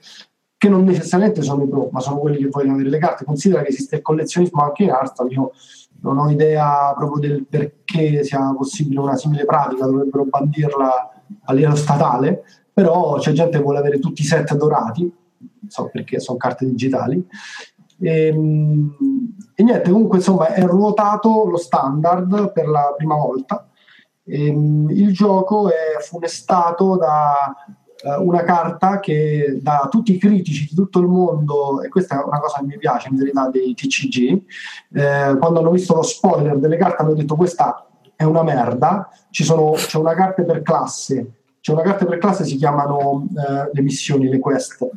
Che 0.57 0.69
non 0.69 0.83
necessariamente 0.83 1.43
sono 1.43 1.63
i 1.63 1.69
pro, 1.69 1.89
ma 1.91 1.99
sono 1.99 2.17
quelli 2.17 2.37
che 2.37 2.47
vogliono 2.47 2.73
avere 2.73 2.89
le 2.89 2.97
carte. 2.97 3.23
Considera 3.23 3.61
che 3.61 3.69
esiste 3.69 3.97
il 3.97 4.01
collezionismo 4.01 4.63
anche 4.63 4.83
in 4.83 4.89
Hearthstone. 4.89 5.33
Io 5.33 5.51
non 6.01 6.17
ho 6.17 6.31
idea 6.31 6.95
proprio 6.97 7.29
del 7.29 7.45
perché 7.45 8.23
sia 8.23 8.53
possibile 8.57 8.99
una 8.99 9.15
simile 9.15 9.45
pratica, 9.45 9.85
dovrebbero 9.85 10.25
bandirla 10.25 11.11
a 11.43 11.53
livello 11.53 11.75
statale, 11.75 12.43
però 12.73 13.19
c'è 13.19 13.33
gente 13.33 13.57
che 13.57 13.63
vuole 13.63 13.77
avere 13.77 13.99
tutti 13.99 14.21
i 14.21 14.25
set 14.25 14.55
dorati, 14.55 15.11
so 15.67 15.89
perché 15.91 16.19
sono 16.19 16.37
carte 16.37 16.65
digitali. 16.65 17.25
E, 18.01 18.27
ehm, 18.27 18.95
e, 19.55 19.63
niente, 19.63 19.91
comunque 19.91 20.17
insomma 20.17 20.53
è 20.53 20.63
ruotato 20.63 21.45
lo 21.45 21.57
standard 21.57 22.51
per 22.51 22.67
la 22.67 22.93
prima 22.95 23.15
volta. 23.15 23.67
E, 24.23 24.47
ehm, 24.47 24.89
il 24.91 25.13
gioco 25.13 25.69
è 25.69 25.99
funestato 26.01 26.97
da 26.97 27.53
uh, 28.03 28.25
una 28.25 28.43
carta 28.43 28.99
che 28.99 29.59
da 29.61 29.87
tutti 29.89 30.13
i 30.15 30.17
critici 30.17 30.67
di 30.69 30.75
tutto 30.75 30.99
il 30.99 31.07
mondo, 31.07 31.81
e 31.81 31.89
questa 31.89 32.21
è 32.21 32.25
una 32.25 32.39
cosa 32.39 32.59
che 32.59 32.65
mi 32.65 32.77
piace 32.77 33.09
in 33.09 33.17
verità 33.17 33.49
dei 33.49 33.73
TCG, 33.73 34.43
eh, 34.93 35.37
quando 35.37 35.59
hanno 35.59 35.71
visto 35.71 35.95
lo 35.95 36.03
spoiler 36.03 36.57
delle 36.57 36.77
carte 36.77 37.01
hanno 37.01 37.13
detto 37.13 37.35
questa 37.35 37.85
è 38.15 38.23
una 38.23 38.43
merda, 38.43 39.09
sono, 39.29 39.71
c'è 39.71 39.97
una 39.97 40.13
carta 40.13 40.43
per 40.43 40.61
classe 40.61 41.39
c'è 41.61 41.73
una 41.73 41.81
carta 41.81 42.05
per 42.05 42.17
classe, 42.19 42.45
si 42.45 42.55
chiamano 42.55 43.27
eh, 43.35 43.69
le 43.73 43.81
missioni, 43.81 44.29
le 44.29 44.39
quest. 44.39 44.87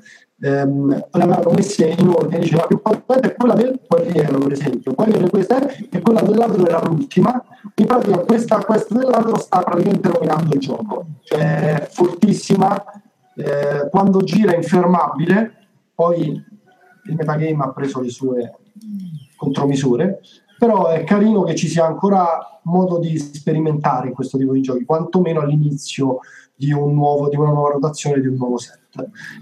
Ehm, 0.44 1.06
avevano 1.10 1.52
messe 1.52 1.86
in 1.86 2.08
ordine, 2.08 2.40
dice 2.40 2.56
la 2.56 2.66
più 2.66 2.74
importante 2.74 3.28
è 3.28 3.34
quella 3.36 3.54
del 3.54 3.78
guerriero, 3.86 4.38
per 4.40 4.50
esempio, 4.50 4.92
quella 4.92 5.12
delle 5.12 5.30
queste 5.30 5.88
e 5.88 6.00
quella 6.00 6.20
del 6.20 6.36
ladro 6.36 6.66
era 6.66 6.82
l'ultima. 6.82 7.40
In 7.76 7.86
pratica 7.86 8.18
questa 8.18 8.58
quest 8.58 8.92
del 8.92 9.08
ladro 9.08 9.38
sta 9.38 9.60
praticamente 9.60 10.08
rovinando 10.08 10.54
il 10.54 10.60
gioco, 10.60 11.06
cioè 11.22 11.78
è 11.78 11.88
fortissima, 11.88 12.82
eh, 13.36 13.88
quando 13.88 14.18
gira 14.22 14.52
è 14.52 14.56
infermabile, 14.56 15.68
poi 15.94 16.22
il 17.04 17.14
metagame 17.14 17.62
ha 17.62 17.70
preso 17.70 18.00
le 18.00 18.10
sue 18.10 18.52
contromisure, 19.36 20.22
però 20.58 20.88
è 20.88 21.04
carino 21.04 21.44
che 21.44 21.54
ci 21.54 21.68
sia 21.68 21.86
ancora 21.86 22.60
modo 22.64 22.98
di 22.98 23.16
sperimentare 23.16 24.10
questo 24.10 24.38
tipo 24.38 24.52
di 24.52 24.60
giochi, 24.60 24.84
quantomeno 24.84 25.40
all'inizio 25.40 26.18
di, 26.62 26.72
un 26.72 26.94
nuovo, 26.94 27.28
di 27.28 27.36
una 27.36 27.50
nuova 27.50 27.70
rotazione, 27.70 28.20
di 28.20 28.28
un 28.28 28.36
nuovo 28.36 28.56
set. 28.56 28.80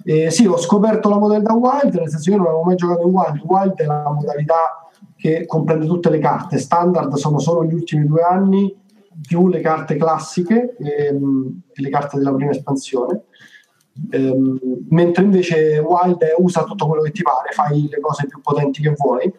E 0.04 0.30
sì, 0.30 0.46
ho 0.46 0.56
scoperto 0.56 1.10
la 1.10 1.18
modalità 1.18 1.52
Wild, 1.52 1.94
nel 1.94 2.08
senso 2.08 2.30
che 2.30 2.36
io 2.36 2.36
non 2.38 2.46
avevo 2.46 2.62
mai 2.62 2.76
giocato 2.76 3.06
in 3.06 3.14
Wild, 3.14 3.42
Wild 3.44 3.74
è 3.74 3.84
la 3.84 4.10
modalità 4.10 4.88
che 5.16 5.44
comprende 5.44 5.84
tutte 5.84 6.08
le 6.08 6.18
carte, 6.18 6.58
standard 6.58 7.12
sono 7.16 7.38
solo 7.38 7.64
gli 7.64 7.74
ultimi 7.74 8.06
due 8.06 8.22
anni, 8.22 8.74
più 9.20 9.48
le 9.48 9.60
carte 9.60 9.96
classiche 9.96 10.76
ehm, 10.78 11.60
e 11.74 11.82
le 11.82 11.90
carte 11.90 12.16
della 12.16 12.32
prima 12.32 12.52
espansione. 12.52 13.24
Ehm, 14.12 14.58
mentre 14.88 15.24
invece 15.24 15.78
Wild 15.78 16.24
usa 16.38 16.64
tutto 16.64 16.86
quello 16.86 17.02
che 17.02 17.10
ti 17.10 17.22
pare, 17.22 17.50
fai 17.52 17.86
le 17.90 18.00
cose 18.00 18.26
più 18.26 18.40
potenti 18.40 18.80
che 18.80 18.94
vuoi. 18.96 19.30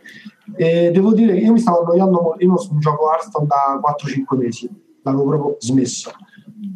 E 0.55 0.91
devo 0.91 1.13
dire 1.13 1.33
che 1.33 1.39
io 1.39 1.53
mi 1.53 1.59
stavo 1.59 1.81
annoiando 1.81 2.21
molto, 2.21 2.43
io 2.43 2.49
non 2.49 2.79
gioco 2.79 3.09
Hearthstone 3.09 3.47
da 3.47 3.79
4-5 3.81 4.37
mesi, 4.37 4.69
l'avevo 5.01 5.25
proprio 5.25 5.55
smesso. 5.57 6.11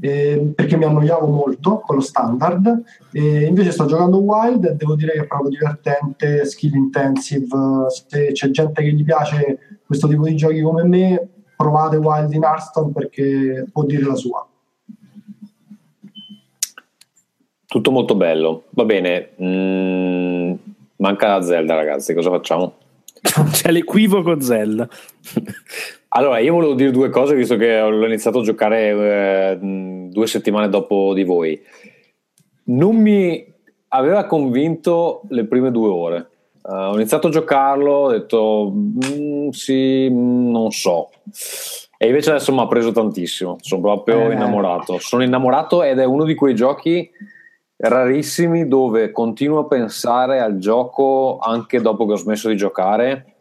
Eh, 0.01 0.51
perché 0.55 0.77
mi 0.77 0.85
annoiavo 0.85 1.27
molto 1.27 1.79
con 1.79 1.97
lo 1.97 2.01
standard 2.01 2.83
e 3.11 3.45
invece 3.45 3.71
sto 3.71 3.85
giocando 3.85 4.17
Wild 4.17 4.65
e 4.65 4.75
devo 4.75 4.95
dire 4.95 5.11
che 5.11 5.21
è 5.21 5.27
proprio 5.27 5.49
divertente, 5.49 6.43
skill 6.45 6.73
intensive 6.73 7.85
se 7.89 8.31
c'è 8.31 8.49
gente 8.49 8.81
che 8.81 8.91
gli 8.91 9.03
piace 9.03 9.79
questo 9.85 10.07
tipo 10.07 10.23
di 10.23 10.35
giochi 10.35 10.61
come 10.61 10.83
me 10.85 11.27
provate 11.55 11.97
Wild 11.97 12.33
in 12.33 12.43
Hearthstone 12.43 12.91
perché 12.93 13.67
può 13.71 13.85
dire 13.85 14.05
la 14.05 14.15
sua 14.15 14.47
tutto 17.75 17.91
molto 17.91 18.15
bello. 18.15 18.63
Va 18.69 18.85
bene. 18.85 19.31
Mm, 19.41 20.53
manca 20.97 21.27
la 21.27 21.41
Zelda, 21.41 21.75
ragazzi. 21.75 22.13
Cosa 22.13 22.29
facciamo? 22.29 22.77
C'è 23.51 23.69
l'equivoco 23.71 24.39
Zelda. 24.39 24.87
allora, 26.17 26.39
io 26.39 26.53
volevo 26.53 26.75
dire 26.75 26.91
due 26.91 27.09
cose, 27.09 27.35
visto 27.35 27.57
che 27.57 27.77
l'ho 27.77 28.05
iniziato 28.05 28.39
a 28.39 28.43
giocare 28.43 28.89
eh, 28.89 29.57
due 29.59 30.27
settimane 30.27 30.69
dopo 30.69 31.13
di 31.13 31.25
voi. 31.25 31.61
Non 32.67 32.95
mi 32.95 33.45
aveva 33.89 34.23
convinto 34.25 35.23
le 35.27 35.43
prime 35.43 35.71
due 35.71 35.89
ore. 35.89 36.29
Uh, 36.61 36.71
ho 36.71 36.95
iniziato 36.95 37.27
a 37.27 37.31
giocarlo, 37.31 37.91
ho 37.91 38.11
detto 38.11 38.71
mm, 38.73 39.49
sì, 39.49 40.07
mm, 40.09 40.51
non 40.51 40.71
so. 40.71 41.09
E 41.97 42.07
invece 42.07 42.29
adesso 42.29 42.53
mi 42.53 42.61
ha 42.61 42.67
preso 42.67 42.93
tantissimo. 42.93 43.57
Sono 43.59 43.81
proprio 43.81 44.29
eh. 44.29 44.33
innamorato. 44.35 44.97
Sono 44.99 45.21
innamorato 45.21 45.83
ed 45.83 45.99
è 45.99 46.05
uno 46.05 46.23
di 46.23 46.33
quei 46.33 46.55
giochi 46.55 47.09
rarissimi 47.75 48.69
dove 48.69 49.11
continuo 49.11 49.59
a 49.59 49.65
pensare 49.65 50.39
al 50.39 50.59
gioco 50.59 51.39
anche 51.39 51.81
dopo 51.81 52.05
che 52.05 52.13
ho 52.13 52.17
smesso 52.17 52.47
di 52.47 52.55
giocare 52.55 53.34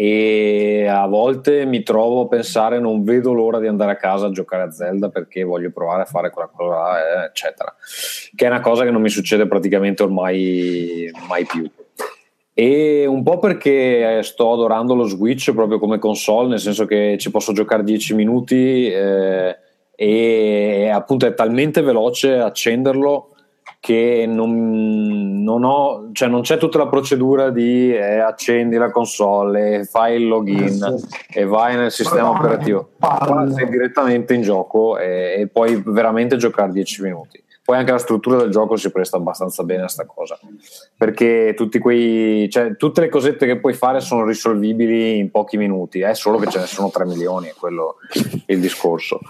e 0.00 0.86
a 0.86 1.08
volte 1.08 1.64
mi 1.64 1.82
trovo 1.82 2.20
a 2.20 2.28
pensare 2.28 2.78
non 2.78 3.02
vedo 3.02 3.32
l'ora 3.32 3.58
di 3.58 3.66
andare 3.66 3.90
a 3.90 3.96
casa 3.96 4.26
a 4.26 4.30
giocare 4.30 4.62
a 4.62 4.70
Zelda 4.70 5.08
perché 5.08 5.42
voglio 5.42 5.72
provare 5.72 6.02
a 6.02 6.04
fare 6.04 6.30
quella 6.30 6.48
cosa 6.54 7.24
eh, 7.24 7.24
eccetera. 7.24 7.74
Che 8.32 8.44
è 8.44 8.48
una 8.48 8.60
cosa 8.60 8.84
che 8.84 8.92
non 8.92 9.02
mi 9.02 9.08
succede 9.08 9.48
praticamente 9.48 10.04
ormai 10.04 11.10
mai 11.26 11.44
più. 11.46 11.68
E 12.54 13.06
un 13.06 13.24
po' 13.24 13.40
perché 13.40 14.22
sto 14.22 14.52
adorando 14.52 14.94
lo 14.94 15.02
Switch 15.02 15.52
proprio 15.52 15.80
come 15.80 15.98
console 15.98 16.46
nel 16.46 16.60
senso 16.60 16.86
che 16.86 17.16
ci 17.18 17.32
posso 17.32 17.52
giocare 17.52 17.82
10 17.82 18.14
minuti 18.14 18.88
eh, 18.88 19.56
e 19.96 20.90
appunto 20.90 21.26
è 21.26 21.34
talmente 21.34 21.82
veloce 21.82 22.38
accenderlo 22.38 23.30
che 23.80 24.24
non, 24.26 25.42
non, 25.42 25.64
ho, 25.64 26.10
cioè 26.12 26.28
non 26.28 26.42
c'è 26.42 26.58
tutta 26.58 26.78
la 26.78 26.88
procedura 26.88 27.50
di 27.50 27.94
eh, 27.94 28.18
accendi 28.18 28.76
la 28.76 28.90
console, 28.90 29.84
fai 29.84 30.20
il 30.20 30.26
login 30.26 30.82
eh 31.32 31.40
e 31.40 31.44
vai 31.44 31.76
nel 31.76 31.92
sistema 31.92 32.30
operativo. 32.30 32.90
Qua 32.98 33.48
sei 33.54 33.68
direttamente 33.68 34.34
in 34.34 34.42
gioco 34.42 34.98
e, 34.98 35.36
e 35.38 35.46
puoi 35.46 35.80
veramente 35.86 36.36
giocare 36.36 36.72
10 36.72 37.02
minuti. 37.02 37.42
Poi 37.68 37.76
anche 37.76 37.92
la 37.92 37.98
struttura 37.98 38.38
del 38.38 38.50
gioco 38.50 38.76
si 38.76 38.90
presta 38.90 39.18
abbastanza 39.18 39.62
bene 39.62 39.82
a 39.82 39.88
sta 39.88 40.06
cosa 40.06 40.38
perché 40.96 41.52
tutti 41.54 41.78
quei, 41.78 42.48
cioè, 42.48 42.76
tutte 42.76 43.02
le 43.02 43.10
cosette 43.10 43.44
che 43.44 43.58
puoi 43.58 43.74
fare 43.74 44.00
sono 44.00 44.24
risolvibili 44.24 45.18
in 45.18 45.30
pochi 45.30 45.58
minuti, 45.58 46.00
è 46.00 46.14
solo 46.14 46.38
che 46.38 46.48
ce 46.48 46.60
ne 46.60 46.66
sono 46.66 46.90
3 46.90 47.04
milioni, 47.04 47.48
è 47.48 47.54
quello 47.54 47.96
il 48.46 48.58
discorso. 48.58 49.20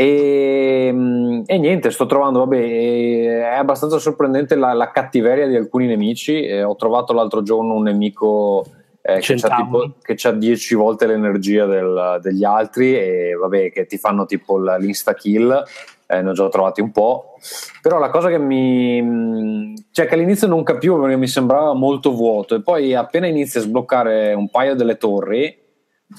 E, 0.00 0.90
mm, 0.90 1.42
e, 1.44 1.58
niente, 1.58 1.90
sto 1.90 2.06
trovando, 2.06 2.38
vabbè, 2.38 2.56
è 2.56 3.56
abbastanza 3.58 3.98
sorprendente 3.98 4.54
la, 4.54 4.72
la 4.72 4.90
cattiveria 4.90 5.46
di 5.46 5.56
alcuni 5.56 5.86
nemici. 5.86 6.42
Eh, 6.42 6.62
ho 6.62 6.74
trovato 6.74 7.12
l'altro 7.12 7.42
giorno 7.42 7.74
un 7.74 7.82
nemico 7.82 8.64
eh, 9.02 9.18
che, 9.18 9.34
ha 9.34 9.56
tipo, 9.56 9.96
che 10.00 10.16
ha 10.26 10.32
10 10.32 10.74
volte 10.74 11.06
l'energia 11.06 11.66
del, 11.66 12.18
degli 12.22 12.44
altri 12.44 12.96
e 12.96 13.36
vabbè, 13.38 13.72
che 13.72 13.84
ti 13.84 13.98
fanno 13.98 14.24
tipo 14.24 14.58
l'insta 14.78 15.12
kill. 15.12 15.64
Eh, 16.06 16.22
ne 16.22 16.30
ho 16.30 16.32
già 16.32 16.48
trovati 16.48 16.80
un 16.80 16.92
po'. 16.92 17.34
Però 17.82 17.98
la 17.98 18.08
cosa 18.08 18.30
che 18.30 18.38
mi. 18.38 19.02
Mm, 19.02 19.74
cioè, 19.90 20.06
che 20.06 20.14
all'inizio 20.14 20.48
non 20.48 20.62
capivo 20.62 20.98
perché 20.98 21.16
mi 21.16 21.28
sembrava 21.28 21.74
molto 21.74 22.12
vuoto, 22.12 22.54
e 22.54 22.62
poi 22.62 22.94
appena 22.94 23.26
inizi 23.26 23.58
a 23.58 23.60
sbloccare 23.60 24.32
un 24.32 24.48
paio 24.48 24.74
delle 24.74 24.96
torri 24.96 25.59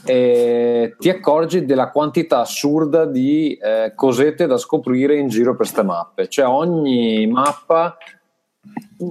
e 0.06 0.96
ti 0.98 1.10
accorgi 1.10 1.66
della 1.66 1.90
quantità 1.90 2.40
assurda 2.40 3.06
di 3.06 3.54
eh, 3.56 3.94
cosette 3.96 4.48
da 4.48 4.58
scoprire 4.58 5.18
in 5.18 5.28
giro 5.28 5.50
per 5.50 5.58
queste 5.58 5.84
mappe. 5.84 6.28
Cioè 6.28 6.46
ogni 6.46 7.28
mappa 7.28 7.98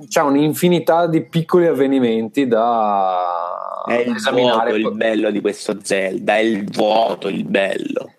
c'è 0.08 0.22
un'infinità 0.22 1.06
di 1.06 1.22
piccoli 1.24 1.66
avvenimenti 1.66 2.46
da 2.46 3.84
è 3.86 3.94
il 3.94 4.14
esaminare. 4.14 4.70
Vuoto 4.70 4.88
il 4.88 4.96
bello 4.96 5.30
di 5.30 5.40
questo 5.40 5.78
Zelda, 5.82 6.36
è 6.36 6.40
il 6.40 6.64
vuoto 6.70 7.28
il 7.28 7.44
bello. 7.44 8.14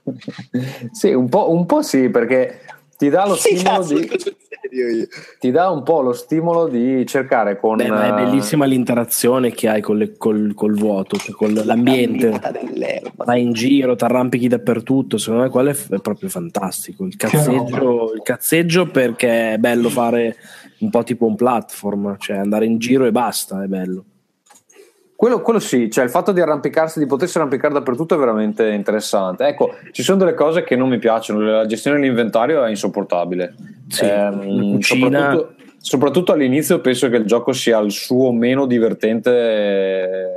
sì, 0.92 1.12
un 1.12 1.28
po', 1.28 1.50
un 1.50 1.66
po' 1.66 1.82
sì, 1.82 2.08
perché 2.08 2.60
ti 2.96 3.08
dà 3.08 3.26
lo 3.26 3.34
stimolo 3.34 3.84
di 3.84 4.10
ti 5.38 5.50
dà 5.50 5.70
un 5.70 5.82
po' 5.82 6.00
lo 6.00 6.12
stimolo 6.12 6.66
di 6.66 7.04
cercare 7.06 7.58
con 7.58 7.76
Beh, 7.76 7.86
è 7.86 8.12
bellissima 8.12 8.64
l'interazione 8.64 9.50
che 9.52 9.68
hai 9.68 9.80
con 9.80 9.98
le, 9.98 10.16
col, 10.16 10.52
col, 10.54 10.74
vuoto 10.74 11.16
cioè 11.16 11.34
con 11.34 11.52
l'ambiente. 11.52 12.40
vai 13.16 13.42
in 13.42 13.52
giro 13.52 13.96
ti 13.96 14.04
arrampichi 14.04 14.48
dappertutto 14.48 15.18
secondo 15.18 15.44
me 15.44 15.50
quello 15.50 15.70
è, 15.70 15.76
è 15.90 16.00
proprio 16.00 16.28
fantastico. 16.28 17.04
Il 17.04 17.16
cazzeggio, 17.16 18.12
il 18.14 18.22
cazzeggio 18.22 18.86
perché 18.86 19.54
è 19.54 19.58
bello 19.58 19.88
fare 19.88 20.36
un 20.78 20.90
po' 20.90 21.02
tipo 21.02 21.26
un 21.26 21.34
platform 21.34 22.16
cioè 22.18 22.36
andare 22.36 22.66
in 22.66 22.78
giro 22.78 23.04
e 23.04 23.12
basta 23.12 23.62
è 23.62 23.66
bello 23.66 24.04
quello, 25.16 25.40
quello, 25.40 25.60
sì, 25.60 25.90
cioè 25.90 26.04
il 26.04 26.10
fatto 26.10 26.32
di 26.32 26.40
arrampicarsi, 26.40 26.98
di 26.98 27.06
potersi 27.06 27.38
arrampicare 27.38 27.72
dappertutto 27.72 28.14
è 28.14 28.18
veramente 28.18 28.68
interessante. 28.70 29.46
Ecco, 29.46 29.74
ci 29.92 30.02
sono 30.02 30.18
delle 30.18 30.34
cose 30.34 30.64
che 30.64 30.76
non 30.76 30.88
mi 30.88 30.98
piacciono, 30.98 31.40
la 31.40 31.66
gestione 31.66 31.98
dell'inventario 31.98 32.64
è 32.64 32.68
insopportabile. 32.68 33.54
Sì, 33.88 34.04
ehm, 34.04 34.80
soprattutto, 34.80 35.54
soprattutto, 35.78 36.32
all'inizio 36.32 36.80
penso 36.80 37.08
che 37.08 37.16
il 37.16 37.26
gioco 37.26 37.52
sia 37.52 37.78
il 37.78 37.92
suo 37.92 38.32
meno 38.32 38.66
divertente 38.66 40.28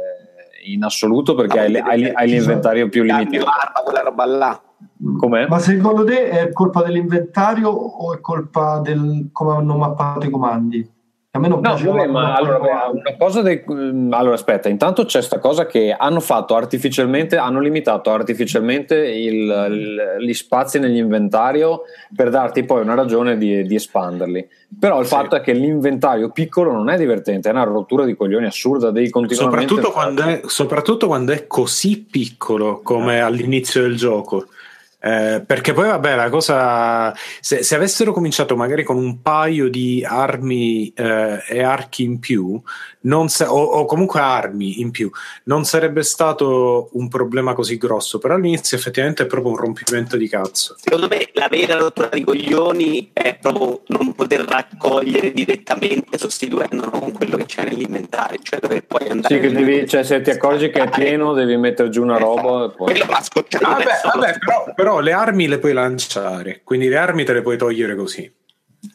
in 0.66 0.84
assoluto 0.84 1.34
perché 1.34 1.60
ah, 1.60 1.64
hai, 1.64 1.76
hai, 1.78 2.12
hai 2.14 2.30
l'inventario 2.30 2.88
più 2.90 3.04
limitato. 3.04 3.84
quella 3.84 4.02
roba 4.02 4.26
là. 4.26 4.62
Com'è? 5.18 5.48
Ma 5.48 5.60
secondo 5.60 6.04
te 6.04 6.30
è 6.30 6.52
colpa 6.52 6.84
dell'inventario 6.84 7.70
o 7.70 8.14
è 8.14 8.20
colpa 8.20 8.80
del 8.84 9.30
come 9.32 9.54
hanno 9.54 9.76
mappato 9.76 10.26
i 10.26 10.30
comandi? 10.30 10.96
A 11.32 11.40
me 11.40 11.50
non 11.50 11.60
no, 11.62 11.78
vabbè, 11.78 12.08
ma 12.08 12.36
allora, 12.36 12.90
una 12.92 13.16
cosa 13.18 13.42
dei, 13.42 13.64
mm, 13.70 14.12
allora, 14.14 14.34
aspetta, 14.34 14.70
intanto 14.70 15.04
c'è 15.04 15.20
questa 15.20 15.40
cosa 15.40 15.66
che 15.66 15.96
hanno 15.96 16.20
fatto 16.20 16.56
artificialmente, 16.56 17.38
hanno 17.38 17.60
limitato 17.60 18.12
artificialmente 18.12 18.96
il, 18.96 19.68
il, 19.70 20.26
gli 20.26 20.34
spazi 20.34 20.80
nell'inventario 20.80 21.82
per 22.16 22.30
darti 22.30 22.64
poi 22.64 22.82
una 22.82 22.96
ragione 22.96 23.38
di, 23.38 23.62
di 23.64 23.76
espanderli. 23.76 24.48
Però 24.80 25.00
il 25.00 25.06
sì. 25.06 25.14
fatto 25.14 25.36
è 25.36 25.42
che 25.42 25.52
l'inventario 25.52 26.32
piccolo 26.32 26.72
non 26.72 26.90
è 26.90 26.98
divertente, 26.98 27.50
è 27.50 27.52
una 27.52 27.64
rottura 27.64 28.06
di 28.06 28.16
coglioni 28.16 28.46
assurda, 28.46 28.90
devi 28.90 29.10
continuare 29.10 29.62
soprattutto, 29.68 29.92
quando 29.92 30.22
è, 30.24 30.42
soprattutto 30.46 31.08
quando 31.08 31.34
è 31.34 31.46
così 31.46 32.04
piccolo 32.10 32.82
come 32.82 33.18
eh. 33.18 33.20
all'inizio 33.20 33.82
del 33.82 33.96
gioco. 33.96 34.46
Eh, 35.08 35.42
perché 35.46 35.72
poi 35.72 35.88
vabbè 35.88 36.16
la 36.16 36.30
cosa 36.30 37.16
se, 37.40 37.64
se, 37.64 37.76
avessero 37.76 38.12
cominciato 38.12 38.58
magari 38.58 38.84
con 38.84 38.98
un 38.98 39.22
paio 39.22 39.70
di 39.70 40.04
armi 40.06 40.92
eh, 40.94 41.42
e 41.48 41.64
archi 41.64 42.04
in 42.04 42.20
più 42.20 42.62
se, 43.28 43.44
o, 43.46 43.62
o, 43.62 43.86
comunque 43.86 44.20
armi 44.20 44.82
in 44.82 44.92
più. 44.92 45.10
Non 45.46 45.66
sarebbe 45.66 46.04
stato 46.04 46.90
un 46.94 47.08
problema 47.08 47.54
così 47.54 47.78
grosso 47.78 48.18
però 48.18 48.36
all'inizio 48.36 48.78
effettivamente 48.78 49.24
è 49.24 49.26
proprio 49.26 49.52
un 49.52 49.58
rompimento 49.58 50.18
di 50.18 50.28
cazzo. 50.28 50.76
Secondo 50.78 51.08
me 51.08 51.30
la 51.34 51.48
vera 51.50 51.78
rottura 51.78 52.10
di 52.12 52.24
coglioni 52.24 53.10
è 53.14 53.38
proprio 53.40 53.82
non 53.88 54.14
poter 54.14 54.42
raccogliere 54.42 55.32
direttamente 55.32 56.18
sostituendolo 56.18 56.90
con 56.90 57.12
quello 57.12 57.38
che 57.38 57.46
c'è 57.46 57.64
nell'inventario 57.64 58.40
cioè 58.42 58.60
dove 58.60 58.82
puoi 58.82 59.10
andare 59.10 59.34
sì, 59.34 59.40
che 59.40 59.52
devi, 59.52 59.88
cioè, 59.88 60.04
se 60.04 60.22
ti 60.22 60.30
accorgi 60.30 60.70
che 60.70 60.82
è 60.82 60.90
pieno 60.90 61.34
devi 61.34 61.58
mettere 61.58 61.90
giù 61.90 62.02
una 62.02 62.18
roba 62.18 62.66
e 62.66 62.76
poi... 62.76 62.98
vabbè, 62.98 63.86
vabbè 64.04 64.38
però, 64.40 64.74
però 64.76 65.00
le 65.00 65.12
armi 65.12 65.48
le 65.48 65.60
puoi 65.60 65.74
lanciare, 65.74 66.62
quindi 66.64 66.88
le 66.88 66.98
armi 66.98 67.24
te 67.24 67.34
le 67.34 67.42
puoi 67.42 67.58
togliere 67.58 67.96
così. 67.96 68.32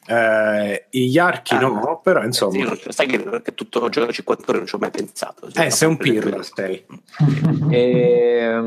Eh, 0.07 0.87
gli 0.91 1.19
archi 1.19 1.55
ah, 1.55 1.61
no, 1.61 2.01
però 2.03 2.23
insomma. 2.23 2.57
Io 2.57 2.67
non, 2.67 2.79
sai 2.89 3.07
che, 3.07 3.55
tutto 3.55 3.85
il 3.85 3.91
gioco 3.91 4.13
50 4.13 4.45
ore 4.49 4.59
non 4.59 4.67
ci 4.67 4.75
ho 4.75 4.79
mai 4.79 4.91
pensato. 4.91 5.49
Eh, 5.55 5.71
sei 5.71 5.89
un 5.89 5.97
pirla, 5.97 6.43
sei. 6.43 6.85
e, 7.71 8.63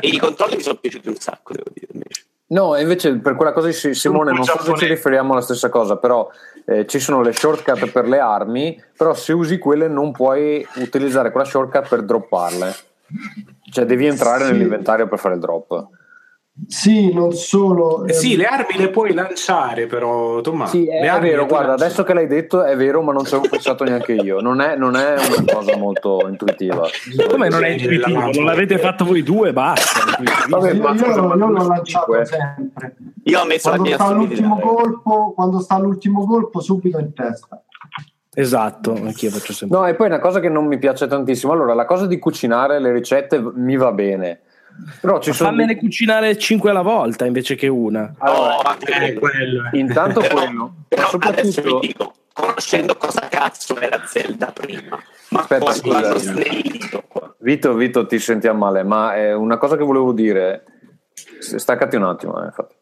e 0.00 0.08
i 0.08 0.18
controlli 0.18 0.56
mi 0.56 0.62
sono 0.62 0.76
piaciuti 0.76 1.08
un 1.08 1.16
sacco, 1.16 1.52
devo 1.54 1.70
dire. 1.72 1.88
Invece. 1.92 2.24
No, 2.50 2.76
invece 2.76 3.16
per 3.18 3.36
quella 3.36 3.52
cosa 3.52 3.68
di 3.68 3.94
Simone 3.94 4.32
non 4.32 4.42
so 4.44 4.60
se 4.60 4.74
ci 4.76 4.86
riferiamo 4.86 5.32
alla 5.32 5.40
stessa 5.40 5.68
cosa, 5.68 5.96
però 5.96 6.28
eh, 6.66 6.84
ci 6.86 6.98
sono 6.98 7.22
le 7.22 7.32
shortcut 7.32 7.90
per 7.90 8.08
le 8.08 8.18
armi, 8.18 8.82
però 8.96 9.14
se 9.14 9.32
usi 9.32 9.58
quelle 9.58 9.86
non 9.86 10.10
puoi 10.10 10.66
utilizzare 10.76 11.30
quella 11.30 11.46
shortcut 11.46 11.88
per 11.88 12.02
dropparle. 12.02 12.74
Cioè 13.70 13.84
devi 13.84 14.06
entrare 14.06 14.46
sì. 14.46 14.52
nell'inventario 14.52 15.06
per 15.06 15.18
fare 15.18 15.34
il 15.34 15.40
drop. 15.40 15.88
Sì, 16.66 17.12
non 17.12 17.32
solo. 17.32 18.06
Eh 18.06 18.12
sì, 18.12 18.36
le 18.36 18.44
armi 18.44 18.76
le 18.76 18.90
puoi 18.90 19.14
lanciare, 19.14 19.86
però 19.86 20.40
Tommaso. 20.40 20.72
Sì, 20.72 20.86
è, 20.86 21.00
è 21.00 21.20
vero, 21.20 21.46
guarda, 21.46 21.68
lanciare. 21.68 21.84
adesso 21.84 22.04
che 22.04 22.14
l'hai 22.14 22.26
detto 22.26 22.62
è 22.62 22.76
vero, 22.76 23.02
ma 23.02 23.12
non 23.12 23.24
ci 23.24 23.34
avevo 23.34 23.48
pensato 23.50 23.84
neanche 23.84 24.12
io. 24.12 24.40
Non 24.40 24.60
è, 24.60 24.76
non 24.76 24.96
è, 24.96 25.14
una 25.14 25.52
cosa 25.52 25.76
molto 25.76 26.26
intuitiva. 26.28 26.88
Come 27.28 27.48
non 27.48 27.64
è 27.64 27.68
intuitivo? 27.68 28.30
Non 28.32 28.44
l'avete 28.44 28.78
fatto 28.78 29.04
voi 29.04 29.22
due, 29.22 29.52
basta. 29.52 30.22
Vabbè, 30.48 30.72
io, 30.72 30.92
io, 30.92 31.06
io 31.06 31.34
l'ho 31.34 31.66
lanciato 31.66 32.24
sempre. 32.24 32.96
Io 33.24 33.40
ho 33.40 33.44
messo 33.44 33.70
quando 33.70 33.92
sta 33.92 34.10
l'ultimo 34.10 34.58
colpo, 34.58 35.32
quando 35.34 35.60
sta 35.60 35.78
l'ultimo 35.78 36.26
colpo, 36.26 36.60
subito 36.60 36.98
in 36.98 37.12
testa. 37.12 37.62
Esatto, 38.32 38.92
anch'io 38.92 39.30
faccio 39.30 39.52
sempre. 39.52 39.78
No, 39.78 39.86
e 39.86 39.94
poi 39.94 40.06
una 40.06 40.20
cosa 40.20 40.40
che 40.40 40.48
non 40.48 40.66
mi 40.66 40.78
piace 40.78 41.06
tantissimo. 41.06 41.52
Allora, 41.52 41.74
la 41.74 41.84
cosa 41.84 42.06
di 42.06 42.18
cucinare 42.18 42.78
le 42.78 42.92
ricette 42.92 43.40
mi 43.54 43.76
va 43.76 43.92
bene 43.92 44.40
però 45.00 45.18
ci 45.20 45.32
sono 45.32 45.50
fammene 45.50 45.76
cucinare 45.76 46.36
5 46.36 46.70
alla 46.70 46.82
volta 46.82 47.26
invece 47.26 47.54
che 47.54 47.68
una. 47.68 48.14
Allora, 48.18 48.56
oh, 48.56 48.76
eh, 49.02 49.14
quello. 49.14 49.68
Intanto 49.72 50.20
quello. 50.20 50.74
Però 50.88 51.08
soprattutto... 51.08 51.78
dico, 51.80 52.14
conoscendo 52.32 52.96
cosa 52.96 53.28
cazzo 53.28 53.78
era 53.78 54.02
Zelda 54.06 54.52
prima. 54.52 54.98
Ma 55.30 55.40
Aspetta, 55.40 55.72
scusa. 55.72 56.14
Vito, 57.38 57.74
Vito, 57.74 58.06
ti 58.06 58.18
sentiamo 58.18 58.58
male, 58.58 58.82
ma 58.82 59.16
eh, 59.16 59.32
una 59.32 59.56
cosa 59.58 59.76
che 59.76 59.84
volevo 59.84 60.12
dire, 60.12 60.64
staccati 61.38 61.96
un 61.96 62.04
attimo, 62.04 62.40
eh, 62.42 62.46
infatti. 62.46 62.74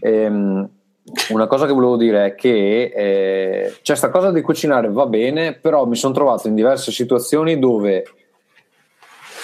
Ehm, 0.00 0.70
una 1.30 1.46
cosa 1.46 1.66
che 1.66 1.72
volevo 1.72 1.96
dire 1.96 2.26
è 2.26 2.34
che 2.34 2.92
eh, 2.94 3.70
c'è 3.70 3.80
cioè 3.82 3.96
sta 3.96 4.10
cosa 4.10 4.30
di 4.30 4.42
cucinare 4.42 4.90
va 4.90 5.06
bene, 5.06 5.54
però 5.54 5.86
mi 5.86 5.96
sono 5.96 6.14
trovato 6.14 6.48
in 6.48 6.54
diverse 6.54 6.90
situazioni 6.90 7.58
dove 7.58 8.04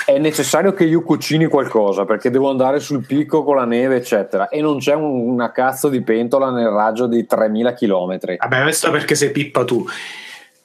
è 0.04 0.18
necessario 0.18 0.72
che 0.72 0.84
io 0.84 1.02
cucini 1.02 1.46
qualcosa 1.46 2.04
perché 2.04 2.30
devo 2.30 2.50
andare 2.50 2.80
sul 2.80 3.04
picco 3.06 3.42
con 3.42 3.56
la 3.56 3.64
neve, 3.64 3.96
eccetera, 3.96 4.48
e 4.48 4.60
non 4.60 4.78
c'è 4.78 4.94
un, 4.94 5.28
una 5.28 5.50
cazzo 5.52 5.88
di 5.88 6.02
pentola 6.02 6.50
nel 6.50 6.68
raggio 6.68 7.06
di 7.06 7.26
3000 7.26 7.74
km. 7.74 8.18
Vabbè, 8.38 8.62
questo 8.62 8.90
perché 8.90 9.14
sei 9.14 9.30
pippa 9.30 9.64
tu. 9.64 9.84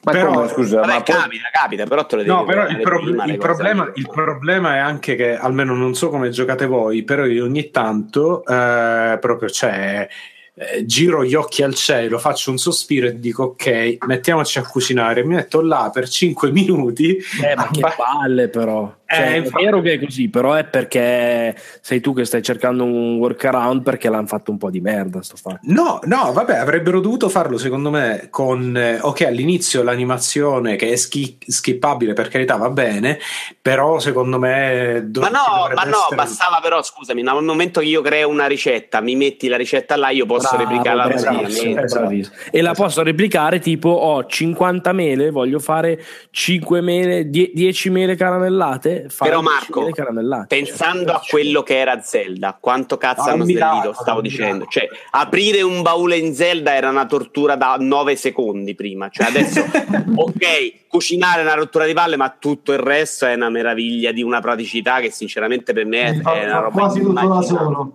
Ma 0.01 0.11
però, 0.13 0.31
come, 0.31 0.47
scusa, 0.47 0.79
vabbè, 0.79 0.93
ma 0.93 1.03
capita, 1.03 1.25
poi... 1.25 1.39
capita, 1.51 1.83
però 1.85 2.05
te 2.05 2.15
lo 2.15 2.21
devi 2.21 2.33
No, 2.33 2.45
però 2.45 2.67
il, 2.67 2.79
pro- 2.79 2.99
il, 3.01 3.37
problema, 3.37 3.91
il, 3.95 4.09
problema, 4.09 4.75
è 4.75 4.77
anche 4.77 5.15
che, 5.15 5.35
almeno 5.35 5.75
non 5.75 5.93
so 5.93 6.09
come 6.09 6.29
giocate 6.29 6.65
voi, 6.67 7.03
però 7.03 7.25
io 7.25 7.43
ogni 7.43 7.69
tanto 7.69 8.45
eh, 8.45 9.17
proprio 9.19 9.49
c'è. 9.49 9.67
Cioè, 9.69 10.09
eh, 10.59 10.85
giro 10.85 11.23
gli 11.23 11.35
occhi 11.35 11.63
al 11.63 11.73
cielo, 11.73 12.17
faccio 12.17 12.51
un 12.51 12.57
sospiro 12.57 13.07
e 13.07 13.17
dico 13.17 13.43
ok, 13.43 13.99
mettiamoci 14.05 14.59
a 14.59 14.65
cucinare, 14.65 15.23
mi 15.23 15.35
metto 15.35 15.61
là 15.61 15.89
per 15.93 16.09
5 16.09 16.51
minuti. 16.51 17.17
Eh, 17.41 17.55
ma 17.55 17.69
che 17.71 17.81
palle 17.95 18.49
però. 18.49 18.93
Cioè, 19.11 19.37
eh, 19.37 19.41
è 19.41 19.49
vero 19.49 19.81
che 19.81 19.93
è 19.93 19.99
così, 19.99 20.29
però 20.29 20.53
è 20.53 20.65
perché 20.65 21.55
sei 21.81 21.99
tu 21.99 22.13
che 22.13 22.25
stai 22.25 22.43
cercando 22.43 22.83
un 22.83 23.17
workaround 23.17 23.81
perché 23.81 24.07
l'hanno 24.07 24.27
fatto 24.27 24.51
un 24.51 24.59
po' 24.59 24.69
di 24.69 24.81
merda. 24.81 25.23
Sto 25.23 25.35
fatto. 25.35 25.61
No, 25.63 25.99
no, 26.03 26.31
vabbè, 26.31 26.57
avrebbero 26.57 26.99
dovuto 26.99 27.27
farlo 27.27 27.57
secondo 27.57 27.89
me 27.89 28.27
con, 28.29 28.77
eh, 28.77 28.99
ok, 29.01 29.21
all'inizio 29.21 29.81
l'animazione 29.81 30.75
che 30.75 30.91
è 30.91 30.95
schi- 30.95 31.39
skippabile 31.43 32.13
per 32.13 32.27
carità 32.27 32.55
va 32.57 32.69
bene, 32.69 33.17
però 33.59 33.97
secondo 33.97 34.37
me... 34.37 35.05
Do- 35.07 35.21
ma 35.21 35.29
no, 35.29 35.73
ma 35.73 35.83
no, 35.85 35.97
essere... 35.97 36.15
bastava 36.15 36.59
però, 36.61 36.83
scusami, 36.83 37.23
nel 37.23 37.41
momento 37.41 37.79
che 37.79 37.87
io 37.87 38.01
creo 38.03 38.29
una 38.29 38.45
ricetta, 38.45 39.01
mi 39.01 39.15
metti 39.15 39.47
la 39.47 39.57
ricetta 39.57 39.95
là, 39.95 40.11
io 40.11 40.27
posso 40.27 40.55
bravo, 40.55 40.69
replicarla 40.69 41.07
bravissimo, 41.07 41.81
bravissimo. 41.81 42.35
E 42.51 42.61
la 42.61 42.73
posso 42.73 43.01
replicare 43.01 43.57
tipo 43.57 43.89
ho 43.89 44.23
50 44.23 44.93
mele, 44.93 45.31
voglio 45.31 45.57
fare 45.57 45.99
5 46.29 46.81
mele, 46.81 47.27
10 47.27 47.89
mele 47.89 48.15
caramellate 48.15 48.97
però 49.17 49.41
Marco, 49.41 49.89
pensando 50.47 51.13
a 51.13 51.21
quello 51.27 51.63
che 51.63 51.77
era 51.77 52.01
Zelda, 52.01 52.57
quanto 52.59 52.97
cazzo 52.97 53.29
ah, 53.29 53.31
hanno 53.33 53.45
snellito, 53.45 53.93
stavo 53.93 54.21
dicendo. 54.21 54.65
Cioè, 54.67 54.87
aprire 55.11 55.61
un 55.61 55.81
baule 55.81 56.17
in 56.17 56.33
Zelda 56.33 56.75
era 56.75 56.89
una 56.89 57.05
tortura 57.05 57.55
da 57.55 57.75
9 57.79 58.15
secondi 58.15 58.75
prima. 58.75 59.09
Cioè, 59.09 59.27
adesso, 59.27 59.61
ok, 60.15 60.87
cucinare 60.87 61.41
è 61.41 61.43
una 61.43 61.55
rottura 61.55 61.85
di 61.85 61.93
palle, 61.93 62.17
ma 62.17 62.35
tutto 62.37 62.71
il 62.73 62.79
resto 62.79 63.25
è 63.25 63.33
una 63.33 63.49
meraviglia 63.49 64.11
di 64.11 64.21
una 64.21 64.41
praticità 64.41 64.99
che 64.99 65.11
sinceramente 65.11 65.73
per 65.73 65.85
me 65.85 66.01
è, 66.01 66.21
è 66.21 66.45
una 66.45 66.59
roba 66.59 66.79
quasi 66.79 67.01
tutto 67.01 67.27
da 67.27 67.41
solo. 67.41 67.93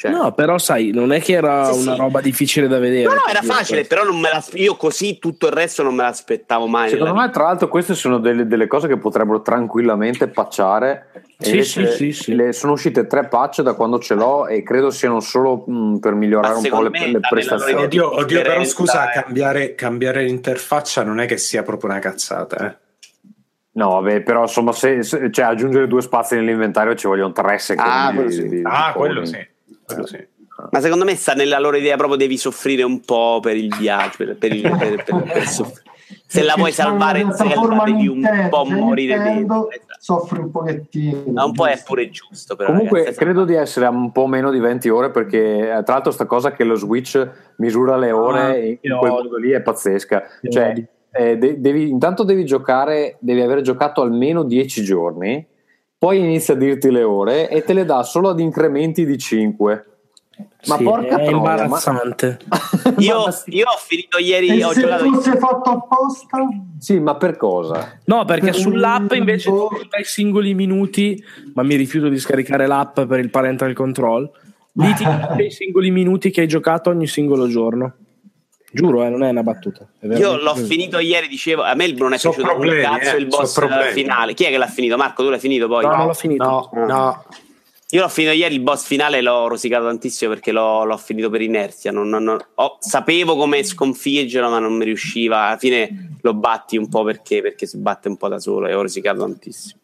Cioè, 0.00 0.12
no, 0.12 0.32
però 0.32 0.56
sai, 0.56 0.92
non 0.92 1.12
è 1.12 1.20
che 1.20 1.34
era 1.34 1.70
sì, 1.74 1.82
una 1.82 1.92
sì. 1.92 2.00
roba 2.00 2.22
difficile 2.22 2.66
da 2.66 2.78
vedere. 2.78 3.04
No, 3.04 3.12
no, 3.16 3.26
era 3.28 3.42
facile, 3.42 3.84
però 3.84 4.02
non 4.02 4.18
me 4.18 4.30
la, 4.32 4.42
io 4.54 4.74
così 4.74 5.18
tutto 5.18 5.48
il 5.48 5.52
resto 5.52 5.82
non 5.82 5.94
me 5.94 6.04
l'aspettavo 6.04 6.66
mai. 6.66 6.88
Secondo 6.88 7.12
me, 7.12 7.28
tra 7.28 7.42
l'altro, 7.42 7.68
queste 7.68 7.94
sono 7.94 8.16
delle, 8.16 8.46
delle 8.46 8.66
cose 8.66 8.88
che 8.88 8.96
potrebbero 8.96 9.42
tranquillamente 9.42 10.28
patchare. 10.28 11.26
Sì, 11.36 11.62
sì, 11.64 11.86
sì, 11.86 12.12
sì, 12.12 12.34
Le, 12.34 12.54
sono 12.54 12.72
uscite 12.72 13.06
tre 13.06 13.26
patch 13.26 13.60
da 13.60 13.74
quando 13.74 13.98
ce 13.98 14.14
l'ho 14.14 14.46
e 14.46 14.62
credo 14.62 14.88
siano 14.88 15.20
solo 15.20 15.64
mh, 15.66 15.98
per 15.98 16.14
migliorare 16.14 16.54
un 16.54 16.66
po' 16.66 16.80
le, 16.80 16.90
le 17.06 17.20
prestazioni. 17.20 17.82
Oddio, 17.82 18.20
oddio 18.20 18.40
però 18.40 18.64
scusa, 18.64 19.10
cambiare, 19.10 19.74
cambiare, 19.74 20.22
l'interfaccia 20.22 21.02
non 21.02 21.20
è 21.20 21.26
che 21.26 21.36
sia 21.36 21.62
proprio 21.62 21.90
una 21.90 21.98
cazzata, 21.98 22.66
eh. 22.66 22.76
No, 23.72 24.00
vabbè, 24.00 24.22
però 24.22 24.42
insomma, 24.42 24.72
se, 24.72 25.02
se, 25.02 25.30
cioè, 25.30 25.44
aggiungere 25.44 25.86
due 25.86 26.00
spazi 26.00 26.36
nell'inventario 26.36 26.94
ci 26.94 27.06
vogliono 27.06 27.32
tre 27.32 27.58
secondi. 27.58 27.90
Ah, 27.90 28.12
quello 28.14 28.30
sì. 28.30 28.42
Di, 28.42 28.48
di, 28.48 28.62
ah, 28.64 28.92
quello 28.94 29.24
sì. 29.26 29.49
Sì. 30.04 30.26
Ma 30.70 30.80
secondo 30.80 31.04
me 31.04 31.14
sta 31.14 31.32
nella 31.32 31.58
loro 31.58 31.76
idea 31.76 31.96
proprio 31.96 32.18
devi 32.18 32.36
soffrire 32.36 32.82
un 32.82 33.00
po' 33.00 33.40
per 33.40 33.56
il 33.56 33.74
viaggio, 33.76 34.16
per, 34.18 34.36
per, 34.36 34.52
il, 34.52 34.76
per, 34.78 35.04
per 35.04 35.44
se 36.26 36.42
la 36.42 36.54
vuoi 36.56 36.72
salvare 36.72 37.20
in 37.20 37.32
Zelda 37.32 37.84
devi 37.84 38.08
un 38.08 38.48
po' 38.50 38.64
morire 38.64 39.18
dentro. 39.18 39.68
Soffri 39.98 40.38
un 40.38 40.50
pochettino. 40.50 41.24
Ma 41.32 41.44
un 41.44 41.52
po' 41.52 41.66
è 41.66 41.80
pure 41.84 42.08
giusto. 42.10 42.56
Però, 42.56 42.70
Comunque 42.70 43.00
ragazzi, 43.00 43.18
credo 43.18 43.44
di 43.44 43.54
essere 43.54 43.86
a 43.86 43.90
un 43.90 44.12
po' 44.12 44.26
meno 44.26 44.50
di 44.50 44.58
20 44.58 44.88
ore 44.88 45.10
perché 45.10 45.58
eh, 45.58 45.82
tra 45.82 45.94
l'altro 45.94 46.10
sta 46.10 46.26
cosa 46.26 46.52
che 46.52 46.64
lo 46.64 46.74
Switch 46.74 47.28
misura 47.56 47.96
le 47.96 48.10
ore 48.12 48.40
ah, 48.40 48.56
in 48.56 48.98
quel 48.98 49.10
modo 49.10 49.36
lì 49.36 49.50
è 49.50 49.60
pazzesca. 49.60 50.22
Cioè, 50.48 50.88
eh, 51.12 51.36
devi, 51.36 51.88
intanto 51.88 52.22
devi 52.22 52.44
giocare, 52.44 53.16
devi 53.18 53.40
aver 53.40 53.60
giocato 53.60 54.00
almeno 54.00 54.44
10 54.44 54.82
giorni 54.82 55.46
poi 56.00 56.16
inizia 56.16 56.54
a 56.54 56.56
dirti 56.56 56.90
le 56.90 57.02
ore 57.02 57.50
e 57.50 57.62
te 57.62 57.74
le 57.74 57.84
dà 57.84 58.02
solo 58.02 58.30
ad 58.30 58.40
incrementi 58.40 59.04
di 59.04 59.18
5. 59.18 59.84
Ma 60.66 60.76
sì, 60.76 60.82
porca 60.82 61.08
è 61.08 61.24
troia, 61.24 61.30
imbarazzante. 61.30 62.38
Ma... 62.48 62.58
io, 62.96 63.24
io, 63.44 63.66
ho 63.66 63.76
finito 63.86 64.16
ieri. 64.16 64.48
E 64.48 64.64
ho 64.64 64.72
se 64.72 64.80
giocato 64.80 65.12
fosse 65.12 65.36
fatto 65.36 65.70
apposta? 65.70 66.38
Sì, 66.78 66.98
ma 66.98 67.16
per 67.16 67.36
cosa? 67.36 67.98
No, 68.04 68.24
perché 68.24 68.46
per 68.46 68.54
sull'app 68.54 69.12
invece 69.12 69.50
tu 69.50 69.68
dai 69.90 70.04
singoli 70.04 70.54
minuti, 70.54 71.22
ma 71.52 71.62
mi 71.62 71.74
rifiuto 71.74 72.08
di 72.08 72.18
scaricare 72.18 72.66
l'app 72.66 73.02
per 73.02 73.18
il 73.18 73.28
parental 73.28 73.74
control. 73.74 74.30
Lì 74.72 74.94
ti 74.94 75.04
dai 75.04 75.50
singoli 75.52 75.90
minuti 75.90 76.30
che 76.30 76.40
hai 76.40 76.48
giocato 76.48 76.88
ogni 76.88 77.08
singolo 77.08 77.46
giorno. 77.46 77.92
Giuro, 78.72 79.04
eh, 79.04 79.08
non 79.08 79.24
è 79.24 79.30
una 79.30 79.42
battuta. 79.42 79.86
È 79.98 80.06
Io 80.06 80.36
l'ho 80.36 80.54
finito 80.54 80.98
ieri, 80.98 81.26
dicevo, 81.26 81.62
a 81.62 81.74
me 81.74 81.92
non 81.92 82.12
è 82.12 82.18
so 82.18 82.30
piaciuto 82.30 82.54
problemi, 82.54 82.84
un 82.84 82.98
cazzo 82.98 83.16
eh, 83.16 83.18
il 83.18 83.26
boss 83.26 83.52
so 83.52 83.68
finale. 83.92 84.34
Chi 84.34 84.44
è 84.44 84.50
che 84.50 84.58
l'ha 84.58 84.68
finito? 84.68 84.96
Marco, 84.96 85.24
tu 85.24 85.28
l'hai 85.30 85.40
finito 85.40 85.66
poi? 85.66 85.84
No, 85.84 85.90
no 85.90 85.96
non 85.96 86.06
l'ho 86.06 86.14
finito. 86.14 86.44
No, 86.44 86.70
ah. 86.72 86.86
no. 86.86 87.24
Io 87.92 88.00
l'ho 88.00 88.08
finito 88.08 88.32
ieri, 88.32 88.54
il 88.54 88.60
boss 88.60 88.84
finale 88.84 89.20
l'ho 89.20 89.48
rosicato 89.48 89.84
tantissimo 89.84 90.30
perché 90.32 90.52
l'ho, 90.52 90.84
l'ho 90.84 90.96
finito 90.96 91.28
per 91.30 91.40
inerzia. 91.40 91.90
Non, 91.90 92.08
non, 92.08 92.22
non, 92.22 92.38
oh, 92.54 92.76
sapevo 92.78 93.34
come 93.34 93.64
sconfiggerlo, 93.64 94.48
ma 94.48 94.60
non 94.60 94.74
mi 94.74 94.84
riusciva. 94.84 95.46
Alla 95.46 95.56
fine 95.56 96.16
lo 96.20 96.34
batti 96.34 96.76
un 96.76 96.88
po' 96.88 97.02
perché, 97.02 97.42
perché 97.42 97.66
si 97.66 97.78
batte 97.78 98.06
un 98.06 98.16
po' 98.16 98.28
da 98.28 98.38
solo 98.38 98.68
e 98.68 98.74
ho 98.74 98.82
rosicato 98.82 99.18
tantissimo. 99.18 99.80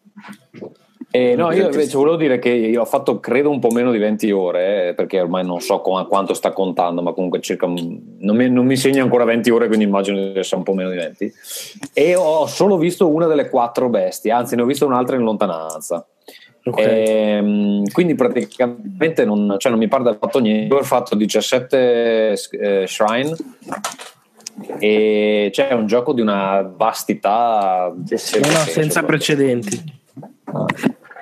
Eh, 1.10 1.34
no, 1.34 1.50
io 1.52 1.66
invece 1.66 1.96
volevo 1.96 2.16
dire 2.16 2.38
che 2.38 2.50
io 2.50 2.82
ho 2.82 2.84
fatto 2.84 3.20
credo 3.20 3.48
un 3.48 3.58
po' 3.58 3.70
meno 3.70 3.90
di 3.90 3.98
20 3.98 4.30
ore, 4.32 4.88
eh, 4.88 4.94
perché 4.94 5.20
ormai 5.20 5.46
non 5.46 5.60
so 5.60 5.80
com- 5.80 6.06
quanto 6.06 6.34
sta 6.34 6.52
contando, 6.52 7.00
ma 7.00 7.12
comunque 7.12 7.40
circa 7.40 7.66
non 7.66 8.36
mi, 8.36 8.50
non 8.50 8.66
mi, 8.66 8.76
segna 8.76 9.02
ancora 9.02 9.24
20 9.24 9.50
ore, 9.50 9.66
quindi 9.66 9.84
immagino 9.84 10.32
che 10.32 10.42
sia 10.42 10.56
un 10.56 10.62
po' 10.62 10.74
meno 10.74 10.90
di 10.90 10.96
20. 10.96 11.32
E 11.94 12.16
ho 12.16 12.46
solo 12.46 12.76
visto 12.76 13.08
una 13.08 13.26
delle 13.26 13.48
quattro 13.48 13.88
bestie, 13.88 14.30
anzi 14.30 14.56
ne 14.56 14.62
ho 14.62 14.66
vista 14.66 14.84
un'altra 14.84 15.16
in 15.16 15.22
lontananza. 15.22 16.06
Okay. 16.64 16.84
E, 16.84 17.10
ehm, 17.10 17.90
quindi 17.92 18.16
praticamente 18.16 19.24
non, 19.24 19.54
cioè 19.58 19.70
non 19.70 19.80
mi 19.80 19.88
pare 19.88 20.02
del 20.02 20.16
fatto 20.20 20.40
niente. 20.40 20.74
Ho 20.74 20.82
fatto 20.82 21.14
17 21.14 22.32
eh, 22.32 22.86
shrine 22.86 23.34
e 24.78 25.48
c'è 25.52 25.72
un 25.72 25.86
gioco 25.86 26.12
di 26.12 26.20
una 26.20 26.62
vastità 26.76 27.94
senza 28.66 29.02
precedenti. 29.04 30.04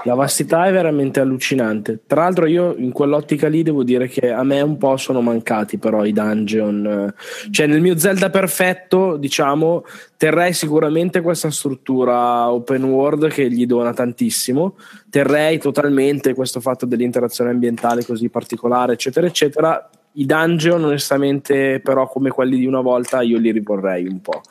La 0.06 0.14
vastità 0.14 0.66
è 0.66 0.72
veramente 0.72 1.20
allucinante. 1.20 2.00
Tra 2.06 2.22
l'altro, 2.22 2.44
io 2.44 2.74
in 2.76 2.92
quell'ottica 2.92 3.48
lì 3.48 3.62
devo 3.62 3.82
dire 3.82 4.06
che 4.06 4.30
a 4.30 4.42
me 4.42 4.60
un 4.60 4.76
po' 4.76 4.98
sono 4.98 5.22
mancati 5.22 5.78
però 5.78 6.04
i 6.04 6.12
dungeon. 6.12 7.12
Cioè, 7.50 7.66
nel 7.66 7.80
mio 7.80 7.96
Zelda 7.96 8.28
perfetto, 8.28 9.16
diciamo, 9.16 9.84
terrei 10.18 10.52
sicuramente 10.52 11.22
questa 11.22 11.50
struttura 11.50 12.50
open 12.50 12.84
world 12.84 13.28
che 13.28 13.50
gli 13.50 13.64
dona 13.64 13.94
tantissimo. 13.94 14.76
Terrei 15.08 15.58
totalmente 15.58 16.34
questo 16.34 16.60
fatto 16.60 16.84
dell'interazione 16.84 17.50
ambientale 17.50 18.04
così 18.04 18.28
particolare, 18.28 18.92
eccetera, 18.92 19.26
eccetera 19.26 19.88
i 20.16 20.26
dungeon, 20.26 20.84
onestamente, 20.84 21.80
però, 21.82 22.06
come 22.06 22.30
quelli 22.30 22.58
di 22.58 22.66
una 22.66 22.80
volta, 22.80 23.22
io 23.22 23.38
li 23.38 23.50
rivorrei 23.50 24.06
un 24.06 24.20
po'. 24.20 24.42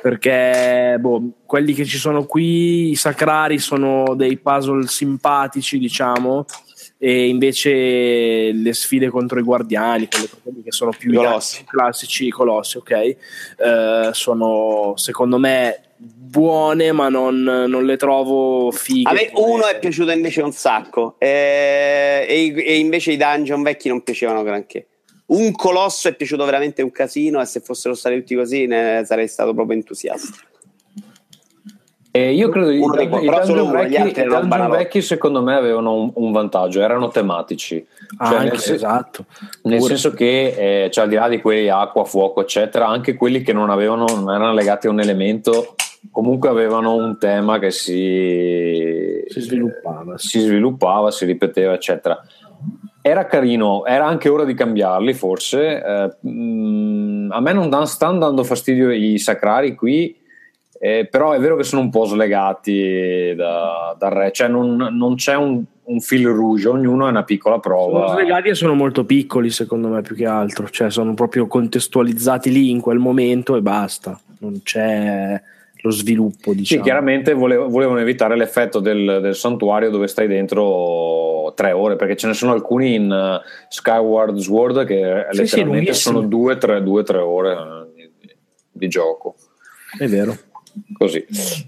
Perché 0.00 0.96
boh, 0.98 1.22
quelli 1.46 1.74
che 1.74 1.84
ci 1.84 1.98
sono 1.98 2.24
qui, 2.24 2.90
i 2.90 2.96
sacrari, 2.96 3.58
sono 3.58 4.14
dei 4.16 4.38
puzzle 4.38 4.86
simpatici, 4.86 5.78
diciamo. 5.78 6.44
E 6.98 7.28
invece 7.28 8.52
le 8.52 8.72
sfide 8.72 9.08
contro 9.10 9.38
i 9.38 9.42
guardiani, 9.42 10.08
quelle 10.08 10.62
che 10.62 10.70
sono 10.70 10.92
più 10.96 11.12
colossi. 11.12 11.64
classici, 11.64 12.26
i 12.26 12.30
colossi, 12.30 12.76
ok, 12.76 12.90
eh, 12.90 13.16
sono 14.12 14.92
secondo 14.94 15.36
me 15.38 15.80
buone, 15.96 16.92
ma 16.92 17.08
non, 17.08 17.42
non, 17.42 17.84
le 17.84 17.96
trovo 17.96 18.70
fighe. 18.70 19.10
A 19.10 19.14
me 19.14 19.30
uno 19.34 19.66
è 19.66 19.80
piaciuto 19.80 20.12
invece 20.12 20.42
un 20.42 20.52
sacco, 20.52 21.16
eh, 21.18 22.24
e, 22.28 22.54
e, 22.56 22.78
invece 22.78 23.10
i 23.10 23.16
dungeon 23.16 23.62
vecchi 23.62 23.88
non 23.88 24.02
piacevano 24.02 24.44
granché 24.44 24.86
un 25.32 25.52
colosso 25.52 26.08
è 26.08 26.14
piaciuto 26.14 26.44
veramente 26.44 26.82
un 26.82 26.90
casino 26.90 27.40
e 27.40 27.46
se 27.46 27.60
fossero 27.60 27.94
stati 27.94 28.16
tutti 28.16 28.34
così 28.34 28.66
ne 28.66 29.02
sarei 29.04 29.28
stato 29.28 29.54
proprio 29.54 29.76
entusiasta. 29.76 30.36
Eh, 32.14 32.34
io 32.34 32.50
credo 32.50 32.68
che 32.68 32.74
i, 32.74 32.78
dungeon, 32.78 33.08
vecchi, 33.72 34.20
i 34.20 34.24
dungeon 34.24 34.70
vecchi 34.70 35.00
secondo 35.00 35.42
me 35.42 35.54
avevano 35.54 35.94
un, 35.94 36.10
un 36.14 36.32
vantaggio, 36.32 36.82
erano 36.82 37.08
tematici. 37.08 37.86
Ah, 38.18 38.28
cioè, 38.28 38.38
nel, 38.40 38.52
esatto. 38.52 39.24
nel 39.62 39.80
senso 39.80 40.12
che, 40.12 40.84
eh, 40.84 40.90
cioè, 40.90 41.04
al 41.04 41.10
di 41.10 41.16
là 41.16 41.28
di 41.28 41.40
quelli 41.40 41.70
acqua, 41.70 42.04
fuoco, 42.04 42.42
eccetera, 42.42 42.86
anche 42.86 43.14
quelli 43.14 43.40
che 43.40 43.54
non 43.54 43.70
avevano, 43.70 44.04
non 44.04 44.34
erano 44.34 44.52
legati 44.52 44.88
a 44.88 44.90
un 44.90 45.00
elemento, 45.00 45.74
comunque 46.10 46.50
avevano 46.50 46.94
un 46.94 47.16
tema 47.16 47.58
che 47.58 47.70
si, 47.70 49.24
si 49.26 49.40
sviluppava, 49.40 50.18
si, 50.18 50.38
sviluppava, 50.40 51.10
si 51.10 51.24
ripeteva, 51.24 51.72
eccetera 51.72 52.22
era 53.02 53.26
carino, 53.26 53.84
era 53.84 54.06
anche 54.06 54.28
ora 54.28 54.44
di 54.44 54.54
cambiarli 54.54 55.12
forse. 55.12 55.82
Eh, 55.82 56.16
mh, 56.20 56.30
mm, 56.30 57.30
a 57.32 57.40
me 57.40 57.52
non 57.52 57.68
dan, 57.68 57.86
stanno 57.86 58.18
dando 58.18 58.44
fastidio 58.44 58.90
i 58.92 59.18
sacrari 59.18 59.74
qui, 59.74 60.16
eh, 60.78 61.06
però 61.10 61.32
è 61.32 61.40
vero 61.40 61.56
che 61.56 61.64
sono 61.64 61.82
un 61.82 61.90
po' 61.90 62.04
slegati 62.04 63.34
da, 63.36 63.94
dal 63.98 64.10
re, 64.10 64.32
cioè 64.32 64.48
non, 64.48 64.76
non 64.76 65.16
c'è 65.16 65.34
un, 65.34 65.62
un 65.84 66.00
fil 66.00 66.26
rouge, 66.28 66.68
ognuno 66.68 67.06
è 67.06 67.10
una 67.10 67.24
piccola 67.24 67.58
prova. 67.58 68.06
Sono 68.06 68.18
slegati 68.18 68.48
e 68.48 68.54
sono 68.54 68.74
molto 68.74 69.04
piccoli 69.04 69.50
secondo 69.50 69.88
me 69.88 70.00
più 70.02 70.14
che 70.14 70.26
altro, 70.26 70.68
cioè 70.70 70.90
sono 70.90 71.14
proprio 71.14 71.48
contestualizzati 71.48 72.50
lì 72.52 72.70
in 72.70 72.80
quel 72.80 72.98
momento 72.98 73.56
e 73.56 73.62
basta, 73.62 74.18
non 74.38 74.60
c'è 74.62 75.40
lo 75.82 75.90
sviluppo. 75.90 76.52
Diciamo. 76.54 76.64
Sì, 76.64 76.80
chiaramente 76.80 77.34
volev- 77.34 77.68
volevano 77.68 78.00
evitare 78.00 78.36
l'effetto 78.36 78.80
del, 78.80 79.18
del, 79.20 79.34
santuario 79.34 79.90
dove 79.90 80.06
stai 80.06 80.26
dentro 80.26 81.52
tre 81.54 81.72
ore, 81.72 81.96
perché 81.96 82.16
ce 82.16 82.28
ne 82.28 82.34
sono 82.34 82.52
alcuni 82.52 82.94
in 82.94 83.10
uh, 83.10 83.40
Skyward 83.68 84.38
Sword 84.38 84.84
che 84.86 85.26
sì, 85.30 85.38
letteralmente 85.38 85.92
sì, 85.92 86.00
sono 86.00 86.20
due, 86.22 86.56
tre, 86.56 86.82
due, 86.82 87.02
tre 87.02 87.18
ore 87.18 87.52
uh, 87.52 87.92
di, 87.94 88.10
di 88.70 88.88
gioco. 88.88 89.34
È 89.98 90.06
vero. 90.06 90.36
Così 90.96 91.22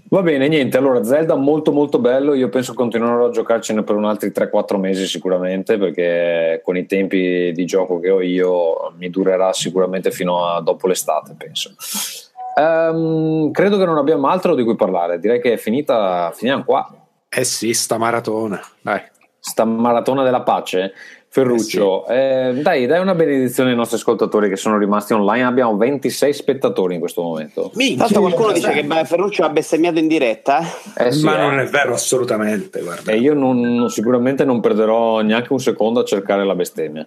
va 0.09 0.23
bene, 0.23 0.47
niente. 0.47 0.77
Allora, 0.77 1.03
Zelda 1.03 1.35
molto 1.35 1.71
molto 1.71 1.99
bello. 1.99 2.33
Io 2.33 2.49
penso 2.49 2.73
continuerò 2.73 3.27
a 3.27 3.31
giocarcene 3.31 3.83
per 3.83 3.95
un 3.95 4.05
altri 4.05 4.31
3-4 4.31 4.79
mesi 4.79 5.05
sicuramente 5.05 5.77
perché 5.77 6.61
con 6.63 6.75
i 6.75 6.87
tempi 6.87 7.51
di 7.51 7.65
gioco 7.65 7.99
che 7.99 8.09
ho 8.09 8.21
io 8.21 8.93
mi 8.97 9.11
durerà 9.11 9.53
sicuramente 9.53 10.09
fino 10.09 10.47
a 10.47 10.59
dopo 10.61 10.87
l'estate. 10.87 11.35
Penso. 11.37 11.75
Um, 12.57 13.51
credo 13.51 13.77
che 13.77 13.85
non 13.85 13.97
abbiamo 13.97 14.27
altro 14.27 14.55
di 14.55 14.63
cui 14.63 14.75
parlare, 14.75 15.19
direi 15.19 15.41
che 15.41 15.53
è 15.53 15.57
finita, 15.57 16.31
finiamo 16.33 16.63
qua. 16.63 16.87
Eh 17.27 17.43
sì, 17.43 17.73
sta 17.73 17.97
maratona, 17.97 18.61
dai. 18.81 19.01
Sta 19.39 19.65
maratona 19.65 20.23
della 20.23 20.41
pace. 20.41 20.93
Ferruccio, 21.35 22.07
eh 22.07 22.51
sì. 22.53 22.59
eh, 22.59 22.61
dai, 22.61 22.85
dai 22.85 23.01
una 23.01 23.13
benedizione 23.13 23.71
ai 23.71 23.75
nostri 23.75 23.97
ascoltatori 23.97 24.47
che 24.47 24.55
sono 24.55 24.77
rimasti 24.77 25.11
online. 25.11 25.43
Abbiamo 25.43 25.75
26 25.75 26.31
spettatori 26.31 26.93
in 26.93 27.01
questo 27.01 27.21
momento. 27.23 27.73
Tanto 27.97 28.21
qualcuno 28.21 28.53
dice 28.53 28.71
che 28.71 28.85
Ferruccio 29.03 29.43
ha 29.43 29.49
bestemmiato 29.49 29.99
in 29.99 30.07
diretta. 30.07 30.61
Eh 30.95 31.11
sì, 31.11 31.25
Ma 31.25 31.35
eh. 31.35 31.41
non 31.41 31.59
è 31.59 31.65
vero 31.65 31.93
assolutamente. 31.93 32.81
Guarda. 32.81 33.11
E 33.11 33.17
io 33.17 33.33
non, 33.33 33.89
sicuramente 33.89 34.45
non 34.45 34.61
perderò 34.61 35.19
neanche 35.19 35.51
un 35.51 35.59
secondo 35.59 35.99
a 35.99 36.05
cercare 36.05 36.45
la 36.45 36.55
bestemmia. 36.55 37.05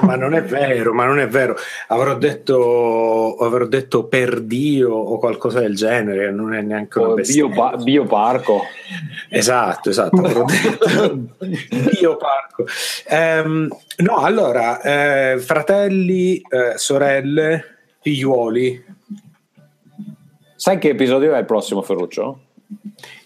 ma 0.00 0.16
non 0.16 0.34
è 0.34 0.42
vero, 0.42 0.92
ma 0.92 1.06
non 1.06 1.18
è 1.18 1.26
vero. 1.26 1.56
Avrò 1.88 2.14
detto, 2.14 3.36
avrò 3.36 3.64
detto 3.64 4.04
per 4.04 4.42
Dio 4.42 4.92
o 4.92 5.16
qualcosa 5.16 5.60
del 5.60 5.76
genere. 5.76 6.30
Non 6.30 6.52
è 6.52 6.60
neanche 6.60 6.98
una 6.98 7.14
bestemmia. 7.14 7.70
Bio, 7.70 7.82
bioparco. 7.82 8.64
Esatto, 9.30 9.88
esatto. 9.88 10.20
Avrò 10.20 10.44
detto 10.44 11.20
bioparco. 11.90 12.66
Eh, 13.08 13.44
Um, 13.46 13.68
no, 13.98 14.16
allora, 14.16 14.80
eh, 14.80 15.38
fratelli, 15.38 16.36
eh, 16.38 16.72
sorelle, 16.76 17.64
figliuoli. 18.00 18.84
Sai 20.56 20.78
che 20.78 20.88
episodio 20.90 21.34
è 21.34 21.38
il 21.38 21.44
prossimo, 21.44 21.82
Ferruccio? 21.82 22.40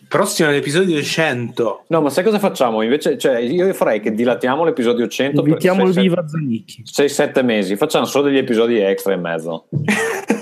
Prossimo 0.08 0.48
è 0.48 0.52
l'episodio 0.52 1.00
100. 1.00 1.84
No, 1.86 2.00
ma 2.00 2.10
sai 2.10 2.24
cosa 2.24 2.38
facciamo? 2.38 2.82
Invece, 2.82 3.16
cioè, 3.16 3.38
io 3.38 3.72
farei 3.72 4.00
che 4.00 4.12
dilatiamo 4.12 4.64
l'episodio 4.64 5.06
100 5.06 5.40
Invitiamo 5.40 5.86
il 5.86 5.92
Viva 5.92 6.26
Zanicchi. 6.26 6.82
6-7 6.84 7.44
mesi, 7.44 7.76
facciamo 7.76 8.04
solo 8.06 8.24
degli 8.24 8.38
episodi 8.38 8.78
extra 8.78 9.14
in 9.14 9.20
mezzo. 9.20 9.66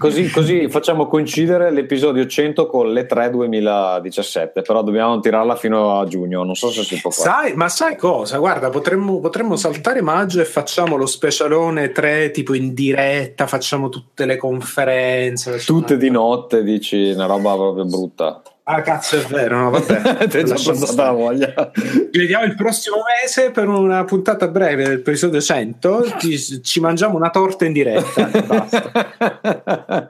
Così, 0.00 0.30
così, 0.30 0.66
facciamo 0.70 1.06
coincidere 1.06 1.70
l'episodio 1.70 2.26
100 2.26 2.66
con 2.66 2.90
le 2.90 3.04
3 3.04 3.28
2017, 3.28 4.62
però 4.62 4.82
dobbiamo 4.82 5.20
tirarla 5.20 5.56
fino 5.56 5.98
a 5.98 6.06
giugno, 6.06 6.42
non 6.42 6.54
so 6.54 6.70
se 6.70 6.84
si 6.84 6.98
può 6.98 7.10
fare. 7.10 7.28
Sai, 7.28 7.54
ma 7.54 7.68
sai 7.68 7.96
cosa? 7.96 8.38
Guarda, 8.38 8.70
potremmo, 8.70 9.20
potremmo, 9.20 9.56
saltare 9.56 10.00
maggio 10.00 10.40
e 10.40 10.46
facciamo 10.46 10.96
lo 10.96 11.04
specialone 11.04 11.92
3 11.92 12.30
tipo 12.30 12.54
in 12.54 12.72
diretta, 12.72 13.46
facciamo 13.46 13.90
tutte 13.90 14.24
le 14.24 14.38
conferenze. 14.38 15.58
Tutte 15.58 15.98
di 15.98 16.08
notte, 16.08 16.62
dici, 16.62 17.10
una 17.10 17.26
roba 17.26 17.54
proprio 17.54 17.84
brutta. 17.84 18.40
Ah, 18.72 18.82
cazzo, 18.82 19.16
è 19.16 19.24
vero, 19.24 19.62
no, 19.62 19.70
vabbè. 19.70 20.28
Ti 20.30 20.38
è 20.38 20.42
già 20.44 21.10
voglia. 21.10 21.72
Ci 21.74 22.08
vediamo 22.12 22.44
il 22.44 22.54
prossimo 22.54 22.98
mese 23.20 23.50
per 23.50 23.66
una 23.66 24.04
puntata 24.04 24.46
breve 24.46 24.84
del 24.84 24.98
episodio 24.98 25.40
100. 25.40 26.18
Ci, 26.18 26.62
ci 26.62 26.78
mangiamo 26.78 27.16
una 27.16 27.30
torta 27.30 27.64
in 27.64 27.72
diretta. 27.72 28.30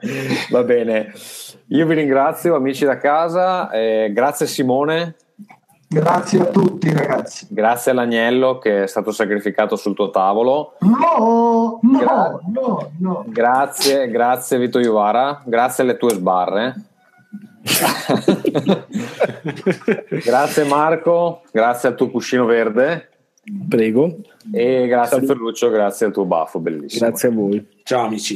Va 0.51 0.63
bene. 0.63 1.11
Io 1.69 1.87
vi 1.87 1.95
ringrazio, 1.95 2.53
amici 2.53 2.85
da 2.85 2.99
casa. 2.99 3.71
Eh, 3.71 4.11
grazie, 4.13 4.45
Simone. 4.45 5.15
Grazie 5.87 6.41
a 6.41 6.45
tutti, 6.45 6.93
ragazzi. 6.93 7.47
Grazie 7.49 7.91
all'agnello 7.91 8.59
che 8.59 8.83
è 8.83 8.87
stato 8.87 9.11
sacrificato 9.11 9.75
sul 9.75 9.95
tuo 9.95 10.11
tavolo. 10.11 10.75
No, 10.81 11.79
no, 11.81 11.97
Gra- 11.97 12.39
no, 12.53 12.91
no. 12.99 13.25
Grazie, 13.27 14.07
grazie 14.11 14.59
Vito 14.59 14.77
Iuvara. 14.77 15.41
Grazie 15.43 15.83
alle 15.83 15.97
tue 15.97 16.11
sbarre. 16.11 16.75
grazie 20.23 20.63
Marco, 20.65 21.41
grazie 21.51 21.89
al 21.89 21.95
tuo 21.95 22.09
cuscino 22.09 22.45
verde. 22.45 23.09
Prego. 23.67 24.17
E 24.51 24.87
grazie 24.87 25.19
Salut. 25.19 25.33
Ferruccio, 25.33 25.69
grazie 25.69 26.07
al 26.07 26.11
tuo 26.11 26.25
baffo, 26.25 26.59
bellissimo. 26.59 27.07
Grazie 27.07 27.29
a 27.29 27.31
voi. 27.31 27.67
Ciao 27.83 28.05
amici. 28.05 28.35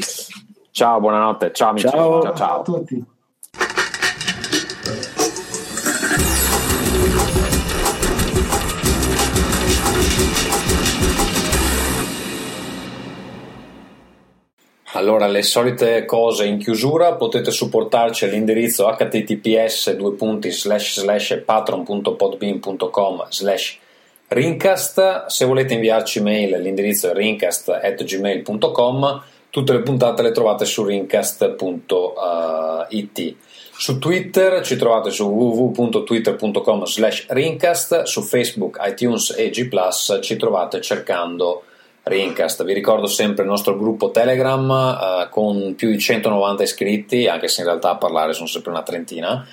Ciao, 0.72 1.00
buonanotte. 1.00 1.52
Ciao 1.54 1.70
amici. 1.70 1.88
Ciao, 1.88 2.22
ciao. 2.22 2.36
ciao. 2.36 2.60
a 2.60 2.64
tutti. 2.64 3.06
Allora, 14.96 15.28
le 15.28 15.42
solite 15.42 16.06
cose 16.06 16.46
in 16.46 16.58
chiusura, 16.58 17.16
potete 17.16 17.52
supportarci 17.52 18.24
all'indirizzo 18.24 18.88
https 18.88 19.94
patron.podbean.com 21.46 23.28
rincast. 24.30 25.26
Se 25.26 25.44
volete 25.44 25.74
inviarci 25.74 26.22
mail, 26.22 26.62
l'indirizzo 26.62 27.10
è 27.10 27.14
rincast.gmail.com. 27.14 29.24
Tutte 29.50 29.74
le 29.74 29.82
puntate 29.82 30.22
le 30.22 30.32
trovate 30.32 30.64
su 30.64 30.86
rincast.it. 30.86 33.36
Su 33.78 34.00
Twitter 34.00 34.62
ci 34.62 34.78
trovate 34.78 35.12
su 35.12 35.28
www.twitter.com 35.28 36.84
rincast, 37.28 38.04
su 38.04 38.22
Facebook, 38.22 38.80
iTunes 38.82 39.36
e 39.38 39.50
G+, 39.50 39.68
ci 40.22 40.38
trovate 40.38 40.80
cercando 40.80 41.64
Rincast. 42.06 42.64
Vi 42.64 42.74
ricordo 42.74 43.08
sempre 43.08 43.44
il 43.44 43.50
nostro 43.50 43.76
gruppo 43.76 44.12
Telegram 44.12 44.70
eh, 44.70 45.30
con 45.30 45.74
più 45.76 45.90
di 45.90 46.00
190 46.00 46.64
iscritti, 46.64 47.28
anche 47.28 47.48
se 47.48 47.62
in 47.62 47.68
realtà 47.68 47.92
a 47.92 47.98
parlare 47.98 48.34
sono 48.34 48.48
sempre 48.48 48.72
una 48.72 48.84
trentina. 48.84 49.46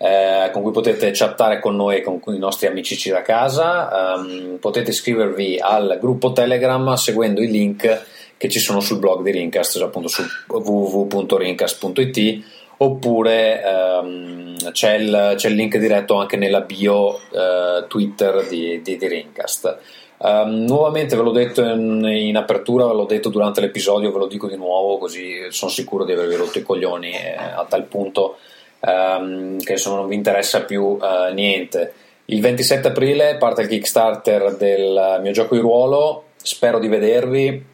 Eh, 0.00 0.50
con 0.52 0.62
cui 0.62 0.70
potete 0.70 1.10
chattare 1.12 1.58
con 1.58 1.74
noi 1.74 1.96
e 1.96 2.02
con 2.02 2.20
i 2.26 2.38
nostri 2.38 2.68
amici 2.68 3.10
da 3.10 3.20
casa. 3.22 4.14
Um, 4.16 4.58
potete 4.60 4.90
iscrivervi 4.90 5.58
al 5.60 5.98
gruppo 6.00 6.32
Telegram 6.32 6.94
seguendo 6.94 7.42
i 7.42 7.48
link 7.48 8.04
che 8.36 8.48
ci 8.48 8.60
sono 8.60 8.78
sul 8.80 9.00
blog 9.00 9.22
di 9.22 9.32
Rincast, 9.32 9.82
appunto 9.82 10.06
su 10.08 10.22
www.rincast.it 10.46 12.44
oppure 12.78 13.60
um, 14.00 14.70
c'è, 14.70 14.94
il, 14.94 15.34
c'è, 15.36 15.48
il, 15.48 15.56
link 15.56 15.76
diretto 15.78 16.14
anche 16.14 16.36
nella 16.36 16.60
bio 16.60 17.18
uh, 17.30 17.86
Twitter 17.88 18.46
di, 18.46 18.80
di, 18.80 18.96
di 18.96 19.08
Rincast. 19.08 19.78
Um, 20.20 20.64
nuovamente 20.64 21.14
ve 21.14 21.22
l'ho 21.22 21.30
detto 21.30 21.62
in, 21.62 22.04
in, 22.04 22.36
apertura, 22.36 22.86
ve 22.86 22.94
l'ho 22.94 23.04
detto 23.04 23.28
durante 23.28 23.60
l'episodio, 23.60 24.10
ve 24.10 24.18
lo 24.18 24.26
dico 24.26 24.48
di 24.48 24.56
nuovo 24.56 24.98
così 24.98 25.46
sono 25.50 25.70
sicuro 25.70 26.04
di 26.04 26.10
avervi 26.10 26.34
rotto 26.34 26.58
i 26.58 26.62
coglioni 26.62 27.12
eh, 27.12 27.36
a 27.36 27.64
tal 27.68 27.84
punto 27.84 28.38
um, 28.80 29.58
che 29.58 29.72
insomma 29.72 29.98
non 29.98 30.08
vi 30.08 30.16
interessa 30.16 30.64
più 30.64 30.82
uh, 30.82 31.32
niente. 31.32 31.92
Il 32.26 32.40
27 32.40 32.88
aprile 32.88 33.36
parte 33.36 33.62
il 33.62 33.68
Kickstarter 33.68 34.56
del 34.56 35.20
mio 35.22 35.32
gioco 35.32 35.54
di 35.54 35.60
ruolo, 35.60 36.24
spero 36.36 36.80
di 36.80 36.88
vedervi, 36.88 37.64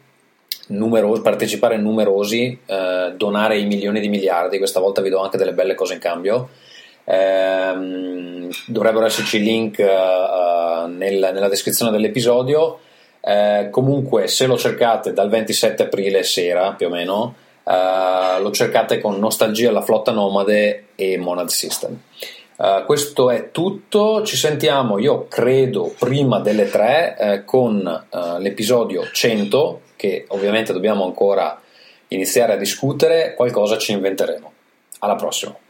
numerosi, 0.67 1.21
partecipare 1.21 1.77
numerosi, 1.77 2.59
uh, 2.63 3.15
donare 3.15 3.57
i 3.57 3.65
milioni 3.65 3.99
di 3.99 4.07
miliardi, 4.07 4.59
questa 4.59 4.79
volta 4.79 5.01
vi 5.01 5.09
do 5.09 5.19
anche 5.19 5.37
delle 5.37 5.53
belle 5.53 5.73
cose 5.73 5.95
in 5.95 5.99
cambio. 5.99 6.49
Ehm, 7.05 8.49
dovrebbero 8.67 9.05
esserci 9.05 9.41
link 9.41 9.77
uh, 9.79 10.87
nel, 10.87 11.29
nella 11.33 11.47
descrizione 11.47 11.91
dell'episodio. 11.91 12.79
Eh, 13.21 13.69
comunque, 13.71 14.27
se 14.27 14.45
lo 14.45 14.57
cercate 14.57 15.11
dal 15.11 15.29
27 15.29 15.83
aprile 15.83 16.21
sera 16.23 16.73
più 16.73 16.87
o 16.87 16.89
meno, 16.89 17.35
uh, 17.63 18.41
lo 18.41 18.51
cercate 18.51 18.99
con 18.99 19.17
Nostalgia, 19.17 19.71
la 19.71 19.81
flotta 19.81 20.11
nomade 20.11 20.89
e 20.95 21.17
Monad 21.17 21.47
System. 21.47 21.99
Uh, 22.57 22.85
questo 22.85 23.31
è 23.31 23.49
tutto, 23.51 24.23
ci 24.23 24.37
sentiamo 24.37 24.99
io 24.99 25.27
credo 25.27 25.93
prima 25.97 26.39
delle 26.39 26.69
tre 26.69 27.17
eh, 27.19 27.43
con 27.43 28.05
l'episodio 28.37 29.09
100 29.11 29.81
che 29.97 30.25
ovviamente 30.29 30.71
dobbiamo 30.71 31.03
ancora 31.03 31.59
iniziare 32.09 32.53
a 32.53 32.57
discutere, 32.57 33.33
qualcosa 33.35 33.77
ci 33.77 33.91
inventeremo. 33.91 34.51
Alla 34.99 35.15
prossima! 35.15 35.64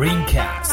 Ringcast. 0.00 0.69